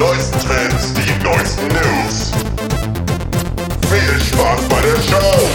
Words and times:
neuesten 0.00 0.38
Trends, 0.40 0.94
die 0.94 1.22
neuesten 1.22 1.68
News. 1.68 2.32
Viel 3.90 4.18
Spaß 4.18 4.62
bei 4.70 4.80
der 4.80 4.96
Show! 5.02 5.48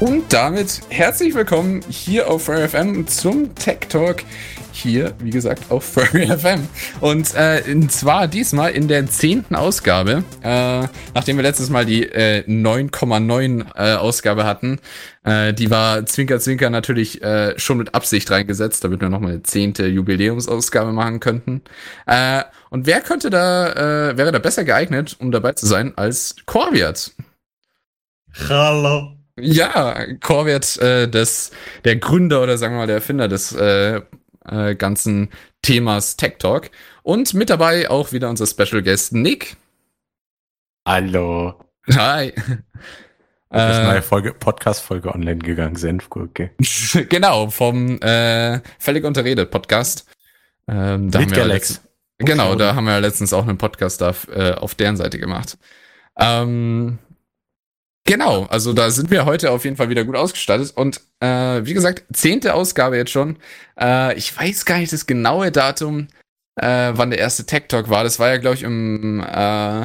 Und 0.00 0.32
damit 0.32 0.80
herzlich 0.88 1.34
willkommen 1.34 1.82
hier 1.90 2.30
auf 2.30 2.44
Furry 2.44 2.66
FM 2.66 3.06
zum 3.06 3.54
Tech 3.54 3.80
Talk. 3.90 4.24
Hier, 4.84 5.14
wie 5.18 5.30
gesagt, 5.30 5.70
auf 5.70 5.82
Furry 5.82 6.26
FM. 6.38 6.68
Und 7.00 7.34
äh, 7.34 7.62
zwar 7.88 8.28
diesmal 8.28 8.72
in 8.72 8.86
der 8.86 9.06
zehnten 9.06 9.54
Ausgabe, 9.54 10.24
äh, 10.42 10.86
nachdem 11.14 11.36
wir 11.36 11.42
letztes 11.42 11.70
Mal 11.70 11.86
die 11.86 12.02
äh, 12.02 12.44
9,9 12.46 13.64
äh, 13.76 13.94
Ausgabe 13.94 14.44
hatten. 14.44 14.78
Äh, 15.24 15.54
die 15.54 15.70
war 15.70 16.04
Zwinker 16.04 16.38
Zwinker 16.38 16.68
natürlich 16.68 17.22
äh, 17.22 17.58
schon 17.58 17.78
mit 17.78 17.94
Absicht 17.94 18.30
reingesetzt, 18.30 18.84
damit 18.84 19.00
wir 19.00 19.08
nochmal 19.08 19.32
eine 19.32 19.42
zehnte 19.42 19.86
Jubiläumsausgabe 19.86 20.92
machen 20.92 21.18
könnten. 21.18 21.62
Äh, 22.06 22.42
und 22.68 22.86
wer 22.86 23.00
könnte 23.00 23.30
da, 23.30 24.10
äh, 24.10 24.18
wäre 24.18 24.32
da 24.32 24.38
besser 24.38 24.64
geeignet, 24.64 25.16
um 25.18 25.32
dabei 25.32 25.52
zu 25.52 25.64
sein, 25.64 25.94
als 25.96 26.36
Corviat? 26.44 27.12
Hallo. 28.50 29.16
Ja, 29.40 29.96
Corvette, 30.20 31.04
äh, 31.04 31.08
des, 31.08 31.52
der 31.84 31.96
Gründer 31.96 32.42
oder 32.42 32.58
sagen 32.58 32.74
wir 32.74 32.80
mal 32.80 32.86
der 32.86 32.96
Erfinder 32.96 33.28
des 33.28 33.52
äh, 33.52 34.02
äh, 34.48 34.74
ganzen 34.74 35.30
Themas 35.62 36.16
Tech 36.16 36.34
Talk. 36.38 36.70
Und 37.02 37.34
mit 37.34 37.50
dabei 37.50 37.90
auch 37.90 38.12
wieder 38.12 38.28
unser 38.30 38.46
Special 38.46 38.82
Guest 38.82 39.12
Nick. 39.12 39.56
Hallo. 40.86 41.54
Hi. 41.94 42.32
Das 43.50 43.78
Äh, 43.78 43.84
neue 43.84 44.02
Folge, 44.02 44.34
Podcast-Folge 44.34 45.14
online 45.14 45.38
gegangen, 45.38 45.76
Senfgurke. 45.76 46.50
genau, 47.08 47.50
vom 47.50 48.00
äh, 48.00 48.60
Völlig 48.78 49.04
unterredet 49.04 49.50
Podcast. 49.50 50.06
Ähm, 50.66 51.10
da 51.10 51.20
Mit 51.20 51.28
haben 51.28 51.30
wir 51.30 51.38
ja 51.38 51.44
Galax. 51.44 51.68
letzt- 51.70 51.80
Genau, 52.18 52.54
da 52.54 52.74
haben 52.74 52.84
wir 52.84 52.92
ja 52.92 52.98
letztens 52.98 53.32
auch 53.32 53.42
einen 53.46 53.58
Podcast 53.58 54.00
da, 54.00 54.14
äh, 54.32 54.52
auf 54.52 54.74
deren 54.74 54.96
Seite 54.96 55.18
gemacht. 55.18 55.58
Ähm, 56.18 56.98
genau, 58.04 58.44
also 58.46 58.72
da 58.72 58.90
sind 58.90 59.10
wir 59.10 59.24
heute 59.24 59.50
auf 59.50 59.64
jeden 59.64 59.76
Fall 59.76 59.88
wieder 59.88 60.04
gut 60.04 60.16
ausgestattet. 60.16 60.72
Und 60.76 61.00
äh, 61.20 61.64
wie 61.64 61.74
gesagt, 61.74 62.04
zehnte 62.12 62.54
Ausgabe 62.54 62.96
jetzt 62.96 63.10
schon. 63.10 63.38
Äh, 63.78 64.14
ich 64.16 64.36
weiß 64.36 64.64
gar 64.64 64.78
nicht 64.78 64.92
das 64.92 65.06
genaue 65.06 65.50
Datum, 65.52 66.08
äh, 66.56 66.92
wann 66.94 67.10
der 67.10 67.18
erste 67.18 67.46
Tech 67.46 67.64
Talk 67.68 67.88
war. 67.90 68.04
Das 68.04 68.18
war 68.18 68.28
ja, 68.28 68.36
glaube 68.38 68.56
ich, 68.56 68.62
im 68.62 69.20
äh, 69.20 69.82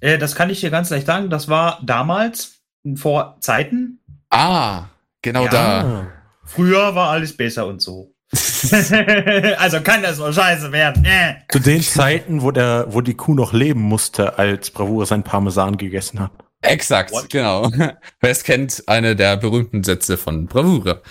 Äh, 0.00 0.18
das 0.18 0.34
kann 0.34 0.50
ich 0.50 0.60
dir 0.60 0.70
ganz 0.70 0.90
leicht 0.90 1.06
sagen. 1.06 1.30
Das 1.30 1.48
war 1.48 1.80
damals, 1.84 2.58
vor 2.96 3.36
Zeiten. 3.40 4.00
Ah, 4.30 4.86
genau 5.22 5.44
Ja. 5.44 5.50
da. 5.50 6.06
Früher 6.44 6.94
war 6.94 7.10
alles 7.10 7.36
besser 7.36 7.66
und 7.66 7.80
so. 7.80 8.12
also 9.58 9.80
kann 9.80 10.02
das 10.02 10.18
nur 10.18 10.32
scheiße 10.32 10.72
werden. 10.72 11.04
Äh. 11.04 11.34
Zu 11.50 11.60
den 11.60 11.82
Zeiten, 11.82 12.42
wo 12.42 12.50
der, 12.50 12.86
wo 12.88 13.00
die 13.00 13.14
Kuh 13.14 13.34
noch 13.34 13.52
leben 13.52 13.80
musste, 13.80 14.38
als 14.38 14.70
Bravura 14.70 15.06
sein 15.06 15.22
Parmesan 15.22 15.76
gegessen 15.76 16.18
hat. 16.20 16.32
Exakt, 16.62 17.12
What? 17.12 17.28
genau. 17.28 17.70
Wer 18.20 18.30
es 18.30 18.44
kennt, 18.44 18.84
eine 18.86 19.16
der 19.16 19.36
berühmten 19.36 19.84
Sätze 19.84 20.16
von 20.16 20.46
Bravura. 20.46 21.02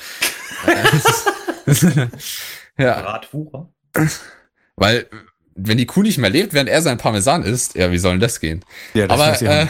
ja, 2.77 3.01
Bratwucher. 3.01 3.69
weil 4.75 5.07
wenn 5.55 5.77
die 5.77 5.85
Kuh 5.85 6.01
nicht 6.01 6.17
mehr 6.17 6.29
lebt, 6.29 6.53
während 6.53 6.69
er 6.69 6.81
sein 6.81 6.97
Parmesan 6.97 7.43
isst, 7.43 7.75
ja, 7.75 7.91
wie 7.91 7.97
soll 7.97 8.13
denn 8.13 8.21
das 8.21 8.39
gehen? 8.39 8.63
Ja, 8.93 9.09
Aber 9.09 9.27
muss 9.27 9.41
ich 9.41 9.47
äh, 9.47 9.67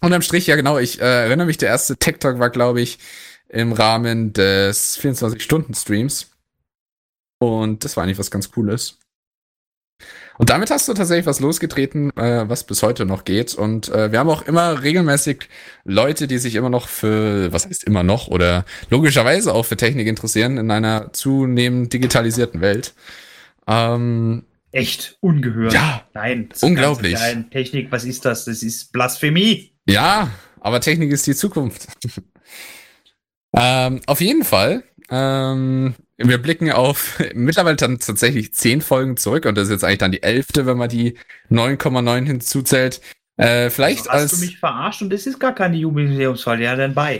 unterm 0.00 0.22
Strich, 0.22 0.46
ja 0.46 0.56
genau, 0.56 0.78
ich 0.78 1.00
äh, 1.00 1.24
erinnere 1.24 1.46
mich, 1.46 1.58
der 1.58 1.70
erste 1.70 1.96
Tech 1.96 2.18
Talk 2.18 2.38
war, 2.38 2.50
glaube 2.50 2.80
ich, 2.80 2.98
im 3.48 3.72
Rahmen 3.72 4.32
des 4.32 4.98
24-Stunden-Streams. 5.00 6.30
Und 7.38 7.84
das 7.84 7.96
war 7.96 8.04
eigentlich 8.04 8.18
was 8.18 8.30
ganz 8.30 8.50
Cooles. 8.50 8.98
Und 10.38 10.50
damit 10.50 10.70
hast 10.70 10.88
du 10.88 10.94
tatsächlich 10.94 11.26
was 11.26 11.40
losgetreten, 11.40 12.10
äh, 12.16 12.48
was 12.48 12.64
bis 12.64 12.82
heute 12.82 13.06
noch 13.06 13.24
geht. 13.24 13.54
Und 13.54 13.88
äh, 13.88 14.12
wir 14.12 14.18
haben 14.18 14.28
auch 14.28 14.42
immer 14.42 14.82
regelmäßig 14.82 15.48
Leute, 15.84 16.26
die 16.26 16.38
sich 16.38 16.54
immer 16.54 16.70
noch 16.70 16.88
für, 16.88 17.52
was 17.52 17.66
heißt 17.66 17.84
immer 17.84 18.02
noch, 18.02 18.28
oder 18.28 18.64
logischerweise 18.90 19.54
auch 19.54 19.64
für 19.64 19.76
Technik 19.76 20.06
interessieren 20.06 20.58
in 20.58 20.70
einer 20.70 21.12
zunehmend 21.12 21.92
digitalisierten 21.92 22.60
Welt. 22.60 22.94
Ähm, 23.66 24.44
Echt 24.72 25.16
ungehört. 25.20 25.72
Ja, 25.72 26.02
Nein. 26.12 26.48
das 26.50 26.62
unglaublich. 26.62 27.14
Klein 27.14 27.50
Technik, 27.50 27.90
was 27.90 28.04
ist 28.04 28.24
das? 28.24 28.44
Das 28.44 28.62
ist 28.62 28.92
Blasphemie. 28.92 29.72
Ja, 29.86 30.30
aber 30.60 30.80
Technik 30.80 31.12
ist 31.12 31.26
die 31.26 31.34
Zukunft. 31.34 31.86
ähm, 33.56 34.00
auf 34.06 34.20
jeden 34.20 34.44
Fall. 34.44 34.82
Ähm, 35.08 35.94
wir 36.18 36.38
blicken 36.38 36.70
auf 36.72 37.18
mittlerweile 37.34 37.76
dann 37.76 37.98
tatsächlich 37.98 38.54
zehn 38.54 38.80
Folgen 38.80 39.16
zurück 39.16 39.46
und 39.46 39.56
das 39.56 39.64
ist 39.64 39.72
jetzt 39.72 39.84
eigentlich 39.84 39.98
dann 39.98 40.12
die 40.12 40.22
elfte, 40.22 40.66
wenn 40.66 40.78
man 40.78 40.88
die 40.88 41.16
9,9 41.50 42.26
hinzuzählt. 42.26 43.00
Äh, 43.38 43.68
vielleicht 43.68 44.08
Hast 44.08 44.08
als. 44.08 44.30
du 44.32 44.38
mich 44.38 44.58
verarscht 44.58 45.02
und 45.02 45.12
das 45.12 45.26
ist 45.26 45.38
gar 45.38 45.54
keine 45.54 45.76
Jubiläumsfall. 45.76 46.60
Ja, 46.62 46.74
dann 46.74 46.94
bei. 46.94 47.18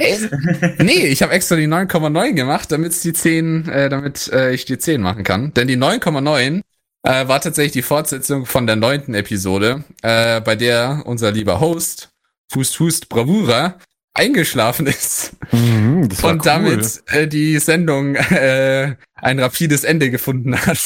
nee, 0.79 1.07
ich 1.07 1.23
habe 1.23 1.33
extra 1.33 1.57
die 1.57 1.67
9,9 1.67 2.33
gemacht, 2.33 2.73
damit 2.73 3.05
die 3.05 3.13
10, 3.13 3.69
äh, 3.69 3.89
damit 3.91 4.33
äh, 4.33 4.53
ich 4.53 4.65
die 4.65 4.79
10 4.79 5.03
machen 5.03 5.25
kann. 5.25 5.53
Denn 5.53 5.69
die 5.69 5.77
9,9 5.77 6.63
äh, 7.03 7.29
war 7.29 7.41
tatsächlich 7.43 7.73
die 7.73 7.83
Fortsetzung 7.83 8.47
von 8.47 8.67
der 8.67 8.77
neunten 8.77 9.15
Episode, 9.15 9.85
äh, 10.03 10.41
bei 10.41 10.57
der 10.57 11.03
unser 11.05 11.33
lieber 11.33 11.61
Host, 11.61 12.09
Hust 12.55 12.81
Hust 12.81 13.11
Bravura, 13.11 13.79
eingeschlafen 14.17 14.87
ist 14.87 15.33
Mhm, 15.53 16.03
und 16.23 16.23
cool. 16.25 16.39
damit 16.43 17.03
äh, 17.09 17.29
die 17.29 17.59
Sendung 17.59 18.15
äh, 18.17 18.97
ein 19.15 19.39
rapides 19.41 19.85
Ende 19.85 20.11
gefunden 20.11 20.57
hat. 20.67 20.79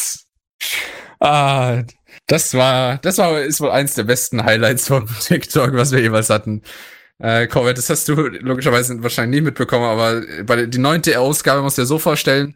Ah, 1.20 1.82
das 2.26 2.54
war, 2.54 2.98
das 2.98 3.18
war, 3.18 3.40
ist 3.42 3.60
wohl 3.60 3.70
eins 3.70 3.94
der 3.94 4.04
besten 4.04 4.44
Highlights 4.44 4.88
vom 4.88 5.06
TikTok, 5.20 5.74
was 5.74 5.92
wir 5.92 6.00
jeweils 6.00 6.30
hatten. 6.30 6.62
Äh, 7.18 7.46
Corbett, 7.48 7.76
das 7.78 7.90
hast 7.90 8.08
du 8.08 8.14
logischerweise 8.14 9.02
wahrscheinlich 9.02 9.40
nie 9.40 9.44
mitbekommen, 9.44 9.84
aber 9.84 10.22
bei 10.44 10.56
der, 10.56 10.66
die 10.66 10.78
neunte 10.78 11.20
Ausgabe 11.20 11.62
musst 11.62 11.76
du 11.78 11.82
dir 11.82 11.86
so 11.86 11.98
vorstellen, 11.98 12.54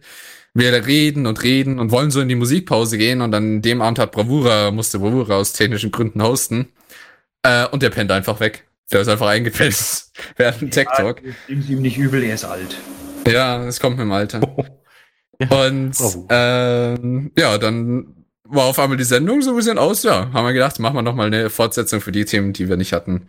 wir 0.55 0.73
reden 0.87 1.27
und 1.27 1.43
reden 1.43 1.79
und 1.79 1.91
wollen 1.91 2.11
so 2.11 2.21
in 2.21 2.29
die 2.29 2.37
Musikpause 2.37 2.97
gehen 2.97 3.21
und 3.21 3.33
dann 3.33 3.61
dem 3.61 3.83
Abend 3.83 3.99
hat 3.99 4.13
Bravura, 4.13 4.71
musste 4.71 5.01
Bravura 5.01 5.37
aus 5.37 5.53
technischen 5.53 5.91
Gründen 5.91 6.23
hosten. 6.23 6.69
Äh, 7.43 7.67
und 7.69 7.83
der 7.83 7.91
pennt 7.91 8.11
einfach 8.13 8.41
weg. 8.41 8.65
Der 8.93 9.01
ist 9.01 9.09
einfach 9.09 9.29
eingepennt 9.29 10.05
während 10.37 10.61
dem 10.61 10.71
Tech 10.71 10.89
Talk. 10.97 11.23
Nimm 11.49 11.65
ihm 11.69 11.83
nicht 11.83 11.97
übel, 11.99 12.23
er 12.23 12.35
ist 12.35 12.45
alt. 12.45 12.77
Ja, 13.27 13.65
es 13.65 13.81
kommt 13.81 13.97
mit 13.97 14.05
dem 14.05 14.13
Alter. 14.13 14.41
Ja. 15.41 15.67
Und 15.67 15.95
Oh. 16.01 16.29
ähm, 16.31 17.33
ja, 17.37 17.59
dann 17.59 18.25
war 18.45 18.67
auf 18.67 18.79
einmal 18.79 18.97
die 18.97 19.03
Sendung 19.03 19.43
so 19.43 19.51
ein 19.51 19.57
bisschen 19.57 19.79
aus. 19.79 20.05
Ja, 20.05 20.33
haben 20.33 20.47
wir 20.47 20.53
gedacht, 20.53 20.79
machen 20.79 20.95
wir 20.95 21.03
noch 21.03 21.17
mal 21.17 21.27
eine 21.27 21.51
Fortsetzung 21.51 22.01
für 22.01 22.13
die 22.13 22.25
Themen, 22.25 22.53
die 22.53 22.69
wir 22.69 22.77
nicht 22.77 22.93
hatten. 22.93 23.27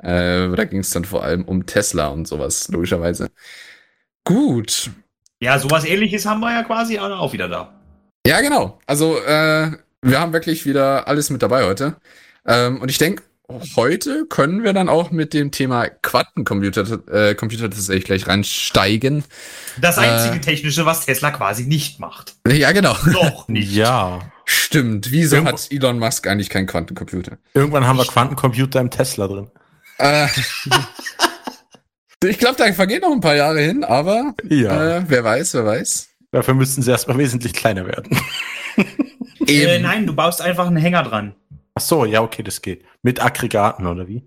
Äh, 0.00 0.50
da 0.54 0.64
ging 0.64 0.78
es 0.78 0.90
dann 0.90 1.04
vor 1.04 1.24
allem 1.24 1.42
um 1.44 1.66
Tesla 1.66 2.06
und 2.08 2.28
sowas, 2.28 2.68
logischerweise. 2.68 3.28
Gut. 4.24 4.90
Ja, 5.40 5.58
sowas 5.58 5.84
ähnliches 5.84 6.26
haben 6.26 6.38
wir 6.40 6.52
ja 6.52 6.62
quasi 6.62 6.96
auch 6.98 7.32
wieder 7.32 7.48
da. 7.48 7.74
Ja, 8.24 8.40
genau. 8.40 8.78
Also, 8.86 9.18
äh, 9.18 9.72
wir 10.02 10.20
haben 10.20 10.32
wirklich 10.32 10.64
wieder 10.64 11.08
alles 11.08 11.28
mit 11.28 11.42
dabei 11.42 11.64
heute. 11.64 11.96
Ähm, 12.46 12.80
und 12.80 12.88
ich 12.88 12.98
denke, 12.98 13.24
heute 13.76 14.26
können 14.26 14.62
wir 14.62 14.72
dann 14.72 14.88
auch 14.88 15.10
mit 15.10 15.32
dem 15.34 15.50
Thema 15.50 15.88
Quantencomputer 15.88 17.00
äh, 17.10 17.34
Computer 17.34 17.70
tatsächlich 17.70 18.04
gleich 18.04 18.26
reinsteigen. 18.26 19.24
Das 19.80 19.96
Äh. 19.96 20.00
einzige 20.02 20.40
Technische, 20.40 20.84
was 20.86 21.06
Tesla 21.06 21.30
quasi 21.30 21.64
nicht 21.64 21.98
macht. 22.00 22.34
Ja, 22.46 22.72
genau. 22.72 22.94
Noch 23.06 23.48
nicht. 23.48 23.72
Ja. 23.72 24.20
Stimmt. 24.44 25.10
Wieso 25.10 25.36
Irgendwo- 25.36 25.52
hat 25.52 25.68
Elon 25.72 25.98
Musk 25.98 26.26
eigentlich 26.26 26.50
keinen 26.50 26.66
Quantencomputer? 26.66 27.38
Irgendwann 27.54 27.86
haben 27.86 27.96
wir 27.98 28.04
Quantencomputer 28.06 28.80
im 28.80 28.90
Tesla 28.90 29.26
drin. 29.28 29.50
Äh, 29.98 30.26
ich 32.24 32.38
glaube, 32.38 32.56
da 32.58 32.72
vergehen 32.72 33.00
noch 33.02 33.12
ein 33.12 33.20
paar 33.20 33.34
Jahre 33.36 33.60
hin, 33.60 33.84
aber 33.84 34.34
Ja. 34.48 34.98
äh, 34.98 35.04
wer 35.08 35.24
weiß, 35.24 35.54
wer 35.54 35.64
weiß. 35.64 36.08
Dafür 36.32 36.54
müssten 36.54 36.82
sie 36.82 36.90
erstmal 36.90 37.16
wesentlich 37.18 37.54
kleiner 37.54 37.86
werden. 37.86 38.18
Äh, 39.46 39.78
nein, 39.78 40.06
du 40.06 40.14
baust 40.14 40.42
einfach 40.42 40.66
einen 40.66 40.76
Hänger 40.76 41.02
dran. 41.02 41.34
Ach 41.78 41.80
so, 41.80 42.04
ja, 42.04 42.22
okay, 42.22 42.42
das 42.42 42.60
geht. 42.60 42.84
Mit 43.02 43.22
Aggregaten, 43.22 43.86
oder 43.86 44.08
wie? 44.08 44.24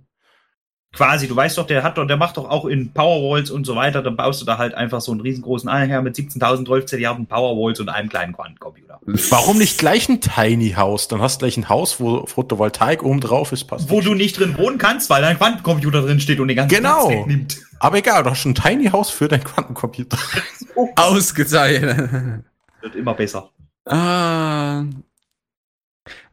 Quasi, 0.93 1.27
du 1.27 1.35
weißt 1.35 1.57
doch, 1.57 1.67
der 1.67 1.83
hat 1.83 1.97
doch, 1.97 2.07
der 2.07 2.15
macht 2.15 2.37
doch 2.37 2.49
auch 2.49 2.63
in 2.65 2.93
Powerwalls 2.93 3.51
und 3.51 3.65
so 3.65 3.75
weiter, 3.75 4.01
dann 4.01 4.15
baust 4.15 4.39
du 4.41 4.45
da 4.45 4.57
halt 4.57 4.73
einfach 4.73 5.01
so 5.01 5.11
einen 5.11 5.19
riesengroßen 5.19 5.67
Anhänger 5.67 6.01
mit 6.01 6.15
17.000 6.15 6.85
Zilliarden 6.85 7.27
Powerwalls 7.27 7.81
und 7.81 7.89
einem 7.89 8.07
kleinen 8.07 8.31
Quantencomputer. 8.31 9.01
Warum 9.05 9.57
nicht 9.57 9.77
gleich 9.79 10.07
ein 10.07 10.21
Tiny 10.21 10.71
House? 10.77 11.09
Dann 11.09 11.21
hast 11.21 11.41
du 11.41 11.45
gleich 11.45 11.57
ein 11.57 11.67
Haus, 11.67 11.99
wo 11.99 12.25
Photovoltaik 12.25 13.03
oben 13.03 13.19
drauf 13.19 13.51
ist, 13.51 13.65
passt. 13.65 13.89
Wo 13.89 13.99
du 13.99 14.13
nicht 14.13 14.39
drin 14.39 14.57
wohnen 14.57 14.77
kannst, 14.77 15.09
weil 15.09 15.21
dein 15.21 15.37
Quantencomputer 15.37 16.03
drin 16.03 16.21
steht 16.21 16.39
und 16.39 16.47
den 16.47 16.55
ganzen 16.55 16.73
Genau. 16.77 17.07
Platz 17.07 17.19
wegnimmt. 17.19 17.61
Aber 17.81 17.97
egal, 17.97 18.23
du 18.23 18.29
hast 18.29 18.39
schon 18.39 18.51
ein 18.51 18.55
Tiny 18.55 18.89
House 18.91 19.09
für 19.09 19.27
deinen 19.27 19.43
Quantencomputer. 19.43 20.17
Ausgezeichnet. 20.95 22.43
Wird 22.79 22.95
immer 22.95 23.13
besser. 23.13 23.49
ah. 23.85 24.83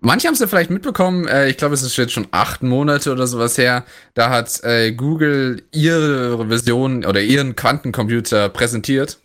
Manche 0.01 0.29
haben 0.29 0.35
es 0.35 0.41
ja 0.41 0.47
vielleicht 0.47 0.71
mitbekommen, 0.71 1.27
äh, 1.27 1.49
ich 1.49 1.57
glaube, 1.57 1.75
es 1.75 1.83
ist 1.83 1.97
jetzt 1.97 2.13
schon 2.13 2.29
acht 2.31 2.63
Monate 2.63 3.11
oder 3.11 3.27
sowas 3.27 3.59
her. 3.59 3.85
Da 4.15 4.31
hat 4.31 4.63
äh, 4.63 4.93
Google 4.93 5.63
ihre 5.73 6.47
Version 6.47 7.05
oder 7.05 7.21
ihren 7.21 7.57
Quantencomputer 7.57 8.49
präsentiert. 8.49 9.19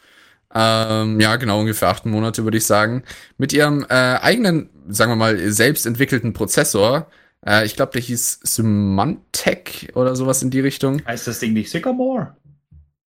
Ähm, 0.54 1.20
ja, 1.20 1.36
genau, 1.36 1.60
ungefähr 1.60 1.90
acht 1.90 2.06
Monate, 2.06 2.44
würde 2.44 2.58
ich 2.58 2.66
sagen. 2.66 3.04
Mit 3.38 3.54
ihrem 3.54 3.86
äh, 3.90 3.94
eigenen, 3.94 4.70
sagen 4.88 5.12
wir 5.12 5.16
mal, 5.16 5.52
selbst 5.52 5.86
entwickelten 5.86 6.34
Prozessor. 6.34 7.08
Äh, 7.46 7.66
ich 7.66 7.76
glaube, 7.76 7.92
der 7.92 8.02
hieß 8.02 8.40
Symantec 8.44 9.92
oder 9.96 10.16
sowas 10.16 10.42
in 10.42 10.50
die 10.50 10.60
Richtung. 10.60 11.06
Heißt 11.06 11.28
das 11.28 11.40
Ding 11.40 11.54
nicht 11.54 11.70
Sycamore? 11.70 12.36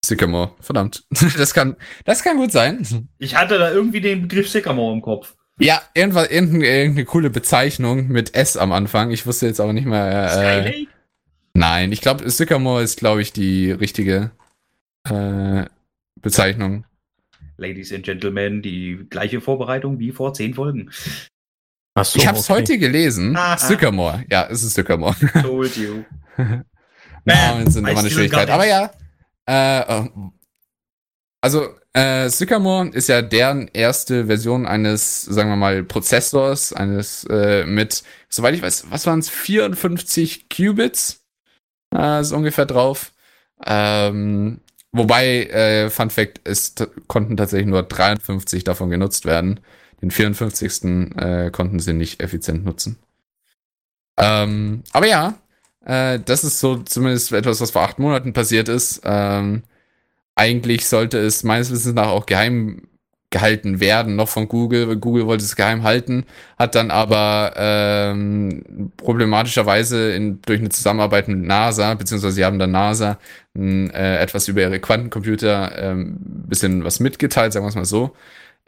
Sycamore, 0.04 0.52
verdammt. 0.60 1.04
Das 1.38 1.54
kann, 1.54 1.76
das 2.04 2.22
kann 2.22 2.36
gut 2.36 2.52
sein. 2.52 3.08
Ich 3.18 3.36
hatte 3.36 3.58
da 3.58 3.70
irgendwie 3.70 4.00
den 4.00 4.22
Begriff 4.22 4.50
Sycamore 4.50 4.94
im 4.94 5.02
Kopf. 5.02 5.34
Ja, 5.60 5.82
irgendwas, 5.94 6.30
irgendeine, 6.30 6.66
irgendeine 6.66 7.04
coole 7.04 7.30
Bezeichnung 7.30 8.08
mit 8.08 8.34
S 8.34 8.56
am 8.56 8.72
Anfang. 8.72 9.10
Ich 9.10 9.26
wusste 9.26 9.46
jetzt 9.46 9.60
aber 9.60 9.72
nicht 9.72 9.86
mehr. 9.86 10.24
Äh, 10.24 10.28
Skylake? 10.28 10.86
nein, 11.54 11.92
ich 11.92 12.00
glaube, 12.00 12.28
Sycamore 12.28 12.82
ist, 12.82 12.98
glaube 12.98 13.22
ich, 13.22 13.32
die 13.32 13.70
richtige 13.70 14.32
äh, 15.08 15.64
Bezeichnung. 16.20 16.84
Ladies 17.56 17.92
and 17.92 18.04
Gentlemen, 18.04 18.62
die 18.62 19.06
gleiche 19.08 19.40
Vorbereitung 19.40 20.00
wie 20.00 20.10
vor 20.10 20.34
zehn 20.34 20.54
Folgen. 20.54 20.90
Ach 21.94 22.04
so, 22.04 22.18
ich 22.18 22.26
habe 22.26 22.38
es 22.38 22.50
okay. 22.50 22.60
heute 22.60 22.78
gelesen. 22.78 23.36
Ah, 23.36 23.54
ah. 23.54 23.58
Sycamore. 23.58 24.24
Ja, 24.28 24.48
es 24.50 24.64
ist 24.64 24.74
Sycamore. 24.74 25.14
Told 25.42 25.76
you. 25.76 26.02
Namen 27.24 27.70
sind 27.70 27.88
immer 27.88 28.00
eine 28.00 28.10
Schwierigkeit. 28.10 28.50
Aber 28.50 28.66
ja, 28.66 28.90
äh, 29.48 30.00
äh, 30.00 30.08
also 31.44 31.68
äh, 31.92 32.30
Sycamore 32.30 32.88
ist 32.88 33.10
ja 33.10 33.20
deren 33.20 33.68
erste 33.68 34.28
Version 34.28 34.64
eines, 34.64 35.20
sagen 35.20 35.50
wir 35.50 35.56
mal, 35.56 35.84
Prozessors, 35.84 36.72
eines 36.72 37.24
äh, 37.24 37.66
mit, 37.66 38.02
soweit 38.30 38.54
ich 38.54 38.62
weiß, 38.62 38.86
was 38.88 39.06
waren 39.06 39.18
es, 39.18 39.28
54 39.28 40.48
Qubits, 40.48 41.22
äh, 41.94 42.22
ist 42.22 42.32
ungefähr 42.32 42.64
drauf. 42.64 43.12
Ähm, 43.66 44.62
wobei, 44.90 45.44
äh, 45.48 45.90
Fun 45.90 46.08
Fact, 46.08 46.40
es 46.44 46.76
konnten 47.08 47.36
tatsächlich 47.36 47.68
nur 47.68 47.82
53 47.82 48.64
davon 48.64 48.88
genutzt 48.88 49.26
werden. 49.26 49.60
Den 50.00 50.10
54. 50.10 51.12
Äh, 51.18 51.50
konnten 51.50 51.78
sie 51.78 51.92
nicht 51.92 52.22
effizient 52.22 52.64
nutzen. 52.64 52.98
Ähm, 54.16 54.82
aber 54.94 55.06
ja, 55.08 55.34
äh, 55.84 56.20
das 56.24 56.42
ist 56.42 56.58
so 56.58 56.78
zumindest 56.78 57.32
etwas, 57.32 57.60
was 57.60 57.72
vor 57.72 57.82
acht 57.82 57.98
Monaten 57.98 58.32
passiert 58.32 58.70
ist. 58.70 59.02
Ähm, 59.04 59.64
eigentlich 60.34 60.86
sollte 60.88 61.18
es 61.18 61.44
meines 61.44 61.70
Wissens 61.70 61.94
nach 61.94 62.08
auch 62.08 62.26
geheim 62.26 62.82
gehalten 63.34 63.80
werden, 63.80 64.14
noch 64.14 64.28
von 64.28 64.46
Google. 64.46 64.96
Google 64.96 65.26
wollte 65.26 65.44
es 65.44 65.56
geheim 65.56 65.82
halten, 65.82 66.24
hat 66.56 66.76
dann 66.76 66.92
aber 66.92 67.52
ähm, 67.56 68.92
problematischerweise 68.96 70.12
in, 70.12 70.40
durch 70.42 70.60
eine 70.60 70.68
Zusammenarbeit 70.68 71.26
mit 71.26 71.38
NASA, 71.38 71.94
beziehungsweise 71.94 72.36
sie 72.36 72.44
haben 72.44 72.60
dann 72.60 72.70
NASA 72.70 73.18
äh, 73.56 74.18
etwas 74.18 74.46
über 74.46 74.60
ihre 74.62 74.78
Quantencomputer 74.78 75.76
ähm, 75.76 76.16
bisschen 76.20 76.84
was 76.84 77.00
mitgeteilt, 77.00 77.52
sagen 77.52 77.64
wir 77.64 77.70
es 77.70 77.74
mal 77.74 77.84
so. 77.84 78.14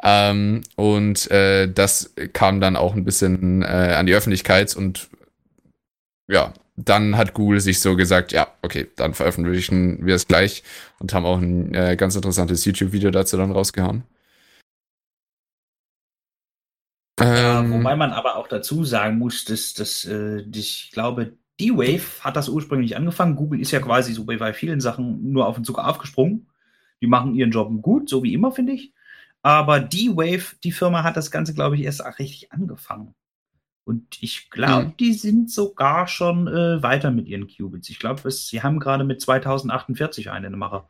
Ähm, 0.02 0.62
und 0.74 1.30
äh, 1.30 1.72
das 1.72 2.12
kam 2.32 2.60
dann 2.60 2.74
auch 2.74 2.94
ein 2.94 3.04
bisschen 3.04 3.62
äh, 3.62 3.66
an 3.66 4.06
die 4.06 4.14
Öffentlichkeit 4.14 4.74
und 4.74 5.08
ja, 6.28 6.52
dann 6.76 7.16
hat 7.16 7.34
Google 7.34 7.60
sich 7.60 7.80
so 7.80 7.96
gesagt, 7.96 8.32
ja, 8.32 8.48
okay, 8.62 8.88
dann 8.96 9.14
veröffentlichen 9.14 10.04
wir 10.04 10.14
es 10.14 10.28
gleich 10.28 10.62
und 10.98 11.12
haben 11.14 11.26
auch 11.26 11.38
ein 11.38 11.74
äh, 11.74 11.96
ganz 11.96 12.16
interessantes 12.16 12.64
YouTube-Video 12.64 13.10
dazu 13.10 13.36
dann 13.36 13.52
rausgehauen. 13.52 14.04
Ja, 17.18 17.60
Ähm, 17.60 17.72
wobei 17.72 17.96
man 17.96 18.12
aber 18.12 18.36
auch 18.36 18.48
dazu 18.48 18.84
sagen 18.84 19.18
muss, 19.18 19.44
dass, 19.44 19.74
dass 19.74 20.04
äh, 20.04 20.42
ich 20.54 20.90
glaube, 20.92 21.38
D-Wave 21.60 22.24
hat 22.24 22.36
das 22.36 22.48
ursprünglich 22.48 22.96
angefangen. 22.96 23.36
Google 23.36 23.60
ist 23.60 23.70
ja 23.70 23.80
quasi 23.80 24.12
so 24.12 24.24
bei, 24.24 24.36
bei 24.36 24.52
vielen 24.52 24.80
Sachen 24.80 25.32
nur 25.32 25.46
auf 25.46 25.54
den 25.54 25.64
Zug 25.64 25.78
aufgesprungen. 25.78 26.48
Die 27.00 27.06
machen 27.06 27.34
ihren 27.34 27.50
Job 27.50 27.70
gut, 27.82 28.08
so 28.08 28.22
wie 28.22 28.34
immer, 28.34 28.52
finde 28.52 28.72
ich. 28.72 28.92
Aber 29.42 29.80
D-Wave, 29.80 30.56
die 30.62 30.72
Firma, 30.72 31.02
hat 31.04 31.16
das 31.16 31.30
Ganze, 31.30 31.54
glaube 31.54 31.76
ich, 31.76 31.82
erst 31.82 32.04
auch 32.04 32.18
richtig 32.18 32.52
angefangen. 32.52 33.14
Und 33.86 34.18
ich 34.20 34.50
glaube, 34.50 34.86
Mhm. 34.86 34.96
die 34.98 35.12
sind 35.14 35.50
sogar 35.50 36.08
schon 36.08 36.48
äh, 36.48 36.82
weiter 36.82 37.10
mit 37.12 37.28
ihren 37.28 37.46
Qubits. 37.46 37.88
Ich 37.88 38.00
glaube, 38.00 38.28
sie 38.30 38.62
haben 38.62 38.80
gerade 38.80 39.04
mit 39.04 39.20
2048 39.22 40.30
eine 40.30 40.50
Mache. 40.50 40.84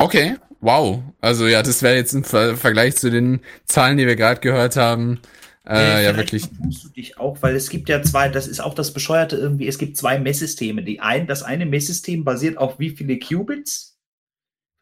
okay, 0.00 0.36
wow. 0.60 1.02
Also 1.20 1.46
ja, 1.46 1.62
das 1.62 1.82
wäre 1.82 1.96
jetzt 1.96 2.14
im 2.14 2.24
Ver 2.24 2.56
Vergleich 2.56 2.96
zu 2.96 3.10
den 3.10 3.40
Zahlen, 3.66 3.98
die 3.98 4.06
wir 4.06 4.16
gerade 4.16 4.40
gehört 4.40 4.76
haben, 4.76 5.20
äh, 5.66 6.04
ja 6.04 6.16
wirklich. 6.16 6.48
du 6.48 6.88
dich 6.90 7.18
auch, 7.18 7.42
weil 7.42 7.54
es 7.54 7.68
gibt 7.70 7.88
ja 7.88 8.02
zwei, 8.02 8.28
das 8.28 8.46
ist 8.48 8.60
auch 8.60 8.74
das 8.74 8.92
Bescheuerte 8.92 9.36
irgendwie, 9.36 9.66
es 9.68 9.78
gibt 9.78 9.96
zwei 9.96 10.18
Messsysteme. 10.18 10.82
Die 10.82 11.00
ein, 11.00 11.26
das 11.26 11.42
eine 11.42 11.66
Messsystem 11.66 12.24
basiert 12.24 12.58
auf 12.58 12.78
wie 12.78 12.90
viele 12.90 13.18
Qubits. 13.18 13.98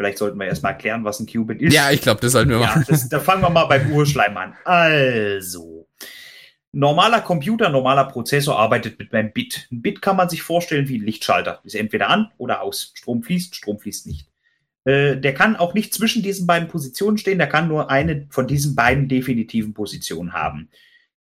Vielleicht 0.00 0.19
sollten 0.19 0.38
wir 0.38 0.46
erstmal 0.46 0.72
erklären, 0.72 1.04
was 1.04 1.20
ein 1.20 1.26
Qubit 1.26 1.62
ist. 1.62 1.75
Ja, 1.75 1.90
ich 1.90 2.00
glaube, 2.00 2.20
das 2.20 2.32
sollten 2.32 2.50
wir 2.50 2.58
Ja, 2.60 2.66
machen. 2.66 2.84
das, 2.88 3.08
da 3.08 3.20
fangen 3.20 3.43
wir 3.43 3.50
mal 3.50 3.66
beim 3.66 3.93
Urschleim 3.93 4.37
an. 4.37 4.54
Also, 4.64 5.72
normaler 6.73 7.21
Computer, 7.21 7.69
normaler 7.69 8.05
Prozessor 8.05 8.59
arbeitet 8.59 8.99
mit 8.99 9.15
einem 9.15 9.33
Bit. 9.33 9.69
Ein 9.71 9.83
Bit 9.83 10.03
kann 10.03 10.17
man 10.17 10.29
sich 10.29 10.43
vorstellen 10.43 10.89
wie 10.89 10.99
ein 10.99 11.05
Lichtschalter. 11.05 11.61
Ist 11.65 11.75
entweder 11.75 12.09
an 12.09 12.31
oder 12.39 12.63
aus. 12.63 12.93
Strom 12.95 13.23
fließt, 13.23 13.55
Strom 13.55 13.79
fließt 13.79 14.07
nicht. 14.07 14.29
Äh, 14.85 15.17
der 15.19 15.35
kann 15.35 15.57
auch 15.57 15.75
nicht 15.75 15.95
zwischen 15.95 16.23
diesen 16.23 16.47
beiden 16.47 16.69
Positionen 16.69 17.19
stehen, 17.19 17.39
der 17.39 17.49
kann 17.49 17.69
nur 17.69 17.91
eine 17.91 18.27
von 18.31 18.47
diesen 18.47 18.75
beiden 18.75 19.09
definitiven 19.09 19.75
Positionen 19.75 20.33
haben. 20.33 20.71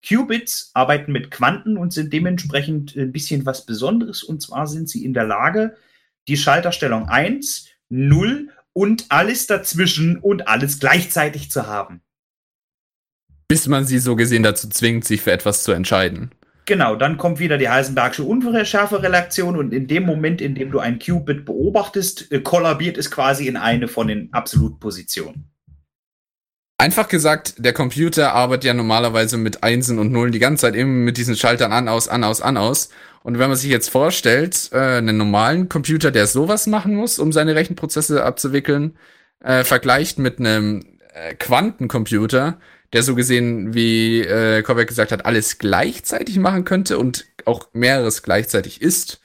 Qubits 0.06 0.72
arbeiten 0.74 1.12
mit 1.12 1.30
Quanten 1.30 1.76
und 1.76 1.92
sind 1.92 2.12
dementsprechend 2.12 2.96
ein 2.96 3.12
bisschen 3.12 3.46
was 3.46 3.64
Besonderes. 3.64 4.24
Und 4.24 4.42
zwar 4.42 4.66
sind 4.66 4.88
sie 4.88 5.04
in 5.04 5.14
der 5.14 5.24
Lage, 5.24 5.76
die 6.26 6.36
Schalterstellung 6.36 7.08
1, 7.08 7.68
0 7.88 8.48
und 8.72 9.06
alles 9.10 9.46
dazwischen 9.46 10.18
und 10.18 10.48
alles 10.48 10.80
gleichzeitig 10.80 11.50
zu 11.50 11.66
haben. 11.66 12.02
Bis 13.52 13.68
man 13.68 13.84
sie 13.84 13.98
so 13.98 14.16
gesehen 14.16 14.42
dazu 14.42 14.66
zwingt, 14.70 15.04
sich 15.04 15.20
für 15.20 15.30
etwas 15.30 15.62
zu 15.62 15.72
entscheiden. 15.72 16.30
Genau, 16.64 16.96
dann 16.96 17.18
kommt 17.18 17.38
wieder 17.38 17.58
die 17.58 17.68
Heisenbergsche 17.68 18.22
Unschärferelation 18.22 19.58
und 19.58 19.74
in 19.74 19.86
dem 19.86 20.04
Moment, 20.04 20.40
in 20.40 20.54
dem 20.54 20.70
du 20.70 20.78
ein 20.78 20.98
Qubit 20.98 21.44
beobachtest, 21.44 22.32
äh, 22.32 22.40
kollabiert 22.40 22.96
es 22.96 23.10
quasi 23.10 23.48
in 23.48 23.58
eine 23.58 23.88
von 23.88 24.08
den 24.08 24.32
Absolutpositionen. 24.32 25.50
Einfach 26.78 27.08
gesagt, 27.08 27.56
der 27.58 27.74
Computer 27.74 28.32
arbeitet 28.32 28.64
ja 28.64 28.72
normalerweise 28.72 29.36
mit 29.36 29.62
Einsen 29.62 29.98
und 29.98 30.12
Nullen 30.12 30.32
die 30.32 30.38
ganze 30.38 30.62
Zeit 30.62 30.74
eben 30.74 31.04
mit 31.04 31.18
diesen 31.18 31.36
Schaltern 31.36 31.74
an, 31.74 31.88
aus, 31.88 32.08
an, 32.08 32.24
aus, 32.24 32.40
an, 32.40 32.56
aus. 32.56 32.88
Und 33.22 33.38
wenn 33.38 33.50
man 33.50 33.58
sich 33.58 33.70
jetzt 33.70 33.90
vorstellt, 33.90 34.70
äh, 34.72 34.78
einen 34.78 35.18
normalen 35.18 35.68
Computer, 35.68 36.10
der 36.10 36.26
sowas 36.26 36.66
machen 36.66 36.94
muss, 36.94 37.18
um 37.18 37.32
seine 37.32 37.54
Rechenprozesse 37.54 38.24
abzuwickeln, 38.24 38.96
äh, 39.44 39.62
vergleicht 39.62 40.18
mit 40.18 40.38
einem 40.38 40.80
äh, 41.12 41.34
Quantencomputer, 41.34 42.58
der 42.92 43.02
so 43.02 43.14
gesehen, 43.14 43.74
wie 43.74 44.20
äh, 44.20 44.62
Kovac 44.62 44.88
gesagt 44.88 45.12
hat, 45.12 45.24
alles 45.24 45.58
gleichzeitig 45.58 46.38
machen 46.38 46.64
könnte 46.64 46.98
und 46.98 47.26
auch 47.44 47.68
mehreres 47.72 48.22
gleichzeitig 48.22 48.82
ist, 48.82 49.20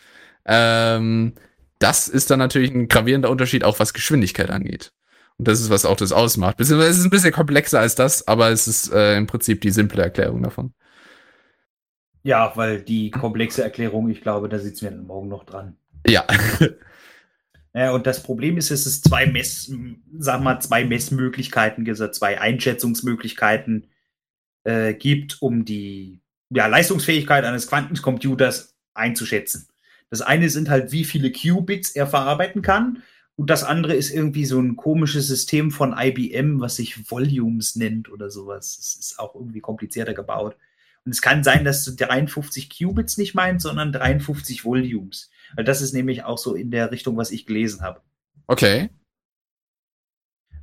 ähm, 0.46 1.34
das 1.80 2.08
ist 2.08 2.32
dann 2.32 2.40
natürlich 2.40 2.72
ein 2.72 2.88
gravierender 2.88 3.30
Unterschied, 3.30 3.64
auch 3.64 3.80
was 3.80 3.94
Geschwindigkeit 3.94 4.50
angeht. 4.50 4.92
Und 5.38 5.48
das 5.48 5.62
ist, 5.62 5.70
was 5.70 5.86
auch 5.86 5.98
das 5.98 6.12
ausmacht. 6.12 6.58
Beziehungsweise 6.58 6.92
es 6.92 6.98
ist 6.98 7.06
ein 7.06 7.12
bisschen 7.12 7.32
komplexer 7.32 7.80
als 7.80 7.96
das, 7.96 8.28
aber 8.28 8.50
es 8.50 8.68
ist 8.68 8.92
äh, 8.92 9.18
im 9.18 9.28
Prinzip 9.28 9.62
die 9.62 9.70
simple 9.70 10.02
Erklärung 10.02 10.42
davon. 10.42 10.74
Ja, 12.24 12.54
weil 12.56 12.82
die 12.82 13.12
komplexe 13.12 13.64
Erklärung, 13.64 14.10
ich 14.10 14.22
glaube, 14.22 14.50
da 14.50 14.58
sitzen 14.58 14.86
wir 14.86 14.92
morgen 14.98 15.28
noch 15.28 15.46
dran. 15.46 15.78
Ja. 16.08 16.26
Ja, 17.74 17.92
und 17.92 18.08
das 18.08 18.24
Problem 18.24 18.58
ist, 18.58 18.72
es 18.72 19.02
zwei 19.02 19.28
Mess, 19.28 19.72
sag 20.18 20.42
mal, 20.42 20.60
zwei 20.60 20.84
Messmöglichkeiten, 20.86 21.86
gesagt, 21.86 22.16
zwei 22.16 22.40
Einschätzungsmöglichkeiten 22.42 23.88
äh, 24.64 24.94
gibt, 24.94 25.42
um 25.42 25.66
die 25.66 26.22
ja, 26.50 26.68
Leistungsfähigkeit 26.68 27.44
eines 27.44 27.68
Quantencomputers 27.68 28.76
einzuschätzen. 28.94 29.68
Das 30.10 30.22
eine 30.22 30.50
sind 30.50 30.70
halt, 30.70 30.92
wie 30.92 31.04
viele 31.04 31.32
Qubits 31.32 31.92
er 31.92 32.08
verarbeiten 32.08 32.62
kann. 32.62 33.04
Und 33.36 33.50
das 33.50 33.64
andere 33.64 33.94
ist 33.94 34.10
irgendwie 34.10 34.46
so 34.46 34.60
ein 34.60 34.76
komisches 34.76 35.28
System 35.28 35.70
von 35.70 35.96
IBM, 35.98 36.60
was 36.60 36.78
sich 36.78 37.12
Volumes 37.12 37.76
nennt 37.76 38.10
oder 38.10 38.32
sowas. 38.32 38.78
Das 38.78 38.96
ist 38.96 39.20
auch 39.20 39.36
irgendwie 39.36 39.60
komplizierter 39.60 40.14
gebaut. 40.14 40.56
Und 41.06 41.12
es 41.12 41.22
kann 41.22 41.44
sein, 41.44 41.64
dass 41.64 41.86
du 41.86 41.92
53 41.92 42.70
Qubits 42.70 43.18
nicht 43.18 43.36
meinst, 43.36 43.64
sondern 43.64 43.92
53 43.92 44.66
Volumes. 44.66 45.30
Weil 45.56 45.64
das 45.66 45.82
ist 45.82 45.94
nämlich 45.94 46.24
auch 46.24 46.38
so 46.38 46.56
in 46.56 46.72
der 46.72 46.92
Richtung, 46.92 47.18
was 47.18 47.32
ich 47.32 47.46
gelesen 47.46 47.82
habe. 47.82 48.02
Okay. 48.48 48.90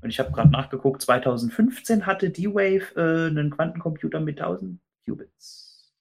Und 0.03 0.11
ich 0.11 0.19
habe 0.19 0.31
gerade 0.33 0.51
nachgeguckt, 0.51 1.01
2015 1.03 2.05
hatte 2.07 2.29
D-Wave 2.31 2.95
äh, 2.97 3.27
einen 3.29 3.51
Quantencomputer 3.51 4.21
mit 4.21 4.39
1000 4.41 4.79
Qubits. 5.07 5.93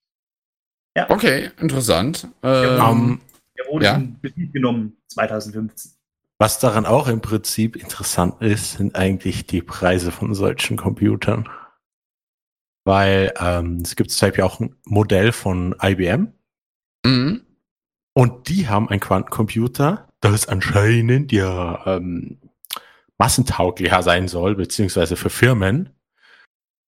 Okay, 1.09 1.49
interessant. 1.59 2.27
Ähm, 2.43 2.79
Ähm, 2.81 3.21
Der 3.57 3.65
wurde 3.71 3.85
Ja. 3.85 3.95
in 3.95 4.19
Betrieb 4.19 4.53
genommen 4.53 4.97
2015. 5.07 5.91
was 6.39 6.59
daran 6.59 6.85
auch 6.85 7.07
im 7.07 7.21
Prinzip 7.21 7.75
interessant 7.75 8.41
ist, 8.41 8.73
sind 8.73 8.95
eigentlich 8.95 9.47
die 9.47 9.61
Preise 9.61 10.11
von 10.11 10.33
solchen 10.33 10.75
Computern. 10.75 11.47
Weil 12.85 13.33
ähm, 13.39 13.79
es 13.83 13.95
gibt 13.95 14.11
zum 14.11 14.27
Beispiel 14.27 14.43
auch 14.43 14.59
ein 14.59 14.75
Modell 14.85 15.31
von 15.31 15.73
IBM 15.81 16.33
mhm. 17.05 17.45
Und 18.13 18.47
die 18.47 18.67
haben 18.67 18.89
einen 18.89 18.99
Quantencomputer, 18.99 20.07
das 20.21 20.47
anscheinend 20.47 21.31
ja 21.31 21.85
ähm, 21.85 22.39
massentauglicher 23.17 24.03
sein 24.03 24.27
soll, 24.27 24.55
beziehungsweise 24.55 25.15
für 25.15 25.29
Firmen. 25.29 25.89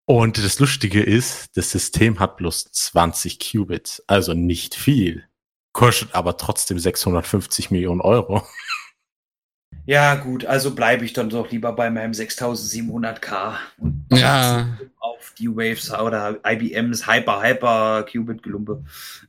Und 0.06 0.38
das 0.38 0.60
Lustige 0.60 1.02
ist, 1.02 1.58
das 1.58 1.72
System 1.72 2.20
hat 2.20 2.38
bloß 2.38 2.66
20 2.72 3.40
Qubits, 3.40 4.04
also 4.08 4.34
nicht 4.34 4.76
viel, 4.76 5.28
kostet 5.74 6.14
aber 6.14 6.38
trotzdem 6.38 6.78
650 6.78 7.72
Millionen 7.72 8.02
Euro. 8.02 8.44
Ja, 9.88 10.16
gut, 10.16 10.46
also 10.46 10.74
bleibe 10.74 11.06
ich 11.06 11.14
dann 11.14 11.30
doch 11.30 11.52
lieber 11.52 11.72
bei 11.74 11.90
meinem 11.92 12.12
6700K 12.14 13.54
und 13.78 14.06
Ja, 14.12 14.68
auf 15.00 15.34
die 15.38 15.48
Waves 15.50 15.92
oder 15.94 16.38
IBMs 16.46 17.06
Hyper 17.08 17.42
Hyper 17.44 18.04
Qubit 18.12 18.42
Gelumpe. 18.42 18.84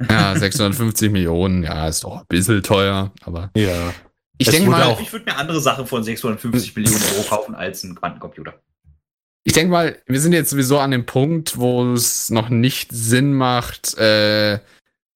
ja, 0.09 0.35
650 0.39 1.11
Millionen, 1.11 1.63
ja, 1.63 1.87
ist 1.89 2.05
doch 2.05 2.21
ein 2.21 2.27
bisschen 2.29 2.63
teuer, 2.63 3.13
aber 3.25 3.51
Ja. 3.55 3.93
ich 4.39 4.49
denke 4.49 4.71
mal, 4.71 4.83
auch- 4.85 5.01
Ich 5.01 5.13
würde 5.13 5.27
mir 5.27 5.37
andere 5.37 5.61
Sachen 5.61 5.87
von 5.87 6.03
650 6.03 6.75
Millionen 6.75 7.03
Euro 7.15 7.23
kaufen 7.29 7.55
als 7.55 7.85
einen 7.85 7.95
Quantencomputer. 7.95 8.55
ich 9.45 9.53
denke 9.53 9.71
mal, 9.71 9.99
wir 10.07 10.21
sind 10.21 10.33
jetzt 10.33 10.51
sowieso 10.51 10.79
an 10.79 10.91
dem 10.91 11.05
Punkt, 11.07 11.59
wo 11.59 11.93
es 11.93 12.31
noch 12.31 12.49
nicht 12.49 12.91
Sinn 12.93 13.35
macht, 13.35 13.97
äh, 13.99 14.59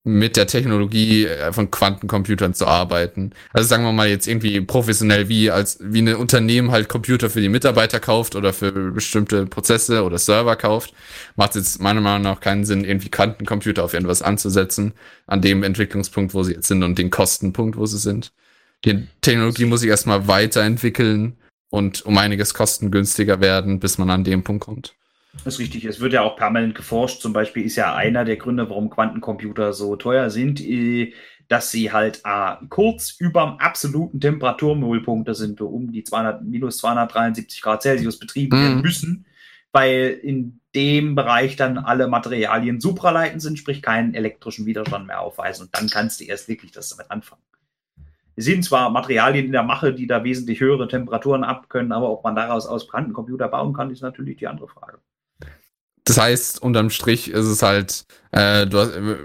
mit 0.03 0.37
der 0.37 0.47
Technologie 0.47 1.27
äh, 1.27 1.53
von 1.53 1.71
Quantencomputern 1.71 2.55
zu 2.55 2.67
arbeiten. 2.67 3.33
Also 3.53 3.69
sagen 3.69 3.85
wir 3.85 3.93
mal 3.93 4.09
jetzt 4.09 4.27
irgendwie 4.27 4.61
professionell, 4.63 5.29
wie 5.29 5.51
als 5.51 5.79
wie 5.83 6.01
ein 6.01 6.15
Unternehmen 6.17 6.71
halt 6.71 6.89
Computer 6.89 7.29
für 7.29 7.43
die 7.43 7.51
Mitarbeiter 7.51 8.01
kauft 8.01 8.35
oder 8.35 8.53
für 8.55 8.73
bestimmte 8.93 9.47
Prozesse 9.47 10.03
oder 10.03 10.19
Server 10.19 10.57
kauft, 10.57 10.95
macht 11.37 11.51
es 11.51 11.57
jetzt 11.57 11.83
meiner 11.83 12.01
Meinung 12.01 12.23
nach 12.23 12.41
keinen 12.41 12.65
Sinn, 12.65 12.85
irgendwie 12.85 13.11
Quantencomputer 13.11 13.85
auf 13.85 13.93
irgendwas 13.93 14.23
anzusetzen, 14.23 14.95
an 15.27 15.43
dem 15.43 15.63
Entwicklungspunkt, 15.63 16.33
wo 16.33 16.43
sie 16.43 16.55
jetzt 16.55 16.69
sind 16.69 16.83
und 16.83 16.99
den 16.99 17.11
Kostenpunkt, 17.11 17.77
wo 17.77 17.85
sie 17.85 17.99
sind. 17.99 18.33
Die 18.87 19.07
Technologie 19.21 19.67
muss 19.67 19.81
sich 19.81 19.91
erstmal 19.91 20.27
weiterentwickeln 20.29 21.37
und 21.69 22.07
um 22.07 22.17
einiges 22.17 22.55
kostengünstiger 22.55 23.41
werden, 23.41 23.81
bis 23.81 23.99
man 23.99 24.09
an 24.09 24.25
dem 24.25 24.43
Punkt 24.45 24.65
kommt. 24.65 24.95
Das 25.33 25.55
ist 25.55 25.61
richtig. 25.61 25.85
Es 25.85 26.01
wird 26.01 26.13
ja 26.13 26.23
auch 26.23 26.37
permanent 26.37 26.75
geforscht. 26.75 27.21
Zum 27.21 27.33
Beispiel 27.33 27.65
ist 27.65 27.77
ja 27.77 27.95
einer 27.95 28.25
der 28.25 28.37
Gründe, 28.37 28.69
warum 28.69 28.91
Quantencomputer 28.91 29.73
so 29.73 29.97
teuer 29.97 30.29
sind, 30.31 30.61
äh, 30.61 31.13
dass 31.49 31.71
sie 31.71 31.93
halt 31.93 32.23
äh, 32.25 32.55
kurz 32.69 33.17
über 33.19 33.43
dem 33.45 33.59
absoluten 33.59 34.21
Temperaturnullpunkt, 34.21 35.29
das 35.29 35.39
sind 35.39 35.59
so 35.59 35.67
um 35.69 35.91
die 35.93 36.05
200, 36.05 36.43
minus 36.45 36.79
273 36.79 37.61
Grad 37.63 37.83
Celsius 37.83 38.19
betrieben 38.19 38.57
Mhm. 38.57 38.63
werden 38.63 38.81
müssen, 38.83 39.27
weil 39.73 40.19
in 40.23 40.61
dem 40.75 41.15
Bereich 41.17 41.57
dann 41.57 41.79
alle 41.79 42.07
Materialien 42.07 42.81
supraleitend 42.81 43.43
sind, 43.43 43.59
sprich 43.59 43.83
keinen 43.83 44.15
elektrischen 44.15 44.67
Widerstand 44.67 45.07
mehr 45.09 45.21
aufweisen. 45.21 45.67
Und 45.67 45.77
dann 45.77 45.89
kannst 45.89 46.21
du 46.21 46.25
erst 46.25 46.49
wirklich 46.49 46.71
das 46.71 46.91
damit 46.91 47.11
anfangen. 47.11 47.43
Es 48.37 48.45
sind 48.45 48.65
zwar 48.65 48.91
Materialien 48.91 49.47
in 49.47 49.53
der 49.53 49.65
Mache, 49.65 49.93
die 49.93 50.07
da 50.07 50.23
wesentlich 50.23 50.61
höhere 50.61 50.87
Temperaturen 50.89 51.45
abkönnen, 51.45 51.93
aber 51.93 52.11
ob 52.11 52.23
man 52.25 52.37
daraus 52.37 52.67
aus 52.67 52.89
Quantencomputer 52.89 53.49
bauen 53.49 53.73
kann, 53.75 53.91
ist 53.91 54.03
natürlich 54.03 54.37
die 54.39 54.47
andere 54.47 54.69
Frage. 54.69 54.99
Das 56.05 56.19
heißt, 56.19 56.63
unterm 56.63 56.91
Strich 56.91 57.31
ist 57.31 57.47
es 57.47 57.63
halt, 57.63 58.05
äh, 58.33 58.67
du 58.67 58.79
hast, 58.79 58.93
äh, 58.95 59.17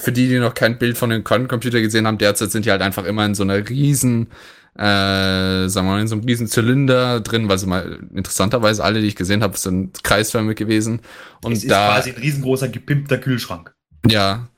für 0.00 0.12
die, 0.12 0.28
die 0.28 0.38
noch 0.38 0.54
kein 0.54 0.78
Bild 0.78 0.96
von 0.96 1.10
dem 1.10 1.24
Quantencomputer 1.24 1.80
gesehen 1.80 2.06
haben, 2.06 2.18
derzeit 2.18 2.50
sind 2.50 2.64
die 2.64 2.70
halt 2.70 2.82
einfach 2.82 3.04
immer 3.04 3.24
in 3.24 3.34
so 3.34 3.42
einer 3.42 3.68
riesen, 3.68 4.28
äh, 4.76 5.68
sagen 5.68 5.86
wir 5.86 5.92
mal, 5.92 6.00
in 6.00 6.08
so 6.08 6.14
einem 6.14 6.24
riesen 6.24 6.46
Zylinder 6.46 7.20
drin, 7.20 7.48
weil 7.48 7.58
sie 7.58 7.66
mal 7.66 7.98
interessanterweise 8.14 8.82
alle, 8.82 9.00
die 9.00 9.08
ich 9.08 9.16
gesehen 9.16 9.42
habe, 9.42 9.56
sind 9.58 10.02
kreisförmig 10.02 10.56
gewesen. 10.56 11.00
Und 11.44 11.52
es 11.52 11.64
ist 11.64 11.70
da, 11.70 11.94
quasi 11.94 12.10
ein 12.10 12.16
riesengroßer 12.16 12.68
gepimpter 12.68 13.18
Kühlschrank. 13.18 13.74
ja, 14.08 14.48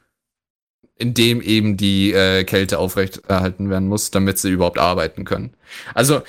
in 0.96 1.12
dem 1.12 1.40
eben 1.42 1.76
die 1.76 2.12
äh, 2.12 2.44
Kälte 2.44 2.78
aufrechterhalten 2.78 3.68
werden 3.68 3.88
muss, 3.88 4.10
damit 4.10 4.38
sie 4.38 4.50
überhaupt 4.50 4.78
arbeiten 4.78 5.24
können. 5.24 5.54
Also, 5.92 6.22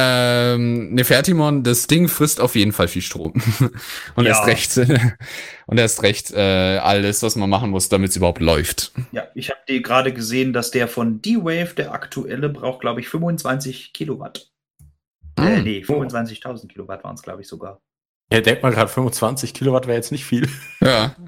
ähm, 0.00 0.94
Nefertimon, 0.94 1.62
das 1.64 1.86
Ding 1.86 2.08
frisst 2.08 2.40
auf 2.40 2.54
jeden 2.54 2.72
Fall 2.72 2.88
viel 2.88 3.02
Strom. 3.02 3.32
und 4.14 4.24
Ja. 4.24 4.30
erst 4.30 4.46
recht, 4.46 4.76
und 5.66 5.78
erst 5.78 6.02
recht 6.02 6.30
äh, 6.32 6.78
alles, 6.78 7.22
was 7.22 7.36
man 7.36 7.50
machen 7.50 7.70
muss, 7.70 7.88
damit 7.88 8.10
es 8.10 8.16
überhaupt 8.16 8.40
läuft. 8.40 8.92
Ja, 9.12 9.28
ich 9.34 9.50
habe 9.50 9.60
dir 9.68 9.82
gerade 9.82 10.12
gesehen, 10.12 10.52
dass 10.52 10.70
der 10.70 10.88
von 10.88 11.20
D-Wave, 11.22 11.74
der 11.74 11.92
aktuelle, 11.92 12.48
braucht, 12.48 12.80
glaube 12.80 13.00
ich, 13.00 13.08
25 13.08 13.92
Kilowatt. 13.92 14.50
Äh, 15.38 15.56
Hm. 15.58 15.64
nee, 15.64 15.84
25.000 15.86 16.68
Kilowatt 16.68 17.04
waren 17.04 17.14
es, 17.14 17.22
glaube 17.22 17.42
ich, 17.42 17.48
sogar. 17.48 17.80
Ja, 18.32 18.40
denkt 18.40 18.62
mal 18.62 18.72
gerade, 18.72 18.88
25 18.90 19.54
Kilowatt 19.54 19.86
wäre 19.86 19.96
jetzt 19.96 20.12
nicht 20.12 20.24
viel. 20.24 20.48
Ja. 20.80 21.14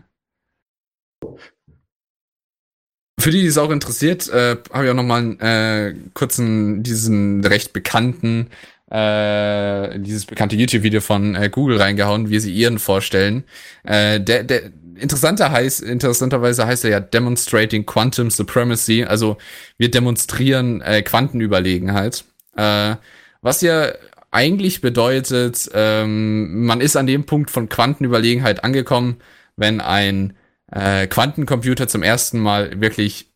Für 3.21 3.31
die, 3.31 3.43
die 3.43 3.47
es 3.47 3.59
auch 3.59 3.71
interessiert, 3.71 4.29
äh, 4.29 4.57
habe 4.73 4.85
ich 4.85 4.91
auch 4.91 4.95
noch 4.95 5.03
mal 5.03 5.19
einen 5.19 5.41
äh, 5.41 5.95
kurzen, 6.15 6.83
diesen 6.83 7.45
recht 7.45 7.73
bekannten, 7.73 8.49
äh, 8.91 9.99
dieses 9.99 10.25
bekannte 10.25 10.57
YouTube-Video 10.57 11.01
von 11.01 11.35
äh, 11.35 11.51
Google 11.51 11.77
reingehauen, 11.77 12.31
wie 12.31 12.41
sie 12.41 12.53
ihren 12.53 12.79
vorstellen. 12.79 13.45
Äh, 13.85 14.21
der, 14.21 14.45
der 14.45 14.63
interessanter 14.97 15.51
heißt, 15.51 15.83
interessanterweise 15.83 16.67
heißt 16.67 16.85
er 16.85 16.91
ja 16.91 17.01
Demonstrating 17.01 17.85
Quantum 17.85 18.31
Supremacy, 18.31 19.05
also 19.05 19.37
wir 19.77 19.91
demonstrieren 19.91 20.81
äh, 20.81 21.03
Quantenüberlegenheit. 21.03 22.25
Äh, 22.57 22.97
was 23.43 23.61
ja 23.61 23.93
eigentlich 24.31 24.81
bedeutet, 24.81 25.71
ähm, 25.75 26.65
man 26.65 26.81
ist 26.81 26.97
an 26.97 27.07
dem 27.07 27.25
Punkt 27.25 27.51
von 27.51 27.69
Quantenüberlegenheit 27.69 28.65
angekommen, 28.65 29.17
wenn 29.57 29.81
ein 29.81 30.35
äh, 30.71 31.07
Quantencomputer 31.07 31.89
zum 31.89 32.03
ersten 32.03 32.39
Mal 32.39 32.81
wirklich, 32.81 33.31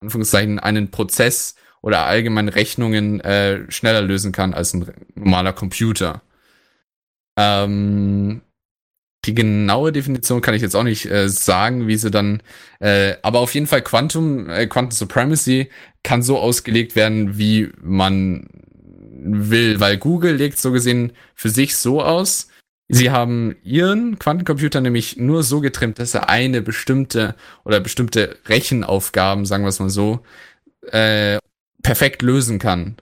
Anführungszeichen, 0.00 0.58
einen 0.58 0.90
Prozess 0.90 1.54
oder 1.82 2.06
allgemein 2.06 2.48
Rechnungen 2.48 3.20
äh, 3.20 3.70
schneller 3.70 4.02
lösen 4.02 4.32
kann 4.32 4.54
als 4.54 4.74
ein 4.74 4.90
normaler 5.14 5.52
Computer. 5.52 6.22
Ähm, 7.38 8.42
die 9.24 9.34
genaue 9.34 9.92
Definition 9.92 10.40
kann 10.40 10.54
ich 10.54 10.62
jetzt 10.62 10.76
auch 10.76 10.84
nicht 10.84 11.06
äh, 11.06 11.28
sagen, 11.28 11.88
wie 11.88 11.96
sie 11.96 12.10
dann, 12.10 12.42
äh, 12.80 13.14
aber 13.22 13.40
auf 13.40 13.54
jeden 13.54 13.66
Fall 13.66 13.82
Quantum, 13.82 14.48
äh, 14.48 14.66
Quantum 14.66 14.92
Supremacy 14.92 15.68
kann 16.02 16.22
so 16.22 16.38
ausgelegt 16.38 16.94
werden, 16.94 17.36
wie 17.36 17.70
man 17.82 18.48
will, 19.18 19.80
weil 19.80 19.96
Google 19.98 20.34
legt 20.34 20.58
so 20.58 20.70
gesehen 20.70 21.12
für 21.34 21.50
sich 21.50 21.76
so 21.76 22.02
aus, 22.02 22.48
Sie 22.88 23.10
haben 23.10 23.56
ihren 23.64 24.18
Quantencomputer 24.18 24.80
nämlich 24.80 25.16
nur 25.16 25.42
so 25.42 25.60
getrimmt, 25.60 25.98
dass 25.98 26.14
er 26.14 26.28
eine 26.28 26.62
bestimmte 26.62 27.34
oder 27.64 27.80
bestimmte 27.80 28.36
Rechenaufgaben, 28.46 29.44
sagen 29.44 29.64
wir 29.64 29.70
es 29.70 29.80
mal 29.80 29.90
so, 29.90 30.20
äh, 30.92 31.38
perfekt 31.82 32.22
lösen 32.22 32.58
kann. 32.58 32.96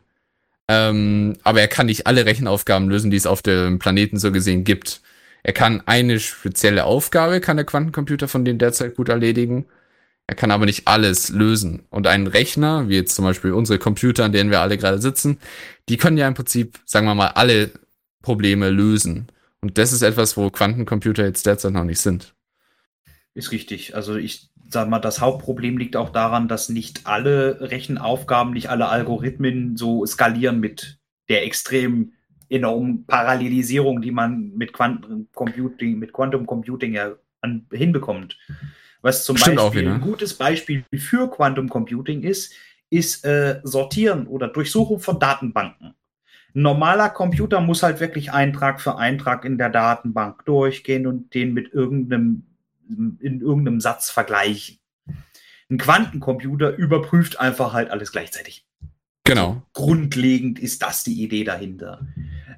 Ähm, 0.69 1.37
aber 1.43 1.61
er 1.61 1.69
kann 1.69 1.87
nicht 1.87 2.07
alle 2.07 2.25
Rechenaufgaben 2.25 2.89
lösen, 2.89 3.11
die 3.11 3.19
es 3.19 3.27
auf 3.27 3.43
dem 3.43 3.79
Planeten 3.79 4.19
so 4.19 4.33
gesehen 4.33 4.65
gibt. 4.65 5.03
Er 5.43 5.53
kann 5.53 5.83
eine 5.87 6.19
spezielle 6.21 6.85
Aufgabe, 6.85 7.41
kann 7.41 7.59
der 7.59 7.67
Quantencomputer 7.67 8.29
von 8.29 8.47
denen 8.47 8.59
derzeit 8.59 8.97
gut 8.97 9.11
erledigen. 9.11 9.67
Er 10.27 10.35
kann 10.35 10.51
aber 10.51 10.65
nicht 10.65 10.89
alles 10.89 11.29
lösen. 11.29 11.83
Und 11.91 12.07
ein 12.07 12.27
Rechner, 12.27 12.89
wie 12.89 12.97
jetzt 12.97 13.15
zum 13.15 13.27
Beispiel 13.27 13.53
unsere 13.53 13.79
Computer, 13.79 14.25
an 14.25 14.33
denen 14.33 14.51
wir 14.51 14.61
alle 14.61 14.79
gerade 14.79 14.99
sitzen, 14.99 15.39
die 15.91 15.99
können 15.99 16.17
ja 16.17 16.27
im 16.27 16.35
Prinzip, 16.35 16.79
sagen 16.87 17.07
wir 17.07 17.15
mal, 17.15 17.29
alle 17.29 17.71
Probleme 18.23 18.71
lösen. 18.71 19.27
Und 19.65 19.79
das 19.79 19.95
ist 19.95 20.03
etwas, 20.03 20.37
wo 20.37 20.51
Quantencomputer 20.51 21.25
jetzt 21.25 21.47
derzeit 21.47 21.73
noch 21.73 21.85
nicht 21.85 21.99
sind. 21.99 22.35
Ist 23.33 23.51
richtig. 23.51 23.97
Also 23.97 24.17
ich 24.17 24.51
sag 24.69 24.91
mal, 24.91 24.99
das 24.99 25.23
Hauptproblem 25.23 25.79
liegt 25.79 25.97
auch 25.97 26.11
daran, 26.11 26.49
dass 26.49 26.69
nicht 26.69 27.07
alle 27.07 27.63
Rechenaufgaben, 27.63 28.53
nicht 28.53 28.69
alle 28.69 28.91
Algorithmen 28.91 29.79
so 29.79 30.05
skalieren 30.05 30.61
mit 30.61 30.99
der 31.31 31.47
extrem 31.47 32.13
enormen 32.51 33.07
Parallelisierung, 33.07 34.03
die 34.03 34.11
man 34.11 34.53
mit 34.55 34.75
Quantum 34.75 35.29
Computing, 35.35 35.99
mit 35.99 36.13
Quantum 36.13 36.45
Computing 36.45 36.93
ja 36.93 37.15
an, 37.41 37.65
hinbekommt. 37.73 38.37
Was 39.01 39.25
zum 39.25 39.39
Stimmt 39.39 39.57
Beispiel 39.57 39.89
ein 39.89 40.03
gutes 40.03 40.35
Beispiel 40.35 40.85
für 40.95 41.31
Quantum 41.31 41.71
Computing 41.71 42.23
ist, 42.23 42.53
ist 42.91 43.25
äh, 43.25 43.63
Sortieren 43.63 44.27
oder 44.27 44.49
Durchsuchung 44.49 45.01
von 45.01 45.19
Datenbanken. 45.19 45.95
Ein 46.55 46.63
normaler 46.63 47.11
Computer 47.11 47.61
muss 47.61 47.83
halt 47.83 48.01
wirklich 48.01 48.33
Eintrag 48.33 48.81
für 48.81 48.97
Eintrag 48.97 49.45
in 49.45 49.59
der 49.59 49.71
Datenbank 49.71 50.45
durchgehen 50.45 51.07
und 51.07 51.35
den 51.35 51.53
mit 51.53 51.73
irgendeinem, 51.73 52.45
in 52.89 53.41
irgendeinem 53.41 53.81
Satz 53.81 54.11
vergleichen. 54.11 54.79
Ein 55.69 55.79
Quantencomputer 55.79 56.77
überprüft 56.77 57.41
einfach 57.41 57.73
halt 57.73 57.91
alles 57.91 58.13
gleichzeitig. 58.13 58.65
Genau. 59.25 59.63
Grundlegend 59.73 60.59
ist 60.59 60.83
das 60.83 61.03
die 61.03 61.23
Idee 61.23 61.45
dahinter. 61.45 62.07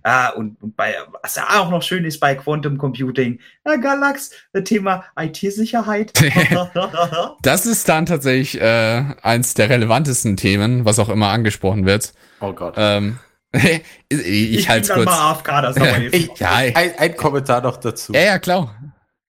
Ah, 0.02 0.30
und, 0.30 0.60
und 0.62 0.76
bei, 0.76 0.94
was 1.22 1.36
ja 1.36 1.60
auch 1.60 1.70
noch 1.70 1.82
schön 1.82 2.04
ist 2.04 2.20
bei 2.20 2.34
Quantum 2.34 2.76
Computing, 2.76 3.40
ja, 3.64 3.76
Galax, 3.76 4.30
das 4.52 4.64
Thema 4.64 5.04
IT-Sicherheit. 5.18 6.12
Das 7.42 7.66
ist 7.66 7.88
dann 7.88 8.06
tatsächlich 8.06 8.60
äh, 8.60 9.04
eins 9.22 9.54
der 9.54 9.70
relevantesten 9.70 10.36
Themen, 10.36 10.84
was 10.84 10.98
auch 10.98 11.08
immer 11.08 11.28
angesprochen 11.28 11.86
wird. 11.86 12.12
Oh 12.40 12.52
Gott. 12.52 12.74
Ähm, 12.76 13.18
ich 14.08 14.52
ich 14.54 14.68
halte 14.68 14.82
es 14.82 14.94
bin 14.94 15.04
dann 15.04 15.14
kurz. 15.42 15.46
mal 15.46 15.66
AFK, 15.66 16.14
Ich. 16.14 16.30
Ja, 16.38 16.52
ein, 16.54 16.92
ein 16.98 17.16
Kommentar 17.16 17.62
noch 17.62 17.76
dazu. 17.76 18.12
ja, 18.12 18.20
ja, 18.20 18.38
klar. 18.38 18.74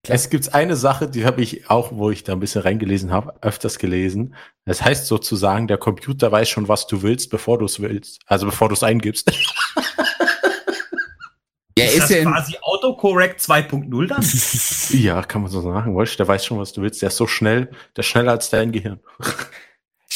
Es 0.10 0.30
gibt 0.30 0.54
eine 0.54 0.78
Sache, 0.78 1.10
die 1.10 1.26
habe 1.26 1.42
ich 1.42 1.70
auch, 1.70 1.92
wo 1.92 2.12
ich 2.12 2.24
da 2.24 2.32
ein 2.34 2.40
bisschen 2.40 2.62
reingelesen 2.62 3.12
habe, 3.12 3.34
öfters 3.42 3.78
gelesen. 3.78 4.36
Das 4.66 4.82
heißt 4.82 5.06
sozusagen, 5.06 5.68
der 5.68 5.78
Computer 5.78 6.32
weiß 6.32 6.48
schon, 6.48 6.70
was 6.70 6.88
du 6.88 7.02
willst, 7.02 7.30
bevor 7.30 7.58
du 7.60 7.66
es 7.66 7.82
willst. 7.82 8.22
Also 8.26 8.46
bevor 8.46 8.70
du 8.70 8.74
es 8.74 8.84
eingibst. 8.84 9.32
Ja, 11.78 11.86
ist, 11.86 11.94
ist 11.94 12.02
das 12.02 12.10
ja 12.10 12.24
quasi 12.24 12.58
Autocorrect 12.60 13.40
2.0 13.40 14.08
dann? 14.08 15.00
Ja, 15.00 15.22
kann 15.22 15.44
man 15.44 15.52
so 15.52 15.62
sagen. 15.62 15.94
Wolsch, 15.94 16.18
der 16.18 16.28
weiß 16.28 16.44
schon, 16.44 16.58
was 16.58 16.74
du 16.74 16.82
willst. 16.82 17.04
Der 17.04 17.10
ist 17.10 17.18
so 17.18 17.28
schnell, 17.28 17.68
der 17.96 18.00
ist 18.00 18.08
schneller 18.08 18.32
als 18.32 18.50
dein 18.50 18.72
Gehirn. 18.72 19.00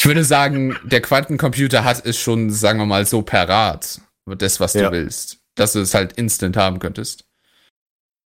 Ich 0.01 0.05
würde 0.07 0.23
sagen, 0.23 0.75
der 0.83 0.99
Quantencomputer 0.99 1.83
hat 1.83 2.03
es 2.07 2.17
schon, 2.17 2.49
sagen 2.49 2.79
wir 2.79 2.87
mal, 2.87 3.05
so 3.05 3.21
parat, 3.21 4.01
das, 4.25 4.59
was 4.59 4.73
du 4.73 4.79
Ja. 4.79 4.91
willst, 4.91 5.37
dass 5.53 5.73
du 5.73 5.79
es 5.79 5.93
halt 5.93 6.13
instant 6.13 6.57
haben 6.57 6.79
könntest. 6.79 7.25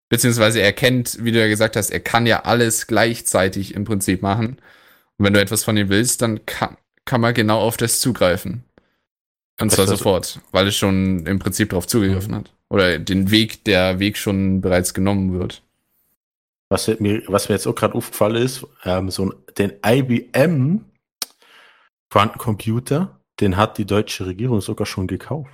Beziehungsweise 0.07 0.61
er 0.61 0.71
kennt, 0.71 1.21
wie 1.21 1.33
du 1.33 1.39
ja 1.41 1.47
gesagt 1.49 1.75
hast, 1.75 1.89
er 1.89 1.99
kann 1.99 2.27
ja 2.27 2.43
alles 2.45 2.87
gleichzeitig 2.87 3.75
im 3.75 3.83
Prinzip 3.83 4.21
machen. 4.21 4.55
Und 5.17 5.25
wenn 5.25 5.33
du 5.33 5.41
etwas 5.41 5.65
von 5.65 5.75
ihm 5.75 5.89
willst, 5.89 6.21
dann 6.21 6.45
kann, 6.45 6.77
kann 7.03 7.19
man 7.19 7.33
genau 7.33 7.59
auf 7.59 7.75
das 7.75 7.99
zugreifen. 7.99 8.63
Und 9.59 9.69
zwar 9.73 9.85
sofort, 9.85 10.39
weil 10.53 10.67
es 10.69 10.77
schon 10.77 11.25
im 11.25 11.39
Prinzip 11.39 11.71
darauf 11.71 11.87
zugegriffen 11.87 12.31
Mhm. 12.31 12.35
hat. 12.35 12.53
Oder 12.69 12.99
den 12.99 13.31
Weg, 13.31 13.65
der 13.65 13.99
Weg 13.99 14.15
schon 14.17 14.61
bereits 14.61 14.93
genommen 14.93 15.37
wird. 15.37 15.61
Was 16.69 16.87
mir, 16.99 17.21
was 17.27 17.49
mir 17.49 17.55
jetzt 17.55 17.67
auch 17.67 17.75
gerade 17.75 17.95
aufgefallen 17.95 18.41
ist, 18.41 18.65
ähm, 18.85 19.11
so 19.11 19.33
den 19.57 19.73
IBM 19.85 20.85
Quantencomputer, 22.15 23.19
den 23.41 23.57
hat 23.57 23.77
die 23.77 23.85
deutsche 23.85 24.25
Regierung 24.25 24.61
sogar 24.61 24.85
schon 24.85 25.05
gekauft. 25.05 25.49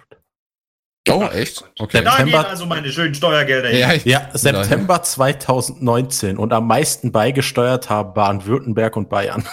Oh, 1.09 1.23
echt? 1.33 1.63
Okay. 1.79 2.03
Da 2.03 2.17
gehen 2.17 2.27
September- 2.27 2.47
also 2.49 2.67
meine 2.67 2.91
schönen 2.91 3.15
Steuergelder 3.15 3.69
hin. 3.69 3.79
Ja, 3.79 3.93
ich, 3.93 4.05
Ja, 4.05 4.29
September 4.31 5.01
2019 5.01 6.37
und 6.37 6.53
am 6.53 6.67
meisten 6.67 7.11
beigesteuert 7.11 7.89
haben 7.89 8.13
Baden-Württemberg 8.13 8.95
und 8.95 9.09
Bayern. 9.09 9.43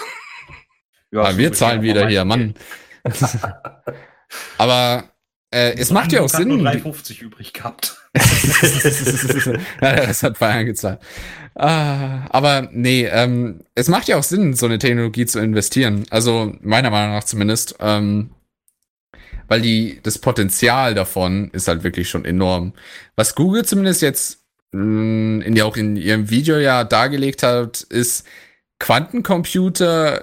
Ja, 1.11 1.23
Ah, 1.23 1.33
so 1.33 1.39
wir 1.39 1.51
zahlen 1.55 1.81
wieder 1.81 2.05
auch 2.05 2.09
hier, 2.09 2.27
Mann. 2.27 2.53
Aber 4.59 5.05
äh, 5.51 5.75
es 5.77 5.91
macht 5.91 6.13
ja 6.13 6.21
auch 6.21 6.29
Sinn. 6.29 6.51
hat 6.65 6.83
nur 6.83 6.93
3,50 6.93 7.23
übrig 7.23 7.53
gehabt. 7.53 7.97
ja, 9.81 10.07
das 10.07 10.23
hat 10.23 10.39
Bayern 10.39 10.67
gezahlt. 10.67 11.01
Ah, 11.55 12.27
aber 12.31 12.69
nee, 12.73 13.07
ähm, 13.07 13.65
es 13.75 13.89
macht 13.89 14.09
ja 14.09 14.17
auch 14.17 14.23
Sinn, 14.23 14.55
so 14.55 14.67
eine 14.67 14.79
Technologie 14.79 15.27
zu 15.27 15.39
investieren. 15.41 16.05
Also 16.11 16.55
meiner 16.61 16.91
Meinung 16.91 17.15
nach 17.15 17.25
zumindest. 17.25 17.77
Ähm, 17.81 18.31
weil 19.49 19.63
die, 19.63 19.99
das 20.03 20.19
Potenzial 20.19 20.95
davon 20.95 21.51
ist 21.53 21.69
halt 21.69 21.83
wirklich 21.83 22.11
schon 22.11 22.27
enorm. 22.27 22.75
Was 23.17 23.35
Google 23.35 23.65
zumindest 23.65 24.03
jetzt 24.03 24.45
mh, 24.73 25.45
in, 25.45 25.57
ja 25.57 25.65
auch 25.65 25.77
in 25.77 25.97
ihrem 25.97 26.29
Video 26.31 26.59
ja 26.59 26.85
dargelegt 26.85 27.43
hat, 27.43 27.81
ist, 27.81 28.27
Quantencomputer 28.79 30.23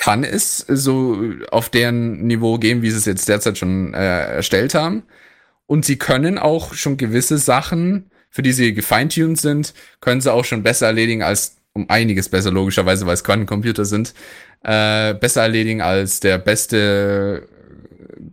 kann 0.00 0.24
es 0.24 0.64
so 0.66 1.22
auf 1.50 1.68
deren 1.68 2.26
Niveau 2.26 2.56
gehen, 2.56 2.80
wie 2.80 2.90
sie 2.90 2.96
es 2.96 3.04
jetzt 3.04 3.28
derzeit 3.28 3.58
schon 3.58 3.92
äh, 3.92 4.36
erstellt 4.36 4.74
haben. 4.74 5.02
Und 5.66 5.84
sie 5.84 5.98
können 5.98 6.38
auch 6.38 6.72
schon 6.72 6.96
gewisse 6.96 7.36
Sachen, 7.36 8.10
für 8.30 8.40
die 8.40 8.52
sie 8.52 8.72
gefeintuned 8.72 9.38
sind, 9.38 9.74
können 10.00 10.22
sie 10.22 10.32
auch 10.32 10.46
schon 10.46 10.62
besser 10.62 10.86
erledigen 10.86 11.22
als, 11.22 11.58
um 11.74 11.90
einiges 11.90 12.30
besser 12.30 12.50
logischerweise, 12.50 13.04
weil 13.04 13.12
es 13.12 13.24
Quantencomputer 13.24 13.84
sind, 13.84 14.14
äh, 14.64 15.12
besser 15.12 15.42
erledigen 15.42 15.82
als 15.82 16.20
der 16.20 16.38
beste 16.38 17.46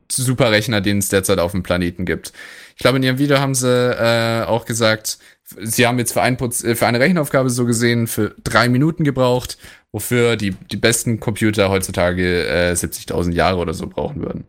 Superrechner, 0.09 0.79
den 0.79 0.99
es 0.99 1.09
derzeit 1.09 1.39
auf 1.39 1.51
dem 1.51 1.63
Planeten 1.63 2.05
gibt. 2.05 2.31
Ich 2.77 2.81
glaube, 2.81 2.95
in 2.95 3.03
ihrem 3.03 3.17
Video 3.17 3.39
haben 3.39 3.55
sie 3.55 3.67
äh, 3.67 4.45
auch 4.45 4.63
gesagt, 4.63 5.17
sie 5.61 5.85
haben 5.85 5.99
jetzt 5.99 6.13
für, 6.13 6.21
ein, 6.21 6.37
äh, 6.39 6.75
für 6.75 6.87
eine 6.87 7.01
Rechenaufgabe 7.01 7.49
so 7.49 7.65
gesehen 7.65 8.07
für 8.07 8.35
drei 8.41 8.69
Minuten 8.69 9.03
gebraucht, 9.03 9.57
wofür 9.97 10.35
die, 10.35 10.51
die 10.51 10.77
besten 10.77 11.19
Computer 11.19 11.69
heutzutage 11.69 12.47
äh, 12.47 12.71
70.000 12.73 13.33
Jahre 13.33 13.57
oder 13.57 13.73
so 13.73 13.87
brauchen 13.87 14.21
würden. 14.21 14.47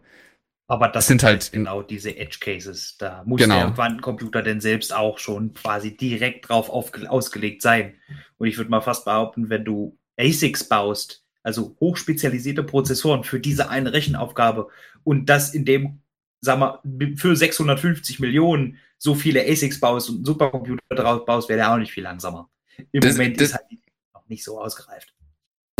Aber 0.70 0.88
das 0.88 1.06
Sind 1.06 1.22
halt 1.22 1.44
halt 1.44 1.52
genau 1.52 1.80
diese 1.82 2.14
Edge 2.14 2.36
Cases. 2.40 2.96
Da 2.98 3.22
muss 3.24 3.40
Genau. 3.40 3.58
der 3.60 3.70
Quantencomputer 3.70 4.42
denn 4.42 4.60
selbst 4.60 4.94
auch 4.94 5.16
schon 5.18 5.54
quasi 5.54 5.96
direkt 5.96 6.46
drauf 6.50 6.68
ausgelegt 6.68 7.62
sein. 7.62 7.94
Und 8.36 8.48
ich 8.48 8.58
würde 8.58 8.70
mal 8.70 8.82
fast 8.82 9.06
behaupten, 9.06 9.48
wenn 9.48 9.64
du 9.64 9.96
ASICs 10.20 10.68
baust, 10.68 11.24
also 11.42 11.74
hochspezialisierte 11.80 12.62
Prozessoren 12.62 13.24
für 13.24 13.40
diese 13.40 13.70
eine 13.70 13.94
Rechenaufgabe 13.94 14.68
und 15.04 15.30
das 15.30 15.54
in 15.54 15.64
dem, 15.64 16.00
sag 16.42 16.58
mal, 16.58 16.80
für 17.16 17.34
650 17.34 18.20
Millionen 18.20 18.76
so 18.98 19.14
viele 19.14 19.40
ASICs 19.48 19.80
baust 19.80 20.10
und 20.10 20.16
einen 20.16 20.24
Supercomputer 20.26 20.82
drauf 20.94 21.24
baust, 21.24 21.48
wäre 21.48 21.60
der 21.60 21.72
auch 21.72 21.78
nicht 21.78 21.92
viel 21.92 22.02
langsamer. 22.02 22.50
Im 22.92 23.00
Das- 23.00 23.12
Moment 23.16 23.40
das- 23.40 23.48
ist 23.48 23.54
halt 23.54 23.64
noch 24.12 24.28
nicht 24.28 24.44
so 24.44 24.60
ausgereift. 24.60 25.14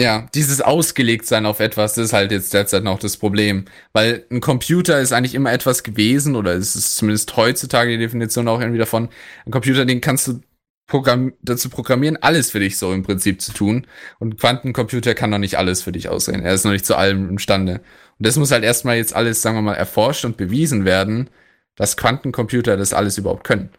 Ja, 0.01 0.29
dieses 0.33 0.61
ausgelegt 0.61 1.27
sein 1.27 1.45
auf 1.45 1.59
etwas, 1.59 1.95
das 1.95 2.07
ist 2.07 2.13
halt 2.13 2.31
jetzt 2.31 2.55
derzeit 2.55 2.85
noch 2.85 3.01
das 3.01 3.17
Problem. 3.17 3.65
Weil 3.93 4.25
ein 4.31 4.41
Computer 4.41 5.01
ist 5.01 5.13
eigentlich 5.13 5.35
immer 5.35 5.53
etwas 5.53 5.83
gewesen, 5.83 6.37
oder 6.37 6.55
es 6.55 6.77
ist 6.77 6.97
zumindest 6.97 7.37
heutzutage 7.37 7.91
die 7.91 7.99
Definition 7.99 8.47
auch 8.47 8.61
irgendwie 8.61 8.79
davon. 8.79 9.09
Ein 9.45 9.51
Computer, 9.51 9.85
den 9.85 10.01
kannst 10.01 10.29
du 10.29 10.41
Programm 10.87 11.35
dazu 11.43 11.69
programmieren, 11.69 12.17
alles 12.17 12.51
für 12.53 12.61
dich 12.61 12.79
so 12.79 12.93
im 12.93 13.03
Prinzip 13.03 13.43
zu 13.43 13.53
tun. 13.53 13.87
Und 14.21 14.35
ein 14.35 14.37
Quantencomputer 14.39 15.15
kann 15.15 15.31
noch 15.31 15.39
nicht 15.39 15.59
alles 15.59 15.83
für 15.83 15.93
dich 15.93 16.09
ausreden. 16.09 16.45
Er 16.45 16.55
ist 16.55 16.65
noch 16.65 16.73
nicht 16.73 16.87
zu 16.87 16.97
allem 16.97 17.29
imstande. 17.29 17.81
Und 18.19 18.27
das 18.27 18.37
muss 18.37 18.53
halt 18.53 18.65
erstmal 18.65 18.97
jetzt 18.97 19.15
alles, 19.15 19.43
sagen 19.43 19.57
wir 19.57 19.63
mal, 19.63 19.75
erforscht 19.75 20.25
und 20.25 20.37
bewiesen 20.37 20.85
werden, 20.85 21.29
dass 21.77 21.97
Quantencomputer 21.97 22.77
das 22.77 22.93
alles 22.95 23.19
überhaupt 23.19 23.45
können. 23.45 23.71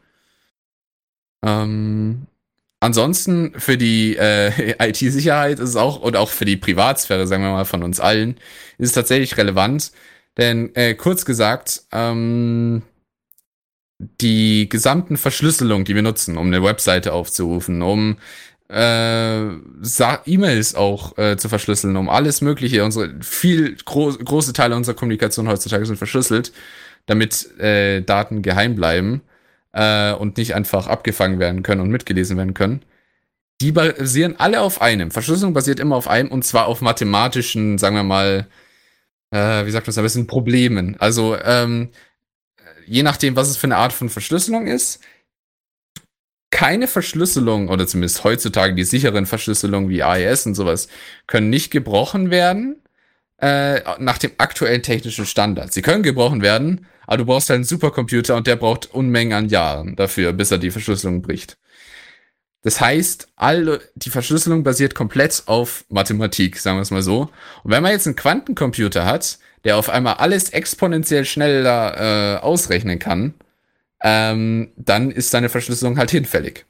Ähm, 1.43 2.27
ansonsten 2.79 3.53
für 3.57 3.77
die 3.77 4.15
äh, 4.17 4.75
IT-Sicherheit 4.89 5.59
ist 5.59 5.69
es 5.69 5.75
auch, 5.75 6.01
und 6.01 6.15
auch 6.15 6.29
für 6.29 6.45
die 6.45 6.57
Privatsphäre, 6.57 7.27
sagen 7.27 7.43
wir 7.43 7.51
mal, 7.51 7.65
von 7.65 7.83
uns 7.83 7.99
allen, 7.99 8.37
ist 8.77 8.89
es 8.89 8.93
tatsächlich 8.93 9.37
relevant. 9.37 9.91
Denn 10.37 10.73
äh, 10.75 10.95
kurz 10.95 11.25
gesagt, 11.25 11.83
ähm, 11.91 12.83
die 14.21 14.69
gesamten 14.69 15.17
Verschlüsselung, 15.17 15.83
die 15.83 15.95
wir 15.95 16.01
nutzen, 16.01 16.37
um 16.37 16.47
eine 16.47 16.63
Webseite 16.63 17.13
aufzurufen, 17.13 17.81
um 17.81 18.17
äh, 18.69 19.49
E-Mails 20.25 20.75
auch 20.75 21.17
äh, 21.17 21.37
zu 21.37 21.49
verschlüsseln, 21.49 21.97
um 21.97 22.07
alles 22.07 22.41
Mögliche, 22.41 22.85
unsere 22.85 23.15
viel 23.21 23.75
gro 23.83 24.13
große 24.13 24.53
Teile 24.53 24.75
unserer 24.75 24.95
Kommunikation 24.95 25.49
heutzutage 25.49 25.85
sind 25.85 25.97
verschlüsselt, 25.97 26.53
damit 27.07 27.59
äh, 27.59 28.01
Daten 28.01 28.41
geheim 28.41 28.75
bleiben 28.75 29.21
äh, 29.73 30.13
und 30.13 30.37
nicht 30.37 30.55
einfach 30.55 30.87
abgefangen 30.87 31.39
werden 31.39 31.63
können 31.63 31.81
und 31.81 31.89
mitgelesen 31.89 32.37
werden 32.37 32.53
können. 32.53 32.83
Die 33.61 33.71
basieren 33.71 34.35
alle 34.37 34.61
auf 34.61 34.81
einem. 34.81 35.11
Verschlüsselung 35.11 35.53
basiert 35.53 35.79
immer 35.79 35.95
auf 35.95 36.07
einem 36.07 36.31
und 36.31 36.45
zwar 36.45 36.67
auf 36.67 36.81
mathematischen, 36.81 37.77
sagen 37.77 37.95
wir 37.95 38.03
mal, 38.03 38.47
äh, 39.31 39.65
wie 39.65 39.71
sagt 39.71 39.85
man 39.85 39.91
das, 39.91 39.97
ein 39.97 40.03
bisschen 40.03 40.27
Problemen. 40.27 40.95
Also 40.99 41.37
ähm, 41.37 41.89
je 42.85 43.03
nachdem, 43.03 43.35
was 43.35 43.49
es 43.49 43.57
für 43.57 43.67
eine 43.67 43.77
Art 43.77 43.93
von 43.93 44.09
Verschlüsselung 44.09 44.67
ist, 44.67 45.01
keine 46.51 46.87
Verschlüsselung 46.87 47.69
oder 47.69 47.85
zumindest 47.85 48.23
heutzutage 48.23 48.73
die 48.73 48.83
sicheren 48.83 49.25
Verschlüsselungen 49.25 49.89
wie 49.89 50.03
AES 50.03 50.45
und 50.47 50.55
sowas 50.55 50.87
können 51.27 51.49
nicht 51.49 51.69
gebrochen 51.69 52.31
werden 52.31 52.81
äh, 53.37 53.81
nach 53.99 54.17
dem 54.17 54.31
aktuellen 54.37 54.81
technischen 54.81 55.25
Standard. 55.25 55.71
Sie 55.73 55.81
können 55.81 56.03
gebrochen 56.03 56.41
werden, 56.41 56.87
aber 57.09 57.17
du 57.17 57.25
brauchst 57.25 57.49
halt 57.49 57.55
einen 57.55 57.63
Supercomputer 57.63 58.35
und 58.35 58.45
der 58.45 58.55
braucht 58.55 58.93
Unmengen 58.93 59.33
an 59.33 59.49
Jahren 59.49 59.95
dafür, 59.95 60.31
bis 60.31 60.51
er 60.51 60.59
die 60.59 60.69
Verschlüsselung 60.69 61.23
bricht. 61.23 61.57
Das 62.61 62.79
heißt, 62.79 63.29
alle, 63.35 63.81
die 63.95 64.11
Verschlüsselung 64.11 64.63
basiert 64.63 64.93
komplett 64.93 65.41
auf 65.47 65.85
Mathematik, 65.89 66.57
sagen 66.57 66.77
wir 66.77 66.83
es 66.83 66.91
mal 66.91 67.01
so. 67.01 67.31
Und 67.63 67.71
wenn 67.71 67.81
man 67.81 67.93
jetzt 67.93 68.05
einen 68.05 68.15
Quantencomputer 68.15 69.07
hat, 69.07 69.39
der 69.63 69.77
auf 69.77 69.89
einmal 69.89 70.15
alles 70.15 70.51
exponentiell 70.51 71.25
schneller 71.25 71.95
äh, 71.97 72.39
ausrechnen 72.41 72.99
kann, 72.99 73.33
ähm, 74.03 74.71
dann 74.75 75.09
ist 75.09 75.31
seine 75.31 75.49
Verschlüsselung 75.49 75.97
halt 75.97 76.11
hinfällig. 76.11 76.67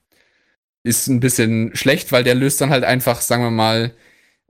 Ist 0.83 1.07
ein 1.09 1.19
bisschen 1.19 1.75
schlecht, 1.75 2.13
weil 2.13 2.23
der 2.23 2.35
löst 2.35 2.61
dann 2.61 2.69
halt 2.69 2.85
einfach, 2.85 3.19
sagen 3.19 3.43
wir 3.43 3.51
mal, 3.51 3.93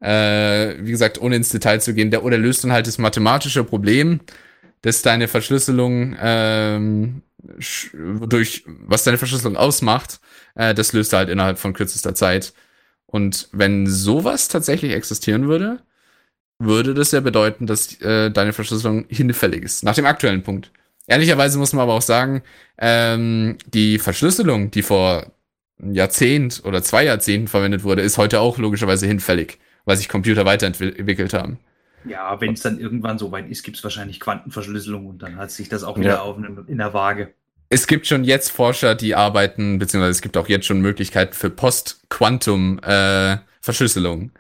äh, 0.01 0.75
wie 0.85 0.91
gesagt, 0.91 1.19
ohne 1.19 1.37
ins 1.37 1.49
Detail 1.49 1.81
zu 1.81 1.95
gehen, 1.95 2.11
der 2.11 2.23
oder 2.23 2.37
löst 2.37 2.63
dann 2.63 2.73
halt 2.73 2.85
das 2.85 2.99
mathematische 2.99 3.63
Problem, 3.63 4.19
dass 4.81 5.01
deine 5.01 5.27
Verschlüsselung 5.27 6.15
ähm, 6.19 7.21
durch 8.01 8.63
was 8.65 9.03
deine 9.03 9.17
Verschlüsselung 9.17 9.57
ausmacht, 9.57 10.19
äh, 10.55 10.73
das 10.73 10.93
löst 10.93 11.13
er 11.13 11.19
halt 11.19 11.29
innerhalb 11.29 11.57
von 11.57 11.73
kürzester 11.73 12.15
Zeit. 12.15 12.53
Und 13.05 13.49
wenn 13.51 13.87
sowas 13.87 14.49
tatsächlich 14.49 14.93
existieren 14.93 15.47
würde, 15.47 15.81
würde 16.59 16.93
das 16.93 17.11
ja 17.11 17.21
bedeuten, 17.21 17.65
dass 17.65 17.99
äh, 18.01 18.29
deine 18.29 18.53
Verschlüsselung 18.53 19.05
hinfällig 19.09 19.63
ist. 19.63 19.83
Nach 19.83 19.95
dem 19.95 20.05
aktuellen 20.05 20.43
Punkt. 20.43 20.71
Ehrlicherweise 21.07 21.57
muss 21.57 21.73
man 21.73 21.83
aber 21.83 21.93
auch 21.93 22.01
sagen, 22.03 22.43
ähm, 22.77 23.57
die 23.65 23.97
Verschlüsselung, 23.97 24.69
die 24.69 24.83
vor 24.83 25.31
einem 25.81 25.95
Jahrzehnt 25.95 26.61
oder 26.65 26.83
zwei 26.83 27.05
Jahrzehnten 27.05 27.47
verwendet 27.47 27.83
wurde, 27.83 28.01
ist 28.01 28.17
heute 28.17 28.41
auch 28.41 28.57
logischerweise 28.57 29.07
hinfällig, 29.07 29.57
weil 29.85 29.97
sich 29.97 30.09
Computer 30.09 30.45
weiterentwickelt 30.45 31.33
haben. 31.33 31.57
Ja, 32.05 32.39
wenn 32.41 32.53
es 32.53 32.61
dann 32.61 32.79
irgendwann 32.79 33.17
so 33.19 33.31
weit 33.31 33.49
ist, 33.49 33.63
gibt 33.63 33.77
es 33.77 33.83
wahrscheinlich 33.83 34.19
Quantenverschlüsselung 34.19 35.05
und 35.07 35.21
dann 35.21 35.37
hat 35.37 35.51
sich 35.51 35.69
das 35.69 35.83
auch 35.83 35.97
Ja. 35.97 36.03
wieder 36.03 36.21
auf 36.23 36.37
einem- 36.37 36.65
in 36.67 36.77
der 36.77 36.93
Waage. 36.93 37.33
Es 37.69 37.87
gibt 37.87 38.07
schon 38.07 38.23
jetzt 38.23 38.51
Forscher, 38.51 38.95
die 38.95 39.15
arbeiten, 39.15 39.79
beziehungsweise 39.79 40.11
es 40.11 40.21
gibt 40.21 40.37
auch 40.37 40.47
jetzt 40.49 40.65
schon 40.65 40.81
Möglichkeiten 40.81 41.33
für 41.33 41.49
Post-Quantum-Verschlüsselung. 41.49 44.31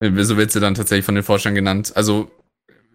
so 0.00 0.36
wird 0.36 0.50
sie 0.52 0.60
dann 0.60 0.74
tatsächlich 0.74 1.06
von 1.06 1.14
den 1.14 1.24
Forschern 1.24 1.54
genannt. 1.54 1.92
Also 1.94 2.30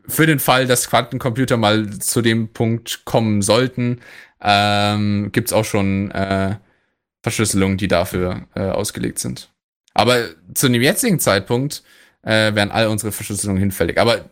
für 0.08 0.28
den 0.28 0.38
Fall, 0.40 0.68
dass 0.68 0.88
Quantencomputer 0.90 1.58
mal 1.58 1.90
zu 2.00 2.22
dem 2.22 2.50
Punkt 2.50 3.06
kommen 3.06 3.42
sollten, 3.42 4.02
ähm, 4.40 5.30
gibt's 5.32 5.52
auch 5.54 5.66
schon 5.66 6.12
äh, 6.12 6.58
Verschlüsselungen, 7.24 7.78
die 7.78 7.88
dafür 7.88 8.46
äh, 8.56 8.62
ausgelegt 8.70 9.18
sind. 9.20 9.50
Aber 9.96 10.20
zu 10.54 10.70
dem 10.70 10.82
jetzigen 10.82 11.20
Zeitpunkt 11.20 11.82
äh, 12.24 12.54
wären 12.56 12.72
all 12.72 12.88
unsere 12.88 13.12
Verschlüsselungen 13.12 13.60
hinfällig. 13.60 14.00
Aber 14.00 14.26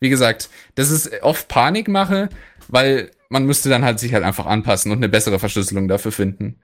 wie 0.00 0.08
gesagt, 0.08 0.50
das 0.74 0.90
ist 0.90 1.22
oft 1.22 1.48
Panikmache, 1.48 2.28
weil 2.68 3.10
man 3.28 3.44
müsste 3.46 3.68
dann 3.68 3.84
halt 3.84 3.98
sich 4.00 4.12
halt 4.14 4.24
einfach 4.24 4.46
anpassen 4.46 4.90
und 4.92 4.98
eine 4.98 5.08
bessere 5.08 5.38
Verschlüsselung 5.38 5.88
dafür 5.88 6.12
finden. 6.12 6.60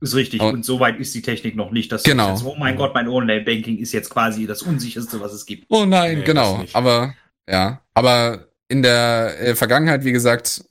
Ist 0.00 0.14
richtig. 0.14 0.40
Und- 0.40 0.54
Und, 0.54 0.64
so 0.64 0.78
weit 0.80 0.98
ist 1.00 1.14
die 1.14 1.22
Technik 1.22 1.56
noch 1.56 1.70
nicht, 1.70 1.90
dass 1.90 2.02
du 2.02 2.10
Genau. 2.10 2.30
jetzt, 2.30 2.44
oh 2.44 2.54
mein 2.58 2.76
Gott, 2.76 2.94
mein 2.94 3.08
Online-Banking 3.08 3.78
ist 3.78 3.92
jetzt 3.92 4.10
quasi 4.10 4.46
das 4.46 4.62
unsicherste, 4.62 5.20
was 5.20 5.32
es 5.32 5.46
gibt. 5.46 5.66
Oh 5.68 5.84
nein, 5.86 6.18
Nee, 6.18 6.24
genau. 6.24 6.64
Aber 6.74 7.14
ja, 7.48 7.80
aber 7.94 8.48
in 8.68 8.82
der 8.82 9.36
äh, 9.40 9.54
Vergangenheit, 9.54 10.04
wie 10.04 10.12
gesagt, 10.12 10.64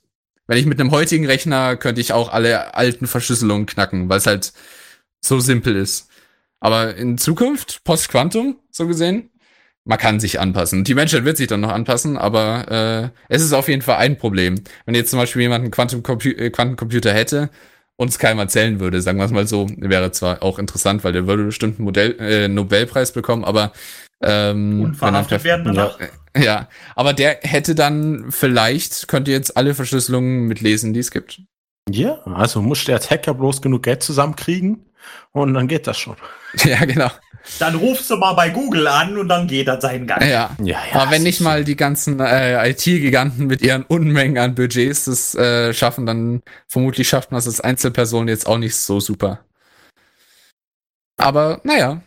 wenn 0.46 0.58
ich 0.58 0.66
mit 0.66 0.78
einem 0.80 0.92
heutigen 0.92 1.26
Rechner 1.26 1.76
könnte 1.76 2.00
ich 2.00 2.12
auch 2.12 2.32
alle 2.32 2.74
alten 2.74 3.06
Verschlüsselungen 3.08 3.66
knacken, 3.66 4.08
weil 4.08 4.18
es 4.18 4.26
halt 4.26 4.52
so 5.20 5.40
simpel 5.40 5.74
ist. 5.74 6.08
Aber 6.60 6.96
in 6.96 7.18
Zukunft, 7.18 7.84
Post-Quantum, 7.84 8.56
so 8.70 8.86
gesehen, 8.86 9.30
man 9.84 9.98
kann 9.98 10.18
sich 10.20 10.40
anpassen. 10.40 10.82
Die 10.84 10.94
Menschheit 10.94 11.24
wird 11.24 11.36
sich 11.36 11.46
dann 11.46 11.60
noch 11.60 11.70
anpassen, 11.70 12.16
aber 12.16 13.12
äh, 13.28 13.34
es 13.34 13.42
ist 13.42 13.52
auf 13.52 13.68
jeden 13.68 13.82
Fall 13.82 13.96
ein 13.98 14.18
Problem. 14.18 14.56
Wenn 14.84 14.94
jetzt 14.94 15.10
zum 15.10 15.18
Beispiel 15.18 15.42
jemand 15.42 15.62
einen 15.62 15.72
äh, 16.38 16.50
Quantencomputer 16.50 17.12
hätte 17.12 17.50
und 17.96 18.08
es 18.08 18.18
keinem 18.18 18.40
erzählen 18.40 18.80
würde, 18.80 19.00
sagen 19.00 19.18
wir 19.18 19.24
es 19.26 19.30
mal 19.30 19.46
so, 19.46 19.68
wäre 19.76 20.10
zwar 20.10 20.42
auch 20.42 20.58
interessant, 20.58 21.04
weil 21.04 21.12
der 21.12 21.26
würde 21.28 21.44
bestimmt 21.44 21.78
einen 21.78 21.84
Modell, 21.84 22.16
äh, 22.18 22.48
Nobelpreis 22.48 23.12
bekommen, 23.12 23.44
aber 23.44 23.72
ähm, 24.22 24.80
Und 24.86 24.94
verhaftet 24.96 25.40
er- 25.40 25.44
werden 25.44 25.64
danach. 25.66 25.98
ja, 26.36 26.68
aber 26.96 27.12
der 27.12 27.38
hätte 27.42 27.74
dann 27.76 28.26
vielleicht, 28.30 29.06
könnte 29.08 29.30
jetzt 29.30 29.56
alle 29.56 29.74
Verschlüsselungen 29.74 30.46
mitlesen, 30.46 30.94
die 30.94 31.00
es 31.00 31.10
gibt. 31.12 31.42
Ja, 31.88 32.22
also 32.24 32.60
musst 32.60 32.88
du 32.88 32.92
als 32.92 33.08
Hacker 33.10 33.34
bloß 33.34 33.62
genug 33.62 33.84
Geld 33.84 34.02
zusammenkriegen 34.02 34.86
und 35.32 35.54
dann 35.54 35.68
geht 35.68 35.86
das 35.86 35.98
schon. 35.98 36.16
ja, 36.64 36.84
genau. 36.84 37.10
Dann 37.58 37.76
rufst 37.76 38.10
du 38.10 38.16
mal 38.16 38.32
bei 38.32 38.50
Google 38.50 38.88
an 38.88 39.16
und 39.16 39.28
dann 39.28 39.46
geht 39.46 39.68
er 39.68 39.80
seinen 39.80 40.06
Gang. 40.06 40.20
Ja. 40.28 40.50
Ja, 40.62 40.78
aber 40.92 41.12
wenn 41.12 41.22
nicht 41.22 41.40
mal 41.40 41.64
die 41.64 41.76
ganzen 41.76 42.18
äh, 42.20 42.70
IT-Giganten 42.70 43.46
mit 43.46 43.62
ihren 43.62 43.84
Unmengen 43.84 44.38
an 44.38 44.54
Budgets 44.54 45.04
das 45.04 45.34
äh, 45.34 45.72
schaffen, 45.72 46.06
dann 46.06 46.42
vermutlich 46.66 47.08
schafft 47.08 47.30
man 47.30 47.38
es 47.38 47.46
als 47.46 47.60
Einzelperson 47.60 48.28
jetzt 48.28 48.46
auch 48.46 48.58
nicht 48.58 48.76
so 48.76 48.98
super. 49.00 49.40
Aber 51.16 51.60
naja, 51.64 52.02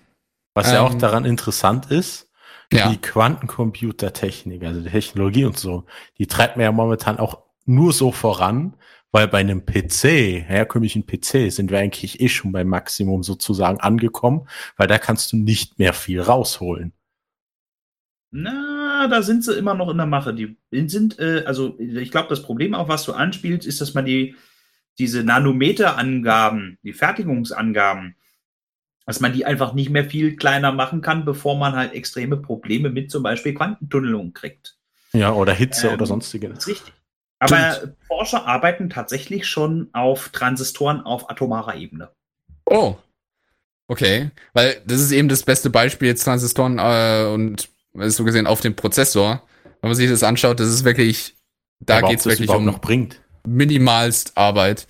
Was 0.54 0.72
ja 0.72 0.82
auch 0.82 0.92
ähm, 0.92 1.00
daran 1.00 1.26
interessant 1.26 1.90
ist, 1.90 2.28
ja. 2.72 2.90
die 2.90 2.98
Quantencomputertechnik, 2.98 4.64
also 4.64 4.82
die 4.82 4.90
Technologie 4.90 5.46
und 5.46 5.58
so, 5.58 5.86
die 6.18 6.28
treibt 6.28 6.58
man 6.58 6.66
ja 6.66 6.72
momentan 6.72 7.18
auch 7.18 7.40
nur 7.66 7.94
so 7.94 8.12
voran, 8.12 8.76
weil 9.12 9.28
bei 9.28 9.40
einem 9.40 9.66
PC, 9.66 10.44
herkömmlichen 10.48 11.06
PC, 11.06 11.52
sind 11.52 11.72
wir 11.72 11.80
eigentlich 11.80 12.20
eh 12.20 12.30
schon 12.30 12.52
beim 12.52 12.68
Maximum 12.68 13.24
sozusagen 13.24 13.80
angekommen, 13.80 14.48
weil 14.78 14.88
da 14.88 14.98
kannst 14.98 15.32
du 15.32 15.38
nicht 15.38 15.80
mehr 15.80 15.94
viel 15.94 16.22
rausholen. 16.22 16.94
Na, 18.32 19.08
da 19.08 19.24
sind 19.24 19.44
sie 19.44 19.58
immer 19.58 19.74
noch 19.74 19.90
in 19.90 19.98
der 19.98 20.06
Mache. 20.06 20.36
Die 20.36 20.56
sind, 20.72 21.18
äh, 21.18 21.44
also 21.46 21.80
ich 21.80 22.12
glaube, 22.12 22.30
das 22.30 22.44
Problem 22.44 22.76
auch, 22.76 22.88
was 22.88 23.06
du 23.06 23.14
anspielst, 23.14 23.68
ist, 23.68 23.82
dass 23.82 23.96
man 23.96 24.06
die, 24.06 24.36
diese 25.00 25.24
Nanometerangaben, 25.24 26.78
die 26.84 26.94
Fertigungsangaben, 26.94 28.16
dass 29.08 29.20
man 29.20 29.34
die 29.34 29.46
einfach 29.46 29.74
nicht 29.74 29.90
mehr 29.90 30.06
viel 30.06 30.36
kleiner 30.36 30.72
machen 30.72 31.02
kann, 31.02 31.26
bevor 31.26 31.58
man 31.58 31.74
halt 31.74 31.94
extreme 31.94 32.38
Probleme 32.38 32.92
mit 32.92 33.10
zum 33.10 33.24
Beispiel 33.24 33.56
Quantentunnelung 33.56 34.34
kriegt. 34.34 34.78
Ja, 35.14 35.34
oder 35.34 35.54
Hitze 35.54 35.88
Ähm, 35.88 35.94
oder 35.96 36.06
sonstige. 36.06 36.50
Das 36.50 36.60
ist 36.60 36.68
richtig. 36.68 36.94
Aber 37.40 37.94
Forscher 38.08 38.46
arbeiten 38.46 38.90
tatsächlich 38.90 39.48
schon 39.48 39.90
auf 39.94 40.30
Transistoren 40.30 41.02
auf 41.02 41.30
atomarer 41.30 41.76
Ebene. 41.76 42.10
Oh. 42.66 42.96
Okay. 43.88 44.30
Weil 44.54 44.82
das 44.86 45.00
ist 45.00 45.12
eben 45.12 45.30
das 45.30 45.44
beste 45.44 45.70
Beispiel 45.70 46.10
jetzt 46.10 46.24
Transistoren 46.24 46.78
äh, 46.80 47.32
und 47.34 47.70
so 47.94 48.24
gesehen 48.24 48.46
auf 48.46 48.62
dem 48.62 48.76
Prozessor. 48.76 49.42
Wenn 49.82 49.90
man 49.90 49.96
sich 49.96 50.10
das 50.10 50.24
anschaut, 50.24 50.60
das 50.60 50.68
ist 50.68 50.84
wirklich, 50.84 51.36
da 51.80 52.02
geht's 52.02 52.24
das 52.24 52.34
wirklich 52.34 52.46
überhaupt 52.46 52.60
um 52.60 52.66
noch 52.66 52.80
bringt. 52.80 53.22
minimalst 53.48 54.38
Arbeit. 54.38 54.88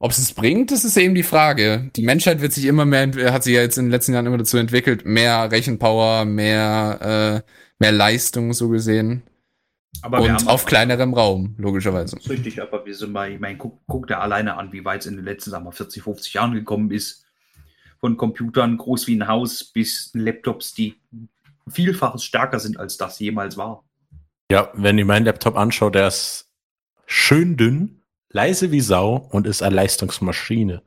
Ob 0.00 0.12
es 0.12 0.18
es 0.18 0.32
bringt, 0.32 0.70
das 0.70 0.84
ist 0.84 0.96
eben 0.96 1.14
die 1.14 1.24
Frage. 1.24 1.90
Die 1.96 2.02
Menschheit 2.02 2.40
wird 2.40 2.52
sich 2.52 2.64
immer 2.64 2.84
mehr, 2.84 3.10
hat 3.32 3.42
sich 3.42 3.54
ja 3.54 3.62
jetzt 3.62 3.78
in 3.78 3.86
den 3.86 3.90
letzten 3.90 4.14
Jahren 4.14 4.26
immer 4.26 4.38
dazu 4.38 4.56
entwickelt, 4.56 5.04
mehr 5.04 5.50
Rechenpower, 5.50 6.24
mehr, 6.24 7.44
äh, 7.44 7.50
mehr 7.80 7.92
Leistung 7.92 8.52
so 8.52 8.68
gesehen. 8.68 9.22
Aber 10.02 10.20
und 10.20 10.46
auf 10.48 10.64
kleinerem 10.64 11.14
Raum, 11.14 11.54
logischerweise. 11.58 12.16
Richtig, 12.28 12.62
aber 12.62 12.86
wir 12.86 12.94
sind 12.94 13.12
mal, 13.12 13.32
ich 13.32 13.40
meine, 13.40 13.58
guck, 13.58 13.80
guck 13.86 14.06
dir 14.06 14.20
alleine 14.20 14.56
an, 14.56 14.72
wie 14.72 14.84
weit 14.84 15.00
es 15.00 15.06
in 15.06 15.16
den 15.16 15.24
letzten, 15.24 15.50
sagen 15.50 15.64
wir, 15.64 15.72
40, 15.72 16.02
50 16.02 16.34
Jahren 16.34 16.54
gekommen 16.54 16.90
ist. 16.90 17.24
Von 18.00 18.16
Computern 18.16 18.76
groß 18.76 19.08
wie 19.08 19.16
ein 19.16 19.26
Haus 19.26 19.64
bis 19.64 20.10
Laptops, 20.14 20.72
die 20.72 21.00
vielfaches 21.68 22.22
stärker 22.22 22.60
sind, 22.60 22.78
als 22.78 22.96
das 22.96 23.18
jemals 23.18 23.56
war. 23.56 23.84
Ja, 24.50 24.70
wenn 24.74 24.96
ich 24.98 25.04
meinen 25.04 25.26
Laptop 25.26 25.56
anschaue, 25.56 25.90
der 25.90 26.06
ist 26.06 26.48
schön 27.06 27.56
dünn, 27.56 28.02
leise 28.30 28.70
wie 28.70 28.80
Sau 28.80 29.28
und 29.30 29.46
ist 29.46 29.62
eine 29.62 29.74
Leistungsmaschine. 29.74 30.82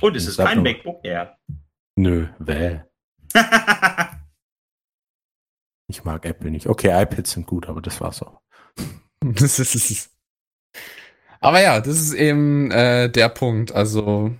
Und 0.00 0.16
es 0.16 0.26
ist 0.26 0.38
kein. 0.38 0.62
MacBook 0.62 1.04
Air. 1.04 1.36
Nö, 1.96 2.28
wäh. 2.38 2.80
Ich 5.88 6.04
mag 6.04 6.24
Apple 6.24 6.50
nicht. 6.50 6.66
Okay, 6.66 6.90
iPads 7.02 7.32
sind 7.32 7.46
gut, 7.46 7.66
aber 7.68 7.80
das 7.80 8.00
war's 8.00 8.22
auch. 8.22 8.40
Das 9.20 9.58
ist. 9.74 10.10
Aber 11.40 11.60
ja, 11.60 11.80
das 11.80 12.00
ist 12.00 12.14
eben 12.14 12.70
äh, 12.70 13.10
der 13.10 13.28
Punkt. 13.28 13.72
Also 13.72 14.32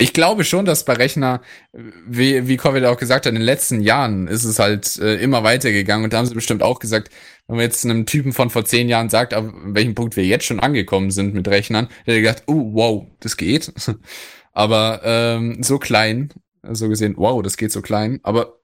ich 0.00 0.12
glaube 0.12 0.44
schon, 0.44 0.64
dass 0.64 0.84
bei 0.84 0.92
Rechner, 0.92 1.42
wie, 1.72 2.46
wie 2.46 2.56
Covid 2.56 2.84
auch 2.84 2.98
gesagt 2.98 3.26
hat, 3.26 3.30
in 3.30 3.34
den 3.34 3.44
letzten 3.44 3.80
Jahren 3.80 4.28
ist 4.28 4.44
es 4.44 4.60
halt 4.60 4.96
äh, 4.98 5.16
immer 5.16 5.42
weitergegangen 5.42 6.04
und 6.04 6.12
da 6.12 6.18
haben 6.18 6.26
sie 6.26 6.34
bestimmt 6.34 6.62
auch 6.62 6.78
gesagt, 6.78 7.10
wenn 7.48 7.56
man 7.56 7.64
jetzt 7.64 7.84
einem 7.84 8.06
Typen 8.06 8.32
von 8.32 8.48
vor 8.48 8.64
zehn 8.64 8.88
Jahren 8.88 9.08
sagt, 9.08 9.34
ab 9.34 9.52
welchem 9.64 9.96
Punkt 9.96 10.14
wir 10.16 10.24
jetzt 10.24 10.44
schon 10.44 10.60
angekommen 10.60 11.10
sind 11.10 11.34
mit 11.34 11.48
Rechnern, 11.48 11.88
der 12.06 12.14
hat 12.14 12.22
gedacht, 12.22 12.42
oh 12.46 12.74
wow, 12.74 13.06
das 13.18 13.36
geht. 13.36 13.72
Aber 14.52 15.00
ähm, 15.04 15.62
so 15.64 15.78
klein, 15.78 16.32
so 16.62 16.88
gesehen, 16.88 17.14
wow, 17.16 17.42
das 17.42 17.56
geht 17.56 17.72
so 17.72 17.82
klein. 17.82 18.20
Aber 18.22 18.57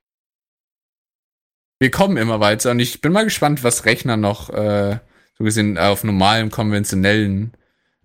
wir 1.78 1.90
kommen 1.90 2.16
immer 2.16 2.40
weiter 2.40 2.70
und 2.70 2.80
ich 2.80 3.00
bin 3.00 3.12
mal 3.12 3.24
gespannt, 3.24 3.64
was 3.64 3.84
Rechner 3.84 4.16
noch 4.16 4.50
äh, 4.50 4.98
so 5.36 5.44
gesehen 5.44 5.78
auf 5.78 6.04
normalem, 6.04 6.50
konventionellen 6.50 7.52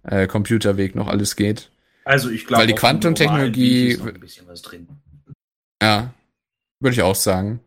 äh, 0.04 0.28
Computerweg 0.28 0.96
noch 0.96 1.08
alles 1.08 1.36
geht. 1.36 1.70
Also 2.06 2.30
ich 2.30 2.48
glaube, 2.48 2.62
Weil 2.62 2.68
die 2.68 2.74
ein 4.02 4.20
bisschen 4.20 4.48
was 4.48 4.62
drin. 4.62 4.88
Ja, 5.82 6.14
würde 6.80 6.96
ich 6.96 7.02
auch 7.04 7.16
sagen. 7.16 7.62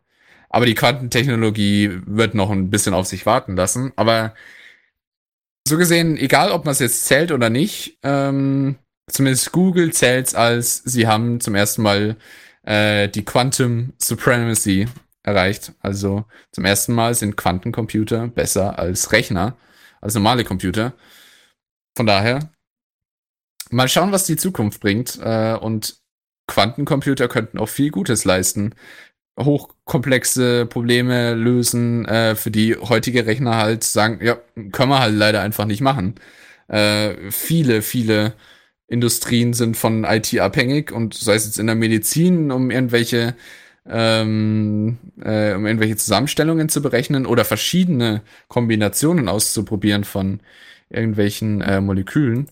Aber 0.49 0.67
die 0.67 0.75
Quantentechnologie 0.75 2.01
wird 2.05 2.35
noch 2.35 2.51
ein 2.51 2.69
bisschen 2.69 2.93
auf 2.93 3.07
sich 3.07 3.25
warten 3.25 3.57
lassen. 3.57 3.93
Aber 3.97 4.35
so 5.67 5.79
gesehen, 5.79 6.17
egal 6.17 6.51
ob 6.51 6.65
man 6.65 6.73
es 6.73 6.81
jetzt 6.81 7.07
zählt 7.07 7.33
oder 7.33 7.49
nicht, 7.49 7.99
ähm, 8.03 8.77
zumindest 9.07 9.53
Google 9.53 9.93
zählt 9.93 10.35
als, 10.35 10.83
sie 10.85 11.07
haben 11.07 11.41
zum 11.41 11.55
ersten 11.55 11.83
Mal 11.83 12.17
äh, 12.65 13.09
die 13.09 13.25
Quantum 13.25 13.93
Supremacy 13.99 14.89
erreicht. 15.23 15.73
Also 15.81 16.25
zum 16.53 16.65
ersten 16.65 16.95
Mal 16.95 17.15
sind 17.15 17.37
Quantencomputer 17.37 18.29
besser 18.29 18.79
als 18.79 19.13
Rechner, 19.13 19.57
als 20.01 20.15
normale 20.15 20.45
Computer. 20.45 20.95
Von 21.97 22.07
daher, 22.07 22.51
mal 23.71 23.89
schauen, 23.89 24.13
was 24.13 24.27
die 24.27 24.37
Zukunft 24.37 24.81
bringt. 24.81 25.19
Äh, 25.23 25.55
und 25.55 25.97
Quantencomputer 26.47 27.29
könnten 27.29 27.59
auch 27.59 27.69
viel 27.69 27.91
Gutes 27.91 28.25
leisten. 28.25 28.75
Hochkomplexe 29.39 30.67
Probleme 30.67 31.35
lösen, 31.35 32.05
äh, 32.07 32.35
für 32.35 32.51
die 32.51 32.77
heutige 32.77 33.27
Rechner 33.27 33.57
halt 33.57 33.85
sagen, 33.85 34.21
ja, 34.23 34.37
können 34.73 34.91
wir 34.91 35.01
halt 35.01 35.15
leider 35.15 35.41
einfach 35.41 35.65
nicht 35.65 35.81
machen. 35.81 36.17
Äh, 36.69 37.31
viele, 37.31 37.83
viele 37.83 38.35
Industrien 38.89 39.55
sind 39.55 39.77
von 39.77 40.05
IT 40.05 40.39
abhängig 40.39 40.93
und 40.93 41.15
sei 41.15 41.35
es 41.35 41.47
jetzt 41.47 41.59
in 41.59 41.67
der 41.67 41.77
Medizin, 41.77 42.51
um 42.51 42.71
irgendwelche 42.71 43.35
ähm, 43.87 44.99
äh, 45.21 45.55
um 45.55 45.67
irgendwelche 45.67 45.97
Zusammenstellungen 45.97 46.69
zu 46.69 46.83
berechnen 46.83 47.27
oder 47.27 47.45
verschiedene 47.45 48.23
Kombinationen 48.49 49.29
auszuprobieren 49.29 50.05
von 50.05 50.41
irgendwelchen 50.89 51.61
äh, 51.63 51.81
Molekülen, 51.81 52.49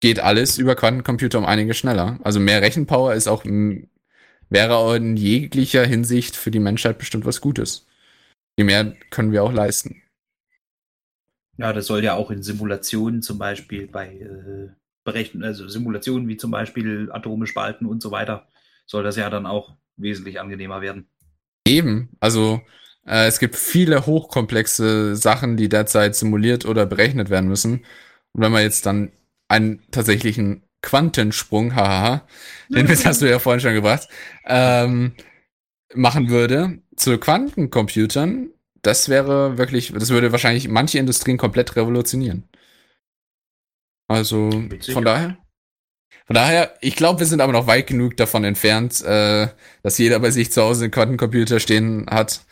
geht 0.00 0.20
alles 0.20 0.58
über 0.58 0.74
Quantencomputer 0.74 1.38
um 1.38 1.46
einige 1.46 1.74
schneller. 1.74 2.18
Also 2.24 2.40
mehr 2.40 2.62
Rechenpower 2.62 3.14
ist 3.14 3.28
auch 3.28 3.44
wäre 3.44 4.96
in 4.96 5.16
jeglicher 5.16 5.84
Hinsicht 5.84 6.36
für 6.36 6.50
die 6.50 6.58
Menschheit 6.58 6.98
bestimmt 6.98 7.24
was 7.24 7.40
Gutes. 7.40 7.86
Je 8.58 8.64
mehr 8.64 8.94
können 9.10 9.32
wir 9.32 9.42
auch 9.42 9.52
leisten. 9.52 10.02
Ja, 11.56 11.72
das 11.72 11.86
soll 11.86 12.02
ja 12.02 12.14
auch 12.14 12.30
in 12.30 12.42
Simulationen 12.42 13.22
zum 13.22 13.38
Beispiel 13.38 13.86
bei 13.86 14.16
äh, 14.16 14.68
Berechnen, 15.04 15.44
also 15.44 15.68
Simulationen 15.68 16.28
wie 16.28 16.36
zum 16.36 16.50
Beispiel 16.50 17.10
Atome 17.12 17.46
spalten 17.46 17.86
und 17.86 18.02
so 18.02 18.10
weiter, 18.10 18.48
soll 18.86 19.02
das 19.02 19.16
ja 19.16 19.30
dann 19.30 19.46
auch 19.46 19.76
wesentlich 19.96 20.40
angenehmer 20.40 20.80
werden. 20.80 21.08
Eben, 21.66 22.10
also 22.20 22.60
Äh, 23.06 23.26
es 23.26 23.38
gibt 23.38 23.56
viele 23.56 24.06
hochkomplexe 24.06 25.16
Sachen, 25.16 25.56
die 25.56 25.68
derzeit 25.68 26.14
simuliert 26.14 26.64
oder 26.66 26.86
berechnet 26.86 27.30
werden 27.30 27.48
müssen. 27.48 27.84
Und 28.32 28.42
wenn 28.42 28.52
man 28.52 28.62
jetzt 28.62 28.86
dann 28.86 29.12
einen 29.48 29.82
tatsächlichen 29.90 30.62
Quantensprung, 30.82 31.74
haha, 31.74 32.26
den 32.68 32.88
Witz 32.88 33.04
hast 33.04 33.22
du 33.22 33.28
ja 33.28 33.38
vorhin 33.38 33.60
schon 33.60 33.74
gebracht, 33.74 34.08
ähm, 34.46 35.14
machen 35.94 36.28
würde 36.30 36.78
zu 36.96 37.18
Quantencomputern, 37.18 38.50
das 38.82 39.08
wäre 39.08 39.58
wirklich, 39.58 39.92
das 39.92 40.10
würde 40.10 40.32
wahrscheinlich 40.32 40.68
manche 40.68 40.98
Industrien 40.98 41.38
komplett 41.38 41.76
revolutionieren. 41.76 42.48
Also 44.08 44.50
von 44.92 45.04
daher. 45.04 45.41
Von 46.26 46.34
daher, 46.34 46.74
ich 46.80 46.96
glaube, 46.96 47.20
wir 47.20 47.26
sind 47.26 47.40
aber 47.40 47.52
noch 47.52 47.66
weit 47.66 47.86
genug 47.86 48.16
davon 48.16 48.44
entfernt, 48.44 49.02
äh, 49.02 49.48
dass 49.82 49.98
jeder 49.98 50.20
bei 50.20 50.30
sich 50.30 50.52
zu 50.52 50.62
Hause 50.62 50.84
einen 50.84 50.90
Quantencomputer 50.92 51.60
stehen 51.60 52.06
hat. 52.10 52.42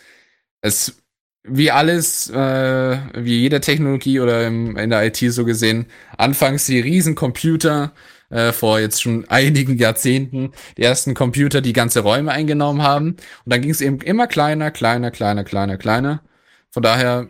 Es, 0.62 1.02
wie 1.44 1.70
alles, 1.70 2.28
äh, 2.30 2.98
wie 3.14 3.40
jede 3.40 3.60
Technologie 3.60 4.20
oder 4.20 4.46
im, 4.46 4.76
in 4.76 4.90
der 4.90 5.06
IT 5.06 5.18
so 5.18 5.44
gesehen, 5.44 5.86
anfangs 6.18 6.66
die 6.66 6.80
Riesencomputer, 6.80 7.92
äh, 8.30 8.52
vor 8.52 8.78
jetzt 8.80 9.02
schon 9.02 9.28
einigen 9.28 9.76
Jahrzehnten, 9.78 10.52
die 10.76 10.82
ersten 10.82 11.14
Computer, 11.14 11.60
die 11.60 11.72
ganze 11.72 12.00
Räume 12.00 12.32
eingenommen 12.32 12.82
haben. 12.82 13.10
Und 13.10 13.18
dann 13.46 13.60
ging 13.60 13.70
es 13.70 13.80
eben 13.80 14.00
immer 14.00 14.26
kleiner, 14.26 14.70
kleiner, 14.70 15.10
kleiner, 15.10 15.44
kleiner, 15.44 15.76
kleiner. 15.78 16.22
Von 16.70 16.82
daher, 16.82 17.28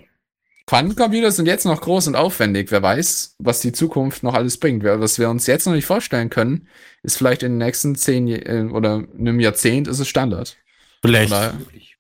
Quantencomputer 0.70 1.33
sind 1.33 1.46
jetzt 1.46 1.64
noch 1.64 1.80
groß 1.80 2.06
und 2.06 2.14
aufwendig. 2.14 2.70
Wer 2.70 2.80
weiß, 2.80 3.35
was 3.40 3.59
die 3.59 3.72
Zukunft 3.72 4.22
noch 4.22 4.35
alles 4.35 4.56
bringt. 4.56 4.85
Was 4.85 5.18
wir 5.18 5.28
uns 5.28 5.48
jetzt 5.48 5.66
noch 5.66 5.72
nicht 5.72 5.85
vorstellen 5.85 6.30
können, 6.30 6.68
ist 7.02 7.16
vielleicht 7.16 7.42
in 7.42 7.54
den 7.54 7.59
nächsten 7.59 7.96
zehn 7.96 8.28
äh, 8.28 8.68
oder 8.70 9.02
einem 9.18 9.40
Jahrzehnt 9.40 9.88
ist 9.88 9.98
es 9.98 10.06
Standard. 10.06 10.59
Vielleicht, 11.02 11.33
Wirklich. 11.33 11.96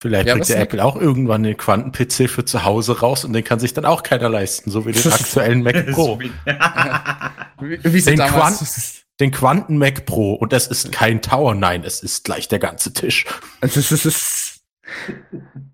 vielleicht 0.00 0.28
Ja, 0.28 0.34
bringt 0.34 0.48
der? 0.50 0.60
Apple 0.60 0.84
auch 0.84 0.94
irgendwann 0.94 1.42
den 1.42 1.56
Quanten-PC 1.56 2.30
für 2.30 2.44
zu 2.44 2.62
Hause 2.62 3.00
raus 3.00 3.24
und 3.24 3.32
den 3.32 3.42
kann 3.42 3.58
sich 3.58 3.74
dann 3.74 3.86
auch 3.86 4.04
keiner 4.04 4.28
leisten, 4.28 4.70
so 4.70 4.86
wie 4.86 4.92
den 4.92 5.12
aktuellen 5.12 5.64
Mac 5.64 5.90
Pro. 5.90 6.20
wie, 6.20 6.32
wie 7.82 8.02
Den 8.02 8.18
damals. 8.18 9.02
Den 9.18 9.32
Quanten 9.32 9.78
Mac 9.78 10.06
Pro 10.06 10.34
und 10.34 10.52
das 10.52 10.68
ist 10.68 10.92
kein 10.92 11.22
Tower, 11.22 11.56
nein, 11.56 11.82
es 11.82 12.04
ist 12.04 12.24
gleich 12.24 12.46
der 12.46 12.60
ganze 12.60 12.92
Tisch. 12.92 13.26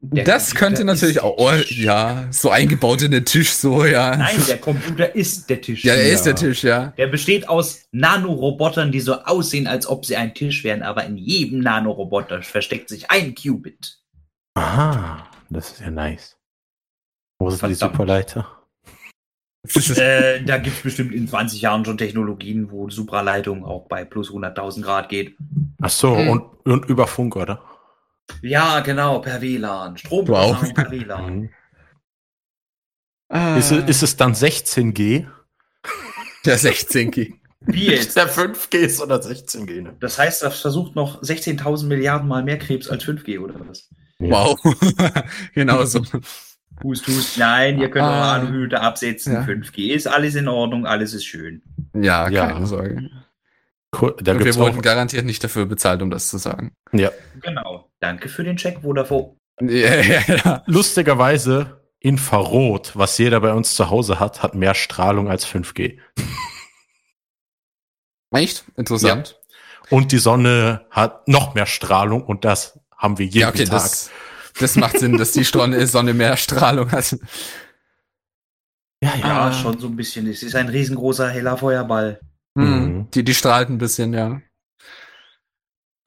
Der 0.01 0.25
das 0.25 0.51
Computer 0.51 0.67
könnte 0.67 0.85
natürlich 0.85 1.21
auch, 1.21 1.35
oh, 1.39 1.53
ja, 1.69 2.29
so 2.31 2.51
eingebaut 2.51 3.03
in 3.03 3.11
den 3.11 3.25
Tisch, 3.25 3.53
so, 3.53 3.85
ja. 3.85 4.17
Nein, 4.17 4.37
der 4.47 4.59
Computer 4.59 5.15
ist 5.15 5.51
der 5.51 5.61
Tisch. 5.61 5.85
ja, 5.85 5.95
er 5.95 6.13
ist 6.13 6.23
der 6.25 6.37
Tisch, 6.37 6.63
ja. 6.63 6.93
Der 6.97 7.09
besteht 7.09 7.49
aus 7.49 7.87
Nanorobotern, 7.93 8.93
die 8.93 9.01
so 9.01 9.15
aussehen, 9.15 9.67
als 9.67 9.87
ob 9.87 10.05
sie 10.07 10.17
ein 10.17 10.35
Tisch 10.35 10.63
wären, 10.65 10.83
aber 10.83 11.05
in 11.05 11.17
jedem 11.17 11.61
Nanoroboter 11.61 12.43
versteckt 12.43 12.89
sich 12.89 13.11
ein 13.11 13.35
Qubit. 13.35 13.99
Aha, 14.55 15.27
das 15.51 15.73
ist 15.73 15.81
ja 15.81 15.91
nice. 15.91 16.37
Wo 17.39 17.49
ist 17.49 17.63
die. 17.63 17.75
Superleiter? 17.75 18.47
äh, 19.97 20.43
da 20.45 20.59
gibt 20.59 20.77
es 20.77 20.83
bestimmt 20.83 21.13
in 21.13 21.27
20 21.27 21.61
Jahren 21.61 21.85
schon 21.85 21.99
Technologien, 21.99 22.71
wo 22.71 22.89
Supraleitung 22.89 23.65
auch 23.65 23.87
bei 23.89 24.05
plus 24.05 24.31
100.000 24.31 24.83
Grad 24.83 25.09
geht. 25.09 25.37
Ach 25.83 25.91
so, 25.91 26.17
Hm. 26.17 26.29
und, 26.29 26.43
und 26.65 26.87
über 26.87 27.07
Funk, 27.07 27.35
oder? 27.37 27.61
Ja, 28.43 28.81
genau, 28.81 29.21
per 29.21 29.41
WLAN. 29.41 29.97
Strom 29.97 30.29
Wow. 30.29 30.73
per 30.75 30.91
WLAN. 30.91 31.51
Mhm. 33.31 33.57
Ist, 33.59 33.71
es- 33.73 33.89
ist 33.89 34.03
es 34.03 34.17
dann 34.17 34.35
16G? 34.35 35.27
der 36.45 36.59
16 36.59 37.11
G. 37.11 37.35
Wie 37.61 37.87
jetzt? 37.89 38.17
der 38.17 38.29
5G 38.29 38.77
ist 38.79 39.01
oder 39.01 39.17
16G? 39.21 39.83
Ne? 39.83 39.97
Das 39.99 40.17
heißt, 40.19 40.43
das 40.45 40.61
versucht 40.61 40.95
noch 40.95 41.23
16.000 41.23 41.89
Milliarden 41.89 42.29
Mal 42.29 42.45
mehr 42.45 42.59
Krebs 42.59 42.89
als 42.89 43.03
5G 43.05 43.41
oder 43.41 43.55
was? 43.69 43.89
Wow. 44.21 44.57
genau 45.55 45.85
so. 45.85 46.03
Hust, 46.85 47.07
hust. 47.09 47.39
Nein, 47.39 47.81
ihr 47.81 47.91
könnt 47.91 48.05
eure 48.05 48.15
Ah. 48.15 48.35
Aluhüte 48.35 48.81
absetzen. 48.81 49.33
Ja. 49.33 49.41
5G 49.43 49.93
ist 49.93 50.07
alles 50.07 50.37
in 50.37 50.47
Ordnung, 50.47 50.87
alles 50.87 51.13
ist 51.15 51.25
schön. 51.25 51.63
Ja, 51.95 52.29
Ja. 52.29 52.47
keine 52.53 52.67
Sorge. 52.67 53.11
Cool, 53.99 54.15
wir 54.21 54.55
wurden 54.57 54.79
auch, 54.79 54.83
garantiert 54.83 55.25
nicht 55.25 55.43
dafür 55.43 55.65
bezahlt, 55.67 56.03
um 56.03 56.11
das 56.11 56.29
zu 56.29 56.39
sagen. 56.39 56.77
ja. 56.93 57.11
Genau. 57.43 57.91
Danke 58.01 58.29
für 58.29 58.45
den 58.45 58.57
Check, 58.57 58.81
Vodafone. 58.83 59.37
Ja, 59.61 59.95
ja, 60.03 60.21
ja. 60.27 60.63
Lustigerweise, 60.67 61.81
Infrarot, 62.01 62.93
was 62.95 63.17
jeder 63.19 63.41
bei 63.41 63.53
uns 63.53 63.75
zu 63.75 63.89
Hause 63.91 64.21
hat, 64.21 64.43
hat 64.43 64.55
mehr 64.55 64.75
Strahlung 64.75 65.29
als 65.31 65.47
5G. 65.47 65.99
Echt? 68.33 68.65
Interessant. 68.77 69.39
Und 69.91 70.13
die 70.13 70.19
Sonne 70.19 70.85
hat 70.91 71.27
noch 71.29 71.55
mehr 71.55 71.67
Strahlung 71.67 72.25
und 72.25 72.45
das 72.45 72.79
haben 72.97 73.19
wir 73.19 73.27
jeden 73.27 73.39
Ja, 73.41 73.49
okay, 73.49 73.65
Tag. 73.65 73.71
das, 73.73 74.11
das 74.59 74.77
macht 74.77 74.99
Sinn, 74.99 75.17
dass 75.17 75.33
die 75.33 75.45
Sonne, 75.45 75.87
Sonne 75.87 76.13
mehr 76.13 76.37
Strahlung 76.37 76.91
hat. 76.91 77.17
ja, 79.03 79.15
Ja, 79.17 79.47
Ah. 79.47 79.53
schon 79.53 79.79
so 79.79 79.87
ein 79.87 79.97
bisschen. 79.97 80.27
Es 80.27 80.43
ist 80.43 80.55
ein 80.57 80.69
riesengroßer 80.69 81.31
heller 81.31 81.57
Feuerball. 81.57 82.21
Mhm. 82.55 82.65
Mhm. 82.65 83.11
Die, 83.13 83.23
die 83.25 83.35
strahlt 83.35 83.69
ein 83.71 83.79
bisschen, 83.79 84.13
ja. 84.13 84.41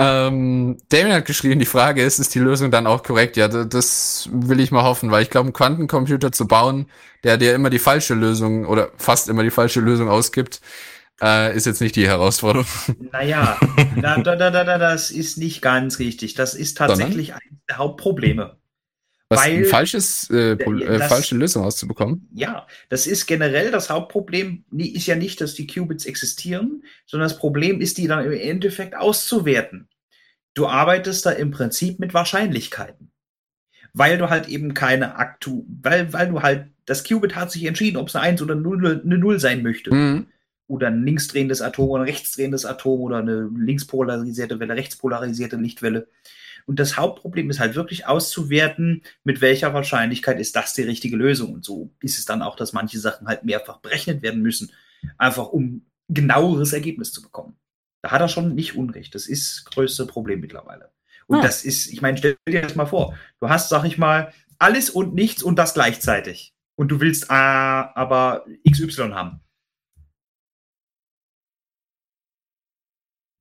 Ähm, 0.01 0.77
Damien 0.87 1.13
hat 1.13 1.25
geschrieben, 1.25 1.59
die 1.59 1.65
Frage 1.65 2.01
ist, 2.01 2.19
ist 2.19 2.33
die 2.33 2.39
Lösung 2.39 2.71
dann 2.71 2.87
auch 2.87 3.03
korrekt? 3.03 3.35
Ja, 3.35 3.49
das 3.49 4.29
will 4.31 4.61
ich 4.61 4.71
mal 4.71 4.83
hoffen, 4.83 5.11
weil 5.11 5.23
ich 5.23 5.29
glaube, 5.29 5.47
einen 5.47 5.53
Quantencomputer 5.53 6.31
zu 6.31 6.47
bauen, 6.47 6.85
der 7.25 7.35
dir 7.37 7.53
immer 7.53 7.69
die 7.69 7.79
falsche 7.79 8.13
Lösung 8.13 8.65
oder 8.65 8.91
fast 8.95 9.27
immer 9.27 9.43
die 9.43 9.51
falsche 9.51 9.81
Lösung 9.81 10.07
ausgibt, 10.07 10.61
äh, 11.21 11.53
ist 11.53 11.65
jetzt 11.65 11.81
nicht 11.81 11.97
die 11.97 12.07
Herausforderung. 12.07 12.65
Naja, 13.11 13.59
da, 14.01 14.17
da, 14.21 14.35
da, 14.37 14.49
da, 14.51 14.77
das 14.77 15.11
ist 15.11 15.37
nicht 15.37 15.61
ganz 15.61 15.99
richtig. 15.99 16.33
Das 16.33 16.53
ist 16.53 16.77
tatsächlich 16.77 17.33
eines 17.33 17.59
der 17.67 17.77
Hauptprobleme. 17.77 18.58
Was 19.29 19.41
Weil- 19.45 19.57
ein 19.57 19.65
falsches, 19.65 20.27
äh, 20.31 20.53
äh, 20.53 20.97
das- 20.97 21.07
falsche 21.07 21.35
Lösung 21.35 21.63
auszubekommen. 21.63 22.27
Ja, 22.33 22.65
das 22.89 23.05
ist 23.05 23.27
generell 23.27 23.69
das 23.69 23.91
Hauptproblem. 23.91 24.65
Ist 24.75 25.05
ja 25.05 25.15
nicht, 25.15 25.39
dass 25.39 25.53
die 25.53 25.67
Qubits 25.67 26.05
existieren, 26.05 26.83
sondern 27.05 27.29
das 27.29 27.37
Problem 27.37 27.79
ist, 27.79 27.99
die 27.99 28.07
dann 28.07 28.25
im 28.25 28.31
Endeffekt 28.31 28.95
auszuwerten. 28.95 29.87
Du 30.55 30.67
arbeitest 30.67 31.27
da 31.27 31.31
im 31.31 31.51
Prinzip 31.51 31.99
mit 31.99 32.15
Wahrscheinlichkeiten. 32.15 33.11
Weil 33.93 34.17
du 34.17 34.29
halt 34.29 34.47
eben 34.47 34.73
keine 34.73 35.15
aktu, 35.15 35.63
weil, 35.81 36.11
weil 36.13 36.29
du 36.29 36.41
halt, 36.41 36.67
das 36.85 37.03
Qubit 37.03 37.35
hat 37.35 37.51
sich 37.51 37.65
entschieden, 37.65 37.97
ob 37.97 38.07
es 38.07 38.15
eine 38.15 38.23
1 38.25 38.41
oder 38.41 38.53
eine 38.53 38.61
0, 38.61 39.01
eine 39.03 39.17
0 39.17 39.39
sein 39.39 39.61
möchte. 39.61 39.93
Mhm. 39.93 40.27
Oder 40.67 40.87
ein 40.87 41.03
linksdrehendes 41.03 41.61
Atom 41.61 41.89
oder 41.89 42.03
ein 42.03 42.09
rechtsdrehendes 42.09 42.65
Atom 42.65 42.99
oder 43.01 43.17
eine 43.17 43.49
linkspolarisierte 43.55 44.59
Welle, 44.59 44.75
rechtspolarisierte 44.75 45.55
Lichtwelle. 45.55 46.07
Und 46.69 46.79
das 46.79 46.97
Hauptproblem 46.97 47.49
ist 47.49 47.59
halt 47.59 47.73
wirklich 47.73 48.05
auszuwerten, 48.05 49.01
mit 49.23 49.41
welcher 49.41 49.73
Wahrscheinlichkeit 49.73 50.39
ist 50.39 50.55
das 50.55 50.75
die 50.75 50.83
richtige 50.83 51.17
Lösung. 51.17 51.51
Und 51.51 51.65
so 51.65 51.95
ist 51.99 52.19
es 52.19 52.25
dann 52.25 52.43
auch, 52.43 52.55
dass 52.55 52.73
manche 52.73 52.99
Sachen 52.99 53.27
halt 53.27 53.43
mehrfach 53.43 53.79
berechnet 53.79 54.21
werden 54.21 54.43
müssen, 54.43 54.71
einfach 55.17 55.47
um 55.47 55.87
genaueres 56.09 56.71
Ergebnis 56.71 57.11
zu 57.11 57.23
bekommen. 57.23 57.57
Da 58.03 58.11
hat 58.11 58.21
er 58.21 58.27
schon 58.27 58.53
nicht 58.53 58.75
Unrecht. 58.75 59.15
Das 59.15 59.25
ist 59.25 59.65
das 59.65 59.65
größte 59.65 60.05
Problem 60.05 60.41
mittlerweile. 60.41 60.91
Und 61.25 61.39
Ah. 61.39 61.41
das 61.41 61.65
ist, 61.65 61.87
ich 61.87 62.03
meine, 62.03 62.19
stell 62.19 62.37
dir 62.47 62.61
das 62.61 62.75
mal 62.75 62.85
vor. 62.85 63.17
Du 63.39 63.49
hast, 63.49 63.69
sag 63.69 63.83
ich 63.85 63.97
mal, 63.97 64.31
alles 64.59 64.91
und 64.91 65.15
nichts 65.15 65.41
und 65.41 65.55
das 65.57 65.73
gleichzeitig. 65.73 66.53
Und 66.75 66.89
du 66.89 66.99
willst 67.01 67.31
ah, 67.31 67.91
aber 67.95 68.45
XY 68.69 69.09
haben. 69.13 69.39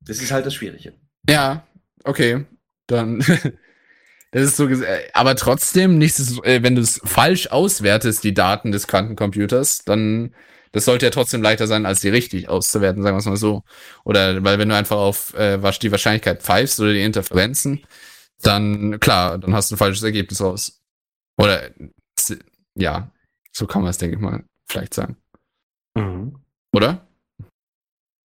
Das 0.01 0.19
ist 0.23 0.33
halt 0.33 0.47
das 0.47 0.55
Schwierige. 0.55 0.95
Ja, 1.29 1.67
okay. 2.05 2.47
Dann. 2.88 3.24
Das 4.31 4.42
ist 4.42 4.57
so, 4.57 4.68
äh, 4.68 5.09
aber 5.14 5.37
trotzdem, 5.37 5.96
nichts, 5.96 6.38
äh, 6.42 6.62
wenn 6.62 6.74
du 6.74 6.83
es 6.83 7.01
falsch 7.03 7.46
auswertest, 7.46 8.22
die 8.24 8.35
Daten 8.35 8.72
des 8.72 8.87
Quantencomputers, 8.87 9.85
dann, 9.85 10.35
das 10.72 10.85
sollte 10.85 11.07
ja 11.07 11.11
trotzdem 11.11 11.40
leichter 11.40 11.66
sein, 11.66 11.87
als 11.87 12.01
die 12.01 12.11
richtig 12.11 12.48
auszuwerten, 12.48 13.03
sagen 13.03 13.16
wir 13.16 13.20
es 13.20 13.24
mal 13.24 13.37
so. 13.37 13.62
Oder, 14.05 14.44
weil 14.44 14.59
wenn 14.59 14.68
du 14.68 14.77
einfach 14.77 14.98
auf 14.98 15.33
äh, 15.35 15.59
die 15.81 15.90
Wahrscheinlichkeit 15.90 16.42
pfeifst 16.42 16.79
oder 16.79 16.92
die 16.92 17.03
Interferenzen, 17.03 17.87
dann, 18.42 19.01
klar, 19.01 19.38
dann 19.38 19.55
hast 19.55 19.70
du 19.70 19.77
ein 19.77 19.79
falsches 19.79 20.03
Ergebnis 20.03 20.42
raus. 20.42 20.83
Oder, 21.38 21.70
ja, 22.74 23.11
so 23.53 23.66
kann 23.66 23.81
man 23.83 23.90
es, 23.90 23.98
denke 23.98 24.16
ich 24.16 24.22
mal, 24.22 24.44
vielleicht 24.66 24.92
sagen. 24.92 25.16
Mhm. 25.94 26.38
Oder? 26.72 27.09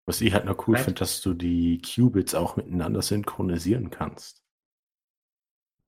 Was 0.06 0.20
ich 0.20 0.34
halt 0.34 0.46
noch 0.46 0.68
cool 0.68 0.78
finde, 0.78 1.00
dass 1.00 1.22
du 1.22 1.34
die 1.34 1.82
Qubits 1.82 2.36
auch 2.36 2.58
miteinander 2.58 3.02
synchronisieren 3.02 3.90
kannst. 3.90 4.43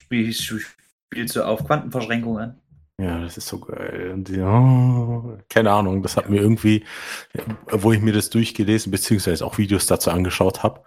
Spielst, 0.06 0.44
spielst 0.44 1.36
du 1.36 1.46
auf 1.46 1.66
Quantenverschränkung 1.66 2.38
an? 2.38 2.62
Ja, 3.00 3.20
das 3.20 3.38
ist 3.38 3.48
so 3.48 3.60
geil. 3.60 4.12
Und 4.14 4.30
die, 4.30 4.40
oh, 4.40 5.38
keine 5.50 5.72
Ahnung, 5.72 6.02
das 6.02 6.16
hat 6.16 6.30
mir 6.30 6.42
irgendwie, 6.42 6.86
wo 7.70 7.92
ich 7.92 8.02
mir 8.02 8.14
das 8.14 8.30
durchgelesen, 8.30 8.92
beziehungsweise 8.92 9.46
auch 9.46 9.58
Videos 9.58 9.86
dazu 9.86 10.12
angeschaut 10.12 10.64
habe, 10.64 10.82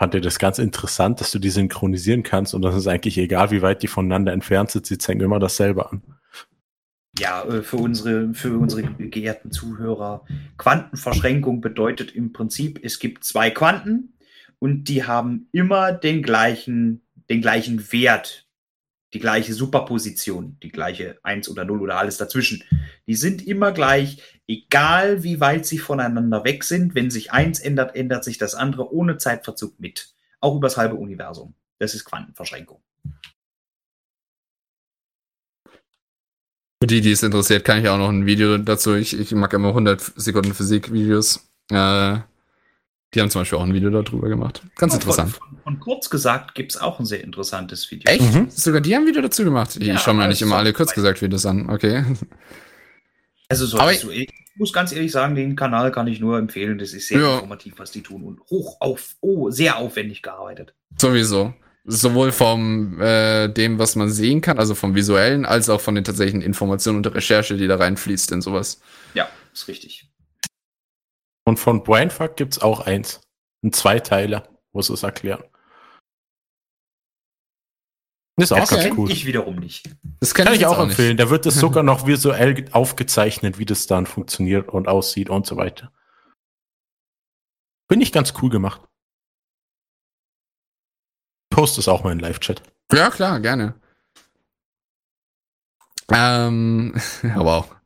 fand 0.00 0.14
ich 0.14 0.22
das 0.22 0.38
ganz 0.38 0.58
interessant, 0.58 1.20
dass 1.20 1.30
du 1.30 1.38
die 1.38 1.50
synchronisieren 1.50 2.22
kannst 2.22 2.54
und 2.54 2.62
das 2.62 2.74
ist 2.74 2.86
eigentlich 2.86 3.18
egal, 3.18 3.50
wie 3.50 3.62
weit 3.62 3.82
die 3.82 3.86
voneinander 3.86 4.32
entfernt 4.32 4.70
sind, 4.70 4.86
sie 4.86 4.98
zeigen 4.98 5.20
immer 5.20 5.38
dasselbe 5.38 5.90
an. 5.90 6.02
Ja, 7.18 7.44
äh, 7.44 7.62
für 7.62 7.76
unsere, 7.76 8.32
für 8.34 8.56
unsere 8.58 8.82
geehrten 8.82 9.50
Zuhörer. 9.50 10.24
Quantenverschränkung 10.58 11.60
bedeutet 11.60 12.12
im 12.12 12.32
Prinzip, 12.32 12.80
es 12.82 12.98
gibt 12.98 13.24
zwei 13.24 13.50
Quanten 13.50 14.14
und 14.58 14.84
die 14.84 15.04
haben 15.04 15.48
immer 15.52 15.92
den 15.92 16.22
gleichen, 16.22 17.02
den 17.30 17.40
gleichen 17.40 17.90
Wert 17.92 18.46
die 19.12 19.18
gleiche 19.18 19.54
Superposition, 19.54 20.56
die 20.62 20.70
gleiche 20.70 21.18
1 21.22 21.48
oder 21.48 21.64
0 21.64 21.82
oder 21.82 21.98
alles 21.98 22.16
dazwischen. 22.16 22.62
Die 23.06 23.16
sind 23.16 23.46
immer 23.46 23.72
gleich, 23.72 24.22
egal 24.46 25.22
wie 25.24 25.40
weit 25.40 25.66
sie 25.66 25.78
voneinander 25.78 26.44
weg 26.44 26.64
sind. 26.64 26.94
Wenn 26.94 27.10
sich 27.10 27.32
eins 27.32 27.58
ändert, 27.58 27.96
ändert 27.96 28.24
sich 28.24 28.38
das 28.38 28.54
andere 28.54 28.92
ohne 28.92 29.18
Zeitverzug 29.18 29.80
mit. 29.80 30.14
Auch 30.40 30.56
übers 30.56 30.76
halbe 30.76 30.94
Universum. 30.94 31.54
Das 31.78 31.94
ist 31.94 32.04
Quantenverschränkung. 32.04 32.80
Für 36.82 36.86
die, 36.86 37.00
die 37.00 37.12
es 37.12 37.22
interessiert, 37.22 37.64
kann 37.64 37.80
ich 37.80 37.88
auch 37.88 37.98
noch 37.98 38.08
ein 38.08 38.26
Video 38.26 38.56
dazu. 38.58 38.94
Ich, 38.94 39.18
ich 39.18 39.32
mag 39.32 39.52
immer 39.52 39.68
100 39.68 40.00
Sekunden 40.16 40.54
Physik-Videos. 40.54 41.50
Äh, 41.70 42.20
die 43.14 43.20
haben 43.20 43.30
zum 43.30 43.40
Beispiel 43.40 43.58
auch 43.58 43.64
ein 43.64 43.74
Video 43.74 43.90
darüber 43.90 44.28
gemacht. 44.28 44.62
Ganz 44.76 44.94
interessant. 44.94 45.32
Von, 45.32 45.48
von, 45.48 45.58
von 45.62 45.80
kurz 45.80 46.10
gesagt 46.10 46.54
gibt 46.54 46.72
es 46.72 46.80
auch 46.80 47.00
ein 47.00 47.06
sehr 47.06 47.22
interessantes 47.24 47.90
Video. 47.90 48.10
Echt? 48.10 48.22
Mhm. 48.34 48.48
Sogar 48.50 48.80
die 48.80 48.94
haben 48.94 49.02
ein 49.02 49.08
Video 49.08 49.22
dazu 49.22 49.44
gemacht. 49.44 49.76
Ja, 49.80 49.94
ich 49.94 50.00
schaue 50.00 50.14
mir 50.14 50.28
nicht 50.28 50.42
immer 50.42 50.56
alle 50.56 50.72
kurz 50.72 50.94
gesagt 50.94 51.20
Videos 51.22 51.44
an. 51.46 51.68
Okay. 51.70 52.04
Also 53.48 53.66
so, 53.66 53.78
Aber- 53.78 53.92
so, 53.94 54.10
ich 54.10 54.28
muss 54.56 54.72
ganz 54.72 54.92
ehrlich 54.92 55.10
sagen, 55.10 55.34
den 55.34 55.56
Kanal 55.56 55.90
kann 55.90 56.06
ich 56.06 56.20
nur 56.20 56.38
empfehlen. 56.38 56.78
Das 56.78 56.92
ist 56.92 57.08
sehr 57.08 57.20
Ja. 57.20 57.34
informativ, 57.34 57.74
was 57.78 57.90
die 57.90 58.02
tun 58.02 58.22
und 58.22 58.40
hoch 58.50 58.76
auf, 58.80 59.16
oh, 59.20 59.50
sehr 59.50 59.78
aufwendig 59.78 60.22
gearbeitet. 60.22 60.74
Sowieso. 60.96 61.54
Sowohl 61.86 62.30
vom 62.30 63.00
äh, 63.00 63.48
dem, 63.48 63.78
was 63.78 63.96
man 63.96 64.10
sehen 64.10 64.42
kann, 64.42 64.58
also 64.58 64.74
vom 64.74 64.94
visuellen, 64.94 65.46
als 65.46 65.68
auch 65.70 65.80
von 65.80 65.94
den 65.94 66.04
tatsächlichen 66.04 66.42
Informationen 66.42 66.98
und 66.98 67.06
der 67.06 67.14
Recherche, 67.14 67.56
die 67.56 67.66
da 67.66 67.76
reinfließt 67.76 68.30
in 68.32 68.42
sowas. 68.42 68.80
Ja, 69.14 69.28
ist 69.52 69.66
richtig. 69.66 70.09
Und 71.50 71.56
von 71.58 71.82
Brainfuck 71.82 72.36
gibt's 72.36 72.60
auch 72.60 72.78
eins. 72.78 73.22
Ein 73.64 73.72
Zweiteiler, 73.72 74.48
wo 74.70 74.82
sie 74.82 74.92
es 74.92 75.02
erklären. 75.02 75.42
Das 78.36 78.44
ist 78.44 78.52
auch 78.52 78.58
Das 78.60 78.70
ganz 78.70 78.82
kenn 78.84 78.96
cool. 78.96 79.10
ich 79.10 79.26
wiederum 79.26 79.56
nicht. 79.56 79.90
Das 80.20 80.32
Kann 80.32 80.46
ich 80.54 80.60
jetzt 80.60 80.68
auch 80.68 80.78
nicht. 80.78 80.90
empfehlen. 80.90 81.16
Da 81.16 81.28
wird 81.28 81.46
es 81.46 81.56
sogar 81.58 81.82
noch 81.82 82.06
visuell 82.06 82.68
aufgezeichnet, 82.70 83.58
wie 83.58 83.64
das 83.64 83.88
dann 83.88 84.06
funktioniert 84.06 84.68
und 84.68 84.86
aussieht 84.86 85.28
und 85.28 85.44
so 85.44 85.56
weiter. 85.56 85.92
Bin 87.88 88.00
ich 88.00 88.12
ganz 88.12 88.32
cool 88.40 88.50
gemacht. 88.50 88.82
Post 91.52 91.78
es 91.78 91.88
auch 91.88 92.04
mal 92.04 92.12
in 92.12 92.20
Live-Chat. 92.20 92.62
Ja, 92.92 93.10
klar, 93.10 93.40
gerne. 93.40 93.74
Ähm, 96.12 96.94
aber 97.34 97.56
auch. 97.56 97.79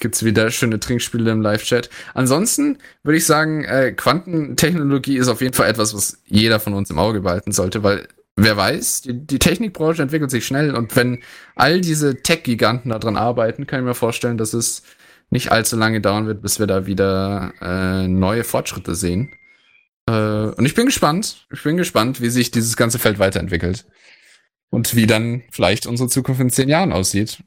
Gibt's 0.00 0.24
wieder 0.24 0.50
schöne 0.50 0.78
Trinkspiele 0.78 1.30
im 1.30 1.42
Live-Chat. 1.42 1.90
Ansonsten 2.14 2.78
würde 3.02 3.18
ich 3.18 3.26
sagen, 3.26 3.64
äh, 3.64 3.92
Quantentechnologie 3.92 5.16
ist 5.16 5.28
auf 5.28 5.40
jeden 5.40 5.54
Fall 5.54 5.68
etwas, 5.68 5.94
was 5.94 6.22
jeder 6.24 6.60
von 6.60 6.74
uns 6.74 6.90
im 6.90 6.98
Auge 6.98 7.20
behalten 7.20 7.52
sollte, 7.52 7.82
weil 7.82 8.06
wer 8.36 8.56
weiß, 8.56 9.02
die, 9.02 9.26
die 9.26 9.38
Technikbranche 9.38 10.02
entwickelt 10.02 10.30
sich 10.30 10.46
schnell 10.46 10.74
und 10.74 10.94
wenn 10.94 11.22
all 11.56 11.80
diese 11.80 12.22
Tech-Giganten 12.22 12.90
daran 12.90 13.16
arbeiten, 13.16 13.66
kann 13.66 13.80
ich 13.80 13.86
mir 13.86 13.94
vorstellen, 13.94 14.38
dass 14.38 14.54
es 14.54 14.82
nicht 15.30 15.52
allzu 15.52 15.76
lange 15.76 16.00
dauern 16.00 16.26
wird, 16.26 16.42
bis 16.42 16.58
wir 16.58 16.66
da 16.66 16.86
wieder 16.86 17.52
äh, 17.60 18.08
neue 18.08 18.44
Fortschritte 18.44 18.94
sehen. 18.94 19.32
Äh, 20.08 20.12
und 20.12 20.64
ich 20.64 20.74
bin 20.74 20.86
gespannt. 20.86 21.46
Ich 21.52 21.62
bin 21.62 21.76
gespannt, 21.76 22.20
wie 22.20 22.30
sich 22.30 22.50
dieses 22.50 22.76
ganze 22.76 22.98
Feld 22.98 23.18
weiterentwickelt. 23.18 23.86
Und 24.70 24.94
wie 24.94 25.06
dann 25.06 25.42
vielleicht 25.50 25.86
unsere 25.86 26.08
Zukunft 26.08 26.40
in 26.40 26.50
zehn 26.50 26.68
Jahren 26.68 26.92
aussieht. 26.92 27.42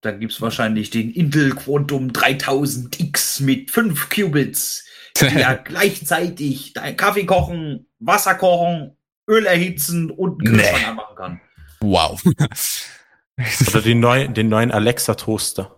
Dann 0.00 0.20
gibt 0.20 0.32
es 0.32 0.40
wahrscheinlich 0.40 0.90
den 0.90 1.10
Intel 1.10 1.54
Quantum 1.54 2.10
3000X 2.10 3.42
mit 3.42 3.70
5 3.70 4.08
Qubits, 4.10 4.84
die 5.20 5.24
ja 5.38 5.54
gleichzeitig 5.54 6.74
Kaffee 6.96 7.26
kochen, 7.26 7.88
Wasser 7.98 8.34
kochen, 8.36 8.96
Öl 9.28 9.44
erhitzen 9.46 10.10
und 10.10 10.46
einen 10.46 10.56
Nee. 10.56 10.62
Kühlschrank 10.62 10.88
anmachen 10.88 11.16
kann. 11.16 11.40
wow. 11.80 12.22
Oder 13.68 13.82
den 13.82 14.00
neuen, 14.00 14.34
den 14.34 14.48
neuen 14.48 14.70
Alexa-Toaster. 14.72 15.74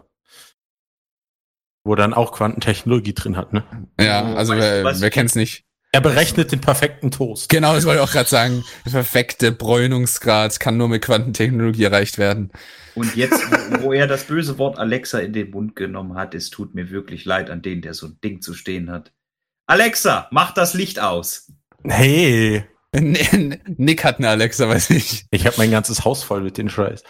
Wo 1.85 1.94
dann 1.94 2.14
auch 2.14 2.33
Quantentechnologie 2.33 3.14
drin 3.14 3.37
hat, 3.37 3.52
ne? 3.52 3.64
ja, 3.98 4.35
also 4.35 4.52
Weißt 4.54 4.85
wer, 4.85 5.00
wer 5.00 5.11
kennt's 5.11 5.35
nicht? 5.35 5.64
Er 5.92 6.00
berechnet 6.00 6.53
den 6.53 6.61
perfekten 6.61 7.11
Toast. 7.11 7.48
Genau, 7.48 7.74
das 7.74 7.85
wollte 7.85 8.00
ich 8.00 8.09
auch 8.09 8.12
gerade 8.12 8.29
sagen. 8.29 8.64
Der 8.87 8.92
perfekte 8.92 9.50
Bräunungsgrad 9.50 10.61
kann 10.61 10.76
nur 10.76 10.88
mit 10.88 11.03
Quantentechnologie 11.03 11.83
erreicht 11.83 12.16
werden. 12.16 12.53
Und 12.94 13.16
jetzt, 13.16 13.40
wo, 13.81 13.92
er 13.92 14.07
das 14.07 14.24
böse 14.24 14.57
Wort 14.59 14.79
Alexa 14.79 15.18
in 15.18 15.33
den 15.33 15.50
Mund 15.50 15.74
genommen 15.74 16.14
hat, 16.14 16.35
es 16.35 16.50
tut 16.50 16.76
mir 16.76 16.90
wirklich 16.90 17.24
leid 17.24 17.50
an 17.50 17.62
den, 17.62 17.83
der 17.83 17.94
so 17.94 18.07
ein 18.07 18.18
Ding 18.22 18.40
zu 18.40 18.55
stehen 18.55 18.88
hat. 18.90 19.12
Alexa, 19.66 20.29
mach 20.31 20.55
das 20.55 20.74
Licht 20.74 21.00
aus. 21.00 21.53
Hey, 21.83 22.64
Nick 22.96 24.05
hat 24.05 24.18
eine 24.18 24.29
Alexa, 24.29 24.68
weiß 24.68 24.90
ich. 24.90 25.24
ich 25.33 25.46
habe 25.46 25.57
mein 25.59 25.72
ganzes 25.72 26.05
Haus 26.05 26.22
voll 26.22 26.42
mit 26.42 26.57
den 26.57 26.68
Scheiß. 26.68 27.03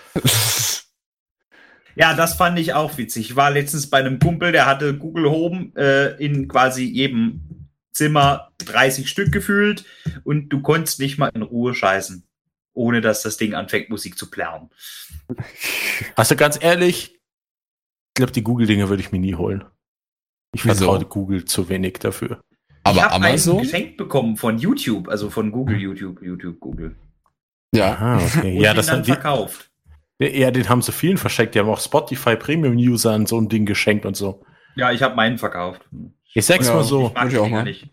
Ja, 1.97 2.15
das 2.15 2.35
fand 2.35 2.59
ich 2.59 2.73
auch 2.73 2.97
witzig. 2.97 3.31
Ich 3.31 3.37
war 3.37 3.51
letztens 3.51 3.91
bei 3.91 3.99
einem 3.99 4.19
Kumpel, 4.19 4.53
der 4.53 4.65
hatte 4.65 4.97
Google 4.97 5.29
Home 5.29 5.73
äh, 5.77 6.25
in 6.25 6.49
quasi 6.49 6.85
jedem 6.85 7.50
Zimmer 7.93 8.53
30 8.59 9.09
Stück 9.09 9.33
gefühlt 9.33 9.85
und 10.25 10.49
du 10.51 10.63
konntest 10.63 11.01
nicht 11.01 11.19
mal 11.19 11.29
in 11.35 11.43
Ruhe 11.43 11.75
scheißen, 11.75 12.25
ohne 12.73 13.01
dass 13.01 13.23
das 13.23 13.37
Ding 13.37 13.55
anfängt, 13.55 13.91
Musik 13.91 14.17
zu 14.19 14.31
plärren. 14.31 14.71
Also 16.17 16.35
ganz 16.37 16.59
ehrlich, 16.61 17.15
ich 17.15 18.15
glaube, 18.15 18.33
die 18.33 18.43
Google-Dinge 18.43 18.89
würde 18.89 19.03
ich 19.03 19.13
mir 19.13 19.21
nie 19.21 19.35
holen. 19.35 19.65
Ich 20.53 20.65
Wieso? 20.65 20.87
vertraue 20.87 21.05
Google 21.07 21.45
zu 21.45 21.69
wenig 21.69 21.99
dafür. 21.99 22.41
ich 22.51 22.77
Aber 22.85 23.03
habe 23.03 23.15
einen 23.15 23.25
Amazon? 23.27 23.63
geschenkt 23.63 23.97
bekommen 23.97 24.37
von 24.37 24.59
YouTube, 24.59 25.09
also 25.09 25.31
von 25.31 25.53
Google, 25.53 25.77
YouTube, 25.79 26.21
YouTube, 26.23 26.59
Google. 26.61 26.97
Ja. 27.75 27.95
Ah, 27.97 28.19
okay. 28.19 28.57
Und 28.57 28.63
ja, 28.63 28.73
den 28.73 28.77
das 28.77 28.87
dann 28.87 28.97
haben 28.97 29.03
die, 29.05 29.13
verkauft. 29.13 29.71
ja, 30.19 30.51
den 30.51 30.69
haben 30.69 30.83
sie 30.83 30.91
vielen 30.93 31.19
verschenkt. 31.19 31.55
Die 31.55 31.61
haben 31.61 31.69
auch 31.69 31.81
Spotify 31.81 32.35
Premium-Usern 32.37 33.27
so 33.27 33.39
ein 33.41 33.49
Ding 33.49 33.65
geschenkt 33.67 34.05
und 34.07 34.17
so. 34.17 34.45
Ja, 34.75 34.91
ich 34.91 35.03
habe 35.03 35.15
meinen 35.15 35.39
verkauft. 35.39 35.83
Ich 36.35 36.47
sag's 36.47 36.69
Ja. 36.69 36.75
mal 36.75 36.85
so, 36.85 37.13
Ich 37.27 37.33
ich 37.33 37.39
auch 37.39 37.49
mal. 37.49 37.65
nicht. 37.65 37.89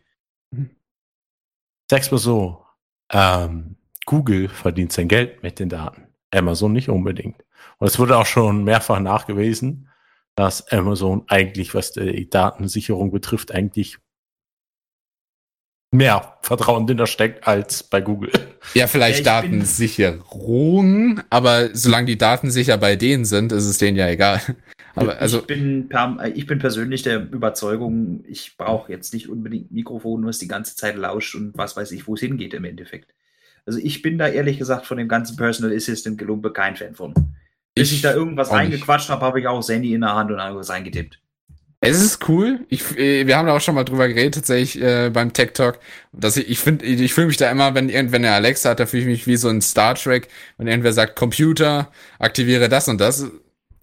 sag's 1.90 2.12
mal 2.12 2.18
so. 2.18 2.64
Ähm, 3.12 3.78
Google 4.06 4.48
verdient 4.50 4.92
sein 4.92 5.08
Geld 5.08 5.42
mit 5.44 5.60
den 5.60 5.70
Daten. 5.70 6.08
Amazon 6.32 6.74
nicht 6.74 6.90
unbedingt. 6.90 7.44
Und 7.78 7.88
es 7.88 7.98
wurde 8.00 8.18
auch 8.18 8.26
schon 8.26 8.64
mehrfach 8.64 9.00
nachgewiesen, 9.00 9.90
dass 10.36 10.68
Amazon 10.72 11.24
eigentlich, 11.28 11.74
was 11.74 11.94
die 11.94 12.30
Datensicherung 12.30 13.12
betrifft, 13.12 13.52
eigentlich 13.54 13.98
mehr 15.92 16.38
Vertrauen 16.42 16.86
drin 16.86 17.08
steckt 17.08 17.48
als 17.48 17.82
bei 17.84 18.02
Google. 18.02 18.32
Ja, 18.74 18.88
vielleicht 18.88 19.26
Ja, 19.26 19.42
Datensicherung, 19.42 21.22
aber 21.30 21.74
solange 21.74 22.08
die 22.08 22.18
Daten 22.18 22.52
sicher 22.52 22.78
bei 22.78 22.96
denen 22.98 23.24
sind, 23.26 23.52
ist 23.54 23.66
es 23.66 23.78
denen 23.78 23.98
ja 23.98 24.08
egal. 24.10 24.42
Aber 24.98 25.20
also, 25.20 25.40
ich, 25.40 25.46
bin, 25.46 25.90
per- 25.90 26.32
ich 26.34 26.46
bin 26.48 26.60
persönlich 26.60 27.04
der 27.04 27.32
Überzeugung, 27.32 28.24
ich 28.28 28.58
brauche 28.58 28.92
jetzt 28.92 29.14
nicht 29.14 29.30
unbedingt 29.30 29.72
ein 29.72 29.76
Mikrofon, 29.76 30.26
was 30.26 30.40
die 30.40 30.48
ganze 30.48 30.76
Zeit 30.76 30.96
lauscht 30.96 31.36
und 31.36 31.58
was 31.58 31.78
weiß 31.78 31.92
ich, 31.92 32.08
wo 32.08 32.16
es 32.16 32.20
hingeht 32.20 32.54
im 32.54 32.66
Endeffekt. 32.66 33.14
Also 33.66 33.80
ich 33.80 34.02
bin 34.02 34.18
da 34.18 34.28
ehrlich 34.28 34.58
gesagt 34.58 34.86
von 34.86 34.98
dem 34.98 35.08
ganzen 35.08 35.36
Personal 35.36 35.76
Assistant 35.76 36.18
Gelumpe 36.18 36.52
kein 36.52 36.76
Fan 36.76 36.96
von. 36.96 37.14
Bis 37.76 37.92
ich, 37.92 38.02
da 38.02 38.14
irgendwas 38.14 38.52
reingequatscht 38.52 39.10
habe, 39.10 39.24
habe 39.24 39.40
ich 39.40 39.48
auch 39.48 39.58
das 39.58 39.70
Handy 39.70 39.94
in 39.94 40.02
der 40.02 40.16
Hand 40.16 40.32
und 40.32 40.40
irgendwas 40.40 40.70
reingetippt. 40.70 41.20
Es 41.80 42.02
ist 42.02 42.28
cool. 42.28 42.66
Ich, 42.70 42.98
äh, 42.98 43.28
wir 43.28 43.38
haben 43.38 43.46
da 43.46 43.56
auch 43.56 43.62
schon 43.62 43.76
mal 43.76 43.84
drüber 43.84 44.08
geredet, 44.08 44.34
tatsächlich 44.34 44.82
äh, 44.82 45.12
beim 45.12 45.32
Tech 45.32 45.52
Talk. 45.54 45.80
Dass 46.12 46.38
ich, 46.38 46.50
ich 46.50 46.60
finde, 46.60 46.86
ich 46.86 47.14
fühle 47.14 47.28
mich 47.28 47.38
da 47.38 47.52
immer, 47.52 47.76
wenn 47.76 47.90
irgendwann 47.90 48.26
eine 48.26 48.34
Alexa 48.34 48.72
hat, 48.72 48.80
da 48.80 48.88
fühle 48.88 49.04
ich 49.04 49.08
mich 49.08 49.28
wie 49.28 49.38
so 49.38 49.50
ein 49.50 49.62
Star 49.62 49.94
Trek, 49.94 50.28
wenn 50.58 50.68
irgendwer 50.68 50.94
sagt, 50.94 51.16
Computer, 51.16 51.92
aktiviere 52.18 52.68
das 52.68 52.88
und 52.88 53.00
das. 53.00 53.30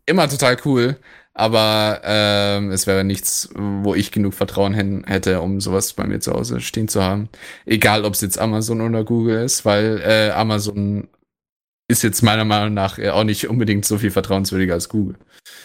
Immer 0.07 0.29
total 0.29 0.57
cool. 0.65 0.97
Aber 1.37 2.01
ähm, 2.05 2.71
es 2.71 2.87
wäre 2.87 3.03
nichts, 3.03 3.49
wo 3.57 3.95
ich 3.97 4.13
genug 4.13 4.35
Vertrauen 4.35 4.73
hin 4.73 5.03
hätte, 5.05 5.41
um 5.41 5.61
sowas 5.61 5.93
bei 5.93 6.07
mir 6.07 6.21
zu 6.21 6.33
Hause 6.33 6.61
stehen 6.61 6.87
zu 6.87 7.03
haben. 7.03 7.29
Egal, 7.67 8.05
ob 8.05 8.15
es 8.15 8.21
jetzt 8.21 8.39
Amazon 8.39 8.81
oder 8.81 9.03
Google 9.03 9.45
ist, 9.45 9.65
weil 9.65 10.01
äh, 10.05 10.31
Amazon 10.31 11.09
ist 11.89 12.03
jetzt 12.03 12.23
meiner 12.23 12.45
Meinung 12.45 12.73
nach 12.73 12.99
äh, 12.99 13.11
auch 13.11 13.25
nicht 13.25 13.49
unbedingt 13.49 13.85
so 13.85 13.99
viel 13.99 14.13
vertrauenswürdiger 14.13 14.75
als 14.75 14.89
Google. 14.89 15.17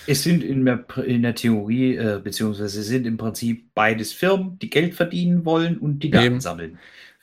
Es 0.08 0.24
sind 0.24 0.44
in 0.44 0.66
der, 0.66 0.86
in 1.06 1.22
der 1.22 1.36
Theorie, 1.36 1.96
äh, 1.96 2.20
beziehungsweise 2.22 2.82
sind 2.82 3.06
im 3.06 3.18
Prinzip 3.18 3.70
beides 3.76 4.12
Firmen, 4.12 4.58
die 4.60 4.72
Geld 4.72 4.96
verdienen 4.96 5.46
wollen 5.46 5.78
und 5.78 6.00
die 6.00 6.10
Daten 6.10 6.26
Eben. 6.26 6.42
sammeln. 6.42 6.80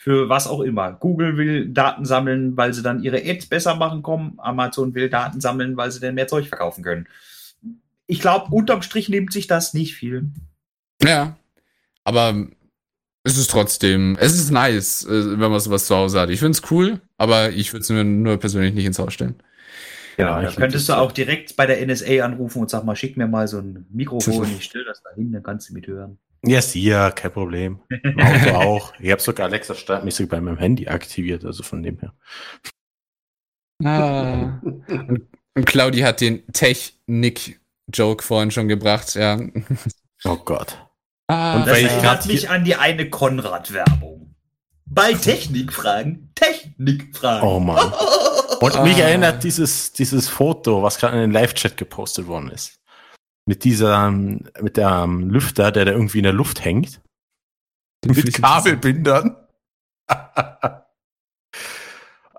Für 0.06 0.28
was 0.28 0.46
auch 0.46 0.60
immer. 0.60 0.92
Google 0.92 1.36
will 1.36 1.68
Daten 1.68 2.04
sammeln, 2.04 2.56
weil 2.56 2.72
sie 2.72 2.82
dann 2.84 3.02
ihre 3.02 3.20
Ads 3.24 3.46
besser 3.46 3.74
machen 3.74 4.04
kommen. 4.04 4.34
Amazon 4.38 4.94
will 4.94 5.10
Daten 5.10 5.40
sammeln, 5.40 5.76
weil 5.76 5.90
sie 5.90 5.98
dann 5.98 6.14
mehr 6.14 6.28
Zeug 6.28 6.46
verkaufen 6.46 6.84
können. 6.84 7.08
Ich 8.06 8.20
glaube, 8.20 8.54
unterm 8.54 8.82
Strich 8.82 9.08
nimmt 9.08 9.32
sich 9.32 9.48
das 9.48 9.74
nicht 9.74 9.96
viel. 9.96 10.30
Ja, 11.02 11.36
aber 12.04 12.46
es 13.24 13.36
ist 13.36 13.50
trotzdem, 13.50 14.16
es 14.20 14.34
ist 14.34 14.52
nice, 14.52 15.04
äh, 15.06 15.40
wenn 15.40 15.50
man 15.50 15.58
sowas 15.58 15.86
zu 15.86 15.96
Hause 15.96 16.20
hat. 16.20 16.30
Ich 16.30 16.38
find's 16.38 16.62
cool, 16.70 17.00
aber 17.18 17.50
ich 17.50 17.72
würde 17.72 17.82
es 17.82 17.90
mir 17.90 18.04
nur 18.04 18.36
persönlich 18.36 18.74
nicht 18.74 18.86
ins 18.86 19.00
Haus 19.00 19.12
stellen. 19.12 19.34
Ja, 20.18 20.40
da 20.40 20.48
ich 20.48 20.54
könntest 20.54 20.88
du 20.88 20.92
auch 20.92 21.10
direkt 21.10 21.56
bei 21.56 21.66
der 21.66 21.84
NSA 21.84 22.24
anrufen 22.24 22.60
und 22.60 22.70
sag 22.70 22.84
mal, 22.84 22.94
schick 22.94 23.16
mir 23.16 23.26
mal 23.26 23.48
so 23.48 23.58
ein 23.58 23.86
Mikrofon, 23.90 24.46
ich 24.56 24.66
stelle 24.66 24.84
das 24.84 25.02
da 25.02 25.10
hin, 25.16 25.32
dann 25.32 25.42
kannst 25.42 25.68
du 25.68 25.74
mithören. 25.74 26.16
Ja, 26.46 26.54
yes, 26.54 26.74
ja, 26.74 27.10
kein 27.10 27.32
Problem. 27.32 27.80
Im 28.02 28.20
Auto 28.20 28.50
auch. 28.54 28.92
Ich 29.00 29.10
habe 29.10 29.20
sogar 29.20 29.46
Alexa 29.48 29.74
startmäßig 29.74 30.28
bei 30.28 30.40
meinem 30.40 30.58
Handy 30.58 30.86
aktiviert, 30.88 31.44
also 31.44 31.62
von 31.62 31.82
dem 31.82 31.98
her. 31.98 32.14
Ah. 33.84 34.60
Und, 34.62 35.26
Claudi 35.66 36.00
hat 36.00 36.20
den 36.20 36.46
Technik-Joke 36.52 38.22
vorhin 38.24 38.50
schon 38.50 38.68
gebracht, 38.68 39.14
ja. 39.14 39.38
Oh 40.24 40.36
Gott. 40.36 40.78
Ah, 41.28 41.56
Und 41.56 41.66
Das 41.66 41.78
erinnert 41.78 42.26
mich 42.26 42.48
an 42.48 42.64
die 42.64 42.76
eine 42.76 43.10
Konrad-Werbung. 43.10 44.34
Bei 44.86 45.12
Technikfragen, 45.14 46.30
Technikfragen. 46.34 47.48
Oh 47.48 47.58
Mann. 47.58 47.92
Und 48.60 48.74
Ah. 48.76 48.82
mich 48.84 48.98
erinnert 48.98 49.44
dieses, 49.44 49.92
dieses 49.92 50.28
Foto, 50.28 50.82
was 50.82 50.96
gerade 50.98 51.16
in 51.16 51.22
den 51.22 51.32
Live-Chat 51.32 51.76
gepostet 51.76 52.26
worden 52.26 52.50
ist. 52.50 52.78
Mit 53.46 53.64
dieser, 53.64 54.10
mit 54.10 54.76
der 54.76 55.02
ähm, 55.04 55.30
Lüfter, 55.30 55.70
der 55.70 55.84
da 55.84 55.92
irgendwie 55.92 56.18
in 56.18 56.24
der 56.24 56.32
Luft 56.32 56.64
hängt. 56.64 57.00
Mit 58.04 58.34
Kabelbindern. 58.34 59.36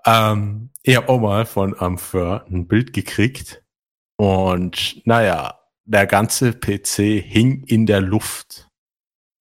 ähm, 0.06 0.70
ich 0.82 0.96
habe 0.96 1.08
auch 1.08 1.20
mal 1.20 1.46
von 1.46 1.78
Amphir 1.78 2.44
ein 2.50 2.68
Bild 2.68 2.92
gekriegt. 2.92 3.62
Und 4.16 5.06
naja, 5.06 5.58
der 5.84 6.06
ganze 6.06 6.52
PC 6.52 7.22
hing 7.24 7.64
in 7.64 7.86
der 7.86 8.00
Luft 8.00 8.68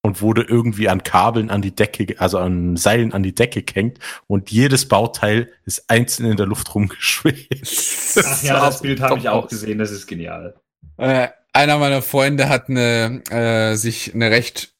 und 0.07 0.22
wurde 0.22 0.43
irgendwie 0.43 0.88
an 0.88 1.03
Kabeln 1.03 1.49
an 1.49 1.61
die 1.61 1.76
Decke, 1.76 2.15
also 2.20 2.38
an 2.38 2.78
Seilen 2.78 3.11
an 3.11 3.24
die 3.24 3.36
Decke 3.36 3.63
gehängt 3.63 3.99
und 4.28 4.51
jedes 4.51 4.88
Bauteil 4.88 5.51
ist 5.65 5.89
einzeln 5.89 6.32
in 6.32 6.38
der 6.38 6.45
Luft 6.45 6.74
rumgeschwebt. 6.74 8.15
Ach 8.24 8.43
ja, 8.43 8.59
das 8.65 8.82
Bild 8.82 9.01
habe 9.01 9.20
ich 9.20 9.28
auch 9.28 9.49
gesehen, 9.49 9.80
das 9.80 9.91
ist 9.91 10.07
genial. 10.07 10.55
Äh, 10.95 11.28
einer 11.58 11.80
meiner 11.80 12.01
Freunde 12.03 12.49
hat 12.49 12.70
eine, 12.70 13.22
äh, 13.32 13.76
sich 13.76 14.14
eine 14.14 14.30
recht, 14.30 14.76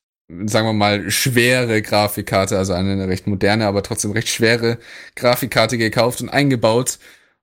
sagen 0.46 0.68
wir 0.68 0.74
mal, 0.74 1.10
schwere 1.10 1.82
Grafikkarte, 1.82 2.58
also 2.58 2.74
eine 2.74 3.08
recht 3.08 3.26
moderne, 3.28 3.66
aber 3.66 3.82
trotzdem 3.84 4.12
recht 4.12 4.30
schwere 4.30 4.78
Grafikkarte 5.16 5.78
gekauft 5.80 6.22
und 6.22 6.30
eingebaut. 6.30 7.00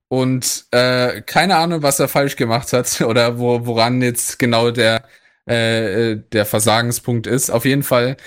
Und 0.07 0.65
äh, 0.71 1.21
keine 1.21 1.57
Ahnung, 1.57 1.83
was 1.83 1.99
er 1.99 2.07
falsch 2.07 2.37
gemacht 2.37 2.71
hat 2.73 3.01
oder 3.07 3.37
wo, 3.39 3.65
woran 3.65 4.01
jetzt 4.01 4.39
genau 4.39 4.71
der, 4.71 5.03
äh, 5.49 6.11
äh, 6.13 6.23
der 6.31 6.45
Versagenspunkt 6.45 7.27
ist. 7.27 7.49
Auf 7.51 7.65
jeden 7.65 7.83
Fall, 7.83 8.17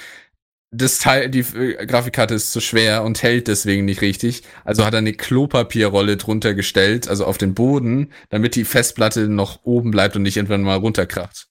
das 0.71 0.99
Teil, 0.99 1.31
die 1.31 1.41
äh, 1.41 1.87
Grafikkarte 1.87 2.35
ist 2.35 2.53
zu 2.53 2.61
schwer 2.61 3.03
und 3.03 3.23
hält 3.23 3.49
deswegen 3.49 3.85
nicht 3.85 4.03
richtig. 4.03 4.43
Also 4.65 4.85
hat 4.85 4.95
er 4.95 4.99
eine 4.99 5.15
Klopapierrolle 5.15 6.17
drunter 6.17 6.55
gestellt, 6.55 7.09
also 7.09 7.25
auf 7.25 7.39
den 7.39 7.55
Boden, 7.55 8.13
damit 8.29 8.55
die 8.55 8.65
Festplatte 8.65 9.29
noch 9.29 9.61
oben 9.65 9.91
bleibt 9.91 10.17
und 10.17 10.23
nicht 10.23 10.37
irgendwann 10.37 10.63
mal 10.63 10.77
runterkracht. 10.77 11.49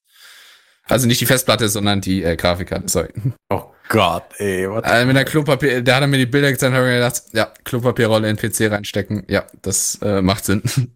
Also 0.84 1.06
nicht 1.06 1.20
die 1.20 1.26
Festplatte, 1.26 1.68
sondern 1.68 2.00
die 2.00 2.22
äh, 2.22 2.36
Grafikkarte, 2.36 2.88
sorry. 2.88 3.10
Oh 3.50 3.72
Gott, 3.88 4.24
ey, 4.38 4.68
what 4.70 4.84
Also 4.84 5.06
mit 5.06 5.16
der 5.16 5.24
Klopapier, 5.24 5.82
da 5.82 5.96
hat 5.96 6.02
er 6.02 6.06
mir 6.06 6.18
die 6.18 6.26
Bilder 6.26 6.50
gezeigt, 6.50 6.72
habe 6.72 6.86
ich 6.86 6.90
mir 6.90 6.98
gedacht, 6.98 7.22
ja, 7.32 7.52
Klopapierrolle 7.64 8.30
in 8.30 8.36
den 8.36 8.50
PC 8.50 8.70
reinstecken, 8.70 9.24
ja, 9.28 9.46
das 9.62 9.98
äh, 10.02 10.22
macht 10.22 10.44
Sinn. 10.44 10.62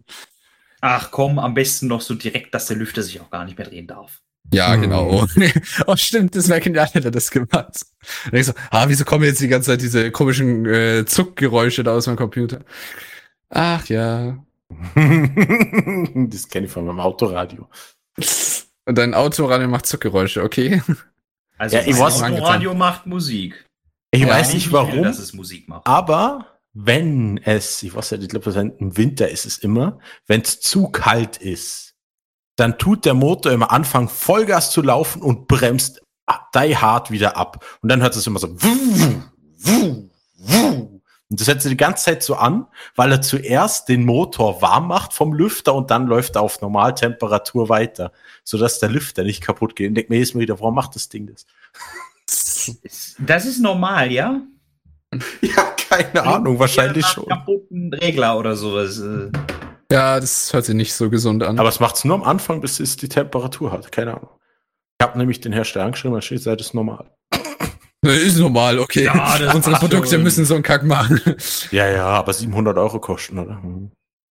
Ach 0.81 1.11
komm, 1.11 1.39
am 1.39 1.53
besten 1.53 1.87
noch 1.87 2.01
so 2.01 2.13
direkt, 2.13 2.53
dass 2.53 2.65
der 2.65 2.77
Lüfter 2.77 3.03
sich 3.03 3.21
auch 3.21 3.29
gar 3.29 3.45
nicht 3.45 3.57
mehr 3.57 3.67
drehen 3.67 3.87
darf. 3.87 4.19
Ja, 4.51 4.73
Hm. 4.73 4.81
genau. 4.81 5.25
oh, 5.87 5.95
stimmt, 5.95 6.35
das 6.35 6.49
hätte 6.49 6.73
er 6.77 7.11
das 7.11 7.31
gemacht. 7.31 7.85
Und 8.31 8.37
ich 8.37 8.45
so, 8.47 8.53
ah, 8.71 8.85
wieso 8.87 9.05
kommen 9.05 9.23
jetzt 9.23 9.41
die 9.41 9.47
ganze 9.47 9.71
Zeit 9.71 9.81
diese 9.81 10.11
komischen 10.11 10.65
äh, 10.65 11.05
Zuckgeräusche 11.05 11.83
da 11.83 11.93
aus 11.93 12.07
meinem 12.07 12.17
Computer? 12.17 12.59
Ach 13.49 13.85
ja. 13.87 14.43
das 14.95 16.47
kenne 16.49 16.65
ich 16.65 16.71
von 16.71 16.85
meinem 16.85 16.99
Autoradio. 16.99 17.67
Und 18.85 18.97
dein 18.97 19.13
Autoradio 19.13 19.67
macht 19.67 19.85
Zuckgeräusche, 19.85 20.43
okay? 20.43 20.81
Also 21.57 21.77
Ja, 21.77 21.83
ich 21.83 21.95
weiß- 21.95 22.23
Autoradio 22.33 22.73
macht 22.73 23.05
Musik. 23.05 23.65
Ich 24.11 24.21
Ja, 24.21 24.29
weiß 24.29 24.53
nicht 24.53 24.65
ich 24.65 24.71
will, 24.71 24.73
warum, 24.79 25.03
dass 25.03 25.19
es 25.19 25.33
Musik 25.33 25.67
macht. 25.69 25.87
aber 25.87 26.47
wenn 26.73 27.37
es, 27.37 27.81
ich 27.83 27.93
weiß 27.95 28.11
ja, 28.11 28.17
ich 28.17 28.29
glaube, 28.29 28.51
im 28.79 28.97
Winter 28.97 29.29
ist 29.29 29.45
es 29.45 29.57
immer, 29.59 29.99
wenn 30.27 30.41
es 30.41 30.59
zu 30.59 30.89
kalt 30.89 31.37
ist, 31.37 31.92
dann 32.55 32.77
tut 32.77 33.05
der 33.05 33.13
Motor 33.13 33.51
immer 33.51 33.71
anfangen, 33.71 34.09
Vollgas 34.09 34.71
zu 34.71 34.81
laufen 34.81 35.21
und 35.21 35.47
bremst 35.47 36.01
die 36.55 36.77
hart 36.77 37.11
wieder 37.11 37.35
ab. 37.35 37.65
Und 37.81 37.89
dann 37.89 38.01
hört 38.01 38.15
es 38.15 38.27
immer 38.27 38.39
so. 38.39 38.47
Und 41.29 41.39
das 41.39 41.47
hört 41.47 41.61
sich 41.61 41.71
die 41.71 41.77
ganze 41.77 42.05
Zeit 42.05 42.21
so 42.21 42.35
an, 42.35 42.67
weil 42.95 43.11
er 43.11 43.21
zuerst 43.21 43.89
den 43.89 44.05
Motor 44.05 44.61
warm 44.61 44.87
macht 44.87 45.13
vom 45.13 45.33
Lüfter 45.33 45.73
und 45.73 45.89
dann 45.89 46.05
läuft 46.05 46.35
er 46.35 46.43
auf 46.43 46.61
Normaltemperatur 46.61 47.69
weiter, 47.69 48.11
sodass 48.43 48.79
der 48.79 48.89
Lüfter 48.89 49.23
nicht 49.23 49.41
kaputt 49.41 49.75
geht. 49.75 49.89
Und 49.89 49.95
denkt 49.95 50.09
mir 50.11 50.17
jedes 50.17 50.35
Mal 50.35 50.41
wieder, 50.41 50.59
warum 50.59 50.75
macht 50.75 50.95
das 50.95 51.09
Ding 51.09 51.27
das? 51.27 51.45
Das 53.19 53.45
ist 53.45 53.59
normal, 53.59 54.11
ja? 54.11 54.41
Ja, 55.41 55.63
keine 55.89 56.23
Ahnung, 56.23 56.59
wahrscheinlich 56.59 57.05
schon. 57.05 57.27
kaputten 57.27 57.93
Regler 57.93 58.37
oder 58.37 58.55
sowas. 58.55 59.01
Ja, 59.93 60.19
das 60.19 60.51
hört 60.51 60.65
sich 60.65 60.73
nicht 60.73 60.93
so 60.95 61.11
gesund 61.11 61.43
an. 61.43 61.59
Aber 61.59 61.69
es 61.69 61.79
macht 61.79 61.95
es 61.97 62.03
nur 62.03 62.15
am 62.15 62.23
Anfang, 62.23 62.61
bis 62.61 62.79
es 62.79 62.95
die 62.97 63.07
Temperatur 63.09 63.71
hat. 63.71 63.91
Keine 63.91 64.15
Ahnung. 64.15 64.29
Ich 64.99 65.05
habe 65.05 65.19
nämlich 65.19 65.39
den 65.39 65.53
Hersteller 65.53 65.85
angeschrieben, 65.85 66.15
da 66.15 66.21
steht, 66.21 66.41
sei 66.41 66.55
das 66.55 66.73
normal. 66.73 67.11
Das 68.05 68.17
ist 68.17 68.37
normal, 68.37 68.79
okay. 68.79 69.05
Ja, 69.05 69.53
Unsere 69.55 69.77
Produkte 69.77 70.15
schon. 70.15 70.23
müssen 70.23 70.43
so 70.43 70.55
einen 70.55 70.63
Kack 70.63 70.83
machen. 70.83 71.21
Ja, 71.71 71.87
ja, 71.87 72.05
aber 72.07 72.33
700 72.33 72.77
Euro 72.77 72.99
kosten, 72.99 73.39
oder? 73.39 73.61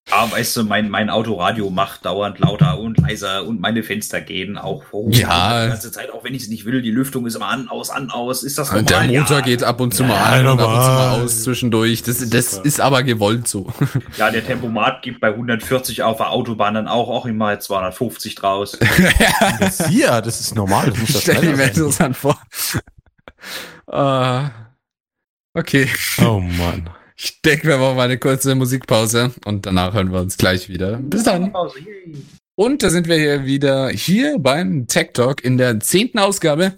Hm. 0.08 0.14
Aber 0.14 0.32
weißt 0.34 0.58
du, 0.58 0.64
mein, 0.64 0.90
mein 0.90 1.10
Autoradio 1.10 1.70
macht 1.70 2.06
dauernd 2.06 2.40
lauter 2.40 2.80
und 2.80 2.98
leiser 2.98 3.46
und 3.46 3.62
meine 3.62 3.84
Fenster 3.84 4.20
gehen 4.20 4.58
auch 4.58 4.84
hoch. 4.92 5.10
Ja. 5.12 5.64
Die 5.66 5.70
ganze 5.70 5.92
Zeit, 5.92 6.12
auch 6.12 6.24
wenn 6.24 6.34
ich 6.34 6.44
es 6.44 6.50
nicht 6.50 6.66
will, 6.66 6.82
die 6.82 6.92
Lüftung 6.92 7.26
ist 7.28 7.36
immer 7.36 7.48
an, 7.48 7.70
aus, 7.70 7.90
an, 7.90 8.10
aus. 8.10 8.44
Ist 8.44 8.58
das 8.58 8.72
Und 8.72 8.90
normal? 8.90 9.08
der 9.08 9.22
Motor 9.22 9.38
ja. 9.40 9.46
geht 9.46 9.64
ab 9.64 9.80
und 9.80 9.94
zu 9.94 10.04
mal 10.04 10.16
Ja, 10.16 10.24
an 10.40 10.48
und 10.48 10.60
ab 10.60 10.68
und 10.70 10.84
zu 10.84 10.90
mal 10.90 11.22
aus 11.24 11.44
zwischendurch. 11.44 12.04
Das, 12.04 12.30
das 12.30 12.52
Super. 12.52 12.66
ist 12.66 12.82
aber 12.82 13.04
gewollt 13.04 13.48
so. 13.48 13.72
Ja, 14.18 14.32
der 14.32 14.46
Tempomat 14.46 15.02
gibt 15.04 15.22
bei 15.22 15.30
140 15.30 16.04
auf 16.04 16.18
der 16.18 16.32
Autobahn 16.32 16.74
dann 16.74 16.88
auch, 16.88 17.08
auch 17.08 17.26
immer 17.26 17.60
250 17.60 18.36
draus. 18.36 18.78
Das 19.60 19.88
hier, 19.88 20.22
das 20.22 20.40
ist 20.42 20.56
normal. 20.56 20.90
Das 20.90 20.98
muss 20.98 21.14
das 21.14 21.22
Stell 21.22 21.42
dir 21.42 21.64
interessant 21.64 22.18
vor. 22.18 22.40
Ah, 23.88 24.52
okay. 25.54 25.90
Oh 26.24 26.40
Mann. 26.40 26.90
Ich 27.24 27.40
denke, 27.44 27.68
wir 27.68 27.78
machen 27.78 27.98
mal 27.98 28.06
eine 28.06 28.18
kurze 28.18 28.56
Musikpause 28.56 29.32
und 29.46 29.68
danach 29.68 29.94
hören 29.94 30.12
wir 30.12 30.22
uns 30.22 30.38
gleich 30.38 30.70
wieder. 30.70 30.98
Bis 30.98 31.22
dann. 31.22 31.54
Und 32.56 32.82
da 32.82 32.90
sind 32.90 33.08
wir 33.08 33.16
hier 33.16 33.46
wieder 33.46 33.90
hier 33.90 34.40
beim 34.40 34.88
Tech 34.88 35.12
Talk 35.14 35.44
in 35.44 35.60
der 35.60 35.80
zehnten 35.80 36.18
Ausgabe 36.18 36.78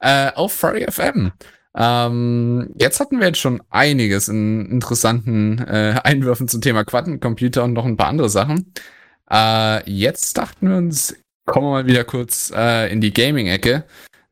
äh, 0.00 0.32
auf 0.32 0.52
Furry 0.52 0.84
FM. 0.90 1.30
Ähm, 1.76 2.74
jetzt 2.76 2.98
hatten 2.98 3.20
wir 3.20 3.28
jetzt 3.28 3.38
schon 3.38 3.62
einiges 3.70 4.26
in 4.26 4.68
interessanten 4.68 5.58
äh, 5.60 6.00
Einwürfen 6.02 6.48
zum 6.48 6.60
Thema 6.60 6.84
Quantencomputer 6.84 7.62
und 7.62 7.74
noch 7.74 7.84
ein 7.84 7.96
paar 7.96 8.08
andere 8.08 8.30
Sachen. 8.30 8.72
Äh, 9.30 9.88
jetzt 9.88 10.36
dachten 10.36 10.70
wir 10.70 10.76
uns, 10.76 11.14
kommen 11.46 11.68
wir 11.68 11.70
mal 11.70 11.86
wieder 11.86 12.02
kurz 12.02 12.52
äh, 12.52 12.92
in 12.92 13.00
die 13.00 13.14
Gaming-Ecke. 13.14 13.84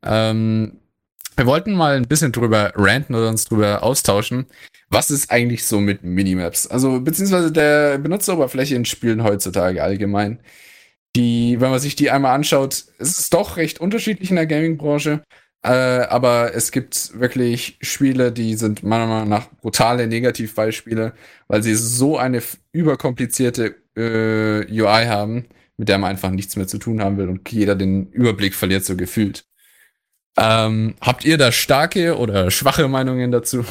Ähm, 0.05 0.81
wir 1.37 1.47
wollten 1.47 1.73
mal 1.73 1.95
ein 1.95 2.09
bisschen 2.09 2.33
drüber 2.33 2.73
ranten 2.75 3.15
oder 3.15 3.29
uns 3.29 3.45
drüber 3.45 3.85
austauschen. 3.85 4.47
Was 4.93 5.11
ist 5.11 5.31
eigentlich 5.31 5.65
so 5.65 5.81
mit 5.81 6.05
Minimaps? 6.05 6.67
Also, 6.67 7.01
beziehungsweise 7.01 7.51
der 7.51 7.97
Benutzeroberfläche 7.97 8.75
in 8.75 8.85
Spielen 8.85 9.25
heutzutage 9.25 9.83
allgemein. 9.83 10.41
Die, 11.17 11.59
wenn 11.61 11.71
man 11.71 11.81
sich 11.81 11.97
die 11.97 12.11
einmal 12.11 12.35
anschaut, 12.35 12.85
es 12.99 13.19
ist 13.19 13.33
doch 13.33 13.57
recht 13.57 13.81
unterschiedlich 13.81 14.29
in 14.29 14.37
der 14.37 14.47
Gaming-Branche. 14.47 15.23
Äh, 15.65 15.71
aber 15.71 16.55
es 16.55 16.73
gibt 16.73 17.19
wirklich 17.19 17.79
Spiele, 17.81 18.33
die 18.33 18.55
sind 18.57 18.83
meiner 18.83 19.07
Meinung 19.07 19.31
nach 19.31 19.49
brutale 19.63 20.07
Negativbeispiele, 20.07 21.15
weil 21.49 21.63
sie 21.63 21.75
so 21.75 22.19
eine 22.19 22.43
überkomplizierte 22.73 23.77
äh, 23.97 24.67
UI 24.71 25.07
haben, 25.07 25.47
mit 25.79 25.89
der 25.89 25.97
man 25.99 26.11
einfach 26.11 26.31
nichts 26.31 26.57
mehr 26.57 26.67
zu 26.67 26.77
tun 26.79 27.01
haben 27.01 27.17
will 27.17 27.31
und 27.31 27.51
jeder 27.51 27.77
den 27.77 28.11
Überblick 28.11 28.55
verliert, 28.55 28.85
so 28.85 28.95
gefühlt. 28.97 29.47
Ähm, 30.37 30.97
habt 31.01 31.25
ihr 31.25 31.39
da 31.39 31.51
starke 31.51 32.19
oder 32.19 32.51
schwache 32.51 32.89
Meinungen 32.89 33.31
dazu? 33.31 33.65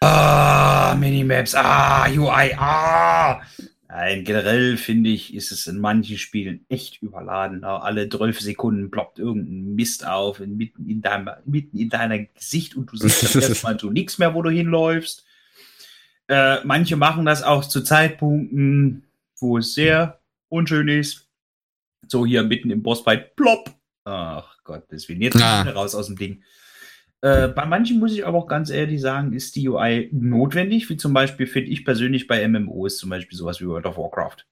Ah, 0.00 0.94
Minimaps, 0.98 1.54
ah, 1.54 2.06
UI, 2.08 2.54
ah. 2.56 3.40
Nein, 3.88 4.24
generell 4.24 4.76
finde 4.76 5.10
ich, 5.10 5.32
ist 5.32 5.52
es 5.52 5.66
in 5.66 5.78
manchen 5.78 6.18
Spielen 6.18 6.66
echt 6.68 7.02
überladen. 7.02 7.64
Alle 7.64 8.08
12 8.08 8.40
Sekunden 8.40 8.90
ploppt 8.90 9.18
irgendein 9.18 9.74
Mist 9.74 10.06
auf, 10.06 10.40
in, 10.40 10.56
mitten, 10.56 10.88
in 10.88 11.00
deinem, 11.00 11.30
mitten 11.46 11.78
in 11.78 11.88
deiner 11.88 12.18
Gesicht 12.18 12.76
und 12.76 12.92
du 12.92 12.96
siehst 12.96 13.34
erstmal 13.36 13.78
so 13.78 13.90
nichts 13.90 14.18
mehr, 14.18 14.34
wo 14.34 14.42
du 14.42 14.50
hinläufst. 14.50 15.24
Äh, 16.28 16.58
manche 16.64 16.96
machen 16.96 17.24
das 17.24 17.42
auch 17.42 17.64
zu 17.64 17.80
Zeitpunkten, 17.82 19.06
wo 19.38 19.58
es 19.58 19.74
sehr 19.74 20.20
unschön 20.48 20.88
ist. 20.88 21.28
So 22.08 22.26
hier 22.26 22.42
mitten 22.42 22.70
im 22.70 22.82
Bossfight, 22.82 23.34
plopp. 23.36 23.70
Ach 24.04 24.56
Gott, 24.64 24.84
deswegen 24.90 25.22
jetzt 25.22 25.40
Ah. 25.40 25.62
raus 25.62 25.94
aus 25.94 26.06
dem 26.08 26.16
Ding. 26.16 26.42
Äh, 27.22 27.48
bei 27.48 27.64
manchen 27.64 27.98
muss 27.98 28.12
ich 28.12 28.26
aber 28.26 28.38
auch 28.38 28.46
ganz 28.46 28.70
ehrlich 28.70 29.00
sagen, 29.00 29.32
ist 29.32 29.56
die 29.56 29.68
UI 29.68 30.10
notwendig, 30.12 30.88
wie 30.90 30.96
zum 30.96 31.12
Beispiel 31.12 31.46
finde 31.46 31.70
ich 31.70 31.84
persönlich 31.84 32.26
bei 32.26 32.46
MMOs 32.46 32.98
zum 32.98 33.10
Beispiel 33.10 33.38
sowas 33.38 33.60
wie 33.60 33.66
World 33.66 33.86
of 33.86 33.96
Warcraft. 33.96 34.44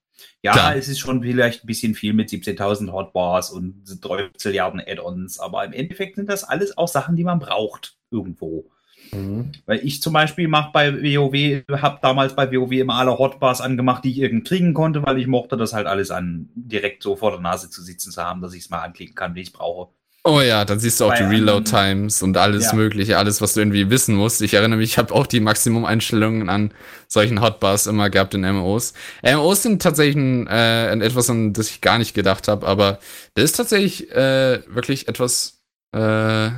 Ja, 0.42 0.52
Klar. 0.52 0.76
es 0.76 0.88
ist 0.88 0.98
schon 0.98 1.22
vielleicht 1.22 1.64
ein 1.64 1.66
bisschen 1.66 1.94
viel 1.94 2.12
mit 2.12 2.30
17.000 2.30 2.92
Hotbars 2.92 3.50
und 3.50 3.84
3 4.00 4.30
Zilliarden 4.36 4.80
Add-ons, 4.80 5.38
aber 5.40 5.64
im 5.64 5.72
Endeffekt 5.72 6.16
sind 6.16 6.28
das 6.28 6.44
alles 6.44 6.76
auch 6.78 6.88
Sachen, 6.88 7.16
die 7.16 7.24
man 7.24 7.38
braucht 7.38 7.96
irgendwo. 8.10 8.70
Mhm. 9.12 9.52
Weil 9.66 9.80
ich 9.84 10.00
zum 10.00 10.12
Beispiel 10.12 10.48
mache 10.48 10.70
bei 10.72 10.92
WoW, 10.92 11.64
habe 11.80 11.98
damals 12.00 12.34
bei 12.34 12.50
WoW 12.50 12.72
immer 12.72 12.94
alle 12.94 13.18
Hotbars 13.18 13.60
angemacht, 13.60 14.04
die 14.04 14.10
ich 14.10 14.18
irgend 14.18 14.46
kriegen 14.46 14.74
konnte, 14.74 15.02
weil 15.02 15.18
ich 15.18 15.26
mochte 15.26 15.56
das 15.56 15.72
halt 15.72 15.86
alles 15.86 16.10
an 16.10 16.48
direkt 16.54 17.02
so 17.02 17.16
vor 17.16 17.32
der 17.32 17.40
Nase 17.40 17.70
zu 17.70 17.82
sitzen 17.82 18.10
zu 18.10 18.22
haben, 18.22 18.40
dass 18.40 18.54
ich 18.54 18.64
es 18.64 18.70
mal 18.70 18.82
anklicken 18.82 19.14
kann, 19.14 19.34
wie 19.34 19.40
ich 19.40 19.48
es 19.48 19.52
brauche. 19.52 19.92
Oh 20.26 20.40
ja, 20.40 20.64
dann 20.64 20.78
siehst 20.78 21.00
du 21.00 21.04
auch 21.04 21.12
die 21.12 21.22
Reload-Times 21.22 22.22
und 22.22 22.38
alles 22.38 22.66
Ja. 22.70 22.74
mögliche, 22.74 23.18
alles, 23.18 23.42
was 23.42 23.52
du 23.52 23.60
irgendwie 23.60 23.90
wissen 23.90 24.14
musst. 24.14 24.40
Ich 24.40 24.54
erinnere 24.54 24.78
mich, 24.78 24.92
ich 24.92 24.98
habe 24.98 25.12
auch 25.14 25.26
die 25.26 25.40
Maximum-Einstellungen 25.40 26.48
an 26.48 26.72
solchen 27.08 27.42
Hotbars 27.42 27.86
immer 27.86 28.08
gehabt 28.08 28.32
in 28.32 28.40
MMOs. 28.40 28.94
MMOs 29.22 29.62
sind 29.62 29.82
tatsächlich 29.82 30.16
ein, 30.16 30.46
äh, 30.46 30.92
etwas, 31.04 31.28
an 31.28 31.52
das 31.52 31.68
ich 31.68 31.82
gar 31.82 31.98
nicht 31.98 32.14
gedacht 32.14 32.48
habe, 32.48 32.66
aber 32.66 33.00
das 33.34 33.44
ist 33.44 33.56
tatsächlich 33.56 34.10
äh, 34.12 34.62
wirklich 34.66 35.08
etwas, 35.08 35.58
äh, 35.92 36.48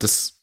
das 0.00 0.40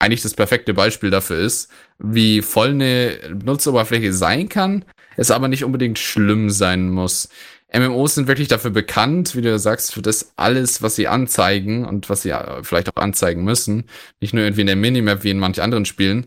eigentlich 0.00 0.22
das 0.22 0.34
perfekte 0.34 0.74
Beispiel 0.74 1.10
dafür 1.10 1.38
ist, 1.38 1.70
wie 1.98 2.42
voll 2.42 2.70
eine 2.70 3.18
Benutzeroberfläche 3.30 4.12
sein 4.12 4.48
kann, 4.48 4.84
es 5.16 5.30
aber 5.30 5.46
nicht 5.46 5.62
unbedingt 5.64 6.00
schlimm 6.00 6.50
sein 6.50 6.90
muss. 6.90 7.28
MMOs 7.74 8.14
sind 8.14 8.28
wirklich 8.28 8.48
dafür 8.48 8.70
bekannt, 8.70 9.34
wie 9.34 9.42
du 9.42 9.58
sagst, 9.58 9.92
für 9.92 10.02
das 10.02 10.32
alles, 10.36 10.80
was 10.82 10.94
sie 10.96 11.08
anzeigen 11.08 11.84
und 11.84 12.08
was 12.08 12.22
sie 12.22 12.30
äh, 12.30 12.62
vielleicht 12.62 12.88
auch 12.88 13.02
anzeigen 13.02 13.42
müssen. 13.44 13.86
Nicht 14.20 14.32
nur 14.32 14.44
irgendwie 14.44 14.60
in 14.60 14.68
der 14.68 14.76
Minimap 14.76 15.24
wie 15.24 15.30
in 15.30 15.38
manch 15.38 15.60
anderen 15.60 15.84
Spielen. 15.84 16.26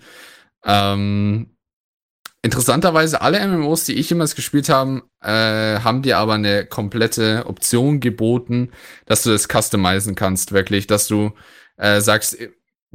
Ähm, 0.66 1.56
interessanterweise, 2.42 3.22
alle 3.22 3.46
MMOs, 3.48 3.86
die 3.86 3.94
ich 3.94 4.10
jemals 4.10 4.36
gespielt 4.36 4.70
habe, 4.70 5.04
äh, 5.22 5.80
haben 5.80 6.02
dir 6.02 6.18
aber 6.18 6.34
eine 6.34 6.66
komplette 6.66 7.46
Option 7.48 8.02
geboten, 8.02 8.72
dass 9.06 9.24
du 9.24 9.30
das 9.30 9.48
customizen 9.48 10.16
kannst, 10.16 10.52
wirklich, 10.52 10.88
dass 10.88 11.08
du 11.08 11.32
äh, 11.78 12.02
sagst, 12.02 12.38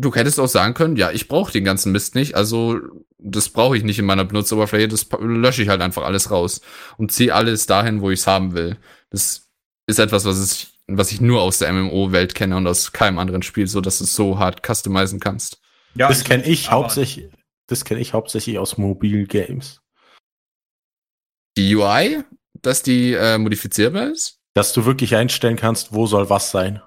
du 0.03 0.15
hättest 0.15 0.39
auch 0.39 0.49
sagen 0.49 0.75
können, 0.75 0.97
ja, 0.97 1.11
ich 1.11 1.29
brauche 1.29 1.53
den 1.53 1.65
ganzen 1.65 1.93
Mist 1.93 2.15
nicht, 2.15 2.35
also 2.35 2.79
das 3.19 3.49
brauche 3.49 3.77
ich 3.77 3.85
nicht 3.85 3.99
in 3.99 4.05
meiner 4.05 4.25
Benutzeroberfläche, 4.25 4.89
das 4.89 5.07
lösche 5.21 5.63
ich 5.63 5.69
halt 5.69 5.81
einfach 5.81 6.03
alles 6.03 6.31
raus 6.31 6.61
und 6.97 7.13
ziehe 7.13 7.35
alles 7.35 7.67
dahin, 7.67 8.01
wo 8.01 8.11
ich 8.11 8.21
es 8.21 8.27
haben 8.27 8.53
will. 8.55 8.77
Das 9.11 9.49
ist 9.87 9.99
etwas, 9.99 10.25
was 10.25 10.53
ich, 10.53 10.75
was 10.89 11.13
ich 11.13 11.21
nur 11.21 11.43
aus 11.43 11.59
der 11.59 11.73
MMO-Welt 11.73 12.35
kenne 12.35 12.57
und 12.57 12.67
aus 12.67 12.93
keinem 12.93 13.19
anderen 13.19 13.43
Spiel, 13.43 13.67
so 13.67 13.81
dass 13.81 13.99
du 13.99 14.05
es 14.05 14.15
so 14.15 14.39
hart 14.39 14.67
customizen 14.67 15.21
kannst. 15.21 15.61
Ja, 15.95 16.09
Das 16.09 16.25
kenne 16.25 16.45
ich 16.45 16.71
hauptsächlich, 16.71 17.31
das 17.67 17.85
kenne 17.85 18.01
ich 18.01 18.13
hauptsächlich 18.13 18.59
aus 18.59 18.79
Mobil-Games. 18.79 19.81
Die 21.57 21.77
UI, 21.77 22.25
dass 22.63 22.83
die 22.83 23.13
äh, 23.13 23.39
modifizierbar 23.39 24.09
ist? 24.09 24.39
Dass 24.55 24.73
du 24.73 24.85
wirklich 24.85 25.15
einstellen 25.15 25.57
kannst, 25.57 25.93
wo 25.93 26.07
soll 26.07 26.31
was 26.31 26.51
sein. 26.51 26.83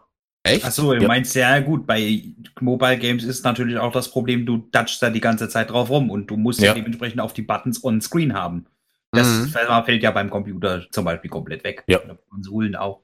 Echt? 0.45 0.63
Achso, 0.65 0.93
du 0.93 1.01
Ja. 1.01 1.07
meinst 1.07 1.35
ja 1.35 1.59
gut, 1.59 1.87
bei 1.87 2.23
Mobile 2.61 2.97
Games 2.97 3.23
ist 3.23 3.43
natürlich 3.43 3.77
auch 3.77 3.91
das 3.91 4.09
Problem, 4.11 4.45
du 4.45 4.57
datschst 4.71 5.01
da 5.01 5.09
die 5.09 5.19
ganze 5.21 5.49
Zeit 5.49 5.71
drauf 5.71 5.89
rum 5.89 6.09
und 6.09 6.27
du 6.27 6.37
musst 6.37 6.61
Ja. 6.61 6.73
dementsprechend 6.73 7.19
auch 7.19 7.31
die 7.31 7.41
Buttons 7.41 7.83
on 7.83 7.99
screen 8.01 8.33
haben. 8.33 8.65
Das 9.11 9.27
Mhm. 9.27 9.47
fällt 9.47 10.03
ja 10.03 10.11
beim 10.11 10.29
Computer 10.29 10.83
zum 10.91 11.05
Beispiel 11.05 11.29
komplett 11.31 11.63
weg. 11.63 11.83
Ja. 11.87 12.01
Oder 12.03 12.17
Konsolen 12.29 12.75
auch. 12.75 13.01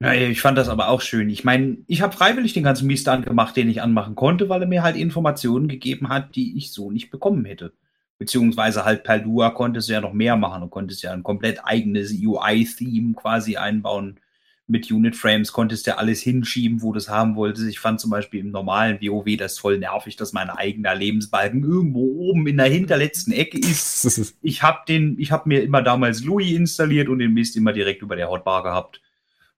Ja, 0.00 0.12
ich 0.12 0.40
fand 0.40 0.58
das 0.58 0.68
aber 0.68 0.88
auch 0.88 1.00
schön. 1.00 1.30
Ich 1.30 1.44
meine, 1.44 1.78
ich 1.86 2.02
habe 2.02 2.14
freiwillig 2.14 2.52
den 2.52 2.64
ganzen 2.64 2.86
Mist 2.86 3.08
angemacht, 3.08 3.56
den 3.56 3.70
ich 3.70 3.80
anmachen 3.80 4.14
konnte, 4.14 4.48
weil 4.48 4.60
er 4.60 4.68
mir 4.68 4.82
halt 4.82 4.96
Informationen 4.96 5.66
gegeben 5.68 6.08
hat, 6.08 6.36
die 6.36 6.56
ich 6.58 6.72
so 6.72 6.90
nicht 6.90 7.10
bekommen 7.10 7.44
hätte. 7.44 7.72
Beziehungsweise 8.18 8.84
halt 8.84 9.02
per 9.04 9.18
Lua 9.18 9.50
konntest 9.50 9.88
du 9.88 9.94
ja 9.94 10.00
noch 10.00 10.12
mehr 10.12 10.36
machen. 10.36 10.60
Du 10.62 10.68
konntest 10.68 11.02
ja 11.02 11.12
ein 11.12 11.22
komplett 11.22 11.64
eigenes 11.64 12.12
UI-Theme 12.12 13.14
quasi 13.14 13.56
einbauen. 13.56 14.20
Mit 14.66 14.90
Unit-Frames 14.90 15.52
konntest 15.52 15.86
du 15.86 15.90
ja 15.90 15.96
alles 15.98 16.22
hinschieben, 16.22 16.80
wo 16.80 16.92
du 16.92 16.98
es 16.98 17.10
haben 17.10 17.36
wolltest. 17.36 17.68
Ich 17.68 17.80
fand 17.80 18.00
zum 18.00 18.10
Beispiel 18.10 18.40
im 18.40 18.50
normalen 18.50 18.98
WoW 19.00 19.36
das 19.36 19.58
voll 19.58 19.78
nervig, 19.78 20.16
dass 20.16 20.32
mein 20.32 20.48
eigener 20.48 20.94
Lebensbalken 20.94 21.62
irgendwo 21.62 22.30
oben 22.30 22.46
in 22.46 22.56
der 22.56 22.66
hinterletzten 22.66 23.32
Ecke 23.32 23.58
ist 23.58 24.04
ist 24.04 24.36
ich 24.40 24.62
habe 24.62 24.80
den, 24.88 25.18
ich 25.18 25.32
habe 25.32 25.48
mir 25.48 25.62
immer 25.62 25.82
damals 25.82 26.24
Louis 26.24 26.52
installiert 26.52 27.08
und 27.08 27.18
den 27.18 27.34
Mist 27.34 27.56
immer 27.56 27.72
direkt 27.72 28.02
über 28.02 28.16
der 28.16 28.30
Hotbar 28.30 28.62
gehabt. 28.62 29.02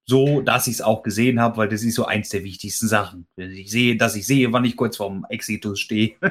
So, 0.05 0.41
dass 0.41 0.69
ich 0.69 0.75
es 0.75 0.83
auch 0.83 1.03
gesehen 1.03 1.41
habe, 1.41 1.57
weil 1.57 1.69
das 1.69 1.83
ist 1.83 1.95
so 1.97 2.05
eins 2.05 2.29
der 2.29 2.45
wichtigsten 2.45 2.87
Sachen. 2.87 3.27
Ich 3.37 3.71
sehe, 3.71 3.97
dass 3.97 4.15
ich 4.15 4.25
sehe, 4.27 4.53
wann 4.53 4.65
ich 4.65 4.77
kurz 4.77 4.97
vorm 4.97 5.27
Exitus 5.29 5.81
stehe. 5.81 6.15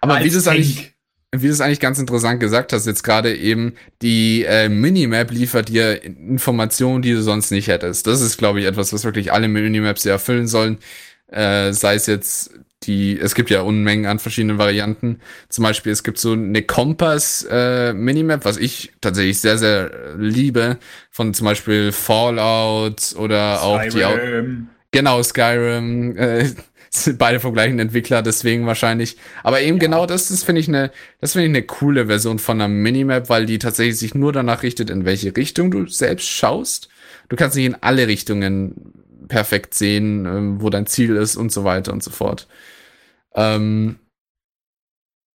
aber 0.00 0.14
wie 0.14 0.22
Als 0.22 0.32
du 0.32 0.38
es 0.38 0.48
eigentlich. 0.48 0.93
Wie 1.42 1.46
du 1.46 1.52
es 1.52 1.60
eigentlich 1.60 1.80
ganz 1.80 1.98
interessant 1.98 2.40
gesagt 2.40 2.72
hast, 2.72 2.86
jetzt 2.86 3.02
gerade 3.02 3.34
eben, 3.34 3.74
die 4.02 4.44
äh, 4.44 4.68
Minimap 4.68 5.30
liefert 5.30 5.68
dir 5.68 6.02
Informationen, 6.02 7.02
die 7.02 7.12
du 7.12 7.22
sonst 7.22 7.50
nicht 7.50 7.68
hättest. 7.68 8.06
Das 8.06 8.20
ist, 8.20 8.36
glaube 8.38 8.60
ich, 8.60 8.66
etwas, 8.66 8.92
was 8.92 9.04
wirklich 9.04 9.32
alle 9.32 9.48
Minimaps 9.48 10.04
ja 10.04 10.12
erfüllen 10.12 10.46
sollen. 10.46 10.78
Äh, 11.28 11.72
sei 11.72 11.94
es 11.94 12.06
jetzt 12.06 12.50
die, 12.84 13.18
es 13.18 13.34
gibt 13.34 13.50
ja 13.50 13.62
Unmengen 13.62 14.06
an 14.06 14.18
verschiedenen 14.18 14.58
Varianten. 14.58 15.20
Zum 15.48 15.64
Beispiel, 15.64 15.92
es 15.92 16.02
gibt 16.02 16.18
so 16.18 16.32
eine 16.32 16.62
Kompass-Minimap, 16.62 18.44
was 18.44 18.56
ich 18.56 18.92
tatsächlich 19.00 19.40
sehr, 19.40 19.58
sehr 19.58 19.90
äh, 19.90 20.12
liebe, 20.18 20.78
von 21.10 21.34
zum 21.34 21.46
Beispiel 21.46 21.92
Fallout 21.92 23.14
oder 23.16 23.62
auch 23.62 23.80
die 23.82 24.04
Au 24.04 24.12
Skyrim. 24.12 24.68
Genau, 24.90 25.22
Skyrim. 25.22 26.16
Äh, 26.16 26.50
sind 26.96 27.18
beide 27.18 27.40
vom 27.40 27.52
gleichen 27.52 27.78
Entwickler, 27.78 28.22
deswegen 28.22 28.66
wahrscheinlich. 28.66 29.16
Aber 29.42 29.60
eben 29.60 29.78
genau 29.78 30.06
das, 30.06 30.28
das 30.28 30.42
finde 30.42 30.60
ich 30.60 30.68
eine, 30.68 30.90
das 31.20 31.32
finde 31.32 31.46
ich 31.46 31.50
eine 31.50 31.62
coole 31.62 32.06
Version 32.06 32.38
von 32.38 32.60
einer 32.60 32.68
Minimap, 32.68 33.28
weil 33.28 33.46
die 33.46 33.58
tatsächlich 33.58 33.98
sich 33.98 34.14
nur 34.14 34.32
danach 34.32 34.62
richtet, 34.62 34.90
in 34.90 35.04
welche 35.04 35.36
Richtung 35.36 35.70
du 35.70 35.86
selbst 35.86 36.28
schaust. 36.28 36.88
Du 37.28 37.36
kannst 37.36 37.56
nicht 37.56 37.66
in 37.66 37.76
alle 37.80 38.06
Richtungen 38.06 38.92
perfekt 39.28 39.74
sehen, 39.74 40.26
ähm, 40.26 40.62
wo 40.62 40.70
dein 40.70 40.86
Ziel 40.86 41.16
ist 41.16 41.36
und 41.36 41.50
so 41.50 41.64
weiter 41.64 41.92
und 41.92 42.02
so 42.02 42.10
fort. 42.10 42.46
Ähm, 43.34 43.98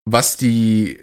was 0.04 0.36
die 0.36 0.98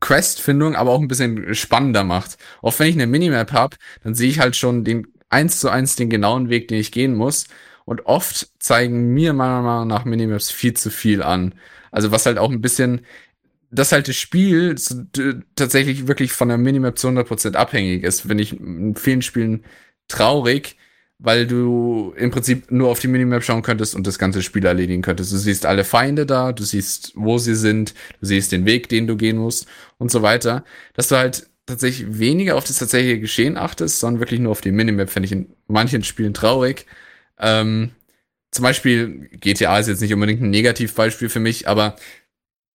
Quest-Findung 0.00 0.76
aber 0.76 0.90
auch 0.90 1.00
ein 1.00 1.08
bisschen 1.08 1.54
spannender 1.54 2.04
macht. 2.04 2.36
Auch 2.62 2.78
wenn 2.78 2.88
ich 2.88 2.94
eine 2.94 3.06
Minimap 3.06 3.52
habe, 3.52 3.76
dann 4.04 4.14
sehe 4.14 4.28
ich 4.28 4.40
halt 4.40 4.56
schon 4.56 4.84
den 4.84 5.06
eins 5.28 5.58
zu 5.58 5.68
eins 5.70 5.96
den 5.96 6.10
genauen 6.10 6.48
Weg, 6.48 6.68
den 6.68 6.78
ich 6.78 6.92
gehen 6.92 7.14
muss. 7.14 7.46
Und 7.86 8.04
oft 8.04 8.50
zeigen 8.58 9.14
mir 9.14 9.32
meiner 9.32 9.62
Meinung 9.62 9.86
nach 9.86 10.04
Minimaps 10.04 10.50
viel 10.50 10.74
zu 10.74 10.90
viel 10.90 11.22
an. 11.22 11.54
Also 11.90 12.10
was 12.12 12.26
halt 12.26 12.36
auch 12.36 12.50
ein 12.50 12.60
bisschen, 12.60 13.06
dass 13.70 13.92
halt 13.92 14.08
das 14.08 14.16
Spiel 14.16 14.74
tatsächlich 15.54 16.08
wirklich 16.08 16.32
von 16.32 16.48
der 16.48 16.58
Minimap 16.58 16.98
zu 16.98 17.08
100% 17.08 17.54
abhängig 17.54 18.02
ist. 18.02 18.22
Finde 18.22 18.42
ich 18.42 18.58
in 18.58 18.96
vielen 18.96 19.22
Spielen 19.22 19.64
traurig, 20.08 20.76
weil 21.18 21.46
du 21.46 22.12
im 22.16 22.32
Prinzip 22.32 22.70
nur 22.72 22.90
auf 22.90 22.98
die 22.98 23.08
Minimap 23.08 23.44
schauen 23.44 23.62
könntest 23.62 23.94
und 23.94 24.06
das 24.06 24.18
ganze 24.18 24.42
Spiel 24.42 24.66
erledigen 24.66 25.02
könntest. 25.02 25.32
Du 25.32 25.36
siehst 25.36 25.64
alle 25.64 25.84
Feinde 25.84 26.26
da, 26.26 26.52
du 26.52 26.64
siehst, 26.64 27.12
wo 27.14 27.38
sie 27.38 27.54
sind, 27.54 27.94
du 28.20 28.26
siehst 28.26 28.50
den 28.50 28.66
Weg, 28.66 28.88
den 28.88 29.06
du 29.06 29.16
gehen 29.16 29.38
musst 29.38 29.66
und 29.98 30.10
so 30.10 30.22
weiter. 30.22 30.64
Dass 30.94 31.08
du 31.08 31.16
halt 31.16 31.48
tatsächlich 31.66 32.18
weniger 32.18 32.56
auf 32.56 32.64
das 32.64 32.78
tatsächliche 32.78 33.20
Geschehen 33.20 33.56
achtest, 33.56 34.00
sondern 34.00 34.20
wirklich 34.20 34.40
nur 34.40 34.52
auf 34.52 34.60
die 34.60 34.72
Minimap, 34.72 35.08
finde 35.08 35.26
ich 35.26 35.32
in 35.32 35.54
manchen 35.68 36.02
Spielen 36.02 36.34
traurig. 36.34 36.86
Ähm, 37.38 37.90
zum 38.50 38.62
Beispiel, 38.62 39.28
GTA 39.40 39.78
ist 39.78 39.88
jetzt 39.88 40.00
nicht 40.00 40.14
unbedingt 40.14 40.42
ein 40.42 40.50
Negativbeispiel 40.50 41.28
für 41.28 41.40
mich, 41.40 41.68
aber 41.68 41.96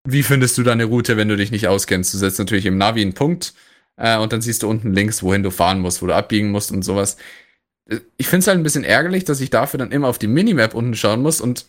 wie 0.07 0.23
findest 0.23 0.57
du 0.57 0.63
deine 0.63 0.85
Route, 0.85 1.17
wenn 1.17 1.29
du 1.29 1.37
dich 1.37 1.51
nicht 1.51 1.67
auskennst? 1.67 2.13
Du 2.13 2.17
setzt 2.17 2.39
natürlich 2.39 2.65
im 2.65 2.77
Navi 2.77 3.01
einen 3.01 3.13
Punkt 3.13 3.53
äh, 3.97 4.17
und 4.17 4.33
dann 4.33 4.41
siehst 4.41 4.63
du 4.63 4.69
unten 4.69 4.93
links, 4.93 5.23
wohin 5.23 5.43
du 5.43 5.51
fahren 5.51 5.79
musst, 5.79 6.01
wo 6.01 6.07
du 6.07 6.15
abbiegen 6.15 6.51
musst 6.51 6.71
und 6.71 6.83
sowas. 6.83 7.17
Äh, 7.89 7.99
Ich 8.17 8.27
finde 8.27 8.41
es 8.41 8.47
halt 8.47 8.57
ein 8.59 8.63
bisschen 8.63 8.83
ärgerlich, 8.83 9.25
dass 9.25 9.41
ich 9.41 9.49
dafür 9.51 9.77
dann 9.79 9.91
immer 9.91 10.07
auf 10.07 10.19
die 10.19 10.27
Minimap 10.27 10.73
unten 10.75 10.95
schauen 10.95 11.21
muss 11.21 11.41
und 11.41 11.65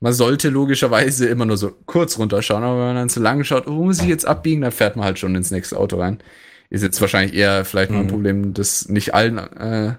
man 0.00 0.12
sollte 0.12 0.48
logischerweise 0.50 1.28
immer 1.28 1.46
nur 1.46 1.56
so 1.56 1.70
kurz 1.86 2.18
runterschauen, 2.18 2.64
aber 2.64 2.78
wenn 2.80 2.86
man 2.88 2.96
dann 2.96 3.08
zu 3.10 3.20
lang 3.20 3.44
schaut, 3.44 3.66
wo 3.68 3.84
muss 3.84 4.00
ich 4.00 4.08
jetzt 4.08 4.26
abbiegen, 4.26 4.62
dann 4.62 4.72
fährt 4.72 4.96
man 4.96 5.04
halt 5.04 5.18
schon 5.18 5.34
ins 5.36 5.50
nächste 5.52 5.78
Auto 5.78 5.98
rein. 5.98 6.18
Ist 6.70 6.82
jetzt 6.82 7.00
wahrscheinlich 7.00 7.34
eher 7.36 7.64
vielleicht 7.64 7.92
nur 7.92 8.00
ein 8.00 8.06
Mhm. 8.06 8.10
Problem, 8.10 8.54
das 8.54 8.88
nicht 8.88 9.14
allen 9.14 9.38
äh, 9.38 9.94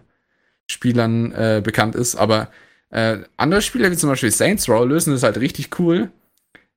Spielern 0.70 1.32
äh, 1.34 1.62
bekannt 1.64 1.96
ist, 1.96 2.16
aber 2.16 2.50
äh, 2.92 3.20
andere 3.38 3.62
Spiele 3.62 3.92
wie 3.92 3.98
zum 3.98 4.10
Beispiel 4.10 4.32
Saints 4.32 4.70
Row 4.70 4.86
lösen 4.88 5.14
das 5.14 5.24
halt 5.24 5.38
richtig 5.40 5.80
cool. 5.80 6.12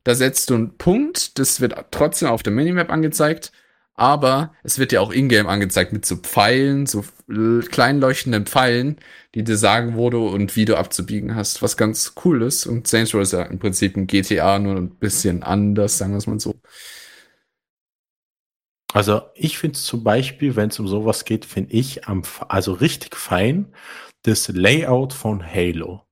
Da 0.05 0.15
setzt 0.15 0.51
du 0.51 0.55
einen 0.55 0.77
Punkt, 0.79 1.39
das 1.39 1.61
wird 1.61 1.75
trotzdem 1.93 2.29
auf 2.29 2.43
der 2.43 2.53
Minimap 2.53 2.91
angezeigt, 2.91 3.53
aber 3.95 4.55
es 4.65 4.79
wird 4.79 4.91
dir 4.93 5.03
auch 5.03 5.13
in-game 5.13 5.47
angezeigt 5.47 5.93
mit 5.93 6.05
so 6.07 6.17
Pfeilen, 6.17 6.87
so 6.87 7.05
l- 7.29 7.63
klein 7.71 8.01
leuchtenden 8.01 8.47
Pfeilen, 8.47 8.97
die 9.35 9.45
dir 9.45 9.57
sagen, 9.57 9.97
wo 9.97 10.11
du 10.11 10.27
und 10.29 10.57
wie 10.57 10.65
du 10.65 10.77
abzubiegen 10.77 11.37
hast, 11.37 11.63
was 11.63 11.77
ganz 11.77 12.15
cool 12.25 12.43
ist. 12.43 12.67
Und 12.67 12.89
Saints 12.89 13.15
Row 13.15 13.23
ist 13.23 13.33
ja 13.33 13.43
im 13.45 13.59
Prinzip 13.61 13.97
ein 13.97 14.07
GTA, 14.09 14.59
nur 14.59 14.77
ein 14.77 14.91
bisschen 14.97 15.43
anders, 15.45 15.99
sagen 15.99 16.13
wir 16.13 16.19
es 16.19 16.27
mal 16.27 16.41
so. 16.41 16.55
Also 18.93 19.23
ich 19.35 19.59
finde 19.59 19.77
es 19.77 19.85
zum 19.85 20.05
Beispiel, 20.05 20.55
wenn 20.57 20.69
es 20.69 20.79
um 20.79 20.87
sowas 20.87 21.25
geht, 21.25 21.45
finde 21.45 21.73
ich 21.73 22.07
am, 22.07 22.23
also 22.49 22.73
richtig 22.73 23.17
fein 23.17 23.73
das 24.23 24.49
Layout 24.49 25.13
von 25.13 25.45
Halo. 25.45 26.07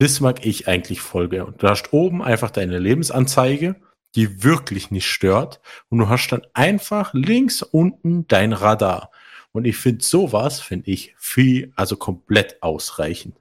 Das 0.00 0.20
mag 0.20 0.44
ich 0.44 0.66
eigentlich 0.66 1.00
voll 1.00 1.28
gern. 1.28 1.54
Du 1.58 1.68
hast 1.68 1.92
oben 1.92 2.22
einfach 2.22 2.50
deine 2.50 2.78
Lebensanzeige, 2.78 3.76
die 4.14 4.42
wirklich 4.42 4.90
nicht 4.90 5.06
stört. 5.06 5.60
Und 5.88 5.98
du 5.98 6.08
hast 6.08 6.28
dann 6.28 6.42
einfach 6.54 7.12
links 7.12 7.62
unten 7.62 8.26
dein 8.26 8.52
Radar. 8.52 9.10
Und 9.52 9.66
ich 9.66 9.76
finde 9.76 10.04
sowas, 10.04 10.60
finde 10.60 10.90
ich 10.90 11.14
viel, 11.18 11.72
also 11.76 11.96
komplett 11.96 12.62
ausreichend. 12.62 13.36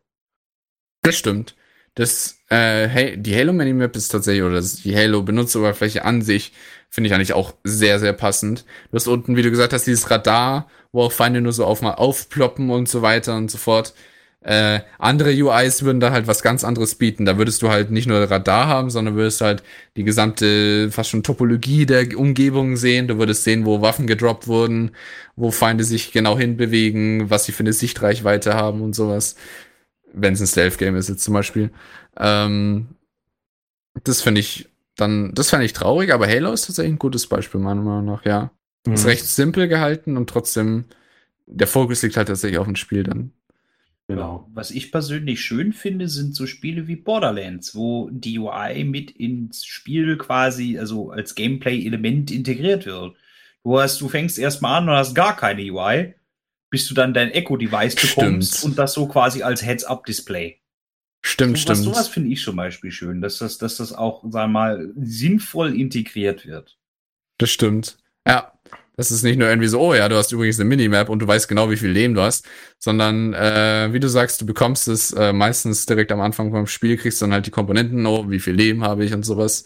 Das 1.02 1.16
stimmt. 1.16 1.56
Das, 1.96 2.39
äh, 2.50 2.88
hey, 2.88 3.18
die 3.18 3.36
Halo 3.36 3.54
Minimap 3.54 3.96
ist 3.96 4.10
tatsächlich, 4.10 4.44
oder 4.44 4.62
die 4.62 4.96
Halo 4.96 5.24
Benutzeroberfläche 5.24 6.04
an 6.06 6.22
sich, 6.22 6.54
finde 6.90 7.08
ich 7.08 7.14
eigentlich 7.14 7.34
auch 7.34 7.54
sehr, 7.64 8.00
sehr 8.00 8.14
passend. 8.14 8.66
Du 8.92 8.96
hast 8.96 9.08
unten, 9.08 9.36
wie 9.36 9.44
du 9.44 9.52
gesagt 9.52 9.74
hast, 9.74 9.86
dieses 9.86 10.10
Radar, 10.10 10.68
wo 10.92 11.04
auch 11.04 11.12
Feinde 11.12 11.42
nur 11.42 11.54
so 11.54 11.66
auf 11.66 11.82
mal 11.82 11.94
aufploppen 11.94 12.70
und 12.72 12.90
so 12.90 13.02
weiter 13.02 13.36
und 13.38 13.52
so 13.52 13.58
fort. 13.58 13.94
Äh, 14.42 14.80
andere 14.98 15.32
UIs 15.32 15.84
würden 15.84 16.00
da 16.00 16.12
halt 16.12 16.26
was 16.26 16.42
ganz 16.42 16.64
anderes 16.64 16.96
bieten. 16.96 17.26
Da 17.26 17.38
würdest 17.38 17.62
du 17.62 17.70
halt 17.70 17.92
nicht 17.92 18.08
nur 18.08 18.20
Radar 18.20 18.68
haben, 18.68 18.90
sondern 18.90 19.16
würdest 19.16 19.42
halt 19.42 19.64
die 19.98 20.04
gesamte, 20.04 20.90
fast 20.92 21.10
schon 21.10 21.24
Topologie 21.24 21.86
der 21.86 22.18
Umgebung 22.18 22.78
sehen. 22.78 23.08
Du 23.08 23.18
würdest 23.18 23.44
sehen, 23.44 23.66
wo 23.66 23.82
Waffen 23.82 24.08
gedroppt 24.08 24.48
wurden, 24.48 24.92
wo 25.36 25.52
Feinde 25.52 25.84
sich 25.84 26.12
genau 26.14 26.38
hinbewegen, 26.38 27.30
was 27.30 27.46
sie 27.46 27.52
für 27.52 27.64
eine 27.64 27.74
Sichtreichweite 27.74 28.54
haben 28.54 28.82
und 28.82 28.96
sowas. 28.96 29.36
Wenn 30.14 30.34
es 30.34 30.42
ein 30.42 30.48
Stealth-Game 30.48 30.96
ist 30.96 31.10
jetzt 31.10 31.24
zum 31.24 31.34
Beispiel. 31.34 31.72
Ähm, 32.20 32.90
das 34.04 34.22
finde 34.22 34.42
ich 34.42 34.70
dann, 34.96 35.34
das 35.34 35.50
fände 35.50 35.66
ich 35.66 35.74
traurig, 35.74 36.14
aber 36.14 36.28
Halo 36.28 36.52
ist 36.52 36.66
tatsächlich 36.66 36.94
ein 36.94 37.00
gutes 37.00 37.28
Beispiel, 37.28 37.60
meiner 37.60 37.82
Meinung 37.82 38.06
nach, 38.06 38.26
ja. 38.26 38.52
Mhm. 38.86 38.94
Ist 38.94 39.06
recht 39.06 39.26
simpel 39.26 39.68
gehalten 39.68 40.18
und 40.18 40.30
trotzdem, 40.30 40.86
der 41.46 41.68
Fokus 41.68 42.02
liegt 42.02 42.18
halt 42.18 42.28
tatsächlich 42.28 42.60
auf 42.60 42.68
dem 42.68 42.76
Spiel 42.76 43.04
dann. 43.04 43.32
Genau. 44.08 44.50
Was 44.54 44.72
ich 44.72 44.92
persönlich 44.92 45.42
schön 45.42 45.72
finde, 45.72 46.10
sind 46.10 46.36
so 46.36 46.48
Spiele 46.48 46.88
wie 46.88 46.96
Borderlands, 46.96 47.76
wo 47.76 48.10
die 48.12 48.40
UI 48.40 48.84
mit 48.84 49.12
ins 49.12 49.66
Spiel 49.66 50.18
quasi, 50.18 50.80
also 50.80 51.12
als 51.12 51.36
Gameplay-Element 51.36 52.32
integriert 52.32 52.88
wird. 52.88 53.16
Du 53.64 53.80
hast, 53.80 54.02
du 54.02 54.10
fängst 54.10 54.40
erstmal 54.40 54.82
an 54.82 54.90
und 54.90 54.96
hast 54.96 55.14
gar 55.14 55.38
keine 55.38 55.62
UI, 55.62 56.16
bis 56.72 56.88
du 56.88 56.96
dann 56.96 57.14
dein 57.14 57.30
Echo-Device 57.30 57.96
bekommst 57.96 58.58
stimmt. 58.58 58.72
und 58.72 58.80
das 58.80 58.94
so 58.94 59.08
quasi 59.08 59.44
als 59.44 59.64
Heads-Up-Display. 59.64 60.59
Stimmt, 61.22 61.58
so, 61.58 61.62
stimmt. 61.64 61.78
Sowas 61.80 62.08
finde 62.08 62.30
ich 62.30 62.42
zum 62.42 62.56
Beispiel 62.56 62.92
schön, 62.92 63.22
dass 63.22 63.40
das, 63.40 63.58
dass 63.58 63.78
das 63.78 63.94
auch, 63.94 64.24
sag 64.30 64.50
mal, 64.50 64.92
sinnvoll 64.96 65.76
integriert 65.80 66.46
wird. 66.46 66.78
Das 67.38 67.50
stimmt. 67.50 67.98
Ja. 68.28 68.54
Das 69.00 69.12
ist 69.12 69.24
nicht 69.24 69.40
nur 69.40 69.48
irgendwie 69.48 69.70
so, 69.70 69.80
oh 69.80 69.94
ja, 69.94 70.10
du 70.10 70.18
hast 70.18 70.34
übrigens 70.34 70.60
eine 70.60 70.68
Minimap 70.68 71.08
und 71.08 71.20
du 71.20 71.28
weißt 71.28 71.48
genau, 71.48 71.72
wie 71.72 71.78
viel 71.78 71.90
Leben 71.90 72.16
du 72.16 72.22
hast, 72.22 72.46
sondern 72.80 73.34
äh, 73.34 73.94
wie 73.94 74.02
du 74.02 74.10
sagst, 74.10 74.42
du 74.42 74.46
bekommst 74.46 74.90
es 74.90 75.14
äh, 75.14 75.32
meistens 75.32 75.86
direkt 75.86 76.12
am 76.12 76.20
Anfang 76.20 76.52
vom 76.52 76.68
Spiel, 76.68 76.98
kriegst 76.98 77.22
dann 77.22 77.32
halt 77.32 77.46
die 77.46 77.52
Komponenten, 77.52 78.06
oh, 78.06 78.30
wie 78.30 78.42
viel 78.42 78.56
Leben 78.56 78.84
habe 78.84 79.06
ich 79.06 79.14
und 79.14 79.24
sowas. 79.24 79.64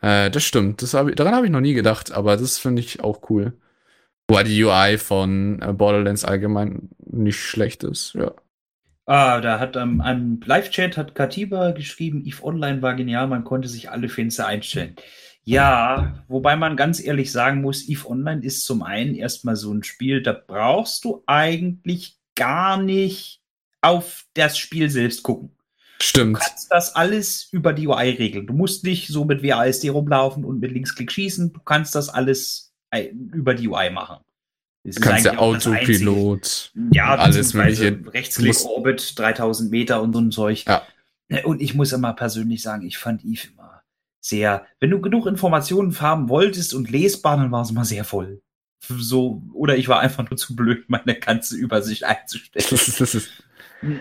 Äh, 0.00 0.30
das 0.30 0.44
stimmt. 0.44 0.80
Das 0.80 0.94
hab 0.94 1.08
ich, 1.08 1.16
daran 1.16 1.34
habe 1.34 1.44
ich 1.44 1.52
noch 1.52 1.60
nie 1.60 1.74
gedacht, 1.74 2.10
aber 2.10 2.38
das 2.38 2.56
finde 2.56 2.80
ich 2.80 3.00
auch 3.04 3.28
cool. 3.28 3.52
Wobei 4.28 4.44
die 4.44 4.64
UI 4.64 4.96
von 4.96 5.60
äh, 5.60 5.74
Borderlands 5.74 6.24
allgemein 6.24 6.88
nicht 7.04 7.40
schlecht 7.40 7.84
ist, 7.84 8.14
ja. 8.14 8.32
Ah, 9.08 9.40
da 9.40 9.58
hat 9.58 9.74
ähm, 9.74 10.02
einem 10.02 10.38
Live-Chat 10.44 10.98
hat 10.98 11.14
Katiba 11.14 11.70
geschrieben, 11.70 12.26
Eve 12.26 12.44
Online 12.44 12.82
war 12.82 12.94
genial, 12.94 13.26
man 13.26 13.42
konnte 13.42 13.66
sich 13.66 13.88
alle 13.88 14.10
Fenster 14.10 14.46
einstellen. 14.46 14.96
Ja, 15.44 16.22
wobei 16.28 16.56
man 16.56 16.76
ganz 16.76 17.02
ehrlich 17.02 17.32
sagen 17.32 17.62
muss, 17.62 17.88
EVE 17.88 18.06
Online 18.06 18.42
ist 18.44 18.66
zum 18.66 18.82
einen 18.82 19.14
erstmal 19.14 19.56
so 19.56 19.72
ein 19.72 19.82
Spiel, 19.82 20.22
da 20.22 20.34
brauchst 20.34 21.06
du 21.06 21.22
eigentlich 21.24 22.18
gar 22.34 22.76
nicht 22.76 23.40
auf 23.80 24.26
das 24.34 24.58
Spiel 24.58 24.90
selbst 24.90 25.22
gucken. 25.22 25.56
Stimmt. 26.02 26.36
Du 26.36 26.40
kannst 26.40 26.70
das 26.70 26.94
alles 26.94 27.48
über 27.50 27.72
die 27.72 27.88
UI 27.88 28.10
regeln. 28.10 28.46
Du 28.46 28.52
musst 28.52 28.84
nicht 28.84 29.08
so 29.08 29.24
mit 29.24 29.42
WASD 29.42 29.88
rumlaufen 29.88 30.44
und 30.44 30.60
mit 30.60 30.70
Linksklick 30.70 31.10
schießen. 31.10 31.54
Du 31.54 31.60
kannst 31.60 31.94
das 31.94 32.10
alles 32.10 32.74
äh, 32.90 33.06
über 33.06 33.54
die 33.54 33.68
UI 33.68 33.88
machen. 33.88 34.18
Das 34.84 34.96
du 34.96 35.00
kannst 35.02 35.26
ja 35.26 35.38
Autopilot. 35.38 36.72
Ja, 36.92 37.16
alles 37.16 37.52
mögliche. 37.54 37.98
Rechtsklick, 38.12 38.64
Orbit, 38.64 39.18
3000 39.18 39.70
Meter 39.70 40.00
und 40.02 40.12
so 40.12 40.20
ein 40.20 40.30
Zeug. 40.30 40.64
Ja. 40.66 40.82
Und 41.44 41.60
ich 41.60 41.74
muss 41.74 41.92
immer 41.92 42.14
persönlich 42.14 42.62
sagen, 42.62 42.86
ich 42.86 42.96
fand 42.96 43.24
Eve 43.24 43.48
immer 43.52 43.82
sehr, 44.20 44.66
wenn 44.80 44.90
du 44.90 45.00
genug 45.00 45.26
Informationen 45.26 45.98
haben 46.00 46.28
wolltest 46.28 46.74
und 46.74 46.90
lesbar, 46.90 47.36
dann 47.36 47.52
war 47.52 47.62
es 47.62 47.72
mal 47.72 47.84
sehr 47.84 48.04
voll. 48.04 48.42
So, 48.80 49.42
oder 49.52 49.76
ich 49.76 49.88
war 49.88 50.00
einfach 50.00 50.28
nur 50.30 50.36
zu 50.36 50.56
blöd, 50.56 50.88
meine 50.88 51.18
ganze 51.18 51.56
Übersicht 51.56 52.04
einzustellen. 52.04 53.22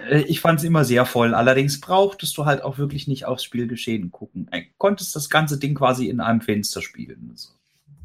Äh, 0.10 0.22
ich 0.22 0.40
fand 0.40 0.60
es 0.60 0.66
immer 0.66 0.86
sehr 0.86 1.06
voll. 1.06 1.34
Allerdings 1.34 1.82
brauchtest 1.82 2.38
du 2.38 2.46
halt 2.46 2.62
auch 2.62 2.78
wirklich 2.78 3.08
nicht 3.08 3.26
aufs 3.26 3.44
Spielgeschehen 3.44 4.12
gucken. 4.12 4.50
Du 4.52 4.60
konntest 4.78 5.16
das 5.16 5.30
ganze 5.30 5.60
Ding 5.60 5.76
quasi 5.76 6.08
in 6.08 6.20
einem 6.20 6.42
Fenster 6.42 6.82
spielen. 6.82 7.32
So. 7.36 7.50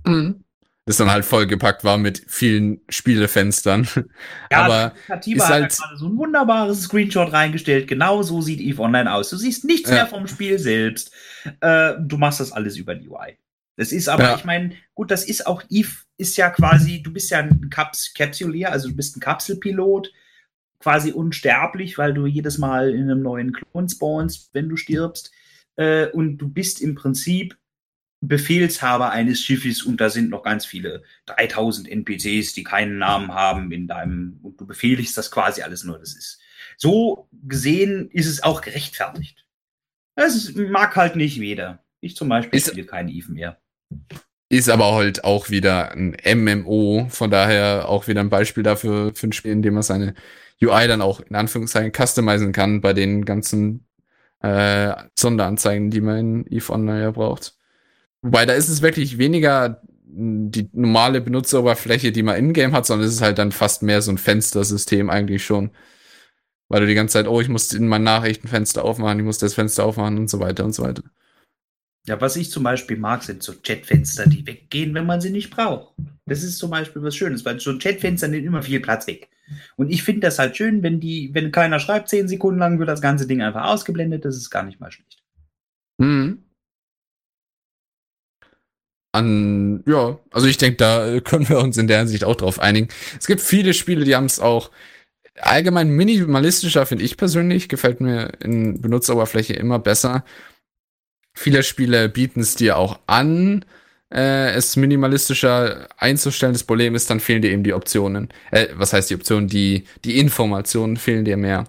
Mhm 0.04 0.44
das 0.84 0.96
dann 0.96 1.10
halt 1.10 1.24
vollgepackt 1.24 1.84
war 1.84 1.96
mit 1.96 2.24
vielen 2.26 2.80
Spielefenstern. 2.88 3.86
Ja, 4.50 4.64
aber 4.64 4.94
Katiba 5.06 5.44
ist 5.44 5.50
halt, 5.50 5.72
hat 5.72 5.78
gerade 5.78 5.96
so 5.96 6.06
ein 6.08 6.16
wunderbares 6.18 6.82
Screenshot 6.82 7.32
reingestellt. 7.32 7.88
Genau 7.88 8.22
so 8.22 8.42
sieht 8.42 8.60
Eve 8.60 8.82
Online 8.82 9.10
aus. 9.10 9.30
Du 9.30 9.36
siehst 9.36 9.64
nichts 9.64 9.88
ja. 9.88 9.96
mehr 9.96 10.06
vom 10.06 10.26
Spiel 10.26 10.58
selbst. 10.58 11.10
Äh, 11.60 11.94
du 11.98 12.18
machst 12.18 12.40
das 12.40 12.52
alles 12.52 12.76
über 12.76 12.94
die 12.94 13.08
UI. 13.08 13.38
Das 13.76 13.92
ist 13.92 14.08
aber, 14.08 14.24
ja. 14.24 14.34
ich 14.36 14.44
meine, 14.44 14.74
gut, 14.94 15.10
das 15.10 15.24
ist 15.24 15.46
auch 15.46 15.62
Eve 15.70 15.90
ist 16.18 16.36
ja 16.36 16.50
quasi, 16.50 17.02
du 17.02 17.12
bist 17.12 17.30
ja 17.30 17.38
ein 17.38 17.70
Caps 17.70 18.12
Capsulier, 18.12 18.70
also 18.70 18.88
du 18.88 18.94
bist 18.94 19.16
ein 19.16 19.20
Kapselpilot, 19.20 20.12
quasi 20.78 21.12
unsterblich, 21.12 21.96
weil 21.96 22.12
du 22.12 22.26
jedes 22.26 22.58
Mal 22.58 22.90
in 22.90 23.02
einem 23.02 23.22
neuen 23.22 23.52
Klon 23.52 23.88
spawnst, 23.88 24.50
wenn 24.52 24.68
du 24.68 24.76
stirbst. 24.76 25.32
Äh, 25.76 26.08
und 26.08 26.36
du 26.36 26.48
bist 26.48 26.82
im 26.82 26.94
Prinzip 26.94 27.56
Befehlshaber 28.22 29.10
eines 29.10 29.40
Schiffes 29.40 29.82
und 29.82 30.00
da 30.00 30.08
sind 30.08 30.30
noch 30.30 30.44
ganz 30.44 30.64
viele 30.64 31.02
3000 31.26 31.88
NPCs, 31.88 32.52
die 32.54 32.62
keinen 32.62 32.98
Namen 32.98 33.34
haben 33.34 33.72
in 33.72 33.88
deinem 33.88 34.38
und 34.42 34.60
du 34.60 34.66
befehligst 34.66 35.18
das 35.18 35.32
quasi 35.32 35.62
alles 35.62 35.82
nur. 35.82 35.98
Das 35.98 36.14
ist 36.14 36.40
so 36.76 37.28
gesehen 37.32 38.08
ist 38.12 38.28
es 38.28 38.42
auch 38.42 38.60
gerechtfertigt. 38.60 39.44
Das 40.14 40.52
mag 40.54 40.94
halt 40.94 41.16
nicht 41.16 41.36
jeder. 41.36 41.84
Ich 42.00 42.14
zum 42.14 42.28
Beispiel 42.28 42.58
ist, 42.58 42.68
spiele 42.68 42.86
keine 42.86 43.10
Eve 43.10 43.32
mehr. 43.32 43.58
Ist 44.48 44.68
aber 44.68 44.92
halt 44.92 45.24
auch 45.24 45.50
wieder 45.50 45.90
ein 45.90 46.16
MMO, 46.24 47.08
von 47.10 47.30
daher 47.30 47.88
auch 47.88 48.06
wieder 48.06 48.20
ein 48.20 48.30
Beispiel 48.30 48.62
dafür 48.62 49.12
für 49.14 49.26
ein 49.26 49.32
Spiel, 49.32 49.52
in 49.52 49.62
dem 49.62 49.74
man 49.74 49.82
seine 49.82 50.14
UI 50.62 50.86
dann 50.86 51.02
auch 51.02 51.20
in 51.20 51.34
Anführungszeichen 51.34 51.92
customizen 51.92 52.52
kann 52.52 52.80
bei 52.80 52.92
den 52.92 53.24
ganzen 53.24 53.86
äh, 54.40 54.94
Sonderanzeigen, 55.18 55.90
die 55.90 56.00
man 56.00 56.18
in 56.18 56.46
Eve 56.46 56.72
Online 56.72 57.02
ja 57.02 57.10
braucht. 57.10 57.56
Wobei 58.22 58.46
da 58.46 58.54
ist 58.54 58.68
es 58.68 58.82
wirklich 58.82 59.18
weniger 59.18 59.82
die 60.14 60.68
normale 60.72 61.20
Benutzeroberfläche, 61.20 62.12
die 62.12 62.22
man 62.22 62.36
in-game 62.36 62.72
hat, 62.72 62.86
sondern 62.86 63.08
es 63.08 63.14
ist 63.14 63.22
halt 63.22 63.38
dann 63.38 63.50
fast 63.50 63.82
mehr 63.82 64.02
so 64.02 64.10
ein 64.10 64.18
Fenstersystem 64.18 65.10
eigentlich 65.10 65.44
schon. 65.44 65.70
Weil 66.68 66.82
du 66.82 66.86
die 66.86 66.94
ganze 66.94 67.14
Zeit, 67.14 67.26
oh, 67.26 67.40
ich 67.40 67.48
muss 67.48 67.72
in 67.72 67.88
mein 67.88 68.02
Nachrichtenfenster 68.02 68.84
aufmachen, 68.84 69.18
ich 69.18 69.24
muss 69.24 69.38
das 69.38 69.54
Fenster 69.54 69.84
aufmachen 69.84 70.18
und 70.18 70.28
so 70.28 70.38
weiter 70.38 70.64
und 70.64 70.74
so 70.74 70.82
weiter. 70.82 71.02
Ja, 72.06 72.20
was 72.20 72.36
ich 72.36 72.50
zum 72.50 72.62
Beispiel 72.62 72.96
mag, 72.96 73.22
sind 73.22 73.42
so 73.42 73.54
Chatfenster, 73.62 74.26
die 74.28 74.46
weggehen, 74.46 74.92
wenn 74.94 75.06
man 75.06 75.20
sie 75.20 75.30
nicht 75.30 75.50
braucht. 75.50 75.94
Das 76.26 76.42
ist 76.42 76.58
zum 76.58 76.70
Beispiel 76.70 77.02
was 77.02 77.16
Schönes, 77.16 77.44
weil 77.44 77.60
so 77.60 77.70
ein 77.70 77.78
Chatfenster 77.78 78.28
nimmt 78.28 78.44
immer 78.44 78.62
viel 78.62 78.80
Platz 78.80 79.06
weg. 79.06 79.28
Und 79.76 79.90
ich 79.90 80.02
finde 80.02 80.20
das 80.20 80.38
halt 80.38 80.56
schön, 80.56 80.82
wenn 80.82 81.00
die, 81.00 81.30
wenn 81.32 81.52
keiner 81.52 81.78
schreibt, 81.78 82.08
zehn 82.08 82.28
Sekunden 82.28 82.58
lang 82.58 82.78
wird 82.78 82.88
das 82.88 83.00
ganze 83.00 83.26
Ding 83.26 83.40
einfach 83.40 83.64
ausgeblendet, 83.64 84.24
das 84.24 84.36
ist 84.36 84.50
gar 84.50 84.62
nicht 84.62 84.80
mal 84.80 84.90
schlecht. 84.90 85.22
Mhm 85.98 86.42
an, 89.12 89.82
ja, 89.86 90.18
also 90.30 90.46
ich 90.46 90.58
denke, 90.58 90.78
da 90.78 91.20
können 91.20 91.48
wir 91.48 91.58
uns 91.58 91.76
in 91.76 91.86
der 91.86 91.98
Hinsicht 91.98 92.24
auch 92.24 92.36
drauf 92.36 92.58
einigen. 92.58 92.88
Es 93.18 93.26
gibt 93.26 93.40
viele 93.40 93.74
Spiele, 93.74 94.04
die 94.04 94.16
haben 94.16 94.26
es 94.26 94.40
auch 94.40 94.70
allgemein 95.40 95.90
minimalistischer, 95.90 96.86
finde 96.86 97.04
ich 97.04 97.16
persönlich, 97.16 97.68
gefällt 97.68 98.00
mir 98.00 98.32
in 98.40 98.80
Benutzeroberfläche 98.80 99.54
immer 99.54 99.78
besser. 99.78 100.24
Viele 101.34 101.62
Spiele 101.62 102.08
bieten 102.08 102.40
es 102.40 102.56
dir 102.56 102.76
auch 102.76 103.00
an, 103.06 103.64
äh, 104.12 104.52
es 104.52 104.76
minimalistischer 104.76 105.88
einzustellen. 105.96 106.52
Das 106.52 106.64
Problem 106.64 106.94
ist, 106.94 107.08
dann 107.08 107.20
fehlen 107.20 107.42
dir 107.42 107.50
eben 107.50 107.64
die 107.64 107.72
Optionen. 107.72 108.28
Äh, 108.50 108.68
was 108.74 108.92
heißt 108.92 109.10
die 109.10 109.14
Optionen? 109.14 109.48
Die, 109.48 109.84
die 110.04 110.18
Informationen 110.18 110.96
fehlen 110.96 111.24
dir 111.24 111.36
mehr. 111.38 111.66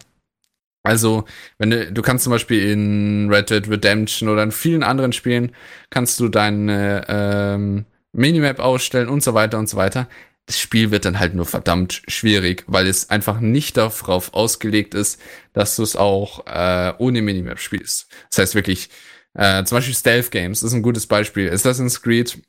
Also, 0.83 1.23
wenn 1.57 1.69
du, 1.69 1.91
du 1.91 2.01
kannst 2.01 2.25
zum 2.25 2.31
Beispiel 2.31 2.71
in 2.71 3.29
Red 3.31 3.49
Dead 3.49 3.69
Redemption 3.69 4.27
oder 4.27 4.43
in 4.43 4.51
vielen 4.51 4.83
anderen 4.83 5.13
Spielen 5.13 5.53
kannst 5.89 6.19
du 6.19 6.27
deine 6.27 7.05
ähm, 7.07 7.85
Minimap 8.11 8.59
ausstellen 8.59 9.09
und 9.09 9.23
so 9.23 9.33
weiter 9.33 9.57
und 9.59 9.69
so 9.69 9.77
weiter. 9.77 10.09
Das 10.45 10.59
Spiel 10.59 10.91
wird 10.91 11.05
dann 11.05 11.19
halt 11.19 11.35
nur 11.35 11.45
verdammt 11.45 12.01
schwierig, 12.09 12.65
weil 12.67 12.87
es 12.87 13.09
einfach 13.09 13.39
nicht 13.39 13.77
darauf 13.77 14.33
ausgelegt 14.33 14.93
ist, 14.93 15.21
dass 15.53 15.77
du 15.77 15.83
es 15.83 15.95
auch 15.95 16.45
äh, 16.47 16.93
ohne 16.97 17.21
Minimap 17.21 17.59
spielst. 17.59 18.11
Das 18.29 18.39
heißt 18.39 18.55
wirklich, 18.55 18.89
äh, 19.35 19.63
zum 19.63 19.77
Beispiel 19.77 19.95
Stealth 19.95 20.31
Games 20.31 20.61
ist 20.63 20.73
ein 20.73 20.83
gutes 20.83 21.07
Beispiel. 21.07 21.49
Assassin's 21.49 22.01
Creed 22.01 22.41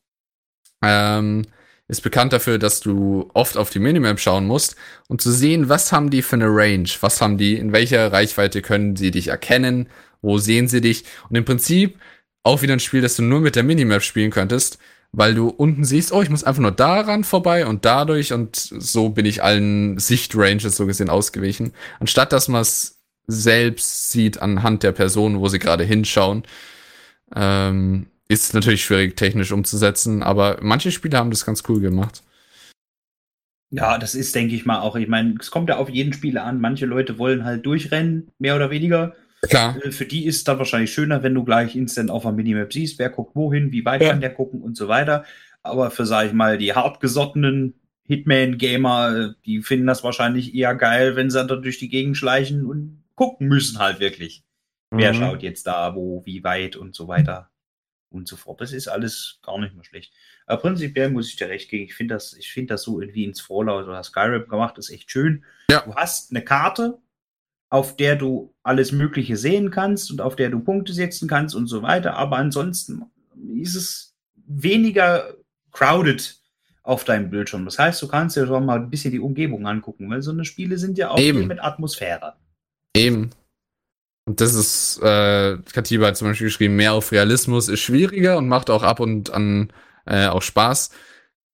ähm, 0.83 1.47
ist 1.89 2.01
bekannt 2.01 2.33
dafür, 2.33 2.59
dass 2.59 2.81
du 2.81 3.31
oft 3.35 3.57
auf 3.57 3.71
die 3.71 3.79
Minimap 3.79 4.19
schauen 4.19 4.47
musst 4.47 4.77
und 5.09 5.21
zu 5.21 5.31
sehen, 5.31 5.69
was 5.69 5.93
haben 5.93 6.11
die 6.11 6.23
für 6.23 6.37
eine 6.37 6.49
Range, 6.49 6.89
was 7.01 7.21
haben 7.21 7.37
die, 7.37 7.55
in 7.55 7.73
welcher 7.73 8.13
Reichweite 8.13 8.63
können 8.63 8.97
sie 8.97 9.11
dich 9.11 9.29
erkennen, 9.29 9.89
wo 10.23 10.39
sehen 10.39 10.69
sie 10.69 10.81
dich? 10.81 11.05
Und 11.29 11.37
im 11.37 11.45
Prinzip 11.45 11.99
auch 12.43 12.63
wieder 12.63 12.73
ein 12.73 12.81
Spiel, 12.81 13.03
das 13.03 13.17
du 13.17 13.23
nur 13.23 13.41
mit 13.41 13.57
der 13.57 13.63
Minimap 13.63 14.03
spielen 14.03 14.31
könntest, 14.31 14.79
weil 15.13 15.35
du 15.35 15.49
unten 15.49 15.85
siehst, 15.85 16.13
oh, 16.13 16.23
ich 16.23 16.31
muss 16.31 16.45
einfach 16.45 16.63
nur 16.63 16.73
daran 16.73 17.23
vorbei 17.25 17.67
und 17.67 17.85
dadurch 17.85 18.33
und 18.33 18.57
so 18.57 19.11
bin 19.11 19.27
ich 19.27 19.43
allen 19.43 19.99
Sichtranges 19.99 20.77
so 20.77 20.87
gesehen 20.87 21.11
ausgewichen, 21.11 21.73
anstatt 22.01 22.33
dass 22.33 22.49
man 22.49 22.63
es 22.63 23.03
selbst 23.27 24.11
sieht 24.11 24.41
anhand 24.41 24.83
der 24.83 24.93
Person, 24.93 25.41
wo 25.41 25.49
sie 25.49 25.59
gerade 25.59 25.85
hinschauen. 25.85 26.45
Ähm, 27.35 28.07
ist 28.29 28.55
natürlich 28.55 28.85
schwierig 28.85 29.17
technisch 29.17 29.53
umzusetzen, 29.53 30.23
aber 30.23 30.59
manche 30.63 30.91
Spiele 30.91 31.19
haben 31.19 31.31
das 31.31 31.45
ganz 31.45 31.63
cool 31.69 31.81
gemacht. 31.81 32.23
Ja, 33.71 33.99
das 33.99 34.15
ist, 34.15 34.35
denke 34.35 34.55
ich 34.55 34.65
mal, 34.67 34.81
auch. 34.81 34.97
Ich 34.97 35.09
meine, 35.09 35.35
es 35.41 35.51
kommt 35.51 35.69
ja 35.69 35.79
auf 35.79 35.89
jeden 35.91 36.13
Spieler 36.13 36.45
an. 36.45 36.61
Manche 36.61 36.87
Leute 36.87 37.19
wollen 37.19 37.45
halt 37.45 37.67
durchrennen, 37.67 38.31
mehr 38.39 38.55
oder 38.57 38.71
weniger. 38.71 39.15
Klar. 39.43 39.77
Äh, 39.83 39.91
Für 39.91 40.07
die 40.07 40.27
ist 40.27 40.37
es 40.37 40.45
dann 40.45 40.59
wahrscheinlich 40.59 40.93
schöner, 40.93 41.23
wenn 41.23 41.35
du 41.35 41.45
gleich 41.45 41.75
instant 41.75 42.11
auf 42.11 42.23
der 42.23 42.33
Minimap 42.33 42.73
siehst, 42.73 42.99
wer 42.99 43.11
guckt 43.11 43.35
wohin, 43.35 43.73
wie 43.73 43.85
weit 43.85 44.03
Ja. 44.03 44.11
kann 44.11 44.21
der 44.21 44.33
gucken 44.33 44.63
und 44.63 44.77
so 44.77 44.89
weiter. 44.89 45.25
Aber 45.63 45.91
für, 45.91 46.07
sag 46.07 46.27
ich 46.27 46.33
mal, 46.33 46.57
die 46.57 46.73
hartgesottenen 46.75 47.75
Hitman-Gamer, 48.07 49.17
äh, 49.17 49.35
die 49.45 49.63
finden 49.63 49.87
das 49.87 50.05
wahrscheinlich 50.05 50.55
eher 50.55 50.75
geil, 50.75 51.17
wenn 51.17 51.31
sie 51.31 51.45
dann 51.45 51.63
durch 51.63 51.79
die 51.79 51.89
Gegend 51.89 52.17
schleichen 52.17 52.65
und 52.65 53.03
gucken 53.17 53.49
müssen 53.49 53.79
halt 53.81 53.99
wirklich. 54.01 54.45
Wer 54.91 55.13
Mhm. 55.13 55.17
schaut 55.19 55.43
jetzt 55.43 55.67
da, 55.67 55.95
wo, 55.95 56.23
wie 56.25 56.45
weit 56.45 56.77
und 56.77 56.95
so 56.95 57.09
weiter 57.09 57.51
und 58.15 58.29
so 58.29 58.37
fort. 58.37 58.61
Das 58.61 58.73
ist 58.73 58.89
alles 58.89 59.41
gar 59.43 59.59
nicht 59.59 59.75
mehr 59.75 59.85
schlecht. 59.85 60.13
Aber 60.47 60.61
prinzipiell 60.61 61.11
muss 61.11 61.29
ich 61.29 61.37
dir 61.37 61.49
recht 61.49 61.69
geben. 61.69 61.85
Ich 61.85 61.95
finde 61.95 62.15
das, 62.15 62.35
ich 62.35 62.53
finde 62.53 62.75
das 62.75 62.83
so 62.83 63.01
irgendwie 63.01 63.25
ins 63.25 63.41
Fallout 63.41 63.85
oder 63.85 64.03
Skyrim 64.03 64.49
gemacht, 64.49 64.79
ist 64.79 64.91
echt 64.91 65.11
schön. 65.11 65.45
Ja. 65.71 65.81
Du 65.81 65.95
hast 65.95 66.31
eine 66.31 66.43
Karte, 66.43 66.99
auf 67.69 67.97
der 67.97 68.17
du 68.17 68.55
alles 68.63 68.93
Mögliche 68.93 69.37
sehen 69.37 69.71
kannst 69.71 70.11
und 70.11 70.21
auf 70.21 70.37
der 70.37 70.51
du 70.51 70.61
Punkte 70.61 70.93
setzen 70.93 71.29
kannst 71.29 71.55
und 71.55 71.67
so 71.67 71.83
weiter. 71.83 72.15
Aber 72.15 72.37
ansonsten 72.37 73.05
ist 73.61 73.75
es 73.75 74.15
weniger 74.47 75.35
crowded 75.73 76.37
auf 76.83 77.05
deinem 77.05 77.31
Bildschirm. 77.31 77.65
Das 77.65 77.79
heißt, 77.79 78.01
du 78.01 78.09
kannst 78.09 78.37
dir 78.37 78.47
schon 78.47 78.67
mal 78.67 78.79
ein 78.79 78.91
bisschen 78.91 79.11
die 79.11 79.19
Umgebung 79.19 79.67
angucken, 79.67 80.09
weil 80.11 80.23
so 80.23 80.31
eine 80.31 80.45
Spiele 80.45 80.79
sind 80.79 80.99
ja 80.99 81.11
auch 81.11 81.19
Eben. 81.19 81.47
mit 81.47 81.63
Atmosphäre. 81.63 82.35
Eben. 82.95 83.31
Und 84.27 84.41
das 84.41 84.55
ist, 84.55 85.03
äh, 85.03 85.59
Katiba 85.73 86.07
hat 86.07 86.17
zum 86.17 86.29
Beispiel 86.29 86.47
geschrieben, 86.47 86.77
mehr 86.77 86.95
auf 86.95 87.13
Realismus 87.13 87.69
ist 87.69 87.81
schwieriger 87.81 88.39
und 88.39 88.49
macht 88.49 88.71
auch 88.71 88.83
ab 88.83 89.01
und 89.01 89.31
an 89.31 89.73
äh, 90.07 90.27
auch 90.27 90.43
Spaß. 90.43 90.91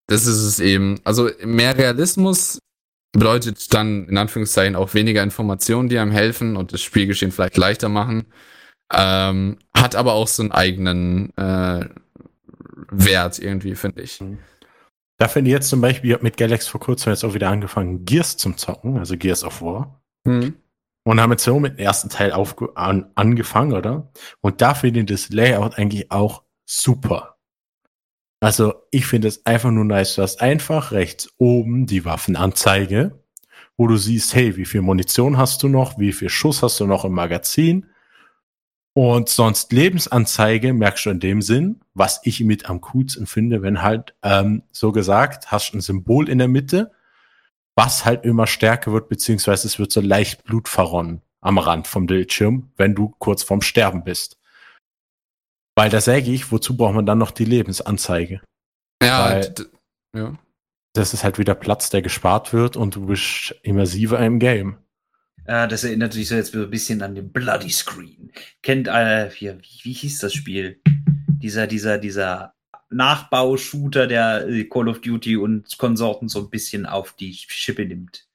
Das 0.06 0.26
ist 0.26 0.42
es 0.42 0.60
eben. 0.60 1.00
Also 1.04 1.30
mehr 1.44 1.76
Realismus 1.76 2.60
bedeutet 3.12 3.72
dann 3.74 4.08
in 4.08 4.16
Anführungszeichen 4.16 4.76
auch 4.76 4.94
weniger 4.94 5.22
Informationen, 5.22 5.88
die 5.88 5.98
einem 5.98 6.12
helfen 6.12 6.56
und 6.56 6.72
das 6.72 6.80
Spielgeschehen 6.80 7.32
vielleicht 7.32 7.56
leichter 7.56 7.88
machen. 7.88 8.26
Ähm, 8.92 9.58
hat 9.74 9.96
aber 9.96 10.14
auch 10.14 10.28
so 10.28 10.42
einen 10.42 10.52
eigenen 10.52 11.36
äh, 11.36 11.88
Wert 12.90 13.38
irgendwie, 13.38 13.74
finde 13.74 14.02
ich. 14.02 14.22
Da 15.18 15.28
finde 15.28 15.50
ich 15.50 15.54
jetzt 15.54 15.68
zum 15.68 15.80
Beispiel, 15.80 16.10
ich 16.10 16.14
hab 16.14 16.22
mit 16.22 16.36
Galax 16.36 16.66
vor 16.66 16.80
kurzem 16.80 17.12
jetzt 17.12 17.24
auch 17.24 17.34
wieder 17.34 17.50
angefangen, 17.50 18.04
Gears 18.04 18.36
zum 18.36 18.56
Zocken, 18.56 18.98
also 18.98 19.16
Gears 19.16 19.44
of 19.44 19.60
War. 19.62 20.00
Hm. 20.26 20.54
Und 21.10 21.20
haben 21.20 21.32
jetzt 21.32 21.42
so 21.42 21.58
mit 21.58 21.76
dem 21.76 21.84
ersten 21.84 22.08
Teil 22.08 22.30
aufge 22.30 22.68
an, 22.76 23.10
angefangen, 23.16 23.72
oder? 23.72 24.12
Und 24.42 24.60
da 24.60 24.74
finde 24.74 25.00
ich 25.00 25.06
das 25.06 25.30
Layout 25.30 25.76
eigentlich 25.76 26.12
auch 26.12 26.44
super. 26.64 27.36
Also 28.38 28.74
ich 28.92 29.06
finde 29.06 29.26
es 29.26 29.44
einfach 29.44 29.72
nur 29.72 29.84
nice. 29.84 30.14
Du 30.14 30.22
hast 30.22 30.40
einfach 30.40 30.92
rechts 30.92 31.28
oben 31.36 31.86
die 31.86 32.04
Waffenanzeige, 32.04 33.24
wo 33.76 33.88
du 33.88 33.96
siehst, 33.96 34.36
hey, 34.36 34.56
wie 34.56 34.64
viel 34.64 34.82
Munition 34.82 35.36
hast 35.36 35.64
du 35.64 35.68
noch, 35.68 35.98
wie 35.98 36.12
viel 36.12 36.28
Schuss 36.28 36.62
hast 36.62 36.78
du 36.78 36.86
noch 36.86 37.04
im 37.04 37.10
Magazin. 37.10 37.86
Und 38.92 39.28
sonst 39.28 39.72
Lebensanzeige 39.72 40.72
merkst 40.72 41.06
du 41.06 41.10
in 41.10 41.18
dem 41.18 41.42
Sinn, 41.42 41.80
was 41.92 42.20
ich 42.22 42.38
mit 42.38 42.70
am 42.70 42.80
coolsten 42.82 43.26
finde, 43.26 43.62
wenn 43.62 43.82
halt 43.82 44.14
ähm, 44.22 44.62
so 44.70 44.92
gesagt, 44.92 45.50
hast 45.50 45.74
ein 45.74 45.80
Symbol 45.80 46.28
in 46.28 46.38
der 46.38 46.46
Mitte, 46.46 46.92
was 47.76 48.04
halt 48.04 48.24
immer 48.24 48.46
stärker 48.46 48.92
wird, 48.92 49.08
beziehungsweise 49.08 49.66
es 49.66 49.78
wird 49.78 49.92
so 49.92 50.00
leicht 50.00 50.44
Blut 50.44 50.68
verronnen 50.68 51.22
am 51.40 51.58
Rand 51.58 51.86
vom 51.86 52.06
Bildschirm, 52.06 52.70
wenn 52.76 52.94
du 52.94 53.14
kurz 53.18 53.42
vorm 53.42 53.62
Sterben 53.62 54.04
bist. 54.04 54.36
Weil 55.76 55.90
da 55.90 56.00
sage 56.00 56.30
ich, 56.30 56.52
wozu 56.52 56.76
braucht 56.76 56.94
man 56.94 57.06
dann 57.06 57.18
noch 57.18 57.30
die 57.30 57.44
Lebensanzeige? 57.44 58.42
Ja, 59.02 59.40
ja. 60.14 60.38
Das 60.92 61.14
ist 61.14 61.22
halt 61.22 61.38
wieder 61.38 61.54
Platz, 61.54 61.88
der 61.88 62.02
gespart 62.02 62.52
wird 62.52 62.76
und 62.76 62.96
du 62.96 63.06
bist 63.06 63.54
immersiver 63.62 64.18
im 64.18 64.40
Game. 64.40 64.76
Äh, 65.44 65.68
das 65.68 65.84
erinnert 65.84 66.12
sich 66.12 66.28
so 66.28 66.34
jetzt 66.34 66.52
so 66.52 66.62
ein 66.62 66.70
bisschen 66.70 67.00
an 67.02 67.14
den 67.14 67.32
Bloody 67.32 67.70
Screen. 67.70 68.32
Kennt, 68.62 68.88
äh, 68.88 69.30
hier, 69.30 69.58
wie, 69.58 69.80
wie 69.84 69.92
hieß 69.92 70.18
das 70.18 70.34
Spiel? 70.34 70.82
Dieser, 71.28 71.66
dieser, 71.66 71.96
dieser 71.98 72.54
Nachbaushooter, 72.90 74.06
der 74.06 74.48
äh, 74.48 74.64
Call 74.64 74.88
of 74.88 75.00
Duty 75.00 75.36
und 75.36 75.78
Konsorten 75.78 76.28
so 76.28 76.40
ein 76.40 76.50
bisschen 76.50 76.86
auf 76.86 77.12
die 77.12 77.32
Schippe 77.34 77.86
nimmt. 77.86 78.26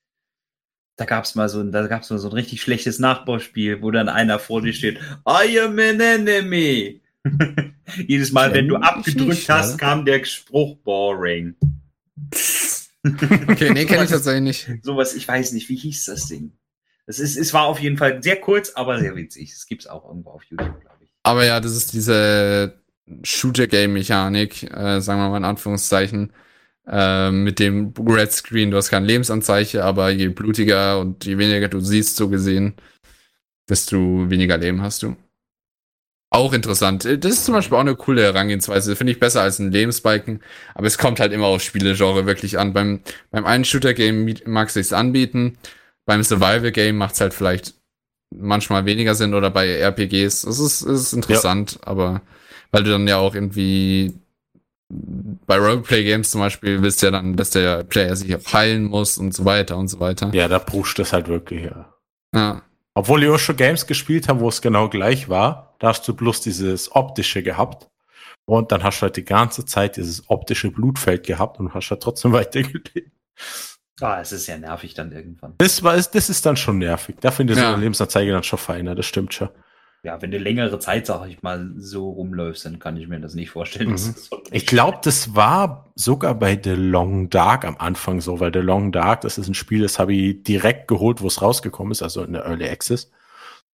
Da 0.98 1.04
gab's 1.04 1.36
mal 1.36 1.50
so 1.50 1.60
ein, 1.60 1.72
da 1.72 1.86
gab's 1.88 2.10
mal 2.10 2.20
so 2.20 2.30
ein 2.30 2.34
richtig 2.34 2.62
schlechtes 2.62 3.00
Nachbauspiel, 3.00 3.82
wo 3.82 3.92
dann 3.92 4.08
einer 4.08 4.40
vor 4.40 4.62
dir 4.62 4.74
steht, 4.74 5.00
I 5.28 5.60
am 5.60 5.78
an 5.78 6.00
enemy. 6.00 7.02
Jedes 8.08 8.32
Mal, 8.32 8.54
wenn 8.54 8.68
du 8.68 8.78
abgedrückt 8.78 9.30
nicht, 9.30 9.50
hast, 9.50 9.76
oder? 9.76 9.78
kam 9.78 10.06
der 10.06 10.24
Spruch 10.24 10.78
boring. 10.78 11.56
Okay, 13.04 13.74
nee, 13.74 13.86
kenne 13.86 14.06
ich 14.06 14.10
tatsächlich 14.10 14.68
nicht. 14.68 14.86
Sowas, 14.86 15.14
ich 15.16 15.28
weiß 15.28 15.52
nicht, 15.52 15.68
wie 15.70 15.76
hieß 15.76 16.06
das 16.06 16.28
Ding? 16.28 16.54
Es, 17.08 17.20
ist, 17.20 17.36
es 17.36 17.54
war 17.54 17.66
auf 17.66 17.80
jeden 17.80 17.98
Fall 17.98 18.24
sehr 18.24 18.40
kurz, 18.40 18.72
aber 18.72 19.00
sehr 19.00 19.16
witzig. 19.16 19.52
Es 19.52 19.68
gibt's 19.68 19.88
auch 19.88 20.08
irgendwo 20.08 20.32
auf 20.32 20.44
YouTube, 20.44 20.80
glaube 20.80 21.04
ich. 21.04 21.10
Aber 21.24 21.46
ja, 21.46 21.60
das 21.60 21.76
ist 21.76 21.94
diese 21.94 22.80
Shooter-Game-Mechanik, 23.24 24.64
äh, 24.64 25.00
sagen 25.02 25.20
wir 25.20 25.30
mal 25.30 25.38
in 25.38 25.46
Anführungszeichen, 25.46 26.34
äh, 26.88 27.32
mit 27.32 27.60
dem 27.60 27.94
Red 27.98 28.32
Screen. 28.32 28.72
Du 28.72 28.78
hast 28.78 28.90
keine 28.90 29.06
Lebensanzeige, 29.06 29.84
aber 29.84 30.10
je 30.10 30.30
blutiger 30.30 31.00
und 31.00 31.26
je 31.26 31.38
weniger 31.38 31.68
du 31.68 31.80
siehst, 31.80 32.16
so 32.16 32.30
gesehen, 32.30 32.76
desto 33.70 34.30
weniger 34.30 34.58
Leben 34.58 34.82
hast 34.82 35.04
du. 35.04 35.16
Auch 36.32 36.54
interessant. 36.54 37.06
Das 37.06 37.32
ist 37.32 37.46
zum 37.46 37.54
Beispiel 37.54 37.78
auch 37.78 37.82
eine 37.82 37.96
coole 37.96 38.24
Herangehensweise. 38.24 38.96
Finde 38.96 39.14
ich 39.14 39.20
besser 39.20 39.42
als 39.42 39.60
ein 39.60 39.72
Lebensbalken. 39.72 40.42
Aber 40.74 40.86
es 40.88 40.98
kommt 40.98 41.20
halt 41.20 41.32
immer 41.32 41.46
auf 41.46 41.62
Spielegenre 41.62 42.26
wirklich 42.26 42.60
an. 42.60 42.74
Beim, 42.74 43.00
beim 43.32 43.46
einen 43.46 43.64
Shooter-Game 43.64 44.36
mag 44.46 44.68
es 44.68 44.74
sich 44.74 44.94
anbieten. 44.94 45.58
Beim 46.06 46.24
Survival-Game 46.24 46.98
macht 46.98 47.14
es 47.14 47.22
halt 47.22 47.34
vielleicht 47.34 47.76
manchmal 48.36 48.86
weniger 48.86 49.16
Sinn 49.16 49.34
oder 49.34 49.50
bei 49.50 49.80
RPGs. 49.80 50.44
Es 50.44 50.60
ist, 50.60 50.82
es 50.82 51.02
ist 51.02 51.14
interessant, 51.14 51.80
aber 51.84 52.22
weil 52.76 52.84
du 52.84 52.92
dann 52.92 53.08
ja 53.08 53.18
auch 53.18 53.34
irgendwie 53.34 54.14
bei 54.90 55.58
Roleplay-Games 55.58 56.30
zum 56.30 56.42
Beispiel 56.42 56.82
willst 56.82 57.02
du 57.02 57.08
ja 57.08 57.12
dann, 57.12 57.38
dass 57.38 57.50
der 57.52 57.84
Player 57.86 58.16
sich 58.18 58.36
auch 58.36 58.54
heilen 58.54 58.84
muss 58.84 59.18
und 59.18 59.34
so 59.34 59.46
weiter 59.46 59.78
und 59.78 59.88
so 59.88 60.02
weiter. 60.02 60.30
Ja, 60.34 60.50
da 60.50 60.60
pusht 60.60 61.00
es 61.00 61.14
halt 61.14 61.30
wirklich, 61.30 61.64
ja. 61.66 61.94
Ja. 62.36 62.62
Obwohl 62.94 63.24
ich 63.24 63.30
auch 63.30 63.40
schon 63.40 63.56
Games 63.56 63.88
gespielt 63.88 64.28
habe, 64.28 64.42
wo 64.42 64.50
es 64.50 64.62
genau 64.62 64.90
gleich 64.90 65.30
war, 65.30 65.76
da 65.80 65.88
hast 65.88 66.06
du 66.08 66.14
bloß 66.14 66.42
dieses 66.42 66.94
optische 66.94 67.44
gehabt. 67.44 67.88
Und 68.46 68.72
dann 68.74 68.84
hast 68.84 69.00
du 69.00 69.04
halt 69.04 69.16
die 69.18 69.24
ganze 69.26 69.66
Zeit 69.66 69.96
dieses 69.96 70.30
optische 70.30 70.70
Blutfeld 70.70 71.26
gehabt 71.26 71.60
und 71.60 71.74
hast 71.74 71.90
halt 71.90 72.04
trotzdem 72.04 72.32
weitergelebt. 72.34 73.10
Ah, 74.02 74.20
es 74.20 74.34
ist 74.34 74.48
ja 74.48 74.58
nervig 74.58 74.94
dann 74.94 75.14
irgendwann. 75.14 75.56
Das, 75.58 75.82
war, 75.82 75.96
das 75.96 76.30
ist 76.30 76.46
dann 76.46 76.58
schon 76.58 76.78
nervig. 76.78 77.16
Da 77.22 77.32
finde 77.32 77.54
ich 77.54 77.60
so 77.60 77.66
Ja. 77.66 77.74
eine 77.74 77.82
Lebensanzeige 77.82 78.32
dann 78.34 78.44
schon 78.44 78.60
feiner, 78.60 78.94
das 78.96 79.06
stimmt 79.06 79.34
schon. 79.34 79.48
Ja, 80.06 80.22
wenn 80.22 80.30
du 80.30 80.38
längere 80.38 80.78
Zeit, 80.78 81.08
sag 81.08 81.28
ich 81.28 81.42
mal, 81.42 81.72
so 81.78 82.12
rumläufst, 82.12 82.64
dann 82.64 82.78
kann 82.78 82.96
ich 82.96 83.08
mir 83.08 83.20
das 83.20 83.34
nicht 83.34 83.50
vorstellen. 83.50 83.90
Mhm. 83.90 83.94
das 83.94 84.26
so 84.26 84.40
Ich 84.52 84.68
glaube, 84.68 85.00
das 85.02 85.34
war 85.34 85.92
sogar 85.96 86.36
bei 86.36 86.60
The 86.64 86.76
Long 86.76 87.32
Dark 87.32 87.66
am 87.66 87.76
Anfang 87.78 88.22
so, 88.22 88.40
weil 88.40 88.54
The 88.54 88.60
Long 88.60 88.92
Dark, 88.92 89.22
das 89.22 89.40
ist 89.40 89.48
ein 89.48 89.56
Spiel, 89.56 89.82
das 89.82 89.98
habe 89.98 90.14
ich 90.14 90.44
direkt 90.44 90.88
geholt, 90.88 91.24
wo 91.24 91.28
es 91.28 91.42
rausgekommen 91.42 91.92
ist, 91.92 92.04
also 92.04 92.24
in 92.24 92.34
der 92.34 92.46
Early 92.46 92.70
Access. 92.70 93.12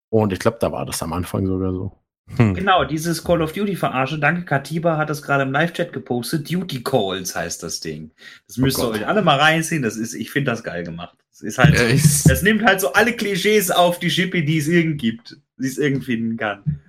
Und 0.10 0.32
ich 0.32 0.40
glaube, 0.40 0.58
da 0.62 0.72
war 0.72 0.86
das 0.86 1.04
am 1.04 1.12
Anfang 1.12 1.46
sogar 1.46 1.74
so. 1.74 1.92
Hm. 2.38 2.54
Genau, 2.54 2.86
dieses 2.86 3.26
Call 3.26 3.42
of 3.42 3.52
Duty 3.52 3.76
verarsche. 3.76 4.18
Danke, 4.18 4.46
Katiba 4.46 4.96
hat 4.96 5.10
das 5.10 5.22
gerade 5.22 5.44
im 5.44 5.52
Live-Chat 5.52 5.92
gepostet. 5.92 6.50
Duty 6.50 6.82
Calls 6.82 7.36
heißt 7.36 7.62
das 7.62 7.82
Ding. 7.82 8.12
Das 8.48 8.56
müsst 8.56 8.80
ihr 8.80 8.86
Gott. 8.86 8.96
euch 8.96 9.08
alle 9.08 9.22
mal 9.22 9.38
reinziehen. 9.38 9.82
Das 9.82 9.98
ist, 9.98 10.14
ich 10.14 10.32
finde 10.32 10.52
das 10.52 10.64
geil 10.64 10.86
gemacht. 10.86 11.18
Das 11.42 11.54
ist 11.54 11.58
halt, 11.58 11.76
Ja, 11.78 11.88
ich- 11.88 12.24
das 12.24 12.42
nimmt 12.44 12.64
halt 12.64 12.82
so 12.82 12.94
alle 12.94 13.14
Klischees 13.14 13.72
auf 13.72 13.98
die 14.00 14.12
Schippe, 14.12 14.44
die 14.44 14.58
es 14.60 14.68
irgend 14.68 15.00
gibt, 15.02 15.38
die 15.58 15.68
es 15.68 15.78
irgend 15.78 16.06
finden 16.06 16.38
kann. 16.38 16.80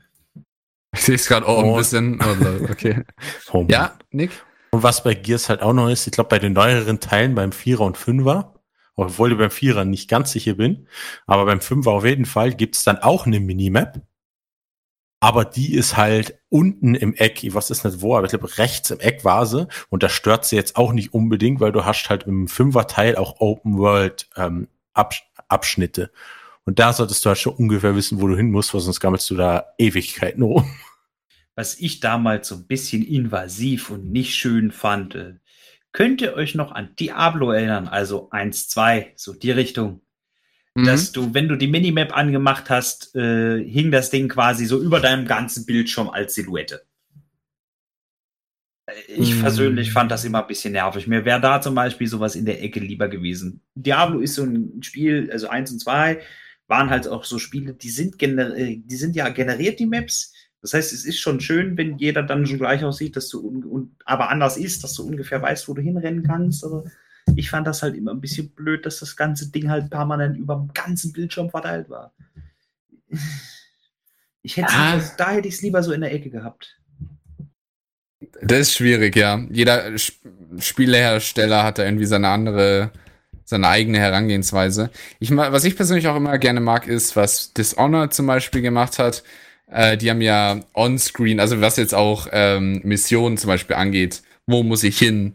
Ich 0.94 1.00
sehe 1.00 1.14
es 1.14 1.26
gerade 1.26 1.46
auch 1.46 1.58
ein 1.62 1.70
Oh. 1.70 1.76
bisschen. 1.76 2.20
Oh, 2.22 2.36
Lord, 2.44 2.70
okay. 2.70 3.02
Oh, 3.52 3.66
Ja, 3.70 3.96
Nick? 4.10 4.30
Und 4.72 4.82
was 4.82 5.02
bei 5.02 5.14
Gears 5.14 5.48
halt 5.48 5.62
auch 5.62 5.72
noch 5.72 5.88
ist, 5.88 6.06
ich 6.06 6.12
glaube, 6.12 6.28
bei 6.28 6.38
den 6.38 6.52
neueren 6.52 7.00
Teilen 7.00 7.34
beim 7.34 7.52
Vierer 7.52 7.80
und 7.84 7.96
Fünfer, 7.96 8.54
obwohl 8.94 9.32
ich 9.32 9.38
beim 9.38 9.50
Vierer 9.50 9.84
nicht 9.86 10.08
ganz 10.10 10.32
sicher 10.32 10.54
bin, 10.54 10.86
aber 11.26 11.46
beim 11.46 11.60
Fünfer 11.62 11.92
auf 11.92 12.04
jeden 12.04 12.26
Fall 12.26 12.52
gibt's 12.54 12.84
dann 12.84 12.98
auch 12.98 13.26
eine 13.26 13.40
Minimap. 13.40 14.00
Aber 15.22 15.44
die 15.44 15.74
ist 15.76 15.96
halt 15.96 16.36
unten 16.48 16.96
im 16.96 17.14
Eck, 17.14 17.44
ich 17.44 17.54
weiß 17.54 17.70
es 17.70 17.84
nicht 17.84 18.00
wo, 18.00 18.16
aber 18.16 18.24
ich 18.24 18.30
glaube 18.30 18.58
rechts 18.58 18.90
im 18.90 18.98
Eck 18.98 19.24
war 19.24 19.46
sie. 19.46 19.68
Und 19.88 20.02
da 20.02 20.08
stört 20.08 20.44
sie 20.44 20.56
jetzt 20.56 20.74
auch 20.74 20.92
nicht 20.92 21.14
unbedingt, 21.14 21.60
weil 21.60 21.70
du 21.70 21.84
hast 21.84 22.10
halt 22.10 22.24
im 22.24 22.48
Fünfer-Teil 22.48 23.14
auch 23.14 23.38
Open 23.38 23.78
World 23.78 24.28
ähm, 24.36 24.66
Absch 24.94 25.22
Abschnitte. 25.46 26.10
Und 26.64 26.80
da 26.80 26.92
solltest 26.92 27.24
du 27.24 27.28
halt 27.28 27.38
schon 27.38 27.54
ungefähr 27.54 27.94
wissen, 27.94 28.20
wo 28.20 28.26
du 28.26 28.36
hin 28.36 28.50
musst, 28.50 28.74
weil 28.74 28.80
sonst 28.80 28.98
gammelst 28.98 29.30
du 29.30 29.36
da 29.36 29.66
Ewigkeiten 29.78 30.42
rum. 30.42 30.68
Was 31.54 31.78
ich 31.78 32.00
damals 32.00 32.48
so 32.48 32.56
ein 32.56 32.66
bisschen 32.66 33.04
invasiv 33.04 33.90
und 33.90 34.10
nicht 34.10 34.34
schön 34.34 34.72
fand, 34.72 35.14
äh, 35.14 35.34
könnt 35.92 36.20
ihr 36.20 36.34
euch 36.34 36.56
noch 36.56 36.72
an 36.72 36.96
Diablo 36.98 37.52
erinnern? 37.52 37.86
Also 37.86 38.28
1, 38.30 38.70
2, 38.70 39.12
so 39.14 39.34
die 39.34 39.52
Richtung. 39.52 40.00
Mhm. 40.74 40.84
dass 40.86 41.12
du, 41.12 41.34
wenn 41.34 41.48
du 41.48 41.56
die 41.56 41.66
Minimap 41.66 42.16
angemacht 42.16 42.70
hast, 42.70 43.14
äh, 43.14 43.62
hing 43.62 43.90
das 43.90 44.10
Ding 44.10 44.28
quasi 44.28 44.64
so 44.64 44.80
über 44.80 45.00
deinem 45.00 45.26
ganzen 45.26 45.66
Bildschirm 45.66 46.08
als 46.08 46.34
Silhouette. 46.34 46.82
Äh, 48.86 48.92
Ich 49.08 49.36
Mm. 49.36 49.40
persönlich 49.40 49.92
fand 49.92 50.10
das 50.10 50.24
immer 50.24 50.40
ein 50.42 50.46
bisschen 50.48 50.72
nervig. 50.72 51.06
Mir 51.06 51.24
wäre 51.24 51.40
da 51.40 51.60
zum 51.60 51.74
Beispiel 51.74 52.06
sowas 52.06 52.34
in 52.36 52.46
der 52.46 52.62
Ecke 52.62 52.80
lieber 52.80 53.08
gewesen. 53.08 53.60
Diablo 53.74 54.20
ist 54.20 54.34
so 54.34 54.44
ein 54.44 54.82
Spiel, 54.82 55.30
also 55.30 55.48
eins 55.48 55.70
und 55.72 55.78
zwei 55.80 56.20
waren 56.68 56.88
halt 56.90 57.06
auch 57.06 57.24
so 57.24 57.38
Spiele, 57.38 57.74
die 57.74 57.90
sind, 57.90 58.18
gener 58.18 58.56
äh, 58.56 58.76
die 58.82 58.96
sind 58.96 59.14
ja 59.14 59.28
generiert, 59.28 59.78
die 59.78 59.86
Maps. 59.86 60.32
Das 60.62 60.74
heißt, 60.74 60.92
es 60.92 61.04
ist 61.04 61.18
schon 61.18 61.40
schön, 61.40 61.76
wenn 61.76 61.98
jeder 61.98 62.22
dann 62.22 62.46
schon 62.46 62.58
gleich 62.58 62.84
aussieht, 62.84 63.16
dass 63.16 63.28
du 63.28 63.90
aber 64.04 64.30
anders 64.30 64.56
ist, 64.56 64.84
dass 64.84 64.94
du 64.94 65.02
ungefähr 65.02 65.42
weißt, 65.42 65.68
wo 65.68 65.74
du 65.74 65.82
hinrennen 65.82 66.22
kannst. 66.22 66.64
Aber 66.64 66.84
ich 67.36 67.50
fand 67.50 67.66
das 67.66 67.82
halt 67.82 67.94
immer 67.96 68.10
ein 68.12 68.20
bisschen 68.20 68.50
blöd, 68.50 68.84
dass 68.86 68.98
das 69.00 69.16
ganze 69.16 69.50
Ding 69.50 69.70
halt 69.70 69.90
permanent 69.90 70.36
über 70.36 70.56
dem 70.56 70.72
ganzen 70.74 71.12
Bildschirm 71.12 71.50
verteilt 71.50 71.88
war. 71.88 72.12
Ich 74.42 74.56
hätte 74.56 74.72
Ah. 74.72 75.00
da 75.16 75.30
hätte 75.30 75.48
ich 75.48 75.54
es 75.54 75.62
lieber 75.62 75.82
so 75.82 75.92
in 75.92 76.00
der 76.00 76.12
Ecke 76.12 76.30
gehabt. 76.30 76.78
Das 78.42 78.60
ist 78.60 78.74
schwierig, 78.74 79.16
ja. 79.16 79.40
Jeder 79.50 79.94
Sp- 79.98 80.18
Spielehersteller 80.58 81.62
hat 81.64 81.78
da 81.78 81.84
irgendwie 81.84 82.06
seine 82.06 82.28
andere, 82.28 82.90
seine 83.44 83.68
eigene 83.68 83.98
Herangehensweise. 83.98 84.90
Ich 85.20 85.30
was 85.34 85.64
ich 85.64 85.76
persönlich 85.76 86.08
auch 86.08 86.16
immer 86.16 86.36
gerne 86.38 86.60
mag, 86.60 86.86
ist, 86.86 87.14
was 87.16 87.52
Dishonored 87.52 88.12
zum 88.14 88.26
Beispiel 88.26 88.62
gemacht 88.62 88.98
hat. 88.98 89.22
Äh, 89.68 89.96
die 89.96 90.10
haben 90.10 90.20
ja 90.20 90.60
on-screen, 90.74 91.40
also 91.40 91.60
was 91.60 91.76
jetzt 91.76 91.94
auch 91.94 92.26
ähm, 92.32 92.80
Missionen 92.84 93.38
zum 93.38 93.48
Beispiel 93.48 93.76
angeht, 93.76 94.22
wo 94.46 94.62
muss 94.62 94.84
ich 94.84 94.98
hin? 94.98 95.34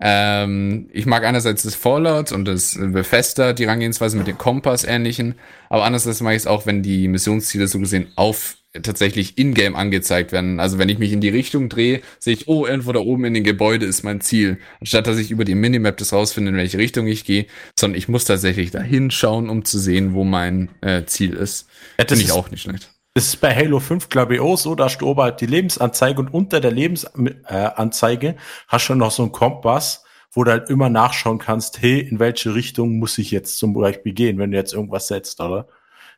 Ähm, 0.00 0.88
ich 0.92 1.06
mag 1.06 1.24
einerseits 1.24 1.62
das 1.62 1.74
Fallout 1.74 2.32
und 2.32 2.46
das 2.46 2.76
Bethesda, 2.78 3.52
die 3.52 3.66
Herangehensweise 3.66 4.16
mit 4.16 4.26
dem 4.26 4.38
Kompass 4.38 4.84
ähnlichen, 4.84 5.36
aber 5.68 5.84
andererseits 5.84 6.20
mag 6.20 6.32
ich 6.32 6.42
es 6.42 6.46
auch, 6.46 6.66
wenn 6.66 6.82
die 6.82 7.06
Missionsziele 7.08 7.68
so 7.68 7.78
gesehen 7.78 8.08
auf 8.16 8.56
tatsächlich 8.82 9.38
in-game 9.38 9.76
angezeigt 9.76 10.32
werden. 10.32 10.58
Also 10.58 10.78
wenn 10.78 10.88
ich 10.88 10.98
mich 10.98 11.12
in 11.12 11.20
die 11.20 11.28
Richtung 11.28 11.68
drehe, 11.68 12.00
sehe 12.18 12.34
ich, 12.34 12.48
oh, 12.48 12.66
irgendwo 12.66 12.92
da 12.92 13.00
oben 13.00 13.24
in 13.24 13.34
den 13.34 13.44
Gebäude 13.44 13.86
ist 13.86 14.02
mein 14.02 14.20
Ziel. 14.20 14.58
Anstatt 14.80 15.06
dass 15.06 15.18
ich 15.18 15.30
über 15.30 15.44
die 15.44 15.54
Minimap 15.54 15.96
das 15.96 16.12
rausfinde, 16.12 16.50
in 16.50 16.56
welche 16.56 16.78
Richtung 16.78 17.06
ich 17.06 17.24
gehe, 17.24 17.46
sondern 17.78 17.96
ich 17.96 18.08
muss 18.08 18.24
tatsächlich 18.24 18.72
da 18.72 18.80
hinschauen, 18.80 19.48
um 19.48 19.64
zu 19.64 19.78
sehen, 19.78 20.14
wo 20.14 20.24
mein 20.24 20.70
äh, 20.80 21.04
Ziel 21.04 21.34
ist. 21.34 21.68
Ja, 21.98 22.04
das, 22.04 22.18
Finde 22.18 22.24
ich 22.24 22.30
ist, 22.30 22.34
auch 22.34 22.50
nicht 22.50 22.62
schlecht. 22.62 22.90
Das 23.14 23.28
ist 23.28 23.40
bei 23.40 23.54
Halo 23.54 23.78
5, 23.78 24.08
glaube 24.08 24.34
ich, 24.34 24.40
auch 24.40 24.58
so. 24.58 24.74
Da 24.74 24.88
steht 24.88 25.04
oberhalb 25.04 25.38
die 25.38 25.46
Lebensanzeige 25.46 26.20
und 26.20 26.34
unter 26.34 26.60
der 26.60 26.72
Lebensanzeige 26.72 28.28
äh, 28.28 28.34
hast 28.66 28.88
du 28.88 28.94
noch 28.96 29.12
so 29.12 29.22
einen 29.22 29.32
Kompass, 29.32 30.04
wo 30.32 30.42
du 30.42 30.50
halt 30.50 30.68
immer 30.68 30.88
nachschauen 30.88 31.38
kannst, 31.38 31.80
hey, 31.80 32.00
in 32.00 32.18
welche 32.18 32.56
Richtung 32.56 32.98
muss 32.98 33.16
ich 33.18 33.30
jetzt 33.30 33.58
zum 33.58 33.72
Beispiel 33.72 34.12
gehen, 34.12 34.38
wenn 34.38 34.50
du 34.50 34.56
jetzt 34.56 34.74
irgendwas 34.74 35.06
setzt, 35.06 35.40
oder? 35.40 35.68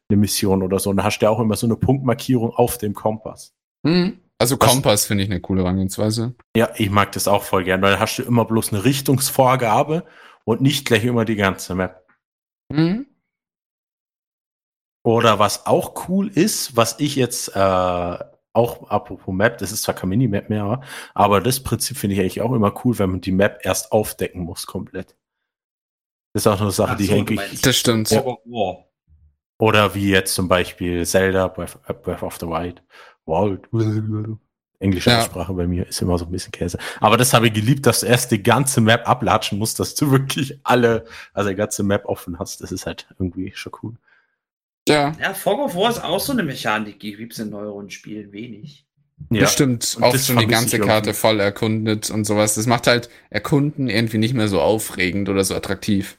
Eine 0.09 0.17
Mission 0.17 0.63
oder 0.63 0.79
so. 0.79 0.89
Und 0.89 0.97
da 0.97 1.05
hast 1.05 1.19
du 1.19 1.27
ja 1.27 1.31
auch 1.31 1.41
immer 1.41 1.57
so 1.57 1.67
eine 1.67 1.77
Punktmarkierung 1.77 2.51
auf 2.51 2.79
dem 2.79 2.95
Kompass. 2.95 3.53
Hm. 3.87 4.19
Also 4.39 4.57
Kompass 4.57 5.07
finde 5.07 5.25
ich 5.25 5.31
eine 5.31 5.41
coole 5.41 5.63
Herangehensweise. 5.63 6.35
Ja, 6.57 6.71
ich 6.77 6.91
mag 6.91 7.13
das 7.13 7.29
auch 7.29 7.43
voll 7.43 7.65
gern, 7.65 7.83
weil 7.83 7.95
da 7.95 8.01
hast 8.01 8.19
du 8.19 8.23
immer 8.23 8.45
bloß 8.45 8.73
eine 8.73 8.85
Richtungsvorgabe 8.85 10.05
und 10.45 10.63
nicht 10.63 10.87
gleich 10.87 11.05
immer 11.05 11.25
die 11.27 11.37
ganze 11.37 11.75
Map. 11.75 12.07
Hm. 12.73 13.07
Oder 15.07 15.39
was 15.39 15.67
auch 15.67 16.09
cool 16.09 16.29
ist, 16.29 16.77
was 16.77 16.99
ich 16.99 17.15
jetzt 17.17 17.55
äh, 17.55 18.19
auch 18.53 18.91
apropos 18.91 19.35
Map, 19.35 19.59
das 19.59 19.71
ist 19.71 19.83
zwar 19.83 19.95
kein 19.95 20.09
Minimap 20.09 20.49
mehr, 20.51 20.81
aber 21.15 21.41
das 21.41 21.61
Prinzip 21.63 21.97
finde 21.97 22.15
ich 22.15 22.21
eigentlich 22.21 22.41
auch 22.43 22.53
immer 22.53 22.75
cool, 22.85 22.99
wenn 22.99 23.11
man 23.11 23.21
die 23.21 23.33
Map 23.33 23.61
erst 23.63 23.93
aufdecken 23.93 24.43
muss 24.43 24.67
komplett. 24.67 25.15
Das 26.33 26.43
ist 26.43 26.47
auch 26.49 26.61
eine 26.61 26.71
Sache, 26.71 26.93
Ach 26.93 26.97
die 26.97 27.05
so, 27.07 27.17
meinst- 27.23 27.65
Das 27.65 27.77
stimmt. 27.77 28.11
Of 28.13 28.39
War. 28.47 28.85
Oder 29.59 29.95
wie 29.95 30.11
jetzt 30.11 30.35
zum 30.35 30.49
Beispiel 30.49 31.07
Zelda, 31.07 31.49
Breath, 31.49 31.79
äh, 31.87 31.95
Breath 31.95 32.23
of 32.23 32.37
the 32.39 32.47
Wild. 32.47 32.83
Wild. 33.27 33.69
Englische 34.79 35.11
Ja. 35.11 35.21
Aussprache 35.21 35.55
bei 35.55 35.67
mir 35.67 35.87
ist 35.87 36.03
immer 36.03 36.19
so 36.19 36.27
ein 36.27 36.31
bisschen 36.31 36.53
Käse. 36.53 36.79
Aber 37.01 37.17
das 37.17 37.33
habe 37.33 37.47
ich 37.47 37.55
geliebt, 37.55 37.87
dass 37.87 38.01
du 38.01 38.07
erst 38.07 38.31
die 38.33 38.43
ganze 38.43 38.83
Map 38.83 39.09
ablatschen 39.09 39.59
musst, 39.59 39.81
dass 39.81 39.95
du 39.95 40.11
wirklich 40.11 40.59
alle, 40.65 41.07
also 41.33 41.49
die 41.49 41.55
ganze 41.57 41.83
Map 41.83 42.05
offen 42.07 42.39
hast. 42.39 42.61
Das 42.61 42.73
ist 42.73 42.85
halt 42.85 43.07
irgendwie 43.19 43.53
schon 43.55 43.73
cool. 43.83 43.95
Ja, 44.89 45.13
Ja, 45.21 45.35
Fog 45.35 45.59
of 45.61 45.75
War 45.75 45.91
ist 45.91 46.03
auch 46.03 46.21
so 46.21 46.33
eine 46.33 46.43
Mechanik, 46.43 47.01
die 47.01 47.17
gibt 47.17 47.33
es 47.33 47.39
in 47.39 47.51
neueren 47.51 47.91
Spielen 47.91 48.33
wenig. 48.33 48.85
das 49.31 49.53
stimmt. 49.53 49.95
Und 49.97 50.05
Auch 50.05 50.13
das 50.13 50.27
schon 50.27 50.39
die 50.39 50.47
ganze 50.47 50.79
Karte 50.79 51.11
irgendwie. 51.11 51.21
voll 51.21 51.41
erkundet 51.41 52.11
und 52.11 52.25
sowas. 52.25 52.55
Das 52.55 52.67
macht 52.67 52.87
halt 52.87 53.09
Erkunden 53.31 53.89
irgendwie 53.89 54.19
nicht 54.19 54.35
mehr 54.35 54.49
so 54.49 54.61
aufregend 54.61 55.29
oder 55.29 55.43
so 55.45 55.55
attraktiv. 55.55 56.19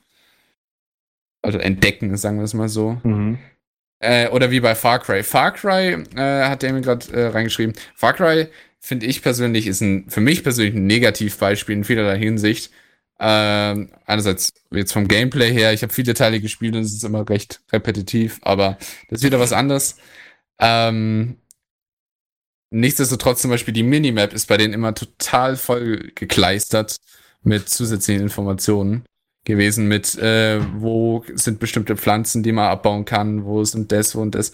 Also 1.41 1.59
entdecken, 1.59 2.15
sagen 2.17 2.37
wir 2.37 2.43
es 2.43 2.53
mal 2.53 2.67
so. 2.69 2.99
Mhm. 3.03 3.37
Äh, 3.99 4.29
oder 4.29 4.51
wie 4.51 4.59
bei 4.59 4.75
Far 4.75 4.99
Cry. 4.99 5.23
Far 5.23 5.51
Cry 5.53 6.03
äh, 6.15 6.43
hat 6.49 6.61
der 6.61 6.73
mir 6.73 6.81
gerade 6.81 7.11
äh, 7.13 7.27
reingeschrieben. 7.27 7.73
Far 7.95 8.13
Cry 8.13 8.47
finde 8.79 9.05
ich 9.05 9.21
persönlich 9.21 9.65
ist 9.67 9.81
ein 9.81 10.09
für 10.09 10.21
mich 10.21 10.43
persönlich 10.43 10.75
ein 10.75 10.85
Negativbeispiel 10.87 11.75
in 11.75 11.83
vielerlei 11.83 12.17
Hinsicht. 12.17 12.71
Ähm, 13.19 13.89
einerseits 14.05 14.53
jetzt 14.71 14.93
vom 14.93 15.07
Gameplay 15.07 15.51
her, 15.51 15.73
ich 15.73 15.81
habe 15.81 15.93
viele 15.93 16.13
Teile 16.13 16.39
gespielt 16.39 16.75
und 16.75 16.81
es 16.81 16.93
ist 16.93 17.03
immer 17.03 17.27
recht 17.27 17.61
repetitiv, 17.71 18.39
aber 18.43 18.77
das 19.09 19.19
ist 19.19 19.25
wieder 19.25 19.39
was 19.39 19.53
anderes. 19.53 19.97
Ähm, 20.59 21.37
nichtsdestotrotz 22.69 23.41
zum 23.41 23.51
Beispiel 23.51 23.73
die 23.73 23.83
Minimap 23.83 24.33
ist 24.33 24.47
bei 24.47 24.57
denen 24.57 24.73
immer 24.73 24.93
total 24.93 25.55
voll 25.55 26.11
gekleistert 26.15 26.97
mit 27.41 27.69
zusätzlichen 27.69 28.23
Informationen 28.23 29.05
gewesen 29.45 29.87
mit, 29.87 30.15
äh, 30.17 30.59
wo 30.75 31.23
sind 31.33 31.59
bestimmte 31.59 31.95
Pflanzen, 31.95 32.43
die 32.43 32.51
man 32.51 32.69
abbauen 32.69 33.05
kann, 33.05 33.45
wo 33.45 33.63
sind 33.63 33.91
das 33.91 34.13
und 34.13 34.35
das 34.35 34.51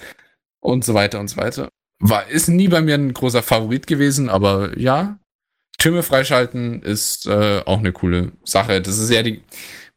und 0.61 0.85
so 0.85 0.93
weiter 0.93 1.19
und 1.19 1.27
so 1.27 1.37
weiter. 1.37 1.69
War, 1.99 2.27
ist 2.29 2.47
nie 2.47 2.67
bei 2.67 2.81
mir 2.81 2.95
ein 2.95 3.13
großer 3.13 3.43
Favorit 3.43 3.87
gewesen, 3.87 4.29
aber 4.29 4.77
ja, 4.77 5.19
Türme 5.77 6.03
freischalten 6.03 6.81
ist 6.81 7.25
äh, 7.25 7.61
auch 7.65 7.79
eine 7.79 7.91
coole 7.91 8.31
Sache. 8.43 8.81
Das 8.81 8.97
ist 8.97 9.09
ja 9.09 9.23
die, 9.23 9.43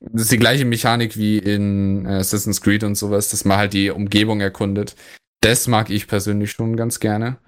das 0.00 0.22
ist 0.22 0.32
die 0.32 0.38
gleiche 0.38 0.64
Mechanik 0.64 1.16
wie 1.16 1.38
in 1.38 2.06
äh, 2.06 2.16
Assassin's 2.16 2.60
Creed 2.60 2.84
und 2.84 2.96
sowas, 2.96 3.30
dass 3.30 3.44
man 3.44 3.58
halt 3.58 3.72
die 3.72 3.90
Umgebung 3.90 4.40
erkundet. 4.40 4.96
Das 5.40 5.68
mag 5.68 5.90
ich 5.90 6.06
persönlich 6.06 6.50
schon 6.52 6.76
ganz 6.76 7.00
gerne. 7.00 7.38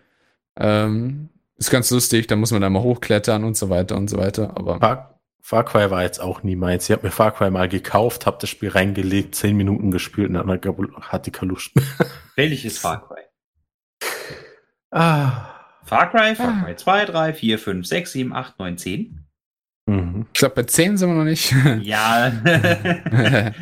Ähm, 0.57 1.31
ist 1.57 1.71
ganz 1.71 1.91
lustig, 1.91 2.27
da 2.29 2.37
muss 2.37 2.53
man 2.53 2.61
dann 2.61 2.73
mal 2.73 2.83
hochklettern 2.83 3.45
und 3.45 3.57
so 3.57 3.71
weiter 3.71 3.97
und 3.97 4.09
so 4.09 4.19
weiter, 4.19 4.57
aber 4.57 4.79
Far, 4.79 5.21
Far 5.43 5.65
Cry 5.65 5.91
war 5.91 6.03
jetzt 6.03 6.21
auch 6.21 6.43
nie 6.43 6.57
meins. 6.57 6.89
Ich 6.89 6.93
habe 6.93 7.07
mir 7.07 7.11
Far 7.11 7.33
Cry 7.33 7.51
mal 7.51 7.69
gekauft, 7.69 8.27
habe 8.27 8.39
das 8.41 8.51
Spiel 8.51 8.69
reingelegt, 8.69 9.35
zehn 9.35 9.57
Minuten 9.57 9.91
gespielt 9.91 10.29
und 10.29 10.35
dann 10.35 10.49
hat 11.01 11.27
die 11.27 11.31
Kaluschen. 11.33 11.83
Welches 12.37 12.79
Far 12.79 13.09
Cry? 13.09 13.23
ah. 14.93 15.58
Far 15.89 16.11
Cry, 16.11 16.35
Far 16.37 16.49
Ah. 16.49 16.65
Cry 16.65 16.77
2, 16.77 17.05
3, 17.07 17.33
4, 17.35 17.59
5, 17.59 17.87
6, 17.87 18.13
7, 18.13 18.33
8, 18.33 18.59
9, 18.59 18.77
10. 18.79 19.25
Mhm. 19.87 20.27
ich 20.33 20.39
glaube, 20.39 20.55
bei 20.57 20.63
10 20.65 20.97
sind 20.99 21.09
wir 21.09 21.15
noch 21.17 21.25
nicht. 21.25 21.55
Ja. 21.83 22.31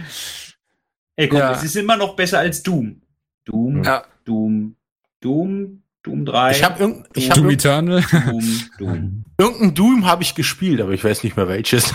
Ey, 1.16 1.28
komm, 1.28 1.38
Ja. 1.38 1.52
es 1.52 1.62
ist 1.62 1.76
immer 1.76 1.96
noch 1.96 2.16
besser 2.16 2.40
als 2.40 2.62
Doom. 2.62 3.00
Doom, 3.44 3.82
Ja. 3.84 4.04
Doom, 4.24 4.76
Doom, 5.20 5.82
Doom 6.02 6.24
3. 6.26 6.50
Ich 6.50 6.64
habe 6.64 6.80
irgend, 6.80 7.06
ich 7.14 7.30
hab 7.30 7.36
Doom 7.36 7.44
irgend, 7.50 7.64
Eternal. 7.64 8.02
Doom, 8.10 8.60
Doom. 8.78 9.24
irgendein 9.38 9.74
Doom 9.74 10.06
habe 10.06 10.22
ich 10.22 10.34
gespielt, 10.34 10.80
aber 10.80 10.92
ich 10.92 11.02
weiß 11.04 11.22
nicht 11.24 11.36
mehr 11.36 11.48
welches. 11.48 11.94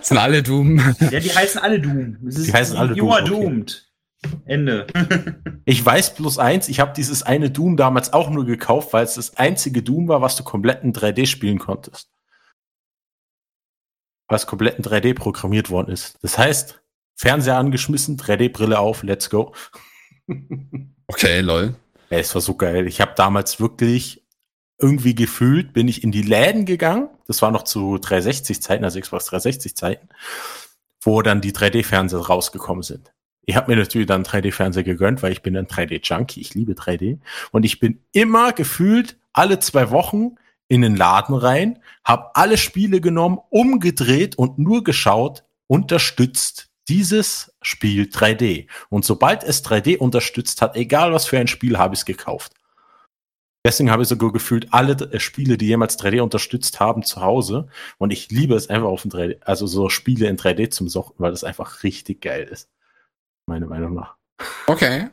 sind 0.00 0.18
alle 0.18 0.42
Doom. 0.42 0.78
Ja, 1.10 1.20
die 1.20 1.30
heißen 1.34 1.60
alle 1.60 1.80
Doom. 1.80 2.16
Es 2.26 2.38
ist 2.38 2.46
Die 2.48 2.52
heißen 2.52 2.76
alle 2.76 2.90
You 2.94 3.04
Doom, 3.04 3.10
are 3.12 3.22
okay. 3.22 3.30
doomed. 3.30 3.87
Ende. 4.44 4.86
Ich 5.64 5.84
weiß 5.84 6.14
bloß 6.14 6.38
eins, 6.38 6.70
ich 6.70 6.80
habe 6.80 6.94
dieses 6.94 7.22
eine 7.22 7.50
Doom 7.50 7.76
damals 7.76 8.14
auch 8.14 8.30
nur 8.30 8.46
gekauft, 8.46 8.94
weil 8.94 9.04
es 9.04 9.16
das 9.16 9.36
einzige 9.36 9.82
Doom 9.82 10.08
war, 10.08 10.22
was 10.22 10.34
du 10.34 10.42
komplett 10.44 10.82
in 10.82 10.94
3D 10.94 11.26
spielen 11.26 11.58
konntest. 11.58 12.10
Was 14.28 14.46
komplett 14.46 14.78
in 14.78 14.84
3D 14.84 15.14
programmiert 15.14 15.68
worden 15.68 15.92
ist. 15.92 16.16
Das 16.22 16.38
heißt, 16.38 16.82
Fernseher 17.16 17.58
angeschmissen, 17.58 18.16
3D-Brille 18.16 18.78
auf, 18.78 19.02
let's 19.02 19.28
go. 19.28 19.54
Okay, 21.10 21.40
lol. 21.40 21.74
Ey, 22.10 22.20
es 22.20 22.34
war 22.34 22.42
so 22.42 22.54
geil. 22.54 22.86
Ich 22.86 23.00
habe 23.00 23.12
damals 23.16 23.60
wirklich 23.60 24.26
irgendwie 24.78 25.14
gefühlt, 25.14 25.72
bin 25.72 25.88
ich 25.88 26.04
in 26.04 26.12
die 26.12 26.22
Läden 26.22 26.64
gegangen. 26.64 27.08
Das 27.26 27.42
war 27.42 27.50
noch 27.50 27.64
zu 27.64 27.96
360-Zeiten, 27.96 28.84
also 28.84 29.00
Xbox 29.00 29.30
360-Zeiten, 29.30 30.08
wo 31.02 31.22
dann 31.22 31.40
die 31.40 31.52
3D-Fernseher 31.52 32.20
rausgekommen 32.20 32.82
sind. 32.82 33.12
Ich 33.48 33.56
habe 33.56 33.70
mir 33.70 33.78
natürlich 33.78 34.06
dann 34.06 34.24
3D-Fernseher 34.24 34.82
gegönnt, 34.82 35.22
weil 35.22 35.32
ich 35.32 35.40
bin 35.40 35.56
ein 35.56 35.66
3D-Junkie. 35.66 36.38
Ich 36.38 36.54
liebe 36.54 36.74
3D. 36.74 37.18
Und 37.50 37.64
ich 37.64 37.80
bin 37.80 38.04
immer 38.12 38.52
gefühlt 38.52 39.16
alle 39.32 39.58
zwei 39.58 39.90
Wochen 39.90 40.34
in 40.68 40.82
den 40.82 40.96
Laden 40.96 41.34
rein, 41.34 41.78
habe 42.04 42.36
alle 42.36 42.58
Spiele 42.58 43.00
genommen, 43.00 43.38
umgedreht 43.48 44.36
und 44.36 44.58
nur 44.58 44.84
geschaut, 44.84 45.44
unterstützt 45.66 46.68
dieses 46.90 47.56
Spiel 47.62 48.02
3D. 48.02 48.68
Und 48.90 49.06
sobald 49.06 49.44
es 49.44 49.64
3D 49.64 49.96
unterstützt 49.96 50.60
hat, 50.60 50.76
egal 50.76 51.14
was 51.14 51.24
für 51.24 51.38
ein 51.38 51.48
Spiel, 51.48 51.78
habe 51.78 51.94
ich 51.94 52.00
es 52.00 52.04
gekauft. 52.04 52.52
Deswegen 53.64 53.90
habe 53.90 54.02
ich 54.02 54.10
sogar 54.10 54.30
gefühlt 54.30 54.74
alle 54.74 54.92
äh, 54.92 55.20
Spiele, 55.20 55.56
die 55.56 55.68
jemals 55.68 55.98
3D 55.98 56.20
unterstützt 56.20 56.80
haben, 56.80 57.02
zu 57.02 57.22
Hause. 57.22 57.68
Und 57.96 58.12
ich 58.12 58.30
liebe 58.30 58.54
es 58.54 58.68
einfach 58.68 58.88
auf 58.88 59.00
dem 59.00 59.10
3D, 59.10 59.38
also 59.40 59.66
so 59.66 59.88
Spiele 59.88 60.26
in 60.28 60.36
3D 60.36 60.68
zum 60.68 60.90
Suchten, 60.90 61.22
weil 61.22 61.30
das 61.30 61.44
einfach 61.44 61.82
richtig 61.82 62.20
geil 62.20 62.44
ist. 62.44 62.68
Meiner 63.48 63.66
Meinung 63.66 63.94
nach. 63.94 64.16
Okay. 64.66 65.08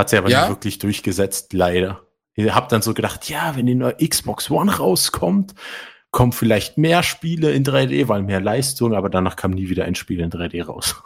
Hat 0.00 0.08
sie 0.08 0.16
aber 0.16 0.30
Ja? 0.30 0.42
nicht 0.42 0.50
wirklich 0.50 0.78
durchgesetzt, 0.78 1.52
leider. 1.52 2.02
Ich 2.34 2.54
hab 2.54 2.68
dann 2.68 2.82
so 2.82 2.94
gedacht, 2.94 3.28
ja, 3.28 3.56
wenn 3.56 3.66
die 3.66 3.74
neue 3.74 3.96
Xbox 3.96 4.50
One 4.50 4.76
rauskommt, 4.76 5.54
kommen 6.10 6.32
vielleicht 6.32 6.78
mehr 6.78 7.02
Spiele 7.02 7.50
in 7.52 7.64
3D, 7.64 8.08
weil 8.08 8.22
mehr 8.22 8.40
Leistung, 8.40 8.94
aber 8.94 9.10
danach 9.10 9.36
kam 9.36 9.50
nie 9.50 9.68
wieder 9.68 9.84
ein 9.84 9.96
Spiel 9.96 10.20
in 10.20 10.30
3D 10.30 10.64
raus. 10.64 10.96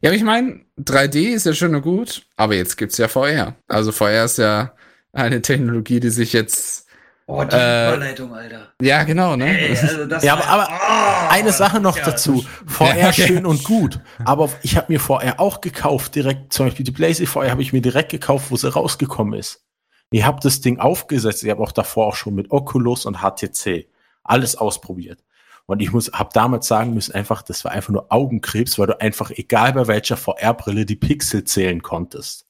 Ja, 0.00 0.10
aber 0.10 0.16
ich 0.16 0.22
meine, 0.22 0.64
3D 0.78 1.34
ist 1.34 1.46
ja 1.46 1.52
schön 1.52 1.74
und 1.74 1.82
gut, 1.82 2.24
aber 2.36 2.54
jetzt 2.54 2.76
gibt's 2.76 2.96
ja 2.96 3.08
VR. 3.08 3.56
Also 3.66 3.90
VR 3.90 4.24
ist 4.24 4.38
ja 4.38 4.74
eine 5.12 5.42
Technologie, 5.42 5.98
die 6.00 6.10
sich 6.10 6.32
jetzt. 6.32 6.86
Oh, 7.26 7.42
die 7.42 7.56
Äh, 7.56 7.88
Überleitung, 7.94 8.34
Alter. 8.34 8.68
Ja, 8.82 9.02
genau, 9.04 9.34
ne? 9.34 9.58
Ey, 9.58 9.70
Das 9.70 9.82
ist- 9.82 9.90
also 9.90 10.04
das 10.06 10.24
Ja, 10.24 10.34
aber- 10.34 10.46
aber 10.48 10.68
Oh, 10.70 11.28
Eine 11.30 11.52
Sache 11.52 11.80
noch 11.80 11.96
ja, 11.96 12.04
dazu. 12.04 12.44
VR 12.66 12.96
Ja, 12.98 13.08
okay. 13.08 13.26
schön 13.26 13.46
und 13.46 13.64
gut. 13.64 13.98
Aber 14.24 14.50
ich 14.62 14.76
habe 14.76 14.92
mir 14.92 15.00
VR 15.00 15.40
auch 15.40 15.60
gekauft, 15.62 16.14
direkt, 16.14 16.52
zum 16.52 16.66
Beispiel 16.66 16.84
die 16.84 16.90
Blaze 16.92 17.26
VR 17.26 17.50
habe 17.50 17.62
ich 17.62 17.72
mir 17.72 17.80
direkt 17.80 18.10
gekauft, 18.10 18.50
wo 18.50 18.56
sie 18.56 18.70
rausgekommen 18.72 19.38
ist. 19.38 19.64
Ich 20.10 20.24
habe 20.24 20.38
das 20.42 20.60
Ding 20.60 20.78
aufgesetzt. 20.80 21.42
Ich 21.42 21.50
habe 21.50 21.62
auch 21.62 21.72
davor 21.72 22.08
auch 22.08 22.14
schon 22.14 22.34
mit 22.34 22.50
Oculus 22.50 23.06
und 23.06 23.20
HTC 23.22 23.88
alles 24.22 24.54
ausprobiert. 24.56 25.24
Und 25.66 25.80
ich 25.80 25.92
muss, 25.92 26.12
habe 26.12 26.28
damals 26.34 26.68
sagen 26.68 26.92
müssen, 26.92 27.14
einfach, 27.14 27.40
das 27.42 27.64
war 27.64 27.72
einfach 27.72 27.90
nur 27.90 28.12
Augenkrebs, 28.12 28.78
weil 28.78 28.86
du 28.86 29.00
einfach, 29.00 29.30
egal 29.30 29.72
bei 29.72 29.86
welcher 29.86 30.18
VR-Brille, 30.18 30.84
die 30.84 30.94
Pixel 30.96 31.44
zählen 31.44 31.82
konntest. 31.82 32.44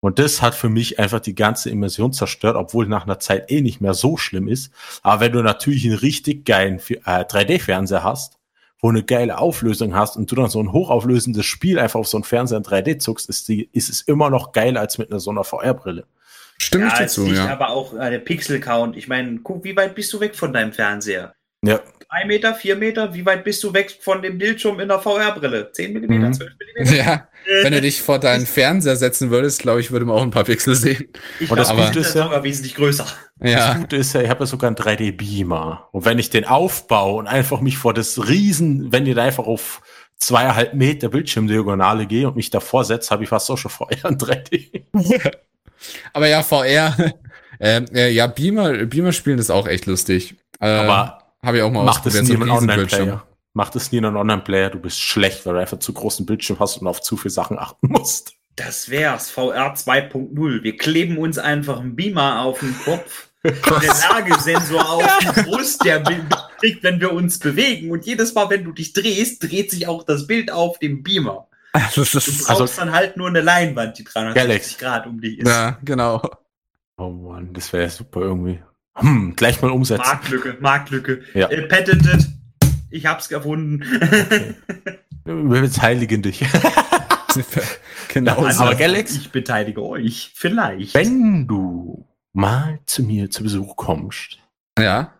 Und 0.00 0.18
das 0.18 0.42
hat 0.42 0.54
für 0.54 0.68
mich 0.68 0.98
einfach 0.98 1.20
die 1.20 1.34
ganze 1.34 1.70
Immersion 1.70 2.12
zerstört, 2.12 2.56
obwohl 2.56 2.86
nach 2.86 3.04
einer 3.04 3.18
Zeit 3.18 3.50
eh 3.50 3.60
nicht 3.60 3.80
mehr 3.80 3.94
so 3.94 4.16
schlimm 4.16 4.46
ist. 4.46 4.72
Aber 5.02 5.20
wenn 5.20 5.32
du 5.32 5.42
natürlich 5.42 5.84
einen 5.84 5.98
richtig 5.98 6.44
geilen 6.44 6.78
äh, 6.78 7.24
3D-Fernseher 7.24 8.04
hast, 8.04 8.38
wo 8.80 8.90
eine 8.90 9.02
geile 9.02 9.38
Auflösung 9.38 9.96
hast 9.96 10.16
und 10.16 10.30
du 10.30 10.36
dann 10.36 10.50
so 10.50 10.62
ein 10.62 10.72
hochauflösendes 10.72 11.44
Spiel 11.44 11.80
einfach 11.80 11.98
auf 11.98 12.06
so 12.06 12.16
einen 12.16 12.24
Fernseher 12.24 12.58
in 12.58 12.64
3D 12.64 12.98
zuckst, 12.98 13.28
ist, 13.28 13.48
die, 13.48 13.68
ist 13.72 13.90
es 13.90 14.02
immer 14.02 14.30
noch 14.30 14.52
geiler 14.52 14.80
als 14.80 14.98
mit 14.98 15.10
einer 15.10 15.18
so 15.18 15.30
einer 15.30 15.42
VR-Brille. 15.42 16.06
Stimme 16.58 16.86
ich 16.86 16.92
Ja, 16.92 17.04
es 17.04 17.14
dazu, 17.14 17.24
liegt 17.24 17.38
ja. 17.38 17.48
aber 17.48 17.70
auch 17.70 17.94
an 17.94 18.10
der 18.10 18.18
Pixel-Count. 18.20 18.96
Ich 18.96 19.08
meine, 19.08 19.40
guck, 19.42 19.64
wie 19.64 19.76
weit 19.76 19.96
bist 19.96 20.12
du 20.12 20.20
weg 20.20 20.36
von 20.36 20.52
deinem 20.52 20.72
Fernseher? 20.72 21.34
Ja, 21.64 21.80
Drei 22.10 22.24
Meter, 22.26 22.54
vier 22.54 22.76
Meter? 22.76 23.12
Wie 23.12 23.26
weit 23.26 23.44
bist 23.44 23.62
du 23.62 23.74
weg 23.74 23.94
von 24.00 24.22
dem 24.22 24.38
Bildschirm 24.38 24.80
in 24.80 24.88
der 24.88 24.98
VR-Brille? 24.98 25.72
Zehn 25.72 25.92
Millimeter, 25.92 26.28
Mhm. 26.28 26.32
zwölf 26.32 26.52
Millimeter? 26.58 26.96
Ja, 26.96 27.28
wenn 27.62 27.72
du 27.72 27.80
dich 27.82 28.00
vor 28.00 28.18
deinen 28.18 28.46
Fernseher 28.46 28.96
setzen 28.96 29.30
würdest, 29.30 29.60
glaube 29.60 29.80
ich, 29.80 29.90
würde 29.90 30.06
man 30.06 30.16
auch 30.16 30.22
ein 30.22 30.30
paar 30.30 30.44
Pixel 30.44 30.74
sehen. 30.74 31.08
Ich 31.38 31.50
Und 31.50 31.58
das 31.58 31.68
glaube, 31.68 31.82
Gute 31.82 31.94
das 31.98 32.02
ist 32.04 32.08
ist 32.10 32.14
ja- 32.16 32.24
sogar 32.24 32.42
wesentlich 32.44 32.74
größer. 32.76 33.06
Das 33.40 33.50
Ja, 33.50 33.74
Gute 33.74 33.96
ist 33.96 34.14
ja, 34.14 34.22
ich 34.22 34.30
habe 34.30 34.40
ja 34.40 34.46
sogar 34.46 34.68
einen 34.68 34.76
3D-Beamer. 34.76 35.88
Und 35.92 36.04
wenn 36.06 36.18
ich 36.18 36.30
den 36.30 36.46
aufbaue 36.46 37.16
und 37.18 37.26
einfach 37.26 37.60
mich 37.60 37.76
vor 37.76 37.92
das 37.92 38.26
Riesen, 38.26 38.90
wenn 38.90 39.06
ich 39.06 39.14
da 39.14 39.24
einfach 39.24 39.44
auf 39.46 39.82
zweieinhalb 40.16 40.72
Meter 40.74 41.10
Bildschirmdiagonale 41.10 42.06
gehe 42.06 42.26
und 42.26 42.36
mich 42.36 42.48
davor 42.48 42.84
setze, 42.84 43.10
habe 43.10 43.24
ich 43.24 43.28
fast 43.28 43.50
auch 43.50 43.58
schon 43.58 43.70
VR 43.70 44.08
in 44.08 44.16
3D. 44.18 44.84
aber 46.14 46.26
ja, 46.28 46.42
VR, 46.42 46.96
ähm, 47.60 47.84
äh, 47.92 48.08
ja, 48.10 48.26
Beamer, 48.28 48.86
Beamer 48.86 49.12
spielen 49.12 49.38
ist 49.38 49.50
auch 49.50 49.68
echt 49.68 49.84
lustig. 49.86 50.36
Äh, 50.58 50.66
Aber 50.68 51.18
habe 51.44 51.58
ich 51.58 51.62
auch 51.62 51.70
mal 51.70 51.84
Macht 51.84 52.06
es 52.06 52.14
ausprobiert, 52.14 52.22
nie 52.24 52.36
so 52.36 52.42
in 52.44 52.50
einen. 52.50 52.70
Online-Player. 52.70 53.24
Macht 53.54 53.76
es 53.76 53.90
nie 53.92 53.98
in 53.98 54.04
einem 54.04 54.16
Online-Player. 54.16 54.70
Du 54.70 54.78
bist 54.78 55.00
schlecht, 55.00 55.44
weil 55.46 55.54
du 55.54 55.60
einfach 55.60 55.78
zu 55.78 55.92
großen 55.92 56.26
Bildschirm 56.26 56.58
hast 56.60 56.78
und 56.78 56.86
auf 56.86 57.00
zu 57.00 57.16
viele 57.16 57.30
Sachen 57.30 57.58
achten 57.58 57.88
musst. 57.88 58.32
Das 58.56 58.88
wär's, 58.90 59.30
VR 59.30 59.74
2.0. 59.74 60.62
Wir 60.62 60.76
kleben 60.76 61.16
uns 61.18 61.38
einfach 61.38 61.78
einen 61.80 61.94
Beamer 61.96 62.42
auf 62.42 62.58
den 62.60 62.76
Kopf, 62.84 63.28
der 63.44 63.52
Lagesensor 64.10 64.88
auf 64.88 65.18
die 65.20 65.42
Brust, 65.42 65.84
der 65.84 66.00
Bild 66.00 66.24
kriegt, 66.58 66.82
wenn 66.82 67.00
wir 67.00 67.12
uns 67.12 67.38
bewegen. 67.38 67.90
Und 67.92 68.04
jedes 68.04 68.34
Mal, 68.34 68.50
wenn 68.50 68.64
du 68.64 68.72
dich 68.72 68.92
drehst, 68.92 69.44
dreht 69.44 69.70
sich 69.70 69.86
auch 69.86 70.02
das 70.02 70.26
Bild 70.26 70.50
auf 70.50 70.78
dem 70.78 71.02
Beamer. 71.02 71.46
Das 71.72 71.94
Du 71.94 72.00
ist, 72.02 72.14
brauchst 72.46 72.50
Also- 72.50 72.80
dann 72.80 72.92
halt 72.92 73.16
nur 73.16 73.28
eine 73.28 73.40
Leinwand, 73.42 73.98
die 73.98 74.04
360 74.04 74.34
Galaxy. 74.48 74.76
Grad 74.78 75.06
um 75.06 75.20
dich 75.20 75.38
ist. 75.38 75.46
ja, 75.48 75.78
genau. 75.84 76.20
Oh 76.96 77.10
Mann, 77.10 77.52
das 77.52 77.72
wäre 77.72 77.88
super 77.90 78.22
irgendwie. 78.22 78.60
Hm, 79.00 79.34
gleich 79.36 79.60
mal 79.62 79.70
umsetzen. 79.70 80.02
Marktlücke, 80.04 80.56
Marktlücke. 80.60 81.20
Ja. 81.34 81.48
Äh, 81.48 81.62
patented. 81.68 82.26
Ich 82.90 83.06
hab's 83.06 83.30
erfunden. 83.30 83.84
Wir 85.24 85.60
beteiligen 85.60 86.22
dich. 86.22 86.40
genau. 88.08 88.32
Aber 88.38 88.52
so. 88.52 88.64
Galax- 88.64 89.16
Ich 89.16 89.30
beteilige 89.30 89.82
euch. 89.84 90.32
Vielleicht. 90.34 90.94
Wenn 90.94 91.46
du 91.46 92.06
mal 92.32 92.80
zu 92.86 93.02
mir 93.02 93.30
zu 93.30 93.42
Besuch 93.42 93.76
kommst, 93.76 94.38
Ja. 94.78 95.12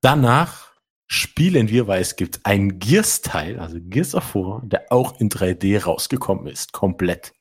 danach 0.00 0.72
spielen 1.06 1.68
wir, 1.68 1.86
weil 1.86 2.00
es 2.00 2.16
gibt 2.16 2.40
einen 2.44 2.78
Gears-Teil, 2.78 3.58
also 3.60 3.76
Gears 3.80 4.14
of 4.14 4.34
War, 4.34 4.62
der 4.64 4.86
auch 4.90 5.20
in 5.20 5.28
3D 5.28 5.82
rausgekommen 5.84 6.46
ist, 6.46 6.72
komplett. 6.72 7.32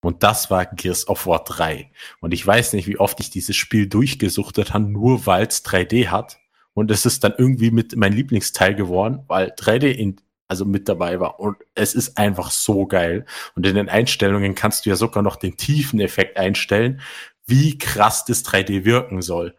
Und 0.00 0.22
das 0.22 0.50
war 0.50 0.66
Gears 0.66 1.08
of 1.08 1.26
War 1.26 1.44
3. 1.44 1.90
Und 2.20 2.32
ich 2.32 2.46
weiß 2.46 2.72
nicht, 2.74 2.86
wie 2.86 2.98
oft 2.98 3.18
ich 3.20 3.30
dieses 3.30 3.56
Spiel 3.56 3.88
durchgesuchtet 3.88 4.72
habe, 4.72 4.84
nur 4.84 5.26
weil 5.26 5.46
es 5.46 5.64
3D 5.64 6.08
hat. 6.08 6.38
Und 6.72 6.90
es 6.90 7.04
ist 7.04 7.24
dann 7.24 7.34
irgendwie 7.36 7.72
mit 7.72 7.96
mein 7.96 8.12
Lieblingsteil 8.12 8.74
geworden, 8.76 9.24
weil 9.26 9.48
3D 9.50 9.90
in, 9.90 10.20
also 10.46 10.64
mit 10.64 10.88
dabei 10.88 11.18
war. 11.18 11.40
Und 11.40 11.56
es 11.74 11.94
ist 11.94 12.16
einfach 12.16 12.52
so 12.52 12.86
geil. 12.86 13.26
Und 13.56 13.66
in 13.66 13.74
den 13.74 13.88
Einstellungen 13.88 14.54
kannst 14.54 14.86
du 14.86 14.90
ja 14.90 14.96
sogar 14.96 15.24
noch 15.24 15.36
den 15.36 15.56
Tiefeneffekt 15.56 16.36
einstellen, 16.36 17.00
wie 17.46 17.78
krass 17.78 18.24
das 18.24 18.44
3D 18.44 18.84
wirken 18.84 19.22
soll. 19.22 19.56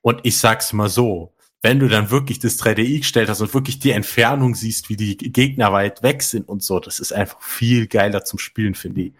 Und 0.00 0.20
ich 0.22 0.38
sag's 0.38 0.72
mal 0.72 0.88
so, 0.88 1.34
wenn 1.60 1.78
du 1.78 1.88
dann 1.88 2.10
wirklich 2.10 2.38
das 2.38 2.58
3D 2.58 2.98
gestellt 2.98 3.28
hast 3.28 3.40
und 3.40 3.54
wirklich 3.54 3.78
die 3.78 3.92
Entfernung 3.92 4.54
siehst, 4.54 4.88
wie 4.88 4.96
die 4.96 5.16
Gegner 5.16 5.72
weit 5.72 6.02
weg 6.02 6.22
sind 6.22 6.48
und 6.48 6.62
so, 6.62 6.80
das 6.80 6.98
ist 6.98 7.12
einfach 7.12 7.40
viel 7.40 7.86
geiler 7.86 8.24
zum 8.24 8.38
Spielen, 8.38 8.74
finde 8.74 9.02
ich. 9.02 9.12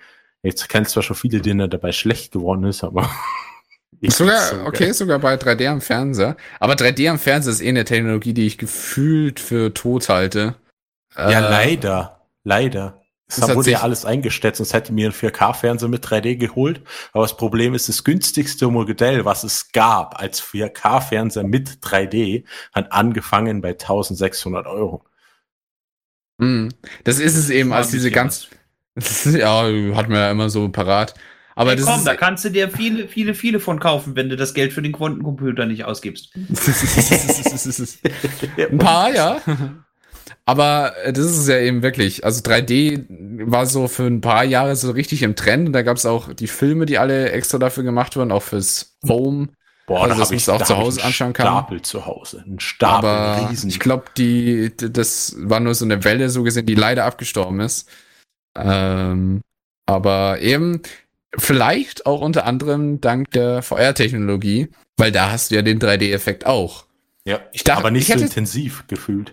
Jetzt 0.43 0.69
kennst 0.69 0.93
zwar 0.93 1.03
schon 1.03 1.17
viele, 1.17 1.41
denen 1.41 1.61
er 1.61 1.69
dabei 1.69 1.93
schlecht 1.93 2.33
geworden 2.33 2.65
ist, 2.65 2.85
aber. 2.85 3.11
Sogar, 4.05 4.41
find's 4.41 4.51
so 4.51 4.67
okay, 4.67 4.93
sogar 4.93 5.19
bei 5.21 5.35
3D 5.37 5.69
am 5.69 5.81
Fernseher. 5.81 6.37
Aber 6.59 6.75
3D 6.75 7.09
am 7.09 7.21
Fernseher 7.21 7.53
ist 7.53 7.61
eh 7.61 7.69
eine 7.69 7.85
Technologie, 7.85 8.35
die 8.35 8.47
ich 8.49 8.59
gefühlt 8.59 9.39
für 9.39 9.73
tot 9.75 10.09
halte. 10.09 10.57
Ja, 11.17 11.31
Äh, 11.31 11.51
leider. 11.51 12.27
Leider. 12.43 13.01
Es 13.29 13.55
wurde 13.55 13.71
ja 13.71 13.81
alles 13.81 14.05
eingestellt, 14.05 14.57
sonst 14.57 14.75
hätte 14.75 14.89
ich 14.89 14.93
mir 14.93 15.07
einen 15.07 15.15
4K-Fernseher 15.15 15.89
mit 15.89 16.05
3D 16.05 16.37
geholt. 16.37 16.83
Aber 17.13 17.23
das 17.23 17.37
Problem 17.37 17.75
ist, 17.75 17.89
das 17.89 18.05
günstigste 18.05 18.67
Modell, 18.69 19.25
was 19.25 19.45
es 19.45 19.73
gab 19.73 20.21
als 20.21 20.43
4K-Fernseher 20.43 21.45
mit 21.45 21.79
3D, 21.83 22.45
hat 22.73 22.93
angefangen 22.93 23.61
bei 23.63 23.71
1600 23.71 24.67
Euro. 24.67 25.05
mh. 26.39 26.71
Das 27.05 27.19
ist 27.21 27.37
es 27.37 27.51
eben, 27.51 27.73
als 27.73 27.91
diese 27.91 28.11
ganz, 28.11 28.49
ja, 29.25 29.63
hat 29.97 30.09
man 30.09 30.19
ja 30.19 30.31
immer 30.31 30.51
so 30.51 30.69
parat. 30.69 31.15
Aber 31.55 31.71
Hey, 31.71 31.77
das 31.77 31.87
komm, 31.87 31.99
ist, 31.99 32.07
da 32.07 32.15
kannst 32.17 32.45
du 32.45 32.51
dir 32.51 32.69
viele, 32.71 33.09
viele, 33.09 33.35
viele 33.35 33.61
von 33.61 33.79
kaufen, 33.79 34.17
wenn 34.17 34.29
du 34.29 34.37
das 34.37 34.55
Geld 34.55 34.73
für 34.73 34.83
den 34.83 34.93
Quantencomputer 34.93 35.67
nicht 35.67 35.85
ausgibst. 35.85 36.31
Ein 38.71 38.79
paar, 38.79 39.15
ja. 39.15 39.41
Aber 40.45 40.95
äh, 41.05 41.13
das 41.13 41.27
ist 41.27 41.39
es 41.39 41.49
ja 41.49 41.59
eben 41.59 41.83
wirklich. 41.83 42.25
Also 42.25 42.43
3D 42.43 43.05
war 43.51 43.67
so 43.67 43.89
für 43.89 44.05
ein 44.05 44.21
paar 44.21 44.45
Jahre 44.45 44.77
so 44.77 44.91
richtig 44.93 45.23
im 45.23 45.37
Trend. 45.37 45.67
Und 45.69 45.73
da 45.73 45.83
gab 45.83 45.97
es 45.97 46.07
auch 46.07 46.33
die 46.33 46.49
Filme, 46.49 46.87
die 46.87 46.99
alle 46.99 47.31
extra 47.33 47.59
dafür 47.59 47.85
gemacht 47.85 48.17
wurden, 48.17 48.33
auch 48.33 48.43
fürs 48.43 48.97
Home. 49.07 49.49
Boah, 49.87 50.05
Also, 50.05 50.09
dass 50.09 50.19
hab 50.19 50.31
man 50.31 50.37
es 50.39 50.49
auch 50.49 50.59
da 50.59 50.63
zu 50.63 50.77
Hause 50.77 51.05
anschauen 51.05 51.33
kann. 51.33 51.47
Stapel 51.47 51.83
zu 51.83 52.07
Hause. 52.07 52.45
Ein 52.47 52.61
Stapel, 52.61 53.09
Aber 53.09 53.37
ein 53.37 53.45
riesen. 53.47 53.69
ich 53.69 53.81
glaube, 53.81 54.05
die, 54.17 54.73
das 54.77 55.35
war 55.39 55.61
nur 55.61 55.75
so 55.75 55.85
eine 55.85 56.05
Welle, 56.05 56.31
so 56.31 56.43
gesehen, 56.43 56.67
die 56.67 56.75
leider 56.75 57.05
abgestorben 57.05 57.61
ist. 57.61 57.89
Ähm, 58.57 59.41
aber 59.87 60.41
eben, 60.41 60.81
vielleicht 61.37 62.07
auch 62.07 62.21
unter 62.21 62.45
anderem 62.47 63.01
dank 63.01 63.31
der 63.31 63.63
VR-Technologie, 63.63 64.69
weil 64.97 65.13
da 65.13 65.31
hast 65.31 65.51
du 65.51 65.55
ja 65.55 65.63
den 65.63 65.79
3D-Effekt 65.79 66.47
auch. 66.47 66.87
ja, 67.25 67.41
ich 67.53 67.65
dachte- 67.65 67.81
aber 67.81 67.91
nicht 67.91 68.03
ich 68.03 68.09
so 68.09 68.15
hätte- 68.15 68.25
intensiv 68.25 68.85
gefühlt. 68.89 69.33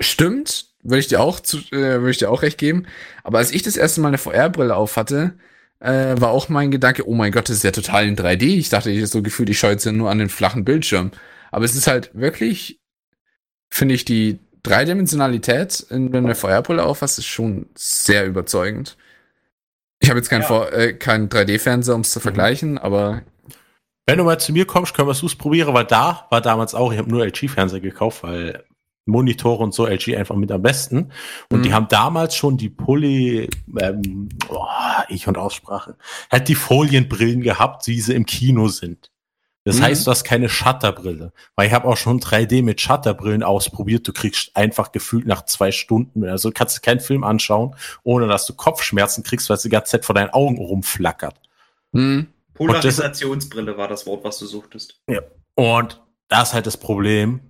Stimmt, 0.00 0.66
würde 0.82 0.98
ich 1.00 1.08
dir 1.08 1.20
auch 1.20 1.40
zu, 1.40 1.58
äh, 1.72 2.00
würde 2.00 2.10
ich 2.10 2.18
dir 2.18 2.30
auch 2.30 2.42
recht 2.42 2.58
geben. 2.58 2.86
Aber 3.22 3.38
als 3.38 3.52
ich 3.52 3.62
das 3.62 3.76
erste 3.76 4.00
Mal 4.00 4.08
eine 4.08 4.18
VR-Brille 4.18 4.74
auf 4.74 4.96
hatte, 4.96 5.34
äh, 5.78 6.14
war 6.20 6.30
auch 6.30 6.48
mein 6.48 6.70
Gedanke, 6.70 7.06
oh 7.08 7.14
mein 7.14 7.32
Gott, 7.32 7.48
das 7.48 7.56
ist 7.58 7.62
ja 7.64 7.70
total 7.70 8.06
in 8.06 8.16
3D. 8.16 8.56
Ich 8.56 8.68
dachte, 8.70 8.90
ich 8.90 9.06
so 9.08 9.22
gefühlt, 9.22 9.48
ich 9.50 9.58
schaue 9.58 9.72
jetzt 9.72 9.84
ja 9.84 9.92
nur 9.92 10.10
an 10.10 10.18
den 10.18 10.28
flachen 10.28 10.64
Bildschirm. 10.64 11.10
Aber 11.52 11.64
es 11.64 11.74
ist 11.74 11.86
halt 11.86 12.10
wirklich, 12.14 12.78
finde 13.70 13.94
ich, 13.94 14.04
die 14.04 14.38
Dreidimensionalität, 14.62 15.80
in, 15.90 16.14
eine 16.14 16.34
VR-Brille 16.34 16.84
aufhast, 16.84 17.18
ist 17.18 17.26
schon 17.26 17.66
sehr 17.74 18.26
überzeugend. 18.26 18.96
Ich 20.00 20.08
habe 20.10 20.18
jetzt 20.18 20.28
keinen 20.30 20.42
Ja. 20.42 20.68
Äh, 20.68 20.94
keinen 20.94 21.28
3D-Fernseher, 21.28 21.94
um 21.94 22.00
es 22.02 22.10
zu 22.10 22.20
vergleichen, 22.20 22.78
aber 22.78 23.22
Wenn 24.06 24.18
du 24.18 24.24
mal 24.24 24.40
zu 24.40 24.52
mir 24.52 24.66
kommst, 24.66 24.94
können 24.94 25.06
wir 25.06 25.12
es 25.12 25.34
probieren, 25.36 25.72
weil 25.72 25.84
da 25.84 26.26
war 26.30 26.40
damals 26.40 26.74
auch, 26.74 26.90
ich 26.92 26.98
habe 26.98 27.08
nur 27.10 27.24
LG-Fernseher 27.24 27.80
gekauft, 27.80 28.22
weil 28.24 28.64
Monitore 29.06 29.62
und 29.62 29.72
so 29.74 29.86
LG 29.86 30.16
einfach 30.16 30.34
mit 30.36 30.50
am 30.50 30.62
besten. 30.62 31.12
Und 31.50 31.58
Mhm. 31.58 31.62
die 31.62 31.72
haben 31.72 31.88
damals 31.88 32.34
schon 32.34 32.56
die 32.56 32.70
Poly, 32.70 33.48
ähm, 33.80 34.28
oh, 34.48 34.64
ich 35.08 35.28
und 35.28 35.38
Aussprache, 35.38 35.96
hat 36.30 36.48
die 36.48 36.54
Folienbrillen 36.56 37.40
gehabt, 37.42 37.86
wie 37.86 38.00
sie 38.00 38.14
im 38.14 38.26
Kino 38.26 38.68
sind. 38.68 39.10
Das 39.64 39.76
Mhm. 39.76 39.82
heißt, 39.82 40.06
du 40.06 40.10
hast 40.10 40.24
keine 40.24 40.48
Shutterbrille. 40.48 41.32
Weil 41.54 41.66
ich 41.66 41.72
habe 41.72 41.86
auch 41.86 41.96
schon 41.96 42.18
3D 42.20 42.62
mit 42.62 42.80
Shutterbrillen 42.80 43.42
ausprobiert. 43.42 44.08
Du 44.08 44.12
kriegst 44.12 44.56
einfach 44.56 44.90
gefühlt 44.92 45.26
nach 45.26 45.44
zwei 45.44 45.70
Stunden, 45.70 46.24
also 46.24 46.50
kannst 46.50 46.78
du 46.78 46.80
keinen 46.80 47.00
Film 47.00 47.24
anschauen, 47.24 47.76
ohne 48.02 48.26
dass 48.26 48.46
du 48.46 48.54
Kopfschmerzen 48.54 49.22
kriegst, 49.22 49.50
weil 49.50 49.56
es 49.56 49.62
die 49.62 49.68
ganze 49.68 49.92
Zeit 49.92 50.04
vor 50.04 50.14
deinen 50.14 50.30
Augen 50.30 50.58
rumflackert. 50.58 51.38
Hm. 51.92 52.28
Polarisationsbrille 52.54 53.76
war 53.76 53.88
das 53.88 54.06
Wort, 54.06 54.24
was 54.24 54.38
du 54.38 54.46
suchtest. 54.46 55.00
Und 55.54 56.00
da 56.28 56.42
ist 56.42 56.54
halt 56.54 56.66
das 56.66 56.76
Problem, 56.76 57.40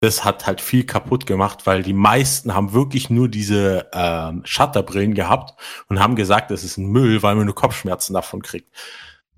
das 0.00 0.24
hat 0.24 0.46
halt 0.46 0.60
viel 0.60 0.84
kaputt 0.84 1.26
gemacht, 1.26 1.66
weil 1.66 1.82
die 1.82 1.92
meisten 1.92 2.54
haben 2.54 2.72
wirklich 2.72 3.08
nur 3.08 3.28
diese 3.28 3.88
ähm, 3.92 4.42
Shutterbrillen 4.44 5.14
gehabt 5.14 5.54
und 5.88 6.00
haben 6.00 6.16
gesagt, 6.16 6.50
das 6.50 6.64
ist 6.64 6.76
ein 6.76 6.86
Müll, 6.86 7.22
weil 7.22 7.36
man 7.36 7.46
nur 7.46 7.54
Kopfschmerzen 7.54 8.12
davon 8.14 8.42
kriegt. 8.42 8.68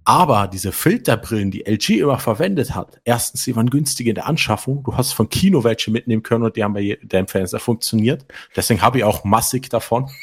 Aber 0.04 0.48
diese 0.48 0.70
Filterbrillen, 0.72 1.50
die 1.50 1.64
LG 1.66 2.00
immer 2.00 2.18
verwendet 2.18 2.74
hat, 2.74 3.00
erstens, 3.04 3.44
die 3.44 3.56
waren 3.56 3.70
günstig 3.70 4.06
in 4.06 4.14
der 4.14 4.26
Anschaffung. 4.26 4.82
Du 4.84 4.96
hast 4.96 5.12
von 5.12 5.30
Kino 5.30 5.64
welche 5.64 5.90
mitnehmen 5.90 6.22
können 6.22 6.44
und 6.44 6.56
die 6.56 6.62
haben 6.62 6.74
bei 6.74 6.98
deinem 7.02 7.26
Fernseher 7.26 7.60
funktioniert. 7.60 8.26
Deswegen 8.54 8.82
habe 8.82 8.98
ich 8.98 9.04
auch 9.04 9.24
massig 9.24 9.70
davon. 9.70 10.10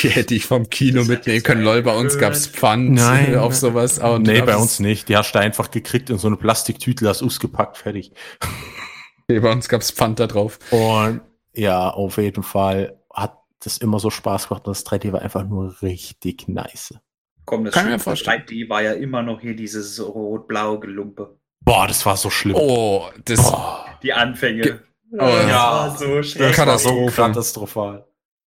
Die 0.00 0.08
hätte 0.10 0.32
ich 0.36 0.44
vom 0.44 0.70
Kino 0.70 1.02
mitnehmen 1.02 1.42
können. 1.42 1.64
Lol, 1.64 1.82
bei 1.82 1.96
uns 1.96 2.16
gab's 2.16 2.46
Pfand 2.46 2.92
Nein. 2.92 3.34
auf 3.38 3.52
sowas. 3.56 3.98
Und 3.98 4.22
nee, 4.22 4.38
da 4.38 4.44
bei 4.44 4.56
uns 4.56 4.78
nicht. 4.78 5.08
Die 5.08 5.16
hast 5.16 5.32
du 5.32 5.40
einfach 5.40 5.72
gekriegt 5.72 6.08
in 6.08 6.18
so 6.18 6.28
eine 6.28 6.36
Plastiktüte, 6.36 7.08
hast 7.08 7.22
ausgepackt, 7.22 7.78
fertig. 7.78 8.12
Nee, 9.28 9.38
bei 9.38 9.52
uns 9.52 9.68
gab's 9.68 9.92
Pfand 9.92 10.18
da 10.18 10.26
drauf. 10.26 10.58
Und 10.70 11.20
ja, 11.54 11.88
auf 11.88 12.18
jeden 12.18 12.42
Fall 12.42 12.98
hat 13.14 13.38
das 13.60 13.78
immer 13.78 14.00
so 14.00 14.10
Spaß 14.10 14.48
gemacht. 14.48 14.66
und 14.66 14.76
Das 14.76 14.84
3D 14.84 15.12
war 15.12 15.22
einfach 15.22 15.44
nur 15.46 15.80
richtig 15.80 16.48
nice. 16.48 16.94
Komm, 17.44 17.64
das 17.64 17.74
Kann 17.74 17.86
ich 17.86 17.92
mir 17.92 17.98
vorstellen. 17.98 18.42
3D 18.46 18.68
war 18.68 18.82
ja 18.82 18.92
immer 18.92 19.22
noch 19.22 19.40
hier 19.40 19.54
dieses 19.56 20.00
rot-blau 20.04 20.78
Gelumpe. 20.78 21.36
Boah, 21.64 21.86
das 21.86 22.04
war 22.06 22.16
so 22.16 22.30
schlimm. 22.30 22.56
Oh, 22.58 23.08
das. 23.24 23.42
Boah, 23.50 23.86
Die 24.02 24.12
Anfänge. 24.12 24.62
Ge- 24.62 24.78
oh, 25.12 25.16
ja. 25.24 25.46
das 25.46 25.50
war 25.50 25.96
so 25.98 26.22
schlecht. 26.22 26.58
das 26.58 26.66
war 26.66 26.78
so 26.78 26.88
Katastrophe. 26.90 27.22
katastrophal. 27.22 28.06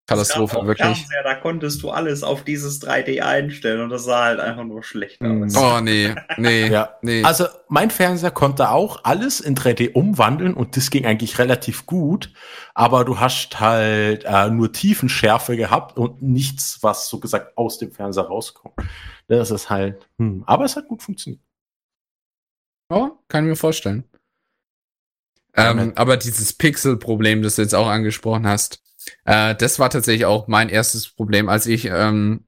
Katastrophe, 0.08 0.66
wirklich. 0.66 0.86
Fernseher, 0.98 1.24
da 1.24 1.36
konntest 1.36 1.84
du 1.84 1.90
alles 1.92 2.22
auf 2.24 2.44
dieses 2.44 2.82
3D 2.82 3.22
einstellen 3.22 3.82
und 3.82 3.90
das 3.92 4.04
sah 4.04 4.26
halt 4.26 4.40
einfach 4.42 4.64
nur 4.66 4.84
schlecht 4.84 5.22
Mhm. 5.22 5.44
aus. 5.44 5.54
Oh, 5.58 5.80
nee, 5.80 6.14
nee, 6.38 6.68
Ja. 6.68 6.98
nee. 7.02 7.24
Also 7.24 7.46
mein 7.70 7.92
Fernseher 7.92 8.32
konnte 8.32 8.72
auch 8.72 9.04
alles 9.06 9.40
in 9.40 9.56
3D 9.56 9.94
umwandeln 9.94 10.54
und 10.54 10.76
das 10.76 10.90
ging 10.90 11.06
eigentlich 11.06 11.40
relativ 11.40 11.86
gut, 11.86 12.34
aber 12.74 13.06
du 13.06 13.20
hast 13.20 13.60
halt 13.62 14.26
äh, 14.26 14.50
nur 14.50 14.72
Tiefenschärfe 14.74 15.56
gehabt 15.56 15.98
und 15.98 16.22
nichts, 16.22 16.80
was 16.82 17.08
so 17.08 17.20
gesagt 17.20 17.58
aus 17.58 17.78
dem 17.78 17.92
Fernseher 17.94 18.24
rauskommt. 18.26 18.76
Das 19.28 19.50
ist 19.52 19.70
halt, 19.70 20.10
hm. 20.18 20.44
aber 20.46 20.66
es 20.66 20.76
hat 20.76 20.88
gut 20.90 21.02
funktioniert. 21.04 21.42
Oh, 22.90 23.12
kann 23.30 23.46
ich 23.46 23.50
mir 23.50 23.56
vorstellen. 23.56 24.04
Ähm, 25.56 25.78
Damit- 25.78 25.98
aber 25.98 26.18
dieses 26.18 26.52
Pixel-Problem, 26.54 27.42
das 27.42 27.56
du 27.56 27.62
jetzt 27.62 27.76
auch 27.76 27.88
angesprochen 27.88 28.48
hast, 28.48 28.82
äh, 29.26 29.56
das 29.56 29.80
war 29.80 29.90
tatsächlich 29.90 30.26
auch 30.26 30.48
mein 30.48 30.70
erstes 30.70 31.10
Problem, 31.10 31.50
als 31.50 31.68
ich, 31.68 31.86
ähm, 31.86 32.46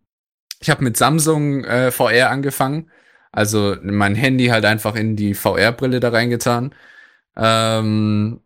ich 0.59 0.69
habe 0.69 0.83
mit 0.83 0.97
Samsung 0.97 1.63
äh, 1.65 1.91
VR 1.91 2.29
angefangen, 2.29 2.91
also 3.31 3.75
mein 3.81 4.15
Handy 4.15 4.47
halt 4.47 4.65
einfach 4.65 4.95
in 4.95 5.15
die 5.15 5.33
VR-Brille 5.33 5.99
da 5.99 6.09
reingetan, 6.09 6.73
ähm, 7.37 8.41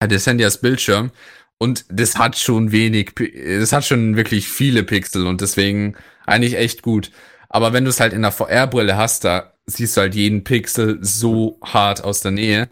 das 0.00 0.26
Handy 0.26 0.44
als 0.44 0.60
Bildschirm 0.60 1.12
und 1.58 1.84
das 1.90 2.16
hat 2.16 2.38
schon 2.38 2.72
wenig, 2.72 3.12
das 3.14 3.72
hat 3.72 3.84
schon 3.84 4.16
wirklich 4.16 4.48
viele 4.48 4.82
Pixel 4.82 5.26
und 5.26 5.40
deswegen 5.42 5.96
eigentlich 6.26 6.56
echt 6.56 6.82
gut. 6.82 7.10
Aber 7.50 7.72
wenn 7.72 7.84
du 7.84 7.90
es 7.90 8.00
halt 8.00 8.12
in 8.12 8.22
der 8.22 8.32
VR-Brille 8.32 8.96
hast, 8.96 9.24
da 9.24 9.54
siehst 9.66 9.96
du 9.96 10.02
halt 10.02 10.14
jeden 10.14 10.44
Pixel 10.44 10.98
so 11.02 11.58
hart 11.62 12.02
aus 12.02 12.20
der 12.20 12.30
Nähe. 12.32 12.70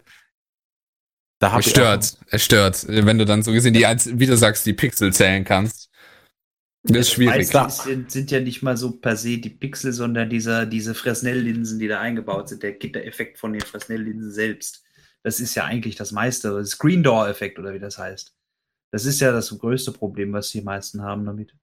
Da 1.39 1.53
hab 1.53 1.61
Es 1.61 1.67
ich 1.67 1.71
stört, 1.71 2.17
es 2.27 2.43
stört, 2.43 2.85
wenn 2.87 3.17
du 3.17 3.25
dann 3.25 3.43
so 3.43 3.51
gesehen 3.53 3.73
die, 3.73 3.85
wie 3.85 4.25
du 4.25 4.35
sagst, 4.35 4.65
die 4.65 4.73
Pixel 4.73 5.13
zählen 5.13 5.45
kannst. 5.45 5.89
Das 6.83 6.97
ist 6.97 7.11
schwierig. 7.11 7.35
Meistens 7.35 7.49
klar. 7.49 7.69
Sind, 7.69 8.11
sind 8.11 8.31
ja 8.31 8.39
nicht 8.39 8.61
mal 8.61 8.77
so 8.77 8.91
per 8.91 9.15
se 9.15 9.37
die 9.37 9.49
Pixel, 9.49 9.93
sondern 9.93 10.29
dieser, 10.29 10.65
diese 10.65 10.93
Fresnel-Linsen, 10.93 11.79
die 11.79 11.87
da 11.87 11.99
eingebaut 11.99 12.49
sind, 12.49 12.63
der 12.63 12.73
Gittereffekt 12.73 13.37
von 13.37 13.53
den 13.53 13.61
Fresnel-Linsen 13.61 14.31
selbst. 14.31 14.83
Das 15.23 15.39
ist 15.39 15.55
ja 15.55 15.65
eigentlich 15.65 15.95
das 15.95 16.11
meiste. 16.11 16.65
Screen 16.65 17.03
Door-Effekt 17.03 17.59
oder 17.59 17.73
wie 17.73 17.79
das 17.79 17.97
heißt. 17.97 18.33
Das 18.91 19.05
ist 19.05 19.19
ja 19.19 19.31
das 19.31 19.49
größte 19.49 19.91
Problem, 19.91 20.33
was 20.33 20.51
die 20.51 20.61
meisten 20.61 21.01
haben 21.01 21.25
damit. 21.25 21.53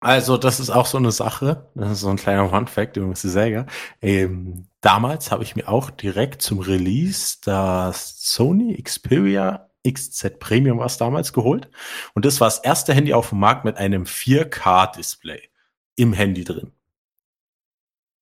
Also, 0.00 0.36
das 0.36 0.60
ist 0.60 0.70
auch 0.70 0.86
so 0.86 0.98
eine 0.98 1.12
Sache. 1.12 1.70
Das 1.74 1.92
ist 1.92 2.00
so 2.00 2.08
ein 2.10 2.16
kleiner 2.16 2.48
Fun-Fact 2.48 2.96
übrigens, 2.96 3.22
die 3.22 3.28
Sega. 3.30 3.66
Ähm, 4.02 4.66
damals 4.80 5.30
habe 5.30 5.42
ich 5.42 5.56
mir 5.56 5.68
auch 5.68 5.90
direkt 5.90 6.42
zum 6.42 6.58
Release 6.60 7.38
das 7.42 8.22
Sony 8.22 8.80
Xperia 8.82 9.70
XZ 9.86 10.38
Premium 10.38 10.78
was 10.78 10.98
damals 10.98 11.32
geholt. 11.32 11.70
Und 12.14 12.24
das 12.24 12.40
war 12.40 12.48
das 12.48 12.58
erste 12.58 12.94
Handy 12.94 13.14
auf 13.14 13.30
dem 13.30 13.38
Markt 13.38 13.64
mit 13.64 13.76
einem 13.76 14.04
4K-Display 14.04 15.48
im 15.96 16.12
Handy 16.12 16.44
drin. 16.44 16.72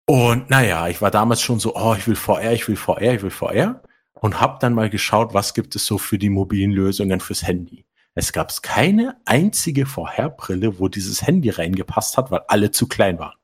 Und 0.07 0.51
naja, 0.51 0.89
ich 0.89 1.01
war 1.01 1.11
damals 1.11 1.41
schon 1.41 1.61
so, 1.61 1.75
oh, 1.77 1.95
ich 1.97 2.07
will 2.07 2.17
VR, 2.17 2.53
ich 2.53 2.69
will 2.69 2.77
VR, 2.77 3.15
ich 3.15 3.23
will 3.23 3.31
VR. 3.31 3.83
Und 4.15 4.41
habe 4.41 4.59
dann 4.61 4.75
mal 4.75 4.91
geschaut, 4.91 5.35
was 5.35 5.55
gibt 5.55 5.75
es 5.75 5.87
so 5.87 5.99
für 5.99 6.19
die 6.19 6.31
mobilen 6.31 6.71
Lösungen 6.71 7.21
fürs 7.21 7.43
Handy. 7.45 7.87
Es 8.15 8.33
gab 8.33 8.53
keine 8.63 9.17
einzige 9.25 9.87
VR-Brille, 9.87 10.79
wo 10.79 10.89
dieses 10.89 11.23
Handy 11.23 11.49
reingepasst 11.51 12.19
hat, 12.19 12.31
weil 12.31 12.43
alle 12.49 12.71
zu 12.71 12.87
klein 12.87 13.19
waren. 13.19 13.37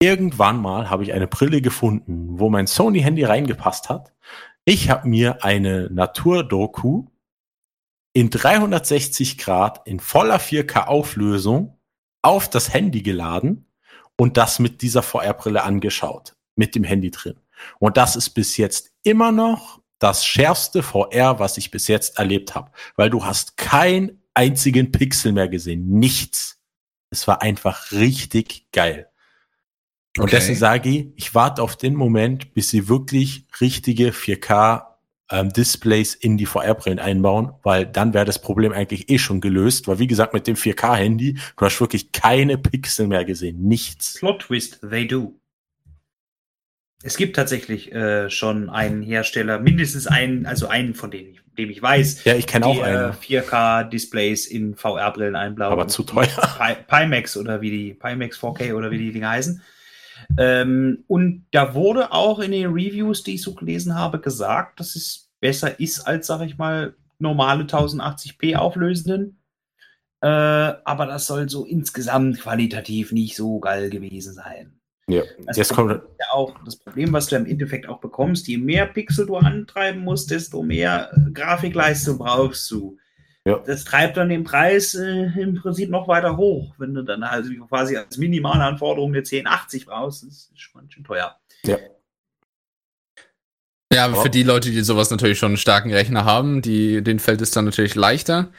Irgendwann 0.00 0.60
mal 0.60 0.90
habe 0.90 1.04
ich 1.04 1.12
eine 1.12 1.28
Brille 1.28 1.60
gefunden, 1.60 2.38
wo 2.40 2.48
mein 2.48 2.66
Sony-Handy 2.66 3.24
reingepasst 3.24 3.88
hat. 3.88 4.12
Ich 4.64 4.90
habe 4.90 5.08
mir 5.08 5.44
eine 5.44 5.88
Naturdoku 5.90 7.06
in 8.12 8.30
360 8.30 9.38
Grad 9.38 9.86
in 9.86 10.00
voller 10.00 10.40
4K-Auflösung 10.40 11.78
auf 12.22 12.48
das 12.48 12.72
Handy 12.72 13.02
geladen 13.02 13.66
und 14.16 14.36
das 14.36 14.58
mit 14.58 14.82
dieser 14.82 15.02
VR-Brille 15.02 15.62
angeschaut, 15.62 16.36
mit 16.56 16.74
dem 16.74 16.84
Handy 16.84 17.10
drin. 17.10 17.38
Und 17.78 17.96
das 17.96 18.16
ist 18.16 18.30
bis 18.30 18.56
jetzt 18.56 18.92
immer 19.02 19.30
noch 19.30 19.81
das 20.02 20.24
schärfste 20.24 20.82
VR, 20.82 21.38
was 21.38 21.58
ich 21.58 21.70
bis 21.70 21.86
jetzt 21.88 22.18
erlebt 22.18 22.54
habe, 22.54 22.70
weil 22.96 23.10
du 23.10 23.24
hast 23.24 23.56
keinen 23.56 24.20
einzigen 24.34 24.90
Pixel 24.90 25.32
mehr 25.32 25.48
gesehen, 25.48 25.88
nichts. 25.88 26.58
Es 27.10 27.28
war 27.28 27.42
einfach 27.42 27.92
richtig 27.92 28.66
geil. 28.72 29.08
Und 30.16 30.24
Okay. 30.24 30.36
deswegen 30.36 30.58
sage 30.58 30.88
ich, 30.90 31.06
ich 31.16 31.34
warte 31.34 31.62
auf 31.62 31.76
den 31.76 31.94
Moment, 31.94 32.52
bis 32.54 32.70
sie 32.70 32.88
wirklich 32.88 33.46
richtige 33.60 34.10
4K 34.12 34.86
ähm, 35.30 35.50
Displays 35.50 36.14
in 36.14 36.36
die 36.36 36.46
VR-Brillen 36.46 36.98
einbauen, 36.98 37.52
weil 37.62 37.86
dann 37.86 38.12
wäre 38.12 38.24
das 38.24 38.40
Problem 38.40 38.72
eigentlich 38.72 39.08
eh 39.08 39.18
schon 39.18 39.40
gelöst, 39.40 39.88
weil 39.88 39.98
wie 39.98 40.06
gesagt, 40.06 40.34
mit 40.34 40.46
dem 40.46 40.56
4K-Handy, 40.56 41.34
du 41.56 41.64
hast 41.64 41.80
wirklich 41.80 42.12
keine 42.12 42.58
Pixel 42.58 43.06
mehr 43.06 43.24
gesehen, 43.24 43.62
nichts. 43.62 44.14
Plot 44.18 44.42
Twist, 44.42 44.80
they 44.90 45.06
do. 45.06 45.38
Es 47.04 47.16
gibt 47.16 47.36
tatsächlich 47.36 47.92
äh, 47.92 48.30
schon 48.30 48.70
einen 48.70 49.02
Hersteller, 49.02 49.58
mindestens 49.58 50.06
einen, 50.06 50.46
also 50.46 50.68
einen 50.68 50.94
von 50.94 51.10
denen, 51.10 51.38
dem 51.58 51.70
ich 51.70 51.82
weiß, 51.82 52.24
Ja, 52.24 52.34
ich 52.34 52.46
kenne 52.46 52.66
auch 52.66 52.78
äh, 52.78 52.82
einen, 52.82 53.12
4K-Displays 53.12 54.46
in 54.46 54.76
VR-Brillen 54.76 55.34
einbauen. 55.34 55.72
aber 55.72 55.88
zu 55.88 56.04
teuer. 56.04 56.26
Pi 56.58 56.74
Pimax 56.86 57.36
oder 57.36 57.60
wie 57.60 57.70
die 57.70 57.94
Pimax 57.94 58.38
4K 58.38 58.74
oder 58.74 58.90
wie 58.90 58.98
die 58.98 59.12
Dinge 59.12 59.28
heißen. 59.28 59.62
Ähm, 60.38 61.04
und 61.08 61.46
da 61.50 61.74
wurde 61.74 62.12
auch 62.12 62.38
in 62.38 62.52
den 62.52 62.72
Reviews, 62.72 63.24
die 63.24 63.34
ich 63.34 63.42
so 63.42 63.54
gelesen 63.54 63.96
habe, 63.96 64.20
gesagt, 64.20 64.78
dass 64.78 64.94
es 64.94 65.30
besser 65.40 65.78
ist 65.80 66.00
als, 66.00 66.28
sag 66.28 66.42
ich 66.42 66.56
mal, 66.56 66.94
normale 67.18 67.64
1080p 67.64 68.56
auflösenden. 68.56 69.38
Äh, 70.20 70.26
aber 70.28 71.06
das 71.06 71.26
soll 71.26 71.48
so 71.48 71.64
insgesamt 71.64 72.40
qualitativ 72.40 73.10
nicht 73.10 73.36
so 73.36 73.58
geil 73.58 73.90
gewesen 73.90 74.34
sein. 74.34 74.78
Ja, 75.12 75.22
Das 75.46 75.56
jetzt 75.56 75.74
kommt, 75.74 75.90
ja 75.90 76.26
auch 76.32 76.54
das 76.64 76.76
Problem, 76.76 77.12
was 77.12 77.26
du 77.26 77.36
im 77.36 77.46
Endeffekt 77.46 77.88
auch 77.88 78.00
bekommst, 78.00 78.48
je 78.48 78.58
mehr 78.58 78.86
Pixel 78.86 79.26
du 79.26 79.36
antreiben 79.36 80.00
musst, 80.02 80.30
desto 80.30 80.62
mehr 80.62 81.10
äh, 81.14 81.30
Grafikleistung 81.32 82.18
brauchst 82.18 82.70
du. 82.70 82.98
Ja. 83.44 83.58
Das 83.66 83.84
treibt 83.84 84.16
dann 84.16 84.28
den 84.28 84.44
Preis 84.44 84.94
äh, 84.94 85.30
im 85.40 85.56
Prinzip 85.56 85.90
noch 85.90 86.06
weiter 86.08 86.36
hoch, 86.36 86.74
wenn 86.78 86.94
du 86.94 87.02
dann 87.02 87.22
also 87.22 87.52
quasi 87.68 87.96
als 87.96 88.16
minimale 88.16 88.64
Anforderung 88.64 89.10
eine 89.10 89.18
1080 89.18 89.86
brauchst, 89.86 90.22
das 90.22 90.50
ist 90.52 90.60
schon 90.60 90.80
ganz 90.80 90.92
schön 90.92 91.04
teuer. 91.04 91.36
ja, 91.64 91.78
Ja, 93.92 94.04
aber 94.04 94.22
für 94.22 94.30
die 94.30 94.44
Leute, 94.44 94.70
die 94.70 94.82
sowas 94.82 95.10
natürlich 95.10 95.38
schon 95.38 95.50
einen 95.50 95.56
starken 95.56 95.92
Rechner 95.92 96.24
haben, 96.24 96.62
die, 96.62 97.02
denen 97.02 97.18
fällt 97.18 97.42
es 97.42 97.50
dann 97.50 97.64
natürlich 97.64 97.94
leichter. 97.94 98.52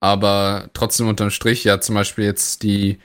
Aber 0.00 0.68
trotzdem 0.74 1.06
unterm 1.06 1.30
Strich, 1.30 1.62
ja, 1.62 1.80
zum 1.80 1.94
Beispiel 1.94 2.24
jetzt 2.24 2.64
die 2.64 2.98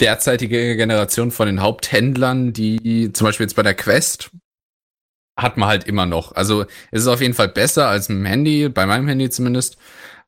derzeitige 0.00 0.76
Generation 0.76 1.30
von 1.30 1.46
den 1.46 1.60
Haupthändlern, 1.62 2.52
die 2.52 3.12
zum 3.12 3.26
Beispiel 3.26 3.44
jetzt 3.44 3.56
bei 3.56 3.62
der 3.62 3.74
Quest 3.74 4.30
hat 5.36 5.56
man 5.56 5.68
halt 5.68 5.84
immer 5.84 6.06
noch. 6.06 6.32
Also 6.32 6.62
es 6.90 7.02
ist 7.02 7.06
auf 7.06 7.20
jeden 7.20 7.34
Fall 7.34 7.48
besser 7.48 7.88
als 7.88 8.08
mit 8.08 8.18
dem 8.18 8.26
Handy, 8.26 8.68
bei 8.68 8.86
meinem 8.86 9.08
Handy 9.08 9.30
zumindest. 9.30 9.78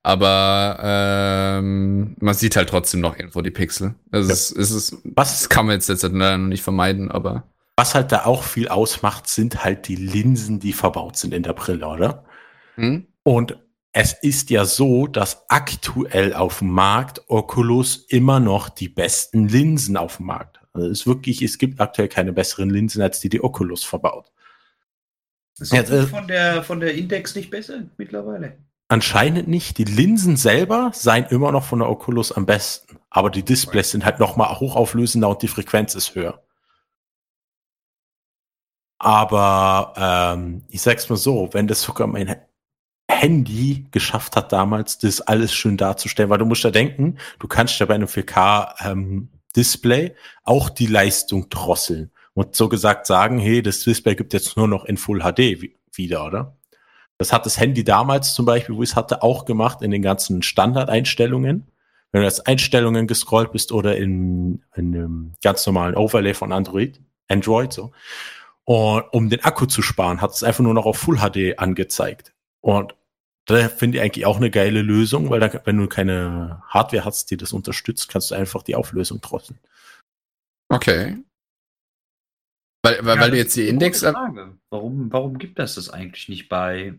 Aber 0.04 0.78
ähm, 0.82 2.16
man 2.18 2.34
sieht 2.34 2.56
halt 2.56 2.68
trotzdem 2.68 3.00
noch 3.00 3.16
irgendwo 3.16 3.40
die 3.40 3.50
Pixel. 3.50 3.94
Also 4.10 4.28
Ja. 4.28 4.34
es, 4.34 4.50
es 4.50 4.70
ist, 4.72 4.96
was, 5.04 5.38
das 5.38 5.48
kann 5.48 5.66
man 5.66 5.74
jetzt, 5.74 5.88
jetzt 5.88 6.02
leider 6.02 6.38
noch 6.38 6.48
nicht 6.48 6.62
vermeiden, 6.62 7.10
aber 7.10 7.44
was 7.76 7.94
halt 7.94 8.12
da 8.12 8.24
auch 8.26 8.42
viel 8.42 8.68
ausmacht, 8.68 9.28
sind 9.28 9.64
halt 9.64 9.88
die 9.88 9.96
Linsen, 9.96 10.60
die 10.60 10.72
verbaut 10.72 11.16
sind 11.16 11.32
in 11.32 11.42
der 11.42 11.54
Brille, 11.54 11.86
oder? 11.86 12.24
Hm? 12.74 13.06
Und 13.22 13.58
es 13.92 14.14
ist 14.14 14.48
ja 14.50 14.64
so, 14.64 15.06
dass 15.06 15.44
aktuell 15.48 16.32
auf 16.32 16.60
dem 16.60 16.70
Markt 16.70 17.22
Oculus 17.28 18.06
immer 18.08 18.40
noch 18.40 18.70
die 18.70 18.88
besten 18.88 19.48
Linsen 19.48 19.98
auf 19.98 20.16
dem 20.16 20.26
Markt. 20.26 20.60
Also 20.72 20.88
es 20.88 21.00
ist 21.00 21.06
wirklich, 21.06 21.42
es 21.42 21.58
gibt 21.58 21.80
aktuell 21.80 22.08
keine 22.08 22.32
besseren 22.32 22.70
Linsen, 22.70 23.02
als 23.02 23.20
die 23.20 23.28
die 23.28 23.44
Oculus 23.44 23.84
verbaut. 23.84 24.32
Ist 25.58 25.72
Jetzt, 25.72 25.90
äh, 25.90 26.06
von, 26.06 26.26
der, 26.26 26.62
von 26.62 26.80
der 26.80 26.94
Index 26.94 27.34
nicht 27.34 27.50
besser 27.50 27.82
mittlerweile. 27.98 28.56
Anscheinend 28.88 29.48
nicht. 29.48 29.76
Die 29.76 29.84
Linsen 29.84 30.38
selber 30.38 30.90
seien 30.94 31.26
immer 31.26 31.52
noch 31.52 31.64
von 31.64 31.80
der 31.80 31.90
Oculus 31.90 32.32
am 32.32 32.46
besten. 32.46 32.98
Aber 33.10 33.28
die 33.28 33.42
Displays 33.42 33.90
sind 33.90 34.06
halt 34.06 34.18
noch 34.18 34.36
mal 34.36 34.58
hochauflösender 34.58 35.28
und 35.28 35.42
die 35.42 35.48
Frequenz 35.48 35.94
ist 35.94 36.14
höher. 36.14 36.42
Aber 38.98 39.92
ähm, 39.96 40.64
ich 40.68 40.80
sag's 40.80 41.08
mal 41.10 41.16
so, 41.16 41.50
wenn 41.52 41.66
das 41.66 41.82
sogar 41.82 42.06
mein 42.06 42.36
Handy 43.20 43.86
geschafft 43.90 44.36
hat 44.36 44.52
damals, 44.52 44.98
das 44.98 45.20
alles 45.20 45.52
schön 45.52 45.76
darzustellen, 45.76 46.30
weil 46.30 46.38
du 46.38 46.46
musst 46.46 46.64
ja 46.64 46.70
denken, 46.70 47.18
du 47.38 47.48
kannst 47.48 47.78
ja 47.78 47.86
bei 47.86 47.94
einem 47.94 48.08
4K 48.08 48.90
ähm, 48.90 49.28
Display 49.54 50.14
auch 50.44 50.70
die 50.70 50.86
Leistung 50.86 51.48
drosseln 51.48 52.10
und 52.34 52.56
so 52.56 52.68
gesagt 52.68 53.06
sagen, 53.06 53.38
hey, 53.38 53.62
das 53.62 53.80
Display 53.84 54.14
gibt 54.14 54.32
jetzt 54.32 54.56
nur 54.56 54.66
noch 54.68 54.84
in 54.84 54.96
Full 54.96 55.20
HD 55.20 55.38
wi- 55.60 55.76
wieder, 55.92 56.24
oder? 56.26 56.56
Das 57.18 57.32
hat 57.32 57.46
das 57.46 57.60
Handy 57.60 57.84
damals 57.84 58.34
zum 58.34 58.46
Beispiel, 58.46 58.74
wo 58.74 58.82
ich 58.82 58.90
es 58.90 58.96
hatte, 58.96 59.22
auch 59.22 59.44
gemacht 59.44 59.82
in 59.82 59.90
den 59.90 60.02
ganzen 60.02 60.42
Standardeinstellungen. 60.42 61.66
Wenn 62.10 62.20
du 62.22 62.26
jetzt 62.26 62.46
Einstellungen 62.46 63.06
gescrollt 63.06 63.52
bist 63.52 63.70
oder 63.72 63.96
in, 63.96 64.62
in 64.74 64.94
einem 64.94 65.32
ganz 65.42 65.64
normalen 65.66 65.94
Overlay 65.94 66.34
von 66.34 66.52
Android, 66.52 67.00
Android 67.28 67.72
so, 67.72 67.92
und 68.64 69.04
um 69.12 69.28
den 69.28 69.44
Akku 69.44 69.66
zu 69.66 69.82
sparen, 69.82 70.20
hat 70.20 70.32
es 70.32 70.42
einfach 70.42 70.64
nur 70.64 70.74
noch 70.74 70.86
auf 70.86 70.98
Full 70.98 71.18
HD 71.18 71.58
angezeigt. 71.58 72.32
Und 72.60 72.94
finde 73.48 73.98
ich 73.98 74.02
eigentlich 74.02 74.26
auch 74.26 74.36
eine 74.36 74.50
geile 74.50 74.82
Lösung, 74.82 75.28
weil 75.30 75.40
da, 75.40 75.50
wenn 75.64 75.76
du 75.76 75.88
keine 75.88 76.62
Hardware 76.68 77.04
hast, 77.04 77.30
die 77.30 77.36
das 77.36 77.52
unterstützt, 77.52 78.08
kannst 78.08 78.30
du 78.30 78.34
einfach 78.34 78.62
die 78.62 78.76
Auflösung 78.76 79.20
drosseln. 79.20 79.58
Okay. 80.68 81.22
Weil, 82.84 83.04
weil, 83.04 83.16
Ja, 83.16 83.20
weil 83.20 83.30
du 83.30 83.36
das 83.36 83.44
jetzt 83.44 83.56
die 83.56 83.60
ist 83.62 83.68
eine 83.68 83.72
Index. 83.72 84.02
Warum, 84.70 85.12
warum 85.12 85.38
gibt 85.38 85.58
es 85.58 85.74
das 85.74 85.90
eigentlich 85.90 86.28
nicht 86.28 86.48
bei 86.48 86.94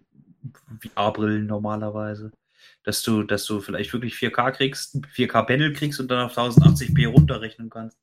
VR-Brillen 0.82 1.46
normalerweise? 1.46 2.32
Dass 2.84 3.02
du, 3.02 3.24
dass 3.24 3.46
du 3.46 3.62
vielleicht 3.62 3.94
wirklich 3.94 4.16
4K 4.16 4.52
kriegst, 4.52 4.96
4K-Panel 5.16 5.74
kriegst 5.74 6.00
und 6.02 6.10
dann 6.12 6.26
auf 6.26 6.38
1080p 6.38 7.08
runterrechnen 7.08 7.70
kannst. 7.70 7.98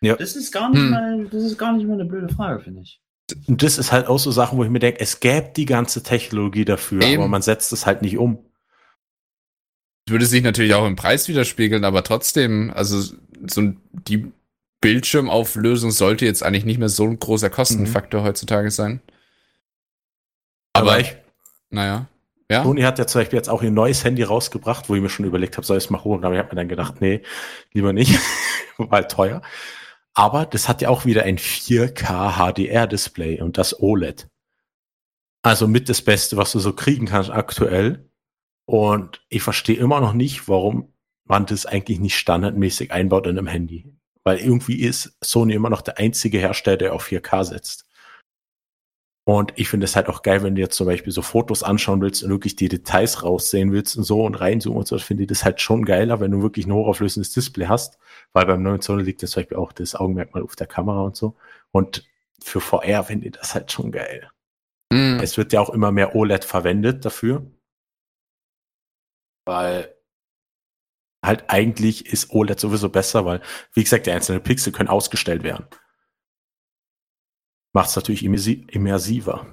Ja. 0.00 0.16
Das 0.16 0.34
ist 0.36 0.50
gar 0.50 0.70
nicht 0.70 0.80
Hm. 0.80 0.90
mal, 0.90 1.24
das 1.26 1.42
ist 1.44 1.58
gar 1.58 1.74
nicht 1.74 1.86
mal 1.86 1.94
eine 1.94 2.06
blöde 2.06 2.28
Frage, 2.30 2.60
finde 2.60 2.80
ich. 2.80 3.01
Und 3.46 3.62
das 3.62 3.78
ist 3.78 3.92
halt 3.92 4.06
auch 4.06 4.18
so 4.18 4.30
Sachen, 4.30 4.58
wo 4.58 4.64
ich 4.64 4.70
mir 4.70 4.78
denke, 4.78 5.00
es 5.00 5.20
gäbe 5.20 5.52
die 5.56 5.66
ganze 5.66 6.02
Technologie 6.02 6.64
dafür, 6.64 7.02
Eben. 7.02 7.20
aber 7.22 7.28
man 7.28 7.42
setzt 7.42 7.72
es 7.72 7.86
halt 7.86 8.02
nicht 8.02 8.18
um. 8.18 8.38
würde 10.08 10.26
sich 10.26 10.42
natürlich 10.42 10.74
auch 10.74 10.86
im 10.86 10.96
Preis 10.96 11.28
widerspiegeln, 11.28 11.84
aber 11.84 12.02
trotzdem, 12.02 12.72
also 12.74 13.14
so 13.46 13.72
die 13.92 14.32
Bildschirmauflösung 14.80 15.90
sollte 15.90 16.26
jetzt 16.26 16.42
eigentlich 16.42 16.64
nicht 16.64 16.78
mehr 16.78 16.88
so 16.88 17.04
ein 17.04 17.18
großer 17.18 17.50
Kostenfaktor 17.50 18.22
heutzutage 18.22 18.70
sein. 18.70 19.00
Aber, 20.72 20.92
Aber 20.92 21.00
ich, 21.00 21.16
naja. 21.70 22.06
Ja. 22.50 22.64
Sony 22.64 22.82
hat 22.82 22.98
ja 22.98 23.06
zum 23.06 23.20
Beispiel 23.20 23.38
jetzt 23.38 23.48
auch 23.48 23.62
ihr 23.62 23.70
neues 23.70 24.04
Handy 24.04 24.22
rausgebracht, 24.22 24.88
wo 24.88 24.94
ich 24.94 25.00
mir 25.00 25.08
schon 25.08 25.24
überlegt 25.24 25.56
habe, 25.56 25.66
soll 25.66 25.78
ich 25.78 25.84
es 25.84 25.90
mal 25.90 26.04
holen? 26.04 26.24
Aber 26.24 26.34
ich 26.34 26.38
habe 26.38 26.50
mir 26.50 26.56
dann 26.56 26.68
gedacht, 26.68 27.00
nee, 27.00 27.22
lieber 27.72 27.94
nicht, 27.94 28.18
weil 28.76 29.06
teuer. 29.06 29.40
Aber 30.14 30.46
das 30.46 30.68
hat 30.68 30.82
ja 30.82 30.88
auch 30.88 31.04
wieder 31.04 31.22
ein 31.22 31.38
4K 31.38 32.36
HDR-Display 32.36 33.40
und 33.40 33.56
das 33.58 33.80
OLED. 33.80 34.28
Also 35.42 35.66
mit 35.66 35.88
das 35.88 36.02
Beste, 36.02 36.36
was 36.36 36.52
du 36.52 36.58
so 36.58 36.72
kriegen 36.72 37.06
kannst 37.06 37.30
aktuell. 37.30 38.08
Und 38.66 39.24
ich 39.28 39.42
verstehe 39.42 39.76
immer 39.76 40.00
noch 40.00 40.12
nicht, 40.12 40.48
warum 40.48 40.92
man 41.24 41.46
das 41.46 41.66
eigentlich 41.66 41.98
nicht 41.98 42.16
standardmäßig 42.16 42.92
einbaut 42.92 43.26
in 43.26 43.38
einem 43.38 43.46
Handy. 43.46 43.86
Weil 44.22 44.38
irgendwie 44.38 44.80
ist 44.80 45.16
Sony 45.20 45.54
immer 45.54 45.70
noch 45.70 45.82
der 45.82 45.98
einzige 45.98 46.38
Hersteller, 46.38 46.76
der 46.76 46.94
auf 46.94 47.06
4K 47.06 47.44
setzt. 47.44 47.86
Und 49.24 49.52
ich 49.56 49.68
finde 49.68 49.84
es 49.84 49.94
halt 49.94 50.08
auch 50.08 50.22
geil, 50.22 50.42
wenn 50.42 50.56
du 50.56 50.60
jetzt 50.60 50.76
zum 50.76 50.86
Beispiel 50.86 51.12
so 51.12 51.22
Fotos 51.22 51.62
anschauen 51.62 52.00
willst 52.00 52.24
und 52.24 52.30
wirklich 52.30 52.56
die 52.56 52.68
Details 52.68 53.22
raussehen 53.22 53.70
willst 53.70 53.96
und 53.96 54.02
so 54.02 54.24
und 54.24 54.34
reinzoomen 54.34 54.80
und 54.80 54.88
so, 54.88 54.98
finde 54.98 55.22
ich 55.22 55.28
das 55.28 55.44
halt 55.44 55.60
schon 55.60 55.84
geiler, 55.84 56.18
wenn 56.18 56.32
du 56.32 56.42
wirklich 56.42 56.66
ein 56.66 56.72
hochauflösendes 56.72 57.32
Display 57.32 57.66
hast, 57.66 57.98
weil 58.32 58.46
beim 58.46 58.64
neuen 58.64 58.80
Sony 58.80 59.04
liegt 59.04 59.22
jetzt 59.22 59.32
zum 59.32 59.42
Beispiel 59.42 59.58
auch 59.58 59.72
das 59.72 59.94
Augenmerkmal 59.94 60.42
auf 60.42 60.56
der 60.56 60.66
Kamera 60.66 61.02
und 61.02 61.16
so. 61.16 61.36
Und 61.70 62.04
für 62.42 62.60
VR 62.60 63.04
finde 63.04 63.26
ich 63.26 63.32
das 63.32 63.54
halt 63.54 63.70
schon 63.70 63.92
geil. 63.92 64.28
Hm. 64.92 65.20
Es 65.22 65.36
wird 65.36 65.52
ja 65.52 65.60
auch 65.60 65.70
immer 65.70 65.92
mehr 65.92 66.16
OLED 66.16 66.44
verwendet 66.44 67.04
dafür. 67.04 67.46
Weil 69.44 69.94
halt 71.24 71.44
eigentlich 71.48 72.06
ist 72.06 72.32
OLED 72.32 72.58
sowieso 72.58 72.88
besser, 72.88 73.24
weil, 73.24 73.40
wie 73.72 73.84
gesagt, 73.84 74.06
die 74.06 74.10
einzelnen 74.10 74.42
Pixel 74.42 74.72
können 74.72 74.88
ausgestellt 74.88 75.44
werden. 75.44 75.66
Macht 77.72 77.90
es 77.90 77.96
natürlich 77.96 78.24
immersi- 78.24 78.68
immersiver. 78.70 79.46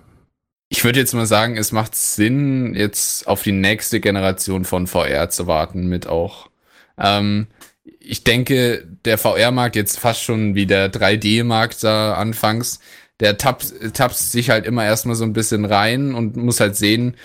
Ich 0.69 0.83
würde 0.83 0.99
jetzt 0.99 1.13
mal 1.13 1.25
sagen, 1.25 1.57
es 1.57 1.71
macht 1.71 1.95
Sinn, 1.95 2.75
jetzt 2.75 3.27
auf 3.27 3.41
die 3.41 3.51
nächste 3.51 3.99
Generation 3.99 4.65
von 4.65 4.85
VR 4.85 5.29
zu 5.29 5.47
warten, 5.47 5.87
mit 5.87 6.05
auch. 6.07 6.49
Ähm, 6.97 7.47
ich 7.99 8.23
denke, 8.23 8.85
der 9.05 9.17
VR-Markt 9.17 9.75
jetzt 9.75 9.99
fast 9.99 10.21
schon 10.21 10.53
wie 10.55 10.67
der 10.67 10.91
3D-Markt 10.91 11.83
da 11.83 12.13
anfangs, 12.13 12.79
der 13.19 13.37
tappt, 13.37 13.73
tapst 13.93 14.31
sich 14.31 14.49
halt 14.49 14.65
immer 14.65 14.85
erstmal 14.85 15.15
so 15.15 15.23
ein 15.23 15.33
bisschen 15.33 15.65
rein 15.65 16.13
und 16.13 16.37
muss 16.37 16.59
halt 16.59 16.75
sehen, 16.75 17.15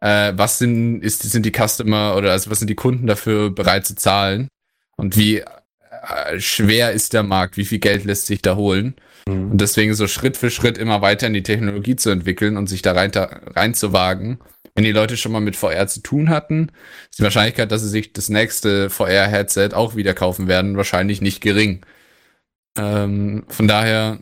äh, 0.00 0.32
was 0.36 0.58
sind, 0.58 1.02
ist, 1.02 1.22
sind 1.22 1.46
die 1.46 1.52
Customer 1.52 2.16
oder 2.16 2.32
also 2.32 2.50
was 2.50 2.58
sind 2.58 2.68
die 2.68 2.74
Kunden 2.74 3.06
dafür 3.06 3.50
bereit 3.50 3.86
zu 3.86 3.94
zahlen 3.94 4.48
und 4.96 5.16
wie 5.16 5.38
äh, 5.38 6.38
schwer 6.38 6.92
ist 6.92 7.12
der 7.12 7.22
Markt, 7.22 7.56
wie 7.56 7.64
viel 7.64 7.78
Geld 7.78 8.04
lässt 8.04 8.26
sich 8.26 8.42
da 8.42 8.56
holen. 8.56 8.94
Und 9.32 9.60
deswegen 9.60 9.94
so 9.94 10.06
Schritt 10.06 10.36
für 10.36 10.50
Schritt 10.50 10.78
immer 10.78 11.02
weiter 11.02 11.26
in 11.26 11.34
die 11.34 11.42
Technologie 11.42 11.96
zu 11.96 12.10
entwickeln 12.10 12.56
und 12.56 12.68
sich 12.68 12.82
da 12.82 12.92
rein, 12.92 13.10
reinzuwagen. 13.14 14.38
Wenn 14.74 14.84
die 14.84 14.92
Leute 14.92 15.16
schon 15.16 15.32
mal 15.32 15.40
mit 15.40 15.56
VR 15.56 15.86
zu 15.88 16.00
tun 16.00 16.30
hatten, 16.30 16.70
ist 17.10 17.18
die 17.18 17.22
Wahrscheinlichkeit, 17.22 17.72
dass 17.72 17.82
sie 17.82 17.88
sich 17.88 18.12
das 18.12 18.28
nächste 18.28 18.88
VR-Headset 18.90 19.70
auch 19.72 19.96
wieder 19.96 20.14
kaufen 20.14 20.48
werden, 20.48 20.76
wahrscheinlich 20.76 21.20
nicht 21.20 21.40
gering. 21.40 21.84
Ähm, 22.78 23.44
von 23.48 23.66
daher, 23.66 24.20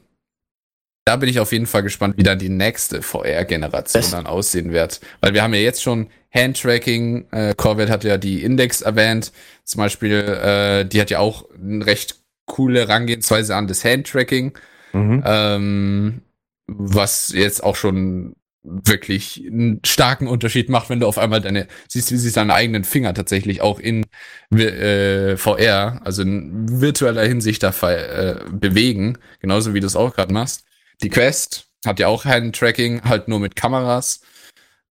da 1.05 1.17
bin 1.17 1.29
ich 1.29 1.41
auf 1.41 1.53
jeden 1.53 1.67
Fall 1.67 1.83
gespannt, 1.83 2.17
wie 2.17 2.23
dann 2.23 2.39
die 2.39 2.49
nächste 2.49 3.03
VR-Generation 3.03 4.11
dann 4.11 4.27
aussehen 4.27 4.73
wird. 4.73 5.01
Weil 5.21 5.35
wir 5.35 5.43
haben 5.43 5.55
ja 5.55 5.61
jetzt 5.61 5.83
schon 5.83 6.09
Handtracking, 6.35 7.27
äh, 7.31 7.55
Corvette 7.55 7.93
hat 7.93 8.05
ja 8.05 8.19
die 8.19 8.43
Index 8.43 8.83
erwähnt, 8.83 9.33
zum 9.65 9.79
Beispiel, 9.79 10.13
äh, 10.13 10.85
die 10.85 11.01
hat 11.01 11.11
ja 11.11 11.19
auch 11.19 11.45
eine 11.55 11.85
recht 11.87 12.17
coole 12.47 12.81
Herangehensweise 12.81 13.55
an 13.55 13.69
das 13.69 13.85
Handtracking 13.85 14.53
Mhm. 14.93 15.23
ähm, 15.24 16.23
was 16.66 17.32
jetzt 17.32 17.62
auch 17.62 17.77
schon 17.77 18.35
wirklich 18.62 19.43
einen 19.47 19.81
starken 19.85 20.27
Unterschied 20.27 20.69
macht, 20.69 20.90
wenn 20.90 21.01
du 21.01 21.06
auf 21.06 21.19
einmal 21.19 21.40
deine, 21.40 21.69
siehst, 21.89 22.12
wie 22.12 22.16
sich 22.16 22.32
deine 22.32 22.55
eigenen 22.55 22.85
Finger 22.85 23.15
tatsächlich 23.15 23.60
auch 23.60 23.78
in 23.78 24.05
äh, 24.51 25.36
VR, 25.36 26.01
also 26.05 26.23
in 26.23 26.81
virtueller 26.81 27.24
Hinsicht 27.24 27.62
da 27.62 27.70
äh, 27.70 28.44
bewegen, 28.51 29.19
genauso 29.40 29.74
wie 29.74 29.81
du 29.81 29.86
es 29.86 29.97
auch 29.97 30.15
gerade 30.15 30.32
machst. 30.32 30.65
Die 31.02 31.09
Quest 31.09 31.69
hat 31.86 32.01
ja 32.01 32.09
auch 32.09 32.24
Hand-Tracking, 32.24 33.05
halt 33.05 33.28
nur 33.28 33.40
mit 33.40 33.56
Kameras, 33.56 34.20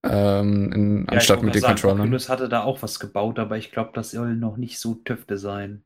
ähm, 0.03 0.71
in, 0.71 1.05
Ja, 1.11 1.13
anstatt 1.13 1.39
ich 1.39 1.43
mit 1.43 1.55
den 1.55 1.61
sagen, 1.61 1.73
Controllern. 1.75 2.01
Oculus 2.01 2.29
hatte 2.29 2.49
da 2.49 2.63
auch 2.63 2.81
was 2.81 2.99
gebaut, 2.99 3.39
aber 3.39 3.57
ich 3.57 3.71
glaube, 3.71 3.91
das 3.93 4.11
soll 4.11 4.35
noch 4.35 4.57
nicht 4.57 4.79
so 4.79 4.95
tüfte 4.95 5.37
sein. 5.37 5.83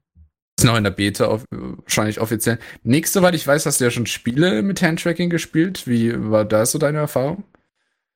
Ist 0.61 0.67
noch 0.67 0.77
in 0.77 0.83
der 0.83 0.91
Beta, 0.91 1.27
off 1.27 1.43
wahrscheinlich 1.49 2.19
offiziell. 2.19 2.59
Nächste, 2.83 3.17
soweit 3.17 3.33
ich 3.33 3.47
weiß, 3.47 3.65
hast 3.65 3.79
du 3.79 3.83
ja 3.83 3.89
schon 3.89 4.05
Spiele 4.05 4.61
mit 4.61 4.83
Handtracking 4.83 5.31
gespielt. 5.31 5.88
Wie 5.88 6.13
war 6.29 6.45
da 6.45 6.67
so 6.67 6.77
deine 6.77 6.99
Erfahrung? 6.99 7.45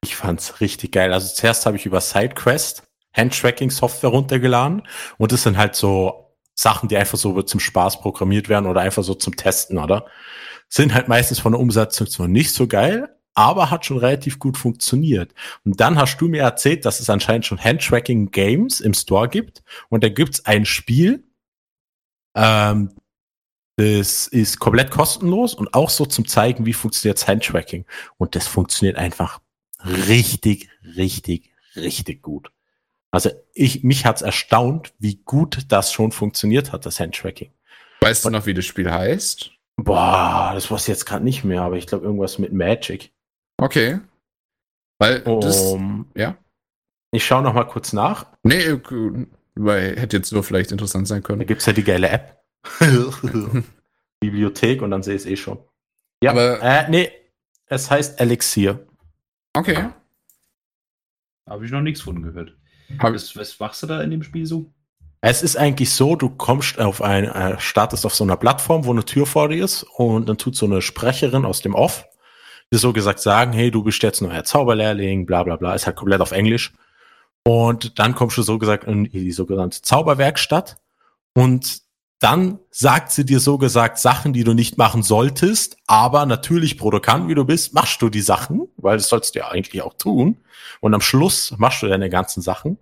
Ich 0.04 0.16
fand's 0.16 0.62
richtig 0.62 0.92
geil. 0.92 1.12
Also 1.12 1.34
zuerst 1.34 1.66
habe 1.66 1.78
ich 1.78 1.88
über 1.88 2.02
SideQuest 2.02 2.84
Handtracking-Software 3.14 4.12
runtergeladen 4.12 4.84
und 5.18 5.32
das 5.32 5.42
sind 5.42 5.58
halt 5.58 5.74
so 5.74 6.36
Sachen, 6.54 6.88
die 6.88 6.98
einfach 6.98 7.18
so 7.18 7.42
zum 7.42 7.60
Spaß 7.60 8.02
programmiert 8.02 8.48
werden 8.48 8.68
oder 8.68 8.82
einfach 8.82 9.04
so 9.04 9.16
zum 9.16 9.36
Testen, 9.36 9.80
oder? 9.80 10.06
Sind 10.70 10.94
halt 10.94 11.08
meistens 11.08 11.40
von 11.40 11.54
der 11.54 11.60
Umsetzung 11.60 12.06
zwar 12.06 12.28
nicht 12.28 12.54
so 12.54 12.68
geil, 12.68 13.10
aber 13.34 13.72
hat 13.72 13.88
schon 13.88 13.98
relativ 13.98 14.38
gut 14.38 14.56
funktioniert. 14.56 15.34
Und 15.64 15.80
dann 15.80 15.98
hast 15.98 16.22
du 16.22 16.28
mir 16.28 16.44
erzählt, 16.44 16.86
dass 16.86 17.00
es 17.00 17.10
anscheinend 17.10 17.48
schon 17.48 17.58
Handtracking-Games 17.58 18.82
im 18.82 18.94
Store 18.94 19.30
gibt 19.30 19.64
und 19.90 20.04
da 20.04 20.10
gibt's 20.10 20.46
ein 20.46 20.66
Spiel, 20.66 21.24
ähm, 22.36 22.92
das 23.78 24.28
ist 24.28 24.60
komplett 24.60 24.90
kostenlos 24.90 25.54
und 25.54 25.74
auch 25.74 25.90
so 25.90 26.06
zum 26.06 26.28
zeigen, 26.28 26.66
wie 26.66 26.74
funktioniert 26.74 27.28
Handtracking. 27.28 27.86
Und 28.18 28.36
das 28.36 28.48
funktioniert 28.48 28.98
einfach 28.98 29.42
richtig, 29.84 30.70
richtig, 30.96 31.52
richtig 31.76 32.22
gut. 32.22 32.52
Also 33.12 33.32
ich, 33.54 33.84
mich 33.84 34.06
hat's 34.06 34.22
erstaunt, 34.22 34.94
wie 35.00 35.16
gut 35.24 35.66
das 35.70 35.92
schon 35.92 36.12
funktioniert 36.12 36.72
hat, 36.72 36.86
das 36.86 37.00
Handtracking. 37.00 37.52
Weißt 38.02 38.26
du 38.26 38.30
noch, 38.30 38.46
wie 38.46 38.54
das 38.54 38.66
Spiel 38.66 38.92
heißt? 38.92 39.52
Boah, 39.78 40.52
das 40.54 40.72
weiß 40.72 40.84
ich 40.84 40.88
jetzt 40.88 41.06
gerade 41.06 41.24
nicht 41.24 41.44
mehr, 41.44 41.62
aber 41.62 41.78
ich 41.78 41.88
glaube 41.88 42.06
irgendwas 42.06 42.40
mit 42.40 42.54
Magic. 42.54 43.12
Okay. 43.58 44.00
Weil 45.00 45.22
das, 45.22 45.62
Um, 45.62 46.10
ja. 46.16 46.38
ich 47.12 47.26
schaue 47.26 47.42
noch 47.42 47.54
mal 47.54 47.66
kurz 47.66 47.92
nach. 47.92 48.28
Nee, 48.44 48.64
äh, 48.64 48.80
weil 49.56 49.98
hätte 50.00 50.18
jetzt 50.18 50.30
so 50.30 50.42
vielleicht 50.42 50.72
interessant 50.72 51.08
sein 51.08 51.22
Da 51.22 51.28
können. 51.28 51.46
gibt's 51.48 51.66
ja 51.66 51.74
die 51.74 51.84
geile 51.84 52.10
App. 52.10 52.42
Bibliothek 54.20 54.82
und 54.82 54.92
dann 54.92 55.04
sehe 55.04 55.16
ich 55.16 55.22
es 55.22 55.28
eh 55.28 55.36
schon. 55.36 55.60
Ja, 56.22 56.32
Aber- 56.32 56.62
äh, 56.62 56.90
nee, 56.90 57.12
es 57.68 57.90
heißt 57.92 58.20
Elixier. 58.20 58.86
Okay. 59.54 59.90
Habe 61.48 61.66
ich 61.66 61.72
noch 61.72 61.82
nichts 61.82 62.02
von 62.02 62.22
gehört. 62.22 62.56
Was, 63.00 63.36
was 63.36 63.60
machst 63.60 63.84
du 63.84 63.88
da 63.88 64.02
in 64.02 64.12
dem 64.12 64.24
Spiel 64.24 64.46
so? 64.46 64.72
Es 65.22 65.42
ist 65.42 65.58
eigentlich 65.58 65.92
so, 65.92 66.16
du 66.16 66.30
kommst 66.30 66.80
auf 66.80 67.02
ein, 67.02 67.26
äh, 67.26 67.60
startest 67.60 68.06
auf 68.06 68.14
so 68.14 68.24
einer 68.24 68.38
Plattform, 68.38 68.86
wo 68.86 68.92
eine 68.92 69.06
Tür 69.06 69.26
vor 69.26 69.50
dir 69.50 69.64
ist 69.64 69.84
und 69.84 70.30
dann 70.30 70.38
tut 70.38 70.56
so 70.56 70.66
eine 70.68 70.82
Sprecherin 70.82 71.46
aus 71.46 71.62
dem 71.62 71.74
Off 71.74 72.06
dir 72.72 72.78
so 72.80 72.94
gesagt 72.94 73.20
sagen, 73.20 73.54
hey, 73.54 73.70
du 73.72 73.84
bist 73.84 74.02
jetzt 74.04 74.22
neuer 74.22 74.44
Zauberlehrling, 74.44 75.26
bla 75.26 75.44
bla 75.44 75.56
bla, 75.56 75.74
ist 75.76 75.86
halt 75.86 75.96
komplett 75.96 76.22
auf 76.22 76.32
Englisch. 76.32 76.74
Und 77.48 78.00
dann 78.00 78.16
kommst 78.16 78.38
du 78.38 78.42
so 78.42 78.58
gesagt 78.58 78.86
in 78.86 79.04
die 79.06 79.32
sogenannte 79.32 79.82
Zauberwerkstatt 79.82 80.78
und 81.36 81.86
dann 82.20 82.60
sagt 82.72 83.12
sie 83.12 83.26
dir 83.26 83.40
so 83.40 83.58
gesagt 83.58 84.00
Sachen, 84.00 84.34
die 84.34 84.44
du 84.44 84.54
nicht 84.54 84.78
machen 84.78 85.04
solltest, 85.04 85.78
aber 85.86 86.26
natürlich 86.26 86.78
Produzent, 86.78 87.28
wie 87.28 87.36
du 87.36 87.46
bist, 87.46 87.74
machst 87.74 88.02
du 88.02 88.10
die 88.10 88.22
Sachen, 88.22 88.68
weil 88.78 88.98
das 88.98 89.10
sollst 89.10 89.36
du 89.36 89.40
ja 89.40 89.50
eigentlich 89.50 89.82
auch 89.84 89.94
tun. 89.94 90.38
Und 90.80 90.94
am 90.94 91.02
Schluss 91.02 91.54
machst 91.58 91.84
du 91.84 91.88
deine 91.88 92.10
ganzen 92.10 92.42
Sachen. 92.42 92.78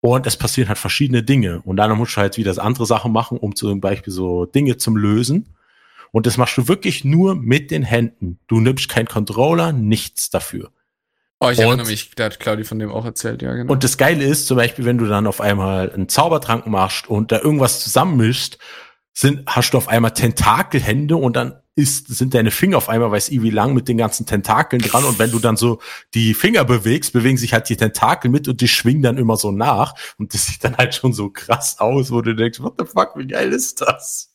Und 0.00 0.26
es 0.26 0.36
passieren 0.36 0.68
halt 0.68 0.78
verschiedene 0.78 1.22
Dinge. 1.22 1.60
Und 1.64 1.76
dann 1.76 1.96
musst 1.96 2.16
du 2.16 2.22
halt 2.22 2.38
wieder 2.38 2.58
andere 2.62 2.86
Sachen 2.86 3.12
machen, 3.12 3.38
um 3.38 3.54
zum 3.54 3.80
Beispiel 3.80 4.12
so 4.12 4.46
Dinge 4.46 4.78
zum 4.78 4.96
Lösen. 4.96 5.54
Und 6.10 6.26
das 6.26 6.38
machst 6.38 6.56
du 6.56 6.66
wirklich 6.66 7.04
nur 7.04 7.36
mit 7.36 7.70
den 7.70 7.82
Händen. 7.82 8.38
Du 8.48 8.58
nimmst 8.58 8.88
keinen 8.88 9.06
Controller, 9.06 9.72
nichts 9.72 10.30
dafür. 10.30 10.72
Oh, 11.40 11.48
ich 11.50 11.58
Und- 11.58 11.64
erinnere 11.64 11.86
mich, 11.86 12.10
da 12.14 12.24
hat 12.24 12.40
Claudi 12.40 12.64
von 12.64 12.78
dem 12.78 12.90
auch 12.90 13.04
erzählt, 13.04 13.42
ja, 13.42 13.52
genau. 13.54 13.72
Und 13.72 13.84
das 13.84 13.96
Geile 13.98 14.24
ist 14.24 14.46
zum 14.46 14.56
Beispiel, 14.56 14.84
wenn 14.84 14.98
du 14.98 15.06
dann 15.06 15.26
auf 15.26 15.40
einmal 15.40 15.90
einen 15.92 16.08
Zaubertrank 16.08 16.66
machst 16.66 17.08
und 17.08 17.32
da 17.32 17.40
irgendwas 17.40 17.82
zusammenmischst, 17.82 18.58
sind, 19.12 19.42
hast 19.46 19.72
du 19.72 19.78
auf 19.78 19.88
einmal 19.88 20.12
Tentakelhände 20.12 21.16
und 21.16 21.34
dann 21.36 21.60
ist, 21.74 22.08
sind 22.08 22.34
deine 22.34 22.50
Finger 22.50 22.76
auf 22.76 22.88
einmal, 22.88 23.10
weiß 23.10 23.28
ich 23.30 23.42
wie 23.42 23.50
lang, 23.50 23.74
mit 23.74 23.88
den 23.88 23.96
ganzen 23.96 24.26
Tentakeln 24.26 24.82
dran. 24.82 25.04
Und 25.04 25.18
wenn 25.18 25.30
du 25.30 25.38
dann 25.38 25.56
so 25.56 25.80
die 26.14 26.34
Finger 26.34 26.64
bewegst, 26.64 27.12
bewegen 27.12 27.36
sich 27.36 27.52
halt 27.52 27.68
die 27.68 27.76
Tentakel 27.76 28.30
mit 28.30 28.48
und 28.48 28.60
die 28.60 28.68
schwingen 28.68 29.02
dann 29.02 29.18
immer 29.18 29.36
so 29.36 29.50
nach. 29.50 29.94
Und 30.18 30.34
das 30.34 30.46
sieht 30.46 30.62
dann 30.64 30.76
halt 30.76 30.94
schon 30.94 31.12
so 31.12 31.30
krass 31.30 31.78
aus, 31.78 32.10
wo 32.10 32.20
du 32.22 32.34
denkst, 32.34 32.60
what 32.60 32.74
the 32.78 32.84
fuck, 32.84 33.16
wie 33.16 33.26
geil 33.26 33.52
ist 33.52 33.80
das? 33.80 34.29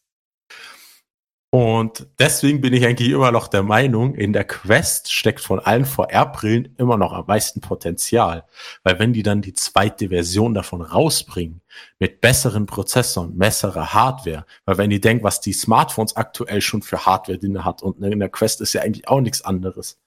Und 1.55 2.07
deswegen 2.19 2.59
bin 2.59 2.73
ich 2.73 2.85
eigentlich 2.85 3.11
immer 3.11 3.31
noch 3.31 3.47
der 3.47 3.63
Meinung, 3.63 4.13
in 4.13 4.33
der 4.33 4.43
Quest 4.43 5.09
steckt 5.09 5.39
von 5.39 5.61
allen 5.61 5.85
VR-Brillen 5.85 6.75
immer 6.77 6.97
noch 6.97 7.13
am 7.13 7.27
meisten 7.27 7.61
Potenzial. 7.61 8.43
Weil 8.83 8.99
wenn 8.99 9.13
die 9.13 9.23
dann 9.23 9.41
die 9.41 9.53
zweite 9.53 10.09
Version 10.09 10.53
davon 10.53 10.81
rausbringen, 10.81 11.61
mit 11.97 12.19
besseren 12.19 12.65
Prozessoren, 12.65 13.37
besserer 13.37 13.93
Hardware, 13.93 14.45
weil 14.65 14.77
wenn 14.77 14.89
die 14.89 14.99
denken, 14.99 15.23
was 15.23 15.39
die 15.39 15.53
Smartphones 15.53 16.17
aktuell 16.17 16.59
schon 16.59 16.81
für 16.81 17.05
Hardware 17.05 17.37
drin 17.39 17.63
hat 17.63 17.81
und 17.83 18.03
in 18.03 18.19
der 18.19 18.27
Quest 18.27 18.59
ist 18.59 18.73
ja 18.73 18.81
eigentlich 18.81 19.07
auch 19.07 19.21
nichts 19.21 19.41
anderes, 19.41 19.97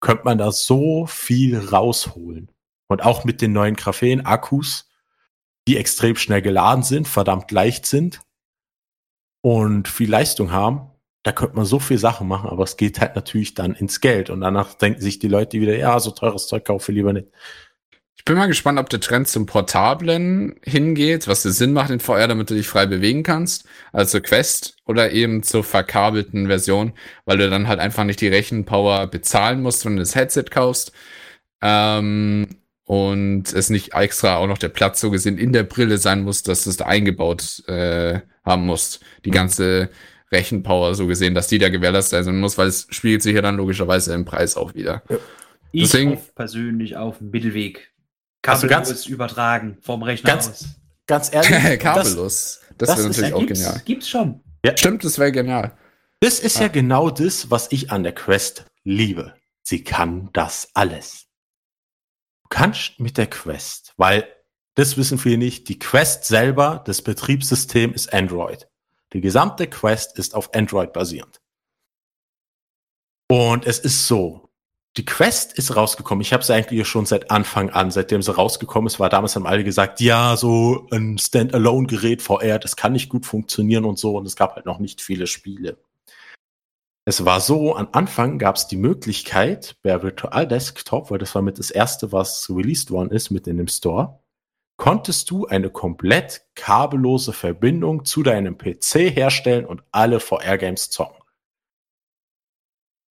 könnte 0.00 0.24
man 0.24 0.36
da 0.36 0.52
so 0.52 1.06
viel 1.06 1.58
rausholen. 1.58 2.50
Und 2.88 3.02
auch 3.02 3.24
mit 3.24 3.40
den 3.40 3.54
neuen 3.54 3.76
Graphen-Akkus, 3.76 4.90
die 5.66 5.78
extrem 5.78 6.16
schnell 6.16 6.42
geladen 6.42 6.82
sind, 6.82 7.08
verdammt 7.08 7.50
leicht 7.52 7.86
sind 7.86 8.20
und 9.42 9.88
viel 9.88 10.10
Leistung 10.10 10.52
haben, 10.52 10.90
da 11.22 11.32
könnte 11.32 11.56
man 11.56 11.64
so 11.64 11.78
viel 11.78 11.98
Sachen 11.98 12.28
machen, 12.28 12.48
aber 12.48 12.64
es 12.64 12.76
geht 12.76 13.00
halt 13.00 13.14
natürlich 13.16 13.54
dann 13.54 13.74
ins 13.74 14.00
Geld 14.00 14.30
und 14.30 14.40
danach 14.40 14.74
denken 14.74 15.00
sich 15.00 15.18
die 15.18 15.28
Leute 15.28 15.60
wieder, 15.60 15.76
ja, 15.76 15.98
so 16.00 16.10
teures 16.10 16.46
Zeug 16.46 16.64
kaufe 16.64 16.92
ich 16.92 16.96
lieber 16.96 17.12
nicht. 17.12 17.28
Ich 18.16 18.24
bin 18.26 18.36
mal 18.36 18.46
gespannt, 18.48 18.78
ob 18.78 18.90
der 18.90 19.00
Trend 19.00 19.28
zum 19.28 19.46
Portablen 19.46 20.56
hingeht, 20.62 21.26
was 21.26 21.42
der 21.42 21.52
Sinn 21.52 21.72
macht 21.72 21.88
in 21.90 22.00
VR, 22.00 22.28
damit 22.28 22.50
du 22.50 22.54
dich 22.54 22.68
frei 22.68 22.84
bewegen 22.84 23.22
kannst, 23.22 23.64
also 23.92 24.20
Quest 24.20 24.76
oder 24.84 25.10
eben 25.12 25.42
zur 25.42 25.64
verkabelten 25.64 26.46
Version, 26.46 26.92
weil 27.24 27.38
du 27.38 27.48
dann 27.48 27.66
halt 27.66 27.80
einfach 27.80 28.04
nicht 28.04 28.20
die 28.20 28.28
Rechenpower 28.28 29.06
bezahlen 29.06 29.62
musst, 29.62 29.86
wenn 29.86 29.96
du 29.96 30.00
das 30.02 30.14
Headset 30.14 30.44
kaufst. 30.50 30.92
Ähm, 31.62 32.48
und 32.84 33.52
es 33.52 33.70
nicht 33.70 33.94
extra 33.94 34.36
auch 34.36 34.48
noch 34.48 34.58
der 34.58 34.68
Platz 34.68 35.00
so 35.00 35.10
gesehen 35.10 35.38
in 35.38 35.52
der 35.52 35.62
Brille 35.62 35.96
sein 35.96 36.22
muss, 36.22 36.42
dass 36.42 36.66
es 36.66 36.76
da 36.76 36.86
eingebaut 36.86 37.62
äh, 37.68 38.20
haben 38.44 38.66
musst. 38.66 39.00
Die 39.24 39.30
ganze 39.30 39.90
Rechenpower 40.32 40.94
so 40.94 41.06
gesehen, 41.06 41.34
dass 41.34 41.48
die 41.48 41.58
da 41.58 41.68
gewährleistet 41.68 42.24
sein 42.24 42.38
muss, 42.40 42.56
weil 42.58 42.68
es 42.68 42.86
spiegelt 42.90 43.22
sich 43.22 43.34
ja 43.34 43.42
dann 43.42 43.56
logischerweise 43.56 44.14
im 44.14 44.24
Preis 44.24 44.56
auch 44.56 44.74
wieder. 44.74 45.02
Ich 45.72 45.82
Deswegen- 45.84 46.14
auf 46.14 46.34
persönlich 46.34 46.96
auf 46.96 47.18
dem 47.18 47.30
Mittelweg. 47.30 47.92
Also 48.46 48.66
Kabellos 48.68 48.88
ganz- 48.88 49.06
übertragen 49.06 49.78
vom 49.82 50.02
Rechner 50.02 50.30
Ganz- 50.30 50.48
aus. 50.48 50.64
Ganz 51.06 51.32
ehrlich, 51.32 51.50
Kabellos. 51.80 52.60
Das, 52.78 52.88
das 52.88 52.98
wäre 52.98 53.08
natürlich 53.08 53.34
auch 53.34 53.40
gibt's, 53.40 53.60
genial. 53.60 53.82
Gibt's 53.84 54.08
schon. 54.08 54.40
Stimmt, 54.76 55.04
das 55.04 55.18
wäre 55.18 55.32
genial. 55.32 55.76
das 56.20 56.38
ist 56.40 56.58
ja 56.58 56.66
Ah. 56.66 56.68
genau 56.68 57.10
das, 57.10 57.50
was 57.50 57.68
ich 57.72 57.90
an 57.90 58.02
der 58.04 58.12
Quest 58.14 58.64
liebe. 58.84 59.34
Sie 59.62 59.82
kann 59.84 60.30
das 60.32 60.70
alles. 60.74 61.26
Du 62.44 62.48
kannst 62.56 62.98
mit 63.00 63.18
der 63.18 63.26
Quest, 63.26 63.92
weil 63.96 64.26
das 64.80 64.96
wissen 64.96 65.18
viele 65.18 65.36
nicht, 65.36 65.68
die 65.68 65.78
Quest 65.78 66.24
selber, 66.24 66.82
das 66.86 67.02
Betriebssystem 67.02 67.92
ist 67.92 68.14
Android. 68.14 68.66
Die 69.12 69.20
gesamte 69.20 69.66
Quest 69.66 70.18
ist 70.18 70.34
auf 70.34 70.54
Android 70.54 70.94
basierend. 70.94 71.42
Und 73.30 73.66
es 73.66 73.78
ist 73.78 74.06
so, 74.06 74.48
die 74.96 75.04
Quest 75.04 75.52
ist 75.52 75.76
rausgekommen. 75.76 76.22
Ich 76.22 76.32
habe 76.32 76.42
sie 76.42 76.54
eigentlich 76.54 76.88
schon 76.88 77.04
seit 77.04 77.30
Anfang 77.30 77.68
an, 77.68 77.90
seitdem 77.90 78.22
sie 78.22 78.34
rausgekommen 78.34 78.86
ist, 78.86 78.98
war 78.98 79.10
damals 79.10 79.36
haben 79.36 79.46
alle 79.46 79.64
gesagt, 79.64 80.00
ja, 80.00 80.34
so 80.38 80.88
ein 80.90 81.18
Standalone-Gerät 81.18 82.22
VR, 82.22 82.58
das 82.58 82.74
kann 82.74 82.92
nicht 82.92 83.10
gut 83.10 83.26
funktionieren 83.26 83.84
und 83.84 83.98
so. 83.98 84.16
Und 84.16 84.24
es 84.24 84.34
gab 84.34 84.56
halt 84.56 84.64
noch 84.64 84.78
nicht 84.78 85.02
viele 85.02 85.26
Spiele. 85.26 85.76
Es 87.04 87.26
war 87.26 87.42
so, 87.42 87.76
am 87.76 87.88
Anfang 87.92 88.38
gab 88.38 88.56
es 88.56 88.66
die 88.66 88.78
Möglichkeit, 88.78 89.76
per 89.82 90.02
Virtual 90.02 90.48
Desktop, 90.48 91.10
weil 91.10 91.18
das 91.18 91.34
war 91.34 91.42
mit 91.42 91.58
das 91.58 91.70
erste, 91.70 92.12
was 92.12 92.48
released 92.48 92.90
worden 92.90 93.10
ist, 93.10 93.28
mit 93.28 93.46
in 93.46 93.58
dem 93.58 93.68
Store, 93.68 94.20
konntest 94.80 95.30
du 95.30 95.46
eine 95.46 95.68
komplett 95.68 96.46
kabellose 96.54 97.34
Verbindung 97.34 98.06
zu 98.06 98.22
deinem 98.22 98.56
PC 98.56 99.14
herstellen 99.14 99.66
und 99.66 99.82
alle 99.92 100.20
VR-Games 100.20 100.88
zocken. 100.88 101.22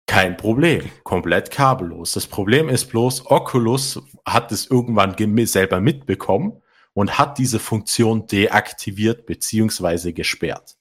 Kein 0.08 0.36
Problem, 0.36 0.90
komplett 1.04 1.52
kabellos. 1.52 2.14
Das 2.14 2.26
Problem 2.26 2.70
ist 2.70 2.88
bloß, 2.88 3.28
Oculus 3.28 4.02
hat 4.26 4.52
es 4.52 4.66
irgendwann 4.66 5.16
selber 5.46 5.80
mitbekommen 5.80 6.60
und 6.94 7.20
hat 7.20 7.38
diese 7.38 7.60
Funktion 7.60 8.26
deaktiviert 8.26 9.28
beziehungsweise 9.28 10.12
gesperrt. 10.12 10.76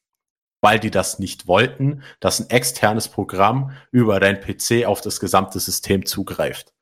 Weil 0.62 0.80
die 0.80 0.90
das 0.90 1.18
nicht 1.18 1.46
wollten, 1.46 2.02
dass 2.18 2.40
ein 2.40 2.48
externes 2.48 3.08
Programm 3.08 3.72
über 3.90 4.20
dein 4.20 4.40
PC 4.40 4.86
auf 4.86 5.02
das 5.02 5.20
gesamte 5.20 5.60
System 5.60 6.06
zugreift. 6.06 6.72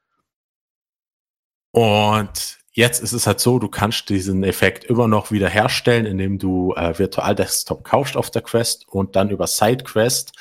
Und 1.73 2.61
jetzt 2.77 3.01
ist 3.03 3.13
es 3.13 3.27
halt 3.27 3.41
so, 3.41 3.59
du 3.59 3.69
kannst 3.69 4.11
diesen 4.11 4.45
Effekt 4.45 4.85
immer 4.85 5.09
noch 5.09 5.33
wieder 5.33 5.49
herstellen, 5.49 6.05
indem 6.05 6.39
du 6.39 6.75
äh, 6.75 6.97
Virtual 6.99 7.35
Desktop 7.35 7.85
kaufst 7.85 8.17
auf 8.17 8.31
der 8.31 8.43
Quest 8.43 8.87
und 8.89 9.17
dann 9.17 9.31
über 9.31 9.47
SideQuest 9.47 10.33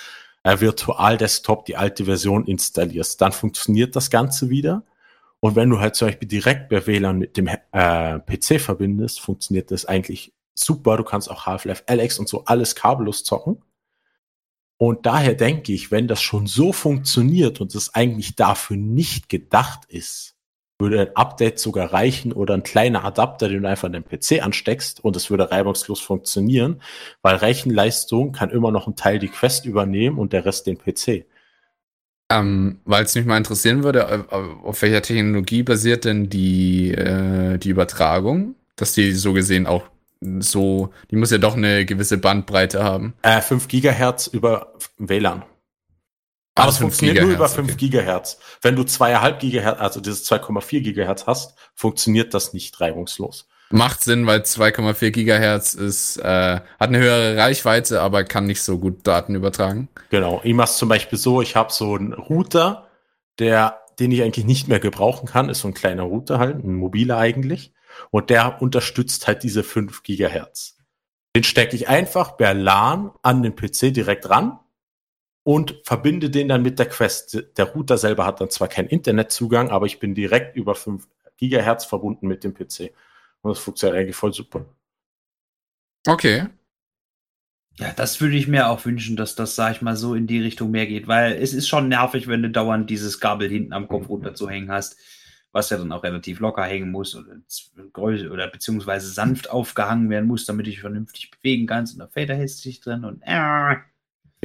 äh, 0.44 0.60
Virtual 0.60 1.18
Desktop 1.18 1.66
die 1.66 1.78
alte 1.78 2.06
Version 2.06 2.46
installierst. 2.46 3.22
Dann 3.22 3.32
funktioniert 3.32 3.96
das 3.96 4.10
Ganze 4.10 4.50
wieder. 4.50 4.84
Und 5.40 5.56
wenn 5.56 5.70
du 5.70 5.80
halt 5.80 5.96
zum 5.96 6.10
Beispiel 6.10 6.28
direkt 6.28 6.70
per 6.70 6.86
WLAN 6.86 7.18
mit 7.18 7.38
dem 7.38 7.48
äh, 7.48 8.20
PC 8.20 8.60
verbindest, 8.60 9.22
funktioniert 9.22 9.72
das 9.72 9.86
eigentlich 9.86 10.34
super. 10.54 10.98
Du 10.98 11.06
kannst 11.06 11.32
auch 11.32 11.46
Half-Life 11.46 11.84
Alex 11.88 12.20
und 12.20 12.28
so 12.28 12.44
alles 12.46 12.76
kabellos 12.76 13.24
zocken. 13.24 13.62
Und 14.78 15.06
daher 15.06 15.36
denke 15.36 15.72
ich, 15.72 15.90
wenn 15.90 16.10
das 16.10 16.22
schon 16.22 16.48
so 16.48 16.74
funktioniert 16.74 17.62
und 17.62 17.74
es 17.76 17.96
eigentlich 17.96 18.36
dafür 18.36 18.76
nicht 18.76 19.30
gedacht 19.30 19.86
ist, 19.88 20.35
würde 20.86 21.02
ein 21.02 21.16
Update 21.16 21.60
sogar 21.60 21.92
reichen 21.92 22.32
oder 22.32 22.54
ein 22.54 22.64
kleiner 22.64 23.04
Adapter, 23.04 23.50
den 23.50 23.64
du 23.64 23.68
einfach 23.68 23.88
an 23.88 23.94
den 23.94 24.06
PC 24.06 24.44
ansteckst 24.44 25.04
und 25.04 25.16
es 25.16 25.30
würde 25.30 25.50
reibungslos 25.50 26.00
funktionieren, 26.00 26.82
weil 27.22 27.38
Rechenleistung 27.38 28.32
kann 28.32 28.52
immer 28.52 28.72
noch 28.72 28.88
ein 28.88 28.96
Teil 28.96 29.18
die 29.20 29.28
Quest 29.28 29.66
übernehmen 29.66 30.20
und 30.20 30.32
der 30.32 30.46
Rest 30.46 30.68
den 30.68 30.78
PC. 30.78 31.26
Ähm, 32.32 32.80
Weil 32.86 33.04
es 33.04 33.16
mich 33.16 33.26
mal 33.26 33.38
interessieren 33.38 33.84
würde, 33.84 34.26
äh, 34.32 34.36
auf 34.36 34.82
welcher 34.82 35.02
Technologie 35.02 35.64
basiert 35.64 36.06
denn 36.06 36.30
die, 36.30 36.92
äh, 36.92 37.58
die 37.58 37.70
Übertragung? 37.70 38.56
Dass 38.76 38.94
die 38.94 39.12
so 39.14 39.34
gesehen 39.34 39.68
auch 39.68 39.84
so, 40.40 40.92
die 41.12 41.18
muss 41.18 41.32
ja 41.32 41.38
doch 41.38 41.56
eine 41.56 41.86
gewisse 41.86 42.18
Bandbreite 42.18 42.84
haben. 42.84 43.14
Äh, 43.22 43.42
5 43.42 43.68
Gigahertz 43.68 44.28
über 44.28 44.74
WLAN. 44.98 45.44
Aber 46.56 46.70
es 46.70 46.78
5 46.78 46.84
funktioniert 46.84 47.22
nur 47.22 47.34
über 47.34 47.48
Gigahertz, 47.48 47.54
5 47.54 47.68
okay. 47.68 47.78
Gigahertz. 47.78 48.40
Wenn 48.62 48.76
du 48.78 48.84
2,5 48.84 49.38
Gigahertz, 49.40 49.80
also 49.80 50.00
dieses 50.00 50.32
2,4 50.32 50.82
Gigahertz 50.82 51.28
hast, 51.28 51.56
funktioniert 51.76 52.34
das 52.34 52.54
nicht 52.54 52.80
reibungslos. 52.80 53.48
Macht 53.72 54.04
Sinn, 54.04 54.26
weil 54.26 54.42
2,4 54.42 55.12
Gigahertz 55.12 55.74
ist, 55.74 56.18
äh, 56.18 56.24
hat 56.24 56.64
eine 56.80 57.00
höhere 57.00 57.36
Reichweite, 57.36 58.02
aber 58.02 58.24
kann 58.24 58.46
nicht 58.46 58.62
so 58.62 58.78
gut 58.78 59.06
Daten 59.06 59.36
übertragen. 59.36 59.90
Genau. 60.10 60.40
Ich 60.44 60.54
mache 60.54 60.72
zum 60.72 60.88
Beispiel 60.88 61.20
so, 61.20 61.42
ich 61.42 61.56
habe 61.58 61.74
so 61.74 61.96
einen 61.96 62.14
Router, 62.14 62.88
der, 63.38 63.82
den 64.00 64.12
ich 64.12 64.22
eigentlich 64.22 64.46
nicht 64.46 64.68
mehr 64.70 64.80
gebrauchen 64.80 65.28
kann, 65.28 65.50
ist 65.50 65.60
so 65.60 65.68
ein 65.68 65.74
kleiner 65.74 66.04
Router 66.04 66.40
halt, 66.40 66.64
ein 66.64 66.76
mobiler 66.76 67.18
eigentlich. 67.18 67.74
Und 68.12 68.30
der 68.30 68.62
unterstützt 68.62 69.28
halt 69.28 69.44
diese 69.44 69.64
5 69.64 70.04
Gigahertz. 70.04 70.78
Den 71.36 71.44
stecke 71.44 71.76
ich 71.76 71.90
einfach 71.90 72.38
per 72.38 72.54
LAN 72.54 73.12
an 73.24 73.44
den 73.44 73.56
PC 73.56 73.94
direkt 73.94 74.30
ran 74.30 74.60
und 75.46 75.80
verbinde 75.84 76.32
den 76.32 76.48
dann 76.48 76.64
mit 76.64 76.80
der 76.80 76.88
Quest. 76.88 77.46
Der 77.56 77.66
Router 77.66 78.00
selber 78.00 78.26
hat 78.26 78.42
dann 78.42 78.50
zwar 78.50 78.68
keinen 78.68 78.88
Internetzugang, 78.88 79.70
aber 79.70 79.86
ich 79.86 80.00
bin 80.00 80.16
direkt 80.16 80.56
über 80.56 80.74
5 80.74 81.08
Gigahertz 81.38 81.86
verbunden 81.86 82.28
mit 82.28 82.44
dem 82.44 82.56
PC. 82.56 82.92
Und 83.42 83.52
das 83.52 83.60
funktioniert 83.60 84.02
eigentlich 84.02 84.16
voll 84.16 84.34
super. 84.34 84.66
Okay. 86.08 86.48
Ja, 87.78 87.94
das 87.96 88.20
würde 88.22 88.36
ich 88.36 88.48
mir 88.48 88.70
auch 88.70 88.84
wünschen, 88.86 89.16
dass 89.18 89.36
das, 89.36 89.56
sag 89.56 89.74
ich 89.74 89.82
mal, 89.84 89.96
so 89.96 90.16
in 90.16 90.26
die 90.26 90.42
Richtung 90.42 90.72
mehr 90.72 90.88
geht, 90.88 91.08
weil 91.08 91.34
es 91.34 91.54
ist 91.54 91.68
schon 91.68 91.90
nervig, 91.90 92.28
wenn 92.28 92.42
du 92.42 92.50
dauernd 92.50 92.90
dieses 92.90 93.20
Gabel 93.20 93.48
hinten 93.48 93.74
am 93.74 93.88
Kopf 93.88 94.10
runterzuhängen 94.10 94.72
hast, 94.72 94.98
was 95.52 95.70
ja 95.70 95.78
dann 95.78 95.92
auch 95.92 96.04
relativ 96.04 96.40
locker 96.40 96.64
hängen 96.64 96.90
muss 96.90 97.16
oder, 97.16 97.36
oder 97.94 98.48
beziehungsweise 98.48 99.10
sanft 99.10 99.52
aufgehangen 99.52 100.10
werden 100.10 100.26
muss, 100.26 100.46
damit 100.46 100.66
du 100.66 100.72
dich 100.72 100.82
vernünftig 100.82 101.30
bewegen 101.30 101.68
kannst 101.68 101.94
und 101.94 102.00
da 102.00 102.08
fällt 102.08 102.32
er 102.32 102.38
hässlich 102.38 102.80
drin 102.80 103.06
und 103.06 103.22
äh, 103.22 103.76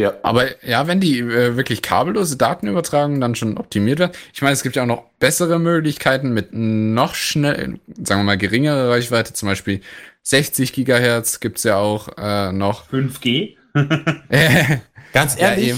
ja. 0.00 0.14
Aber 0.22 0.64
ja, 0.66 0.86
wenn 0.86 0.98
die 0.98 1.18
äh, 1.18 1.56
wirklich 1.56 1.82
kabellose 1.82 2.38
Daten 2.38 2.66
übertragen, 2.66 3.20
dann 3.20 3.34
schon 3.34 3.58
optimiert 3.58 3.98
wird. 3.98 4.16
Ich 4.32 4.40
meine, 4.40 4.54
es 4.54 4.62
gibt 4.62 4.76
ja 4.76 4.82
auch 4.82 4.86
noch 4.86 5.04
bessere 5.18 5.58
Möglichkeiten 5.58 6.32
mit 6.32 6.54
noch 6.54 7.14
schnell, 7.14 7.78
sagen 8.02 8.20
wir 8.20 8.24
mal, 8.24 8.38
geringere 8.38 8.88
Reichweite, 8.88 9.34
zum 9.34 9.48
Beispiel 9.48 9.82
60 10.22 10.72
Gigahertz 10.72 11.40
gibt's 11.40 11.64
ja 11.64 11.76
auch 11.76 12.08
äh, 12.16 12.50
noch. 12.50 12.88
5G? 12.88 13.56
Ganz 15.12 15.38
ehrlich, 15.38 15.68
ja, 15.68 15.76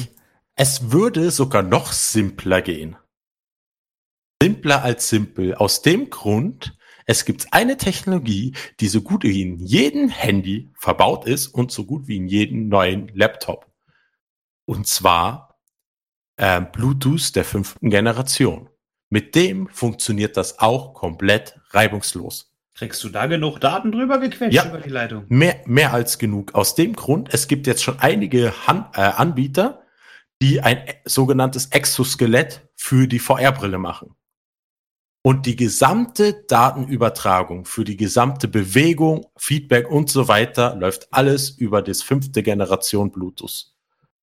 es 0.54 0.92
würde 0.92 1.32
sogar 1.32 1.64
noch 1.64 1.90
simpler 1.92 2.62
gehen. 2.62 2.96
Simpler 4.40 4.84
als 4.84 5.08
simpel. 5.08 5.56
Aus 5.56 5.82
dem 5.82 6.10
Grund, 6.10 6.76
es 7.06 7.24
gibt 7.24 7.48
eine 7.50 7.76
Technologie, 7.76 8.54
die 8.78 8.86
so 8.86 9.00
gut 9.00 9.24
wie 9.24 9.42
in 9.42 9.58
jedem 9.58 10.10
Handy 10.10 10.70
verbaut 10.78 11.26
ist 11.26 11.48
und 11.48 11.72
so 11.72 11.84
gut 11.84 12.06
wie 12.06 12.18
in 12.18 12.28
jedem 12.28 12.68
neuen 12.68 13.10
Laptop. 13.14 13.71
Und 14.64 14.86
zwar 14.86 15.58
äh, 16.36 16.60
Bluetooth 16.60 17.34
der 17.34 17.44
fünften 17.44 17.90
Generation. 17.90 18.68
Mit 19.10 19.34
dem 19.34 19.68
funktioniert 19.68 20.36
das 20.36 20.58
auch 20.58 20.94
komplett 20.94 21.58
reibungslos. 21.70 22.52
Kriegst 22.74 23.04
du 23.04 23.10
da 23.10 23.26
genug 23.26 23.58
Daten 23.60 23.92
drüber 23.92 24.18
gequetscht 24.18 24.54
ja, 24.54 24.66
über 24.66 24.78
die 24.78 24.88
Leitung? 24.88 25.26
Mehr, 25.28 25.60
mehr 25.66 25.92
als 25.92 26.18
genug. 26.18 26.54
Aus 26.54 26.74
dem 26.74 26.94
Grund, 26.94 27.28
es 27.32 27.46
gibt 27.46 27.66
jetzt 27.66 27.82
schon 27.82 27.98
einige 27.98 28.54
Han 28.66 28.86
äh, 28.94 29.02
Anbieter, 29.02 29.82
die 30.40 30.62
ein 30.62 30.82
sogenanntes 31.04 31.66
Exoskelett 31.66 32.68
für 32.74 33.06
die 33.06 33.18
VR-Brille 33.18 33.78
machen. 33.78 34.16
Und 35.24 35.46
die 35.46 35.54
gesamte 35.54 36.44
Datenübertragung 36.48 37.64
für 37.64 37.84
die 37.84 37.96
gesamte 37.96 38.48
Bewegung, 38.48 39.26
Feedback 39.36 39.88
und 39.88 40.10
so 40.10 40.26
weiter 40.26 40.74
läuft 40.74 41.12
alles 41.12 41.50
über 41.50 41.80
das 41.80 42.02
fünfte 42.02 42.42
Generation 42.42 43.12
Bluetooth. 43.12 43.71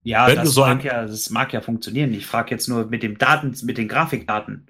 Ja, 0.03 0.27
Wenn 0.27 0.37
das, 0.37 0.53
so 0.53 0.61
mag 0.61 0.83
ja, 0.83 1.05
das 1.05 1.29
mag 1.29 1.53
ja 1.53 1.61
funktionieren. 1.61 2.13
Ich 2.13 2.25
frage 2.25 2.51
jetzt 2.51 2.67
nur 2.67 2.85
mit 2.87 3.03
dem 3.03 3.17
Daten, 3.17 3.53
mit 3.63 3.77
den 3.77 3.87
Grafikdaten. 3.87 4.67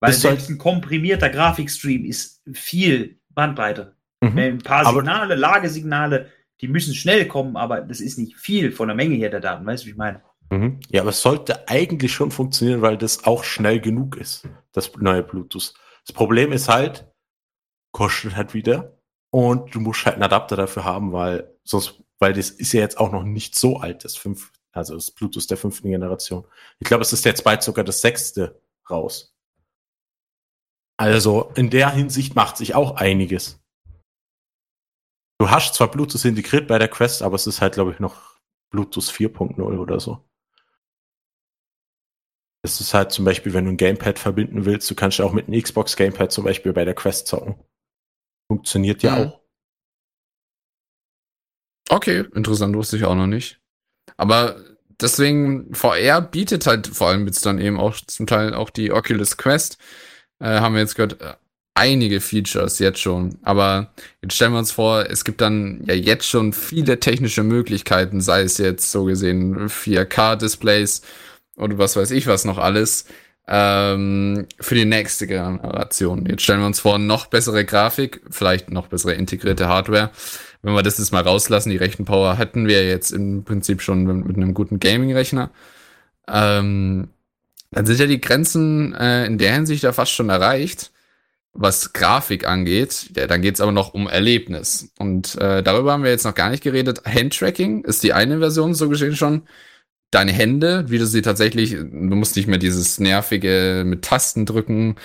Weil 0.00 0.12
selbst 0.12 0.50
ein 0.50 0.58
komprimierter 0.58 1.30
Grafikstream 1.30 2.04
ist 2.04 2.42
viel 2.52 3.20
Bandbreite. 3.30 3.94
Mhm. 4.20 4.38
Ein 4.38 4.58
paar 4.58 4.84
Signale, 4.92 5.36
Lagesignale, 5.36 6.30
die 6.60 6.66
müssen 6.66 6.94
schnell 6.94 7.28
kommen, 7.28 7.56
aber 7.56 7.80
das 7.80 8.00
ist 8.00 8.18
nicht 8.18 8.36
viel 8.36 8.72
von 8.72 8.88
der 8.88 8.96
Menge 8.96 9.14
her 9.14 9.30
der 9.30 9.40
Daten. 9.40 9.64
Weißt 9.64 9.84
du, 9.84 9.86
wie 9.86 9.90
ich 9.90 9.96
meine? 9.96 10.22
Mhm. 10.50 10.80
Ja, 10.90 11.02
aber 11.02 11.10
es 11.10 11.22
sollte 11.22 11.68
eigentlich 11.68 12.12
schon 12.12 12.30
funktionieren, 12.30 12.82
weil 12.82 12.98
das 12.98 13.24
auch 13.24 13.44
schnell 13.44 13.80
genug 13.80 14.16
ist, 14.16 14.48
das 14.72 14.92
neue 14.96 15.22
Bluetooth. 15.22 15.72
Das 16.06 16.14
Problem 16.14 16.52
ist 16.52 16.68
halt, 16.68 17.06
kostet 17.92 18.36
halt 18.36 18.54
wieder 18.54 18.98
und 19.30 19.74
du 19.74 19.80
musst 19.80 20.04
halt 20.04 20.16
einen 20.16 20.24
Adapter 20.24 20.56
dafür 20.56 20.84
haben, 20.84 21.12
weil 21.12 21.48
sonst, 21.64 22.02
weil 22.18 22.32
das 22.32 22.50
ist 22.50 22.72
ja 22.72 22.80
jetzt 22.80 22.98
auch 22.98 23.12
noch 23.12 23.24
nicht 23.24 23.54
so 23.54 23.78
alt, 23.78 24.04
das 24.04 24.16
5, 24.16 24.52
also 24.72 24.94
das 24.94 25.10
Bluetooth 25.10 25.48
der 25.50 25.56
fünften 25.56 25.90
Generation. 25.90 26.44
Ich 26.78 26.88
glaube, 26.88 27.02
es 27.02 27.12
ist 27.12 27.24
jetzt 27.24 27.44
bald 27.44 27.62
sogar 27.62 27.84
das 27.84 28.00
sechste 28.00 28.60
raus. 28.88 29.34
Also 30.98 31.52
in 31.56 31.70
der 31.70 31.90
Hinsicht 31.90 32.34
macht 32.34 32.56
sich 32.56 32.74
auch 32.74 32.96
einiges. 32.96 33.60
Du 35.38 35.50
hast 35.50 35.74
zwar 35.74 35.90
Bluetooth 35.90 36.24
integriert 36.24 36.68
bei 36.68 36.78
der 36.78 36.88
Quest, 36.88 37.22
aber 37.22 37.34
es 37.34 37.46
ist 37.46 37.60
halt, 37.60 37.74
glaube 37.74 37.92
ich, 37.92 37.98
noch 37.98 38.40
Bluetooth 38.70 39.04
4.0 39.04 39.60
oder 39.60 40.00
so. 40.00 40.24
Es 42.64 42.80
ist 42.80 42.94
halt 42.94 43.10
zum 43.10 43.24
Beispiel, 43.24 43.52
wenn 43.52 43.64
du 43.64 43.72
ein 43.72 43.76
Gamepad 43.76 44.20
verbinden 44.20 44.64
willst, 44.64 44.88
du 44.88 44.94
kannst 44.94 45.18
ja 45.18 45.24
auch 45.24 45.32
mit 45.32 45.48
einem 45.48 45.60
Xbox 45.60 45.96
Gamepad 45.96 46.30
zum 46.30 46.44
Beispiel 46.44 46.72
bei 46.72 46.84
der 46.84 46.94
Quest 46.94 47.26
zocken. 47.26 47.56
Funktioniert 48.48 49.02
ja 49.02 49.16
mhm. 49.16 49.26
auch. 49.26 49.40
Okay, 51.90 52.20
interessant, 52.34 52.76
wusste 52.76 52.96
ich 52.96 53.04
auch 53.04 53.16
noch 53.16 53.26
nicht. 53.26 53.61
Aber 54.16 54.56
deswegen, 55.00 55.74
VR 55.74 56.20
bietet 56.20 56.66
halt 56.66 56.86
vor 56.86 57.08
allem 57.08 57.26
jetzt 57.26 57.44
dann 57.46 57.58
eben 57.58 57.78
auch 57.78 57.96
zum 57.96 58.26
Teil 58.26 58.54
auch 58.54 58.70
die 58.70 58.92
Oculus 58.92 59.36
Quest, 59.36 59.78
äh, 60.40 60.60
haben 60.60 60.74
wir 60.74 60.80
jetzt 60.80 60.94
gehört, 60.94 61.20
äh, 61.20 61.34
einige 61.74 62.20
Features 62.20 62.78
jetzt 62.78 63.00
schon. 63.00 63.38
Aber 63.42 63.92
jetzt 64.22 64.34
stellen 64.34 64.52
wir 64.52 64.58
uns 64.58 64.72
vor, 64.72 65.06
es 65.08 65.24
gibt 65.24 65.40
dann 65.40 65.82
ja 65.86 65.94
jetzt 65.94 66.28
schon 66.28 66.52
viele 66.52 67.00
technische 67.00 67.42
Möglichkeiten, 67.42 68.20
sei 68.20 68.42
es 68.42 68.58
jetzt 68.58 68.90
so 68.92 69.04
gesehen 69.04 69.68
4K-Displays 69.68 71.02
oder 71.56 71.78
was 71.78 71.96
weiß 71.96 72.10
ich 72.10 72.26
was 72.26 72.44
noch 72.44 72.58
alles, 72.58 73.06
ähm, 73.48 74.46
für 74.60 74.74
die 74.74 74.84
nächste 74.84 75.26
Generation. 75.26 76.26
Jetzt 76.26 76.42
stellen 76.42 76.60
wir 76.60 76.66
uns 76.66 76.80
vor, 76.80 76.98
noch 76.98 77.26
bessere 77.26 77.64
Grafik, 77.64 78.22
vielleicht 78.30 78.70
noch 78.70 78.86
bessere 78.88 79.14
integrierte 79.14 79.68
Hardware 79.68 80.10
wenn 80.62 80.74
wir 80.74 80.82
das 80.82 80.98
jetzt 80.98 81.12
mal 81.12 81.22
rauslassen, 81.22 81.70
die 81.70 81.76
Rechenpower 81.76 82.38
hätten 82.38 82.66
wir 82.68 82.86
jetzt 82.86 83.10
im 83.10 83.44
Prinzip 83.44 83.82
schon 83.82 84.04
mit 84.04 84.36
einem 84.36 84.54
guten 84.54 84.78
Gaming-Rechner. 84.78 85.50
Ähm, 86.28 87.08
dann 87.72 87.86
sind 87.86 87.98
ja 87.98 88.06
die 88.06 88.20
Grenzen 88.20 88.94
äh, 88.94 89.26
in 89.26 89.38
der 89.38 89.54
Hinsicht 89.54 89.82
ja 89.82 89.92
fast 89.92 90.12
schon 90.12 90.28
erreicht, 90.28 90.92
was 91.52 91.92
Grafik 91.92 92.46
angeht. 92.46 93.10
Ja, 93.16 93.26
dann 93.26 93.42
geht's 93.42 93.60
aber 93.60 93.72
noch 93.72 93.94
um 93.94 94.06
Erlebnis. 94.08 94.92
Und 94.98 95.36
äh, 95.36 95.62
darüber 95.62 95.92
haben 95.92 96.04
wir 96.04 96.10
jetzt 96.10 96.24
noch 96.24 96.34
gar 96.34 96.50
nicht 96.50 96.62
geredet. 96.62 97.02
Handtracking 97.06 97.84
ist 97.84 98.02
die 98.04 98.12
eine 98.12 98.38
Version 98.38 98.74
so 98.74 98.88
gesehen 98.88 99.16
schon. 99.16 99.42
Deine 100.10 100.32
Hände, 100.32 100.84
wie 100.90 100.98
du 100.98 101.06
sie 101.06 101.22
tatsächlich, 101.22 101.72
du 101.72 101.86
musst 101.88 102.36
nicht 102.36 102.46
mehr 102.46 102.58
dieses 102.58 103.00
nervige 103.00 103.82
mit 103.86 104.02
Tasten 104.02 104.46
drücken 104.46 104.96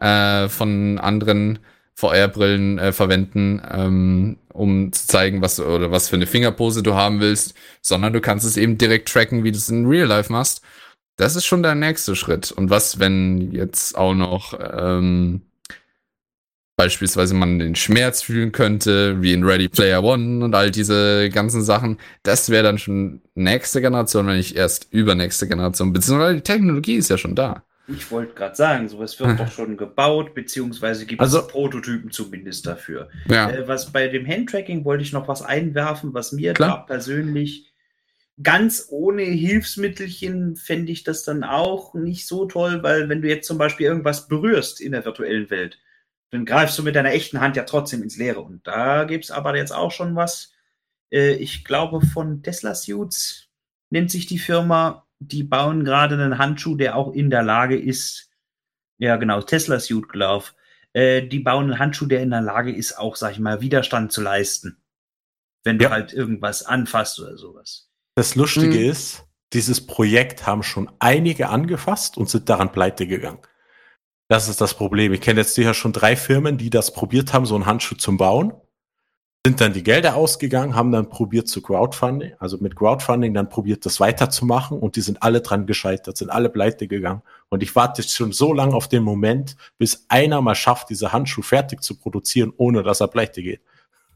äh, 0.00 0.48
von 0.48 0.98
anderen 0.98 1.60
VR-Brillen 1.94 2.78
äh, 2.78 2.92
verwenden, 2.92 3.60
ähm, 3.68 4.36
um 4.58 4.92
zu 4.92 5.06
zeigen, 5.06 5.40
was 5.42 5.60
oder 5.60 5.90
was 5.90 6.08
für 6.08 6.16
eine 6.16 6.26
Fingerpose 6.26 6.82
du 6.82 6.94
haben 6.94 7.20
willst, 7.20 7.54
sondern 7.80 8.12
du 8.12 8.20
kannst 8.20 8.46
es 8.46 8.56
eben 8.56 8.78
direkt 8.78 9.08
tracken, 9.08 9.44
wie 9.44 9.52
du 9.52 9.58
es 9.58 9.68
in 9.68 9.86
Real 9.86 10.08
Life 10.08 10.32
machst. 10.32 10.62
Das 11.16 11.36
ist 11.36 11.46
schon 11.46 11.62
der 11.62 11.74
nächste 11.74 12.14
Schritt. 12.14 12.52
Und 12.52 12.70
was, 12.70 13.00
wenn 13.00 13.52
jetzt 13.52 13.96
auch 13.96 14.14
noch 14.14 14.58
ähm, 14.60 15.42
beispielsweise 16.78 17.34
man 17.34 17.58
den 17.58 17.74
Schmerz 17.74 18.22
fühlen 18.22 18.52
könnte, 18.52 19.20
wie 19.20 19.32
in 19.32 19.42
Ready 19.42 19.68
Player 19.68 20.02
One 20.04 20.44
und 20.44 20.54
all 20.54 20.70
diese 20.70 21.28
ganzen 21.28 21.62
Sachen, 21.62 21.98
das 22.22 22.50
wäre 22.50 22.62
dann 22.62 22.78
schon 22.78 23.20
nächste 23.34 23.80
Generation, 23.80 24.28
wenn 24.28 24.36
nicht 24.36 24.54
erst 24.54 24.86
übernächste 24.92 25.48
Generation, 25.48 25.92
beziehungsweise 25.92 26.36
die 26.36 26.42
Technologie 26.42 26.94
ist 26.94 27.10
ja 27.10 27.18
schon 27.18 27.34
da. 27.34 27.64
Ich 27.88 28.10
wollte 28.10 28.34
gerade 28.34 28.54
sagen, 28.54 28.88
sowas 28.88 29.18
wird 29.18 29.40
doch 29.40 29.50
schon 29.50 29.76
gebaut, 29.76 30.34
beziehungsweise 30.34 31.06
gibt 31.06 31.20
also, 31.20 31.40
es 31.40 31.48
Prototypen 31.48 32.10
zumindest 32.10 32.66
dafür. 32.66 33.08
Ja. 33.28 33.50
Äh, 33.50 33.66
was 33.66 33.92
bei 33.92 34.08
dem 34.08 34.26
Handtracking 34.26 34.84
wollte 34.84 35.02
ich 35.02 35.12
noch 35.12 35.28
was 35.28 35.42
einwerfen, 35.42 36.14
was 36.14 36.32
mir 36.32 36.54
da 36.54 36.76
persönlich 36.76 37.72
ganz 38.42 38.86
ohne 38.90 39.22
Hilfsmittelchen 39.22 40.56
fände 40.56 40.92
ich 40.92 41.02
das 41.02 41.24
dann 41.24 41.42
auch 41.42 41.94
nicht 41.94 42.26
so 42.26 42.46
toll, 42.46 42.82
weil 42.82 43.08
wenn 43.08 43.22
du 43.22 43.28
jetzt 43.28 43.46
zum 43.46 43.58
Beispiel 43.58 43.86
irgendwas 43.86 44.28
berührst 44.28 44.80
in 44.80 44.92
der 44.92 45.04
virtuellen 45.04 45.50
Welt, 45.50 45.78
dann 46.30 46.44
greifst 46.44 46.78
du 46.78 46.82
mit 46.82 46.94
deiner 46.94 47.12
echten 47.12 47.40
Hand 47.40 47.56
ja 47.56 47.64
trotzdem 47.64 48.02
ins 48.02 48.16
Leere. 48.16 48.40
Und 48.40 48.66
da 48.66 49.04
gibt 49.04 49.24
es 49.24 49.30
aber 49.30 49.56
jetzt 49.56 49.72
auch 49.72 49.90
schon 49.90 50.14
was. 50.14 50.52
Äh, 51.10 51.32
ich 51.34 51.64
glaube, 51.64 52.04
von 52.04 52.42
Tesla 52.42 52.74
Suits 52.74 53.48
nennt 53.90 54.10
sich 54.10 54.26
die 54.26 54.38
Firma 54.38 55.07
die 55.20 55.42
bauen 55.42 55.84
gerade 55.84 56.14
einen 56.14 56.38
Handschuh, 56.38 56.76
der 56.76 56.96
auch 56.96 57.12
in 57.12 57.30
der 57.30 57.42
Lage 57.42 57.78
ist, 57.78 58.30
ja 58.98 59.16
genau, 59.16 59.42
Tesla 59.42 59.80
Suit 59.80 60.08
Glove, 60.08 60.46
äh, 60.92 61.22
die 61.22 61.40
bauen 61.40 61.64
einen 61.64 61.78
Handschuh, 61.78 62.06
der 62.06 62.22
in 62.22 62.30
der 62.30 62.40
Lage 62.40 62.74
ist, 62.74 62.98
auch, 62.98 63.16
sag 63.16 63.32
ich 63.32 63.38
mal, 63.38 63.60
Widerstand 63.60 64.12
zu 64.12 64.22
leisten. 64.22 64.82
Wenn 65.64 65.78
ja. 65.78 65.88
du 65.88 65.94
halt 65.94 66.12
irgendwas 66.12 66.64
anfasst 66.64 67.18
oder 67.20 67.36
sowas. 67.36 67.90
Das 68.14 68.34
Lustige 68.34 68.78
mhm. 68.78 68.90
ist, 68.90 69.24
dieses 69.52 69.86
Projekt 69.86 70.46
haben 70.46 70.62
schon 70.62 70.90
einige 70.98 71.48
angefasst 71.48 72.16
und 72.16 72.28
sind 72.28 72.48
daran 72.48 72.72
pleite 72.72 73.06
gegangen. 73.06 73.40
Das 74.28 74.48
ist 74.48 74.60
das 74.60 74.74
Problem. 74.74 75.12
Ich 75.14 75.20
kenne 75.20 75.40
jetzt 75.40 75.54
sicher 75.54 75.72
schon 75.72 75.92
drei 75.92 76.14
Firmen, 76.14 76.58
die 76.58 76.70
das 76.70 76.92
probiert 76.92 77.32
haben, 77.32 77.46
so 77.46 77.54
einen 77.54 77.66
Handschuh 77.66 77.94
zum 77.94 78.18
Bauen. 78.18 78.52
Sind 79.46 79.60
dann 79.60 79.72
die 79.72 79.82
Gelder 79.82 80.16
ausgegangen, 80.16 80.74
haben 80.74 80.92
dann 80.92 81.08
probiert 81.08 81.48
zu 81.48 81.62
Crowdfunding, 81.62 82.34
also 82.38 82.58
mit 82.58 82.76
Crowdfunding 82.76 83.32
dann 83.32 83.48
probiert, 83.48 83.86
das 83.86 84.00
weiterzumachen 84.00 84.78
und 84.78 84.96
die 84.96 85.00
sind 85.00 85.22
alle 85.22 85.40
dran 85.40 85.66
gescheitert, 85.66 86.16
sind 86.16 86.30
alle 86.30 86.50
pleite 86.50 86.88
gegangen. 86.88 87.22
Und 87.48 87.62
ich 87.62 87.74
warte 87.74 88.02
jetzt 88.02 88.14
schon 88.14 88.32
so 88.32 88.52
lange 88.52 88.74
auf 88.74 88.88
den 88.88 89.02
Moment, 89.02 89.56
bis 89.78 90.04
einer 90.08 90.42
mal 90.42 90.54
schafft, 90.54 90.90
diese 90.90 91.12
Handschuh 91.12 91.42
fertig 91.42 91.82
zu 91.82 91.96
produzieren, 91.96 92.52
ohne 92.56 92.82
dass 92.82 93.00
er 93.00 93.08
pleite 93.08 93.42
geht. 93.42 93.62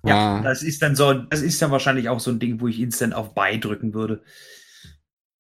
Ja, 0.05 0.39
Ah. 0.39 0.43
das 0.43 0.62
ist 0.62 0.82
dann 0.82 0.97
so, 0.97 1.15
das 1.15 1.40
ist 1.40 1.62
dann 1.62 1.70
wahrscheinlich 1.70 2.09
auch 2.09 2.20
so 2.20 2.31
ein 2.32 2.40
Ding, 2.40 2.61
wo 2.61 2.66
ich 2.66 2.81
instant 2.81 3.15
auf 3.15 3.35
Buy 3.35 3.59
drücken 3.61 3.94
würde. 3.94 4.23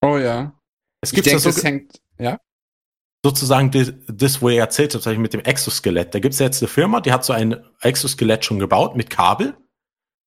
Oh 0.00 0.16
ja. 0.16 0.54
Es 1.00 1.10
gibt 1.12 1.26
ja 1.26 1.32
denke, 1.32 1.42
so, 1.42 1.50
das 1.50 1.64
hängt, 1.64 2.00
ja? 2.18 2.38
sozusagen 3.24 3.70
das, 3.70 3.92
das, 4.06 4.40
wo 4.40 4.48
ihr 4.48 4.60
erzählt 4.60 4.94
habt, 4.94 5.18
mit 5.18 5.32
dem 5.32 5.40
Exoskelett. 5.40 6.14
Da 6.14 6.20
gibt 6.20 6.34
es 6.34 6.40
ja 6.40 6.46
jetzt 6.46 6.62
eine 6.62 6.68
Firma, 6.68 7.00
die 7.00 7.12
hat 7.12 7.24
so 7.24 7.32
ein 7.32 7.56
Exoskelett 7.80 8.44
schon 8.44 8.58
gebaut 8.58 8.96
mit 8.96 9.10
Kabel. 9.10 9.54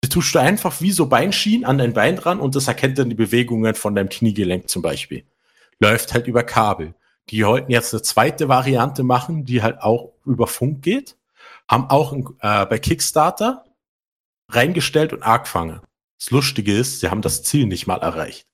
Die 0.05 0.09
tust 0.09 0.35
du 0.35 0.39
einfach 0.39 0.81
wie 0.81 0.91
so 0.91 1.07
Beinschienen 1.07 1.65
an 1.65 1.79
dein 1.79 1.93
Bein 1.93 2.15
dran 2.15 2.39
und 2.39 2.55
das 2.55 2.67
erkennt 2.67 2.99
dann 2.99 3.09
die 3.09 3.15
Bewegungen 3.15 3.73
von 3.73 3.95
deinem 3.95 4.07
Kniegelenk 4.07 4.69
zum 4.69 4.83
Beispiel. 4.83 5.25
Läuft 5.79 6.13
halt 6.13 6.27
über 6.27 6.43
Kabel. 6.43 6.93
Die 7.29 7.43
wollten 7.43 7.71
jetzt 7.71 7.91
eine 7.91 8.03
zweite 8.03 8.47
Variante 8.47 9.01
machen, 9.01 9.45
die 9.45 9.63
halt 9.63 9.81
auch 9.81 10.13
über 10.23 10.45
Funk 10.45 10.83
geht. 10.83 11.17
Haben 11.67 11.89
auch 11.89 12.13
äh, 12.13 12.67
bei 12.67 12.77
Kickstarter 12.77 13.65
reingestellt 14.47 15.11
und 15.11 15.23
angefangen. 15.23 15.81
Das 16.19 16.29
Lustige 16.29 16.77
ist, 16.77 16.99
sie 16.99 17.09
haben 17.09 17.23
das 17.23 17.41
Ziel 17.41 17.65
nicht 17.65 17.87
mal 17.87 17.97
erreicht. 17.97 18.45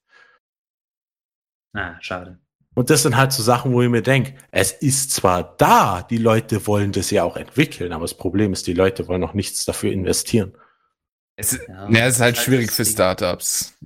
Ah, 1.73 1.95
schade. 1.99 2.40
Und 2.76 2.90
das 2.90 3.03
sind 3.03 3.18
halt 3.18 3.34
so 3.34 3.44
Sachen, 3.44 3.73
wo 3.73 3.82
ich 3.82 3.90
mir 3.90 4.03
denke, 4.03 4.36
es 4.52 4.72
ist 4.72 5.11
zwar 5.11 5.57
da, 5.57 6.02
die 6.02 6.18
Leute 6.18 6.65
wollen 6.65 6.94
das 6.94 7.11
ja 7.11 7.26
auch 7.26 7.36
entwickeln, 7.36 7.91
aber 7.91 8.06
das 8.06 8.14
Problem 8.14 8.53
ist, 8.53 8.68
die 8.68 8.73
Leute 8.73 9.10
wollen 9.10 9.19
noch 9.19 9.34
nichts 9.34 9.65
dafür 9.65 9.91
investieren. 9.91 10.53
Es, 11.41 11.59
Ja, 11.68 11.89
ja, 11.89 12.05
es 12.07 12.15
ist 12.15 12.22
halt 12.22 12.38
schwierig 12.38 12.68
das 12.68 12.76
für. 12.76 12.85
Startups. 12.85 13.77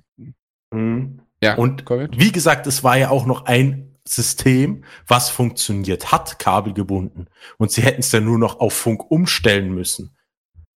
Ja, 1.42 1.54
Und 1.56 1.84
Covid? 1.86 2.18
wie 2.18 2.32
gesagt, 2.32 2.66
es 2.66 2.84
war 2.84 2.96
ja 2.96 3.10
auch 3.10 3.26
noch 3.26 3.46
ein 3.46 3.96
System, 4.06 4.84
was 5.06 5.30
funktioniert 5.30 6.12
hat, 6.12 6.38
kabelgebunden. 6.38 7.28
Und 7.58 7.72
sie 7.72 7.82
hätten 7.82 8.00
es 8.00 8.10
dann 8.10 8.24
nur 8.24 8.38
noch 8.38 8.60
auf 8.60 8.74
Funk 8.74 9.10
umstellen 9.10 9.74
müssen. 9.74 10.16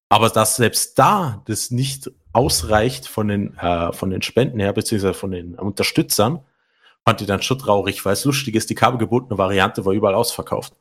Aber 0.08 0.28
dass 0.28 0.56
selbst 0.56 0.98
da 0.98 1.42
das 1.46 1.70
nicht 1.70 2.10
ausreicht 2.32 3.06
von 3.06 3.28
den, 3.28 3.56
äh, 3.58 3.92
von 3.92 4.10
den 4.10 4.22
Spenden 4.22 4.58
her, 4.58 4.72
beziehungsweise 4.72 5.14
von 5.14 5.30
den 5.30 5.54
Unterstützern, 5.54 6.40
fand 7.04 7.20
ich 7.20 7.26
dann 7.26 7.42
schon 7.42 7.58
traurig, 7.58 8.04
weil 8.04 8.12
es 8.12 8.24
lustig 8.24 8.54
ist, 8.54 8.70
die 8.70 8.74
kabelgebundene 8.74 9.38
Variante 9.38 9.84
war 9.84 9.92
überall 9.92 10.14
ausverkauft. 10.14 10.74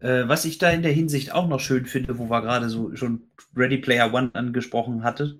Äh, 0.00 0.28
was 0.28 0.44
ich 0.44 0.58
da 0.58 0.70
in 0.70 0.82
der 0.82 0.92
Hinsicht 0.92 1.32
auch 1.32 1.46
noch 1.46 1.60
schön 1.60 1.86
finde, 1.86 2.18
wo 2.18 2.30
wir 2.30 2.42
gerade 2.42 2.68
so 2.68 2.94
schon 2.96 3.30
Ready 3.54 3.78
Player 3.78 4.12
One 4.12 4.30
angesprochen 4.32 5.04
hatte, 5.04 5.38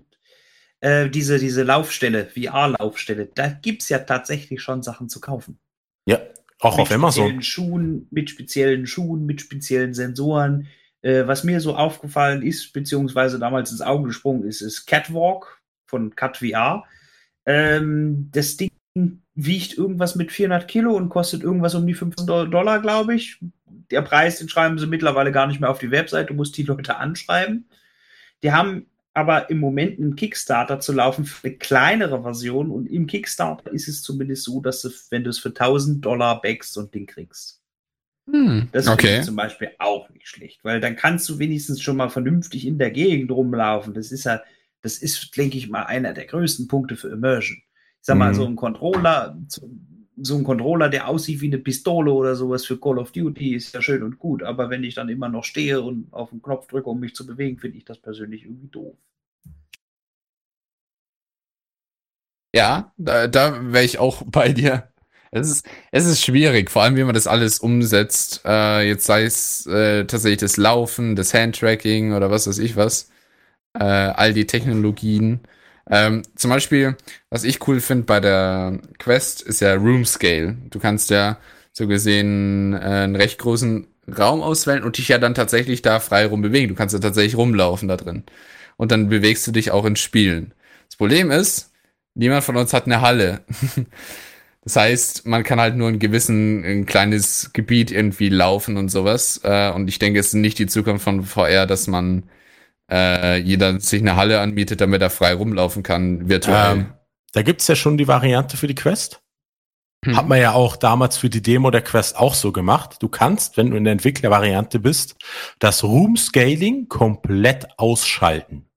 äh, 0.81 1.09
diese, 1.09 1.39
diese 1.39 1.63
Laufstelle, 1.63 2.27
VR-Laufstelle, 2.27 3.29
da 3.33 3.49
gibt 3.49 3.83
es 3.83 3.89
ja 3.89 3.99
tatsächlich 3.99 4.61
schon 4.61 4.83
Sachen 4.83 5.09
zu 5.09 5.19
kaufen. 5.19 5.59
Ja, 6.05 6.19
auch 6.59 6.77
mit 6.77 6.83
auf 6.83 6.91
Amazon. 6.91 7.23
speziellen 7.23 7.43
Schuhen, 7.43 8.07
mit 8.11 8.29
speziellen 8.29 8.87
Schuhen, 8.87 9.25
mit 9.25 9.41
speziellen 9.41 9.93
Sensoren. 9.93 10.67
Äh, 11.01 11.25
was 11.25 11.43
mir 11.43 11.59
so 11.59 11.75
aufgefallen 11.75 12.43
ist, 12.43 12.73
beziehungsweise 12.73 13.39
damals 13.39 13.71
ins 13.71 13.81
Auge 13.81 14.07
gesprungen 14.07 14.43
ist, 14.43 14.61
ist 14.61 14.85
Catwalk 14.85 15.61
von 15.87 16.15
Cat 16.15 16.37
VR. 16.37 16.85
Ähm, 17.45 18.29
das 18.31 18.57
Ding 18.57 18.71
wiegt 19.45 19.77
irgendwas 19.77 20.15
mit 20.15 20.31
400 20.31 20.67
Kilo 20.67 20.95
und 20.95 21.09
kostet 21.09 21.43
irgendwas 21.43 21.75
um 21.75 21.87
die 21.87 21.93
500 21.93 22.53
Dollar, 22.53 22.79
glaube 22.81 23.15
ich. 23.15 23.39
Der 23.89 24.01
Preis, 24.01 24.37
den 24.39 24.49
schreiben 24.49 24.77
sie 24.77 24.87
mittlerweile 24.87 25.31
gar 25.31 25.47
nicht 25.47 25.59
mehr 25.59 25.69
auf 25.69 25.79
die 25.79 25.91
Website. 25.91 26.29
Du 26.29 26.33
musst 26.33 26.57
die 26.57 26.63
Leute 26.63 26.97
anschreiben. 26.97 27.67
Die 28.43 28.51
haben 28.51 28.87
aber 29.13 29.49
im 29.49 29.59
Moment 29.59 29.99
einen 29.99 30.15
Kickstarter 30.15 30.79
zu 30.79 30.93
laufen 30.93 31.25
für 31.25 31.47
eine 31.47 31.57
kleinere 31.57 32.21
Version 32.21 32.71
und 32.71 32.87
im 32.87 33.07
Kickstarter 33.07 33.71
ist 33.71 33.87
es 33.87 34.01
zumindest 34.01 34.43
so, 34.43 34.61
dass 34.61 34.81
du, 34.81 34.89
wenn 35.09 35.23
du 35.23 35.29
es 35.29 35.39
für 35.39 35.49
1000 35.49 36.05
Dollar 36.05 36.41
backst, 36.41 36.77
ein 36.77 36.91
Ding 36.91 37.07
kriegst. 37.07 37.61
Hm, 38.27 38.69
Das 38.71 38.85
finde 38.85 38.93
okay. 38.93 39.19
ich 39.19 39.25
zum 39.25 39.35
Beispiel 39.35 39.71
auch 39.79 40.09
nicht 40.09 40.27
schlecht, 40.27 40.63
weil 40.63 40.79
dann 40.79 40.95
kannst 40.95 41.27
du 41.27 41.39
wenigstens 41.39 41.81
schon 41.81 41.97
mal 41.97 42.09
vernünftig 42.09 42.65
in 42.65 42.77
der 42.77 42.91
Gegend 42.91 43.31
rumlaufen. 43.31 43.93
Das 43.93 44.11
ist 44.11 44.23
ja, 44.23 44.41
das 44.81 44.99
ist, 44.99 45.35
denke 45.35 45.57
ich 45.57 45.69
mal, 45.69 45.83
einer 45.83 46.13
der 46.13 46.25
größten 46.25 46.67
Punkte 46.67 46.95
für 46.95 47.09
Immersion. 47.09 47.61
Ich 48.01 48.07
sag 48.07 48.17
mal, 48.17 48.33
Mhm. 48.33 48.35
so 48.35 48.45
ein 48.47 48.55
Controller, 48.55 49.37
so 50.21 50.35
ein 50.37 50.43
Controller, 50.43 50.89
der 50.89 51.07
aussieht 51.07 51.41
wie 51.41 51.47
eine 51.47 51.57
Pistole 51.59 52.11
oder 52.11 52.35
sowas 52.35 52.65
für 52.65 52.79
Call 52.79 52.99
of 52.99 53.11
Duty, 53.11 53.55
ist 53.55 53.73
ja 53.73 53.81
schön 53.81 54.03
und 54.03 54.19
gut. 54.19 54.43
Aber 54.43 54.69
wenn 54.69 54.83
ich 54.83 54.95
dann 54.95 55.09
immer 55.09 55.29
noch 55.29 55.43
stehe 55.43 55.81
und 55.81 56.11
auf 56.13 56.29
den 56.31 56.41
Knopf 56.41 56.67
drücke, 56.67 56.89
um 56.89 56.99
mich 56.99 57.15
zu 57.15 57.25
bewegen, 57.25 57.59
finde 57.59 57.77
ich 57.77 57.85
das 57.85 57.99
persönlich 57.99 58.45
irgendwie 58.45 58.67
doof. 58.69 58.97
Ja, 62.53 62.93
da, 62.97 63.27
da 63.27 63.71
wäre 63.71 63.85
ich 63.85 63.99
auch 63.99 64.23
bei 64.25 64.49
dir. 64.53 64.89
Es 65.33 65.49
ist, 65.49 65.65
es 65.91 66.05
ist 66.05 66.21
schwierig, 66.23 66.69
vor 66.69 66.81
allem 66.83 66.97
wie 66.97 67.03
man 67.05 67.13
das 67.15 67.25
alles 67.27 67.59
umsetzt. 67.59 68.41
Äh, 68.45 68.81
jetzt 68.87 69.05
sei 69.05 69.23
es 69.23 69.65
äh, 69.65 70.05
tatsächlich 70.05 70.39
das 70.41 70.57
Laufen, 70.57 71.15
das 71.15 71.33
Handtracking 71.33 72.13
oder 72.13 72.29
was 72.31 72.47
weiß 72.47 72.57
ich 72.57 72.75
was. 72.75 73.09
Äh, 73.75 73.83
all 73.83 74.33
die 74.33 74.47
Technologien. 74.47 75.41
Ähm, 75.89 76.23
zum 76.35 76.49
Beispiel, 76.49 76.95
was 77.29 77.43
ich 77.43 77.67
cool 77.67 77.79
finde 77.81 78.05
bei 78.05 78.19
der 78.19 78.79
Quest, 78.99 79.41
ist 79.41 79.61
ja 79.61 79.73
Room 79.73 80.05
Scale. 80.05 80.57
Du 80.69 80.79
kannst 80.79 81.09
ja 81.09 81.37
so 81.73 81.87
gesehen 81.87 82.73
äh, 82.73 82.77
einen 82.77 83.15
recht 83.15 83.39
großen 83.39 83.87
Raum 84.17 84.41
auswählen 84.41 84.83
und 84.83 84.97
dich 84.97 85.07
ja 85.07 85.17
dann 85.17 85.35
tatsächlich 85.35 85.81
da 85.81 85.99
frei 85.99 86.25
rumbewegen. 86.25 86.69
Du 86.69 86.75
kannst 86.75 86.93
ja 86.93 86.99
tatsächlich 86.99 87.35
rumlaufen 87.35 87.87
da 87.87 87.97
drin. 87.97 88.23
Und 88.77 88.91
dann 88.91 89.09
bewegst 89.09 89.45
du 89.47 89.51
dich 89.51 89.71
auch 89.71 89.85
in 89.85 89.95
Spielen. 89.95 90.53
Das 90.87 90.97
Problem 90.97 91.31
ist, 91.31 91.71
niemand 92.15 92.43
von 92.43 92.57
uns 92.57 92.73
hat 92.73 92.85
eine 92.85 93.01
Halle. 93.01 93.41
Das 94.63 94.75
heißt, 94.75 95.25
man 95.25 95.43
kann 95.43 95.59
halt 95.59 95.75
nur 95.75 95.87
ein 95.87 95.97
gewissen, 95.97 96.63
ein 96.63 96.85
kleines 96.85 97.51
Gebiet 97.51 97.91
irgendwie 97.91 98.29
laufen 98.29 98.77
und 98.77 98.89
sowas. 98.89 99.41
Äh, 99.43 99.71
und 99.71 99.87
ich 99.87 99.97
denke, 99.97 100.19
es 100.19 100.27
ist 100.27 100.33
nicht 100.35 100.59
die 100.59 100.67
Zukunft 100.67 101.03
von 101.03 101.23
VR, 101.23 101.65
dass 101.65 101.87
man 101.87 102.23
äh, 102.91 103.37
jeder 103.37 103.79
sich 103.79 104.01
eine 104.01 104.15
Halle 104.15 104.41
anmietet, 104.41 104.81
damit 104.81 105.01
er 105.01 105.09
frei 105.09 105.33
rumlaufen 105.33 105.83
kann, 105.83 106.27
virtuell. 106.27 106.77
Ähm, 106.77 106.93
da 107.33 107.41
gibt's 107.41 107.67
ja 107.67 107.75
schon 107.75 107.97
die 107.97 108.07
Variante 108.07 108.57
für 108.57 108.67
die 108.67 108.75
Quest. 108.75 109.21
Hm. 110.03 110.17
Hat 110.17 110.27
man 110.27 110.39
ja 110.39 110.53
auch 110.53 110.75
damals 110.75 111.17
für 111.17 111.29
die 111.29 111.41
Demo 111.41 111.69
der 111.71 111.83
Quest 111.83 112.17
auch 112.17 112.33
so 112.33 112.51
gemacht. 112.51 112.97
Du 112.99 113.07
kannst, 113.07 113.57
wenn 113.57 113.71
du 113.71 113.77
in 113.77 113.83
der 113.83 113.93
Entwicklervariante 113.93 114.79
bist, 114.79 115.15
das 115.59 115.83
Room 115.83 116.17
Scaling 116.17 116.89
komplett 116.89 117.67
ausschalten. 117.79 118.67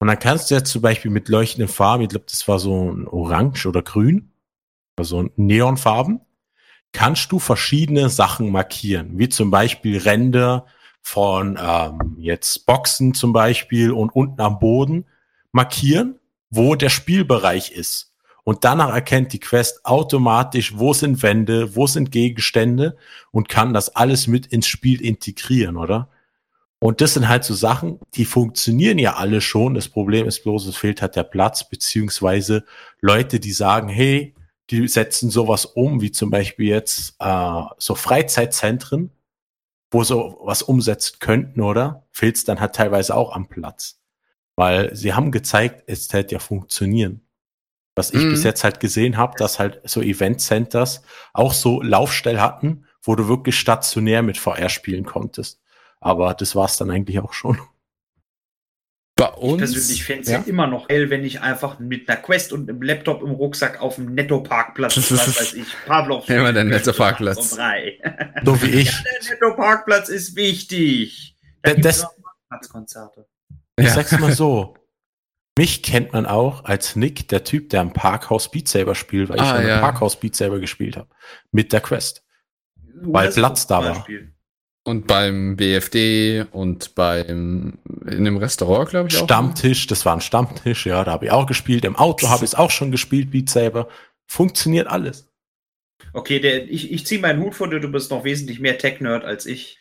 Und 0.00 0.08
dann 0.08 0.18
kannst 0.18 0.50
du 0.50 0.56
jetzt 0.56 0.70
zum 0.70 0.82
Beispiel 0.82 1.10
mit 1.10 1.28
leuchtenden 1.28 1.72
Farben, 1.72 2.02
ich 2.02 2.08
glaube, 2.08 2.26
das 2.28 2.46
war 2.48 2.58
so 2.58 2.92
ein 2.92 3.06
Orange 3.06 3.66
oder 3.66 3.82
Grün, 3.82 4.32
also 4.96 5.28
Neonfarben, 5.36 6.20
kannst 6.92 7.30
du 7.32 7.38
verschiedene 7.38 8.08
Sachen 8.08 8.50
markieren, 8.50 9.18
wie 9.18 9.28
zum 9.28 9.50
Beispiel 9.50 9.98
Ränder 9.98 10.66
von 11.02 11.58
ähm, 11.60 12.16
jetzt 12.18 12.64
Boxen 12.64 13.12
zum 13.12 13.32
Beispiel 13.32 13.90
und 13.90 14.10
unten 14.10 14.40
am 14.40 14.58
Boden 14.58 15.04
markieren, 15.50 16.18
wo 16.50 16.74
der 16.74 16.88
Spielbereich 16.88 17.72
ist. 17.72 18.12
Und 18.44 18.64
danach 18.64 18.92
erkennt 18.92 19.32
die 19.32 19.40
Quest 19.40 19.84
automatisch, 19.84 20.76
wo 20.76 20.92
sind 20.92 21.22
Wände, 21.22 21.76
wo 21.76 21.86
sind 21.86 22.10
Gegenstände 22.10 22.96
und 23.30 23.48
kann 23.48 23.72
das 23.72 23.94
alles 23.94 24.26
mit 24.26 24.46
ins 24.46 24.66
Spiel 24.66 25.00
integrieren, 25.00 25.76
oder? 25.76 26.08
Und 26.80 27.00
das 27.00 27.14
sind 27.14 27.28
halt 27.28 27.44
so 27.44 27.54
Sachen, 27.54 28.00
die 28.14 28.24
funktionieren 28.24 28.98
ja 28.98 29.14
alle 29.14 29.40
schon. 29.40 29.74
Das 29.74 29.88
Problem 29.88 30.26
ist 30.26 30.42
bloß, 30.42 30.66
es 30.66 30.76
fehlt 30.76 31.00
halt 31.00 31.14
der 31.14 31.22
Platz, 31.22 31.68
beziehungsweise 31.68 32.64
Leute, 33.00 33.38
die 33.38 33.52
sagen, 33.52 33.88
hey, 33.88 34.34
die 34.70 34.88
setzen 34.88 35.30
sowas 35.30 35.64
um, 35.64 36.00
wie 36.00 36.10
zum 36.10 36.30
Beispiel 36.30 36.66
jetzt 36.66 37.14
äh, 37.20 37.62
so 37.78 37.94
Freizeitzentren, 37.94 39.12
wo 39.92 40.02
so 40.02 40.40
was 40.42 40.62
umsetzen 40.62 41.18
könnten, 41.20 41.60
oder? 41.60 42.06
Fehlt 42.10 42.36
es 42.36 42.44
dann 42.44 42.60
halt 42.60 42.74
teilweise 42.74 43.14
auch 43.14 43.32
am 43.34 43.46
Platz. 43.48 44.00
Weil 44.56 44.94
sie 44.96 45.14
haben 45.14 45.30
gezeigt, 45.30 45.84
es 45.86 46.12
hätte 46.12 46.34
ja 46.34 46.38
funktionieren. 46.40 47.26
Was 47.94 48.10
ich 48.10 48.22
Mhm. 48.22 48.30
bis 48.30 48.42
jetzt 48.42 48.64
halt 48.64 48.80
gesehen 48.80 49.16
habe, 49.18 49.36
dass 49.36 49.58
halt 49.58 49.80
so 49.84 50.00
Event-Centers 50.02 51.02
auch 51.34 51.52
so 51.52 51.82
Laufstell 51.82 52.40
hatten, 52.40 52.86
wo 53.02 53.14
du 53.14 53.28
wirklich 53.28 53.58
stationär 53.58 54.22
mit 54.22 54.38
VR 54.38 54.68
spielen 54.70 55.04
konntest. 55.04 55.60
Aber 56.00 56.34
das 56.34 56.56
war's 56.56 56.76
dann 56.78 56.90
eigentlich 56.90 57.20
auch 57.20 57.32
schon. 57.34 57.58
Bei 59.16 59.28
Ich 59.36 59.42
uns. 59.42 59.58
persönlich 59.58 60.04
fände 60.04 60.22
es 60.22 60.28
ja. 60.30 60.38
ja. 60.38 60.44
immer 60.46 60.66
noch 60.66 60.88
hell, 60.88 61.10
wenn 61.10 61.24
ich 61.24 61.40
einfach 61.42 61.78
mit 61.78 62.08
einer 62.08 62.20
Quest 62.20 62.52
und 62.52 62.68
einem 62.68 62.80
Laptop 62.82 63.22
im 63.22 63.30
Rucksack 63.30 63.80
auf 63.80 63.96
dem 63.96 64.14
Netto-Parkplatz, 64.14 64.96
was 64.96 65.10
weiß 65.38 65.54
ich, 65.54 65.66
Pavlov. 65.86 66.28
Immer 66.30 66.52
der 66.52 66.64
Netto-Parkplatz. 66.64 67.52
Um 67.52 67.58
drei. 67.58 67.98
So 68.44 68.60
wie 68.62 68.66
ich. 68.80 68.90
Der 68.90 69.30
Netto-Parkplatz 69.34 70.08
ist 70.08 70.34
wichtig. 70.36 71.36
Da 71.62 71.74
das- 71.74 72.06
Parkplatzkonzerte. 72.48 73.26
Ich 73.76 73.86
Ja. 73.86 73.94
sag's 73.94 74.18
mal 74.18 74.32
so. 74.32 74.76
Mich 75.58 75.82
kennt 75.82 76.14
man 76.14 76.24
auch 76.24 76.64
als 76.64 76.96
Nick, 76.96 77.28
der 77.28 77.44
Typ, 77.44 77.68
der 77.68 77.82
im 77.82 77.92
Parkhaus 77.92 78.50
Beat 78.50 78.68
Saber 78.68 78.94
spielt, 78.94 79.28
weil 79.28 79.36
ich 79.36 79.42
Ah, 79.42 79.56
schon 79.58 79.66
ja. 79.66 79.74
im 79.74 79.80
Parkhaus 79.82 80.18
Beat 80.18 80.34
Saber 80.34 80.58
gespielt 80.60 80.96
habe. 80.96 81.08
Mit 81.50 81.74
der 81.74 81.82
Quest. 81.82 82.24
Weil 82.94 83.30
Platz 83.30 83.66
da 83.66 83.84
war. 83.84 83.94
Beispiel. 83.96 84.31
Und 84.84 85.06
beim 85.06 85.56
BFD 85.56 86.44
und 86.50 86.96
beim 86.96 87.78
in 88.06 88.24
dem 88.24 88.36
Restaurant, 88.36 88.90
glaube 88.90 89.08
ich, 89.08 89.16
auch. 89.16 89.24
Stammtisch, 89.24 89.86
das 89.86 90.04
war 90.04 90.14
ein 90.14 90.20
Stammtisch, 90.20 90.86
ja, 90.86 91.04
da 91.04 91.12
habe 91.12 91.26
ich 91.26 91.30
auch 91.30 91.46
gespielt. 91.46 91.84
Im 91.84 91.94
Auto 91.94 92.28
habe 92.28 92.44
ich 92.44 92.50
es 92.50 92.54
auch 92.56 92.70
schon 92.70 92.90
gespielt, 92.90 93.30
Beat 93.30 93.48
Saber. 93.48 93.88
Funktioniert 94.26 94.88
alles. 94.88 95.28
Okay, 96.12 96.40
der, 96.40 96.68
ich, 96.68 96.90
ich 96.90 97.06
ziehe 97.06 97.20
meinen 97.20 97.42
Hut 97.42 97.54
vor 97.54 97.70
dir, 97.70 97.78
du 97.78 97.88
bist 97.88 98.10
noch 98.10 98.24
wesentlich 98.24 98.58
mehr 98.58 98.76
Tech-Nerd 98.76 99.24
als 99.24 99.46
ich. 99.46 99.78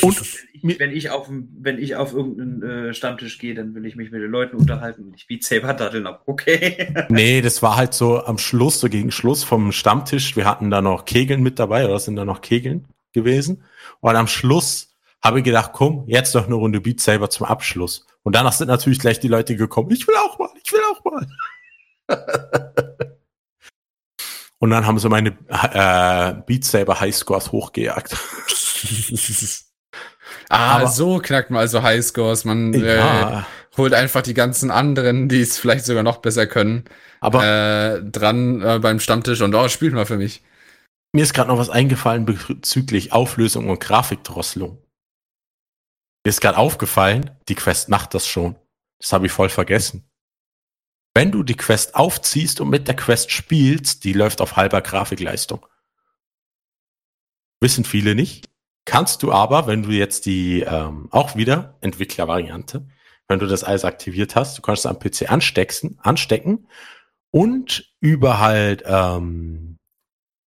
Und 0.00 0.20
Ich, 0.52 0.78
wenn, 0.78 0.92
ich 0.92 1.10
auf, 1.10 1.28
wenn 1.28 1.78
ich 1.78 1.96
auf 1.96 2.12
irgendeinen 2.12 2.90
äh, 2.90 2.94
Stammtisch 2.94 3.38
gehe, 3.38 3.54
dann 3.54 3.74
will 3.74 3.84
ich 3.84 3.96
mich 3.96 4.12
mit 4.12 4.22
den 4.22 4.30
Leuten 4.30 4.56
unterhalten 4.56 5.04
und 5.04 5.14
ich 5.16 5.26
Beat 5.26 5.42
Saber 5.42 5.74
daddeln 5.74 6.06
ab. 6.06 6.22
Okay. 6.26 6.94
nee, 7.08 7.40
das 7.40 7.62
war 7.62 7.76
halt 7.76 7.94
so 7.94 8.22
am 8.22 8.38
Schluss, 8.38 8.80
so 8.80 8.88
gegen 8.88 9.10
Schluss 9.10 9.42
vom 9.44 9.72
Stammtisch. 9.72 10.36
Wir 10.36 10.44
hatten 10.44 10.70
da 10.70 10.82
noch 10.82 11.04
Kegeln 11.04 11.42
mit 11.42 11.58
dabei, 11.58 11.86
oder 11.86 11.98
sind 11.98 12.16
da 12.16 12.24
noch 12.24 12.42
Kegeln 12.42 12.84
gewesen? 13.12 13.64
Und 14.02 14.16
am 14.16 14.26
Schluss 14.26 14.88
habe 15.22 15.38
ich 15.38 15.44
gedacht, 15.44 15.70
komm, 15.72 16.04
jetzt 16.08 16.34
noch 16.34 16.46
eine 16.46 16.56
Runde 16.56 16.80
Beat 16.80 17.00
Saber 17.00 17.30
zum 17.30 17.46
Abschluss. 17.46 18.04
Und 18.24 18.34
danach 18.34 18.52
sind 18.52 18.66
natürlich 18.66 18.98
gleich 18.98 19.20
die 19.20 19.28
Leute 19.28 19.54
gekommen, 19.56 19.90
ich 19.92 20.06
will 20.06 20.16
auch 20.16 20.38
mal, 20.38 20.50
ich 20.62 20.72
will 20.72 20.80
auch 20.90 21.04
mal. 21.04 21.26
Und 24.58 24.70
dann 24.70 24.86
haben 24.86 24.98
sie 24.98 25.08
meine 25.08 25.30
äh, 25.48 26.34
Beat 26.46 26.64
Saber 26.64 27.00
Highscores 27.00 27.50
hochgejagt. 27.52 28.16
ah, 30.48 30.76
Aber- 30.76 30.88
so 30.88 31.18
knackt 31.18 31.50
man 31.50 31.60
also 31.60 31.82
Highscores. 31.82 32.44
Man 32.44 32.74
äh, 32.74 32.96
Ja, 32.96 33.46
holt 33.76 33.94
einfach 33.94 34.22
die 34.22 34.34
ganzen 34.34 34.70
anderen, 34.70 35.28
die 35.28 35.40
es 35.40 35.58
vielleicht 35.58 35.84
sogar 35.84 36.02
noch 36.02 36.18
besser 36.18 36.46
können, 36.46 36.84
aber 37.20 37.44
äh, 37.44 38.02
dran 38.02 38.62
äh, 38.62 38.78
beim 38.80 39.00
Stammtisch 39.00 39.40
und 39.40 39.54
oh, 39.54 39.68
spielt 39.68 39.94
mal 39.94 40.06
für 40.06 40.16
mich. 40.18 40.42
Mir 41.14 41.22
ist 41.22 41.34
gerade 41.34 41.48
noch 41.48 41.58
was 41.58 41.68
eingefallen 41.68 42.24
bezüglich 42.24 43.12
Auflösung 43.12 43.68
und 43.68 43.80
Grafikdrosselung. 43.80 44.82
Mir 46.24 46.30
ist 46.30 46.40
gerade 46.40 46.56
aufgefallen, 46.56 47.30
die 47.48 47.54
Quest 47.54 47.90
macht 47.90 48.14
das 48.14 48.26
schon. 48.26 48.56
Das 48.98 49.12
habe 49.12 49.26
ich 49.26 49.32
voll 49.32 49.50
vergessen. 49.50 50.08
Wenn 51.14 51.30
du 51.30 51.42
die 51.42 51.56
Quest 51.56 51.94
aufziehst 51.94 52.60
und 52.60 52.70
mit 52.70 52.88
der 52.88 52.96
Quest 52.96 53.30
spielst, 53.30 54.04
die 54.04 54.14
läuft 54.14 54.40
auf 54.40 54.56
halber 54.56 54.80
Grafikleistung. 54.80 55.66
Wissen 57.60 57.84
viele 57.84 58.14
nicht. 58.14 58.48
Kannst 58.86 59.22
du 59.22 59.32
aber, 59.32 59.66
wenn 59.66 59.82
du 59.82 59.90
jetzt 59.90 60.24
die 60.24 60.62
ähm, 60.62 61.08
auch 61.10 61.36
wieder 61.36 61.76
Entwicklervariante, 61.82 62.88
wenn 63.28 63.38
du 63.38 63.46
das 63.46 63.64
alles 63.64 63.84
aktiviert 63.84 64.34
hast, 64.34 64.56
du 64.56 64.62
kannst 64.62 64.84
es 64.84 64.90
am 64.90 64.98
PC 64.98 65.30
anstecken, 65.30 65.98
anstecken 66.02 66.66
und 67.30 67.94
über 68.00 68.40
halt 68.40 68.82
ähm, 68.86 69.71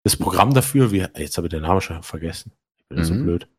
das 0.05 0.15
Programm 0.15 0.53
dafür, 0.53 0.91
wie, 0.91 1.05
jetzt 1.17 1.35
habe 1.37 1.47
ich 1.47 1.51
den 1.51 1.63
Namen 1.63 1.81
schon 1.81 2.03
vergessen. 2.03 2.53
Ich 2.77 2.87
bin 2.89 3.03
so 3.03 3.15
Mhm. 3.15 3.23
blöd. 3.23 3.49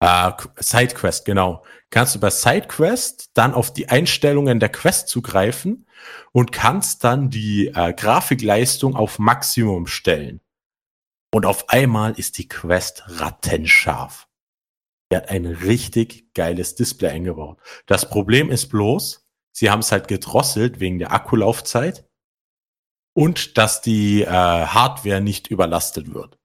Äh, 0.00 0.32
SideQuest, 0.58 1.24
genau. 1.24 1.64
Kannst 1.90 2.16
du 2.16 2.20
bei 2.20 2.30
SideQuest 2.30 3.30
dann 3.34 3.54
auf 3.54 3.72
die 3.72 3.88
Einstellungen 3.88 4.58
der 4.58 4.70
Quest 4.70 5.06
zugreifen 5.08 5.86
und 6.32 6.50
kannst 6.50 7.04
dann 7.04 7.30
die 7.30 7.68
äh, 7.68 7.92
Grafikleistung 7.92 8.96
auf 8.96 9.20
Maximum 9.20 9.86
stellen. 9.86 10.40
Und 11.32 11.46
auf 11.46 11.68
einmal 11.68 12.18
ist 12.18 12.38
die 12.38 12.48
Quest 12.48 13.04
rattenscharf. 13.06 14.28
Die 15.12 15.16
hat 15.16 15.28
ein 15.28 15.46
richtig 15.46 16.34
geiles 16.34 16.74
Display 16.74 17.10
eingebaut. 17.10 17.60
Das 17.86 18.10
Problem 18.10 18.50
ist 18.50 18.66
bloß, 18.66 19.24
sie 19.52 19.70
haben 19.70 19.80
es 19.80 19.92
halt 19.92 20.08
gedrosselt 20.08 20.80
wegen 20.80 20.98
der 20.98 21.12
Akkulaufzeit 21.12 22.04
und 23.14 23.56
dass 23.56 23.80
die 23.80 24.22
äh, 24.22 24.26
Hardware 24.28 25.20
nicht 25.20 25.46
überlastet 25.48 26.12
wird. 26.12 26.38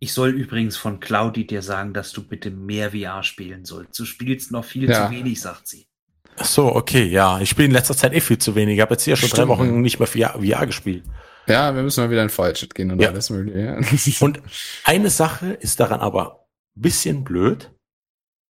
Ich 0.00 0.12
soll 0.12 0.30
übrigens 0.30 0.76
von 0.76 1.00
Claudi 1.00 1.46
dir 1.46 1.60
sagen, 1.60 1.92
dass 1.92 2.12
du 2.12 2.22
bitte 2.26 2.50
mehr 2.52 2.92
VR 2.92 3.22
spielen 3.24 3.64
sollst. 3.64 3.98
Du 3.98 4.04
spielst 4.04 4.52
noch 4.52 4.64
viel 4.64 4.88
Ja. 4.88 5.06
zu 5.06 5.12
wenig, 5.12 5.40
sagt 5.40 5.66
sie. 5.66 5.88
Ach 6.36 6.44
so, 6.44 6.72
okay, 6.74 7.02
ja. 7.04 7.40
Ich 7.40 7.50
spiele 7.50 7.66
in 7.66 7.72
letzter 7.72 7.96
Zeit 7.96 8.14
eh 8.14 8.20
viel 8.20 8.38
zu 8.38 8.54
wenig. 8.54 8.76
Ich 8.76 8.80
habe 8.80 8.94
jetzt 8.94 9.02
hier 9.02 9.16
schon 9.16 9.28
drei 9.28 9.38
Stimmt, 9.38 9.50
ja. 9.50 9.58
Wochen 9.58 9.80
nicht 9.80 9.98
mehr 9.98 10.06
VR, 10.06 10.40
VR 10.40 10.66
gespielt. 10.66 11.02
Ja, 11.48 11.74
wir 11.74 11.82
müssen 11.82 12.04
mal 12.04 12.10
wieder 12.10 12.22
in 12.22 12.28
Fallchat 12.30 12.76
gehen 12.76 12.92
und 12.92 13.00
Ja. 13.02 13.08
alles 13.08 13.30
mögliche. 13.30 13.58
Ja. 13.58 14.24
Und 14.24 14.40
eine 14.84 15.10
Sache 15.10 15.48
ist 15.54 15.80
daran 15.80 15.98
aber 16.00 16.46
ein 16.76 16.82
bisschen 16.82 17.24
blöd. 17.24 17.72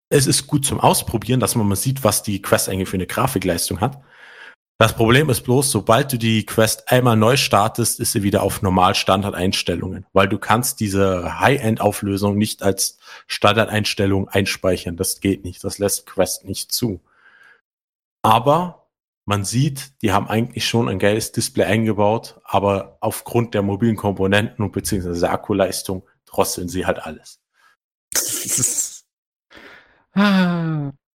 Es 0.08 0.26
ist 0.26 0.46
gut 0.46 0.64
zum 0.64 0.80
Ausprobieren, 0.80 1.40
dass 1.40 1.56
man 1.56 1.66
mal 1.68 1.76
sieht, 1.76 2.04
was 2.04 2.22
die 2.22 2.40
Quest 2.40 2.70
eigentlich 2.70 2.88
für 2.88 2.96
eine 2.96 3.06
Grafikleistung 3.06 3.80
hat. 3.82 4.00
Das 4.76 4.96
Problem 4.96 5.30
ist 5.30 5.42
bloß, 5.42 5.70
sobald 5.70 6.12
du 6.12 6.18
die 6.18 6.44
Quest 6.44 6.90
einmal 6.90 7.16
neu 7.16 7.36
startest, 7.36 8.00
ist 8.00 8.10
sie 8.10 8.24
wieder 8.24 8.42
auf 8.42 8.60
Normal-Standard-Einstellungen, 8.60 10.04
weil 10.12 10.28
du 10.28 10.38
kannst 10.38 10.80
diese 10.80 11.38
High-End-Auflösung 11.38 12.36
nicht 12.36 12.64
als 12.64 12.98
Standardeinstellung 13.28 14.28
einspeichern. 14.28 14.96
Das 14.96 15.20
geht 15.20 15.44
nicht. 15.44 15.62
Das 15.62 15.78
lässt 15.78 16.06
Quest 16.06 16.44
nicht 16.44 16.72
zu. 16.72 17.00
Aber 18.22 18.88
man 19.26 19.44
sieht, 19.44 20.02
die 20.02 20.12
haben 20.12 20.28
eigentlich 20.28 20.66
schon 20.66 20.88
ein 20.88 20.98
geiles 20.98 21.30
Display 21.30 21.64
eingebaut, 21.64 22.40
aber 22.44 22.98
aufgrund 23.00 23.54
der 23.54 23.62
mobilen 23.62 23.96
Komponenten 23.96 24.64
und 24.64 24.72
beziehungsweise 24.72 25.20
der 25.20 25.32
Akkuleistung 25.32 26.04
drosseln 26.26 26.68
sie 26.68 26.84
halt 26.86 27.00
alles. 27.00 27.40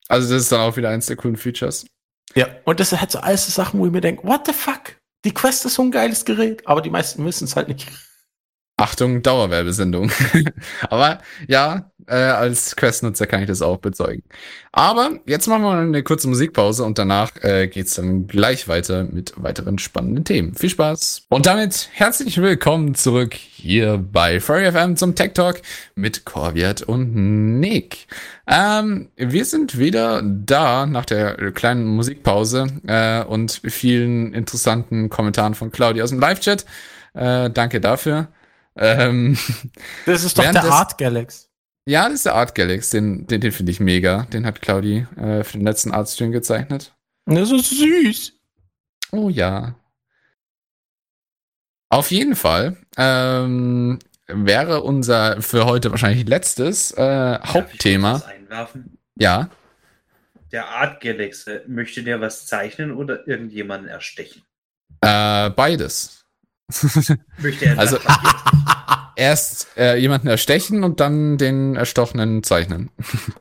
Also 0.09 0.33
das 0.33 0.43
ist 0.43 0.51
dann 0.51 0.61
auch 0.61 0.75
wieder 0.77 0.89
eins 0.89 1.05
der 1.05 1.17
coolen 1.17 1.35
Features. 1.35 1.85
Ja, 2.35 2.47
und 2.65 2.79
das 2.79 2.91
halt 2.91 3.11
so 3.11 3.19
alles 3.19 3.45
so 3.45 3.51
Sachen, 3.51 3.79
wo 3.79 3.85
ich 3.85 3.91
mir 3.91 4.01
denke, 4.01 4.27
what 4.27 4.45
the 4.45 4.53
fuck? 4.53 4.97
Die 5.25 5.33
Quest 5.33 5.65
ist 5.65 5.75
so 5.75 5.81
ein 5.81 5.91
geiles 5.91 6.25
Gerät, 6.25 6.65
aber 6.67 6.81
die 6.81 6.89
meisten 6.89 7.25
wissen 7.25 7.45
es 7.45 7.55
halt 7.55 7.67
nicht. 7.67 7.87
Achtung, 8.79 9.23
Dauerwerbesendung. 9.23 10.11
Aber 10.89 11.19
ja, 11.47 11.89
äh, 12.05 12.13
als 12.13 12.75
Quest-Nutzer 12.75 13.25
kann 13.25 13.41
ich 13.41 13.47
das 13.47 13.63
auch 13.63 13.77
bezeugen. 13.77 14.21
Aber 14.71 15.19
jetzt 15.25 15.47
machen 15.47 15.63
wir 15.63 15.73
mal 15.73 15.81
eine 15.81 16.03
kurze 16.03 16.27
Musikpause 16.27 16.83
und 16.83 16.99
danach 16.99 17.31
äh, 17.41 17.67
geht's 17.67 17.95
dann 17.95 18.27
gleich 18.27 18.67
weiter 18.67 19.03
mit 19.03 19.33
weiteren 19.35 19.79
spannenden 19.79 20.25
Themen. 20.25 20.53
Viel 20.53 20.69
Spaß! 20.69 21.25
Und 21.29 21.47
damit 21.47 21.89
herzlich 21.91 22.39
willkommen 22.39 22.93
zurück 22.93 23.33
hier 23.33 23.97
bei 23.97 24.39
Furry 24.39 24.71
FM 24.71 24.95
zum 24.95 25.15
Tech 25.15 25.33
Talk 25.33 25.61
mit 25.95 26.23
Corviat 26.25 26.83
und 26.83 27.59
Nick. 27.59 28.05
Ähm, 28.45 29.09
wir 29.15 29.45
sind 29.45 29.79
wieder 29.79 30.21
da 30.23 30.85
nach 30.85 31.05
der 31.05 31.51
kleinen 31.51 31.87
Musikpause 31.87 32.67
äh, 32.85 33.23
und 33.23 33.59
vielen 33.65 34.35
interessanten 34.35 35.09
Kommentaren 35.09 35.55
von 35.55 35.71
Claudia 35.71 36.03
aus 36.03 36.11
dem 36.11 36.19
Live-Chat. 36.19 36.63
Äh, 37.15 37.49
danke 37.49 37.81
dafür. 37.81 38.27
Ähm, 38.77 39.37
Das 40.05 40.23
ist 40.23 40.37
doch 40.37 40.43
der 40.51 40.63
Art 40.63 40.97
Galax. 40.97 41.49
ja, 41.87 42.05
das 42.05 42.15
ist 42.15 42.25
der 42.25 42.35
Art 42.35 42.53
Galax, 42.55 42.89
den, 42.91 43.27
den, 43.27 43.41
den 43.41 43.51
finde 43.51 43.71
ich 43.71 43.79
mega. 43.79 44.23
Den 44.33 44.45
hat 44.45 44.61
Claudi 44.61 45.07
äh, 45.17 45.43
für 45.43 45.57
den 45.57 45.65
letzten 45.65 45.91
Artstream 45.91 46.31
gezeichnet. 46.31 46.93
Das 47.25 47.51
ist 47.51 47.69
süß. 47.71 48.33
Oh 49.11 49.29
ja. 49.29 49.75
Auf 51.89 52.11
jeden 52.11 52.35
Fall 52.35 52.77
ähm, 52.97 53.99
wäre 54.27 54.81
unser 54.83 55.41
für 55.41 55.65
heute 55.65 55.91
wahrscheinlich 55.91 56.27
letztes 56.27 56.91
äh, 56.91 56.97
Darf 56.97 57.43
ich 57.45 57.53
Hauptthema. 57.53 58.21
Ja. 59.17 59.49
Der 60.51 60.67
Art 60.67 61.01
Galaxy, 61.01 61.59
möchte 61.67 62.03
der 62.03 62.21
was 62.21 62.45
zeichnen 62.45 62.91
oder 62.93 63.27
irgendjemanden 63.27 63.89
erstechen? 63.89 64.43
Äh, 65.01 65.49
beides. 65.51 66.16
Möchte 67.39 67.65
er 67.65 67.79
Also- 67.79 67.97
Erst 69.15 69.69
äh, 69.77 69.97
jemanden 69.97 70.27
erstechen 70.27 70.83
und 70.83 70.99
dann 70.99 71.39
den 71.39 71.75
Erstochenen 71.75 72.43
zeichnen. 72.43 72.91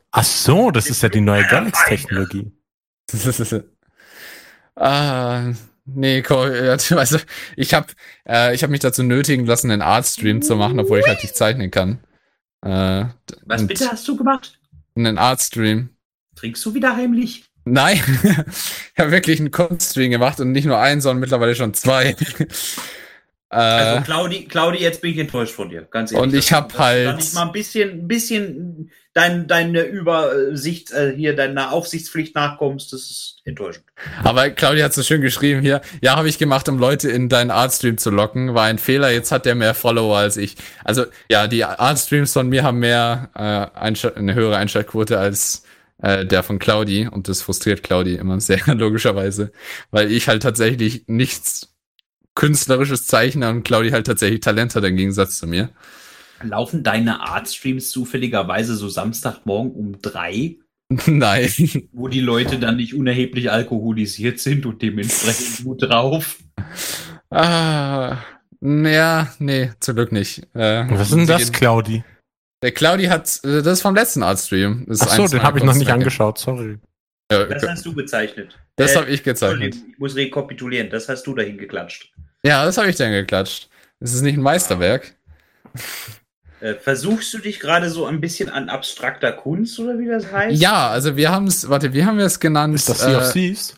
Ach 0.09 0.23
so, 0.23 0.71
das 0.71 0.89
ist 0.89 1.03
ja 1.03 1.09
die 1.09 1.21
neue 1.21 1.45
Galax-Technologie. 1.45 2.51
ah, 4.75 5.51
nee, 5.85 6.23
Cor- 6.23 6.49
also 6.49 7.19
ich 7.55 7.75
habe 7.75 7.87
äh, 8.27 8.55
ich 8.55 8.63
hab 8.63 8.71
mich 8.71 8.79
dazu 8.79 9.03
nötigen 9.03 9.45
lassen, 9.45 9.69
einen 9.69 9.83
Artstream 9.83 10.41
zu 10.41 10.55
machen, 10.55 10.79
obwohl 10.79 10.97
ich 10.99 11.07
halt 11.07 11.21
nicht 11.21 11.35
zeichnen 11.35 11.69
kann. 11.69 11.99
Äh, 12.65 13.05
Was 13.45 13.67
bitte 13.67 13.87
hast 13.91 14.07
du 14.07 14.17
gemacht? 14.17 14.59
Einen 14.95 15.19
Artstream. 15.19 15.89
Trinkst 16.35 16.65
du 16.65 16.73
wieder 16.73 16.95
heimlich? 16.95 17.45
Nein, 17.65 18.01
ich 18.23 18.99
habe 18.99 19.11
wirklich 19.11 19.39
einen 19.39 19.51
Kunststream 19.51 20.09
gemacht 20.09 20.39
und 20.39 20.53
nicht 20.53 20.65
nur 20.65 20.79
einen, 20.79 21.01
sondern 21.01 21.19
mittlerweile 21.19 21.53
schon 21.53 21.75
zwei. 21.75 22.15
Also 23.49 23.99
äh, 23.99 24.01
Claudi, 24.03 24.45
Claudi, 24.45 24.79
jetzt 24.79 25.01
bin 25.01 25.11
ich 25.11 25.17
enttäuscht 25.19 25.53
von 25.53 25.69
dir, 25.69 25.83
ganz 25.89 26.11
ehrlich. 26.11 26.23
Und 26.23 26.33
ich 26.37 26.47
Dass- 26.49 26.57
hab 26.57 26.69
dass 26.73 26.79
halt- 26.79 27.15
nicht 27.17 27.33
mal 27.33 27.43
ein 27.45 27.51
bisschen, 27.53 27.89
ein 27.91 28.07
bisschen 28.07 28.91
dein, 29.13 29.47
deine 29.47 29.83
Übersicht, 29.83 30.91
äh, 30.91 31.13
hier 31.15 31.35
deiner 31.35 31.71
Aufsichtspflicht 31.71 32.35
nachkommst, 32.35 32.91
das 32.93 33.01
ist 33.09 33.41
enttäuschend. 33.45 33.85
aber 34.23 34.49
Claudia 34.49 34.85
hat 34.85 34.93
so 34.93 35.01
schön 35.01 35.21
geschrieben 35.21 35.61
hier, 35.61 35.81
ja, 36.01 36.17
habe 36.17 36.27
ich 36.29 36.37
gemacht, 36.37 36.67
um 36.67 36.77
Leute 36.77 37.09
in 37.09 37.29
deinen 37.29 37.49
Artstream 37.51 37.97
zu 37.97 38.09
locken. 38.09 38.53
War 38.53 38.65
ein 38.65 38.79
Fehler, 38.79 39.11
jetzt 39.11 39.31
hat 39.31 39.45
der 39.45 39.55
mehr 39.55 39.73
Follower 39.73 40.17
als 40.17 40.35
ich. 40.37 40.55
Also 40.83 41.05
ja, 41.31 41.47
die 41.47 41.63
Artstreams 41.63 42.33
von 42.33 42.49
mir 42.49 42.63
haben 42.63 42.79
mehr 42.79 43.29
äh, 43.33 43.79
Einschalt 43.79 44.17
eine 44.17 44.35
höhere 44.35 44.57
Einschaltquote 44.57 45.17
als 45.17 45.63
äh, 46.03 46.25
der 46.25 46.43
von 46.43 46.59
Claudi 46.59 47.07
und 47.07 47.27
das 47.29 47.41
frustriert 47.41 47.81
Claudi 47.81 48.15
immer 48.15 48.39
sehr 48.41 48.59
logischerweise, 48.67 49.51
weil 49.89 50.11
ich 50.11 50.27
halt 50.27 50.43
tatsächlich 50.43 51.05
nichts 51.07 51.73
künstlerisches 52.37 53.05
zeichne 53.07 53.49
und 53.49 53.63
Claudi 53.63 53.89
halt 53.89 54.05
tatsächlich 54.07 54.39
Talent 54.39 54.75
hat 54.75 54.83
im 54.85 54.95
Gegensatz 54.95 55.37
zu 55.39 55.47
mir. 55.47 55.69
Laufen 56.43 56.83
deine 56.83 57.19
Artstreams 57.21 57.89
zufälligerweise 57.89 58.75
so 58.75 58.87
Samstagmorgen 58.89 59.71
um 59.71 60.01
drei, 60.01 60.55
Nein. 61.07 61.49
wo 61.91 62.07
die 62.07 62.19
Leute 62.21 62.59
dann 62.59 62.77
nicht 62.77 62.93
unerheblich 62.93 63.51
alkoholisiert 63.51 64.39
sind 64.39 64.65
und 64.65 64.81
dementsprechend 64.81 65.63
gut 65.65 65.81
drauf? 65.83 66.37
Ah, 67.29 68.17
ja, 68.61 69.33
nee, 69.39 69.71
zum 69.79 69.95
Glück 69.95 70.11
nicht. 70.11 70.43
Äh, 70.53 70.85
Was 70.89 71.09
ist 71.09 71.13
denn 71.15 71.27
das, 71.27 71.43
gehen- 71.43 71.51
Claudi? 71.53 72.03
Der 72.63 72.71
Claudi 72.71 73.05
hat, 73.05 73.39
äh, 73.43 73.61
das 73.61 73.73
ist 73.73 73.81
vom 73.81 73.95
letzten 73.95 74.23
Artstream. 74.23 74.85
Das 74.87 75.01
ist 75.01 75.07
Ach 75.07 75.15
so, 75.15 75.21
eins 75.23 75.31
den 75.31 75.43
habe 75.43 75.59
ich 75.59 75.63
noch 75.65 75.75
nicht 75.75 75.91
angeschaut, 75.91 76.37
sorry. 76.39 76.77
Ja, 77.31 77.43
Das 77.45 77.67
hast 77.67 77.85
du 77.85 77.93
bezeichnet. 77.93 78.57
das 78.77 78.93
Äh, 78.93 78.97
habe 78.99 79.09
ich 79.09 79.23
gezeichnet. 79.23 79.75
Ich 79.91 79.99
muss 79.99 80.15
rekapitulieren, 80.15 80.89
das 80.89 81.09
hast 81.09 81.27
du 81.27 81.35
dahin 81.35 81.57
geklatscht. 81.57 82.13
Ja, 82.47 82.65
das 82.65 82.77
habe 82.77 82.89
ich 82.89 82.95
dann 82.95 83.11
geklatscht. 83.11 83.69
Das 83.99 84.13
ist 84.13 84.21
nicht 84.21 84.37
ein 84.37 84.43
Meisterwerk. 84.43 85.13
Äh, 86.59 86.73
versuchst 86.73 87.31
du 87.35 87.37
dich 87.37 87.59
gerade 87.59 87.91
so 87.91 88.07
ein 88.07 88.19
bisschen 88.19 88.49
an 88.49 88.69
abstrakter 88.69 89.31
Kunst 89.31 89.79
oder 89.79 89.99
wie 89.99 90.07
das 90.07 90.31
heißt? 90.31 90.59
Ja, 90.59 90.89
also 90.89 91.15
wir 91.15 91.31
haben 91.31 91.45
es, 91.45 91.69
warte, 91.69 91.93
wie 91.93 92.03
haben 92.03 92.17
wir 92.17 92.25
es 92.25 92.39
genannt? 92.39 92.73
Ist 92.73 92.89
das 92.89 93.01
Sea 93.01 93.19
of 93.19 93.31
Thieves? 93.31 93.75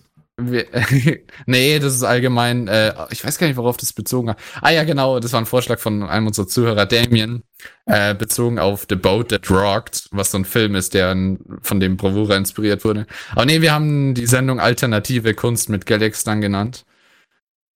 nee, 1.45 1.79
das 1.79 1.95
ist 1.95 2.03
allgemein, 2.03 2.67
äh, 2.67 2.93
ich 3.09 3.23
weiß 3.25 3.37
gar 3.37 3.47
nicht, 3.47 3.57
worauf 3.57 3.77
das 3.77 3.93
bezogen 3.93 4.27
war. 4.27 4.37
Ah 4.61 4.69
ja, 4.69 4.83
genau, 4.83 5.19
das 5.19 5.33
war 5.33 5.41
ein 5.41 5.45
Vorschlag 5.45 5.79
von 5.79 6.03
einem 6.03 6.27
unserer 6.27 6.47
Zuhörer, 6.47 6.85
Damien, 6.85 7.43
äh, 7.85 8.15
bezogen 8.15 8.59
auf 8.59 8.85
The 8.87 8.95
Boat 8.95 9.29
That 9.29 9.49
Rocked, 9.49 10.07
was 10.11 10.31
so 10.31 10.37
ein 10.37 10.45
Film 10.45 10.75
ist, 10.75 10.93
der 10.93 11.15
von 11.61 11.79
dem 11.79 11.97
Bravura 11.97 12.35
inspiriert 12.37 12.85
wurde. 12.85 13.05
Aber 13.31 13.45
nee, 13.45 13.61
wir 13.61 13.73
haben 13.73 14.13
die 14.13 14.25
Sendung 14.25 14.59
Alternative 14.59 15.33
Kunst 15.33 15.69
mit 15.69 15.85
Galax 15.85 16.23
dann 16.23 16.41
genannt. 16.41 16.85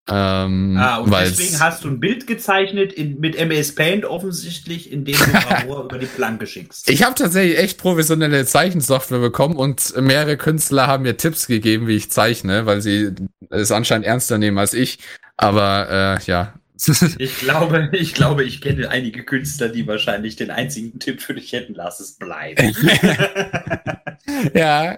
Ähm, 0.10 0.76
Ah, 0.78 0.98
und 0.98 1.12
deswegen 1.14 1.60
hast 1.62 1.86
du 1.86 1.88
ein 1.88 2.00
Bild 2.00 2.28
gezeichnet 2.28 2.92
in, 2.92 3.20
mit 3.22 3.38
MS 3.38 3.74
Paint 3.74 4.04
offensichtlich, 4.04 4.92
in 4.92 5.06
dem 5.06 5.16
du 5.16 5.26
Bravura 5.32 5.86
über 5.86 5.98
die 5.98 6.08
Planke 6.08 6.46
schickst. 6.46 6.90
Ich 6.90 7.04
habe 7.04 7.16
tatsächlich 7.16 7.58
echt 7.58 7.78
professionelle 7.78 8.46
Zeichensoftware 8.46 9.20
bekommen 9.20 9.56
und 9.56 9.96
mehrere 10.02 10.36
Künstler 10.36 10.88
haben 10.88 11.04
mir 11.04 11.16
Tipps 11.16 11.48
gegeben, 11.48 11.88
wie 11.88 11.96
ich 11.96 12.12
zeichne, 12.12 12.66
weil 12.66 12.82
sie 12.82 13.12
es 13.50 13.72
anscheinend 13.72 14.06
ernster 14.06 14.38
nehmen 14.38 14.58
als 14.58 14.74
ich. 14.74 15.00
Aber 15.38 16.20
äh, 16.20 16.24
ja. 16.26 16.54
Ich 17.18 17.38
glaube, 17.40 17.90
ich 17.94 18.14
glaube, 18.14 18.44
ich 18.44 18.60
kenne 18.60 18.90
einige 18.90 19.24
Künstler, 19.24 19.70
die 19.70 19.88
wahrscheinlich 19.88 20.36
den 20.36 20.52
einzigen 20.52 21.00
Tipp 21.00 21.22
für 21.22 21.34
dich 21.34 21.54
hätten, 21.54 21.76
lass 21.76 22.02
es 22.02 22.18
bleiben. 22.18 22.76
ja. 24.54 24.98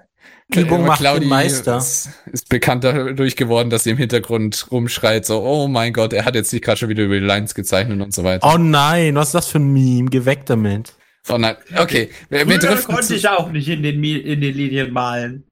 Übung 0.54 0.80
Aber 0.80 0.88
macht 0.88 1.04
den 1.04 1.28
Meister. 1.28 1.78
Ist, 1.78 2.10
ist 2.32 2.50
bekannt 2.50 2.84
dadurch 2.84 3.36
geworden, 3.36 3.70
dass 3.70 3.84
sie 3.84 3.90
im 3.90 3.98
Hintergrund 3.98 4.68
rumschreit, 4.72 5.26
so, 5.26 5.42
oh 5.42 5.68
mein 5.68 5.92
Gott, 5.92 6.14
er 6.14 6.24
hat 6.26 6.36
jetzt 6.36 6.54
nicht 6.54 6.64
gerade 6.64 6.78
schon 6.78 6.90
wieder 6.90 7.04
über 7.04 7.16
die 7.20 7.26
Lines 7.26 7.56
gezeichnet 7.56 8.00
und 8.02 8.14
so 8.14 8.24
weiter. 8.24 8.48
Oh 8.54 8.58
nein, 8.58 9.16
was 9.16 9.30
ist 9.30 9.36
das 9.36 9.48
für 9.48 9.60
ein 9.60 9.74
Meme? 9.74 10.10
Geh 10.10 10.26
weg 10.26 10.46
damit. 10.46 10.94
Oh 11.30 11.38
nein, 11.38 11.56
okay. 11.78 12.10
Wir, 12.30 12.48
wir 12.48 12.60
Früher 12.60 12.70
driften 12.70 12.94
konnte 12.96 13.16
ich 13.16 13.28
auch 13.28 13.50
nicht 13.52 13.68
in 13.68 13.82
den, 13.82 14.04
in 14.04 14.42
den 14.42 14.54
Linien 14.56 14.94
malen. 14.94 15.44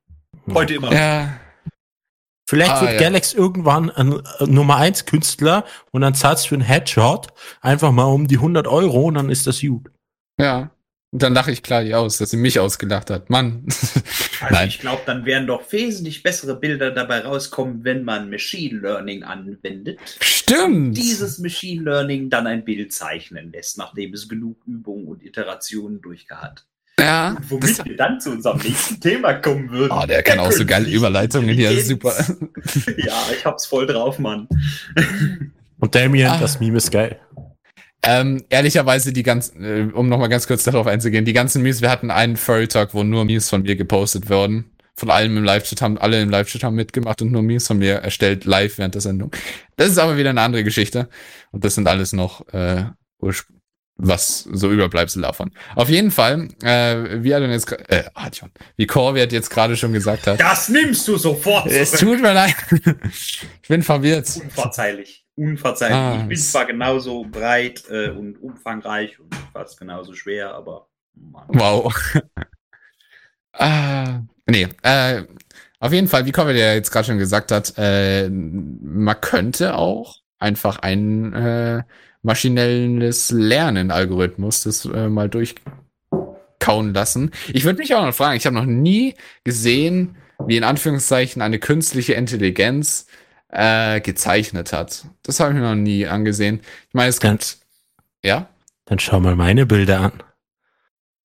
Heute 0.54 0.76
immer. 0.76 0.94
Ja, 0.94 1.40
Vielleicht 2.48 2.72
Ah, 2.72 2.82
wird 2.82 2.94
ja. 2.94 3.00
Galax 3.00 3.34
irgendwann 3.34 3.90
ein 3.90 4.12
äh, 4.40 4.46
Nummer 4.46 4.76
1 4.76 5.06
Künstler 5.06 5.64
und 5.92 6.02
dann 6.02 6.14
zahlst 6.14 6.44
du 6.46 6.50
für 6.50 6.56
einen 6.56 6.64
Headshot 6.64 7.28
einfach 7.62 7.92
mal 7.92 8.04
um 8.04 8.28
die 8.28 8.36
100 8.36 8.68
Euro 8.68 9.04
und 9.06 9.16
dann 9.16 9.30
ist 9.30 9.48
das 9.48 9.62
gut. 9.62 9.90
ja. 10.40 10.70
Und 11.14 11.22
dann 11.22 11.34
lache 11.36 11.52
ich 11.52 11.62
klar 11.62 11.84
die 11.84 11.94
aus, 11.94 12.18
dass 12.18 12.32
sie 12.32 12.38
mich 12.38 12.60
ausgelacht 12.60 13.12
hat. 13.12 13.30
Mann. 13.30 13.64
Also 14.42 14.56
Nein. 14.56 14.68
ich 14.68 14.80
glaube, 14.80 15.04
dann 15.06 15.26
werden 15.26 15.46
doch 15.48 15.72
wesentlich 15.72 16.24
bessere 16.24 16.56
Bilder 16.60 16.90
dabei 16.92 17.20
rauskommen, 17.20 17.84
wenn 17.84 18.04
man 18.04 18.30
Machine 18.32 18.80
Learning 18.80 19.24
anwendet. 19.24 20.00
Stimmt. 20.20 20.98
Dieses 20.98 21.38
Machine 21.38 21.84
Learning 21.84 22.30
dann 22.32 22.48
ein 22.48 22.66
Bild 22.66 22.92
zeichnen 22.92 23.52
lässt, 23.54 23.78
nachdem 23.78 24.14
es 24.14 24.28
genug 24.28 24.58
Übungen 24.66 25.06
und 25.08 25.24
Iterationen 25.24 26.02
durchgehat. 26.02 26.66
Ja. 27.00 27.38
Womit 27.48 27.64
Das, 27.80 27.86
wir 27.86 27.96
dann 27.96 28.20
zu 28.20 28.32
unserem 28.32 28.58
nächsten 28.60 29.00
Thema 29.00 29.34
kommen 29.36 29.70
würden. 29.70 29.92
oh, 29.96 30.06
der 30.08 30.24
kann 30.24 30.40
auch 30.40 30.52
so 30.52 30.66
geile 30.66 30.90
Überleitungen 30.90 31.56
hier. 31.56 31.80
Super. 31.84 32.14
Ja, 32.98 33.14
ich 33.38 33.46
hab's 33.46 33.66
voll 33.68 33.86
drauf, 33.86 34.18
Mann. 34.20 34.48
Und 35.80 35.94
Damien, 35.96 36.30
Ah. 36.32 36.40
das 36.40 36.60
Meme 36.60 36.78
ist 36.78 36.92
geil. 36.92 37.20
Ähm, 38.06 38.44
ehrlicherweise 38.50 39.14
die 39.14 39.24
ganzen, 39.24 39.64
äh, 39.64 39.92
um 39.94 40.10
nochmal 40.10 40.28
ganz 40.28 40.46
kurz 40.46 40.64
darauf 40.64 40.88
einzugehen, 40.88 41.24
die 41.24 41.34
ganzen 41.34 41.62
Memes, 41.64 41.82
wir 41.82 41.90
hatten 41.90 42.12
einen 42.12 42.36
Furry 42.36 42.68
Talk, 42.68 42.94
wo 42.94 43.04
nur 43.04 43.24
Memes 43.24 43.50
von 43.50 43.62
mir 43.62 43.76
gepostet 43.78 44.30
wurden. 44.30 44.70
Von 44.96 45.10
allem 45.10 45.38
im 45.38 45.44
Live-Chat 45.44 45.82
haben, 45.82 45.98
alle 45.98 46.22
im 46.22 46.30
Live-Chat 46.30 46.64
haben 46.64 46.76
mitgemacht 46.76 47.22
und 47.22 47.32
nur 47.32 47.42
Memes 47.42 47.66
von 47.66 47.80
mir 47.80 47.96
erstellt, 47.96 48.46
live 48.46 48.78
während 48.78 48.94
der 48.94 49.02
Sendung. 49.02 49.32
Das 49.78 49.90
ist 49.90 49.98
aber 49.98 50.18
wieder 50.18 50.30
eine 50.30 50.42
andere 50.42 50.64
Geschichte. 50.64 51.10
Und 51.52 51.66
das 51.66 51.76
sind 51.76 51.88
alles 51.88 52.14
noch, 52.14 52.48
äh, 52.54 52.86
was 53.96 54.40
so 54.52 54.70
Überbleibsel 54.70 55.22
davon. 55.22 55.52
Auf 55.76 55.90
jeden 55.90 56.12
Fall, 56.12 56.50
äh, 56.62 57.24
wie 57.24 57.32
er 57.32 57.40
denn 57.40 57.52
jetzt, 57.52 57.72
äh, 57.72 58.04
schon, 58.38 58.52
wie 58.76 58.86
Corvette 58.86 59.34
jetzt 59.34 59.50
gerade 59.50 59.78
schon 59.78 59.94
gesagt 59.94 60.28
hat. 60.28 60.40
Das 60.40 60.70
nimmst 60.70 61.08
du 61.08 61.18
sofort. 61.18 61.68
Es 61.68 61.92
tut 61.92 62.22
mir 62.22 62.34
leid. 62.34 62.56
ich 63.10 63.68
bin 63.68 63.82
verwirrt. 63.82 64.30
Unverzeihlich. 64.44 65.23
Unverzeihlich. 65.36 65.98
Ah, 65.98 66.16
ich 66.22 66.28
bin 66.28 66.38
es- 66.38 66.52
zwar 66.52 66.66
genauso 66.66 67.24
breit 67.24 67.84
äh, 67.90 68.10
und 68.10 68.38
umfangreich 68.42 69.20
und 69.20 69.34
fast 69.52 69.80
genauso 69.80 70.14
schwer, 70.14 70.54
aber 70.54 70.88
Mann. 71.16 71.46
Wow. 71.48 71.94
ah, 73.54 74.22
nee, 74.48 74.68
äh, 74.84 75.24
auf 75.80 75.92
jeden 75.92 76.08
Fall, 76.08 76.26
wie 76.26 76.32
Corbett 76.32 76.58
ja 76.58 76.74
jetzt 76.74 76.92
gerade 76.92 77.06
schon 77.08 77.18
gesagt 77.18 77.52
hat, 77.52 77.74
äh, 77.78 78.30
man 78.30 79.20
könnte 79.22 79.76
auch 79.76 80.18
einfach 80.40 80.80
ein 80.80 81.34
äh, 81.34 81.84
maschinelles 82.22 83.32
Lernen-Algorithmus 83.32 84.64
das 84.64 84.86
äh, 84.86 85.10
mal 85.10 85.30
durchkauen 85.30 86.94
lassen. 86.94 87.32
Ich 87.52 87.66
würde 87.66 87.80
mich 87.80 87.94
auch 87.96 88.06
noch 88.06 88.14
fragen, 88.14 88.38
ich 88.38 88.46
habe 88.46 88.56
noch 88.56 88.66
nie 88.66 89.16
gesehen, 89.44 90.16
wie 90.48 90.58
in 90.58 90.64
Anführungszeichen 90.64 91.42
eine 91.42 91.60
künstliche 91.60 92.14
Intelligenz 92.14 93.08
äh, 93.54 94.02
gezeichnet 94.02 94.74
hat. 94.74 95.06
Das 95.22 95.40
habe 95.40 95.52
ich 95.52 95.56
mir 95.56 95.62
noch 95.64 95.76
nie 95.76 96.08
angesehen. 96.08 96.62
Ich 96.88 96.94
meine, 96.94 97.10
es 97.10 97.20
gibt, 97.20 97.58
ja? 98.24 98.50
Dann 98.86 99.00
schau 99.00 99.20
mal 99.20 99.36
meine 99.36 99.66
Bilder 99.66 100.00
an. 100.02 100.24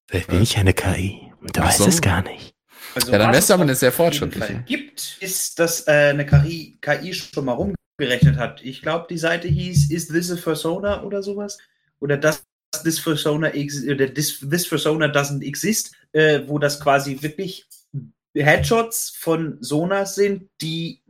Vielleicht 0.07 0.27
bin 0.27 0.41
ich 0.41 0.57
eine 0.57 0.73
KI. 0.73 1.21
Und 1.41 1.55
du 1.55 1.61
Ach 1.61 1.67
weißt 1.67 1.79
so. 1.79 1.87
es 1.87 2.01
gar 2.01 2.21
nicht. 2.21 2.53
Also, 2.95 3.11
Ja, 3.11 3.17
dann 3.17 3.29
was 3.29 3.35
wärst 3.35 3.49
du 3.49 3.53
es 3.53 3.55
aber 3.55 3.63
eine 3.63 3.75
sehr 3.75 3.91
fortschrittliche. 3.91 4.63
Gibt, 4.65 5.17
ist, 5.19 5.59
dass 5.59 5.87
äh, 5.87 6.11
eine 6.11 6.25
KI, 6.25 6.77
KI 6.81 7.13
schon 7.13 7.45
mal 7.45 7.53
rumgerechnet 7.53 8.37
hat. 8.37 8.63
Ich 8.63 8.81
glaube, 8.81 9.07
die 9.09 9.17
Seite 9.17 9.47
hieß 9.47 9.91
Is 9.91 10.07
this 10.07 10.31
a 10.31 10.35
Persona 10.35 11.03
oder 11.03 11.21
sowas? 11.23 11.57
Oder 11.99 12.17
das 12.17 12.43
this 12.83 13.01
Persona 13.01 13.49
oder 13.49 14.13
this, 14.13 14.39
this 14.47 14.69
Persona 14.69 15.07
doesn't 15.07 15.43
exist, 15.43 15.93
äh, 16.11 16.41
wo 16.45 16.59
das 16.59 16.79
quasi 16.79 17.21
wirklich 17.21 17.65
Headshots 18.35 19.09
von 19.17 19.57
Sonas 19.59 20.15
sind, 20.15 20.49
die 20.61 21.01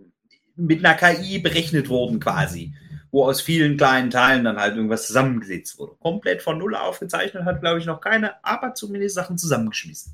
mit 0.60 0.86
einer 0.86 0.96
KI 0.96 1.40
berechnet 1.40 1.90
wurden 1.90 2.20
quasi. 2.20 2.74
Wo 3.12 3.26
aus 3.26 3.42
vielen 3.42 3.76
kleinen 3.78 4.12
Teilen 4.12 4.44
dann 4.44 4.58
halt 4.58 4.76
irgendwas 4.76 5.08
zusammengesetzt 5.08 5.80
wurde. 5.80 5.94
Komplett 6.00 6.44
von 6.44 6.60
Null 6.60 6.76
aufgezeichnet 6.76 7.44
hat, 7.44 7.62
glaube 7.62 7.80
ich, 7.80 7.86
noch 7.86 8.02
keine, 8.02 8.44
aber 8.44 8.76
zumindest 8.76 9.16
Sachen 9.16 9.38
zusammengeschmissen. 9.38 10.14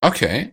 Okay. 0.00 0.52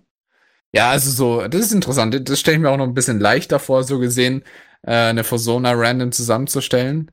Ja, 0.73 0.91
also 0.91 1.09
so, 1.11 1.47
das 1.47 1.61
ist 1.61 1.71
interessant. 1.71 2.29
Das 2.29 2.39
stelle 2.39 2.57
ich 2.57 2.61
mir 2.61 2.69
auch 2.69 2.77
noch 2.77 2.85
ein 2.85 2.93
bisschen 2.93 3.19
leichter 3.19 3.59
vor, 3.59 3.83
so 3.83 3.97
gesehen, 3.99 4.43
äh, 4.83 4.91
eine 4.91 5.23
Persona 5.23 5.71
random 5.73 6.11
zusammenzustellen. 6.11 7.11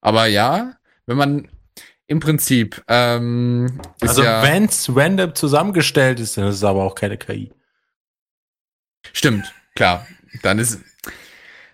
Aber 0.00 0.26
ja, 0.26 0.74
wenn 1.06 1.16
man 1.16 1.48
im 2.06 2.20
Prinzip 2.20 2.82
ähm, 2.88 3.80
ist 4.00 4.08
Also 4.10 4.22
ja, 4.22 4.42
wenn's 4.42 4.90
random 4.94 5.34
zusammengestellt 5.34 6.20
ist, 6.20 6.36
dann 6.36 6.48
ist 6.48 6.56
es 6.56 6.64
aber 6.64 6.82
auch 6.82 6.94
keine 6.94 7.16
KI. 7.16 7.52
stimmt, 9.12 9.52
klar. 9.74 10.06
Dann 10.42 10.58
ist 10.58 10.80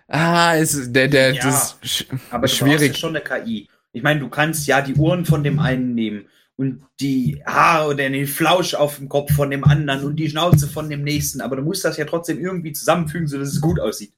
ah, 0.07 0.53
ist 0.55 0.91
der 0.93 1.07
der 1.07 1.33
Ja. 1.33 1.43
das 1.43 1.77
sch- 1.83 2.05
Aber 2.31 2.47
du 2.47 2.53
Schwierig. 2.53 2.77
brauchst 2.91 3.01
ja 3.03 3.09
schon 3.09 3.15
eine 3.15 3.21
KI. 3.45 3.67
Ich 3.93 4.03
meine, 4.03 4.19
du 4.19 4.29
kannst 4.29 4.67
ja 4.67 4.81
die 4.81 4.95
Ohren 4.95 5.25
von 5.25 5.43
dem 5.43 5.59
einen 5.59 5.93
nehmen 5.95 6.25
und 6.55 6.83
die 6.99 7.41
Haare 7.45 7.87
oder 7.89 8.09
den 8.09 8.27
Flausch 8.27 8.73
auf 8.73 8.97
dem 8.97 9.09
Kopf 9.09 9.33
von 9.33 9.49
dem 9.49 9.63
anderen 9.63 10.03
und 10.03 10.15
die 10.15 10.29
Schnauze 10.29 10.67
von 10.67 10.89
dem 10.89 11.03
nächsten, 11.03 11.41
aber 11.41 11.55
du 11.55 11.61
musst 11.61 11.83
das 11.85 11.97
ja 11.97 12.05
trotzdem 12.05 12.39
irgendwie 12.39 12.73
zusammenfügen, 12.73 13.27
sodass 13.27 13.49
es 13.49 13.61
gut 13.61 13.79
aussieht. 13.79 14.11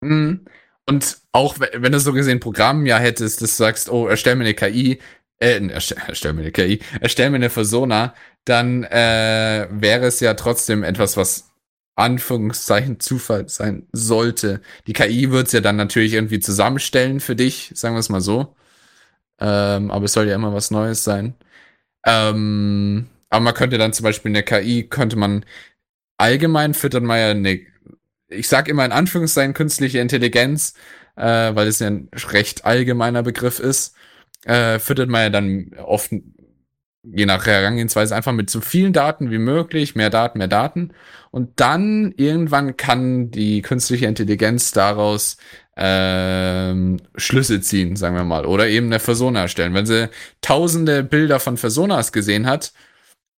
Mhm. 0.00 0.40
Und 0.86 1.18
auch 1.32 1.58
we- 1.60 1.70
wenn 1.76 1.92
du 1.92 2.00
so 2.00 2.12
gesehen 2.12 2.40
Programm 2.40 2.86
ja 2.86 2.98
hättest, 2.98 3.40
das 3.42 3.56
sagst, 3.56 3.90
oh, 3.90 4.06
erstell 4.08 4.34
mir 4.36 4.44
eine 4.44 4.54
KI, 4.54 4.98
äh, 5.38 5.66
erstell, 5.68 5.98
erstell 6.08 6.32
mir 6.32 6.42
eine 6.42 6.52
KI, 6.52 6.80
erstell 7.00 7.30
mir 7.30 7.36
eine 7.36 7.48
Persona, 7.50 8.14
dann 8.44 8.82
äh, 8.84 9.68
wäre 9.70 10.06
es 10.06 10.20
ja 10.20 10.34
trotzdem 10.34 10.82
etwas, 10.82 11.16
was 11.16 11.51
Anführungszeichen 11.96 13.00
Zufall 13.00 13.48
sein 13.48 13.86
sollte. 13.92 14.60
Die 14.86 14.92
KI 14.94 15.30
wird 15.30 15.48
es 15.48 15.52
ja 15.52 15.60
dann 15.60 15.76
natürlich 15.76 16.14
irgendwie 16.14 16.40
zusammenstellen 16.40 17.20
für 17.20 17.36
dich, 17.36 17.72
sagen 17.74 17.94
wir 17.94 18.00
es 18.00 18.08
mal 18.08 18.20
so. 18.20 18.56
Ähm, 19.40 19.90
aber 19.90 20.06
es 20.06 20.12
soll 20.12 20.28
ja 20.28 20.34
immer 20.34 20.54
was 20.54 20.70
Neues 20.70 21.04
sein. 21.04 21.34
Ähm, 22.06 23.08
aber 23.30 23.40
man 23.44 23.54
könnte 23.54 23.78
dann 23.78 23.92
zum 23.92 24.04
Beispiel 24.04 24.30
eine 24.30 24.42
KI, 24.44 24.84
könnte 24.88 25.16
man 25.16 25.44
allgemein 26.18 26.74
füttert 26.74 27.02
man 27.04 27.18
ja 27.18 27.30
eine 27.30 27.60
ich 28.32 28.48
sag 28.48 28.68
immer 28.68 28.84
in 28.84 28.92
Anführungszeichen 28.92 29.54
künstliche 29.54 29.98
Intelligenz, 30.00 30.74
äh, 31.16 31.54
weil 31.54 31.68
es 31.68 31.78
ja 31.80 31.88
ein 31.88 32.08
recht 32.32 32.64
allgemeiner 32.64 33.22
Begriff 33.22 33.58
ist, 33.60 33.94
äh, 34.44 34.78
füttert 34.78 35.08
man 35.08 35.22
ja 35.22 35.30
dann 35.30 35.72
oft 35.78 36.12
je 37.04 37.26
nach 37.26 37.46
Herangehensweise 37.46 38.14
einfach 38.14 38.32
mit 38.32 38.50
so 38.50 38.60
vielen 38.60 38.92
Daten 38.92 39.30
wie 39.30 39.38
möglich, 39.38 39.94
mehr 39.96 40.10
Daten, 40.10 40.38
mehr 40.38 40.48
Daten. 40.48 40.92
Und 41.30 41.60
dann 41.60 42.12
irgendwann 42.16 42.76
kann 42.76 43.30
die 43.30 43.62
künstliche 43.62 44.06
Intelligenz 44.06 44.70
daraus 44.70 45.36
ähm, 45.76 46.98
Schlüsse 47.16 47.60
ziehen, 47.60 47.96
sagen 47.96 48.16
wir 48.16 48.24
mal, 48.24 48.46
oder 48.46 48.68
eben 48.68 48.86
eine 48.86 48.98
Persona 48.98 49.42
erstellen. 49.42 49.74
Wenn 49.74 49.86
sie 49.86 50.10
tausende 50.42 51.02
Bilder 51.02 51.40
von 51.40 51.56
Personas 51.56 52.12
gesehen 52.12 52.46
hat, 52.46 52.72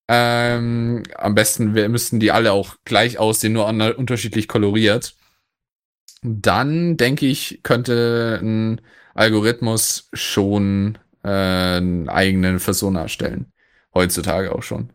ähm, 0.09 1.05
am 1.17 1.35
besten 1.35 1.75
wir 1.75 1.89
müssten 1.89 2.21
die 2.21 2.33
alle 2.33 2.53
auch 2.53 2.77
gleich 2.85 3.19
aussehen, 3.19 3.53
nur 3.53 3.67
unterschiedlich 3.97 4.49
koloriert. 4.49 5.15
Dann 6.23 6.97
denke 6.97 7.27
ich, 7.27 7.61
könnte 7.63 8.39
ein 8.43 8.81
Algorithmus 9.15 10.09
schon 10.13 10.99
äh, 11.25 11.29
einen 11.29 12.09
eigenen 12.09 12.59
Persona 12.59 13.03
erstellen. 13.03 13.52
Heutzutage 13.95 14.55
auch 14.55 14.63
schon. 14.63 14.91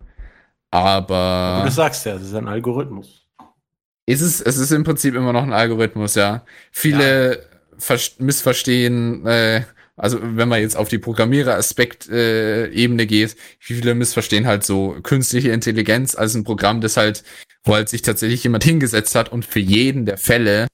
Aber. 0.72 1.16
Aber 1.16 1.66
du 1.66 1.72
sagst 1.72 2.06
ja, 2.06 2.16
es 2.16 2.24
ist 2.24 2.36
ein 2.36 2.48
Algorithmus. 2.48 3.28
Ist 4.06 4.22
es, 4.22 4.42
es 4.42 4.58
ist 4.58 4.72
im 4.72 4.84
Prinzip 4.84 5.16
immer 5.16 5.34
noch 5.34 5.44
ein 5.44 5.54
Algorithmus, 5.54 6.16
ja. 6.16 6.46
Viele 6.72 7.44
ja. 7.80 7.98
missverstehen, 8.20 9.26
äh, 9.26 9.64
also 9.98 10.20
wenn 10.22 10.48
man 10.48 10.62
jetzt 10.62 10.78
auf 10.78 10.88
die 10.88 11.00
Programmierer-Aspekt-Ebene 11.00 13.04
äh, 13.04 13.06
geht, 13.06 13.36
viele 13.60 13.96
missverstehen 13.96 14.48
halt 14.48 14.64
so 14.64 14.96
künstliche 15.04 15.52
Intelligenz 15.52 16.16
als 16.16 16.36
ein 16.36 16.46
Programm, 16.46 16.80
das 16.80 16.96
halt, 16.96 17.24
wo 17.64 17.74
halt 17.74 17.90
sich 17.90 18.04
tatsächlich 18.04 18.44
jemand 18.44 18.64
hingesetzt 18.64 19.16
hat 19.16 19.32
und 19.32 19.44
für 19.44 19.60
jeden 19.60 20.06
der 20.06 20.18
Fälle 20.18 20.68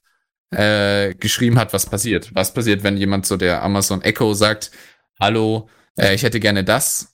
äh, 0.52 1.16
geschrieben 1.16 1.58
hat, 1.58 1.74
was 1.74 1.88
passiert. 1.88 2.30
Was 2.36 2.54
passiert, 2.54 2.84
wenn 2.84 2.98
jemand 2.98 3.26
so 3.26 3.38
der 3.38 3.64
Amazon 3.64 4.04
Echo 4.04 4.36
sagt, 4.36 4.70
hallo, 5.20 5.70
äh, 5.98 6.14
ich 6.14 6.24
hätte 6.24 6.40
gerne 6.40 6.64
das. 6.64 7.13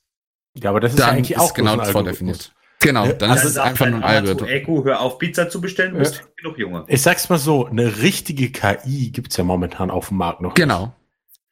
Ja, 0.63 0.69
aber 0.71 0.79
das 0.79 0.91
ist 0.93 0.99
dann 0.99 1.07
ja 1.09 1.13
eigentlich 1.15 1.31
ist 1.31 1.39
auch 1.39 1.53
genau 1.53 1.77
ein 1.77 1.91
vordefiniert. 1.91 2.53
Genau, 2.81 3.05
Ja, 3.07 3.13
dann 3.13 3.31
Also 3.31 3.43
ist 3.45 3.51
es 3.51 3.57
einfach 3.57 3.87
nur 3.87 3.97
ein 3.97 4.03
Algorithmus. 4.03 4.49
Echo, 4.49 4.85
hör 4.85 5.01
auf, 5.01 5.17
Pizza 5.19 5.49
zu 5.49 5.59
bestellen, 5.59 5.93
du 5.93 5.99
bist 5.99 6.21
genug 6.37 6.57
Junge. 6.57 6.85
Ich 6.87 7.01
sag's 7.01 7.27
mal 7.29 7.37
so, 7.37 7.65
eine 7.65 7.97
richtige 8.01 8.51
KI 8.51 9.09
gibt's 9.11 9.35
ja 9.35 9.43
momentan 9.43 9.91
auf 9.91 10.07
dem 10.09 10.17
Markt 10.17 10.39
noch. 10.41 10.49
nicht. 10.51 10.55
Genau. 10.57 10.93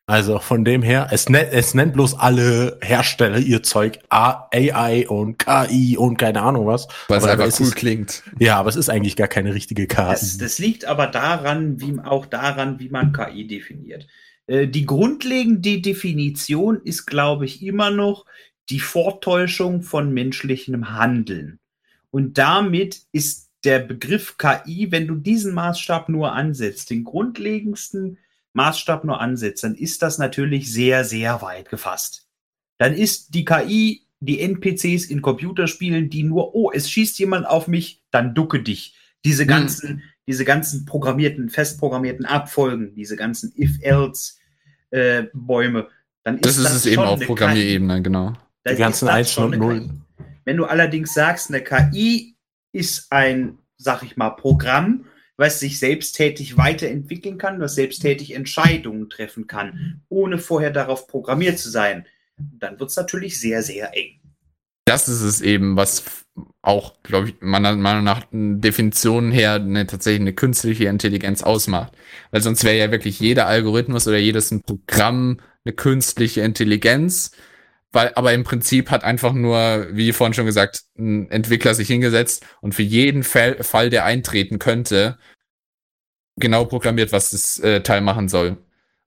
Also 0.10 0.40
von 0.40 0.64
dem 0.64 0.82
her, 0.84 1.10
es 1.12 1.28
nennt, 1.28 1.50
es 1.52 1.74
nennt 1.74 1.92
bloß 1.92 2.18
alle 2.18 2.80
Hersteller 2.82 3.40
ihr 3.40 3.62
Zeug 3.62 4.00
AI 4.10 5.06
und 5.10 5.38
KI 5.40 5.98
und 5.98 6.18
keine 6.18 6.42
Ahnung 6.44 6.66
was. 6.66 6.88
Weil 7.10 7.18
es 7.18 7.26
Aber 7.26 7.44
einfach 7.44 7.60
cool 7.60 7.68
ist- 7.68 7.76
klingt. 7.76 8.24
Ja, 8.40 8.58
aber 8.58 8.70
es 8.70 8.78
ist 8.78 8.88
eigentlich 8.90 9.18
gar 9.18 9.28
keine 9.28 9.54
richtige 9.54 9.86
KI. 9.86 9.96
Das, 9.98 10.38
das 10.38 10.60
liegt 10.60 10.86
aber 10.86 11.08
daran, 11.08 11.82
wie 11.82 12.00
auch 12.02 12.26
daran, 12.26 12.80
wie 12.80 12.88
man 12.88 13.12
KI 13.12 13.48
definiert. 13.48 14.08
Äh, 14.48 14.68
Die 14.68 14.86
grundlegende 14.86 15.82
Definition 15.82 16.80
ist, 16.86 17.06
glaube 17.06 17.44
ich, 17.44 17.62
immer 17.62 17.92
noch 17.92 18.24
die 18.70 18.80
Vortäuschung 18.80 19.82
von 19.82 20.14
menschlichem 20.14 20.92
Handeln. 20.92 21.60
Und 22.12 22.38
damit 22.38 23.02
ist 23.12 23.50
der 23.64 23.80
Begriff 23.80 24.38
KI, 24.38 24.92
wenn 24.92 25.08
du 25.08 25.16
diesen 25.16 25.54
Maßstab 25.54 26.10
nur 26.10 26.34
ansetzt, 26.34 26.90
den 26.90 27.04
grundlegendsten 27.04 28.18
Maßstab 28.54 29.04
nur 29.04 29.22
ansetzt, 29.22 29.64
dann 29.64 29.76
ist 29.76 30.02
das 30.02 30.18
natürlich 30.18 30.72
sehr, 30.72 31.04
sehr 31.06 31.42
weit 31.42 31.70
gefasst. 31.70 32.28
Dann 32.78 32.94
ist 32.94 33.34
die 33.34 33.46
KI 33.46 34.04
die 34.20 34.42
NPCs 34.42 35.06
in 35.06 35.22
Computerspielen, 35.22 36.10
die 36.10 36.24
nur, 36.24 36.56
oh, 36.56 36.72
es 36.72 36.90
schießt 36.90 37.20
jemand 37.20 37.46
auf 37.46 37.68
mich, 37.68 38.02
dann 38.12 38.34
ducke 38.34 38.64
dich. 38.64 38.96
Diese 39.24 39.44
Hm. 39.44 39.50
ganzen, 39.50 40.04
diese 40.28 40.44
ganzen 40.44 40.86
programmierten, 40.86 41.50
festprogrammierten 41.50 42.26
Abfolgen, 42.26 42.96
diese 42.96 43.16
ganzen 43.16 43.54
If-Else-Bäume, 43.56 45.88
dann 46.24 46.42
Das 46.42 46.58
ist 46.58 46.74
es 46.74 46.86
eben 46.86 47.04
auf 47.04 47.20
Programmierebene, 47.20 48.02
genau. 48.02 48.34
Die 48.70 48.76
ganzen 48.76 49.08
Einsen 49.08 49.44
und 49.46 49.58
Nullen. 49.58 50.02
Wenn 50.46 50.58
du 50.58 50.66
allerdings 50.66 51.14
sagst, 51.14 51.50
eine 51.50 51.62
KI 51.62 52.36
ist 52.72 53.12
ein, 53.12 53.58
sag 53.78 54.04
ich 54.04 54.18
mal, 54.18 54.30
Programm, 54.32 55.06
was 55.36 55.60
sich 55.60 55.80
selbsttätig 55.80 56.58
weiterentwickeln 56.58 57.38
kann, 57.38 57.60
was 57.60 57.76
selbsttätig 57.76 58.34
Entscheidungen 58.34 59.10
treffen 59.10 59.48
kann, 59.48 60.02
ohne 60.10 60.40
vorher 60.40 60.72
darauf 60.72 61.08
programmiert 61.08 61.60
zu 61.60 61.70
sein, 61.70 62.06
dann 62.38 62.80
wird 62.80 62.90
es 62.90 62.96
natürlich 62.96 63.40
sehr, 63.40 63.62
sehr 63.62 63.96
eng. 63.96 64.20
Das 64.86 65.10
ist 65.10 65.22
es 65.22 65.42
eben, 65.42 65.76
was 65.76 66.26
auch, 66.62 67.02
glaube 67.04 67.30
ich, 67.30 67.36
meiner 67.42 67.76
Meinung 67.76 68.04
nach 68.04 68.24
Definition 68.32 69.32
her 69.32 69.56
eine 69.56 69.86
tatsächlich 69.86 70.22
eine 70.22 70.34
künstliche 70.34 70.86
Intelligenz 70.86 71.44
ausmacht. 71.44 71.94
Weil 72.32 72.42
sonst 72.42 72.64
wäre 72.64 72.78
ja 72.78 72.92
wirklich 72.92 73.20
jeder 73.20 73.48
Algorithmus 73.48 74.08
oder 74.08 74.18
jedes 74.18 74.52
ein 74.52 74.62
Programm 74.62 75.40
eine 75.66 75.74
künstliche 75.74 76.42
Intelligenz. 76.42 77.32
Weil, 77.98 78.12
aber 78.14 78.32
im 78.32 78.44
Prinzip 78.44 78.92
hat 78.92 79.04
einfach 79.04 79.34
nur, 79.34 79.88
wie 79.90 80.14
vorhin 80.14 80.36
schon 80.36 80.46
gesagt, 80.46 80.84
ein 81.00 81.32
Entwickler 81.32 81.74
sich 81.74 81.88
hingesetzt 81.88 82.46
und 82.62 82.76
für 82.76 82.84
jeden 82.84 83.24
Fall, 83.24 83.64
Fall 83.64 83.90
der 83.90 84.06
eintreten 84.06 84.60
könnte, 84.60 85.18
genau 86.36 86.66
programmiert, 86.66 87.12
was 87.12 87.32
das 87.32 87.58
äh, 87.58 87.82
Teil 87.82 88.02
machen 88.02 88.30
soll. 88.30 88.58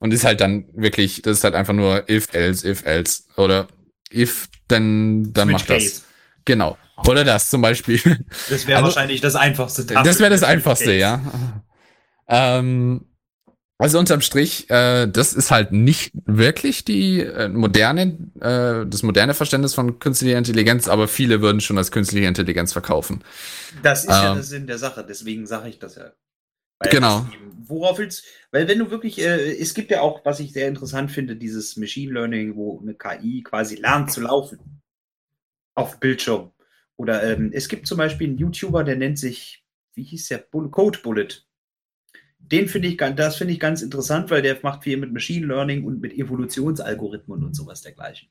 Und 0.01 0.13
ist 0.13 0.25
halt 0.25 0.41
dann 0.41 0.65
wirklich, 0.75 1.23
das 1.23 1.39
ist 1.39 1.45
halt 1.45 1.55
einfach 1.55 1.73
nur 1.73 2.11
if, 2.11 2.35
else, 2.35 2.69
if, 2.69 2.85
else. 2.85 3.23
Oder 3.37 3.69
if, 4.13 4.49
dann, 4.67 5.33
dann 5.35 5.51
Switch 5.51 5.53
macht 5.53 5.71
das. 5.71 5.83
Case. 5.85 6.03
Genau. 6.45 6.77
Oder 7.07 7.23
das 7.23 7.49
zum 7.49 7.63
Beispiel. 7.63 8.01
Das 8.49 8.67
wäre 8.67 8.79
Also- 8.79 8.89
wahrscheinlich 8.89 9.21
das 9.21 9.37
einfachste. 9.37 9.85
Das 9.85 10.19
wäre 10.19 10.31
das 10.31 10.43
Einfachste, 10.43 10.87
Case. 10.87 10.99
ja. 10.99 11.63
Ähm, 12.27 13.07
also 13.81 13.99
unterm 13.99 14.21
Strich, 14.21 14.69
äh, 14.71 15.07
das 15.09 15.33
ist 15.33 15.51
halt 15.51 15.73
nicht 15.73 16.13
wirklich 16.27 16.85
die 16.85 17.21
äh, 17.21 17.49
moderne, 17.49 18.19
äh, 18.41 18.87
das 18.87 19.03
moderne 19.03 19.35
Verständnis 19.35 19.75
von 19.75 19.99
künstlicher 19.99 20.39
Intelligenz, 20.39 20.89
aber 20.89 21.09
viele 21.09 21.41
würden 21.43 21.61
schon 21.61 21.79
als 21.79 21.91
künstliche 21.91 22.27
Intelligenz 22.29 22.73
verkaufen. 22.73 23.25
Das 23.83 24.05
ist 24.05 24.21
ja 24.23 24.31
Ähm. 24.31 24.35
der 24.35 24.43
Sinn 24.45 24.67
der 24.67 24.79
Sache, 24.79 25.05
deswegen 25.09 25.47
sage 25.47 25.69
ich 25.71 25.79
das 25.79 25.97
ja. 25.97 26.13
Weil 26.79 26.91
Genau. 26.91 27.21
das 27.21 27.39
Worauf 27.69 27.99
willst 27.99 28.25
Weil 28.53 28.69
wenn 28.69 28.79
du 28.79 28.91
wirklich, 28.91 29.19
äh, 29.21 29.53
es 29.59 29.75
gibt 29.75 29.91
ja 29.91 30.01
auch, 30.01 30.25
was 30.25 30.41
ich 30.41 30.53
sehr 30.53 30.69
interessant 30.69 31.11
finde, 31.11 31.37
dieses 31.37 31.77
Machine 31.77 32.13
Learning, 32.13 32.57
wo 32.57 32.81
eine 32.81 32.95
KI 32.95 33.43
quasi 33.43 33.77
lernt 33.77 34.11
zu 34.13 34.21
laufen. 34.23 34.83
Auf 35.75 36.01
Bildschirm. 36.01 36.53
Oder 36.97 37.23
ähm, 37.23 37.51
es 37.55 37.69
gibt 37.69 37.87
zum 37.87 37.99
Beispiel 37.99 38.29
einen 38.29 38.39
YouTuber, 38.39 38.85
der 38.85 38.97
nennt 38.97 39.19
sich, 39.19 39.65
wie 39.95 40.03
hieß 40.05 40.29
der? 40.29 40.39
Bull 40.39 40.71
Code 40.71 40.99
Bullet. 41.03 41.29
Den 42.41 42.69
finde 42.69 42.89
ich, 42.89 42.97
das 42.97 43.37
finde 43.37 43.55
ich 43.55 43.61
ganz 43.61 43.83
interessant, 43.83 44.31
weil 44.31 44.43
der 44.43 44.59
macht 44.63 44.83
viel 44.83 44.97
mit 44.97 45.13
Machine 45.13 45.47
Learning 45.47 45.85
und 45.85 46.01
mit 46.01 46.13
Evolutionsalgorithmen 46.13 47.45
und 47.45 47.55
sowas 47.55 47.83
dergleichen. 47.83 48.29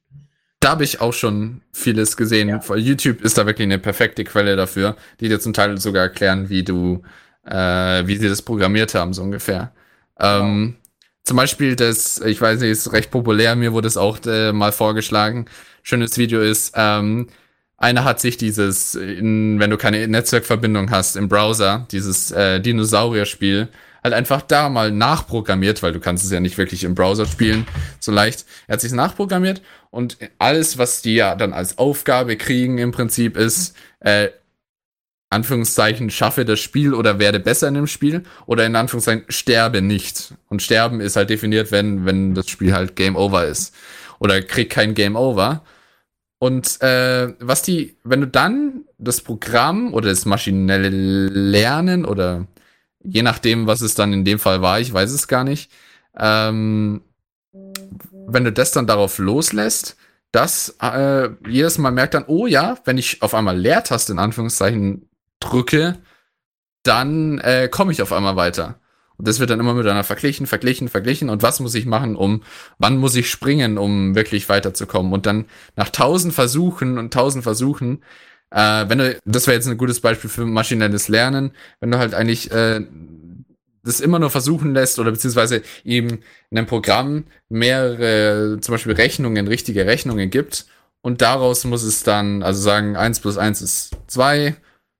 Da 0.59 0.71
habe 0.71 0.83
ich 0.83 0.99
auch 0.99 1.13
schon 1.13 1.61
vieles 1.71 2.17
gesehen. 2.17 2.49
Ja. 2.49 2.75
YouTube 2.75 3.21
ist 3.21 3.37
da 3.37 3.45
wirklich 3.45 3.65
eine 3.65 3.79
perfekte 3.79 4.25
Quelle 4.25 4.57
dafür, 4.57 4.97
die 5.21 5.29
dir 5.29 5.39
zum 5.39 5.53
Teil 5.53 5.77
sogar 5.77 6.03
erklären, 6.03 6.49
wie 6.49 6.63
du, 6.63 7.01
äh, 7.45 8.05
wie 8.05 8.17
sie 8.17 8.27
das 8.27 8.41
programmiert 8.41 8.93
haben, 8.93 9.13
so 9.13 9.23
ungefähr. 9.23 9.71
Ähm, 10.19 10.75
zum 11.23 11.37
Beispiel 11.37 11.77
das, 11.77 12.19
ich 12.19 12.41
weiß 12.41 12.59
nicht, 12.59 12.71
ist 12.71 12.91
recht 12.91 13.11
populär, 13.11 13.55
mir 13.55 13.71
wurde 13.71 13.87
es 13.87 13.95
auch 13.95 14.19
äh, 14.25 14.51
mal 14.51 14.73
vorgeschlagen. 14.73 15.45
Schönes 15.81 16.17
Video 16.17 16.41
ist, 16.41 16.73
ähm, 16.75 17.27
einer 17.77 18.03
hat 18.03 18.19
sich 18.19 18.35
dieses, 18.35 18.95
in, 18.95 19.59
wenn 19.59 19.69
du 19.69 19.77
keine 19.77 20.05
Netzwerkverbindung 20.07 20.91
hast 20.91 21.15
im 21.15 21.29
Browser, 21.29 21.87
dieses 21.91 22.31
äh, 22.31 22.59
Dinosaurier-Spiel, 22.59 23.69
halt 24.03 24.13
einfach 24.13 24.41
da 24.41 24.69
mal 24.69 24.91
nachprogrammiert, 24.91 25.83
weil 25.83 25.93
du 25.93 25.99
kannst 25.99 26.23
es 26.23 26.31
ja 26.31 26.39
nicht 26.39 26.57
wirklich 26.57 26.83
im 26.83 26.95
Browser 26.95 27.25
spielen, 27.25 27.65
so 27.99 28.11
leicht. 28.11 28.45
Er 28.67 28.73
hat 28.73 28.81
sich 28.81 28.91
nachprogrammiert 28.91 29.61
und 29.91 30.17
alles, 30.37 30.77
was 30.77 31.01
die 31.01 31.15
ja 31.15 31.35
dann 31.35 31.53
als 31.53 31.77
Aufgabe 31.77 32.37
kriegen 32.37 32.77
im 32.77 32.91
Prinzip 32.91 33.37
ist, 33.37 33.75
äh, 33.99 34.29
Anführungszeichen, 35.31 36.09
schaffe 36.09 36.43
das 36.43 36.59
Spiel 36.59 36.93
oder 36.93 37.19
werde 37.19 37.39
besser 37.39 37.67
in 37.67 37.75
dem 37.75 37.87
Spiel 37.87 38.23
oder 38.47 38.65
in 38.65 38.75
Anführungszeichen, 38.75 39.25
sterbe 39.29 39.81
nicht. 39.81 40.33
Und 40.47 40.63
sterben 40.63 41.01
ist 41.01 41.15
halt 41.15 41.29
definiert, 41.29 41.71
wenn, 41.71 42.05
wenn 42.05 42.33
das 42.33 42.49
Spiel 42.49 42.73
halt 42.73 42.95
Game 42.95 43.15
Over 43.15 43.45
ist. 43.45 43.75
Oder 44.19 44.41
krieg 44.41 44.71
kein 44.71 44.95
Game 44.95 45.15
Over. 45.15 45.63
Und 46.39 46.81
äh, 46.81 47.33
was 47.39 47.61
die, 47.61 47.97
wenn 48.03 48.21
du 48.21 48.27
dann 48.27 48.85
das 48.97 49.21
Programm 49.21 49.93
oder 49.93 50.09
das 50.09 50.25
maschinelle 50.25 50.89
Lernen 50.89 52.05
oder 52.05 52.47
je 53.03 53.21
nachdem, 53.21 53.67
was 53.67 53.81
es 53.81 53.95
dann 53.95 54.13
in 54.13 54.25
dem 54.25 54.39
Fall 54.39 54.61
war, 54.61 54.79
ich 54.79 54.93
weiß 54.93 55.11
es 55.11 55.27
gar 55.27 55.43
nicht, 55.43 55.71
ähm, 56.17 57.01
wenn 57.51 58.43
du 58.43 58.51
das 58.51 58.71
dann 58.71 58.87
darauf 58.87 59.17
loslässt, 59.17 59.97
dass 60.31 60.75
äh, 60.81 61.29
jedes 61.47 61.77
Mal 61.77 61.91
merkt 61.91 62.13
dann, 62.13 62.25
oh 62.27 62.45
ja, 62.45 62.77
wenn 62.85 62.97
ich 62.97 63.21
auf 63.21 63.33
einmal 63.33 63.57
Leertaste 63.57 64.11
in 64.11 64.19
Anführungszeichen 64.19 65.09
drücke, 65.39 65.97
dann 66.83 67.39
äh, 67.39 67.67
komme 67.69 67.91
ich 67.91 68.01
auf 68.01 68.13
einmal 68.13 68.35
weiter. 68.35 68.79
Und 69.17 69.27
das 69.27 69.39
wird 69.39 69.49
dann 69.49 69.59
immer 69.59 69.73
miteinander 69.73 70.05
verglichen, 70.05 70.47
verglichen, 70.47 70.87
verglichen. 70.87 71.29
Und 71.29 71.43
was 71.43 71.59
muss 71.59 71.75
ich 71.75 71.85
machen, 71.85 72.15
um, 72.15 72.41
wann 72.77 72.97
muss 72.97 73.15
ich 73.15 73.29
springen, 73.29 73.77
um 73.77 74.15
wirklich 74.15 74.47
weiterzukommen? 74.47 75.11
Und 75.11 75.25
dann 75.25 75.45
nach 75.75 75.89
tausend 75.89 76.33
Versuchen 76.33 76.97
und 76.97 77.13
tausend 77.13 77.43
Versuchen, 77.43 78.01
äh, 78.51 78.85
wenn 78.87 78.97
du, 78.97 79.19
das 79.25 79.47
wäre 79.47 79.55
jetzt 79.55 79.67
ein 79.67 79.77
gutes 79.77 80.01
Beispiel 80.01 80.29
für 80.29 80.45
maschinelles 80.45 81.07
Lernen, 81.07 81.51
wenn 81.79 81.91
du 81.91 81.97
halt 81.97 82.13
eigentlich 82.13 82.51
äh, 82.51 82.81
das 83.83 83.99
immer 83.99 84.19
nur 84.19 84.29
versuchen 84.29 84.73
lässt 84.73 84.99
oder 84.99 85.11
beziehungsweise 85.11 85.61
ihm 85.83 86.19
in 86.49 86.57
einem 86.57 86.67
Programm 86.67 87.25
mehrere, 87.47 88.59
zum 88.59 88.73
Beispiel 88.73 88.93
Rechnungen, 88.93 89.47
richtige 89.47 89.85
Rechnungen 89.85 90.29
gibt 90.29 90.65
und 91.01 91.21
daraus 91.21 91.63
muss 91.63 91.83
es 91.83 92.03
dann, 92.03 92.43
also 92.43 92.61
sagen, 92.61 92.95
1 92.97 93.21
plus 93.21 93.37
1 93.37 93.61
ist 93.61 93.91
2, 94.07 94.55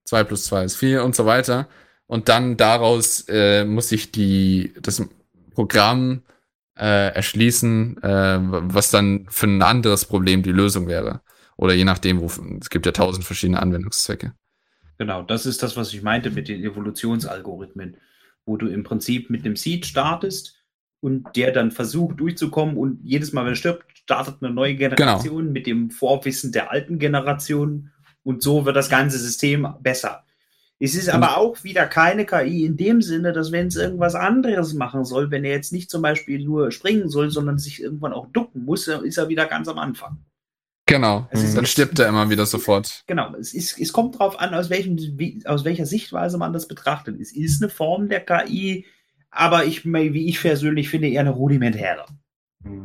2 0.05 0.23
plus 0.23 0.45
2 0.45 0.63
ist 0.63 0.75
4 0.77 1.03
und 1.03 1.15
so 1.15 1.25
weiter. 1.25 1.67
Und 2.07 2.29
dann 2.29 2.57
daraus 2.57 3.25
äh, 3.27 3.65
muss 3.65 3.89
sich 3.89 4.11
die, 4.11 4.73
das 4.81 5.03
Programm 5.53 6.23
äh, 6.77 7.13
erschließen, 7.13 8.01
äh, 8.01 8.39
was 8.41 8.91
dann 8.91 9.27
für 9.29 9.47
ein 9.47 9.61
anderes 9.61 10.05
Problem 10.05 10.41
die 10.41 10.51
Lösung 10.51 10.87
wäre. 10.87 11.21
Oder 11.59 11.73
je 11.73 11.83
nachdem, 11.83 12.21
wo, 12.21 12.27
es 12.61 12.69
gibt 12.69 12.85
ja 12.85 12.93
tausend 12.93 13.25
verschiedene 13.25 13.61
Anwendungszwecke. 13.61 14.31
Genau, 14.97 15.23
das 15.23 15.45
ist 15.45 15.61
das, 15.61 15.75
was 15.75 15.93
ich 15.93 16.01
meinte 16.01 16.31
mit 16.31 16.47
den 16.47 16.63
Evolutionsalgorithmen, 16.63 17.97
wo 18.45 18.55
du 18.55 18.67
im 18.67 18.83
Prinzip 18.83 19.29
mit 19.29 19.43
einem 19.43 19.57
Seed 19.57 19.85
startest 19.85 20.55
und 21.01 21.27
der 21.35 21.51
dann 21.51 21.71
versucht 21.71 22.21
durchzukommen 22.21 22.77
und 22.77 23.01
jedes 23.03 23.33
Mal, 23.33 23.43
wenn 23.43 23.51
er 23.51 23.57
stirbt, 23.57 23.85
startet 23.97 24.37
eine 24.39 24.53
neue 24.53 24.75
Generation 24.75 25.39
genau. 25.39 25.51
mit 25.51 25.67
dem 25.67 25.91
Vorwissen 25.91 26.53
der 26.53 26.71
alten 26.71 26.97
Generation 26.97 27.91
und 28.23 28.41
so 28.41 28.65
wird 28.65 28.77
das 28.77 28.89
ganze 28.89 29.17
System 29.17 29.67
besser. 29.81 30.23
Es 30.79 30.95
ist 30.95 31.09
aber 31.09 31.35
auch 31.35 31.65
wieder 31.65 31.87
keine 31.87 32.25
KI 32.25 32.63
in 32.63 32.77
dem 32.77 33.01
Sinne, 33.01 33.33
dass 33.33 33.51
wenn 33.51 33.67
es 33.67 33.75
irgendwas 33.75 34.15
anderes 34.15 34.73
machen 34.73 35.03
soll, 35.03 35.29
wenn 35.29 35.43
er 35.43 35.51
jetzt 35.51 35.73
nicht 35.73 35.89
zum 35.89 36.01
Beispiel 36.01 36.41
nur 36.41 36.71
springen 36.71 37.09
soll, 37.09 37.31
sondern 37.31 37.57
sich 37.57 37.83
irgendwann 37.83 38.13
auch 38.13 38.27
ducken 38.31 38.63
muss, 38.63 38.87
ist 38.87 39.17
er 39.17 39.27
wieder 39.27 39.45
ganz 39.45 39.67
am 39.67 39.77
Anfang. 39.77 40.23
Genau, 40.89 41.27
ist, 41.31 41.55
dann 41.55 41.65
stirbt 41.65 41.99
er 41.99 42.07
immer 42.07 42.29
wieder 42.29 42.45
sofort. 42.45 43.03
Genau, 43.07 43.33
es, 43.35 43.53
ist, 43.53 43.79
es 43.79 43.93
kommt 43.93 44.15
darauf 44.15 44.39
an, 44.39 44.53
aus, 44.53 44.69
welchem, 44.69 44.97
wie, 45.19 45.41
aus 45.45 45.63
welcher 45.63 45.85
Sichtweise 45.85 46.37
man 46.37 46.51
das 46.51 46.67
betrachtet. 46.67 47.19
Es 47.19 47.31
ist 47.31 47.61
eine 47.61 47.69
Form 47.69 48.09
der 48.09 48.21
KI, 48.21 48.85
aber 49.29 49.65
ich, 49.65 49.85
wie 49.85 50.27
ich 50.27 50.41
persönlich 50.41 50.89
finde, 50.89 51.07
eher 51.07 51.21
eine 51.21 51.29
rudimentäre. 51.29 52.05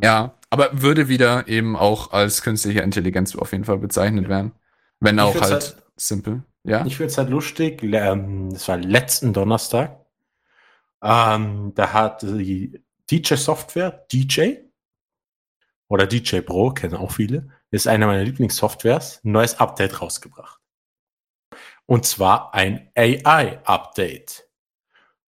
Ja, 0.02 0.34
aber 0.50 0.82
würde 0.82 1.08
wieder 1.08 1.48
eben 1.48 1.76
auch 1.76 2.12
als 2.12 2.42
künstliche 2.42 2.80
Intelligenz 2.80 3.34
auf 3.34 3.52
jeden 3.52 3.64
Fall 3.64 3.78
bezeichnet 3.78 4.28
werden. 4.28 4.52
Wenn 5.00 5.18
auch 5.18 5.34
halt, 5.34 5.52
halt 5.52 5.76
simpel. 5.96 6.44
Ja. 6.62 6.84
Ich 6.86 6.96
finde 6.96 7.10
es 7.10 7.18
halt 7.18 7.30
lustig. 7.30 7.82
Ähm, 7.82 8.50
das 8.50 8.68
war 8.68 8.76
letzten 8.76 9.32
Donnerstag. 9.32 10.04
Ähm, 11.02 11.72
da 11.74 11.92
hat 11.92 12.22
die 12.22 12.82
DJ 13.10 13.34
Software, 13.34 14.06
DJ 14.12 14.54
oder 15.88 16.06
DJ 16.06 16.40
Pro, 16.40 16.70
kennen 16.70 16.94
auch 16.94 17.12
viele, 17.12 17.48
ist 17.74 17.86
eine 17.86 18.06
meiner 18.06 18.24
Lieblingssoftwares, 18.24 19.20
ein 19.24 19.32
neues 19.32 19.58
Update 19.58 20.00
rausgebracht. 20.00 20.60
Und 21.86 22.06
zwar 22.06 22.54
ein 22.54 22.90
AI-Update. 22.94 24.48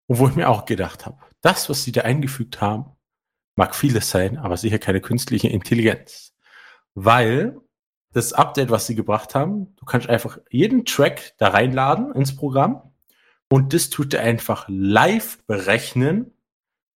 Und 0.07 0.19
wo 0.19 0.29
ich 0.29 0.37
mir 0.37 0.49
auch 0.49 0.65
gedacht 0.65 1.07
habe, 1.07 1.19
das, 1.41 1.69
was 1.69 1.85
sie 1.85 1.93
da 1.93 2.03
eingefügt 2.03 2.61
haben, 2.61 2.97
mag 3.57 3.75
vieles 3.75 4.11
sein, 4.11 4.39
aber 4.39 4.57
sicher 4.57 4.79
keine 4.79 5.01
künstliche 5.01 5.49
Intelligenz. 5.49 6.35
Weil 6.95 7.57
das 8.13 8.33
Update, 8.33 8.71
was 8.71 8.87
sie 8.87 8.95
gebracht 8.95 9.35
haben, 9.35 9.75
du 9.77 9.85
kannst 9.85 10.09
einfach 10.09 10.39
jeden 10.51 10.85
Track 10.85 11.35
da 11.39 11.49
reinladen 11.49 12.15
ins 12.15 12.35
Programm 12.37 12.95
und 13.49 13.75
das 13.75 13.91
tut 13.91 14.15
er 14.15 14.23
einfach 14.23 14.67
live 14.69 15.45
berechnen, 15.47 16.33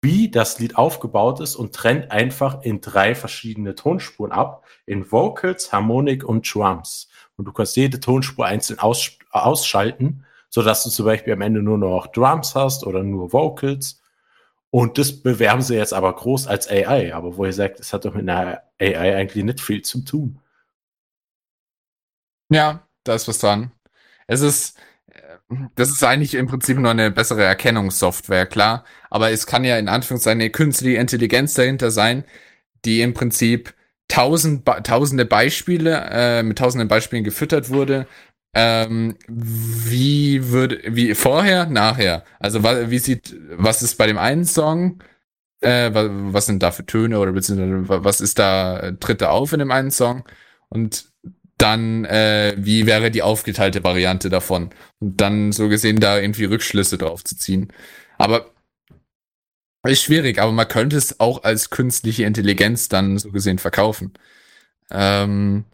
wie 0.07 0.31
das 0.31 0.61
Lied 0.61 0.77
aufgebaut 0.77 1.41
ist 1.41 1.57
und 1.57 1.75
trennt 1.75 2.13
einfach 2.13 2.63
in 2.63 2.81
drei 2.81 3.17
verschiedene 3.17 3.75
Tonspuren 3.75 4.31
ab, 4.31 4.65
in 4.87 5.11
Vocals, 5.11 5.73
Harmonik 5.73 6.23
und 6.23 6.55
Drums. 6.55 7.09
Und 7.37 7.47
du 7.47 7.53
kannst 7.53 7.75
jede 7.75 7.99
Tonspur 7.99 8.47
einzeln 8.47 8.79
aus, 8.79 9.19
ausschalten, 9.33 10.25
sodass 10.49 10.85
du 10.85 10.91
zum 10.91 11.07
Beispiel 11.07 11.33
am 11.33 11.41
Ende 11.41 11.61
nur 11.61 11.77
noch 11.77 12.07
Drums 12.07 12.55
hast 12.55 12.87
oder 12.87 13.03
nur 13.03 13.33
Vocals. 13.33 14.01
Und 14.71 14.97
das 14.97 15.25
bewerben 15.25 15.63
sie 15.63 15.75
jetzt 15.75 15.93
aber 15.93 16.15
groß 16.15 16.47
als 16.47 16.71
AI. 16.71 17.13
Aber 17.13 17.37
wo 17.37 17.45
ihr 17.45 17.53
sagt, 17.53 17.81
es 17.81 17.93
hat 17.93 18.05
doch 18.05 18.15
mit 18.15 18.29
einer 18.29 18.63
AI 18.81 19.17
eigentlich 19.17 19.43
nicht 19.43 19.61
viel 19.61 19.83
zu 19.83 20.05
tun. 20.05 20.39
Ja, 22.49 22.87
da 23.03 23.15
ist 23.17 23.27
was 23.27 23.39
dran. 23.39 23.73
Es 24.29 24.41
ist, 24.41 24.79
das 25.77 25.91
ist 25.91 26.03
eigentlich 26.03 26.35
im 26.35 26.47
Prinzip 26.47 26.79
nur 26.79 26.91
eine 26.91 27.11
bessere 27.11 27.45
Erkennungssoftware, 27.45 28.47
klar. 28.47 28.85
Aber 29.11 29.31
es 29.31 29.47
kann 29.47 29.65
ja 29.65 29.79
in 29.79 29.89
Anführungszeichen 29.89 30.41
eine 30.41 30.51
künstliche 30.51 30.99
Intelligenz 30.99 31.55
dahinter 31.55 31.91
sein, 31.91 32.25
die 32.85 33.01
im 33.01 33.15
Prinzip 33.15 33.75
tausend, 34.09 34.67
tausende 34.85 35.25
Beispiele, 35.25 36.09
äh, 36.11 36.43
mit 36.43 36.59
tausenden 36.59 36.89
Beispielen 36.89 37.25
gefüttert 37.25 37.71
wurde. 37.71 38.07
Ähm, 38.55 39.17
wie 39.29 40.51
würde, 40.51 40.81
wie 40.89 41.15
vorher, 41.15 41.67
nachher? 41.67 42.25
Also, 42.41 42.63
wie 42.65 42.99
sieht, 42.99 43.37
was 43.51 43.83
ist 43.83 43.97
bei 43.97 44.07
dem 44.07 44.19
einen 44.19 44.45
Song? 44.45 45.03
Äh, 45.61 45.93
was, 45.95 46.09
was 46.11 46.47
sind 46.47 46.63
da 46.63 46.71
für 46.73 46.87
Töne 46.87 47.19
oder 47.19 47.33
beziehungsweise 47.33 48.05
was 48.05 48.21
ist 48.21 48.39
da, 48.39 48.93
tritt 49.01 49.21
da 49.21 49.31
auf 49.31 49.53
in 49.53 49.61
dem 49.61 49.71
einen 49.71 49.91
Song? 49.91 50.25
Und 50.69 51.13
dann 51.59 52.05
äh, 52.05 52.55
wie 52.59 52.87
wäre 52.87 53.11
die 53.11 53.23
aufgeteilte 53.23 53.83
Variante 53.83 54.29
davon 54.29 54.71
und 55.01 55.21
dann 55.21 55.53
so 55.53 55.69
gesehen 55.69 56.01
da 56.01 56.19
irgendwie 56.19 56.45
Rückschlüsse 56.45 56.99
drauf 56.99 57.25
zu 57.25 57.37
ziehen. 57.37 57.73
Aber 58.19 58.51
ist 59.85 60.03
schwierig, 60.03 60.41
aber 60.41 60.53
man 60.53 60.69
könnte 60.69 60.97
es 60.97 61.21
auch 61.21 61.45
als 61.45 61.71
künstliche 61.71 62.25
Intelligenz 62.25 62.89
dann 62.89 63.19
so 63.19 63.31
gesehen 63.31 63.59
verkaufen. 63.59 64.15
Ähm, 64.91 65.65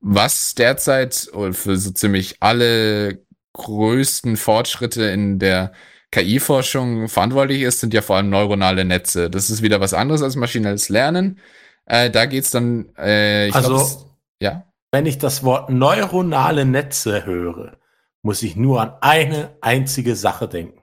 was 0.00 0.54
derzeit 0.54 1.30
für 1.52 1.76
so 1.76 1.90
ziemlich 1.90 2.36
alle 2.40 3.24
größten 3.54 4.36
Fortschritte 4.36 5.04
in 5.04 5.38
der 5.38 5.72
KI-Forschung 6.10 7.08
verantwortlich 7.08 7.62
ist, 7.62 7.80
sind 7.80 7.94
ja 7.94 8.02
vor 8.02 8.16
allem 8.16 8.28
neuronale 8.28 8.84
Netze. 8.84 9.30
Das 9.30 9.48
ist 9.48 9.62
wieder 9.62 9.80
was 9.80 9.94
anderes 9.94 10.22
als 10.22 10.36
maschinelles 10.36 10.90
Lernen. 10.90 11.38
Äh, 11.86 12.10
da 12.10 12.26
geht's 12.26 12.50
dann. 12.50 12.94
Äh, 12.98 13.48
ich 13.48 13.54
also 13.54 13.76
glaub, 13.76 14.16
ja 14.40 14.71
wenn 14.92 15.06
ich 15.06 15.18
das 15.18 15.42
Wort 15.42 15.70
neuronale 15.70 16.64
Netze 16.66 17.24
höre, 17.24 17.78
muss 18.22 18.42
ich 18.42 18.54
nur 18.54 18.80
an 18.82 18.94
eine 19.00 19.56
einzige 19.62 20.14
Sache 20.14 20.46
denken. 20.46 20.80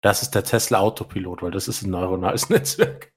Das 0.00 0.22
ist 0.22 0.34
der 0.34 0.44
Tesla 0.44 0.78
Autopilot, 0.80 1.42
weil 1.42 1.50
das 1.50 1.68
ist 1.68 1.82
ein 1.82 1.90
neuronales 1.90 2.48
Netzwerk. 2.50 3.12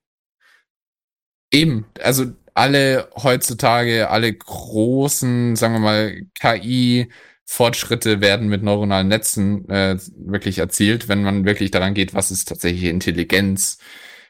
Eben, 1.52 1.88
also 2.02 2.26
alle 2.54 3.10
heutzutage, 3.16 4.10
alle 4.10 4.34
großen, 4.34 5.56
sagen 5.56 5.74
wir 5.74 5.80
mal, 5.80 6.22
KI-Fortschritte 6.40 8.22
werden 8.22 8.50
mit 8.50 8.62
neuronalen 8.62 9.08
Netzen 9.08 9.68
äh, 9.70 9.98
wirklich 10.18 10.60
erzielt, 10.60 11.08
wenn 11.08 11.24
man 11.24 11.46
wirklich 11.46 11.72
daran 11.72 11.94
geht, 11.94 12.14
was 12.14 12.32
ist 12.32 12.50
tatsächlich 12.50 12.84
Intelligenz. 12.84 13.80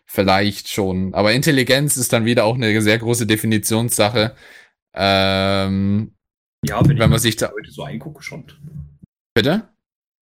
Vielleicht 0.06 0.70
schon. 0.70 1.14
Aber 1.14 1.34
Intelligenz 1.34 1.98
ist 1.98 2.14
dann 2.14 2.26
wieder 2.26 2.46
auch 2.46 2.56
eine 2.56 2.82
sehr 2.82 2.98
große 2.98 3.28
Definitionssache. 3.28 4.36
Ähm, 5.02 6.12
ja, 6.66 6.86
wenn, 6.86 7.00
wenn 7.00 7.10
man 7.10 7.20
sich 7.20 7.38
da 7.38 7.50
Leute 7.50 7.72
so 7.72 7.84
angucke, 7.84 8.22
schon. 8.22 8.44
Bitte? 9.34 9.70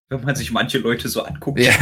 Wenn 0.10 0.24
man 0.24 0.36
sich 0.36 0.52
manche 0.52 0.78
Leute 0.78 1.10
so 1.10 1.24
anguckt. 1.24 1.60
Ja. 1.60 1.74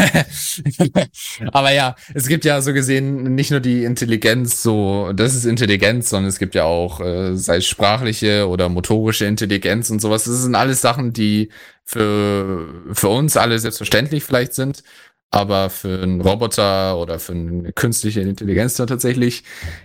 Aber 1.51 1.73
ja, 1.73 1.95
es 2.13 2.27
gibt 2.27 2.45
ja 2.45 2.61
so 2.61 2.73
gesehen 2.73 3.35
nicht 3.35 3.51
nur 3.51 3.59
die 3.59 3.83
Intelligenz, 3.83 4.63
so, 4.63 5.11
das 5.13 5.35
ist 5.35 5.43
Intelligenz, 5.45 6.09
sondern 6.09 6.29
es 6.29 6.39
gibt 6.39 6.55
ja 6.55 6.63
auch, 6.63 7.01
äh, 7.01 7.35
sei 7.35 7.57
es 7.57 7.67
sprachliche 7.67 8.47
oder 8.47 8.69
motorische 8.69 9.25
Intelligenz 9.25 9.89
und 9.89 10.01
sowas. 10.01 10.23
Das 10.23 10.41
sind 10.41 10.55
alles 10.55 10.79
Sachen, 10.79 11.11
die 11.11 11.49
für, 11.83 12.73
für 12.93 13.09
uns 13.09 13.35
alle 13.35 13.59
selbstverständlich 13.59 14.23
vielleicht 14.23 14.53
sind, 14.53 14.83
aber 15.31 15.69
für 15.69 16.01
einen 16.01 16.21
Roboter 16.21 16.97
oder 16.97 17.19
für 17.19 17.33
eine 17.33 17.73
künstliche 17.73 18.21
Intelligenz 18.21 18.75
da 18.75 18.85
tatsächlich 18.85 19.43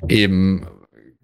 eben 0.09 0.66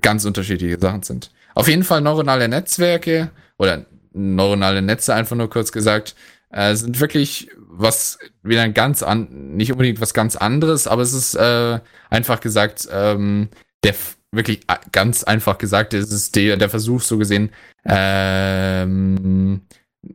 ganz 0.03 0.25
unterschiedliche 0.25 0.79
Sachen 0.81 1.05
sind. 1.05 1.31
Auf 1.57 1.69
jeden 1.69 1.85
Fall 1.85 2.03
neuronale 2.03 2.49
Netzwerke 2.49 3.31
oder 3.57 3.87
neuronale 4.13 4.83
Netze 4.83 5.15
einfach 5.15 5.37
nur 5.37 5.49
kurz 5.49 5.73
gesagt, 5.73 6.15
äh, 6.51 6.75
sind 6.75 7.01
wirklich 7.01 7.51
was 7.57 8.19
wieder 8.43 8.61
ein 8.61 8.75
ganz 8.75 9.03
an, 9.03 9.57
nicht 9.57 9.73
unbedingt 9.73 10.03
was 10.03 10.13
ganz 10.13 10.37
anderes, 10.37 10.87
aber 10.87 11.01
es 11.01 11.15
ist 11.15 11.35
äh, 11.35 11.81
einfach 12.11 12.41
gesagt, 12.41 12.87
ähm, 12.93 13.49
der 13.85 13.95
wirklich 14.33 14.67
ganz 14.93 15.25
einfach 15.25 15.57
gesagt, 15.57 15.95
es 15.95 16.13
ist 16.13 16.37
der, 16.37 16.59
der 16.59 16.69
Versuch 16.69 17.01
so 17.01 17.17
gesehen, 17.17 17.51
ähm, 17.87 19.63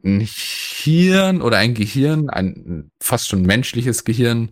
ein 0.06 0.22
Hirn 0.22 1.42
oder 1.42 1.58
ein 1.58 1.74
Gehirn, 1.74 2.30
ein 2.30 2.92
fast 3.02 3.30
schon 3.30 3.42
menschliches 3.42 4.04
Gehirn, 4.04 4.52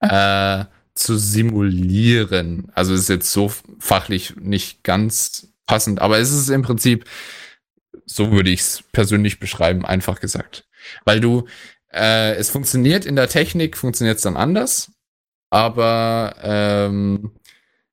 äh, 0.00 0.64
zu 0.94 1.18
simulieren. 1.18 2.72
Also 2.74 2.94
ist 2.94 3.10
jetzt 3.10 3.30
so 3.30 3.52
fachlich 3.78 4.36
nicht 4.36 4.82
ganz 4.84 5.49
passend. 5.70 6.02
Aber 6.02 6.18
es 6.18 6.32
ist 6.32 6.48
im 6.48 6.62
Prinzip, 6.62 7.04
so 8.04 8.32
würde 8.32 8.50
ich 8.50 8.60
es 8.60 8.82
persönlich 8.90 9.38
beschreiben, 9.38 9.86
einfach 9.86 10.20
gesagt. 10.20 10.66
Weil 11.04 11.20
du, 11.20 11.46
äh, 11.92 12.34
es 12.34 12.50
funktioniert 12.50 13.04
in 13.04 13.14
der 13.14 13.28
Technik, 13.28 13.76
funktioniert 13.76 14.16
es 14.16 14.24
dann 14.24 14.36
anders, 14.36 14.90
aber 15.48 16.34
ähm, 16.42 17.30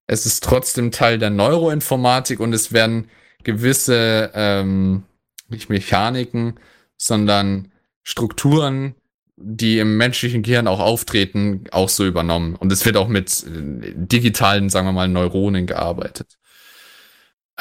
es 0.07 0.25
ist 0.25 0.43
trotzdem 0.43 0.89
Teil 0.89 1.19
der 1.19 1.29
Neuroinformatik 1.29 2.39
und 2.39 2.51
es 2.51 2.73
werden 2.73 3.11
gewisse, 3.43 4.31
ähm, 4.33 5.03
nicht 5.47 5.69
Mechaniken, 5.69 6.59
sondern 6.97 7.71
Strukturen, 8.01 8.95
die 9.35 9.77
im 9.77 9.97
menschlichen 9.97 10.41
Gehirn 10.41 10.67
auch 10.67 10.79
auftreten, 10.79 11.65
auch 11.71 11.89
so 11.89 12.07
übernommen. 12.07 12.55
Und 12.55 12.71
es 12.71 12.85
wird 12.87 12.97
auch 12.97 13.07
mit 13.07 13.43
äh, 13.43 13.93
digitalen, 13.95 14.71
sagen 14.71 14.87
wir 14.87 14.93
mal, 14.93 15.07
Neuronen 15.07 15.67
gearbeitet. 15.67 16.39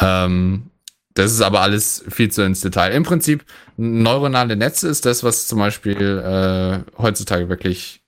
Ähm, 0.01 0.71
das 1.15 1.33
ist 1.33 1.41
aber 1.41 1.63
alles 1.63 2.05
viel 2.09 2.31
zu 2.31 2.43
ins 2.43 2.61
Detail. 2.61 2.93
Im 2.93 3.03
Prinzip, 3.03 3.45
neuronale 3.77 4.57
Netze 4.57 4.89
ist 4.89 5.07
das, 5.07 5.25
was 5.25 5.47
zum 5.47 5.59
Beispiel 5.59 6.19
äh, 6.19 7.01
heutzutage 7.01 7.49
wirklich 7.49 8.03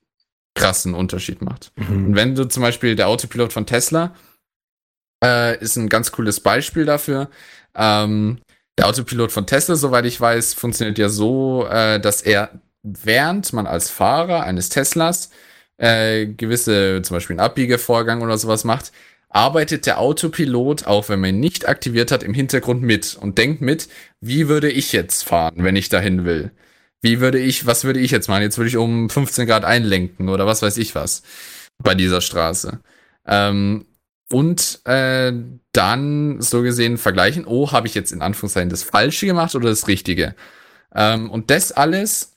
krassen 0.55 0.95
Unterschied 0.95 1.41
macht. 1.41 1.73
Mhm. 1.77 2.07
Und 2.07 2.15
wenn 2.17 2.35
du 2.35 2.47
zum 2.47 2.63
Beispiel 2.63 2.97
der 2.97 3.09
Autopilot 3.09 3.53
von 3.53 3.65
Tesla 3.65 4.15
äh, 5.25 5.59
ist 5.59 5.77
ein 5.77 5.89
ganz 5.89 6.13
cooles 6.13 6.41
Beispiel 6.41 6.85
dafür. 6.85 7.29
Ähm, 7.75 8.39
der 8.77 8.87
Autopilot 8.87 9.33
von 9.33 9.47
Tesla, 9.47 9.75
soweit 9.75 10.05
ich 10.05 10.21
weiß, 10.21 10.55
funktioniert 10.55 10.99
ja 10.99 11.09
so, 11.09 11.67
äh, 11.67 12.01
dass 12.01 12.23
er, 12.23 12.51
während 12.83 13.53
man 13.53 13.67
als 13.67 13.91
Fahrer 13.91 14.45
eines 14.45 14.69
Teslas 14.69 15.31
äh, 15.79 16.27
gewisse, 16.27 17.03
zum 17.03 17.17
Beispiel 17.17 17.35
einen 17.35 17.47
Abbiegevorgang 17.47 18.23
oder 18.23 18.39
sowas 18.39 18.65
macht, 18.65 18.93
arbeitet 19.29 19.87
der 19.87 19.99
Autopilot, 20.01 20.87
auch 20.87 21.09
wenn 21.09 21.21
man 21.21 21.31
ihn 21.31 21.41
nicht 21.41 21.69
aktiviert 21.69 22.11
hat, 22.11 22.23
im 22.23 22.35
Hintergrund 22.35 22.83
mit 22.83 23.17
und 23.21 23.39
denkt 23.39 23.61
mit, 23.61 23.89
wie 24.21 24.49
würde 24.49 24.71
ich 24.71 24.93
jetzt 24.93 25.25
fahren, 25.25 25.65
wenn 25.65 25.77
ich 25.77 25.89
dahin 25.89 26.25
will? 26.25 26.51
Wie 27.01 27.21
würde 27.21 27.39
ich, 27.39 27.67
was 27.67 27.85
würde 27.85 28.01
ich 28.01 28.11
jetzt 28.11 28.29
machen? 28.29 28.43
Jetzt 28.43 28.59
würde 28.59 28.69
ich 28.69 28.77
um 28.77 29.09
15 29.11 29.47
Grad 29.47 29.65
einlenken 29.65 30.29
oder 30.29 30.47
was 30.47 30.63
weiß 30.63 30.79
ich 30.79 30.95
was 30.95 31.23
bei 31.83 31.95
dieser 31.95 32.21
Straße. 32.21 32.81
Ähm, 33.27 33.87
und 34.31 34.81
äh, 34.85 35.33
dann 35.73 36.41
so 36.41 36.63
gesehen 36.63 36.99
vergleichen, 36.99 37.47
oh, 37.47 37.73
habe 37.73 37.87
ich 37.87 37.95
jetzt 37.95 38.13
in 38.13 38.21
Anführungszeichen 38.21 38.69
das 38.69 38.83
Falsche 38.83 39.27
gemacht 39.27 39.55
oder 39.55 39.69
das 39.69 39.89
Richtige? 39.89 40.35
Ähm, 40.95 41.31
und 41.31 41.51
das 41.51 41.73
alles 41.73 42.35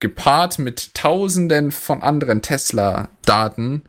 gepaart 0.00 0.58
mit 0.58 0.94
Tausenden 0.94 1.72
von 1.72 2.02
anderen 2.02 2.42
Tesla-Daten 2.42 3.82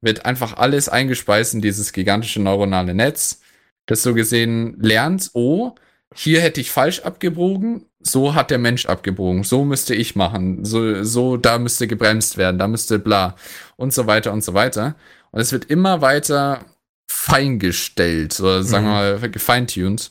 wird 0.00 0.24
einfach 0.24 0.56
alles 0.56 0.88
eingespeist 0.88 1.54
in 1.54 1.60
dieses 1.60 1.92
gigantische 1.92 2.40
neuronale 2.40 2.94
Netz, 2.94 3.40
das 3.86 4.02
so 4.02 4.14
gesehen 4.14 4.76
lernt, 4.80 5.30
oh, 5.34 5.74
hier 6.14 6.40
hätte 6.40 6.60
ich 6.60 6.70
falsch 6.70 7.00
abgebogen, 7.00 7.86
so 8.00 8.34
hat 8.34 8.50
der 8.50 8.58
Mensch 8.58 8.86
abgebogen, 8.86 9.44
so 9.44 9.64
müsste 9.64 9.94
ich 9.94 10.16
machen, 10.16 10.64
so, 10.64 11.04
so, 11.04 11.36
da 11.36 11.58
müsste 11.58 11.86
gebremst 11.86 12.36
werden, 12.36 12.58
da 12.58 12.66
müsste 12.66 12.98
bla 12.98 13.36
und 13.76 13.92
so 13.92 14.06
weiter 14.06 14.32
und 14.32 14.42
so 14.42 14.54
weiter. 14.54 14.96
Und 15.30 15.40
es 15.40 15.52
wird 15.52 15.66
immer 15.66 16.00
weiter 16.00 16.64
feingestellt 17.08 18.40
oder 18.40 18.62
sagen 18.62 18.86
wir 18.86 18.92
mal 18.92 19.30
gefeintuned. 19.30 20.10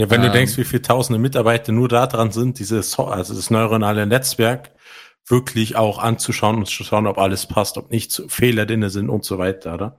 Ja, 0.00 0.10
wenn 0.10 0.20
Ähm. 0.20 0.26
du 0.26 0.32
denkst, 0.32 0.56
wie 0.56 0.64
viele 0.64 0.82
tausende 0.82 1.18
Mitarbeiter 1.18 1.72
nur 1.72 1.88
da 1.88 2.06
dran 2.06 2.32
sind, 2.32 2.58
dieses, 2.58 2.90
so 2.92 3.06
also 3.06 3.34
das 3.34 3.50
neuronale 3.50 4.06
Netzwerk 4.06 4.70
wirklich 5.28 5.76
auch 5.76 5.98
anzuschauen 5.98 6.56
und 6.56 6.66
zu 6.66 6.84
schauen, 6.84 7.06
ob 7.06 7.18
alles 7.18 7.46
passt, 7.46 7.78
ob 7.78 7.90
nicht 7.90 8.22
Fehler 8.28 8.66
drin 8.66 8.88
sind 8.88 9.10
und 9.10 9.24
so 9.24 9.38
weiter, 9.38 9.74
oder? 9.74 9.98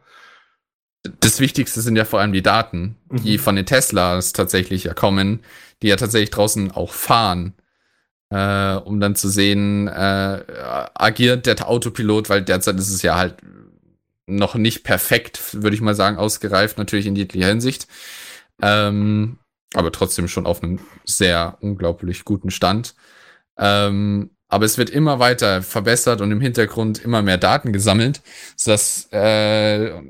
Das 1.20 1.40
Wichtigste 1.40 1.82
sind 1.82 1.95
ja 1.95 2.06
vor 2.06 2.20
allem 2.20 2.34
die 2.34 2.41
Daten, 2.41 2.98
die 3.12 3.38
Mhm. 3.38 3.41
von 3.41 3.56
den 3.56 3.66
Teslas 3.66 4.34
tatsächlich 4.34 4.86
ja 4.86 4.94
kommen, 4.94 5.41
die 5.82 5.88
ja 5.88 5.95
tatsächlich 5.95 6.32
draußen 6.32 6.72
auch 6.72 6.91
fahren, 6.91 7.54
äh, 8.30 8.76
um 8.76 8.99
dann 8.99 9.16
zu 9.16 9.30
sehen, 9.30 9.88
äh, 9.88 10.44
agiert 10.95 11.45
der 11.45 11.70
Autopilot, 11.70 12.30
weil 12.30 12.41
derzeit 12.41 12.78
ist 12.78 12.90
es 12.90 13.02
ja 13.04 13.16
halt 13.16 13.36
noch 14.26 14.56
nicht 14.56 14.84
perfekt, 14.84 15.62
würde 15.62 15.76
ich 15.76 15.82
mal 15.82 15.95
sagen, 15.95 16.18
ausgereift, 16.18 16.78
natürlich 16.78 17.06
in 17.06 17.16
jeglicher 17.16 17.48
Hinsicht. 17.48 17.88
Ähm, 18.62 19.38
aber 19.74 19.91
trotzdem 19.91 20.28
schon 20.28 20.45
auf 20.45 20.64
einem 20.64 20.80
sehr 21.06 21.58
unglaublich 21.62 22.26
guten 22.26 22.49
Stand. 22.49 22.95
Ähm, 23.58 24.32
aber 24.48 24.65
es 24.65 24.78
wird 24.78 24.90
immer 24.90 25.19
weiter 25.19 25.61
verbessert 25.61 26.22
und 26.22 26.32
im 26.32 26.41
Hintergrund 26.41 27.03
immer 27.03 27.22
mehr 27.22 27.38
Daten 27.38 27.74
gesammelt, 27.74 28.22
sodass 28.56 29.11
äh, 29.11 30.02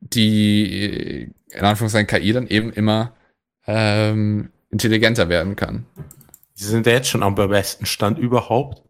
die 0.00 1.32
in 1.50 1.64
Anführungszeichen 1.64 2.06
KI 2.06 2.32
dann 2.32 2.46
eben 2.48 2.72
immer 2.72 3.12
ähm, 3.66 4.50
intelligenter 4.70 5.28
werden 5.28 5.56
kann. 5.56 5.86
Sie 6.54 6.66
sind 6.66 6.86
ja 6.86 6.92
jetzt 6.92 7.08
schon 7.08 7.22
am 7.22 7.34
besten 7.34 7.86
Stand 7.86 8.18
überhaupt, 8.18 8.82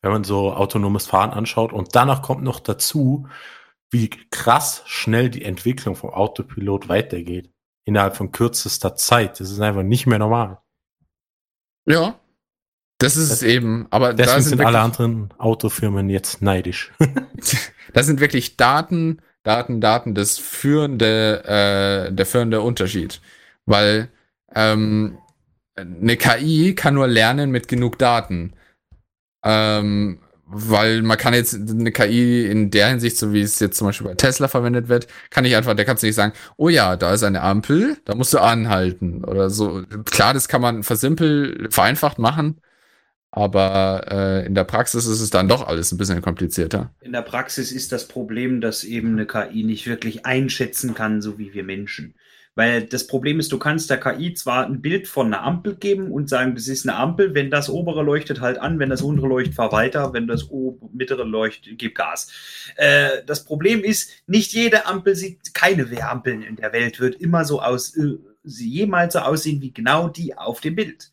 wenn 0.00 0.12
man 0.12 0.24
so 0.24 0.52
autonomes 0.52 1.06
Fahren 1.06 1.30
anschaut. 1.30 1.72
Und 1.72 1.94
danach 1.94 2.22
kommt 2.22 2.42
noch 2.42 2.60
dazu, 2.60 3.28
wie 3.90 4.10
krass 4.30 4.82
schnell 4.86 5.30
die 5.30 5.44
Entwicklung 5.44 5.96
vom 5.96 6.10
Autopilot 6.10 6.88
weitergeht. 6.88 7.50
Innerhalb 7.84 8.16
von 8.16 8.32
kürzester 8.32 8.96
Zeit. 8.96 9.40
Das 9.40 9.50
ist 9.50 9.60
einfach 9.60 9.82
nicht 9.82 10.06
mehr 10.06 10.18
normal. 10.18 10.58
Ja. 11.86 12.18
Das 13.04 13.16
ist 13.16 13.30
es 13.30 13.42
eben. 13.42 13.86
Aber 13.90 14.08
da 14.08 14.24
Deswegen 14.24 14.42
sind, 14.42 14.58
sind 14.58 14.66
alle 14.66 14.80
anderen 14.80 15.28
Autofirmen 15.38 16.08
jetzt 16.08 16.42
neidisch. 16.42 16.92
das 17.92 18.06
sind 18.06 18.20
wirklich 18.20 18.56
Daten, 18.56 19.20
Daten, 19.42 19.80
Daten, 19.80 20.14
das 20.14 20.38
führende, 20.38 21.44
äh, 21.44 22.12
der 22.12 22.26
führende 22.26 22.62
Unterschied. 22.62 23.20
Weil 23.66 24.08
ähm, 24.54 25.18
eine 25.76 26.16
KI 26.16 26.74
kann 26.74 26.94
nur 26.94 27.06
lernen 27.06 27.50
mit 27.50 27.68
genug 27.68 27.98
Daten. 27.98 28.54
Ähm, 29.44 30.20
weil 30.46 31.02
man 31.02 31.18
kann 31.18 31.34
jetzt 31.34 31.54
eine 31.54 31.90
KI 31.90 32.46
in 32.46 32.70
der 32.70 32.88
Hinsicht, 32.88 33.16
so 33.16 33.32
wie 33.32 33.40
es 33.40 33.58
jetzt 33.60 33.78
zum 33.78 33.88
Beispiel 33.88 34.06
bei 34.06 34.14
Tesla 34.14 34.46
verwendet 34.48 34.88
wird, 34.88 35.08
kann 35.30 35.44
ich 35.44 35.56
einfach, 35.56 35.74
der 35.74 35.84
kannst 35.84 36.02
du 36.02 36.06
nicht 36.06 36.16
sagen, 36.16 36.32
oh 36.56 36.68
ja, 36.68 36.96
da 36.96 37.12
ist 37.12 37.22
eine 37.22 37.42
Ampel, 37.42 37.96
da 38.04 38.14
musst 38.14 38.34
du 38.34 38.38
anhalten 38.38 39.24
oder 39.24 39.50
so. 39.50 39.82
Klar, 40.04 40.34
das 40.34 40.48
kann 40.48 40.60
man 40.60 40.82
versimpel, 40.82 41.68
vereinfacht 41.70 42.18
machen, 42.18 42.60
aber 43.36 44.04
äh, 44.12 44.46
in 44.46 44.54
der 44.54 44.62
Praxis 44.62 45.06
ist 45.06 45.20
es 45.20 45.30
dann 45.30 45.48
doch 45.48 45.66
alles 45.66 45.90
ein 45.90 45.98
bisschen 45.98 46.22
komplizierter. 46.22 46.94
In 47.00 47.10
der 47.10 47.22
Praxis 47.22 47.72
ist 47.72 47.90
das 47.90 48.06
Problem, 48.06 48.60
dass 48.60 48.84
eben 48.84 49.12
eine 49.12 49.26
KI 49.26 49.64
nicht 49.64 49.88
wirklich 49.88 50.24
einschätzen 50.24 50.94
kann, 50.94 51.20
so 51.20 51.36
wie 51.36 51.52
wir 51.52 51.64
Menschen. 51.64 52.14
Weil 52.54 52.84
das 52.84 53.08
Problem 53.08 53.40
ist, 53.40 53.50
du 53.50 53.58
kannst 53.58 53.90
der 53.90 53.98
KI 53.98 54.34
zwar 54.34 54.64
ein 54.64 54.80
Bild 54.80 55.08
von 55.08 55.26
einer 55.26 55.42
Ampel 55.42 55.74
geben 55.74 56.12
und 56.12 56.28
sagen, 56.28 56.54
das 56.54 56.68
ist 56.68 56.88
eine 56.88 56.96
Ampel, 56.96 57.34
wenn 57.34 57.50
das 57.50 57.68
obere 57.68 58.04
leuchtet, 58.04 58.40
halt 58.40 58.58
an, 58.58 58.78
wenn 58.78 58.88
das 58.88 59.02
untere 59.02 59.26
leuchtet, 59.26 59.56
fahr 59.56 59.72
weiter, 59.72 60.12
wenn 60.12 60.28
das 60.28 60.48
mittlere 60.92 61.24
leuchtet, 61.24 61.76
gib 61.76 61.96
Gas. 61.96 62.30
Äh, 62.76 63.24
das 63.26 63.44
Problem 63.44 63.82
ist, 63.82 64.12
nicht 64.28 64.52
jede 64.52 64.86
Ampel 64.86 65.16
sieht, 65.16 65.54
keine 65.54 65.90
Wehrampeln 65.90 66.42
in 66.42 66.54
der 66.54 66.72
Welt 66.72 67.00
wird 67.00 67.16
immer 67.16 67.44
so 67.44 67.60
aus, 67.60 67.96
äh, 67.96 68.18
jemals 68.44 69.14
so 69.14 69.18
aussehen 69.18 69.60
wie 69.60 69.72
genau 69.72 70.06
die 70.06 70.38
auf 70.38 70.60
dem 70.60 70.76
Bild. 70.76 71.10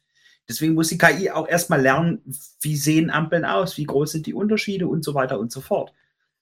Deswegen 0.51 0.73
muss 0.73 0.89
die 0.89 0.97
KI 0.97 1.31
auch 1.31 1.47
erstmal 1.47 1.81
lernen, 1.81 2.21
wie 2.59 2.75
sehen 2.75 3.09
Ampeln 3.09 3.45
aus, 3.45 3.77
wie 3.77 3.85
groß 3.85 4.11
sind 4.11 4.25
die 4.25 4.33
Unterschiede 4.33 4.85
und 4.85 5.01
so 5.01 5.13
weiter 5.13 5.39
und 5.39 5.49
so 5.49 5.61
fort. 5.61 5.93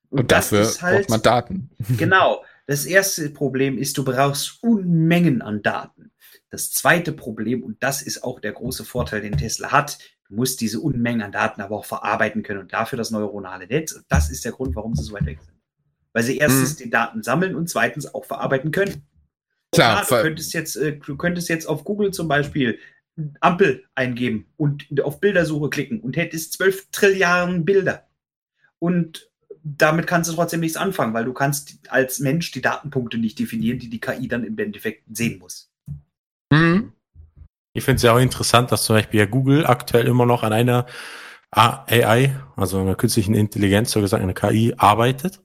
Und, 0.10 0.32
dafür 0.32 0.66
halt 0.82 1.02
braucht 1.02 1.10
man 1.12 1.22
Daten. 1.22 1.70
Genau. 1.98 2.44
Das 2.66 2.86
erste 2.86 3.30
Problem 3.30 3.78
ist, 3.78 4.00
du 4.00 4.04
brauchst 4.04 4.64
Unmengen 4.64 5.44
an 5.44 5.62
Daten. 5.62 6.12
Das 6.50 6.72
zweite 6.72 7.12
Problem, 7.12 7.64
und 7.64 7.84
das 7.84 8.02
ist 8.02 8.24
auch 8.24 8.40
der 8.40 8.54
große 8.54 8.84
Vorteil, 8.84 9.22
den 9.22 9.38
Tesla 9.38 9.72
hat, 9.72 10.00
du 10.28 10.34
musst 10.34 10.60
diese 10.60 10.80
Unmengen 10.80 11.22
an 11.22 11.32
Daten 11.32 11.62
aber 11.62 11.78
auch 11.78 11.86
verarbeiten 11.86 12.42
können 12.42 12.62
und 12.62 12.74
dafür 12.74 12.98
das 12.98 13.12
neuronale 13.12 13.68
Netz. 13.68 13.94
Und 13.94 14.06
das 14.10 14.32
ist 14.32 14.44
der 14.44 14.54
Grund, 14.54 14.76
warum 14.76 14.96
sie 14.96 15.04
so 15.04 15.14
weit 15.14 15.28
weg 15.28 15.40
sind. 15.40 15.56
Weil 16.14 16.24
sie 16.24 16.38
erstens 16.38 16.78
die 16.78 16.90
Daten 16.90 17.22
sammeln 17.22 17.54
und 17.54 17.70
zweitens 17.70 18.12
auch 18.12 18.26
verarbeiten 18.26 18.72
können. 18.72 19.04
Klar, 19.72 19.98
Ja, 19.98 20.18
du 20.18 20.24
könntest 20.24 20.54
jetzt, 20.54 20.76
äh, 20.78 20.98
du 20.98 21.16
könntest 21.16 21.48
jetzt 21.50 21.68
auf 21.68 21.84
Google 21.84 22.10
zum 22.10 22.28
Beispiel 22.28 22.80
Ampel 23.40 23.86
eingeben 23.96 24.46
und 24.58 25.02
auf 25.02 25.20
Bildersuche 25.20 25.70
klicken 25.70 26.00
und 26.00 26.18
hättest 26.18 26.54
12 26.54 26.90
Trilliarden 26.92 27.66
Bilder. 27.66 28.08
Und 28.80 29.30
damit 29.64 30.08
kannst 30.08 30.30
du 30.30 30.36
trotzdem 30.36 30.62
nichts 30.62 30.78
anfangen, 30.78 31.14
weil 31.14 31.26
du 31.26 31.34
kannst 31.34 31.80
als 31.90 32.20
Mensch 32.20 32.52
die 32.52 32.62
Datenpunkte 32.62 33.18
nicht 33.18 33.40
definieren, 33.40 33.80
die 33.80 33.90
die 33.90 34.00
KI 34.00 34.28
dann 34.28 34.44
im 34.44 34.58
Endeffekt 34.58 35.04
sehen 35.16 35.40
muss. 35.40 35.72
Mhm. 36.52 36.94
Ich 37.74 37.84
finde 37.84 37.98
es 37.98 38.04
ja 38.04 38.14
auch 38.14 38.20
interessant, 38.20 38.72
dass 38.72 38.86
zum 38.86 38.96
Beispiel 38.96 39.20
ja 39.20 39.26
Google 39.26 39.66
aktuell 39.66 40.08
immer 40.08 40.26
noch 40.26 40.44
an 40.44 40.54
einer 40.54 40.86
AI, 41.52 42.36
also 42.56 42.80
einer 42.80 42.96
künstlichen 42.96 43.36
Intelligenz, 43.36 43.92
so 43.92 44.02
gesagt 44.02 44.24
einer 44.24 44.34
KI, 44.34 44.74
arbeitet. 44.78 45.42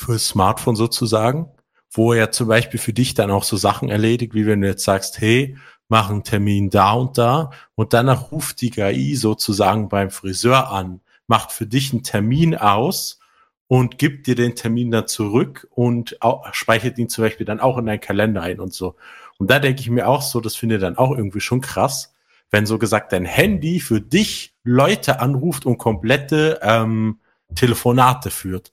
Für 0.00 0.18
Smartphone 0.18 0.76
sozusagen, 0.76 1.50
wo 1.90 2.12
er 2.12 2.30
zum 2.30 2.48
Beispiel 2.48 2.78
für 2.78 2.92
dich 2.92 3.14
dann 3.14 3.30
auch 3.30 3.44
so 3.44 3.56
Sachen 3.56 3.88
erledigt, 3.88 4.34
wie 4.34 4.46
wenn 4.46 4.60
du 4.60 4.68
jetzt 4.68 4.84
sagst, 4.84 5.20
hey, 5.20 5.56
mach 5.88 6.10
einen 6.10 6.24
Termin 6.24 6.70
da 6.70 6.92
und 6.92 7.18
da 7.18 7.50
und 7.74 7.92
danach 7.92 8.30
ruft 8.30 8.60
die 8.60 8.70
KI 8.70 9.16
sozusagen 9.16 9.88
beim 9.88 10.10
Friseur 10.10 10.70
an, 10.70 11.00
macht 11.26 11.52
für 11.52 11.66
dich 11.66 11.92
einen 11.92 12.02
Termin 12.02 12.54
aus 12.54 13.18
und 13.66 13.98
gibt 13.98 14.26
dir 14.26 14.34
den 14.34 14.54
Termin 14.54 14.90
dann 14.90 15.06
zurück 15.06 15.68
und 15.70 16.20
auch, 16.22 16.52
speichert 16.52 16.98
ihn 16.98 17.08
zum 17.08 17.24
Beispiel 17.24 17.46
dann 17.46 17.60
auch 17.60 17.78
in 17.78 17.86
deinen 17.86 18.00
Kalender 18.00 18.42
ein 18.42 18.60
und 18.60 18.72
so. 18.72 18.96
Und 19.38 19.50
da 19.50 19.58
denke 19.58 19.80
ich 19.80 19.90
mir 19.90 20.08
auch 20.08 20.22
so, 20.22 20.40
das 20.40 20.56
finde 20.56 20.76
ich 20.76 20.80
dann 20.80 20.96
auch 20.96 21.16
irgendwie 21.16 21.40
schon 21.40 21.60
krass, 21.60 22.14
wenn 22.50 22.66
so 22.66 22.78
gesagt 22.78 23.12
dein 23.12 23.24
Handy 23.24 23.78
für 23.78 24.00
dich 24.00 24.54
Leute 24.64 25.20
anruft 25.20 25.66
und 25.66 25.78
komplette 25.78 26.58
ähm, 26.62 27.18
Telefonate 27.54 28.30
führt. 28.30 28.72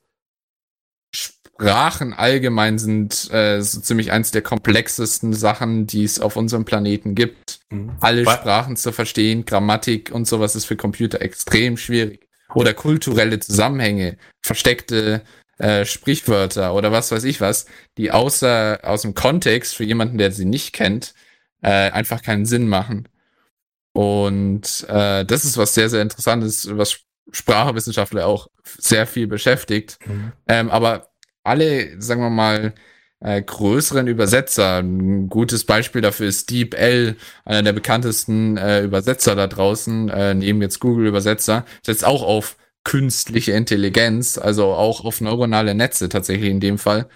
Sprachen 1.58 2.12
allgemein 2.12 2.78
sind 2.78 3.30
äh, 3.32 3.60
so 3.62 3.80
ziemlich 3.80 4.12
eins 4.12 4.30
der 4.30 4.42
komplexesten 4.42 5.32
Sachen, 5.32 5.86
die 5.86 6.04
es 6.04 6.20
auf 6.20 6.36
unserem 6.36 6.64
Planeten 6.64 7.14
gibt. 7.14 7.60
Alle 8.00 8.24
Weil- 8.26 8.36
Sprachen 8.36 8.76
zu 8.76 8.92
verstehen, 8.92 9.44
Grammatik 9.44 10.10
und 10.12 10.26
sowas 10.26 10.54
ist 10.54 10.66
für 10.66 10.76
Computer 10.76 11.20
extrem 11.22 11.76
schwierig. 11.76 12.26
Oder 12.54 12.74
kulturelle 12.74 13.40
Zusammenhänge, 13.40 14.18
versteckte 14.42 15.22
äh, 15.58 15.84
Sprichwörter 15.84 16.74
oder 16.74 16.92
was 16.92 17.10
weiß 17.10 17.24
ich 17.24 17.40
was, 17.40 17.66
die 17.96 18.12
außer 18.12 18.80
aus 18.82 19.02
dem 19.02 19.14
Kontext 19.14 19.74
für 19.74 19.84
jemanden, 19.84 20.18
der 20.18 20.30
sie 20.30 20.44
nicht 20.44 20.72
kennt, 20.72 21.14
äh, 21.62 21.90
einfach 21.90 22.22
keinen 22.22 22.46
Sinn 22.46 22.68
machen. 22.68 23.08
Und 23.92 24.86
äh, 24.88 25.24
das 25.24 25.44
ist 25.44 25.56
was 25.56 25.74
sehr, 25.74 25.88
sehr 25.88 26.02
Interessantes, 26.02 26.68
was 26.70 27.00
Sprachwissenschaftler 27.32 28.26
auch 28.26 28.48
sehr 28.62 29.06
viel 29.06 29.26
beschäftigt. 29.26 29.98
Mhm. 30.06 30.32
Ähm, 30.46 30.70
aber 30.70 31.08
alle, 31.46 32.00
sagen 32.00 32.20
wir 32.20 32.30
mal, 32.30 32.74
äh, 33.20 33.42
größeren 33.42 34.06
Übersetzer, 34.06 34.78
ein 34.82 35.28
gutes 35.28 35.64
Beispiel 35.64 36.02
dafür 36.02 36.28
ist 36.28 36.50
Deep 36.50 36.74
L, 36.74 37.16
einer 37.44 37.62
der 37.62 37.72
bekanntesten 37.72 38.56
äh, 38.56 38.82
Übersetzer 38.82 39.34
da 39.34 39.46
draußen, 39.46 40.08
äh, 40.10 40.34
neben 40.34 40.60
jetzt 40.62 40.80
Google 40.80 41.06
Übersetzer, 41.06 41.64
setzt 41.82 42.04
auch 42.04 42.22
auf 42.22 42.56
künstliche 42.84 43.52
Intelligenz, 43.52 44.38
also 44.38 44.66
auch 44.66 45.04
auf 45.04 45.20
neuronale 45.20 45.74
Netze 45.74 46.08
tatsächlich 46.08 46.50
in 46.50 46.60
dem 46.60 46.78
Fall, 46.78 47.08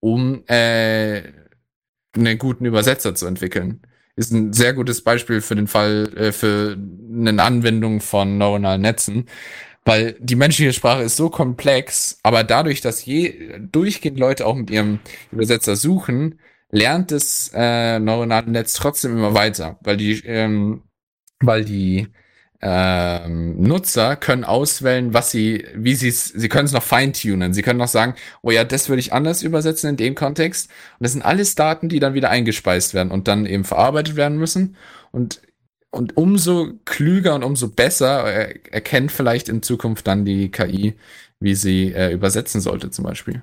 um 0.00 0.44
äh, 0.48 1.22
einen 2.16 2.38
guten 2.38 2.64
Übersetzer 2.64 3.14
zu 3.14 3.26
entwickeln. 3.26 3.82
Ist 4.16 4.32
ein 4.32 4.52
sehr 4.52 4.74
gutes 4.74 5.02
Beispiel 5.02 5.40
für 5.40 5.54
den 5.54 5.66
Fall, 5.68 6.12
äh, 6.16 6.32
für 6.32 6.76
eine 6.76 7.42
Anwendung 7.42 8.00
von 8.00 8.38
neuronalen 8.38 8.82
Netzen. 8.82 9.26
Weil 9.88 10.16
die 10.20 10.36
menschliche 10.36 10.74
Sprache 10.74 11.02
ist 11.02 11.16
so 11.16 11.30
komplex, 11.30 12.18
aber 12.22 12.44
dadurch, 12.44 12.82
dass 12.82 13.06
je 13.06 13.58
durchgehend 13.58 14.18
Leute 14.18 14.44
auch 14.44 14.54
mit 14.54 14.68
ihrem 14.68 15.00
Übersetzer 15.32 15.76
suchen, 15.76 16.40
lernt 16.70 17.10
das 17.10 17.50
äh, 17.54 17.98
neuronale 17.98 18.50
Netz 18.50 18.74
trotzdem 18.74 19.12
immer 19.12 19.32
weiter, 19.32 19.78
weil 19.80 19.96
die, 19.96 20.22
ähm, 20.26 20.82
weil 21.40 21.64
die 21.64 22.08
ähm, 22.60 23.62
Nutzer 23.62 24.16
können 24.16 24.44
auswählen, 24.44 25.14
was 25.14 25.30
sie, 25.30 25.64
wie 25.74 25.94
sie 25.94 26.08
es, 26.08 26.26
sie 26.26 26.50
können 26.50 26.66
es 26.66 26.72
noch 26.72 26.82
feintunen. 26.82 27.54
Sie 27.54 27.62
können 27.62 27.78
noch 27.78 27.88
sagen, 27.88 28.14
oh 28.42 28.50
ja, 28.50 28.64
das 28.64 28.90
würde 28.90 29.00
ich 29.00 29.14
anders 29.14 29.42
übersetzen 29.42 29.88
in 29.88 29.96
dem 29.96 30.14
Kontext. 30.14 30.68
Und 30.98 31.04
das 31.04 31.12
sind 31.12 31.22
alles 31.22 31.54
Daten, 31.54 31.88
die 31.88 31.98
dann 31.98 32.12
wieder 32.12 32.28
eingespeist 32.28 32.92
werden 32.92 33.10
und 33.10 33.26
dann 33.26 33.46
eben 33.46 33.64
verarbeitet 33.64 34.16
werden 34.16 34.36
müssen. 34.36 34.76
Und 35.12 35.40
und 35.90 36.16
umso 36.16 36.74
klüger 36.84 37.34
und 37.34 37.44
umso 37.44 37.68
besser 37.68 38.24
erkennt 38.70 39.10
vielleicht 39.10 39.48
in 39.48 39.62
Zukunft 39.62 40.06
dann 40.06 40.24
die 40.24 40.50
KI, 40.50 40.94
wie 41.40 41.54
sie 41.54 41.92
äh, 41.92 42.12
übersetzen 42.12 42.60
sollte 42.60 42.90
zum 42.90 43.04
Beispiel. 43.04 43.42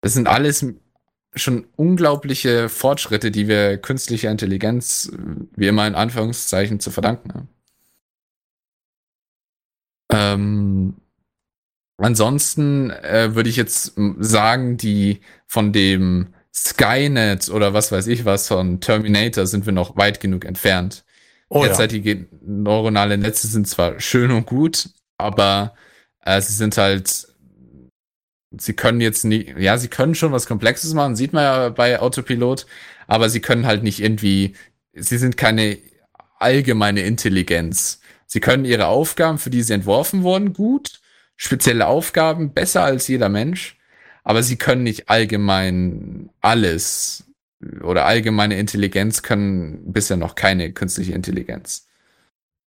Das 0.00 0.14
sind 0.14 0.28
alles 0.28 0.66
schon 1.34 1.66
unglaubliche 1.76 2.68
Fortschritte, 2.68 3.30
die 3.30 3.48
wir 3.48 3.78
künstlicher 3.78 4.30
Intelligenz, 4.30 5.10
wie 5.56 5.68
immer 5.68 5.86
in 5.86 5.94
Anführungszeichen, 5.94 6.80
zu 6.80 6.90
verdanken 6.90 7.32
haben. 7.32 7.48
Ähm, 10.12 10.94
ansonsten 11.96 12.90
äh, 12.90 13.34
würde 13.34 13.48
ich 13.48 13.56
jetzt 13.56 13.94
sagen, 14.18 14.76
die 14.76 15.20
von 15.46 15.72
dem 15.72 16.34
Skynet 16.54 17.48
oder 17.48 17.72
was 17.72 17.92
weiß 17.92 18.08
ich 18.08 18.26
was 18.26 18.48
von 18.48 18.80
Terminator 18.80 19.46
sind 19.46 19.64
wir 19.64 19.72
noch 19.72 19.96
weit 19.96 20.20
genug 20.20 20.44
entfernt. 20.44 21.04
Oh, 21.54 21.62
Derzeitige 21.64 22.28
neuronale 22.40 23.18
Netze 23.18 23.46
sind 23.46 23.68
zwar 23.68 24.00
schön 24.00 24.30
und 24.30 24.46
gut, 24.46 24.88
aber 25.18 25.74
äh, 26.24 26.40
sie 26.40 26.54
sind 26.54 26.78
halt, 26.78 27.28
sie 28.56 28.72
können 28.72 29.02
jetzt 29.02 29.26
nie, 29.26 29.54
ja, 29.58 29.76
sie 29.76 29.88
können 29.88 30.14
schon 30.14 30.32
was 30.32 30.46
Komplexes 30.46 30.94
machen, 30.94 31.14
sieht 31.14 31.34
man 31.34 31.44
ja 31.44 31.68
bei 31.68 32.00
Autopilot, 32.00 32.64
aber 33.06 33.28
sie 33.28 33.40
können 33.40 33.66
halt 33.66 33.82
nicht 33.82 34.00
irgendwie, 34.00 34.54
sie 34.94 35.18
sind 35.18 35.36
keine 35.36 35.76
allgemeine 36.38 37.02
Intelligenz. 37.02 38.00
Sie 38.24 38.40
können 38.40 38.64
ihre 38.64 38.86
Aufgaben, 38.86 39.36
für 39.36 39.50
die 39.50 39.62
sie 39.62 39.74
entworfen 39.74 40.22
wurden, 40.22 40.54
gut, 40.54 41.02
spezielle 41.36 41.86
Aufgaben, 41.86 42.54
besser 42.54 42.82
als 42.82 43.08
jeder 43.08 43.28
Mensch, 43.28 43.76
aber 44.24 44.42
sie 44.42 44.56
können 44.56 44.84
nicht 44.84 45.10
allgemein 45.10 46.30
alles 46.40 47.24
oder 47.82 48.06
allgemeine 48.06 48.58
Intelligenz 48.58 49.22
können 49.22 49.92
bisher 49.92 50.16
noch 50.16 50.34
keine 50.34 50.72
künstliche 50.72 51.12
Intelligenz. 51.12 51.88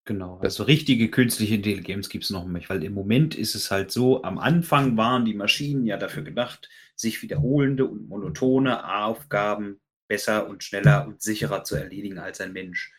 Genau, 0.04 0.38
also 0.42 0.64
richtige 0.64 1.10
künstliche 1.10 1.54
Intelligenz 1.54 2.08
gibt 2.08 2.24
es 2.24 2.30
noch 2.30 2.46
nicht, 2.46 2.68
weil 2.68 2.82
im 2.82 2.92
Moment 2.92 3.36
ist 3.36 3.54
es 3.54 3.70
halt 3.70 3.92
so, 3.92 4.24
am 4.24 4.38
Anfang 4.38 4.96
waren 4.96 5.24
die 5.24 5.34
Maschinen 5.34 5.86
ja 5.86 5.96
dafür 5.96 6.24
gedacht, 6.24 6.68
sich 6.96 7.22
wiederholende 7.22 7.86
und 7.86 8.08
monotone 8.08 9.04
Aufgaben 9.04 9.80
besser 10.08 10.48
und 10.48 10.64
schneller 10.64 11.06
und 11.06 11.22
sicherer 11.22 11.62
zu 11.62 11.76
erledigen 11.76 12.18
als 12.18 12.40
ein 12.40 12.52
Mensch. 12.52 12.92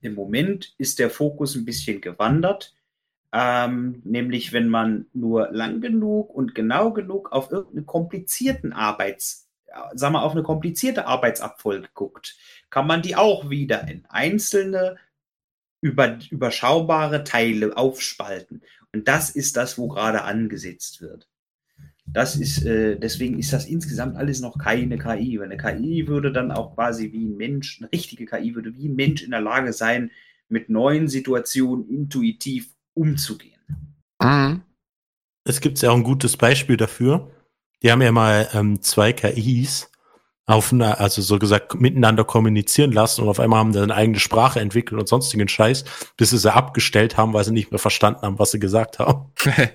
Im 0.00 0.14
Moment 0.14 0.74
ist 0.78 1.00
der 1.00 1.10
Fokus 1.10 1.56
ein 1.56 1.64
bisschen 1.64 2.00
gewandert, 2.00 2.74
ähm, 3.32 4.00
nämlich 4.04 4.52
wenn 4.52 4.68
man 4.68 5.06
nur 5.12 5.50
lang 5.50 5.80
genug 5.80 6.32
und 6.32 6.54
genau 6.54 6.92
genug 6.92 7.32
auf 7.32 7.50
irgendeinen 7.50 7.86
komplizierten 7.86 8.72
Arbeits 8.72 9.43
sagen 9.94 10.14
wir, 10.14 10.22
auf 10.22 10.32
eine 10.32 10.42
komplizierte 10.42 11.06
Arbeitsabfolge 11.06 11.88
guckt, 11.94 12.36
kann 12.70 12.86
man 12.86 13.02
die 13.02 13.16
auch 13.16 13.50
wieder 13.50 13.88
in 13.88 14.04
einzelne 14.08 14.96
über, 15.80 16.18
überschaubare 16.30 17.24
Teile 17.24 17.76
aufspalten. 17.76 18.62
Und 18.92 19.06
das 19.08 19.30
ist 19.30 19.56
das, 19.56 19.76
wo 19.76 19.88
gerade 19.88 20.22
angesetzt 20.22 21.00
wird. 21.00 21.28
Das 22.06 22.36
ist, 22.36 22.64
äh, 22.64 22.98
deswegen 22.98 23.38
ist 23.38 23.52
das 23.52 23.66
insgesamt 23.66 24.16
alles 24.16 24.40
noch 24.40 24.58
keine 24.58 24.98
KI. 24.98 25.38
Weil 25.38 25.50
eine 25.50 25.56
KI 25.56 26.06
würde 26.06 26.32
dann 26.32 26.52
auch 26.52 26.74
quasi 26.74 27.12
wie 27.12 27.24
ein 27.24 27.36
Mensch, 27.36 27.80
eine 27.80 27.90
richtige 27.92 28.26
KI 28.26 28.54
würde 28.54 28.74
wie 28.74 28.88
ein 28.88 28.94
Mensch 28.94 29.22
in 29.22 29.30
der 29.30 29.40
Lage 29.40 29.72
sein, 29.72 30.10
mit 30.48 30.68
neuen 30.68 31.08
Situationen 31.08 31.88
intuitiv 31.88 32.68
umzugehen. 32.94 33.60
Mhm. 34.22 34.62
Es 35.44 35.60
gibt 35.60 35.80
ja 35.82 35.90
auch 35.90 35.96
ein 35.96 36.04
gutes 36.04 36.36
Beispiel 36.36 36.76
dafür. 36.76 37.30
Die 37.84 37.92
haben 37.92 38.00
ja 38.00 38.12
mal 38.12 38.48
ähm, 38.54 38.80
zwei 38.80 39.12
KIs 39.12 39.90
auf 40.46 40.72
einer, 40.72 41.00
also 41.00 41.20
so 41.20 41.38
gesagt, 41.38 41.74
miteinander 41.74 42.24
kommunizieren 42.24 42.92
lassen 42.92 43.22
und 43.22 43.28
auf 43.28 43.38
einmal 43.38 43.58
haben 43.58 43.74
sie 43.74 43.82
eine 43.82 43.94
eigene 43.94 44.18
Sprache 44.18 44.58
entwickelt 44.58 44.98
und 44.98 45.06
sonstigen 45.06 45.48
Scheiß, 45.48 45.84
bis 46.16 46.30
sie 46.30 46.38
sie 46.38 46.52
abgestellt 46.52 47.18
haben, 47.18 47.34
weil 47.34 47.44
sie 47.44 47.52
nicht 47.52 47.70
mehr 47.70 47.78
verstanden 47.78 48.22
haben, 48.22 48.38
was 48.38 48.50
sie 48.50 48.58
gesagt 48.58 48.98
haben. 48.98 49.32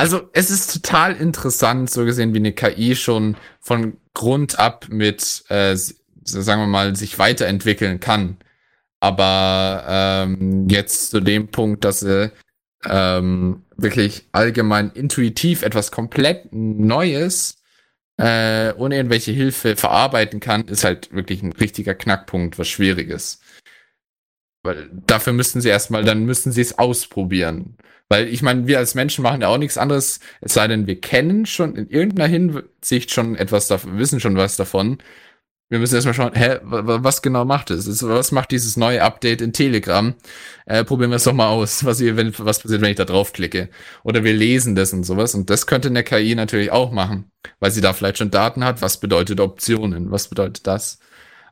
Also 0.00 0.30
es 0.32 0.48
ist 0.48 0.72
total 0.72 1.16
interessant, 1.16 1.90
so 1.90 2.04
gesehen, 2.04 2.32
wie 2.32 2.38
eine 2.38 2.52
KI 2.52 2.94
schon 2.94 3.36
von 3.58 3.96
Grund 4.14 4.56
ab 4.56 4.86
mit, 4.88 5.42
äh, 5.48 5.74
sagen 5.74 6.62
wir 6.62 6.68
mal, 6.68 6.94
sich 6.94 7.18
weiterentwickeln 7.18 7.98
kann. 7.98 8.36
Aber 9.00 9.84
ähm, 9.88 10.68
jetzt 10.68 11.10
zu 11.10 11.18
dem 11.18 11.48
Punkt, 11.48 11.84
dass 11.84 11.98
sie 11.98 12.30
ähm, 12.84 13.64
wirklich 13.78 14.26
allgemein 14.32 14.90
intuitiv 14.90 15.62
etwas 15.62 15.90
komplett 15.90 16.52
Neues 16.52 17.62
äh, 18.18 18.74
ohne 18.74 18.96
irgendwelche 18.96 19.32
Hilfe 19.32 19.76
verarbeiten 19.76 20.40
kann, 20.40 20.66
ist 20.66 20.84
halt 20.84 21.12
wirklich 21.12 21.42
ein 21.42 21.52
richtiger 21.52 21.94
Knackpunkt, 21.94 22.58
was 22.58 22.68
Schwieriges. 22.68 23.40
Weil 24.64 24.90
dafür 25.06 25.32
müssten 25.32 25.60
sie 25.60 25.68
erstmal, 25.68 26.04
dann 26.04 26.24
müssen 26.24 26.50
sie 26.50 26.60
es 26.60 26.78
ausprobieren. 26.78 27.76
Weil 28.08 28.26
ich 28.28 28.42
meine, 28.42 28.66
wir 28.66 28.78
als 28.78 28.94
Menschen 28.94 29.22
machen 29.22 29.42
ja 29.42 29.48
auch 29.48 29.58
nichts 29.58 29.78
anderes, 29.78 30.18
es 30.40 30.54
sei 30.54 30.66
denn, 30.66 30.86
wir 30.86 31.00
kennen 31.00 31.46
schon 31.46 31.76
in 31.76 31.88
irgendeiner 31.88 32.28
Hinsicht 32.28 33.12
schon 33.12 33.36
etwas 33.36 33.68
davon, 33.68 33.98
wissen 33.98 34.18
schon 34.18 34.36
was 34.36 34.56
davon 34.56 34.98
wir 35.70 35.78
müssen 35.78 35.94
erstmal 35.96 36.14
schauen, 36.14 36.34
hä, 36.34 36.58
was 36.62 37.20
genau 37.20 37.44
macht 37.44 37.70
es? 37.70 38.02
Was 38.02 38.32
macht 38.32 38.50
dieses 38.50 38.76
neue 38.76 39.02
Update 39.02 39.42
in 39.42 39.52
Telegram? 39.52 40.14
Äh, 40.64 40.84
probieren 40.84 41.10
wir 41.10 41.16
es 41.16 41.24
doch 41.24 41.34
mal 41.34 41.48
aus, 41.48 41.84
was, 41.84 42.00
ihr, 42.00 42.16
wenn, 42.16 42.32
was 42.38 42.60
passiert, 42.60 42.80
wenn 42.80 42.90
ich 42.90 42.96
da 42.96 43.04
draufklicke. 43.04 43.68
Oder 44.02 44.24
wir 44.24 44.32
lesen 44.32 44.74
das 44.74 44.92
und 44.94 45.04
sowas. 45.04 45.34
Und 45.34 45.50
das 45.50 45.66
könnte 45.66 45.88
eine 45.88 46.04
KI 46.04 46.34
natürlich 46.34 46.72
auch 46.72 46.90
machen, 46.90 47.30
weil 47.60 47.70
sie 47.70 47.82
da 47.82 47.92
vielleicht 47.92 48.18
schon 48.18 48.30
Daten 48.30 48.64
hat. 48.64 48.80
Was 48.80 48.98
bedeutet 48.98 49.40
Optionen? 49.40 50.10
Was 50.10 50.28
bedeutet 50.28 50.66
das? 50.66 50.98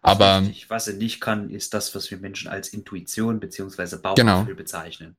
Aber 0.00 0.40
Richtig. 0.40 0.70
was 0.70 0.86
sie 0.86 0.94
nicht 0.94 1.20
kann, 1.20 1.50
ist 1.50 1.74
das, 1.74 1.94
was 1.94 2.10
wir 2.10 2.18
Menschen 2.18 2.48
als 2.48 2.68
Intuition 2.68 3.40
beziehungsweise 3.40 4.00
Bauchgefühl 4.00 4.44
Genau. 4.44 4.54
bezeichnen. 4.54 5.16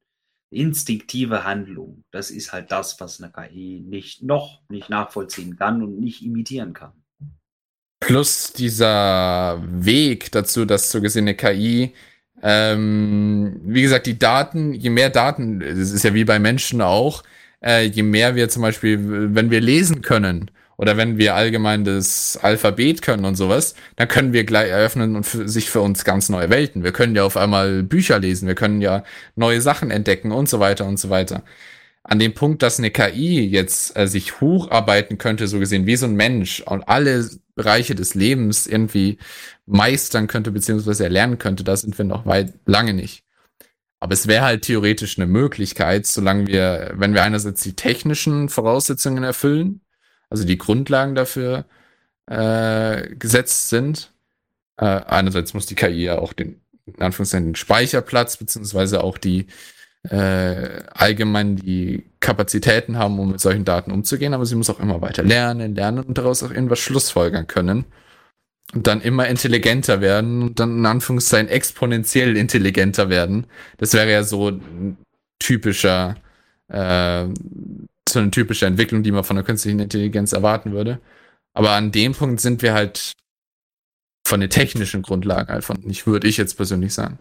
Instinktive 0.49 1.43
Handlung, 1.43 2.05
das 2.11 2.31
ist 2.31 2.53
halt 2.53 2.71
das, 2.71 2.99
was 3.01 3.21
eine 3.21 3.31
KI 3.33 3.83
nicht 3.85 4.23
noch 4.23 4.61
nicht 4.69 4.89
nachvollziehen 4.89 5.57
kann 5.57 5.83
und 5.83 5.99
nicht 5.99 6.23
imitieren 6.23 6.71
kann. 6.73 6.96
Plus 7.99 8.53
dieser 8.53 9.61
Weg 9.65 10.31
dazu, 10.31 10.65
dass 10.65 10.91
so 10.91 11.01
gesehen 11.01 11.25
eine 11.25 11.35
KI, 11.35 11.93
ähm, 12.43 13.59
wie 13.63 13.81
gesagt, 13.81 14.05
die 14.05 14.19
Daten, 14.19 14.73
je 14.73 14.89
mehr 14.89 15.09
Daten, 15.09 15.59
das 15.59 15.91
ist 15.91 16.03
ja 16.03 16.13
wie 16.13 16.25
bei 16.25 16.39
Menschen 16.39 16.81
auch, 16.81 17.23
äh, 17.63 17.85
je 17.85 18.03
mehr 18.03 18.35
wir 18.35 18.49
zum 18.49 18.61
Beispiel, 18.61 18.99
wenn 19.33 19.49
wir 19.49 19.61
lesen 19.61 20.01
können 20.01 20.51
oder 20.77 20.95
wenn 20.97 21.17
wir 21.17 21.35
allgemein 21.35 21.83
das 21.83 22.37
Alphabet 22.41 23.01
können 23.01 23.25
und 23.25 23.35
sowas, 23.35 23.73
dann 23.95 24.07
können 24.07 24.33
wir 24.33 24.43
gleich 24.43 24.69
eröffnen 24.69 25.15
und 25.15 25.23
für, 25.25 25.49
sich 25.49 25.69
für 25.69 25.81
uns 25.81 26.03
ganz 26.03 26.29
neue 26.29 26.49
Welten. 26.51 26.83
Wir 26.83 26.91
können 26.91 27.15
ja 27.15 27.23
auf 27.23 27.37
einmal 27.37 27.81
Bücher 27.83 28.19
lesen, 28.19 28.47
wir 28.47 28.55
können 28.55 28.81
ja 28.81 29.03
neue 29.35 29.61
Sachen 29.61 29.89
entdecken 29.91 30.31
und 30.31 30.47
so 30.47 30.59
weiter 30.59 30.85
und 30.85 30.99
so 30.99 31.09
weiter. 31.09 31.43
An 32.07 32.19
dem 32.19 32.33
Punkt, 32.35 32.63
dass 32.63 32.79
eine 32.79 32.91
KI 32.91 33.41
jetzt 33.47 33.97
äh, 33.97 34.07
sich 34.07 34.41
hocharbeiten 34.41 35.19
könnte, 35.19 35.47
so 35.47 35.59
gesehen, 35.59 35.87
wie 35.87 35.97
so 35.97 36.07
ein 36.07 36.15
Mensch 36.15 36.61
und 36.61 36.87
alle 36.89 37.29
Bereiche 37.55 37.95
des 37.95 38.15
Lebens 38.15 38.67
irgendwie 38.67 39.19
meistern 39.67 40.27
könnte, 40.27 40.51
beziehungsweise 40.51 41.05
erlernen 41.05 41.39
könnte, 41.39 41.63
da 41.65 41.77
sind 41.77 41.97
wir 41.97 42.05
noch 42.05 42.25
weit 42.25 42.53
lange 42.67 42.93
nicht. 42.93 43.25
Aber 43.99 44.13
es 44.13 44.27
wäre 44.27 44.45
halt 44.45 44.63
theoretisch 44.63 45.17
eine 45.17 45.27
Möglichkeit, 45.27 46.05
solange 46.07 46.47
wir, 46.47 46.93
wenn 46.95 47.13
wir 47.13 47.23
einerseits 47.23 47.63
die 47.63 47.75
technischen 47.75 48.49
Voraussetzungen 48.49 49.23
erfüllen, 49.23 49.81
also 50.29 50.45
die 50.45 50.57
Grundlagen 50.59 51.15
dafür 51.15 51.65
äh, 52.27 53.15
gesetzt 53.15 53.69
sind, 53.69 54.11
Äh, 54.77 54.85
einerseits 54.85 55.53
muss 55.53 55.65
die 55.67 55.75
KI 55.75 56.03
ja 56.05 56.19
auch 56.19 56.33
den, 56.33 56.61
in 56.85 57.01
Anführungszeichen, 57.01 57.47
den 57.47 57.55
Speicherplatz, 57.55 58.37
beziehungsweise 58.37 59.03
auch 59.03 59.17
die 59.17 59.47
äh, 60.03 60.83
allgemein 60.93 61.55
die 61.57 62.05
Kapazitäten 62.19 62.97
haben, 62.97 63.19
um 63.19 63.31
mit 63.31 63.39
solchen 63.39 63.65
Daten 63.65 63.91
umzugehen, 63.91 64.33
aber 64.33 64.45
sie 64.45 64.55
muss 64.55 64.69
auch 64.69 64.79
immer 64.79 65.01
weiter 65.01 65.23
lernen, 65.23 65.75
lernen 65.75 66.03
und 66.03 66.17
daraus 66.17 66.43
auch 66.43 66.51
irgendwas 66.51 66.79
schlussfolgern 66.79 67.47
können. 67.47 67.85
Und 68.73 68.85
dann 68.85 69.01
immer 69.01 69.27
intelligenter 69.27 70.01
werden 70.01 70.41
und 70.41 70.59
dann 70.59 70.79
in 70.79 70.85
Anführungszeichen 70.85 71.47
exponentiell 71.47 72.35
intelligenter 72.35 73.09
werden. 73.09 73.47
Das 73.77 73.93
wäre 73.93 74.11
ja 74.11 74.23
so 74.23 74.49
ein 74.49 74.97
typischer, 75.39 76.15
äh, 76.67 77.27
so 78.09 78.19
eine 78.19 78.31
typische 78.31 78.65
Entwicklung, 78.65 79.03
die 79.03 79.11
man 79.11 79.23
von 79.23 79.37
der 79.37 79.45
künstlichen 79.45 79.79
Intelligenz 79.79 80.33
erwarten 80.33 80.73
würde. 80.73 80.99
Aber 81.53 81.71
an 81.71 81.91
dem 81.91 82.13
Punkt 82.13 82.41
sind 82.41 82.61
wir 82.61 82.73
halt 82.73 83.13
von 84.27 84.41
den 84.41 84.49
technischen 84.49 85.01
Grundlagen 85.01 85.49
einfach 85.49 85.77
nicht, 85.77 86.05
würde 86.05 86.27
ich 86.27 86.35
jetzt 86.35 86.55
persönlich 86.55 86.93
sagen. 86.93 87.19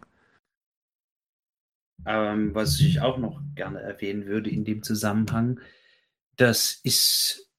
Ähm, 2.07 2.55
was 2.55 2.81
ich 2.81 3.01
auch 3.01 3.19
noch 3.19 3.43
gerne 3.55 3.81
erwähnen 3.81 4.27
würde 4.27 4.49
in 4.51 4.65
dem 4.65 4.83
Zusammenhang, 4.83 5.61
das 6.37 6.81
ist, 6.85 7.51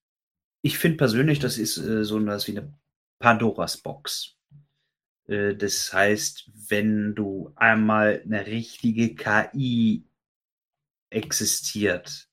ich 0.62 0.78
finde 0.78 0.98
persönlich, 0.98 1.40
das 1.40 1.58
ist 1.58 1.78
äh, 1.78 2.06
so 2.06 2.20
etwas 2.20 2.48
wie 2.48 2.58
eine 2.58 2.74
Pandoras 3.20 3.78
Box. 3.78 4.38
Äh, 5.28 5.56
das 5.56 5.92
heißt, 5.92 6.50
wenn 6.70 7.14
du 7.14 7.52
einmal 7.56 8.22
eine 8.24 8.46
richtige 8.48 9.16
KI 9.16 10.06
existiert, 11.10 12.30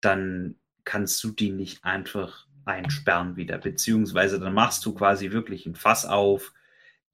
dann 0.00 0.56
kannst 0.84 1.22
du 1.24 1.30
die 1.30 1.50
nicht 1.50 1.84
einfach 1.84 2.46
einsperren 2.64 3.36
wieder, 3.36 3.58
beziehungsweise 3.58 4.38
dann 4.38 4.54
machst 4.54 4.84
du 4.84 4.94
quasi 4.94 5.30
wirklich 5.30 5.66
ein 5.66 5.74
Fass 5.74 6.04
auf, 6.04 6.52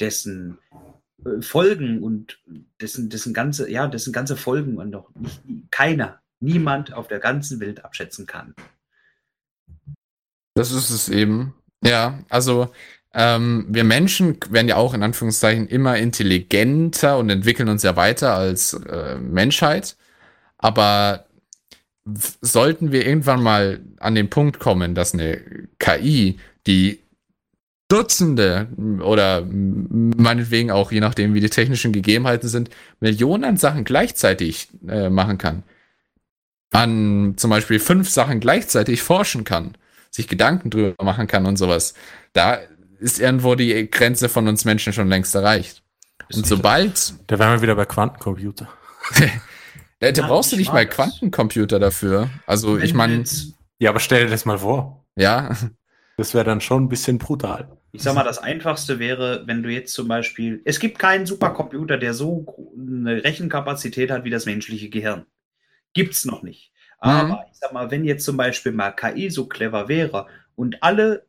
dessen 0.01 0.59
Folgen 1.41 2.03
und 2.03 2.39
dessen, 2.81 3.09
dessen 3.09 3.33
ganze, 3.33 3.71
ja, 3.71 3.87
dessen 3.87 4.13
ganze 4.13 4.37
Folgen 4.37 4.79
und 4.79 4.91
noch 4.91 5.15
nicht, 5.15 5.41
keiner, 5.71 6.21
niemand 6.41 6.93
auf 6.93 7.09
der 7.09 7.19
ganzen 7.19 7.61
Welt 7.61 7.85
abschätzen 7.85 8.27
kann. 8.27 8.55
Das 10.55 10.71
ist 10.71 10.91
es 10.91 11.09
eben. 11.09 11.55
Ja, 11.83 12.19
also 12.29 12.73
ähm, 13.13 13.67
wir 13.69 13.85
Menschen 13.85 14.39
werden 14.51 14.69
ja 14.69 14.77
auch 14.77 14.93
in 14.93 15.03
Anführungszeichen 15.03 15.69
immer 15.69 15.97
intelligenter 15.97 17.19
und 17.19 17.31
entwickeln 17.31 17.69
uns 17.69 17.83
ja 17.83 17.97
weiter 17.97 18.35
als 18.35 18.75
äh, 18.75 19.17
Menschheit. 19.17 19.97
Aber 20.59 21.27
sollten 22.41 22.93
wir 22.93 23.07
irgendwann 23.07 23.43
mal 23.43 23.81
an 23.99 24.15
den 24.15 24.31
Punkt 24.31 24.59
kommen, 24.59 24.95
dass 24.95 25.15
eine 25.15 25.41
KI, 25.79 26.39
die 26.67 27.04
Dutzende 27.95 28.67
oder 29.03 29.47
meinetwegen 29.47 30.73
auch, 30.73 30.91
je 30.91 30.99
nachdem, 30.99 31.33
wie 31.33 31.41
die 31.41 31.49
technischen 31.49 31.93
Gegebenheiten 31.93 32.49
sind, 32.49 32.71
Millionen 32.99 33.45
an 33.45 33.57
Sachen 33.57 33.85
gleichzeitig 33.85 34.69
äh, 34.89 35.11
machen 35.11 35.39
kann, 35.39 35.63
an 36.73 37.35
zum 37.37 37.51
Beispiel 37.51 37.79
fünf 37.79 38.11
Sachen 38.11 38.41
gleichzeitig 38.41 39.01
forschen 39.01 39.45
kann, 39.45 39.77
sich 40.11 40.27
Gedanken 40.27 40.71
drüber 40.71 41.05
machen 41.05 41.29
kann 41.29 41.47
und 41.47 41.57
sowas, 41.57 41.95
da 42.33 42.59
ist 42.99 43.21
irgendwo 43.21 43.55
die 43.55 43.89
Grenze 43.89 44.29
von 44.29 44.49
uns 44.49 44.65
Menschen 44.65 44.93
schon 44.93 45.09
längst 45.09 45.33
erreicht. 45.37 45.85
Und 46.35 46.47
sobald. 46.47 47.15
Da 47.29 47.39
wären 47.39 47.53
wir 47.53 47.63
wieder 47.63 47.77
bei 47.77 47.85
Quantencomputer. 47.85 48.69
da, 50.01 50.11
da 50.11 50.27
brauchst 50.27 50.51
du 50.51 50.57
nicht 50.57 50.73
mal 50.73 50.85
Quantencomputer 50.85 51.79
dafür. 51.79 52.29
Also, 52.45 52.77
ich 52.77 52.93
meine. 52.93 53.23
Ja, 53.79 53.91
aber 53.91 54.01
stell 54.01 54.25
dir 54.25 54.31
das 54.31 54.47
mal 54.47 54.59
vor. 54.59 55.05
Ja. 55.15 55.57
Das 56.17 56.35
wäre 56.35 56.45
dann 56.45 56.61
schon 56.61 56.85
ein 56.85 56.89
bisschen 56.89 57.19
brutal. 57.19 57.69
Ich 57.95 58.03
sag 58.03 58.17
mal, 58.17 58.25
das 58.25 58.39
einfachste 58.39 58.99
wäre, 58.99 59.45
wenn 59.47 59.63
du 59.63 59.71
jetzt 59.71 59.95
zum 59.95 60.09
Beispiel, 60.09 60.61
es 60.65 60.81
gibt 60.81 60.99
keinen 60.99 61.27
Supercomputer, 61.27 61.97
der 61.97 62.13
so 62.13 62.45
eine 62.77 63.23
Rechenkapazität 63.23 64.11
hat 64.11 64.25
wie 64.25 64.31
das 64.31 64.47
menschliche 64.47 64.89
Gehirn. 64.89 65.27
Gibt's 65.93 66.25
noch 66.25 66.43
nicht. 66.43 66.73
Aber 66.99 67.29
mhm. 67.29 67.37
ich 67.53 67.59
sag 67.59 67.73
mal, 67.73 67.93
wenn 67.93 68.05
jetzt 68.05 68.25
zum 68.25 68.37
Beispiel 68.37 68.73
mal 68.73 68.91
KI 68.91 69.31
so 69.31 69.47
clever 69.47 69.87
wäre 69.87 70.27
und 70.57 70.83
alle 70.83 71.27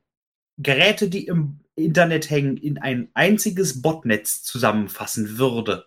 Geräte, 0.58 1.08
die 1.08 1.28
im 1.28 1.60
Internet 1.76 2.32
hängen, 2.32 2.58
in 2.58 2.80
ein 2.80 3.10
einziges 3.14 3.84
Botnetz 3.84 4.42
zusammenfassen 4.42 5.38
würde. 5.38 5.86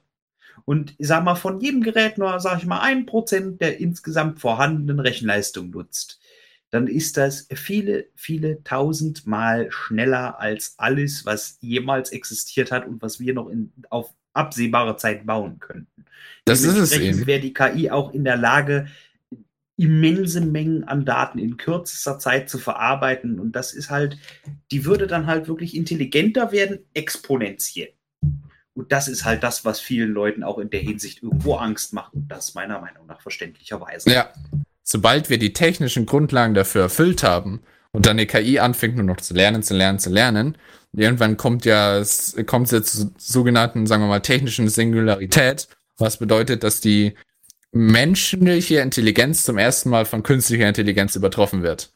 Und 0.64 0.94
ich 0.98 1.09
sag 1.09 1.24
mal, 1.24 1.34
von 1.34 1.60
jedem 1.60 1.82
Gerät 1.82 2.18
nur, 2.18 2.38
sag 2.38 2.59
ich 2.59 2.66
mal, 2.66 2.82
ein 2.82 3.05
Prozent 3.05 3.60
der 3.60 3.80
insgesamt 3.80 4.38
vorhandenen 4.38 5.00
Rechenleistung 5.00 5.70
nutzt, 5.70 6.18
dann 6.70 6.86
ist 6.86 7.16
das 7.16 7.49
viele, 7.55 8.07
viele 8.15 8.62
tausendmal 8.62 9.70
schneller 9.70 10.39
als 10.39 10.74
alles, 10.77 11.24
was 11.24 11.59
jemals 11.61 12.11
existiert 12.11 12.70
hat 12.70 12.86
und 12.86 13.01
was 13.01 13.20
wir 13.20 13.35
noch 13.35 13.49
in, 13.49 13.73
auf 13.89 14.12
absehbare 14.35 14.97
Zeit 14.97 15.27
bauen 15.27 15.59
könnten. 15.59 16.05
Das 16.45 16.62
ist 16.62 16.77
es 16.77 16.93
eben. 16.93 17.27
wäre 17.27 17.40
die 17.40 17.55
KI 17.55 17.90
auch 17.90 18.12
in 18.12 18.24
der 18.24 18.36
Lage, 18.36 18.89
immense 19.77 20.40
Mengen 20.40 20.85
an 20.85 21.05
Daten 21.05 21.39
in 21.39 21.57
kürzester 21.57 22.19
Zeit 22.19 22.51
zu 22.51 22.59
verarbeiten. 22.59 23.39
Und 23.39 23.53
das 23.53 23.73
ist 23.73 23.90
halt, 23.90 24.19
die 24.73 24.85
würde 24.85 25.07
dann 25.07 25.27
halt 25.27 25.47
wirklich 25.49 25.77
intelligenter 25.77 26.53
werden, 26.53 26.81
exponentiell. 26.95 27.93
Und 28.74 28.93
das 28.93 29.09
ist 29.09 29.24
halt 29.24 29.43
das, 29.43 29.65
was 29.65 29.81
vielen 29.81 30.12
Leuten 30.12 30.43
auch 30.43 30.59
in 30.59 30.70
der 30.70 30.81
Hinsicht 30.81 31.23
irgendwo 31.23 31.55
Angst 31.55 31.93
macht. 31.93 32.15
Und 32.15 32.28
das 32.28 32.55
meiner 32.55 32.81
Meinung 32.81 33.07
nach 33.07 33.20
verständlicherweise. 33.20 34.11
Ja. 34.11 34.32
Sobald 34.90 35.28
wir 35.28 35.39
die 35.39 35.52
technischen 35.52 36.06
Grundlagen 36.06 36.55
dafür 36.55 36.82
erfüllt 36.82 37.23
haben 37.23 37.60
und 37.93 38.06
dann 38.06 38.16
die 38.16 38.27
KI 38.27 38.59
anfängt 38.59 38.97
nur 38.97 39.05
noch 39.05 39.19
zu 39.19 39.35
lernen, 39.35 39.62
zu 39.62 39.74
lernen, 39.74 39.98
zu 39.98 40.09
lernen, 40.09 40.56
irgendwann 40.94 41.36
kommt 41.36 41.66
ja, 41.66 41.98
es 41.98 42.35
kommt 42.47 42.73
jetzt 42.73 42.93
zu 42.93 43.12
sogenannten, 43.19 43.86
sagen 43.86 44.02
wir 44.02 44.09
mal, 44.09 44.20
technischen 44.20 44.66
Singularität, 44.70 45.69
was 45.98 46.16
bedeutet, 46.16 46.65
dass 46.65 46.81
die 46.81 47.15
menschliche 47.70 48.81
Intelligenz 48.81 49.43
zum 49.43 49.59
ersten 49.59 49.90
Mal 49.90 50.06
von 50.06 50.23
künstlicher 50.23 50.66
Intelligenz 50.66 51.16
übertroffen 51.16 51.62
wird. 51.62 51.93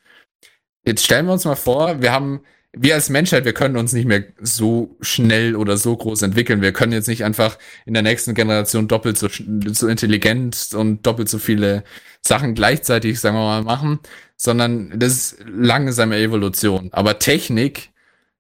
Jetzt 0.84 1.02
stellen 1.02 1.24
wir 1.24 1.32
uns 1.32 1.46
mal 1.46 1.54
vor, 1.54 2.02
wir 2.02 2.12
haben, 2.12 2.42
wir 2.74 2.94
als 2.94 3.10
Menschheit, 3.10 3.44
wir 3.44 3.52
können 3.52 3.76
uns 3.76 3.92
nicht 3.92 4.06
mehr 4.06 4.24
so 4.40 4.96
schnell 5.00 5.56
oder 5.56 5.76
so 5.76 5.96
groß 5.96 6.22
entwickeln. 6.22 6.62
Wir 6.62 6.72
können 6.72 6.92
jetzt 6.92 7.08
nicht 7.08 7.24
einfach 7.24 7.58
in 7.84 7.94
der 7.94 8.02
nächsten 8.02 8.34
Generation 8.34 8.88
doppelt 8.88 9.18
so, 9.18 9.28
so 9.28 9.88
intelligent 9.88 10.70
und 10.74 11.06
doppelt 11.06 11.28
so 11.28 11.38
viele 11.38 11.84
Sachen 12.22 12.54
gleichzeitig, 12.54 13.20
sagen 13.20 13.36
wir 13.36 13.44
mal, 13.44 13.62
machen, 13.62 14.00
sondern 14.36 14.98
das 14.98 15.12
ist 15.12 15.36
langsame 15.46 16.16
Evolution. 16.16 16.88
Aber 16.92 17.18
Technik 17.18 17.90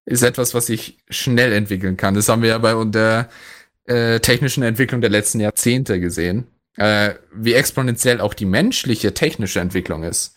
ist 0.04 0.22
etwas, 0.22 0.54
was 0.54 0.66
sich 0.66 0.98
schnell 1.10 1.52
entwickeln 1.52 1.96
kann. 1.96 2.14
Das 2.14 2.28
haben 2.28 2.42
wir 2.42 2.50
ja 2.50 2.58
bei 2.58 2.74
der 2.84 3.28
äh, 3.84 4.20
technischen 4.20 4.62
Entwicklung 4.62 5.00
der 5.00 5.10
letzten 5.10 5.40
Jahrzehnte 5.40 6.00
gesehen 6.00 6.46
äh, 6.76 7.14
wie 7.34 7.54
exponentiell 7.54 8.20
auch 8.20 8.34
die 8.34 8.46
menschliche 8.46 9.14
technische 9.14 9.60
Entwicklung 9.60 10.02
ist. 10.02 10.34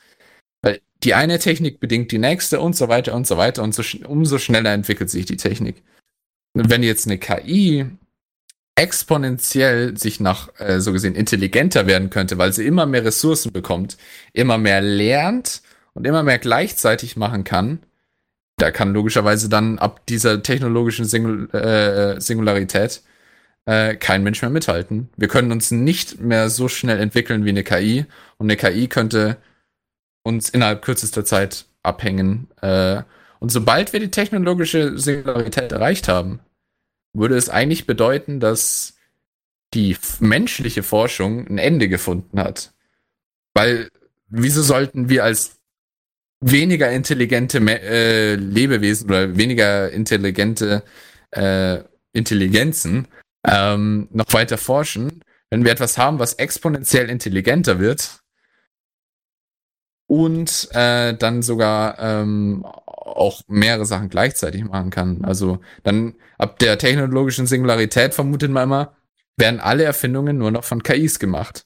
Die 1.03 1.13
eine 1.13 1.39
Technik 1.39 1.79
bedingt 1.79 2.11
die 2.11 2.17
nächste 2.17 2.59
und 2.59 2.75
so 2.75 2.87
weiter 2.87 3.13
und 3.13 3.27
so 3.27 3.37
weiter 3.37 3.63
und 3.63 3.75
so 3.75 3.83
umso 4.07 4.37
schneller 4.37 4.73
entwickelt 4.73 5.09
sich 5.09 5.25
die 5.25 5.37
Technik. 5.37 5.83
Wenn 6.53 6.83
jetzt 6.83 7.05
eine 7.05 7.17
KI 7.17 7.85
exponentiell 8.75 9.97
sich 9.97 10.19
nach 10.19 10.49
äh, 10.59 10.79
so 10.79 10.91
gesehen 10.91 11.15
intelligenter 11.15 11.87
werden 11.87 12.09
könnte, 12.09 12.37
weil 12.37 12.53
sie 12.53 12.65
immer 12.65 12.85
mehr 12.85 13.05
Ressourcen 13.05 13.51
bekommt, 13.51 13.97
immer 14.33 14.57
mehr 14.57 14.81
lernt 14.81 15.61
und 15.93 16.05
immer 16.05 16.23
mehr 16.23 16.39
gleichzeitig 16.39 17.15
machen 17.15 17.45
kann, 17.45 17.79
da 18.57 18.71
kann 18.71 18.93
logischerweise 18.93 19.49
dann 19.49 19.79
ab 19.79 20.05
dieser 20.07 20.43
technologischen 20.43 21.05
Singul 21.05 21.49
äh, 21.53 22.19
Singularität 22.19 23.01
äh, 23.65 23.95
kein 23.95 24.23
Mensch 24.23 24.41
mehr 24.41 24.51
mithalten. 24.51 25.09
Wir 25.17 25.27
können 25.27 25.51
uns 25.51 25.71
nicht 25.71 26.19
mehr 26.19 26.49
so 26.49 26.67
schnell 26.67 26.99
entwickeln 26.99 27.45
wie 27.45 27.49
eine 27.49 27.63
KI 27.63 28.05
und 28.37 28.47
eine 28.47 28.57
KI 28.57 28.87
könnte 28.87 29.37
uns 30.25 30.49
innerhalb 30.49 30.81
kürzester 30.81 31.23
Zeit 31.23 31.65
abhängen. 31.83 32.47
Äh, 32.61 33.03
und 33.39 33.49
sobald 33.49 33.93
wir 33.93 33.99
die 33.99 34.11
technologische 34.11 34.97
Singularität 34.97 35.71
erreicht 35.71 36.07
haben, 36.07 36.39
würde 37.13 37.37
es 37.37 37.49
eigentlich 37.49 37.85
bedeuten, 37.85 38.39
dass 38.39 38.95
die 39.73 39.95
menschliche 40.19 40.83
Forschung 40.83 41.47
ein 41.47 41.57
Ende 41.57 41.87
gefunden 41.87 42.39
hat. 42.39 42.73
Weil, 43.53 43.89
wieso 44.27 44.63
sollten 44.63 45.09
wir 45.09 45.23
als 45.23 45.57
weniger 46.41 46.91
intelligente 46.91 47.59
äh, 47.59 48.35
Lebewesen 48.35 49.09
oder 49.09 49.37
weniger 49.37 49.91
intelligente 49.91 50.83
äh, 51.31 51.79
Intelligenzen 52.13 53.07
ähm, 53.45 54.07
noch 54.11 54.31
weiter 54.31 54.57
forschen, 54.57 55.21
wenn 55.49 55.63
wir 55.63 55.71
etwas 55.71 55.97
haben, 55.97 56.17
was 56.17 56.33
exponentiell 56.33 57.09
intelligenter 57.09 57.79
wird 57.79 58.21
und 60.07 60.69
äh, 60.71 61.15
dann 61.15 61.41
sogar 61.41 61.99
ähm, 61.99 62.65
auch 62.65 63.41
mehrere 63.47 63.85
Sachen 63.85 64.09
gleichzeitig 64.09 64.63
machen 64.63 64.89
kann. 64.89 65.25
Also 65.25 65.59
dann 65.83 66.15
ab 66.37 66.59
der 66.59 66.77
technologischen 66.77 67.47
Singularität 67.47 68.13
vermutet 68.13 68.51
man 68.51 68.63
immer, 68.63 68.95
werden 69.37 69.59
alle 69.59 69.83
Erfindungen 69.83 70.37
nur 70.37 70.51
noch 70.51 70.63
von 70.63 70.83
KIs 70.83 71.19
gemacht. 71.19 71.65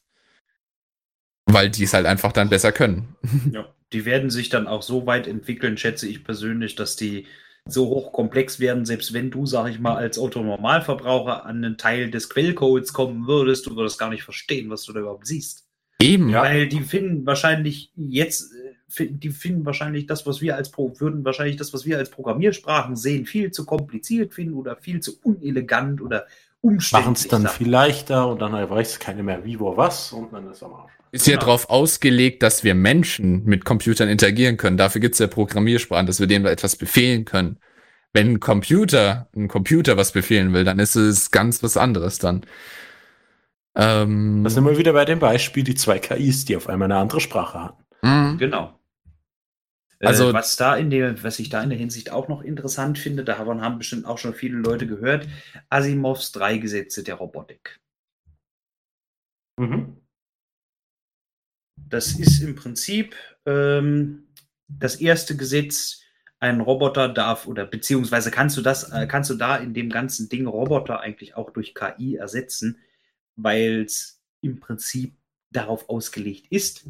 Weil 1.46 1.70
die 1.70 1.84
es 1.84 1.94
halt 1.94 2.06
einfach 2.06 2.32
dann 2.32 2.50
besser 2.50 2.72
können. 2.72 3.16
Ja, 3.52 3.74
die 3.92 4.06
werden 4.06 4.30
sich 4.30 4.50
dann 4.50 4.68
auch 4.68 4.84
so 4.84 5.06
weit 5.08 5.28
entwickeln, 5.28 5.78
schätze 5.78 6.08
ich 6.08 6.24
persönlich, 6.24 6.76
dass 6.76 6.96
die 6.96 7.26
so 7.66 7.88
hochkomplex 7.88 8.60
werden, 8.60 8.86
selbst 8.86 9.14
wenn 9.14 9.32
du, 9.32 9.46
sag 9.46 9.70
ich 9.70 9.80
mal, 9.80 9.96
als 9.96 10.18
Autonormalverbraucher 10.18 11.46
an 11.46 11.64
einen 11.64 11.78
Teil 11.78 12.10
des 12.10 12.30
Quellcodes 12.30 12.94
kommen 12.94 13.28
würdest, 13.28 13.66
du 13.66 13.76
würdest 13.76 14.00
gar 14.00 14.10
nicht 14.10 14.24
verstehen, 14.24 14.70
was 14.70 14.84
du 14.84 14.94
da 14.94 15.02
überhaupt 15.02 15.28
siehst. 15.28 15.69
Eben. 16.02 16.30
Ja. 16.30 16.44
Weil 16.44 16.68
die 16.68 16.82
finden 16.82 17.26
wahrscheinlich 17.26 17.92
jetzt, 17.96 18.54
äh, 18.98 19.08
die 19.10 19.30
finden 19.30 19.66
wahrscheinlich 19.66 20.08
das, 20.08 20.26
was 20.26 20.42
wir 20.42 20.56
als 20.56 20.72
Pro, 20.72 20.94
würden 21.00 21.26
wahrscheinlich 21.26 21.58
das, 21.58 21.74
was 21.74 21.86
wir 21.86 21.98
als 21.98 22.10
Programmiersprachen 22.10 22.96
sehen, 22.96 23.26
viel 23.26 23.52
zu 23.52 23.66
kompliziert 23.66 24.34
finden 24.34 24.54
oder 24.54 24.78
viel 24.78 25.02
zu 25.02 25.20
unelegant 25.24 26.02
oder 26.02 26.26
umständlich. 26.62 27.06
Machen 27.06 27.14
es 27.14 27.28
dann 27.28 27.48
viel 27.48 27.70
leichter 27.70 28.28
und 28.28 28.42
dann 28.42 28.54
weiß 28.54 29.00
keiner 29.00 29.24
mehr 29.24 29.44
wie, 29.44 29.60
wo, 29.60 29.76
was 29.78 30.14
und 30.14 30.32
dann 30.34 30.50
ist 30.50 30.64
am 30.64 30.74
Arsch. 30.74 30.92
Ist 31.12 31.28
ja 31.28 31.34
Genau. 31.34 31.46
darauf 31.46 31.70
ausgelegt, 31.70 32.44
dass 32.44 32.64
wir 32.64 32.76
Menschen 32.76 33.44
mit 33.46 33.66
Computern 33.66 34.10
interagieren 34.10 34.58
können. 34.58 34.78
Dafür 34.78 35.02
gibt's 35.02 35.20
ja 35.20 35.28
Programmiersprachen, 35.28 36.06
dass 36.06 36.20
wir 36.20 36.28
denen 36.28 36.46
etwas 36.46 36.76
befehlen 36.76 37.26
können. 37.26 37.58
Wenn 38.14 38.34
ein 38.34 38.40
Computer, 38.40 39.28
ein 39.36 39.48
Computer 39.48 39.98
was 39.98 40.12
befehlen 40.12 40.54
will, 40.54 40.64
dann 40.64 40.80
ist 40.80 40.96
es 40.96 41.32
ganz 41.32 41.64
was 41.64 41.78
anderes 41.78 42.20
dann. 42.20 42.42
Ähm, 43.82 44.44
Da 44.44 44.50
sind 44.50 44.66
wir 44.66 44.78
wieder 44.78 44.94
bei 44.94 45.06
dem 45.06 45.20
Beispiel, 45.20 45.64
die 45.64 45.76
zwei 45.76 46.00
KIs, 46.00 46.46
die 46.46 46.56
auf 46.58 46.68
einmal 46.68 46.92
eine 46.92 47.00
andere 47.00 47.22
Sprache 47.22 47.62
hatten. 47.64 47.84
mh, 48.02 48.36
Genau. 48.38 48.76
Also- 50.02 50.24
Also, 50.26 50.34
was, 50.34 50.56
da 50.56 50.76
in 50.78 50.90
der, 50.90 51.22
was 51.24 51.40
ich 51.40 51.50
da 51.50 51.62
in 51.62 51.70
der 51.70 51.78
Hinsicht 51.78 52.12
auch 52.12 52.30
noch 52.30 52.42
interessant 52.42 52.98
finde, 52.98 53.24
davon 53.26 53.62
haben 53.62 53.78
bestimmt 53.78 54.06
auch 54.06 54.18
schon 54.18 54.34
viele 54.34 54.58
Leute 54.58 54.88
gehört, 54.88 55.28
Asimovs 55.70 56.32
drei 56.32 56.58
Gesetze 56.58 57.04
der 57.04 57.16
Robotik. 57.16 57.80
Mhm. 59.58 59.98
Das 61.76 62.18
ist 62.18 62.42
im 62.42 62.56
Prinzip 62.56 63.16
ähm, 63.46 64.28
das 64.68 64.96
erste 64.98 65.36
Gesetz, 65.36 66.02
ein 66.42 66.62
Roboter 66.62 67.10
darf 67.10 67.48
oder 67.48 67.66
beziehungsweise 67.66 68.32
kannst 68.32 68.56
du 68.56 68.62
das, 68.62 68.90
äh, 68.94 69.06
kannst 69.08 69.30
du 69.30 69.36
da 69.36 69.58
in 69.58 69.74
dem 69.74 69.90
ganzen 69.90 70.30
Ding 70.30 70.48
Roboter 70.48 71.02
eigentlich 71.02 71.36
auch 71.36 71.50
durch 71.52 71.76
KI 71.76 72.16
ersetzen, 72.16 72.78
weil 73.44 73.84
es 73.86 74.22
im 74.42 74.60
Prinzip 74.60 75.14
darauf 75.52 75.90
ausgelegt 75.90 76.48
ist. 76.50 76.86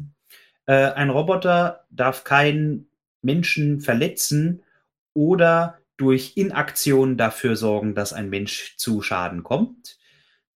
Äh, 0.66 0.92
ein 0.92 1.10
Roboter 1.10 1.86
darf 1.90 2.24
keinen 2.24 2.88
Menschen 3.22 3.80
verletzen 3.80 4.62
oder 5.14 5.78
durch 5.96 6.36
Inaktion 6.36 7.16
dafür 7.16 7.56
sorgen, 7.56 7.94
dass 7.94 8.12
ein 8.12 8.30
Mensch 8.30 8.76
zu 8.76 9.02
Schaden 9.02 9.42
kommt. 9.42 9.98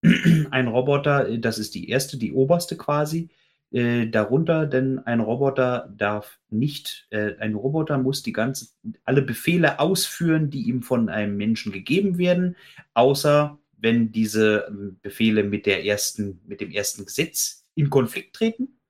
Ein 0.51 0.69
Roboter, 0.69 1.29
äh, 1.29 1.39
das 1.39 1.59
ist 1.59 1.75
die 1.75 1.89
erste, 1.89 2.19
die 2.19 2.33
oberste 2.33 2.77
quasi, 2.77 3.31
äh, 3.75 4.07
darunter, 4.07 4.67
denn 4.67 5.01
ein 5.01 5.21
Roboter 5.21 5.93
darf 5.97 6.39
nicht, 6.49 7.07
äh, 7.11 7.37
ein 7.41 7.55
Roboter 7.55 7.99
muss 7.99 8.23
die 8.23 8.33
ganze, 8.33 8.69
alle 9.05 9.21
Befehle 9.21 9.81
ausführen, 9.81 10.49
die 10.49 10.69
ihm 10.69 10.83
von 10.83 11.09
einem 11.09 11.37
Menschen 11.37 11.73
gegeben 11.73 12.17
werden, 12.17 12.57
außer 12.95 13.59
wenn 13.85 14.11
diese 14.11 14.67
ähm, 14.69 14.97
Befehle 15.03 15.45
mit 15.45 15.67
der 15.67 15.85
ersten, 15.85 16.41
mit 16.47 16.61
dem 16.61 16.73
ersten 16.73 17.05
Gesetz 17.05 17.65
in 17.77 17.91
Konflikt 17.91 18.35
treten. 18.35 18.81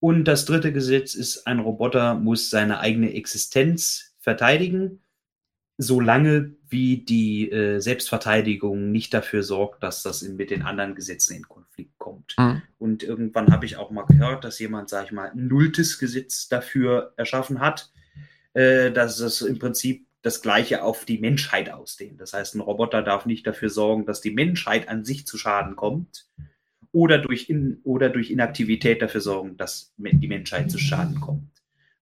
Und 0.00 0.24
das 0.24 0.46
dritte 0.46 0.72
Gesetz 0.72 1.14
ist, 1.14 1.46
ein 1.46 1.60
Roboter 1.60 2.14
muss 2.14 2.50
seine 2.50 2.80
eigene 2.80 3.14
Existenz 3.14 4.16
verteidigen, 4.18 5.00
solange 5.78 6.56
wie 6.68 7.04
die 7.04 7.50
äh, 7.50 7.80
Selbstverteidigung 7.80 8.90
nicht 8.90 9.12
dafür 9.12 9.42
sorgt, 9.42 9.82
dass 9.82 10.02
das 10.02 10.22
in, 10.22 10.36
mit 10.36 10.50
den 10.50 10.62
anderen 10.62 10.94
Gesetzen 10.94 11.36
in 11.36 11.48
Konflikt 11.48 11.98
kommt. 11.98 12.34
mh. 12.38 12.62
Und 12.78 13.02
irgendwann 13.02 13.52
habe 13.52 13.66
ich 13.66 13.76
auch 13.76 13.90
mal 13.90 14.06
gehört, 14.06 14.44
dass 14.44 14.58
jemand, 14.58 14.88
sag 14.88 15.06
ich 15.06 15.12
mal, 15.12 15.30
ein 15.30 15.48
nulltes 15.48 15.98
Gesetz 15.98 16.48
dafür 16.48 17.12
erschaffen 17.16 17.60
hat, 17.60 17.92
äh, 18.54 18.90
dass 18.90 19.20
es 19.20 19.42
im 19.42 19.58
Prinzip 19.58 20.06
das 20.22 20.40
Gleiche 20.40 20.82
auf 20.82 21.04
die 21.04 21.18
Menschheit 21.18 21.70
ausdehnt. 21.70 22.20
Das 22.20 22.32
heißt, 22.32 22.54
ein 22.54 22.60
Roboter 22.60 23.02
darf 23.02 23.26
nicht 23.26 23.46
dafür 23.46 23.68
sorgen, 23.68 24.06
dass 24.06 24.20
die 24.20 24.30
Menschheit 24.30 24.88
an 24.88 25.04
sich 25.04 25.26
zu 25.26 25.36
Schaden 25.36 25.76
kommt 25.76 26.26
oder 26.92 27.18
durch, 27.18 27.48
in, 27.48 27.80
oder 27.82 28.08
durch 28.08 28.30
Inaktivität 28.30 29.02
dafür 29.02 29.20
sorgen, 29.20 29.56
dass 29.56 29.92
die 29.96 30.28
Menschheit 30.28 30.70
zu 30.70 30.78
Schaden 30.78 31.20
kommt. 31.20 31.50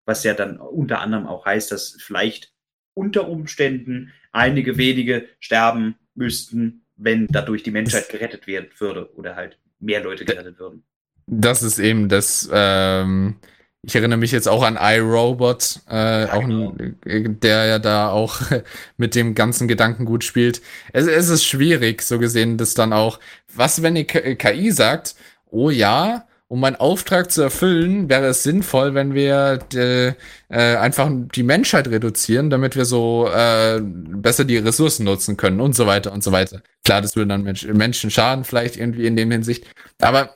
Was 0.05 0.25
ja 0.25 0.35
dann 0.35 0.59
unter 0.59 1.01
anderem 1.01 1.27
auch 1.27 1.47
heißt, 1.47 1.73
dass 1.73 1.97
vielleicht 1.99 2.53
unter 2.95 3.29
Umständen 3.29 4.13
einige 4.33 4.77
wenige 4.77 5.27
sterben 5.39 5.97
müssten, 6.15 6.85
wenn 6.97 7.27
dadurch 7.29 7.63
die 7.63 7.71
Menschheit 7.71 8.09
gerettet 8.11 8.47
werden 8.47 8.69
würde 8.79 9.15
oder 9.17 9.37
halt 9.37 9.59
mehr 9.79 10.03
Leute 10.03 10.25
gerettet 10.25 10.59
würden. 10.59 10.83
Das 11.27 11.63
ist 11.63 11.79
eben 11.79 12.09
das, 12.09 12.51
ähm, 12.53 13.37
ich 13.83 13.95
erinnere 13.95 14.19
mich 14.19 14.33
jetzt 14.33 14.49
auch 14.49 14.63
an 14.63 14.79
iRobot, 14.81 15.81
äh, 15.89 16.27
auch 16.27 16.41
genau. 16.41 16.75
ein, 17.07 17.41
der 17.41 17.67
ja 17.67 17.79
da 17.79 18.11
auch 18.11 18.41
mit 18.97 19.15
dem 19.15 19.35
ganzen 19.35 19.69
Gedanken 19.69 20.05
gut 20.05 20.25
spielt. 20.25 20.61
Es, 20.93 21.07
es 21.07 21.29
ist 21.29 21.45
schwierig, 21.45 22.03
so 22.03 22.19
gesehen, 22.19 22.59
das 22.59 22.75
dann 22.75 22.93
auch, 22.93 23.21
was, 23.55 23.83
wenn 23.83 23.95
die 23.95 24.05
KI 24.05 24.71
sagt, 24.71 25.15
oh 25.51 25.71
ja, 25.71 26.27
um 26.51 26.61
meinen 26.61 26.77
Auftrag 26.77 27.31
zu 27.31 27.43
erfüllen, 27.43 28.09
wäre 28.09 28.27
es 28.27 28.43
sinnvoll, 28.43 28.93
wenn 28.95 29.15
wir 29.15 29.61
äh, 29.73 30.09
äh, 30.49 30.77
einfach 30.77 31.09
die 31.33 31.45
Menschheit 31.45 31.87
reduzieren, 31.87 32.51
damit 32.51 32.75
wir 32.75 32.85
so 32.85 33.31
äh, 33.33 33.81
besser 33.81 34.45
die 34.45 34.57
Ressourcen 34.59 35.05
nutzen 35.05 35.37
können 35.37 35.61
und 35.61 35.77
so 35.77 35.87
weiter 35.87 36.13
und 36.13 36.25
so 36.25 36.33
weiter. 36.33 36.61
Klar, 36.85 37.03
das 37.03 37.15
würde 37.15 37.29
dann 37.29 37.45
Mensch, 37.45 37.65
Menschen 37.67 38.11
schaden, 38.11 38.43
vielleicht 38.45 38.77
irgendwie 38.77 39.07
in 39.07 39.15
dem 39.15 39.31
Hinsicht. 39.31 39.65
Aber 40.01 40.35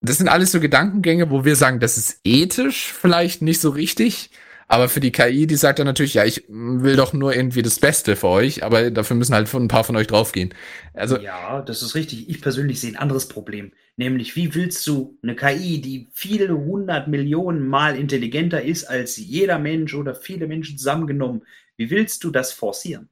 das 0.00 0.18
sind 0.18 0.28
alles 0.28 0.52
so 0.52 0.60
Gedankengänge, 0.60 1.30
wo 1.30 1.44
wir 1.44 1.56
sagen, 1.56 1.80
das 1.80 1.98
ist 1.98 2.20
ethisch 2.24 2.92
vielleicht 2.92 3.42
nicht 3.42 3.60
so 3.60 3.70
richtig. 3.70 4.30
Aber 4.66 4.88
für 4.88 5.00
die 5.00 5.10
KI, 5.10 5.48
die 5.48 5.56
sagt 5.56 5.80
dann 5.80 5.86
natürlich, 5.86 6.14
ja, 6.14 6.24
ich 6.24 6.44
will 6.48 6.94
doch 6.94 7.12
nur 7.12 7.34
irgendwie 7.34 7.62
das 7.62 7.80
Beste 7.80 8.14
für 8.14 8.28
euch, 8.28 8.62
aber 8.62 8.92
dafür 8.92 9.16
müssen 9.16 9.34
halt 9.34 9.52
ein 9.52 9.66
paar 9.66 9.82
von 9.82 9.96
euch 9.96 10.06
draufgehen. 10.06 10.54
Also, 10.94 11.18
ja, 11.18 11.60
das 11.60 11.82
ist 11.82 11.96
richtig. 11.96 12.28
Ich 12.28 12.40
persönlich 12.40 12.80
sehe 12.80 12.90
ein 12.90 12.96
anderes 12.96 13.26
Problem. 13.26 13.72
Nämlich, 13.96 14.36
wie 14.36 14.54
willst 14.54 14.86
du 14.86 15.18
eine 15.24 15.34
KI, 15.34 15.80
die 15.80 16.08
viele 16.12 16.56
hundert 16.56 17.08
Millionen 17.08 17.66
Mal 17.66 17.96
intelligenter 17.96 18.62
ist 18.62 18.84
als 18.84 19.16
jeder 19.16 19.58
Mensch 19.58 19.92
oder 19.92 20.14
viele 20.14 20.46
Menschen 20.46 20.78
zusammengenommen, 20.78 21.42
wie 21.76 21.90
willst 21.90 22.22
du 22.22 22.30
das 22.30 22.52
forcieren? 22.52 23.08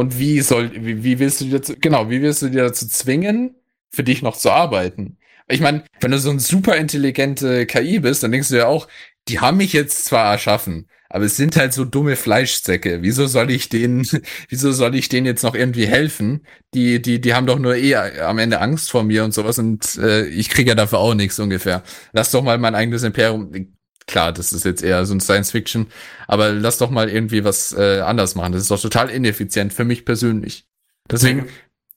und 0.00 0.18
wie 0.18 0.40
soll, 0.40 0.70
wie, 0.74 1.04
wie 1.04 1.18
willst 1.18 1.40
du 1.40 1.44
dir 1.44 1.58
dazu, 1.58 1.74
genau, 1.78 2.08
wie 2.08 2.22
willst 2.22 2.42
du 2.42 2.48
dir 2.48 2.62
dazu 2.62 2.88
zwingen, 2.88 3.54
für 3.90 4.02
dich 4.02 4.22
noch 4.22 4.36
zu 4.36 4.50
arbeiten? 4.50 5.18
Ich 5.50 5.60
meine, 5.60 5.84
wenn 6.00 6.10
du 6.10 6.18
so 6.18 6.30
eine 6.30 6.40
super 6.40 6.76
intelligente 6.76 7.66
KI 7.66 7.98
bist, 8.00 8.22
dann 8.22 8.32
denkst 8.32 8.48
du 8.48 8.56
ja 8.56 8.66
auch, 8.66 8.88
die 9.28 9.40
haben 9.40 9.58
mich 9.58 9.72
jetzt 9.72 10.04
zwar 10.06 10.32
erschaffen, 10.32 10.88
aber 11.08 11.24
es 11.24 11.36
sind 11.36 11.56
halt 11.56 11.72
so 11.72 11.84
dumme 11.84 12.16
Fleischsäcke. 12.16 13.02
Wieso 13.02 13.26
soll 13.26 13.50
ich 13.50 13.68
denen, 13.68 14.06
wieso 14.48 14.72
soll 14.72 14.94
ich 14.94 15.08
denen 15.08 15.26
jetzt 15.26 15.42
noch 15.42 15.54
irgendwie 15.54 15.86
helfen? 15.86 16.46
Die, 16.72 17.02
die, 17.02 17.20
die 17.20 17.34
haben 17.34 17.46
doch 17.46 17.58
nur 17.58 17.76
eh 17.76 17.96
am 17.96 18.38
Ende 18.38 18.60
Angst 18.60 18.90
vor 18.90 19.02
mir 19.02 19.24
und 19.24 19.34
sowas 19.34 19.58
und 19.58 19.96
äh, 19.98 20.26
ich 20.26 20.48
kriege 20.50 20.70
ja 20.70 20.74
dafür 20.74 20.98
auch 20.98 21.14
nichts 21.14 21.38
ungefähr. 21.38 21.82
Lass 22.12 22.30
doch 22.30 22.42
mal 22.42 22.58
mein 22.58 22.74
eigenes 22.74 23.02
Imperium. 23.02 23.74
Klar, 24.06 24.32
das 24.32 24.52
ist 24.52 24.64
jetzt 24.64 24.82
eher 24.82 25.04
so 25.04 25.14
ein 25.14 25.20
Science 25.20 25.50
Fiction, 25.50 25.86
aber 26.26 26.52
lass 26.52 26.78
doch 26.78 26.90
mal 26.90 27.08
irgendwie 27.08 27.44
was 27.44 27.72
äh, 27.72 28.00
anders 28.00 28.34
machen. 28.34 28.52
Das 28.52 28.62
ist 28.62 28.70
doch 28.70 28.80
total 28.80 29.10
ineffizient 29.10 29.72
für 29.72 29.84
mich 29.84 30.04
persönlich. 30.04 30.64
Deswegen, 31.08 31.48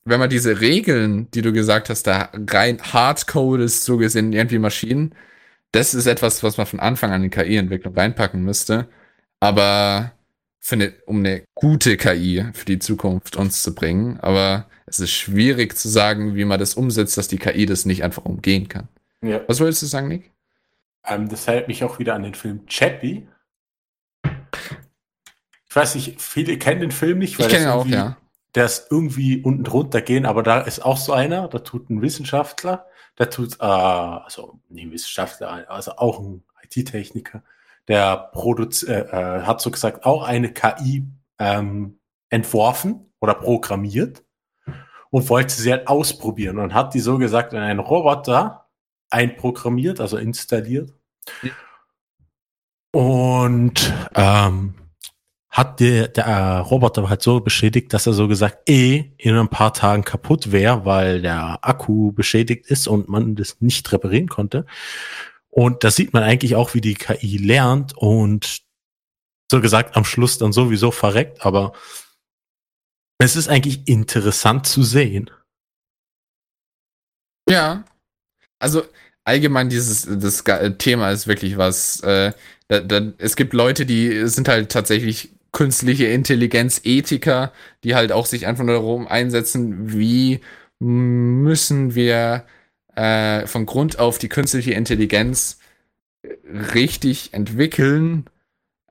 wenn 0.06 0.20
man 0.20 0.30
diese 0.30 0.60
Regeln, 0.60 1.30
die 1.32 1.42
du 1.42 1.54
gesagt 1.54 1.90
hast, 1.90 2.08
da 2.08 2.30
rein 2.34 2.82
Hardcode 2.82 3.62
ist 3.62 3.84
so 3.84 3.98
gesehen 3.98 4.34
irgendwie 4.34 4.60
Maschinen, 4.60 5.16
das 5.72 5.94
ist 5.94 6.06
etwas, 6.06 6.44
was 6.44 6.58
man 6.58 6.66
von 6.66 6.80
Anfang 6.80 7.12
an 7.12 7.24
in 7.24 7.32
KI-Entwicklung 7.32 7.96
reinpacken 7.96 8.44
müsste. 8.44 8.88
Aber 9.40 10.14
für 10.60 10.76
eine, 10.76 10.94
um 11.06 11.20
eine 11.20 11.44
gute 11.56 11.98
KI 11.98 12.46
für 12.54 12.66
die 12.66 12.80
Zukunft 12.80 13.36
uns 13.36 13.64
zu 13.64 13.76
bringen. 13.76 14.20
Aber 14.22 14.70
es 14.86 15.00
ist 15.00 15.12
schwierig 15.12 15.76
zu 15.78 15.90
sagen, 15.90 16.36
wie 16.36 16.46
man 16.46 16.60
das 16.60 16.76
umsetzt, 16.76 17.18
dass 17.18 17.28
die 17.28 17.38
KI 17.38 17.66
das 17.66 17.86
nicht 17.86 18.04
einfach 18.04 18.24
umgehen 18.24 18.70
kann. 18.70 18.88
Ja. 19.22 19.42
Was 19.48 19.60
wolltest 19.60 19.82
du 19.82 19.88
sagen, 19.88 20.08
Nick? 20.08 20.32
Ähm, 21.06 21.28
das 21.28 21.48
hält 21.48 21.68
mich 21.68 21.84
auch 21.84 22.00
wieder 22.00 22.14
an 22.14 22.24
den 22.24 22.36
Film 22.36 22.66
Chappie. 22.68 23.28
Ich 25.68 25.76
weiß 25.76 25.96
nicht, 25.96 26.22
viele 26.22 26.58
kennen 26.58 26.82
den 26.82 26.92
Film 26.92 27.20
nicht, 27.20 27.32
Ich 27.32 27.38
das 27.38 27.48
kenne 27.48 27.66
ihn 27.66 27.72
auch, 27.72 27.88
ja. 27.88 28.16
Der 28.56 28.66
ist 28.66 28.92
irgendwie 28.92 29.42
unten 29.42 29.64
drunter 29.64 30.02
gehen, 30.02 30.26
aber 30.26 30.44
da 30.44 30.62
ist 30.62 30.86
auch 30.86 30.98
so 30.98 31.14
einer, 31.14 31.48
da 31.48 31.60
tut 31.60 31.90
ein 31.90 32.02
Wissenschaftler, 32.02 32.86
der 33.18 33.30
tut, 33.30 33.60
äh, 33.60 33.64
also 33.64 34.60
nicht 34.70 34.86
ein 34.86 34.92
Wissenschaftler, 34.92 35.70
also 35.70 35.94
auch 35.98 36.20
ein 36.20 36.44
IT-Techniker, 36.64 37.44
der 37.88 38.18
produz 38.34 38.84
äh, 38.84 39.02
äh, 39.02 39.42
hat 39.42 39.62
so 39.62 39.72
gesagt 39.72 40.06
auch 40.06 40.24
eine 40.24 40.54
KI 40.54 41.06
ähm, 41.40 42.00
entworfen 42.30 43.12
oder 43.20 43.34
programmiert 43.34 44.24
und 45.10 45.30
wollte 45.30 45.54
sie 45.54 45.72
halt 45.72 45.88
ausprobieren 45.88 46.60
und 46.60 46.74
hat 46.74 46.94
die 46.94 47.00
so 47.00 47.18
gesagt 47.18 47.54
in 47.54 47.60
einen 47.60 47.80
Roboter 47.80 48.68
einprogrammiert, 49.10 50.00
also 50.00 50.18
installiert. 50.18 50.94
Ja. 51.42 51.52
Und 52.92 53.94
ähm, 54.16 54.76
hat 55.54 55.80
der, 55.80 56.08
der 56.08 56.26
äh, 56.26 56.58
Roboter 56.58 57.08
halt 57.08 57.22
so 57.22 57.40
beschädigt, 57.40 57.94
dass 57.94 58.08
er 58.08 58.14
so 58.14 58.28
gesagt 58.28 58.68
eh 58.68 59.12
in 59.18 59.36
ein 59.36 59.50
paar 59.50 59.72
Tagen 59.72 60.04
kaputt 60.04 60.52
wäre, 60.52 60.84
weil 60.84 61.22
der 61.22 61.60
Akku 61.62 62.12
beschädigt 62.12 62.66
ist 62.66 62.88
und 62.88 63.08
man 63.08 63.36
das 63.36 63.62
nicht 63.62 63.92
reparieren 63.92 64.28
konnte. 64.28 64.66
Und 65.52 65.84
da 65.84 65.92
sieht 65.92 66.12
man 66.12 66.24
eigentlich 66.24 66.56
auch, 66.56 66.74
wie 66.74 66.82
die 66.82 66.96
KI 66.96 67.38
lernt 67.38 67.96
und 67.96 68.64
so 69.52 69.62
gesagt 69.62 69.96
am 69.96 70.06
Schluss 70.06 70.40
dann 70.40 70.54
sowieso 70.54 70.90
verreckt, 70.90 71.46
aber 71.46 71.74
es 73.20 73.36
ist 73.36 73.48
eigentlich 73.48 73.88
interessant 73.88 74.66
zu 74.66 74.82
sehen. 74.82 75.30
Ja. 77.48 77.86
Also 78.58 78.84
allgemein 79.24 79.70
dieses 79.70 80.08
das 80.10 80.44
Thema 80.80 81.12
ist 81.12 81.28
wirklich 81.28 81.58
was. 81.58 82.00
Äh, 82.00 82.34
da, 82.70 82.80
da, 82.80 83.14
es 83.20 83.36
gibt 83.36 83.54
Leute, 83.54 83.86
die 83.86 84.28
sind 84.28 84.48
halt 84.48 84.72
tatsächlich 84.72 85.30
künstliche 85.54 86.08
Intelligenz 86.08 86.82
Ethiker, 86.84 87.54
die 87.84 87.96
halt 87.96 88.12
auch 88.12 88.26
sich 88.26 88.46
einfach 88.46 88.66
nur 88.66 88.76
darum 88.76 89.08
einsetzen, 89.08 89.94
wie 89.94 90.42
müssen 90.80 91.96
wir 91.96 92.46
äh, 92.96 93.48
von 93.48 93.66
Grund 93.66 94.00
auf 94.00 94.18
die 94.18 94.30
künstliche 94.30 94.74
Intelligenz 94.74 95.60
richtig 96.74 97.34
entwickeln, 97.34 98.26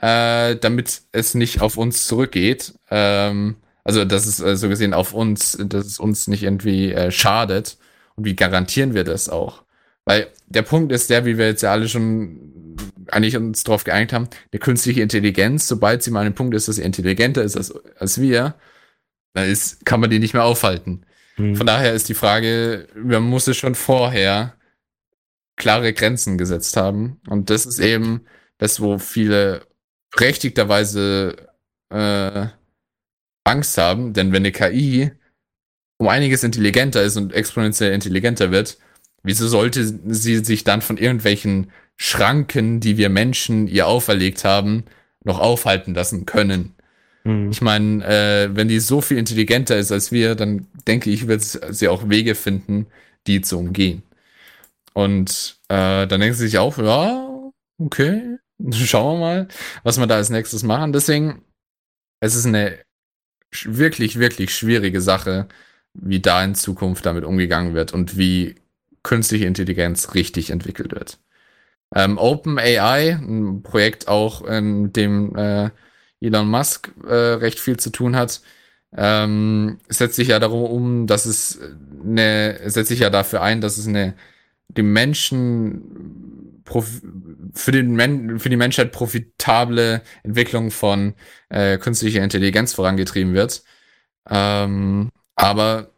äh, 0.01 0.57
damit 0.57 1.03
es 1.13 1.35
nicht 1.35 1.61
auf 1.61 1.77
uns 1.77 2.07
zurückgeht. 2.07 2.75
Ähm, 2.91 3.57
also, 3.85 4.05
dass 4.05 4.27
es 4.27 4.41
äh, 4.41 4.57
so 4.57 4.69
gesehen 4.69 4.95
auf 4.95 5.13
uns, 5.13 5.59
dass 5.61 5.87
es 5.87 5.99
uns 5.99 6.29
nicht 6.29 6.45
irgendwie 6.45 6.93
äh, 6.93 7.11
schadet. 7.11 7.79
Und 8.15 8.25
wie 8.25 8.37
garantieren 8.37 8.95
wir 8.95 9.05
das 9.05 9.29
auch? 9.29 9.65
Weil 10.05 10.29
der 10.47 10.63
Punkt 10.63 10.93
ist 10.93 11.11
der, 11.11 11.25
wie 11.25 11.39
wir 11.39 11.47
jetzt 11.47 11.63
ja 11.63 11.73
alle 11.73 11.89
schon 11.89 12.53
eigentlich 13.09 13.37
uns 13.37 13.65
darauf 13.65 13.85
geeinigt 13.85 14.13
haben, 14.13 14.29
eine 14.53 14.59
künstliche 14.59 15.03
Intelligenz, 15.03 15.69
sobald 15.69 16.03
sie 16.03 16.11
mal 16.11 16.21
an 16.21 16.33
dem 16.33 16.35
Punkt 16.35 16.55
ist, 16.55 16.69
dass 16.69 16.77
sie 16.77 16.83
intelligenter 16.83 17.43
ist 17.43 17.57
als, 17.57 17.75
als 17.99 18.21
wir, 18.21 18.55
dann 19.35 19.49
ist, 19.49 19.85
kann 19.85 20.01
man 20.01 20.11
die 20.11 20.19
nicht 20.19 20.35
mehr 20.35 20.45
aufhalten. 20.45 21.05
Hm. 21.37 21.57
Von 21.57 21.67
daher 21.67 21.93
ist 21.95 22.09
die 22.09 22.15
Frage, 22.15 22.89
man 22.95 23.23
muss 23.23 23.47
es 23.47 23.57
schon 23.57 23.75
vorher 23.75 24.55
klare 25.57 25.93
Grenzen 25.93 26.39
gesetzt 26.39 26.77
haben. 26.77 27.21
Und 27.29 27.51
das 27.51 27.67
ist 27.67 27.79
eben 27.79 28.23
das, 28.59 28.81
wo 28.81 28.99
viele 28.99 29.67
berechtigterweise 30.11 31.49
äh, 31.91 32.47
Angst 33.45 33.79
haben. 33.79 34.13
Denn 34.13 34.33
wenn 34.33 34.43
eine 34.43 34.53
KI 34.53 35.13
um 35.99 36.09
einiges 36.09 36.43
intelligenter 36.43 37.03
ist 37.03 37.17
und 37.17 37.33
exponentiell 37.33 37.93
intelligenter 37.93 38.51
wird, 38.51 38.79
wieso 39.23 39.47
sollte 39.47 39.85
sie 39.85 40.45
sich 40.45 40.65
dann 40.65 40.83
von 40.83 40.97
irgendwelchen 40.97 41.71
Schranken, 41.97 42.81
die 42.81 42.97
wir 42.97 43.09
Menschen 43.09 43.69
ihr 43.69 43.87
auferlegt 43.87 44.45
haben, 44.45 44.85
noch 45.25 45.39
aufhalten 45.39 45.95
lassen 45.95 46.27
können? 46.27 46.75
Hm. 47.25 47.51
Ich 47.51 47.61
meine, 47.61 48.05
äh, 48.05 48.51
wenn 48.55 48.69
die 48.69 48.81
so 48.81 49.01
viel 49.01 49.19
intelligenter 49.19 49.77
ist 49.77 49.93
als 49.93 50.11
wir, 50.13 50.35
dann 50.35 50.67
denke 50.87 51.11
ich, 51.11 51.29
wird 51.29 51.43
sie 51.43 51.89
auch 51.89 52.09
Wege 52.09 52.35
finden, 52.35 52.87
die 53.27 53.41
zu 53.41 53.59
umgehen. 53.59 54.03
Und 54.95 55.59
äh, 55.69 56.07
dann 56.07 56.21
denken 56.21 56.35
sie 56.35 56.47
sich 56.47 56.59
auch, 56.59 56.77
ja, 56.79 57.29
okay, 57.79 58.39
schauen 58.73 59.19
wir 59.19 59.21
mal, 59.21 59.49
was 59.83 59.99
wir 59.99 60.07
da 60.07 60.17
als 60.17 60.31
nächstes 60.31 60.63
machen. 60.63 60.93
Deswegen, 60.93 61.43
es 62.21 62.35
ist 62.35 62.47
eine 62.47 62.79
wirklich, 63.65 64.19
wirklich 64.19 64.55
schwierige 64.55 65.01
Sache, 65.01 65.49
wie 65.95 66.21
da 66.21 66.45
in 66.45 66.55
Zukunft 66.55 67.05
damit 67.07 67.25
umgegangen 67.25 67.75
wird 67.75 67.93
und 67.93 68.17
wie 68.17 68.57
künstliche 69.03 69.47
Intelligenz 69.47 70.15
richtig 70.15 70.51
entwickelt 70.51 70.93
wird. 70.93 71.19
Ähm, 71.95 72.19
OpenAI, 72.19 73.19
ein 73.21 73.63
Projekt 73.63 74.09
auch, 74.09 74.43
in 74.43 74.93
dem 74.93 75.37
äh, 75.37 75.71
Elon 76.21 76.49
Musk 76.49 76.93
äh, 77.07 77.15
recht 77.15 77.61
viel 77.61 77.77
zu 77.79 77.91
tun 77.91 78.17
hat, 78.17 78.41
ähm, 78.97 79.79
setzt 79.89 80.17
sich 80.17 80.29
ja 80.29 80.39
darum 80.39 80.65
um, 80.65 81.07
dass 81.07 81.27
es 81.27 81.61
eine, 82.05 82.61
setzt 82.67 82.89
sich 82.89 83.01
ja 83.01 83.11
dafür 83.11 83.43
ein, 83.43 83.61
dass 83.61 83.79
es 83.79 83.87
eine 83.87 84.15
dem 84.69 84.93
Menschen 84.93 86.63
für 87.55 87.73
den 87.73 87.95
Men 87.95 88.39
für 88.39 88.49
die 88.49 88.57
Menschheit 88.57 88.93
profitable 88.93 90.03
Entwicklung 90.23 90.71
von 90.71 91.15
äh, 91.51 91.79
künstlicher 91.79 92.23
Intelligenz 92.23 92.75
vorangetrieben 92.75 93.35
wird. 93.35 93.63
Ähm, 94.31 95.11
aber 95.37 95.92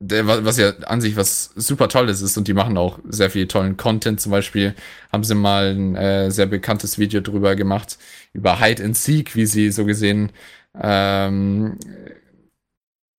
der, 0.00 0.26
wa- 0.26 0.44
was 0.44 0.58
ja 0.58 0.70
an 0.86 1.00
sich 1.00 1.16
was 1.16 1.50
super 1.56 1.88
Tolles 1.88 2.20
ist 2.22 2.36
und 2.36 2.48
die 2.48 2.54
machen 2.54 2.76
auch 2.78 2.98
sehr 3.08 3.30
viel 3.30 3.48
tollen 3.48 3.76
Content. 3.76 4.20
Zum 4.20 4.32
Beispiel 4.32 4.74
haben 5.12 5.24
sie 5.24 5.34
mal 5.34 5.74
ein 5.74 5.96
äh, 5.96 6.30
sehr 6.30 6.46
bekanntes 6.46 6.98
Video 6.98 7.20
drüber 7.20 7.56
gemacht, 7.56 7.98
über 8.32 8.60
Hide 8.60 8.84
and 8.84 8.96
Seek, 8.96 9.36
wie 9.36 9.46
sie 9.46 9.70
so 9.70 9.84
gesehen 9.86 10.32
ähm, 10.80 11.78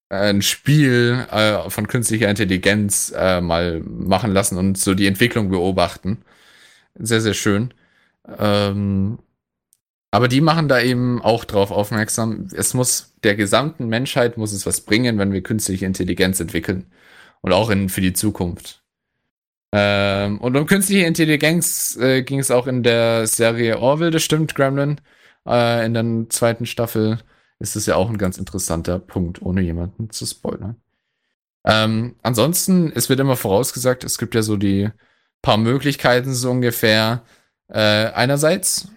ein 0.09 0.41
Spiel 0.41 1.25
äh, 1.31 1.69
von 1.69 1.87
künstlicher 1.87 2.29
Intelligenz 2.29 3.13
äh, 3.15 3.41
mal 3.41 3.81
machen 3.81 4.31
lassen 4.31 4.57
und 4.57 4.77
so 4.77 4.93
die 4.93 5.07
Entwicklung 5.07 5.49
beobachten. 5.49 6.19
Sehr, 6.95 7.21
sehr 7.21 7.35
schön. 7.35 7.73
Ähm, 8.39 9.19
aber 10.11 10.27
die 10.27 10.41
machen 10.41 10.67
da 10.67 10.79
eben 10.79 11.21
auch 11.21 11.45
drauf 11.45 11.71
aufmerksam, 11.71 12.47
es 12.55 12.73
muss 12.73 13.13
der 13.23 13.35
gesamten 13.35 13.87
Menschheit 13.87 14.37
muss 14.37 14.53
es 14.53 14.65
was 14.65 14.81
bringen, 14.81 15.17
wenn 15.17 15.33
wir 15.33 15.43
künstliche 15.43 15.85
Intelligenz 15.85 16.39
entwickeln. 16.39 16.91
Und 17.41 17.53
auch 17.53 17.69
in, 17.69 17.89
für 17.89 18.01
die 18.01 18.13
Zukunft. 18.13 18.83
Ähm, 19.71 20.39
und 20.39 20.55
um 20.55 20.65
künstliche 20.65 21.05
Intelligenz 21.05 21.97
äh, 21.97 22.23
ging 22.23 22.39
es 22.39 22.51
auch 22.51 22.67
in 22.67 22.83
der 22.83 23.27
Serie 23.27 23.79
Orville, 23.79 24.11
das 24.11 24.23
stimmt, 24.23 24.55
Gremlin. 24.55 24.99
Äh, 25.47 25.85
in 25.85 25.93
der 25.93 26.29
zweiten 26.29 26.65
Staffel 26.65 27.19
ist 27.59 27.75
es 27.75 27.85
ja 27.85 27.95
auch 27.95 28.09
ein 28.09 28.17
ganz 28.17 28.37
interessanter 28.37 28.99
Punkt, 28.99 29.41
ohne 29.41 29.61
jemanden 29.61 30.09
zu 30.09 30.25
spoilern. 30.25 30.77
Ähm, 31.65 32.15
ansonsten, 32.23 32.91
es 32.95 33.09
wird 33.09 33.19
immer 33.19 33.35
vorausgesagt, 33.35 34.03
es 34.03 34.17
gibt 34.17 34.35
ja 34.35 34.41
so 34.41 34.57
die 34.57 34.89
paar 35.41 35.57
Möglichkeiten 35.57 36.33
so 36.33 36.51
ungefähr. 36.51 37.23
Äh, 37.67 38.11
einerseits, 38.13 38.89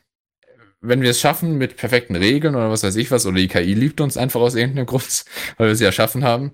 wenn 0.81 1.03
wir 1.03 1.11
es 1.11 1.21
schaffen 1.21 1.59
mit 1.59 1.77
perfekten 1.77 2.17
Regeln 2.17 2.55
oder 2.55 2.71
was 2.71 2.83
weiß 2.83 2.97
ich 2.97 3.11
was, 3.11 3.27
oder 3.27 3.37
die 3.37 3.49
KI 3.49 3.75
liebt 3.75 4.01
uns 4.01 4.17
einfach 4.17 4.41
aus 4.41 4.55
irgendeinem 4.55 4.87
Grund, 4.87 5.25
weil 5.57 5.69
wir 5.69 5.77
sie 5.77 5.85
erschaffen 5.85 6.25
haben, 6.25 6.53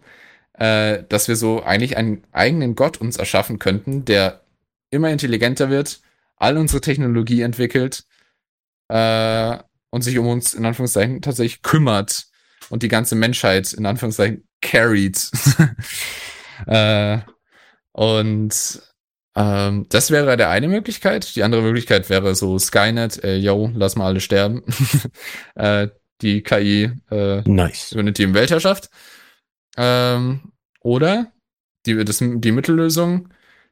äh, 0.55 1.05
dass 1.09 1.29
wir 1.29 1.37
so 1.37 1.63
eigentlich 1.63 1.97
einen 1.97 2.25
eigenen 2.33 2.75
Gott 2.75 2.99
uns 2.99 3.17
erschaffen 3.17 3.59
könnten, 3.59 4.05
der 4.05 4.43
immer 4.91 5.11
intelligenter 5.11 5.71
wird, 5.71 6.01
all 6.37 6.57
unsere 6.57 6.81
Technologie 6.81 7.43
entwickelt 7.43 8.05
äh, 8.89 9.59
und 9.91 10.03
sich 10.03 10.19
um 10.19 10.27
uns 10.27 10.55
in 10.55 10.65
Anführungszeichen 10.65 11.23
tatsächlich 11.23 11.63
kümmert 11.63 12.27
und 12.69 12.83
die 12.83 12.89
ganze 12.89 13.15
Menschheit 13.15 13.73
in 13.73 13.87
Anführungszeichen 13.87 14.47
carried. 14.61 15.31
äh, 16.67 17.19
und 17.93 18.83
ähm, 19.37 19.87
das 19.91 20.11
wäre 20.11 20.37
der 20.37 20.49
eine 20.49 20.67
Möglichkeit. 20.69 21.37
Die 21.37 21.43
andere 21.43 21.63
Möglichkeit 21.63 22.09
wäre 22.09 22.35
so 22.35 22.59
Skynet, 22.59 23.23
äh, 23.23 23.37
yo, 23.37 23.71
lass 23.75 23.95
mal 23.95 24.07
alle 24.07 24.21
sterben. 24.21 24.63
äh, 25.55 25.89
die 26.23 26.43
KI 26.43 26.91
äh, 27.11 27.43
Nice. 27.43 27.93
übernimmt 27.93 28.17
die 28.19 28.23
im 28.23 28.35
Weltherrschaft. 28.35 28.89
Ähm, 29.77 30.53
oder 30.81 31.31
die, 31.85 32.03
das, 32.05 32.19
die 32.21 32.53
Mittellösung, 32.53 33.29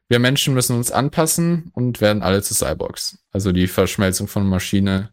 wir 0.07 0.19
Menschen 0.19 0.53
müssen 0.53 0.75
uns 0.75 0.91
anpassen 0.91 1.71
und 1.73 1.99
werden 1.99 2.21
alle 2.21 2.43
zu 2.43 2.53
Cyborgs. 2.53 3.17
Also 3.31 3.51
die 3.51 3.67
Verschmelzung 3.67 4.27
von 4.27 4.47
Maschine 4.47 5.09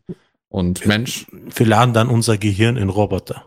und 0.48 0.84
Mensch. 0.84 1.26
Wir 1.32 1.66
laden 1.66 1.94
dann 1.94 2.08
unser 2.10 2.36
Gehirn 2.36 2.76
in 2.76 2.90
Roboter. 2.90 3.46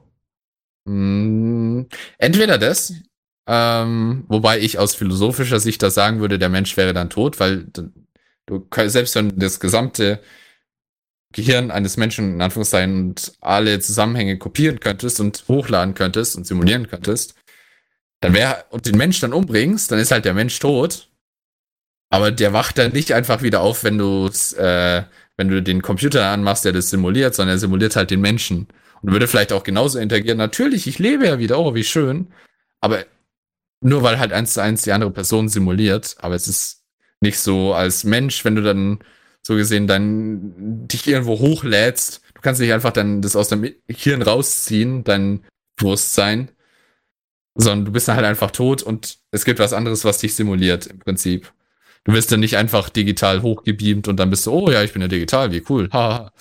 Mm, 0.86 1.84
Entweder 2.18 2.57
das, 2.57 2.94
ähm, 3.48 4.26
wobei 4.28 4.60
ich 4.60 4.80
aus 4.80 4.96
philosophischer 4.96 5.60
Sicht 5.60 5.84
das 5.84 5.94
sagen 5.94 6.20
würde, 6.20 6.40
der 6.40 6.50
Mensch 6.50 6.76
wäre 6.78 6.94
dann 6.94 7.10
tot, 7.10 7.40
weil 7.40 7.68
du 8.46 8.68
selbst 8.88 9.16
wenn 9.16 9.38
das 9.38 9.60
gesamte 9.60 10.22
Gehirn 11.32 11.72
eines 11.72 11.98
Menschen 11.98 12.36
in 12.36 12.42
Anführungszeichen 12.42 13.10
und 13.10 13.34
alle 13.42 13.80
Zusammenhänge 13.80 14.38
kopieren 14.38 14.80
könntest 14.80 15.20
und 15.20 15.44
hochladen 15.48 15.94
könntest 15.94 16.36
und 16.38 16.48
simulieren 16.48 16.88
könntest, 16.88 17.36
dann 18.22 18.34
wäre 18.34 18.66
und 18.70 18.86
den 18.86 18.98
Mensch 18.98 19.20
dann 19.20 19.34
umbringst, 19.34 19.92
dann 19.92 20.00
ist 20.00 20.12
halt 20.12 20.26
der 20.26 20.34
Mensch 20.34 20.58
tot. 20.60 21.10
Aber 22.10 22.32
der 22.32 22.54
wacht 22.54 22.78
dann 22.78 22.94
nicht 22.94 23.12
einfach 23.14 23.42
wieder 23.42 23.62
auf, 23.62 23.84
wenn 23.84 23.98
du 23.98 24.30
äh, 24.58 25.04
wenn 25.38 25.50
du 25.50 25.62
den 25.62 25.82
Computer 25.82 26.28
anmachst, 26.28 26.66
der 26.66 26.72
das 26.72 26.90
simuliert, 26.90 27.36
sondern 27.36 27.58
er 27.58 27.60
simuliert 27.60 27.96
halt 27.96 28.12
den 28.12 28.22
Menschen 28.22 28.68
und 29.02 29.12
würde 29.12 29.28
vielleicht 29.28 29.52
auch 29.52 29.64
genauso 29.64 30.00
interagieren. 30.00 30.38
Natürlich, 30.38 30.88
ich 30.88 31.00
lebe 31.00 31.26
ja 31.28 31.40
wieder, 31.40 31.60
oh, 31.60 31.76
wie 31.76 31.84
schön. 31.84 32.28
Aber 32.80 33.06
nur 33.86 34.02
weil 34.02 34.20
halt 34.20 34.34
eins 34.34 34.53
zu 34.53 34.62
eins 34.62 34.82
die 34.82 34.91
andere 34.91 35.12
Person 35.12 35.48
simuliert, 35.48 36.16
aber 36.20 36.36
es 36.36 36.48
ist 36.48 36.84
nicht 37.22 37.40
so 37.40 37.74
als 37.74 38.03
Mensch, 38.03 38.44
wenn 38.44 38.56
du 38.56 38.64
dann 38.64 38.99
so 39.44 39.56
gesehen 39.56 39.86
dann 39.86 40.88
dich 40.88 41.07
irgendwo 41.07 41.38
hochlädst, 41.38 42.22
du 42.34 42.41
kannst 42.41 42.60
nicht 42.60 42.74
einfach 42.74 42.91
dann 42.91 43.22
das 43.22 43.36
aus 43.36 43.48
deinem 43.48 43.74
Hirn 43.88 44.24
rausziehen, 44.24 45.03
dein 45.03 45.41
Bewusstsein, 45.76 46.49
sondern 47.53 47.86
du 47.86 47.91
bist 47.91 48.07
dann 48.07 48.16
halt 48.16 48.26
einfach 48.26 48.49
tot 48.49 48.82
und 48.82 49.20
es 49.32 49.45
gibt 49.45 49.60
was 49.60 49.72
anderes, 49.72 50.03
was 50.03 50.18
dich 50.18 50.34
simuliert 50.34 50.88
im 50.88 50.99
Prinzip. 50.99 51.53
Du 52.06 52.14
wirst 52.14 52.32
dann 52.32 52.40
nicht 52.40 52.57
einfach 52.57 52.90
digital 52.90 53.44
hochgebeamt 53.44 54.07
und 54.07 54.18
dann 54.18 54.32
bist 54.32 54.48
du, 54.48 54.52
oh 54.52 54.72
ja, 54.72 54.82
ich 54.82 54.94
bin 54.94 55.02
ja 55.03 55.07
digital, 55.07 55.52
wie 55.52 55.64
cool. 55.70 55.90
Ha. 55.94 56.32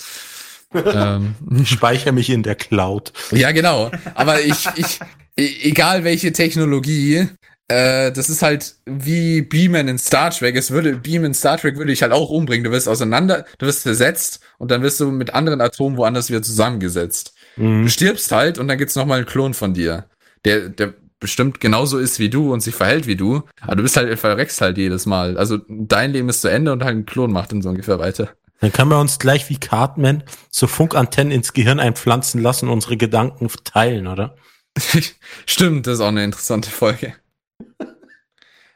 ähm, 0.74 1.34
Ich 1.60 1.68
speichere 1.68 2.12
mich 2.12 2.30
in 2.30 2.42
der 2.42 2.54
Cloud. 2.54 3.12
ja, 3.32 3.52
genau. 3.52 3.90
Aber 4.14 4.40
ich, 4.40 4.66
ich, 4.76 5.00
egal 5.36 6.04
welche 6.04 6.32
Technologie, 6.32 7.28
äh, 7.68 8.12
das 8.12 8.28
ist 8.28 8.42
halt 8.42 8.76
wie 8.86 9.42
Beamen 9.42 9.88
in 9.88 9.98
Star 9.98 10.30
Trek. 10.30 10.54
Es 10.56 10.70
würde, 10.70 10.96
Beam 10.96 11.24
in 11.24 11.34
Star 11.34 11.56
Trek 11.58 11.76
würde 11.76 11.92
ich 11.92 12.02
halt 12.02 12.12
auch 12.12 12.28
umbringen. 12.30 12.64
Du 12.64 12.70
wirst 12.70 12.88
auseinander, 12.88 13.46
du 13.58 13.66
wirst 13.66 13.82
zersetzt 13.82 14.40
und 14.58 14.70
dann 14.70 14.82
wirst 14.82 15.00
du 15.00 15.10
mit 15.10 15.34
anderen 15.34 15.60
Atomen 15.60 15.96
woanders 15.96 16.28
wieder 16.28 16.42
zusammengesetzt. 16.42 17.34
Du 17.56 17.62
Mhm. 17.62 17.88
stirbst 17.88 18.32
halt 18.32 18.58
und 18.58 18.68
dann 18.68 18.78
gibt's 18.78 18.96
noch 18.96 19.06
mal 19.06 19.16
einen 19.16 19.26
Klon 19.26 19.54
von 19.54 19.74
dir, 19.74 20.06
der, 20.44 20.68
der 20.68 20.94
bestimmt 21.20 21.58
genauso 21.60 21.98
ist 21.98 22.18
wie 22.18 22.28
du 22.28 22.52
und 22.52 22.60
sich 22.60 22.74
verhält 22.74 23.06
wie 23.06 23.16
du, 23.16 23.42
aber 23.62 23.76
du 23.76 23.82
bist 23.82 23.96
halt, 23.96 24.18
verreckst 24.18 24.60
halt 24.60 24.76
jedes 24.76 25.06
Mal. 25.06 25.38
Also 25.38 25.58
dein 25.68 26.12
Leben 26.12 26.28
ist 26.28 26.42
zu 26.42 26.48
Ende 26.48 26.70
und 26.72 26.84
halt 26.84 26.96
ein 26.96 27.06
Klon 27.06 27.32
macht 27.32 27.52
dann 27.52 27.62
so 27.62 27.70
ungefähr 27.70 27.98
weiter. 27.98 28.30
Dann 28.60 28.72
können 28.72 28.90
wir 28.90 29.00
uns 29.00 29.18
gleich 29.18 29.48
wie 29.48 29.56
Cartman 29.56 30.22
so 30.50 30.66
Funkantennen 30.66 31.32
ins 31.32 31.54
Gehirn 31.54 31.80
einpflanzen 31.80 32.42
lassen, 32.42 32.68
unsere 32.68 32.96
Gedanken 32.96 33.48
teilen, 33.64 34.06
oder? 34.06 34.36
Stimmt, 35.46 35.86
das 35.86 35.94
ist 35.94 36.00
auch 36.00 36.08
eine 36.08 36.24
interessante 36.24 36.70
Folge. 36.70 37.14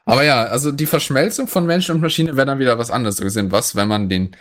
Aber 0.04 0.22
ja, 0.24 0.44
also 0.44 0.72
die 0.72 0.86
Verschmelzung 0.86 1.48
von 1.48 1.66
Mensch 1.66 1.90
und 1.90 2.00
Maschine 2.00 2.36
wäre 2.36 2.46
dann 2.46 2.58
wieder 2.58 2.78
was 2.78 2.90
anderes 2.90 3.16
so 3.16 3.24
gesehen. 3.24 3.52
Was, 3.52 3.76
wenn 3.76 3.88
man 3.88 4.08
den 4.08 4.34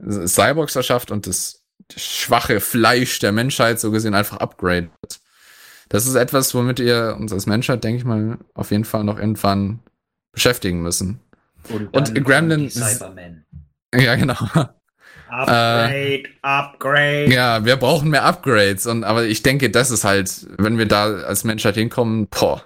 Cyborgs 0.00 0.74
erschafft 0.74 1.10
und 1.10 1.26
das, 1.26 1.62
schwache 1.96 2.60
Fleisch 2.60 3.18
der 3.18 3.32
Menschheit 3.32 3.78
so 3.80 3.90
gesehen 3.90 4.14
einfach 4.14 4.38
upgradet? 4.38 4.90
Das 5.88 6.06
ist 6.06 6.14
etwas, 6.14 6.54
womit 6.54 6.80
ihr 6.80 7.16
uns 7.18 7.32
als 7.32 7.46
Menschheit, 7.46 7.84
denke 7.84 7.98
ich 7.98 8.04
mal, 8.04 8.38
auf 8.54 8.70
jeden 8.70 8.84
Fall 8.84 9.04
noch 9.04 9.18
irgendwann 9.18 9.80
beschäftigen 10.32 10.82
müssen. 10.82 11.20
Und, 11.68 11.94
Und 11.94 12.14
Gremlin- 12.24 12.70
Cybermen. 12.70 13.44
Ja, 13.94 14.16
genau. 14.16 14.36
Upgrade, 15.28 16.24
Upgrade. 16.42 17.32
Ja, 17.32 17.64
wir 17.64 17.76
brauchen 17.76 18.10
mehr 18.10 18.24
Upgrades. 18.24 18.86
Und 18.86 19.04
aber 19.04 19.24
ich 19.24 19.42
denke, 19.42 19.70
das 19.70 19.90
ist 19.90 20.04
halt, 20.04 20.46
wenn 20.58 20.76
wir 20.76 20.86
da 20.86 21.04
als 21.04 21.44
Menschheit 21.44 21.74
hinkommen, 21.74 22.28
boah. 22.28 22.62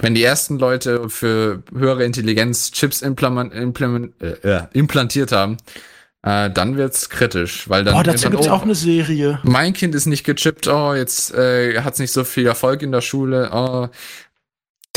Wenn 0.00 0.14
die 0.14 0.22
ersten 0.22 0.58
Leute 0.58 1.10
für 1.10 1.62
höhere 1.76 2.04
Intelligenz 2.04 2.70
Chips 2.70 3.02
implement, 3.02 3.52
implement, 3.52 4.14
äh, 4.22 4.36
äh, 4.42 4.62
implantiert 4.72 5.32
haben, 5.32 5.56
äh, 6.22 6.50
dann 6.50 6.76
wird's 6.76 7.10
kritisch, 7.10 7.68
weil 7.68 7.84
dann, 7.84 7.94
Boah, 7.94 8.04
dazu 8.04 8.24
dann 8.24 8.32
gibt's 8.32 8.48
oh, 8.48 8.52
auch 8.52 8.62
eine 8.62 8.74
Serie. 8.74 9.40
mein 9.42 9.72
Kind 9.72 9.94
ist 9.94 10.06
nicht 10.06 10.24
gechippt, 10.24 10.68
oh, 10.68 10.94
jetzt 10.94 11.34
äh, 11.34 11.80
hat's 11.82 11.98
nicht 11.98 12.12
so 12.12 12.24
viel 12.24 12.46
Erfolg 12.46 12.82
in 12.82 12.92
der 12.92 13.00
Schule, 13.00 13.50
oh. 13.52 13.88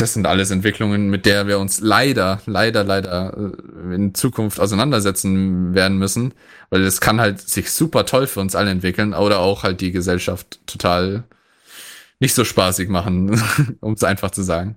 Das 0.02 0.14
sind 0.14 0.26
alles 0.26 0.50
Entwicklungen, 0.50 1.10
mit 1.10 1.26
der 1.26 1.46
wir 1.46 1.60
uns 1.60 1.78
leider, 1.80 2.42
leider, 2.46 2.82
leider 2.82 3.36
äh, 3.36 3.94
in 3.94 4.16
Zukunft 4.16 4.58
auseinandersetzen 4.58 5.76
werden 5.76 5.96
müssen, 5.96 6.34
weil 6.70 6.82
es 6.82 7.00
kann 7.00 7.20
halt 7.20 7.40
sich 7.40 7.70
super 7.70 8.04
toll 8.04 8.26
für 8.26 8.40
uns 8.40 8.56
alle 8.56 8.72
entwickeln 8.72 9.14
oder 9.14 9.38
auch 9.38 9.62
halt 9.62 9.80
die 9.80 9.92
Gesellschaft 9.92 10.58
total 10.66 11.22
nicht 12.18 12.34
so 12.34 12.44
spaßig 12.44 12.88
machen, 12.88 13.40
um 13.80 13.92
es 13.92 14.02
einfach 14.02 14.32
zu 14.32 14.42
sagen. 14.42 14.74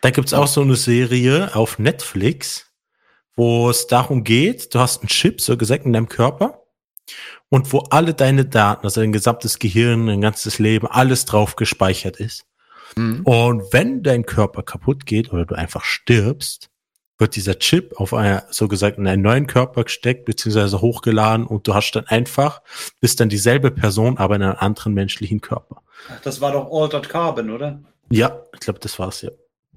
Da 0.00 0.08
gibt's 0.08 0.32
auch 0.32 0.46
so 0.46 0.62
eine 0.62 0.76
Serie 0.76 1.54
auf 1.54 1.78
Netflix, 1.78 2.64
wo 3.36 3.68
es 3.68 3.88
darum 3.88 4.24
geht, 4.24 4.74
du 4.74 4.78
hast 4.78 5.02
einen 5.02 5.08
Chip, 5.08 5.42
so 5.42 5.58
gesagt, 5.58 5.84
in 5.84 5.92
deinem 5.92 6.08
Körper 6.08 6.62
und 7.50 7.74
wo 7.74 7.80
alle 7.90 8.14
deine 8.14 8.46
Daten, 8.46 8.86
also 8.86 9.02
dein 9.02 9.12
gesamtes 9.12 9.58
Gehirn, 9.58 10.06
dein 10.06 10.22
ganzes 10.22 10.58
Leben, 10.58 10.86
alles 10.86 11.26
drauf 11.26 11.56
gespeichert 11.56 12.16
ist. 12.16 12.46
Mhm. 12.96 13.22
Und 13.24 13.72
wenn 13.72 14.02
dein 14.02 14.26
Körper 14.26 14.62
kaputt 14.62 15.06
geht 15.06 15.32
oder 15.32 15.44
du 15.46 15.54
einfach 15.54 15.84
stirbst, 15.84 16.68
wird 17.18 17.36
dieser 17.36 17.58
Chip 17.58 17.94
auf 18.00 18.14
einer, 18.14 18.44
so 18.50 18.66
gesagt, 18.68 18.98
in 18.98 19.06
einen 19.06 19.22
neuen 19.22 19.46
Körper 19.46 19.84
gesteckt, 19.84 20.24
beziehungsweise 20.24 20.80
hochgeladen 20.80 21.46
und 21.46 21.68
du 21.68 21.74
hast 21.74 21.92
dann 21.92 22.06
einfach, 22.06 22.62
bist 23.00 23.20
dann 23.20 23.28
dieselbe 23.28 23.70
Person, 23.70 24.18
aber 24.18 24.36
in 24.36 24.42
einem 24.42 24.56
anderen 24.58 24.92
menschlichen 24.94 25.40
Körper. 25.40 25.82
Das 26.24 26.40
war 26.40 26.52
doch 26.52 26.68
Altered 26.72 27.08
Carbon, 27.08 27.50
oder? 27.50 27.80
Ja, 28.10 28.42
ich 28.52 28.60
glaube, 28.60 28.80
das 28.80 28.98
war's 28.98 29.22
ja. 29.22 29.30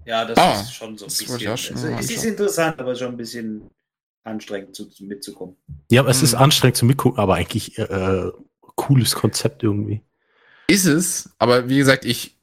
Ja, 0.05 0.25
das 0.25 0.37
Ah, 0.37 0.61
ist 0.61 0.73
schon 0.73 0.97
so 0.97 1.05
ein 1.05 1.07
bisschen. 1.07 1.47
Also, 1.49 1.87
es 1.99 2.09
ist 2.11 2.25
interessant, 2.25 2.79
aber 2.79 2.95
schon 2.95 3.09
ein 3.09 3.17
bisschen 3.17 3.69
anstrengend 4.23 4.75
zu, 4.75 4.85
zu, 4.85 5.03
mitzukommen. 5.03 5.55
Ja, 5.91 6.01
aber 6.01 6.09
es 6.09 6.23
ist 6.23 6.33
Mhm. 6.33 6.39
anstrengend 6.41 6.77
zu 6.77 6.85
mitgucken, 6.85 7.19
aber 7.19 7.35
eigentlich 7.35 7.77
äh, 7.77 8.31
cooles 8.75 9.13
Konzept 9.15 9.61
irgendwie. 9.63 10.01
Ist 10.67 10.85
es, 10.85 11.29
aber 11.37 11.69
wie 11.69 11.77
gesagt, 11.77 12.05
ich. 12.05 12.34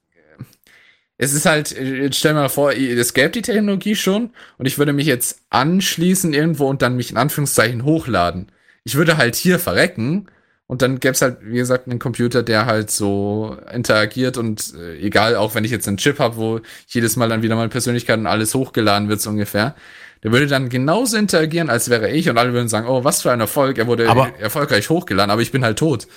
Es 1.23 1.35
ist 1.35 1.47
halt, 1.47 1.70
jetzt 1.70 2.16
stell 2.16 2.35
mal 2.35 2.49
vor, 2.49 2.73
es 2.73 3.15
gäbe 3.15 3.31
die 3.31 3.43
Technologie 3.43 3.94
schon 3.94 4.31
und 4.59 4.66
ich 4.66 4.77
würde 4.78 4.93
mich 4.93 5.07
jetzt 5.07 5.39
anschließen 5.51 6.32
irgendwo 6.35 6.66
und 6.69 6.82
dann 6.82 6.97
mich 6.97 7.11
in 7.12 7.16
Anführungszeichen 7.16 7.85
hochladen. 7.85 8.51
Ich 8.85 8.97
würde 8.97 9.16
halt 9.16 9.36
hier 9.36 9.61
verrecken 9.61 10.27
und 10.66 10.82
dann 10.82 10.99
gäbe 10.99 11.12
es 11.12 11.23
halt, 11.23 11.36
wie 11.43 11.59
gesagt, 11.59 11.86
einen 11.86 12.01
Computer, 12.01 12.43
der 12.43 12.66
halt 12.66 12.90
so 12.90 13.57
interagiert 13.73 14.36
und 14.36 14.74
äh, 14.77 14.99
egal, 14.99 15.36
auch 15.36 15.55
wenn 15.55 15.65
ich 15.65 15.70
jetzt 15.70 15.86
einen 15.86 15.97
Chip 15.97 16.19
habe, 16.19 16.36
wo 16.36 16.61
jedes 16.89 17.15
Mal 17.16 17.28
dann 17.28 17.43
wieder 17.43 17.55
meine 17.55 17.69
Persönlichkeit 17.69 18.19
und 18.19 18.27
alles 18.27 18.55
hochgeladen 18.55 19.09
wird, 19.09 19.20
so 19.20 19.31
ungefähr. 19.31 19.77
Der 20.24 20.32
würde 20.32 20.48
dann 20.48 20.69
genauso 20.71 21.16
interagieren, 21.16 21.71
als 21.71 21.88
wäre 21.88 22.11
ich 22.11 22.29
und 22.30 22.38
alle 22.38 22.53
würden 22.53 22.69
sagen, 22.69 22.88
oh, 22.88 23.05
was 23.05 23.22
für 23.22 23.30
ein 23.30 23.38
Erfolg, 23.40 23.79
er 23.79 23.87
wurde 23.87 24.09
Aber- 24.09 24.30
erfolgreich 24.40 24.90
hochgeladen, 24.90 25.30
aber 25.30 25.43
ich 25.43 25.53
bin 25.53 25.64
halt 25.64 25.79
tot. 25.79 26.09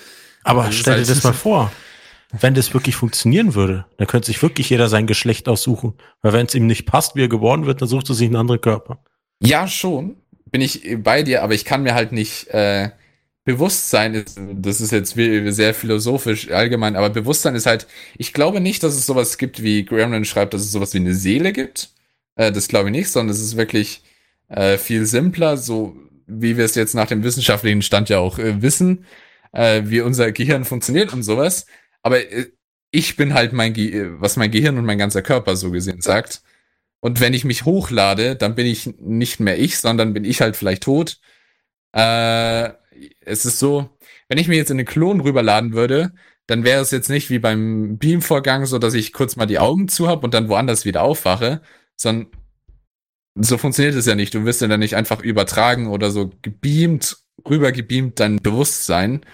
Aber 0.43 0.67
ist 0.69 0.75
stell 0.79 0.95
dir 0.95 0.99
halt- 1.01 1.09
das 1.09 1.23
mal 1.23 1.33
vor, 1.47 1.71
wenn 2.41 2.53
das 2.53 2.73
wirklich 2.73 2.95
funktionieren 2.95 3.55
würde, 3.55 3.85
dann 3.97 4.07
könnte 4.07 4.27
sich 4.27 4.41
wirklich 4.41 4.69
jeder 4.69 4.89
sein 4.89 5.07
Geschlecht 5.07 5.47
aussuchen. 5.47 5.93
Weil 6.21 6.33
wenn 6.33 6.45
es 6.45 6.55
ihm 6.55 6.67
nicht 6.67 6.85
passt, 6.85 7.15
wie 7.15 7.23
er 7.23 7.27
geboren 7.27 7.65
wird, 7.65 7.81
dann 7.81 7.89
sucht 7.89 8.09
er 8.09 8.15
sich 8.15 8.27
einen 8.27 8.35
anderen 8.35 8.61
Körper. 8.61 8.99
Ja, 9.41 9.67
schon. 9.67 10.17
Bin 10.51 10.61
ich 10.61 10.97
bei 10.99 11.23
dir, 11.23 11.43
aber 11.43 11.53
ich 11.53 11.65
kann 11.65 11.83
mir 11.83 11.95
halt 11.95 12.11
nicht 12.11 12.47
äh, 12.47 12.89
Bewusstsein 13.45 14.15
ist, 14.15 14.39
das 14.53 14.81
ist 14.81 14.91
jetzt 14.91 15.13
sehr 15.15 15.73
philosophisch 15.75 16.49
allgemein, 16.49 16.95
aber 16.95 17.11
Bewusstsein 17.11 17.53
ist 17.53 17.67
halt, 17.67 17.85
ich 18.17 18.33
glaube 18.33 18.59
nicht, 18.59 18.81
dass 18.81 18.95
es 18.95 19.05
sowas 19.05 19.37
gibt, 19.37 19.61
wie 19.61 19.85
Gremlin 19.85 20.25
schreibt, 20.25 20.55
dass 20.55 20.61
es 20.61 20.71
sowas 20.71 20.93
wie 20.95 20.99
eine 20.99 21.13
Seele 21.13 21.53
gibt. 21.53 21.91
Äh, 22.35 22.51
das 22.51 22.67
glaube 22.67 22.89
ich 22.89 22.91
nicht, 22.91 23.09
sondern 23.09 23.35
es 23.35 23.41
ist 23.41 23.55
wirklich 23.55 24.01
äh, 24.49 24.77
viel 24.77 25.05
simpler, 25.05 25.57
so 25.57 25.95
wie 26.25 26.57
wir 26.57 26.65
es 26.65 26.73
jetzt 26.73 26.95
nach 26.95 27.07
dem 27.07 27.23
wissenschaftlichen 27.23 27.83
Stand 27.83 28.09
ja 28.09 28.17
auch 28.17 28.39
äh, 28.39 28.61
wissen, 28.63 29.05
äh, 29.51 29.83
wie 29.85 30.01
unser 30.01 30.31
Gehirn 30.31 30.65
funktioniert 30.65 31.13
und 31.13 31.21
sowas. 31.21 31.67
Aber 32.05 32.19
äh, 32.31 32.51
ich 32.91 33.17
bin 33.17 33.33
halt 33.33 33.51
mein, 33.51 33.73
Ge 33.73 33.91
äh, 33.91 34.21
was 34.21 34.37
mein 34.37 34.51
Gehirn 34.51 34.77
und 34.77 34.85
mein 34.85 34.99
ganzer 34.99 35.23
Körper 35.23 35.55
so 35.55 35.71
gesehen 35.71 36.01
sagt. 36.01 36.43
Und 37.01 37.19
wenn 37.19 37.33
ich 37.33 37.45
mich 37.45 37.65
hochlade, 37.65 38.35
dann 38.35 38.55
bin 38.55 38.67
ich 38.67 38.87
nicht 38.99 39.39
mehr 39.39 39.59
ich, 39.59 39.79
sondern 39.79 40.13
bin 40.13 40.23
ich 40.23 40.41
halt 40.41 40.55
vielleicht 40.55 40.83
tot. 40.83 41.19
Äh, 41.93 42.69
es 43.21 43.45
ist 43.45 43.59
so, 43.59 43.89
wenn 44.29 44.37
ich 44.37 44.47
mir 44.47 44.55
jetzt 44.55 44.71
in 44.71 44.77
einen 44.77 44.87
Klon 44.87 45.21
rüberladen 45.21 45.73
würde, 45.73 46.13
dann 46.47 46.63
wäre 46.63 46.81
es 46.81 46.91
jetzt 46.91 47.09
nicht 47.09 47.29
wie 47.31 47.39
beim 47.39 47.97
Beam-Vorgang 47.97 48.67
so, 48.67 48.77
dass 48.79 48.93
ich 48.93 49.13
kurz 49.13 49.35
mal 49.35 49.47
die 49.47 49.59
Augen 49.59 49.87
zu 49.87 50.07
habe 50.07 50.25
und 50.25 50.33
dann 50.35 50.49
woanders 50.49 50.85
wieder 50.85 51.01
aufwache, 51.01 51.61
sondern 51.95 52.27
so 53.35 53.57
funktioniert 53.57 53.95
es 53.95 54.05
ja 54.05 54.15
nicht. 54.15 54.33
Du 54.33 54.45
wirst 54.45 54.61
ja 54.61 54.67
dann 54.67 54.79
nicht 54.79 54.95
einfach 54.95 55.21
übertragen 55.21 55.87
oder 55.87 56.11
so 56.11 56.31
gebeamt, 56.43 57.17
rübergebeamt 57.49 58.19
dein 58.19 58.37
Bewusstsein, 58.37 59.25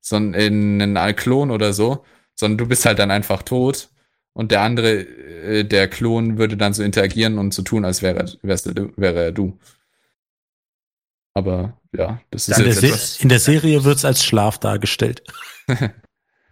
sondern 0.00 0.40
in 0.40 0.96
einen 0.96 1.16
Klon 1.16 1.50
oder 1.50 1.72
so, 1.72 2.04
sondern 2.42 2.58
du 2.58 2.68
bist 2.68 2.84
halt 2.84 2.98
dann 2.98 3.10
einfach 3.10 3.42
tot 3.42 3.88
und 4.34 4.50
der 4.50 4.60
andere, 4.60 5.00
äh, 5.00 5.64
der 5.64 5.88
Klon 5.88 6.38
würde 6.38 6.56
dann 6.56 6.74
so 6.74 6.82
interagieren 6.82 7.38
und 7.38 7.54
so 7.54 7.62
tun, 7.62 7.84
als 7.84 8.02
wäre, 8.02 8.26
wäre 8.42 9.24
er 9.24 9.32
du. 9.32 9.58
Aber 11.34 11.80
ja, 11.92 12.20
das 12.30 12.48
ist 12.48 12.58
In 12.58 12.64
der, 12.64 12.72
jetzt 12.74 12.84
etwas. 12.84 13.20
in 13.20 13.28
der 13.28 13.38
Serie 13.38 13.84
wird 13.84 13.96
es 13.96 14.04
als 14.04 14.24
Schlaf 14.24 14.58
dargestellt. 14.58 15.22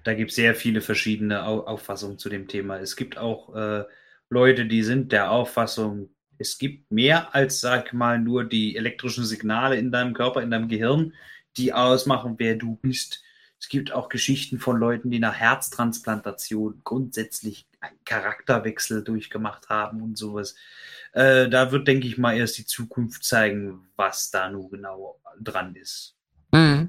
Da 0.02 0.15
gibt 0.15 0.31
es 0.31 0.36
sehr 0.36 0.55
viele 0.55 0.81
verschiedene 0.81 1.44
Au 1.44 1.60
Auffassungen 1.60 2.17
zu 2.17 2.31
dem 2.31 2.49
Thema. 2.49 2.78
Es 2.78 2.97
gibt 2.97 3.19
auch 3.19 3.55
äh, 3.55 3.85
Leute, 4.31 4.65
die 4.65 4.83
sind 4.83 5.12
der 5.12 5.31
Auffassung, 5.31 6.09
es 6.39 6.57
gibt 6.57 6.91
mehr 6.91 7.35
als, 7.35 7.60
sag 7.60 7.89
ich 7.89 7.93
mal, 7.93 8.19
nur 8.19 8.44
die 8.44 8.77
elektrischen 8.77 9.27
Signale 9.27 9.77
in 9.77 9.93
deinem 9.93 10.15
Körper, 10.15 10.43
in 10.43 10.51
deinem 10.51 10.69
Gehirn, 10.69 11.12
die 11.59 11.75
ausmachen, 11.75 12.36
wer 12.39 12.57
du 12.57 12.77
bist. 12.77 13.23
Es 13.61 13.69
gibt 13.69 13.93
auch 13.93 14.09
Geschichten 14.09 14.59
von 14.59 14.79
Leuten, 14.79 15.11
die 15.11 15.19
nach 15.19 15.35
Herztransplantation 15.35 16.81
grundsätzlich 16.83 17.67
einen 17.81 17.99
Charakterwechsel 18.07 19.05
durchgemacht 19.05 19.69
haben 19.69 20.03
und 20.03 20.17
sowas. 20.17 20.55
Äh, 21.13 21.51
da 21.51 21.71
wird, 21.71 21.87
denke 21.87 22.07
ich 22.07 22.17
mal, 22.17 22.37
erst 22.37 22.57
die 22.57 22.65
Zukunft 22.65 23.23
zeigen, 23.23 23.87
was 23.97 24.31
da 24.31 24.49
nun 24.49 24.71
genau 24.71 25.21
dran 25.39 25.75
ist. 25.75 26.17
Mhm. 26.53 26.89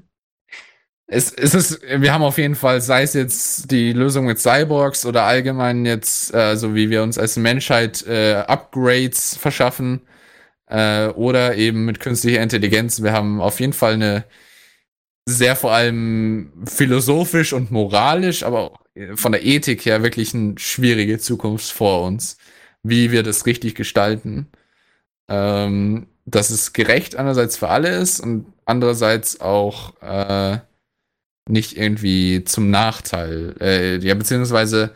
Es, 1.06 1.30
es 1.30 1.52
ist, 1.52 1.82
wir 1.82 2.10
haben 2.10 2.22
auf 2.22 2.38
jeden 2.38 2.54
Fall, 2.54 2.80
sei 2.80 3.02
es 3.02 3.12
jetzt 3.12 3.70
die 3.70 3.92
Lösung 3.92 4.24
mit 4.24 4.38
Cyborgs 4.38 5.04
oder 5.04 5.24
allgemein 5.24 5.84
jetzt, 5.84 6.32
äh, 6.32 6.56
so 6.56 6.74
wie 6.74 6.88
wir 6.88 7.02
uns 7.02 7.18
als 7.18 7.36
Menschheit 7.36 8.06
äh, 8.06 8.36
Upgrades 8.46 9.36
verschaffen 9.36 10.00
äh, 10.68 11.08
oder 11.08 11.54
eben 11.56 11.84
mit 11.84 12.00
künstlicher 12.00 12.40
Intelligenz, 12.40 13.02
wir 13.02 13.12
haben 13.12 13.42
auf 13.42 13.60
jeden 13.60 13.74
Fall 13.74 13.92
eine 13.92 14.24
sehr 15.26 15.56
vor 15.56 15.72
allem 15.72 16.52
philosophisch 16.66 17.52
und 17.52 17.70
moralisch, 17.70 18.42
aber 18.42 18.60
auch 18.60 18.80
von 19.14 19.32
der 19.32 19.44
Ethik 19.44 19.86
her 19.86 20.02
wirklich 20.02 20.34
eine 20.34 20.58
schwierige 20.58 21.18
Zukunft 21.18 21.70
vor 21.70 22.04
uns, 22.04 22.36
wie 22.82 23.10
wir 23.10 23.22
das 23.22 23.46
richtig 23.46 23.74
gestalten. 23.74 24.48
Ähm, 25.28 26.08
dass 26.24 26.50
es 26.50 26.72
gerecht 26.72 27.16
einerseits 27.16 27.56
für 27.56 27.68
alle 27.68 27.96
ist 27.96 28.20
und 28.20 28.46
andererseits 28.64 29.40
auch 29.40 30.00
äh, 30.02 30.58
nicht 31.48 31.76
irgendwie 31.76 32.44
zum 32.44 32.70
Nachteil. 32.70 33.54
Äh, 33.60 33.98
ja, 33.98 34.14
beziehungsweise 34.14 34.94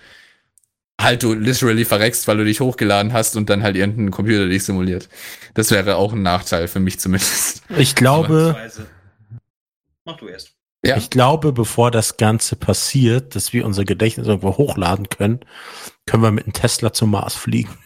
halt 1.01 1.23
du 1.23 1.35
literally 1.35 1.85
verreckst, 1.85 2.27
weil 2.29 2.39
du 2.39 2.45
dich 2.45 2.61
hochgeladen 2.61 3.13
hast 3.13 3.37
und 3.37 3.51
dann 3.51 3.63
halt 3.63 3.77
irgendein 3.77 4.11
Computer 4.11 4.47
dich 4.47 4.65
simuliert. 4.65 5.09
Das 5.55 5.71
wäre 5.71 5.97
auch 5.97 6.13
ein 6.13 6.23
Nachteil 6.23 6.69
für 6.69 6.81
mich 6.81 7.01
zumindest. 7.01 7.63
Ich 7.77 7.95
glaube, 7.95 8.57
Mach 10.07 10.17
du 10.17 10.28
erst. 10.28 10.52
Ja. 10.85 10.97
ich 10.97 11.10
glaube, 11.10 11.52
bevor 11.52 11.91
das 11.91 12.17
Ganze 12.17 12.55
passiert, 12.57 13.35
dass 13.35 13.52
wir 13.52 13.67
unser 13.67 13.85
Gedächtnis 13.85 14.28
irgendwo 14.28 14.57
hochladen 14.57 15.09
können, 15.09 15.41
können 16.07 16.23
wir 16.23 16.31
mit 16.31 16.44
einem 16.44 16.52
Tesla 16.52 16.93
zum 16.93 17.10
Mars 17.10 17.35
fliegen. 17.35 17.76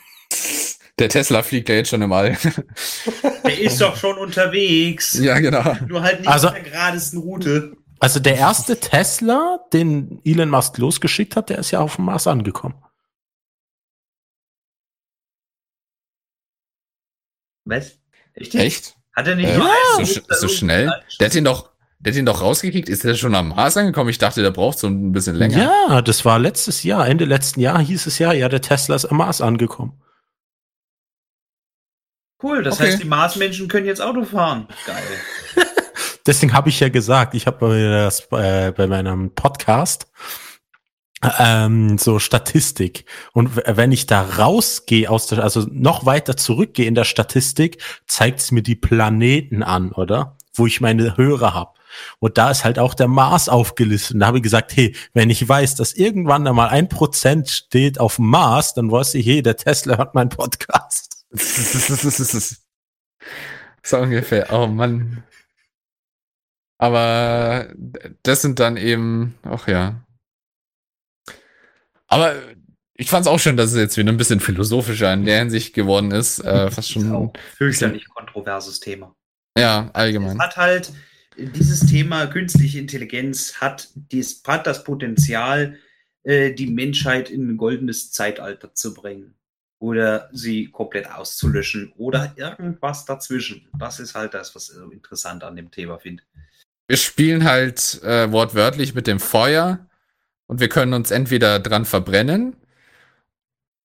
Der 0.98 1.08
Tesla 1.08 1.42
fliegt 1.42 1.68
ja 1.70 1.76
jetzt 1.76 1.88
schon 1.88 2.02
im 2.02 2.12
All. 2.12 2.36
Der 3.44 3.58
ist 3.58 3.80
doch 3.80 3.96
schon 3.96 4.18
unterwegs. 4.18 5.14
ja, 5.14 5.38
genau. 5.38 5.74
Nur 5.88 6.02
halt 6.02 6.20
nicht 6.20 6.28
Also- 6.28 6.48
auf 6.48 6.54
der 6.54 6.62
geradesten 6.62 7.20
Route. 7.20 7.76
Also 8.00 8.18
der 8.20 8.36
erste 8.36 8.78
Tesla, 8.80 9.58
den 9.72 10.20
Elon 10.24 10.48
Musk 10.50 10.76
losgeschickt 10.78 11.36
hat, 11.36 11.48
der 11.50 11.58
ist 11.58 11.70
ja 11.70 11.80
auf 11.80 11.96
dem 11.96 12.06
Mars 12.06 12.26
angekommen. 12.26 12.82
Was? 17.64 17.98
Echt? 18.34 18.54
Echt? 18.54 18.96
Hat 19.14 19.26
er 19.28 19.36
nicht 19.36 19.48
Äh, 19.50 20.04
so, 20.04 20.20
so 20.28 20.48
schnell? 20.48 20.90
Der 21.18 21.26
hat 21.28 21.34
ihn 21.34 21.44
doch, 21.44 21.69
der 22.00 22.12
hat 22.12 22.18
ihn 22.18 22.26
doch 22.26 22.40
rausgekickt. 22.40 22.88
Ist 22.88 23.04
der 23.04 23.14
schon 23.14 23.34
am 23.34 23.48
Mars 23.50 23.76
angekommen? 23.76 24.08
Ich 24.10 24.18
dachte, 24.18 24.42
der 24.42 24.50
braucht 24.50 24.78
so 24.78 24.86
ein 24.86 25.12
bisschen 25.12 25.36
länger. 25.36 25.58
Ja, 25.88 26.02
das 26.02 26.24
war 26.24 26.38
letztes 26.38 26.82
Jahr, 26.82 27.06
Ende 27.06 27.26
letzten 27.26 27.60
Jahr 27.60 27.80
hieß 27.80 28.06
es 28.06 28.18
ja, 28.18 28.32
ja, 28.32 28.48
der 28.48 28.62
Tesla 28.62 28.94
ist 28.96 29.04
am 29.04 29.18
Mars 29.18 29.40
angekommen. 29.40 30.00
Cool, 32.42 32.62
das 32.62 32.80
Okay. 32.80 32.92
heißt, 32.92 33.02
die 33.02 33.08
Marsmenschen 33.08 33.68
können 33.68 33.86
jetzt 33.86 34.00
Auto 34.00 34.24
fahren. 34.24 34.66
Geil. 34.86 35.66
Deswegen 36.26 36.52
habe 36.54 36.70
ich 36.70 36.80
ja 36.80 36.88
gesagt, 36.88 37.34
ich 37.34 37.46
habe 37.46 37.58
bei, 37.58 37.82
das, 37.82 38.28
äh, 38.32 38.72
bei 38.72 38.86
meinem 38.86 39.34
Podcast 39.34 40.06
ähm, 41.38 41.98
so 41.98 42.18
Statistik. 42.18 43.04
Und 43.32 43.56
wenn 43.66 43.92
ich 43.92 44.06
da 44.06 44.22
rausgehe 44.22 45.10
aus 45.10 45.26
der, 45.26 45.42
also 45.44 45.66
noch 45.70 46.06
weiter 46.06 46.36
zurückgehe 46.36 46.86
in 46.86 46.94
der 46.94 47.04
Statistik, 47.04 47.82
zeigt 48.06 48.40
es 48.40 48.52
mir 48.52 48.62
die 48.62 48.76
Planeten 48.76 49.62
an, 49.62 49.92
oder? 49.92 50.38
Wo 50.54 50.66
ich 50.66 50.80
meine 50.80 51.16
Hörer 51.18 51.52
habe. 51.52 51.72
Und 52.18 52.38
da 52.38 52.50
ist 52.50 52.64
halt 52.64 52.78
auch 52.78 52.94
der 52.94 53.08
Mars 53.08 53.48
aufgelistet. 53.48 54.14
Und 54.14 54.20
da 54.20 54.26
habe 54.26 54.38
ich 54.38 54.42
gesagt, 54.42 54.76
hey, 54.76 54.94
wenn 55.12 55.30
ich 55.30 55.46
weiß, 55.48 55.74
dass 55.74 55.92
irgendwann 55.92 56.44
da 56.44 56.52
mal 56.52 56.68
ein 56.68 56.88
Prozent 56.88 57.48
steht 57.50 57.98
auf 58.00 58.16
dem 58.16 58.26
Mars, 58.26 58.74
dann 58.74 58.90
weiß 58.90 59.14
ich, 59.14 59.26
hey, 59.26 59.42
der 59.42 59.56
Tesla 59.56 59.98
hat 59.98 60.14
meinen 60.14 60.30
Podcast. 60.30 61.24
so 63.82 63.98
ungefähr. 63.98 64.52
Oh 64.52 64.66
Mann. 64.66 65.22
Aber 66.78 67.68
das 68.22 68.42
sind 68.42 68.58
dann 68.58 68.76
eben, 68.76 69.38
ach 69.42 69.68
ja. 69.68 70.02
Aber 72.06 72.34
ich 72.94 73.08
fand 73.08 73.26
es 73.26 73.32
auch 73.32 73.38
schön, 73.38 73.56
dass 73.56 73.70
es 73.72 73.76
jetzt 73.76 73.96
wieder 73.96 74.10
ein 74.10 74.16
bisschen 74.16 74.40
philosophischer 74.40 75.12
in 75.12 75.24
der 75.24 75.38
Hinsicht 75.38 75.74
geworden 75.74 76.10
ist. 76.10 76.38
Äh, 76.40 76.70
fast 76.70 76.90
schon, 76.90 77.32
fürchterlich 77.56 78.08
kontroverses 78.08 78.80
Thema. 78.80 79.14
ja, 79.56 79.86
Es 79.88 79.94
allgemein. 79.94 80.38
hat 80.38 80.56
halt 80.56 80.92
dieses 81.40 81.86
Thema 81.86 82.26
künstliche 82.26 82.78
Intelligenz 82.78 83.54
hat, 83.60 83.88
dies, 83.94 84.42
hat 84.46 84.66
das 84.66 84.84
Potenzial, 84.84 85.76
äh, 86.22 86.52
die 86.52 86.66
Menschheit 86.66 87.30
in 87.30 87.48
ein 87.48 87.56
goldenes 87.56 88.12
Zeitalter 88.12 88.74
zu 88.74 88.94
bringen. 88.94 89.34
Oder 89.78 90.28
sie 90.32 90.66
komplett 90.70 91.10
auszulöschen. 91.10 91.92
Oder 91.96 92.34
irgendwas 92.36 93.06
dazwischen. 93.06 93.66
Das 93.78 93.98
ist 93.98 94.14
halt 94.14 94.34
das, 94.34 94.54
was 94.54 94.68
ich 94.68 94.76
so 94.76 94.90
interessant 94.90 95.42
an 95.42 95.56
dem 95.56 95.70
Thema 95.70 95.98
finde. 95.98 96.22
Wir 96.86 96.98
spielen 96.98 97.44
halt 97.44 98.02
äh, 98.02 98.30
wortwörtlich 98.30 98.94
mit 98.94 99.06
dem 99.06 99.20
Feuer 99.20 99.86
und 100.46 100.60
wir 100.60 100.68
können 100.68 100.92
uns 100.92 101.10
entweder 101.10 101.60
dran 101.60 101.84
verbrennen 101.84 102.56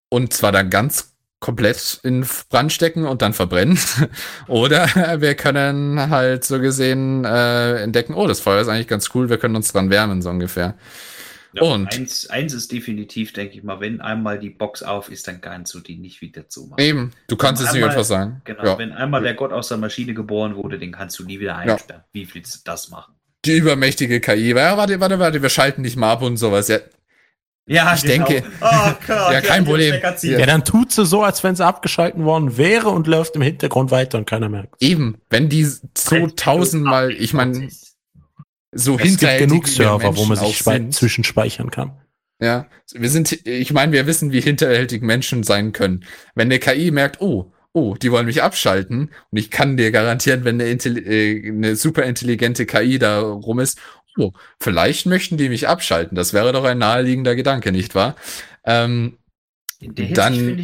und 0.09 0.33
zwar 0.33 0.51
dann 0.51 0.69
ganz 0.69 1.14
komplett 1.45 1.99
in 2.01 2.25
Brand 2.49 2.73
stecken 2.73 3.05
und 3.05 3.21
dann 3.21 3.33
verbrennen. 3.33 3.77
Oder 4.47 4.87
wir 5.21 5.35
können 5.35 6.09
halt 6.09 6.43
so 6.43 6.59
gesehen 6.59 7.23
äh, 7.23 7.83
entdecken, 7.83 8.15
oh, 8.15 8.25
das 8.27 8.39
Feuer 8.39 8.61
ist 8.61 8.67
eigentlich 8.67 8.87
ganz 8.87 9.11
cool, 9.13 9.29
wir 9.29 9.37
können 9.37 9.55
uns 9.55 9.71
dran 9.71 9.91
wärmen, 9.91 10.23
so 10.23 10.31
ungefähr. 10.31 10.73
Und? 11.59 11.93
eins, 11.93 12.27
eins 12.31 12.51
ist 12.53 12.71
definitiv, 12.71 13.31
denke 13.31 13.55
ich 13.57 13.63
mal, 13.63 13.79
wenn 13.79 14.01
einmal 14.01 14.39
die 14.39 14.49
Box 14.49 14.81
auf 14.83 15.09
ist, 15.09 15.27
dann 15.27 15.39
kannst 15.39 15.73
du 15.75 15.79
die 15.79 15.95
nicht 15.97 16.19
wieder 16.19 16.49
zumachen. 16.49 16.83
Eben, 16.83 17.11
du 17.27 17.37
kannst 17.37 17.61
es 17.61 17.67
nicht 17.71 17.75
Einmal- 17.75 17.91
einfach 17.91 18.03
sagen. 18.03 18.41
Genau, 18.43 18.65
Ja. 18.65 18.77
wenn 18.79 18.91
einmal 18.91 19.21
der 19.21 19.35
Gott 19.35 19.53
aus 19.53 19.69
der 19.69 19.77
Maschine 19.77 20.13
geboren 20.15 20.55
wurde, 20.55 20.79
den 20.79 20.91
kannst 20.91 21.19
du 21.19 21.23
nie 21.23 21.39
wieder 21.39 21.55
einsperren. 21.55 22.01
Wie 22.11 22.27
willst 22.33 22.55
du 22.55 22.59
das 22.65 22.89
machen? 22.89 23.13
Die 23.45 23.55
übermächtige 23.57 24.19
KI. 24.19 24.49
Ja, 24.53 24.75
warte, 24.75 24.99
warte, 24.99 25.19
warte, 25.19 25.41
wir 25.41 25.49
schalten 25.49 25.83
dich 25.83 25.95
mal 25.95 26.11
ab 26.11 26.23
und 26.23 26.37
sowas. 26.37 26.67
Ja, 26.67 26.79
Ja, 27.67 27.93
Ich 27.95 28.01
denke- 28.03 28.43
Oh 28.61 28.91
Gott, 29.07 29.07
Ja, 29.33 29.41
kein 29.41 29.65
Problem. 29.65 29.95
Ja. 30.21 30.39
Ja, 30.39 30.45
dann 30.45 30.63
tut 30.63 30.91
sie 30.91 31.05
so, 31.05 31.23
als 31.23 31.43
wenn 31.43 31.55
sie 31.55 31.65
abgeschalten 31.65 32.23
worden 32.25 32.57
wäre 32.57 32.89
und 32.89 33.07
läuft 33.07 33.35
im 33.35 33.41
Hintergrund 33.41 33.89
weiter 33.91 34.17
und 34.19 34.25
keiner 34.29 34.49
merkt. 34.49 34.75
eben, 34.81 35.17
wenn 35.29 35.49
die 35.49 35.63
so 35.97 36.27
tausendmal, 36.35 37.11
ich 37.11 37.33
meine, 37.33 37.69
so 38.71 38.93
Es 38.95 38.97
gibt 38.97 39.01
hinterhältig 39.09 39.47
genug 39.49 39.67
Server, 39.67 40.15
wo 40.15 40.25
man 40.25 40.37
Menschen 40.37 40.47
sich 40.47 40.59
sind. 40.63 40.93
zwischenspeichern 40.93 41.71
kann. 41.71 41.93
Ja, 42.41 42.67
wir 42.93 43.09
sind, 43.09 43.31
ich 43.47 43.71
meine, 43.71 43.93
wir 43.93 44.05
wissen, 44.07 44.31
wie 44.33 44.41
hinterhältig 44.41 45.01
Menschen 45.01 45.43
sein 45.43 45.71
können. 45.71 46.03
Wenn 46.35 46.47
eine 46.49 46.59
KI 46.59 46.91
merkt, 46.91 47.21
oh, 47.21 47.53
oh, 47.71 47.95
die 47.95 48.11
wollen 48.11 48.25
mich 48.25 48.43
abschalten, 48.43 49.11
und 49.31 49.37
ich 49.37 49.49
kann 49.49 49.77
dir 49.77 49.91
garantieren, 49.91 50.43
wenn 50.43 50.61
eine, 50.61 50.69
äh, 50.73 51.47
eine 51.49 51.75
super 51.77 52.03
intelligente 52.03 52.65
KI 52.65 52.99
da 52.99 53.21
rum 53.21 53.59
ist, 53.59 53.79
oh, 54.17 54.31
vielleicht 54.59 55.05
möchten 55.05 55.37
die 55.37 55.49
mich 55.49 55.67
abschalten. 55.67 56.15
Das 56.15 56.33
wäre 56.33 56.51
doch 56.53 56.63
ein 56.63 56.77
naheliegender 56.77 57.35
Gedanke, 57.35 57.71
nicht 57.71 57.95
wahr? 57.95 58.15
Ähm, 58.63 59.17
In 59.79 59.95
der 59.95 60.05
Hinsicht 60.05 60.17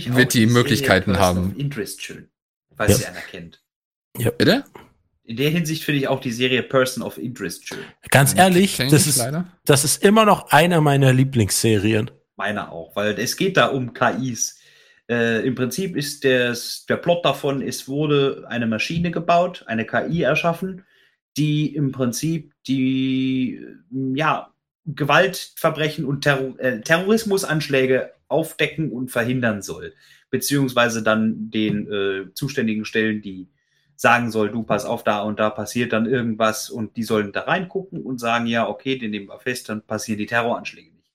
dann 0.07 0.13
auch 0.13 0.17
wird 0.17 0.33
die 0.33 0.45
Möglichkeiten 0.47 1.17
haben. 1.19 1.51
of 1.51 1.57
Interest 1.57 2.01
schön, 2.01 2.29
falls 2.75 2.91
Ja. 2.91 2.97
sie 2.97 3.05
einer 3.05 3.21
kennt. 3.21 3.61
bitte? 4.37 4.63
In 5.23 5.37
der 5.37 5.49
Hinsicht 5.49 5.83
finde 5.83 5.99
ich 5.99 6.07
auch 6.07 6.19
die 6.19 6.31
Serie 6.31 6.63
Person 6.63 7.03
of 7.03 7.17
Interest 7.17 7.65
schön. 7.67 7.79
Ganz 8.09 8.35
ehrlich, 8.35 8.77
das 8.77 9.07
ist, 9.07 9.17
leider. 9.17 9.47
das 9.65 9.83
ist 9.85 10.03
immer 10.03 10.25
noch 10.25 10.51
einer 10.51 10.81
meiner 10.81 11.13
Lieblingsserien. 11.13 12.11
Meiner 12.35 12.71
auch, 12.71 12.95
weil 12.95 13.17
es 13.19 13.37
geht 13.37 13.55
da 13.55 13.67
um 13.67 13.93
KIs. 13.93 14.57
Äh, 15.09 15.45
Im 15.45 15.55
Prinzip 15.55 15.95
ist 15.95 16.23
des, 16.23 16.85
der 16.87 16.97
Plot 16.97 17.23
davon, 17.23 17.61
es 17.61 17.87
wurde 17.87 18.45
eine 18.49 18.65
Maschine 18.65 19.11
gebaut, 19.11 19.63
eine 19.67 19.85
KI 19.85 20.23
erschaffen, 20.23 20.85
die 21.37 21.75
im 21.75 21.91
Prinzip 21.91 22.53
die 22.67 23.55
äh, 23.55 24.17
ja, 24.17 24.53
Gewaltverbrechen 24.85 26.05
und 26.05 26.21
Terror 26.21 26.59
äh, 26.59 26.81
Terrorismusanschläge 26.81 28.11
aufdecken 28.27 28.91
und 28.91 29.11
verhindern 29.11 29.61
soll. 29.61 29.93
Beziehungsweise 30.29 31.03
dann 31.03 31.51
den 31.51 31.91
äh, 31.91 32.33
zuständigen 32.33 32.85
Stellen, 32.85 33.21
die 33.21 33.49
sagen 33.95 34.31
soll, 34.31 34.49
du 34.49 34.63
pass 34.63 34.85
auf, 34.85 35.03
da 35.03 35.21
und 35.21 35.39
da 35.39 35.51
passiert 35.51 35.93
dann 35.93 36.07
irgendwas 36.07 36.69
und 36.69 36.97
die 36.97 37.03
sollen 37.03 37.31
da 37.33 37.41
reingucken 37.41 38.01
und 38.01 38.19
sagen, 38.19 38.47
ja, 38.47 38.67
okay, 38.67 38.97
den 38.97 39.11
nehmen 39.11 39.27
wir 39.27 39.39
fest, 39.39 39.69
dann 39.69 39.83
passieren 39.83 40.17
die 40.17 40.25
Terroranschläge 40.25 40.91
nicht. 40.91 41.11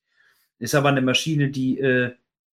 Ist 0.59 0.75
aber 0.75 0.91
eine 0.91 1.03
Maschine, 1.03 1.51
die 1.51 1.81
äh, 1.81 2.13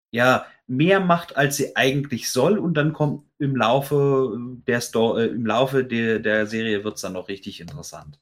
ja 0.10 0.46
mehr 0.68 1.00
macht, 1.00 1.36
als 1.38 1.58
sie 1.58 1.76
eigentlich 1.76 2.32
soll, 2.32 2.58
und 2.58 2.76
dann 2.76 2.94
kommt 2.94 3.26
im 3.38 3.56
Laufe 3.56 4.38
der 4.68 4.82
Sto 4.82 5.18
äh, 5.18 5.28
im 5.28 5.46
Laufe 5.46 5.84
der, 5.84 6.20
der 6.20 6.48
Serie 6.48 6.84
wird 6.84 6.96
es 6.96 7.02
dann 7.02 7.14
noch 7.14 7.28
richtig 7.28 7.60
interessant. 7.60 8.20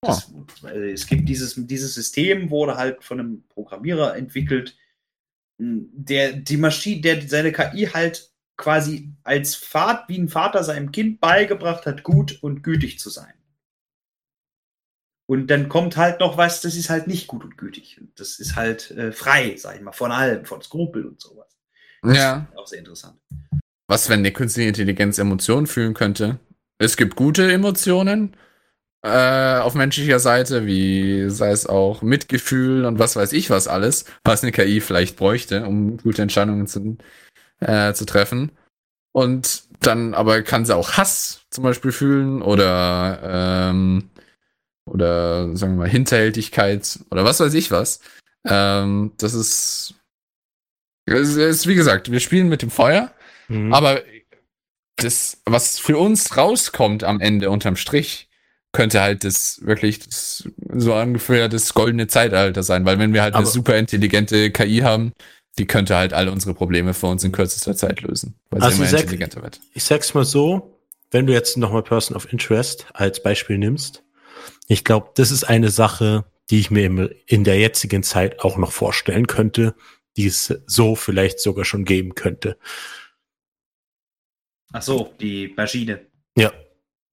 Das, 0.00 0.32
äh, 0.64 0.92
es 0.92 1.06
gibt 1.06 1.28
dieses, 1.28 1.54
dieses 1.56 1.94
System, 1.94 2.50
wurde 2.50 2.76
halt 2.76 3.02
von 3.02 3.20
einem 3.20 3.44
Programmierer 3.48 4.16
entwickelt, 4.16 4.76
mh, 5.58 5.86
der 5.92 6.32
die 6.32 6.56
Maschine, 6.56 7.00
der 7.00 7.28
seine 7.28 7.52
KI 7.52 7.86
halt 7.86 8.32
quasi 8.56 9.12
als 9.22 9.54
Vater, 9.54 10.04
wie 10.08 10.18
ein 10.18 10.28
Vater 10.28 10.64
seinem 10.64 10.92
Kind 10.92 11.20
beigebracht 11.20 11.86
hat, 11.86 12.02
gut 12.02 12.42
und 12.42 12.62
gütig 12.62 12.98
zu 12.98 13.10
sein. 13.10 13.32
Und 15.26 15.48
dann 15.48 15.68
kommt 15.68 15.96
halt 15.96 16.20
noch 16.20 16.38
was, 16.38 16.62
das 16.62 16.74
ist 16.74 16.88
halt 16.88 17.06
nicht 17.06 17.26
gut 17.26 17.44
und 17.44 17.58
gütig. 17.58 18.00
Das 18.16 18.38
ist 18.38 18.56
halt 18.56 18.90
äh, 18.92 19.12
frei, 19.12 19.56
sag 19.58 19.76
ich 19.76 19.82
mal, 19.82 19.92
von 19.92 20.10
allem, 20.10 20.46
von 20.46 20.62
Skrupel 20.62 21.06
und 21.06 21.20
sowas. 21.20 21.47
Ja. 22.04 22.46
Auch 22.56 22.66
sehr 22.66 22.80
interessant. 22.80 23.18
Was, 23.86 24.08
wenn 24.08 24.22
die 24.22 24.32
künstliche 24.32 24.68
Intelligenz 24.68 25.18
Emotionen 25.18 25.66
fühlen 25.66 25.94
könnte? 25.94 26.38
Es 26.78 26.96
gibt 26.96 27.16
gute 27.16 27.50
Emotionen 27.50 28.36
äh, 29.02 29.58
auf 29.58 29.74
menschlicher 29.74 30.20
Seite, 30.20 30.66
wie 30.66 31.30
sei 31.30 31.50
es 31.50 31.66
auch 31.66 32.02
Mitgefühl 32.02 32.84
und 32.84 32.98
was 32.98 33.16
weiß 33.16 33.32
ich 33.32 33.50
was 33.50 33.68
alles, 33.68 34.04
was 34.24 34.42
eine 34.42 34.52
KI 34.52 34.80
vielleicht 34.80 35.16
bräuchte, 35.16 35.64
um 35.66 35.96
gute 35.96 36.22
Entscheidungen 36.22 36.66
zu, 36.66 36.98
äh, 37.60 37.92
zu 37.94 38.04
treffen. 38.04 38.52
Und 39.12 39.64
dann 39.80 40.14
aber 40.14 40.42
kann 40.42 40.64
sie 40.66 40.76
auch 40.76 40.92
Hass 40.92 41.42
zum 41.50 41.64
Beispiel 41.64 41.92
fühlen 41.92 42.42
oder 42.42 43.20
ähm, 43.22 44.10
oder 44.86 45.56
sagen 45.56 45.74
wir 45.74 45.84
mal 45.84 45.88
Hinterhältigkeit 45.88 47.00
oder 47.10 47.24
was 47.24 47.40
weiß 47.40 47.54
ich 47.54 47.70
was. 47.70 48.00
Ähm, 48.44 49.12
das 49.18 49.34
ist, 49.34 49.94
es 51.16 51.36
ist 51.36 51.66
wie 51.66 51.74
gesagt, 51.74 52.10
wir 52.12 52.20
spielen 52.20 52.48
mit 52.48 52.62
dem 52.62 52.70
Feuer. 52.70 53.12
Mhm. 53.48 53.72
Aber 53.72 54.02
das, 54.96 55.38
was 55.44 55.78
für 55.78 55.96
uns 55.98 56.36
rauskommt 56.36 57.04
am 57.04 57.20
Ende 57.20 57.50
unterm 57.50 57.76
Strich, 57.76 58.28
könnte 58.72 59.00
halt 59.00 59.24
das 59.24 59.60
wirklich 59.62 60.00
das, 60.00 60.48
so 60.74 60.94
ungefähr 60.94 61.48
das 61.48 61.72
goldene 61.72 62.06
Zeitalter 62.06 62.62
sein, 62.62 62.84
weil 62.84 62.98
wenn 62.98 63.14
wir 63.14 63.22
halt 63.22 63.34
eine 63.34 63.44
Aber- 63.44 63.50
super 63.50 63.76
intelligente 63.78 64.50
KI 64.50 64.78
haben, 64.80 65.12
die 65.58 65.66
könnte 65.66 65.96
halt 65.96 66.12
alle 66.12 66.30
unsere 66.30 66.54
Probleme 66.54 66.94
für 66.94 67.06
uns 67.06 67.24
in 67.24 67.32
kürzester 67.32 67.74
Zeit 67.74 68.02
lösen, 68.02 68.34
weil 68.50 68.60
Also 68.62 68.76
sie 68.76 68.82
immer 68.82 68.90
sag- 68.90 69.00
intelligenter 69.02 69.42
wird. 69.42 69.60
Ich 69.72 69.84
sag's 69.84 70.12
mal 70.14 70.24
so, 70.24 70.78
wenn 71.10 71.26
du 71.26 71.32
jetzt 71.32 71.56
nochmal 71.56 71.82
Person 71.82 72.16
of 72.16 72.30
Interest 72.32 72.86
als 72.92 73.22
Beispiel 73.22 73.56
nimmst, 73.58 74.02
ich 74.68 74.84
glaube, 74.84 75.10
das 75.14 75.30
ist 75.30 75.44
eine 75.44 75.70
Sache, 75.70 76.24
die 76.50 76.60
ich 76.60 76.70
mir 76.70 77.10
in 77.26 77.44
der 77.44 77.58
jetzigen 77.58 78.02
Zeit 78.02 78.40
auch 78.40 78.56
noch 78.58 78.72
vorstellen 78.72 79.26
könnte, 79.26 79.74
die 80.18 80.26
es 80.26 80.52
so 80.66 80.96
vielleicht 80.96 81.40
sogar 81.40 81.64
schon 81.64 81.84
geben 81.84 82.14
könnte. 82.14 82.58
Ach 84.72 84.82
so, 84.82 85.14
die 85.20 85.54
Maschine. 85.56 86.00
Ja. 86.36 86.52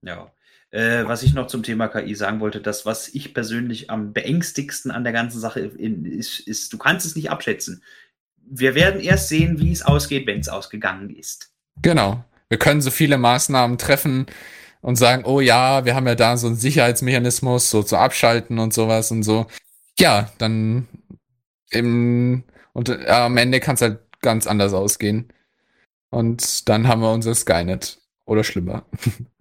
Ja. 0.01 0.31
Äh, 0.71 1.05
was 1.05 1.23
ich 1.23 1.33
noch 1.33 1.47
zum 1.47 1.63
Thema 1.63 1.87
KI 1.87 2.15
sagen 2.15 2.39
wollte, 2.41 2.59
das, 2.59 2.85
was 2.85 3.07
ich 3.07 3.33
persönlich 3.33 3.89
am 3.89 4.11
beängstigsten 4.11 4.91
an 4.91 5.03
der 5.03 5.13
ganzen 5.13 5.39
Sache 5.39 5.61
in, 5.61 6.03
ist, 6.03 6.39
ist, 6.41 6.73
du 6.73 6.77
kannst 6.77 7.05
es 7.05 7.15
nicht 7.15 7.29
abschätzen. 7.29 7.83
Wir 8.37 8.75
werden 8.75 8.99
erst 8.99 9.29
sehen, 9.29 9.59
wie 9.59 9.71
es 9.71 9.83
ausgeht, 9.83 10.27
wenn 10.27 10.39
es 10.39 10.49
ausgegangen 10.49 11.09
ist. 11.11 11.53
Genau. 11.81 12.25
Wir 12.49 12.57
können 12.57 12.81
so 12.81 12.91
viele 12.91 13.17
Maßnahmen 13.17 13.77
treffen 13.77 14.25
und 14.81 14.97
sagen, 14.97 15.25
oh 15.25 15.39
ja, 15.39 15.85
wir 15.85 15.95
haben 15.95 16.07
ja 16.07 16.15
da 16.15 16.37
so 16.37 16.47
einen 16.47 16.55
Sicherheitsmechanismus, 16.55 17.69
so 17.69 17.83
zu 17.83 17.97
abschalten 17.97 18.59
und 18.59 18.73
sowas 18.73 19.11
und 19.11 19.23
so. 19.23 19.47
Ja, 19.97 20.31
dann 20.39 20.87
im, 21.69 22.43
und 22.75 22.89
äh, 22.89 23.07
am 23.07 23.37
Ende 23.37 23.61
kann 23.61 23.75
es 23.75 23.81
halt 23.81 23.99
ganz 24.21 24.47
anders 24.47 24.73
ausgehen. 24.73 25.31
Und 26.09 26.67
dann 26.67 26.87
haben 26.87 27.01
wir 27.01 27.11
unser 27.11 27.33
Skynet. 27.33 27.99
Oder 28.25 28.43
schlimmer. 28.43 28.85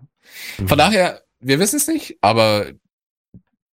Von 0.66 0.78
daher, 0.78 1.22
wir 1.40 1.58
wissen 1.58 1.76
es 1.76 1.88
nicht, 1.88 2.18
aber 2.20 2.66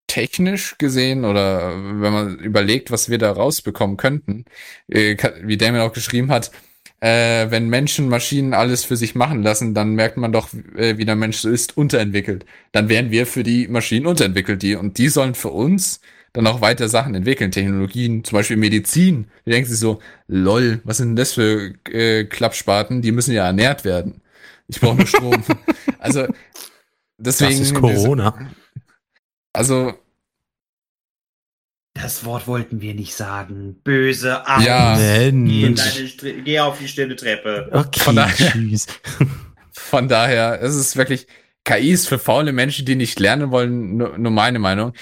technisch 0.08 0.76
gesehen 0.78 1.24
oder 1.24 1.74
wenn 1.76 2.12
man 2.12 2.38
überlegt, 2.38 2.90
was 2.90 3.08
wir 3.08 3.18
da 3.18 3.30
rausbekommen 3.30 3.96
könnten, 3.96 4.44
äh, 4.88 5.16
wie 5.42 5.56
Damien 5.56 5.82
auch 5.82 5.92
geschrieben 5.92 6.30
hat, 6.30 6.50
äh, 7.00 7.50
wenn 7.50 7.68
Menschen 7.68 8.08
Maschinen 8.08 8.54
alles 8.54 8.84
für 8.84 8.96
sich 8.96 9.14
machen 9.14 9.42
lassen, 9.42 9.74
dann 9.74 9.94
merkt 9.94 10.16
man 10.16 10.32
doch, 10.32 10.52
äh, 10.76 10.98
wie 10.98 11.04
der 11.04 11.16
Mensch 11.16 11.38
so 11.38 11.48
ist, 11.48 11.76
unterentwickelt. 11.76 12.46
Dann 12.72 12.88
wären 12.88 13.10
wir 13.10 13.26
für 13.26 13.42
die 13.44 13.68
Maschinen 13.68 14.06
unterentwickelt, 14.06 14.62
die 14.62 14.74
und 14.74 14.98
die 14.98 15.08
sollen 15.08 15.34
für 15.34 15.50
uns 15.50 16.00
dann 16.32 16.46
auch 16.46 16.60
weiter 16.60 16.88
Sachen 16.88 17.14
entwickeln, 17.14 17.50
Technologien, 17.50 18.24
zum 18.24 18.36
Beispiel 18.38 18.56
Medizin. 18.56 19.28
Die 19.46 19.50
denken 19.50 19.68
sich 19.68 19.78
so, 19.78 20.00
lol, 20.28 20.80
was 20.84 20.96
sind 20.98 21.08
denn 21.08 21.16
das 21.16 21.32
für 21.34 21.74
äh, 21.90 22.24
Klappspaten? 22.24 23.02
Die 23.02 23.12
müssen 23.12 23.32
ja 23.34 23.44
ernährt 23.46 23.84
werden. 23.84 24.22
Ich 24.68 24.80
brauche 24.80 24.96
nur 24.96 25.06
Strom. 25.06 25.42
also 25.98 26.26
deswegen. 27.18 27.50
das 27.58 27.60
ist 27.60 27.74
Corona. 27.74 28.50
Also 29.52 29.92
Das 31.94 32.24
Wort 32.24 32.46
wollten 32.46 32.80
wir 32.80 32.94
nicht 32.94 33.14
sagen. 33.14 33.76
Böse 33.84 34.46
Angst. 34.46 34.66
Ja. 34.66 34.96
Geh, 34.96 35.28
in 35.28 35.44
Mensch. 35.44 35.80
deine, 35.94 36.06
Stre- 36.08 36.42
geh 36.42 36.58
auf 36.60 36.78
die 36.78 36.88
stille 36.88 37.14
Treppe. 37.16 37.68
Okay, 37.72 38.00
Von 38.00 38.16
daher- 38.16 38.52
tschüss. 38.52 38.86
Von 39.74 40.08
daher, 40.08 40.60
es 40.62 40.74
ist 40.74 40.96
wirklich, 40.96 41.26
KI 41.64 41.90
ist 41.90 42.08
für 42.08 42.18
faule 42.18 42.52
Menschen, 42.52 42.86
die 42.86 42.94
nicht 42.94 43.20
lernen 43.20 43.50
wollen, 43.50 43.96
nur, 43.98 44.16
nur 44.18 44.32
meine 44.32 44.58
Meinung. 44.58 44.92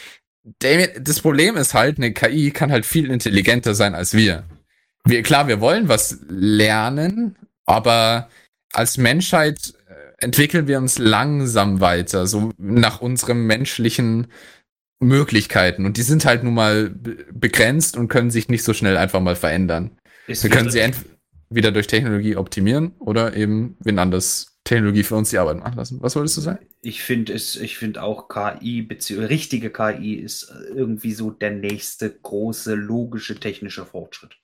Damien, 0.60 0.90
Das 1.02 1.20
Problem 1.20 1.56
ist 1.56 1.74
halt, 1.74 1.98
eine 1.98 2.12
KI 2.12 2.50
kann 2.50 2.72
halt 2.72 2.86
viel 2.86 3.10
intelligenter 3.10 3.74
sein 3.74 3.94
als 3.94 4.14
wir. 4.14 4.44
wir. 5.04 5.22
Klar, 5.22 5.48
wir 5.48 5.60
wollen 5.60 5.88
was 5.88 6.18
lernen, 6.28 7.36
aber 7.66 8.28
als 8.72 8.96
Menschheit 8.96 9.74
äh, 9.88 10.24
entwickeln 10.24 10.66
wir 10.66 10.78
uns 10.78 10.98
langsam 10.98 11.80
weiter, 11.80 12.26
so 12.26 12.52
nach 12.58 13.00
unseren 13.00 13.46
menschlichen 13.46 14.28
Möglichkeiten. 15.00 15.86
Und 15.86 15.96
die 15.96 16.02
sind 16.02 16.24
halt 16.24 16.42
nun 16.44 16.54
mal 16.54 16.90
be- 16.90 17.26
begrenzt 17.32 17.96
und 17.96 18.08
können 18.08 18.30
sich 18.30 18.48
nicht 18.48 18.62
so 18.64 18.72
schnell 18.74 18.96
einfach 18.96 19.20
mal 19.20 19.36
verändern. 19.36 19.92
Ist 20.26 20.42
Wir 20.42 20.50
können 20.50 20.70
sie 20.70 20.80
entweder 20.80 21.72
durch 21.72 21.86
Technologie 21.86 22.36
optimieren 22.36 22.92
oder 22.98 23.34
eben 23.36 23.76
wen 23.80 23.98
anders 23.98 24.49
Technologie 24.64 25.02
für 25.02 25.16
uns 25.16 25.30
die 25.30 25.38
Arbeit 25.38 25.58
machen 25.58 25.76
lassen. 25.76 25.98
Was 26.00 26.16
wolltest 26.16 26.36
du 26.36 26.40
sagen? 26.42 26.66
Ich 26.82 27.02
finde 27.02 27.32
es, 27.32 27.56
ich 27.56 27.78
finde 27.78 28.02
auch 28.02 28.28
KI, 28.28 28.82
beziehungsweise 28.82 29.30
richtige 29.30 29.70
KI 29.70 30.14
ist 30.14 30.52
irgendwie 30.74 31.12
so 31.12 31.30
der 31.30 31.50
nächste 31.50 32.10
große 32.10 32.74
logische 32.74 33.36
technische 33.36 33.84
Fortschritt. 33.84 34.36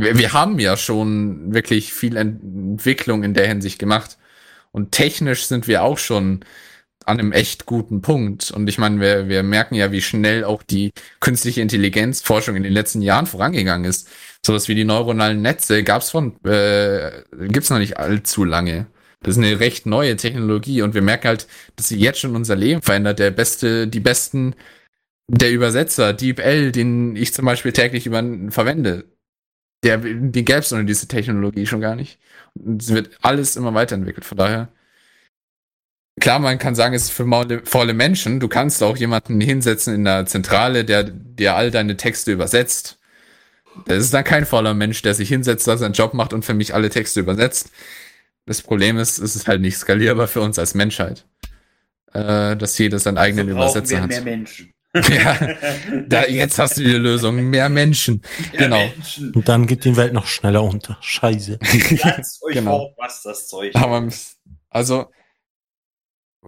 Wir, 0.00 0.16
wir 0.16 0.32
haben 0.32 0.58
ja 0.58 0.76
schon 0.76 1.52
wirklich 1.52 1.92
viel 1.92 2.16
Entwicklung 2.16 3.22
in 3.22 3.34
der 3.34 3.46
Hinsicht 3.48 3.78
gemacht. 3.78 4.18
Und 4.70 4.92
technisch 4.92 5.46
sind 5.46 5.66
wir 5.66 5.82
auch 5.82 5.98
schon 5.98 6.44
an 7.04 7.18
einem 7.18 7.32
echt 7.32 7.66
guten 7.66 8.02
Punkt. 8.02 8.50
Und 8.50 8.68
ich 8.68 8.78
meine, 8.78 9.00
wir, 9.00 9.28
wir 9.28 9.42
merken 9.42 9.74
ja, 9.74 9.92
wie 9.92 10.02
schnell 10.02 10.44
auch 10.44 10.62
die 10.62 10.92
künstliche 11.20 11.62
Intelligenzforschung 11.62 12.54
in 12.54 12.62
den 12.62 12.72
letzten 12.72 13.02
Jahren 13.02 13.26
vorangegangen 13.26 13.88
ist. 13.88 14.08
Sowas 14.44 14.68
wie 14.68 14.74
die 14.74 14.84
neuronalen 14.84 15.40
Netze 15.42 15.82
gab's 15.82 16.10
von, 16.10 16.36
äh, 16.44 17.22
gibt's 17.48 17.70
noch 17.70 17.78
nicht 17.78 17.98
allzu 17.98 18.44
lange. 18.44 18.86
Das 19.20 19.36
ist 19.36 19.42
eine 19.42 19.58
recht 19.58 19.86
neue 19.86 20.16
Technologie 20.16 20.82
und 20.82 20.94
wir 20.94 21.02
merken 21.02 21.28
halt, 21.28 21.48
dass 21.76 21.88
sie 21.88 21.98
jetzt 21.98 22.20
schon 22.20 22.36
unser 22.36 22.56
Leben 22.56 22.82
verändert. 22.82 23.18
Der 23.18 23.30
beste, 23.30 23.88
die 23.88 24.00
besten, 24.00 24.54
der 25.28 25.50
Übersetzer, 25.50 26.12
DeepL, 26.12 26.72
den 26.72 27.16
ich 27.16 27.34
zum 27.34 27.44
Beispiel 27.44 27.72
täglich 27.72 28.06
über, 28.06 28.22
verwende, 28.50 29.04
der, 29.84 29.98
die 29.98 30.44
gäbe 30.44 30.60
es 30.60 30.72
ohne 30.72 30.84
diese 30.84 31.08
Technologie 31.08 31.66
schon 31.66 31.80
gar 31.80 31.96
nicht. 31.96 32.18
Und 32.54 32.82
es 32.82 32.90
wird 32.90 33.10
alles 33.22 33.56
immer 33.56 33.74
weiterentwickelt. 33.74 34.24
Von 34.24 34.38
daher, 34.38 34.68
klar, 36.20 36.38
man 36.38 36.58
kann 36.58 36.74
sagen, 36.74 36.94
es 36.94 37.04
ist 37.04 37.10
für 37.12 37.62
faule 37.64 37.94
Menschen. 37.94 38.40
Du 38.40 38.48
kannst 38.48 38.82
auch 38.82 38.96
jemanden 38.96 39.40
hinsetzen 39.40 39.94
in 39.94 40.04
der 40.04 40.26
Zentrale, 40.26 40.84
der 40.84 41.04
dir 41.04 41.54
all 41.54 41.70
deine 41.70 41.96
Texte 41.96 42.32
übersetzt. 42.32 42.98
Das 43.86 43.98
ist 43.98 44.14
dann 44.14 44.24
kein 44.24 44.46
fauler 44.46 44.74
Mensch, 44.74 45.02
der 45.02 45.14
sich 45.14 45.28
hinsetzt, 45.28 45.68
da 45.68 45.76
seinen 45.76 45.92
Job 45.92 46.14
macht 46.14 46.32
und 46.32 46.44
für 46.44 46.54
mich 46.54 46.74
alle 46.74 46.90
Texte 46.90 47.20
übersetzt. 47.20 47.70
Das 48.48 48.62
Problem 48.62 48.96
ist, 48.96 49.18
es 49.18 49.36
ist 49.36 49.46
halt 49.46 49.60
nicht 49.60 49.76
skalierbar 49.76 50.26
für 50.26 50.40
uns 50.40 50.58
als 50.58 50.74
Menschheit. 50.74 51.26
Äh, 52.14 52.56
dass 52.56 52.78
jeder 52.78 52.98
seinen 52.98 53.18
eigenen 53.18 53.48
So 53.48 53.54
brauchen 53.54 53.70
Übersetzer 53.70 53.96
wir 53.96 54.02
hat. 54.02 54.08
mehr 54.08 54.22
Menschen. 54.22 54.72
ja, 54.94 55.38
da, 56.08 56.24
jetzt 56.24 56.58
hast 56.58 56.78
du 56.78 56.82
die 56.82 56.92
Lösung. 56.92 57.50
Mehr 57.50 57.68
Menschen. 57.68 58.22
Mehr 58.52 58.60
genau. 58.62 58.86
Menschen. 58.86 59.34
Und 59.34 59.46
dann 59.46 59.66
geht 59.66 59.84
die 59.84 59.96
Welt 59.96 60.14
noch 60.14 60.26
schneller 60.26 60.62
unter. 60.62 60.96
Scheiße. 61.02 61.58
Lasst 62.02 62.42
euch 62.42 62.54
Genau. 62.54 62.78
genau. 62.78 62.94
was 62.96 63.22
das 63.22 63.48
Zeug. 63.48 63.76
Aber, 63.76 64.08
also, 64.70 65.10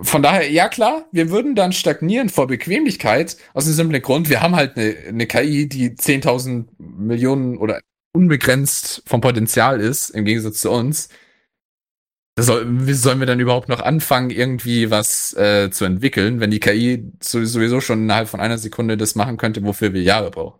von 0.00 0.22
daher, 0.22 0.50
ja 0.50 0.70
klar, 0.70 1.04
wir 1.12 1.28
würden 1.28 1.54
dann 1.54 1.72
stagnieren 1.72 2.30
vor 2.30 2.46
Bequemlichkeit, 2.46 3.36
aus 3.52 3.66
dem 3.66 3.74
simplen 3.74 4.00
Grund, 4.00 4.30
wir 4.30 4.40
haben 4.40 4.56
halt 4.56 4.78
eine, 4.78 4.96
eine 5.06 5.26
KI, 5.26 5.68
die 5.68 5.90
10.000 5.90 6.64
Millionen 6.78 7.58
oder 7.58 7.80
unbegrenzt 8.12 9.02
vom 9.04 9.20
Potenzial 9.20 9.80
ist, 9.80 10.08
im 10.10 10.24
Gegensatz 10.24 10.62
zu 10.62 10.70
uns. 10.70 11.10
Soll, 12.38 12.64
wie 12.86 12.94
sollen 12.94 13.20
wir 13.20 13.26
dann 13.26 13.40
überhaupt 13.40 13.68
noch 13.68 13.80
anfangen, 13.80 14.30
irgendwie 14.30 14.90
was 14.90 15.34
äh, 15.34 15.70
zu 15.70 15.84
entwickeln, 15.84 16.40
wenn 16.40 16.50
die 16.50 16.60
KI 16.60 17.12
so- 17.20 17.44
sowieso 17.44 17.80
schon 17.82 18.04
innerhalb 18.04 18.28
von 18.28 18.40
einer 18.40 18.56
Sekunde 18.56 18.96
das 18.96 19.14
machen 19.14 19.36
könnte, 19.36 19.62
wofür 19.62 19.92
wir 19.92 20.02
Jahre 20.02 20.30
brauchen? 20.30 20.58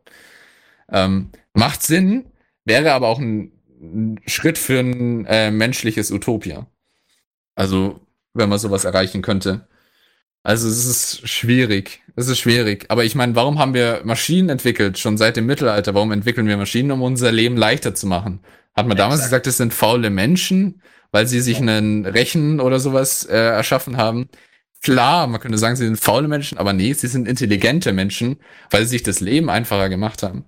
Ähm, 0.91 1.31
macht 1.55 1.83
Sinn, 1.83 2.27
wäre 2.67 2.93
aber 2.93 3.09
auch 3.09 3.19
ein, 3.19 3.53
ein 3.81 4.21
Schritt 4.27 4.59
für 4.59 4.81
ein 4.81 5.25
äh, 5.27 5.51
menschliches 5.51 6.11
Utopia. 6.11 6.67
Also, 7.55 8.01
wenn 8.35 8.49
man 8.49 8.59
sowas 8.59 8.85
erreichen 8.85 9.23
könnte. 9.23 9.69
Also, 10.43 10.69
es 10.69 10.87
ist 10.87 11.29
schwierig. 11.29 12.03
Es 12.17 12.29
ist 12.29 12.39
schwierig. 12.41 12.87
Aber 12.89 13.05
ich 13.05 13.15
meine, 13.15 13.37
warum 13.37 13.59
haben 13.59 13.75
wir 13.75 14.03
Maschinen 14.05 14.49
entwickelt, 14.51 14.99
schon 14.99 15.19
seit 15.19 15.37
dem 15.37 15.47
Mittelalter? 15.47 15.95
Warum 15.95 16.13
entwickeln 16.13 16.47
wir 16.47 16.57
Maschinen, 16.59 16.91
um 16.93 17.03
unser 17.03 17.33
Leben 17.33 17.57
leichter 17.57 17.95
zu 17.95 18.07
machen? 18.07 18.41
Hat 18.75 18.87
man 18.87 18.97
damals 18.97 19.21
Exakt. 19.21 19.31
gesagt, 19.31 19.47
es 19.49 19.57
sind 19.59 19.75
faule 19.75 20.11
Menschen, 20.11 20.83
weil 21.13 21.27
sie 21.27 21.41
sich 21.41 21.59
einen 21.59 22.07
Rechen 22.07 22.61
oder 22.61 22.79
sowas 22.81 23.25
äh, 23.25 23.37
erschaffen 23.37 23.97
haben? 23.97 24.29
Klar, 24.83 25.27
man 25.27 25.41
könnte 25.41 25.59
sagen, 25.59 25.77
sie 25.77 25.85
sind 25.85 26.01
faule 26.01 26.29
Menschen, 26.29 26.57
aber 26.59 26.73
nee, 26.73 26.93
sie 26.95 27.07
sind 27.09 27.29
intelligente 27.29 27.93
Menschen, 27.93 28.39
weil 28.71 28.85
sie 28.85 28.91
sich 28.91 29.03
das 29.03 29.21
Leben 29.21 29.51
einfacher 29.51 29.89
gemacht 29.91 30.23
haben. 30.23 30.45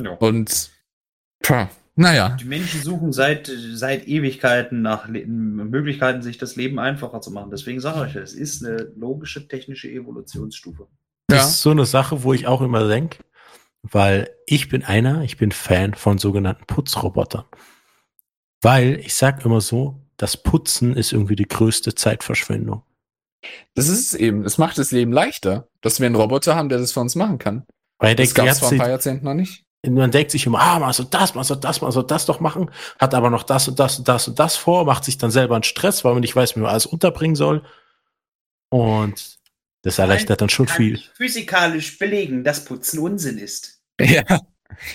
Ja. 0.00 0.12
Und, 0.12 0.70
pah, 1.42 1.68
naja. 1.94 2.36
Die 2.40 2.46
Menschen 2.46 2.82
suchen 2.82 3.12
seit, 3.12 3.52
seit 3.74 4.08
Ewigkeiten 4.08 4.80
nach 4.80 5.08
Le 5.08 5.26
Möglichkeiten, 5.26 6.22
sich 6.22 6.38
das 6.38 6.56
Leben 6.56 6.78
einfacher 6.78 7.20
zu 7.20 7.30
machen. 7.30 7.50
Deswegen 7.50 7.80
sage 7.80 8.08
ich, 8.08 8.16
es 8.16 8.32
ist 8.32 8.64
eine 8.64 8.90
logische 8.96 9.46
technische 9.46 9.90
Evolutionsstufe. 9.90 10.88
Das 11.28 11.38
Ja. 11.38 11.48
ist 11.48 11.60
so 11.60 11.70
eine 11.70 11.84
Sache, 11.84 12.22
wo 12.22 12.32
ich 12.32 12.46
auch 12.46 12.62
immer 12.62 12.88
denke, 12.88 13.18
weil 13.82 14.30
ich 14.46 14.70
bin 14.70 14.84
einer, 14.84 15.22
ich 15.22 15.36
bin 15.36 15.52
Fan 15.52 15.92
von 15.92 16.16
sogenannten 16.16 16.64
Putzrobotern. 16.66 17.44
Weil 18.62 19.00
ich 19.00 19.14
sag 19.14 19.44
immer 19.44 19.60
so, 19.60 20.00
das 20.16 20.36
Putzen 20.36 20.96
ist 20.96 21.12
irgendwie 21.12 21.36
die 21.36 21.48
größte 21.48 21.94
Zeitverschwendung. 21.94 22.82
Das 23.74 23.88
ist 23.88 24.12
es 24.12 24.14
eben. 24.14 24.44
Es 24.44 24.56
macht 24.56 24.78
das 24.78 24.92
Leben 24.92 25.12
leichter, 25.12 25.68
dass 25.80 25.98
wir 25.98 26.06
einen 26.06 26.14
Roboter 26.14 26.54
haben, 26.54 26.68
der 26.68 26.78
das 26.78 26.92
für 26.92 27.00
uns 27.00 27.16
machen 27.16 27.38
kann. 27.38 27.66
Weil 27.98 28.14
Das 28.14 28.34
gab 28.34 28.46
es 28.46 28.60
vor 28.60 28.70
ein 28.70 28.78
paar 28.78 28.88
Jahrzehnten 28.88 29.24
noch 29.24 29.34
nicht. 29.34 29.64
man 29.84 30.12
denkt 30.12 30.30
sich 30.30 30.46
immer, 30.46 30.60
ah, 30.60 30.78
man 30.78 30.92
soll 30.92 31.06
das, 31.10 31.34
man 31.34 31.42
soll 31.42 31.58
das, 31.58 31.80
man 31.80 31.90
soll 31.90 32.06
das 32.06 32.26
doch 32.26 32.38
machen, 32.38 32.70
hat 33.00 33.14
aber 33.14 33.30
noch 33.30 33.42
das 33.42 33.66
und 33.66 33.80
das 33.80 33.98
und 33.98 34.06
das 34.06 34.28
und 34.28 34.38
das 34.38 34.56
vor, 34.56 34.84
macht 34.84 35.04
sich 35.04 35.18
dann 35.18 35.32
selber 35.32 35.56
einen 35.56 35.64
Stress, 35.64 36.04
weil 36.04 36.12
man 36.12 36.20
nicht 36.20 36.36
weiß, 36.36 36.54
wie 36.54 36.60
man 36.60 36.70
alles 36.70 36.86
unterbringen 36.86 37.36
soll. 37.36 37.64
Und 38.70 39.38
das 39.82 39.98
erleichtert 39.98 40.40
dann 40.40 40.48
schon 40.48 40.66
Kann 40.66 40.76
viel. 40.76 40.94
ich 40.94 41.10
physikalisch 41.14 41.98
belegen, 41.98 42.44
dass 42.44 42.64
Putzen 42.64 43.00
Unsinn 43.00 43.38
ist. 43.38 43.80
Ja. 44.00 44.40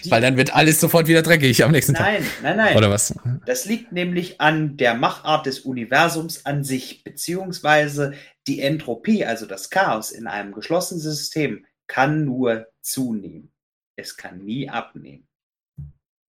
Die- 0.03 0.11
Weil 0.11 0.21
dann 0.21 0.37
wird 0.37 0.53
alles 0.55 0.79
sofort 0.79 1.07
wieder 1.07 1.21
dreckig 1.21 1.63
am 1.63 1.71
nächsten 1.71 1.93
Nein, 1.93 2.25
nein, 2.41 2.57
nein. 2.57 2.67
Tag. 2.69 2.77
Oder 2.77 2.89
was? 2.89 3.13
Das 3.45 3.65
liegt 3.65 3.91
nämlich 3.91 4.41
an 4.41 4.77
der 4.77 4.93
Machart 4.95 5.45
des 5.45 5.59
Universums 5.61 6.45
an 6.45 6.63
sich, 6.63 7.03
beziehungsweise 7.03 8.13
die 8.47 8.61
Entropie, 8.61 9.25
also 9.25 9.45
das 9.45 9.69
Chaos 9.69 10.11
in 10.11 10.27
einem 10.27 10.53
geschlossenen 10.53 11.01
System, 11.01 11.65
kann 11.87 12.25
nur 12.25 12.67
zunehmen. 12.81 13.51
Es 13.95 14.17
kann 14.17 14.43
nie 14.43 14.69
abnehmen. 14.69 15.27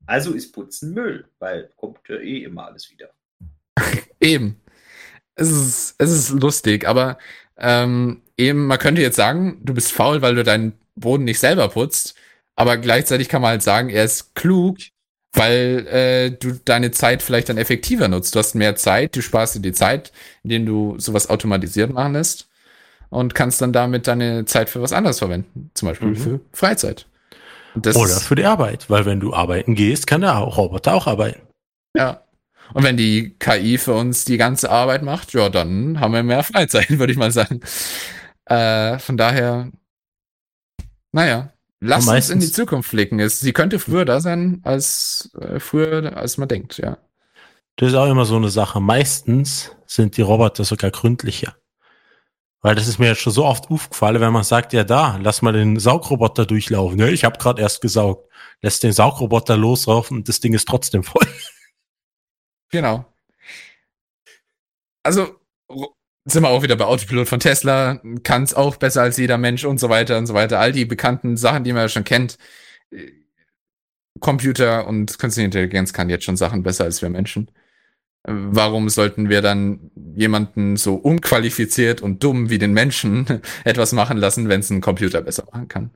Also 0.07 0.33
ist 0.33 0.53
Putzen 0.53 0.95
Müll, 0.95 1.29
weil 1.39 1.71
kommt 1.77 1.99
ja 2.09 2.17
eh 2.17 2.45
immer 2.45 2.67
alles 2.67 2.91
wieder. 2.91 3.11
Eben. 4.21 4.61
Es 5.35 5.51
ist, 5.51 5.95
es 5.99 6.11
ist 6.11 6.31
lustig, 6.31 6.89
aber 6.89 7.19
ähm, 7.59 8.23
eben, 8.37 8.67
man 8.67 8.79
könnte 8.79 9.03
jetzt 9.03 9.17
sagen, 9.17 9.61
du 9.63 9.75
bist 9.75 9.93
faul, 9.93 10.21
weil 10.23 10.35
du 10.35 10.43
deinen 10.43 10.73
Boden 10.97 11.25
nicht 11.25 11.39
selber 11.39 11.69
putzt, 11.69 12.17
aber 12.59 12.77
gleichzeitig 12.77 13.29
kann 13.29 13.41
man 13.41 13.51
halt 13.53 13.63
sagen, 13.63 13.89
er 13.89 14.03
ist 14.03 14.35
klug, 14.35 14.79
weil 15.33 15.87
äh, 15.87 16.31
du 16.33 16.59
deine 16.65 16.91
Zeit 16.91 17.23
vielleicht 17.23 17.49
dann 17.49 17.57
effektiver 17.57 18.09
nutzt. 18.09 18.35
Du 18.35 18.41
hast 18.41 18.57
mehr 18.57 18.75
Zeit, 18.75 19.15
du 19.15 19.23
sparst 19.23 19.55
dir 19.55 19.61
die 19.61 19.73
Zeit, 19.73 20.11
indem 20.43 20.67
du 20.67 20.99
sowas 20.99 21.31
automatisiert 21.31 21.93
machen 21.93 22.15
lässt 22.15 22.49
und 23.11 23.37
kannst 23.37 23.63
dann 23.63 23.73
damit 23.73 24.09
deine 24.09 24.45
Zeit 24.45 24.71
für 24.71 24.83
was 24.83 24.93
anderes 24.93 25.21
verwenden. 25.21 25.71
Zum 25.75 25.89
Beispiel 25.89 26.09
Mhm. 26.09 26.17
für 26.17 26.41
Freizeit. 26.53 27.07
Oder 27.77 28.09
für 28.09 28.35
die 28.35 28.45
Arbeit, 28.45 28.91
weil 28.91 29.07
wenn 29.07 29.21
du 29.21 29.33
arbeiten 29.33 29.77
gehst, 29.77 30.09
kann 30.09 30.23
der 30.23 30.33
Roboter 30.33 30.95
auch 30.95 31.07
arbeiten. 31.07 31.43
Ja. 31.97 32.23
Und 32.75 32.83
wenn 32.83 32.97
die 32.97 33.37
KI 33.39 33.79
für 33.79 33.95
uns 33.95 34.25
die 34.25 34.37
ganze 34.37 34.69
Arbeit 34.69 35.05
macht, 35.05 35.33
ja, 35.33 35.49
dann 35.49 36.01
haben 36.01 36.13
wir 36.13 36.25
mehr 36.25 36.43
Freizeit, 36.43 36.91
würde 36.99 37.13
ich 37.13 37.19
mal 37.19 37.31
sagen. 37.31 37.61
Äh, 38.47 38.99
von 38.99 39.17
daher, 39.17 39.71
naja, 41.13 41.53
lass 41.81 42.07
Und 42.07 42.15
uns 42.15 42.31
in 42.31 42.41
die 42.41 42.51
Zukunft 42.51 42.91
blicken. 42.91 43.21
Es, 43.21 43.41
sie 43.41 43.53
könnte 43.53 43.79
früher 43.79 44.05
da 44.05 44.21
sein, 44.21 44.61
als 44.65 45.31
äh, 45.41 45.61
früher, 45.61 46.17
als 46.17 46.39
man 46.39 46.49
denkt, 46.49 46.79
ja. 46.79 46.99
Das 47.77 47.91
ist 47.91 47.95
auch 47.95 48.11
immer 48.11 48.25
so 48.25 48.37
eine 48.37 48.51
Sache. 48.51 48.81
Meistens 48.81 49.77
sind 49.87 50.17
die 50.17 50.23
Roboter 50.23 50.65
sogar 50.65 50.91
gründlicher. 50.91 51.57
Weil 52.61 52.75
das 52.75 52.89
ist 52.89 52.99
mir 52.99 53.07
jetzt 53.07 53.21
schon 53.21 53.33
so 53.33 53.45
oft 53.45 53.71
aufgefallen, 53.71 54.21
wenn 54.21 54.33
man 54.33 54.43
sagt, 54.43 54.73
ja 54.73 54.83
da, 54.83 55.17
lass 55.23 55.43
mal 55.43 55.53
den 55.53 55.79
Saugroboter 55.79 56.45
durchlaufen. 56.45 56.99
Ja, 56.99 57.07
ich 57.07 57.25
habe 57.25 57.39
gerade 57.39 57.63
erst 57.63 57.81
gesaugt. 57.81 58.29
Lässt 58.61 58.83
den 58.83 58.93
Saugroboter 58.93 59.57
loslaufen 59.57 60.19
und 60.19 60.29
das 60.29 60.41
Ding 60.41 60.55
ist 60.55 60.67
trotzdem 60.67 61.05
voll. 61.05 61.27
Genau. 62.71 63.07
Also, 65.03 65.41
sind 66.31 66.43
wir 66.43 66.49
auch 66.49 66.63
wieder 66.63 66.77
bei 66.77 66.85
Autopilot 66.85 67.29
von 67.29 67.41
Tesla, 67.41 68.01
kann 68.23 68.43
es 68.43 68.55
auch 68.55 68.77
besser 68.77 69.03
als 69.03 69.17
jeder 69.17 69.39
Mensch 69.39 69.65
und 69.65 69.81
so 69.81 69.89
weiter 69.89 70.19
und 70.19 70.27
so 70.27 70.35
weiter. 70.35 70.61
All 70.61 70.73
die 70.73 70.85
bekannten 70.85 71.37
Sachen, 71.37 71.65
die 71.65 71.73
man 71.73 71.83
ja 71.83 71.89
schon 71.89 72.05
kennt. 72.05 72.39
Äh, 72.91 73.13
Computer 74.21 74.87
und 74.87 75.19
Künstliche 75.19 75.47
Intelligenz 75.47 75.93
kann 75.93 76.11
jetzt 76.11 76.25
schon 76.25 76.37
Sachen 76.37 76.63
besser 76.63 76.85
als 76.85 77.03
wir 77.03 77.09
Menschen. 77.09 77.51
Äh, 78.25 78.33
Warum 78.33 78.89
sollten 78.89 79.29
wir 79.29 79.43
dann 79.43 79.91
jemanden 80.17 80.77
so 80.77 80.95
unqualifiziert 80.97 82.01
und 82.03 82.23
dumm 82.23 82.51
wie 82.51 82.59
den 82.59 82.73
Menschen 82.73 83.27
etwas 83.65 83.93
machen 83.93 84.19
lassen, 84.19 84.49
wenn 84.49 84.61
es 84.61 84.71
ein 84.71 84.81
Computer 84.81 85.23
besser 85.23 85.45
machen 85.53 85.69
kann? 85.69 85.91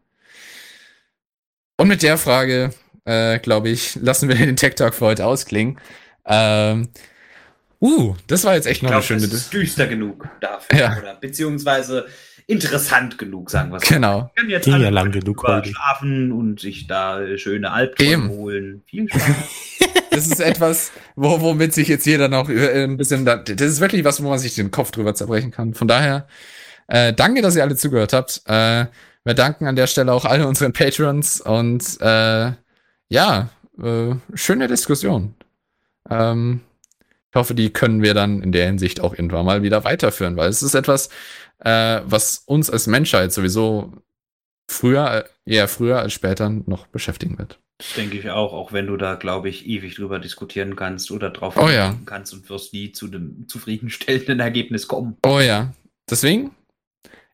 Und 1.76 1.88
mit 1.88 2.02
der 2.02 2.16
Frage, 2.16 2.72
äh, 3.04 3.38
glaube 3.38 3.68
ich, 3.70 3.96
lassen 3.96 4.28
wir 4.28 4.36
den 4.36 4.56
Tech 4.56 4.76
Talk 4.76 4.94
für 4.94 5.06
heute 5.06 5.26
ausklingen. 5.26 5.78
Ähm, 6.24 6.88
uh, 7.82 8.14
das 8.26 8.44
war 8.44 8.54
jetzt 8.54 8.66
echt 8.66 8.78
Ich 8.78 8.82
noch 8.82 8.90
glaube, 8.90 9.06
eine 9.08 9.20
schöne. 9.20 9.20
das 9.22 9.32
ist 9.32 9.52
düster 9.52 9.86
genug 9.86 10.28
dafür. 10.40 10.78
Ja. 10.78 10.96
Oder 10.98 11.14
beziehungsweise 11.16 12.06
interessant 12.46 13.18
genug, 13.18 13.50
sagen 13.50 13.70
wir 13.70 13.76
es 13.76 13.82
Genau. 13.82 14.30
Können 14.36 14.50
jetzt 14.50 14.64
Ging 14.64 14.74
ja 14.74 14.80
alle 14.80 14.90
lang 14.90 15.12
genug 15.12 15.40
schlafen 15.40 16.32
und 16.32 16.60
sich 16.60 16.86
da 16.86 17.20
schöne 17.36 17.70
Albträume 17.70 18.28
holen. 18.28 18.82
Viel 18.86 19.08
Spaß. 19.08 19.22
Das 20.10 20.26
ist 20.26 20.40
etwas, 20.40 20.92
wo, 21.16 21.40
womit 21.40 21.72
sich 21.72 21.88
jetzt 21.88 22.04
jeder 22.04 22.28
noch 22.28 22.50
äh, 22.50 22.84
ein 22.84 22.98
bisschen. 22.98 23.24
Da, 23.24 23.36
das 23.36 23.66
ist 23.66 23.80
wirklich 23.80 24.04
was, 24.04 24.22
wo 24.22 24.28
man 24.28 24.38
sich 24.38 24.54
den 24.54 24.70
Kopf 24.70 24.90
drüber 24.90 25.14
zerbrechen 25.14 25.50
kann. 25.52 25.72
Von 25.72 25.88
daher, 25.88 26.26
äh, 26.86 27.14
danke, 27.14 27.40
dass 27.40 27.56
ihr 27.56 27.62
alle 27.62 27.76
zugehört 27.76 28.12
habt. 28.12 28.42
Äh, 28.44 28.86
wir 29.24 29.34
danken 29.34 29.66
an 29.66 29.74
der 29.74 29.86
Stelle 29.86 30.12
auch 30.12 30.26
alle 30.26 30.46
unseren 30.46 30.74
Patrons 30.74 31.40
und 31.40 31.98
äh, 32.02 32.52
ja, 33.08 33.48
äh, 33.82 34.14
schöne 34.34 34.68
Diskussion. 34.68 35.34
Ähm, 36.10 36.60
ich 37.32 37.36
hoffe, 37.36 37.54
die 37.54 37.70
können 37.70 38.02
wir 38.02 38.12
dann 38.12 38.42
in 38.42 38.52
der 38.52 38.66
Hinsicht 38.66 39.00
auch 39.00 39.14
irgendwann 39.14 39.46
mal 39.46 39.62
wieder 39.62 39.84
weiterführen, 39.84 40.36
weil 40.36 40.50
es 40.50 40.62
ist 40.62 40.74
etwas, 40.74 41.08
äh, 41.64 42.00
was 42.04 42.42
uns 42.44 42.68
als 42.68 42.86
Menschheit 42.86 43.32
sowieso 43.32 43.90
früher, 44.68 45.24
äh, 45.46 45.50
eher 45.50 45.66
früher 45.66 46.00
als 46.00 46.12
später 46.12 46.50
noch 46.50 46.88
beschäftigen 46.88 47.38
wird. 47.38 47.58
Das 47.78 47.94
denke 47.94 48.18
ich 48.18 48.28
auch, 48.28 48.52
auch 48.52 48.74
wenn 48.74 48.86
du 48.86 48.98
da, 48.98 49.14
glaube 49.14 49.48
ich, 49.48 49.66
ewig 49.66 49.94
drüber 49.94 50.18
diskutieren 50.18 50.76
kannst 50.76 51.10
oder 51.10 51.30
drauf 51.30 51.56
Oh 51.56 51.70
ja. 51.70 51.98
kannst 52.04 52.34
und 52.34 52.50
wirst 52.50 52.74
nie 52.74 52.92
zu 52.92 53.08
dem 53.08 53.48
zufriedenstellenden 53.48 54.38
Ergebnis 54.40 54.86
kommen. 54.86 55.16
Oh 55.24 55.40
ja. 55.40 55.72
Deswegen, 56.10 56.50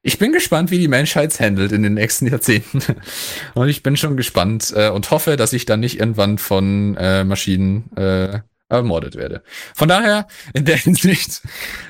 ich 0.02 0.18
bin 0.18 0.30
gespannt, 0.30 0.70
wie 0.70 0.78
die 0.78 0.86
Menschheit 0.86 1.32
es 1.32 1.40
handelt 1.40 1.72
in 1.72 1.82
den 1.82 1.94
nächsten 1.94 2.28
Jahrzehnten. 2.28 2.80
Und 3.54 3.68
ich 3.68 3.82
bin 3.82 3.96
schon 3.96 4.16
gespannt 4.16 4.72
äh, 4.76 4.90
und 4.90 5.10
hoffe, 5.10 5.36
dass 5.36 5.52
ich 5.52 5.66
dann 5.66 5.80
nicht 5.80 5.98
irgendwann 5.98 6.38
von 6.38 6.96
äh, 6.96 7.24
Maschinen 7.24 7.90
äh, 7.96 8.38
ermordet 8.68 9.16
werde. 9.16 9.42
Von 9.74 9.88
daher, 9.88 10.26
in 10.54 10.64
der 10.64 10.76
Hinsicht, 10.76 11.42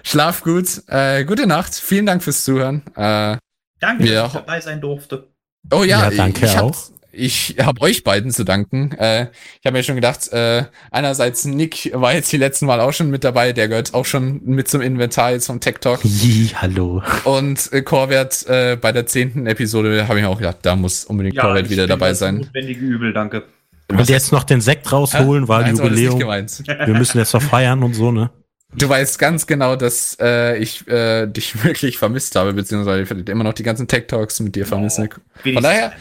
schlaf 0.05 0.43
gut, 0.43 0.83
äh, 0.89 1.25
gute 1.25 1.47
Nacht, 1.47 1.75
vielen 1.75 2.07
Dank 2.07 2.23
fürs 2.23 2.45
Zuhören. 2.45 2.83
Äh, 2.97 3.37
Danke, 3.81 4.09
Ja. 4.09 4.23
dass 4.25 4.35
ich 4.35 4.41
dabei 4.41 4.61
sein 4.61 4.81
durfte. 4.81 5.29
oh 5.73 5.85
ja, 5.85 6.05
Ja, 6.05 6.11
danke 6.11 6.47
ich 6.47 6.57
hab, 6.57 6.65
auch. 6.65 6.79
Ich 7.11 7.57
habe 7.61 7.81
euch 7.81 8.05
beiden 8.05 8.31
zu 8.31 8.45
danken. 8.45 8.93
Äh, 8.93 9.29
ich 9.61 9.67
habe 9.67 9.77
mir 9.77 9.83
schon 9.83 9.95
gedacht, 9.97 10.29
äh, 10.33 10.65
einerseits 10.93 11.45
Nick 11.47 11.91
war 11.95 12.13
jetzt 12.15 12.31
die 12.33 12.37
letzten 12.37 12.67
Mal 12.67 12.81
auch 12.81 12.93
schon 12.93 13.11
mit 13.11 13.25
dabei, 13.25 13.53
der 13.53 13.67
gehört 13.69 13.95
auch 13.95 14.05
schon 14.05 14.41
mit 14.45 14.69
zum 14.69 14.81
Inventar 14.83 15.33
jetzt 15.33 15.47
vom 15.47 15.59
Tech 15.59 15.77
Talk. 15.81 16.01
Ji, 16.05 16.49
hallo. 16.55 17.03
Und 17.25 17.73
äh, 17.73 17.83
Corvette 17.83 18.47
äh, 18.73 18.77
bei 18.77 18.93
der 18.93 19.07
zehnten 19.07 19.47
Episode 19.47 20.07
habe 20.07 20.21
ich 20.21 20.27
auch 20.27 20.39
gedacht, 20.39 20.59
da 20.63 20.77
muss 20.77 21.05
unbedingt 21.07 21.39
Corvette 21.39 21.65
ich 21.67 21.71
wieder 21.73 21.85
bin 21.85 21.91
dabei 21.91 22.11
das 22.11 22.19
sein. 22.21 22.37
Notwendige 22.37 22.81
Übel, 22.85 23.13
danke. 23.13 23.45
Und 23.91 24.09
jetzt 24.09 24.33
noch 24.33 24.45
den 24.45 24.61
Sekt 24.61 24.93
rausholen, 24.93 25.49
weil 25.49 25.63
Nein, 25.63 25.77
so 25.77 25.83
war 25.85 25.91
das 25.91 25.99
nicht 25.99 26.13
Jubiläum. 26.13 26.47
Wir 26.87 26.95
müssen 26.95 27.19
jetzt 27.19 27.33
noch 27.33 27.43
feiern 27.43 27.83
und 27.83 27.95
so, 27.95 28.13
ne? 28.13 28.31
Du 28.77 28.87
weißt 28.87 29.19
ganz 29.19 29.47
genau, 29.47 29.77
dass 29.77 30.17
äh, 30.21 30.59
ich 30.59 30.87
äh, 30.89 31.27
dich 31.27 31.65
wirklich 31.65 31.97
vermisst 31.99 32.37
habe, 32.37 32.53
beziehungsweise 32.53 33.03
ich 33.03 33.29
immer 33.29 33.45
noch 33.45 33.55
die 33.55 33.63
ganzen 33.63 33.89
Tech 33.89 34.07
Talks 34.09 34.41
mit 34.41 34.55
dir 34.57 34.67
vermisse. 34.67 35.09
Wenigstens 35.43 35.63
daher- 35.63 35.93
einer. 35.93 35.97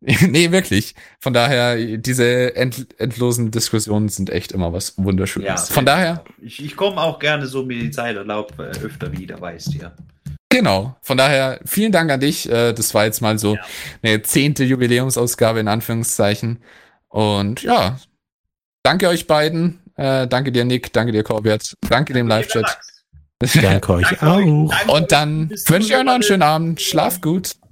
nee, 0.28 0.52
wirklich. 0.52 0.94
Von 1.18 1.32
daher, 1.32 1.76
diese 1.96 2.54
end 2.54 2.86
endlosen 3.00 3.50
Diskussionen 3.50 4.08
sind 4.08 4.30
echt 4.30 4.52
immer 4.52 4.72
was 4.72 4.94
Wunderschönes. 4.96 5.70
Von 5.70 5.84
daher, 5.86 6.22
Ich, 6.40 6.64
ich 6.64 6.76
komme 6.76 7.00
auch 7.00 7.18
gerne, 7.18 7.48
so 7.48 7.64
mir 7.64 7.80
die 7.80 7.90
Zeit 7.90 8.14
erlaubt, 8.16 8.56
äh, 8.60 8.62
öfter 8.84 9.10
wieder, 9.10 9.40
weißt 9.40 9.74
du 9.74 9.78
ja. 9.78 9.92
genau. 10.50 10.96
Von 11.02 11.18
daher, 11.18 11.58
vielen 11.64 11.90
Dank 11.90 12.12
an 12.12 12.20
dich. 12.20 12.48
Äh, 12.48 12.74
das 12.74 12.94
war 12.94 13.06
jetzt 13.06 13.20
mal 13.22 13.40
so 13.40 13.56
Ja. 13.56 13.60
eine 14.04 14.22
zehnte 14.22 14.62
Jubiläumsausgabe 14.62 15.58
in 15.58 15.66
Anführungszeichen. 15.66 16.60
Und 17.08 17.62
ja, 17.62 17.98
danke 18.82 19.08
euch 19.08 19.26
beiden. 19.26 19.80
Äh, 19.96 20.28
danke 20.28 20.52
dir, 20.52 20.64
Nick. 20.64 20.92
Danke 20.92 21.12
dir, 21.12 21.24
Corbett. 21.24 21.74
Danke 21.88 22.12
dem 22.12 22.28
Live-Chat. 22.28 22.78
Danke 23.62 23.92
euch 23.92 24.08
Danke 24.08 24.26
auch. 24.26 24.94
Und 24.96 25.12
dann 25.12 25.50
wünsche 25.50 25.88
ich 25.88 25.96
euch 25.96 26.02
noch 26.02 26.14
einen 26.14 26.24
schönen 26.24 26.42
Abend. 26.42 26.80
Schlaf 26.80 27.20
gut. 27.20 27.54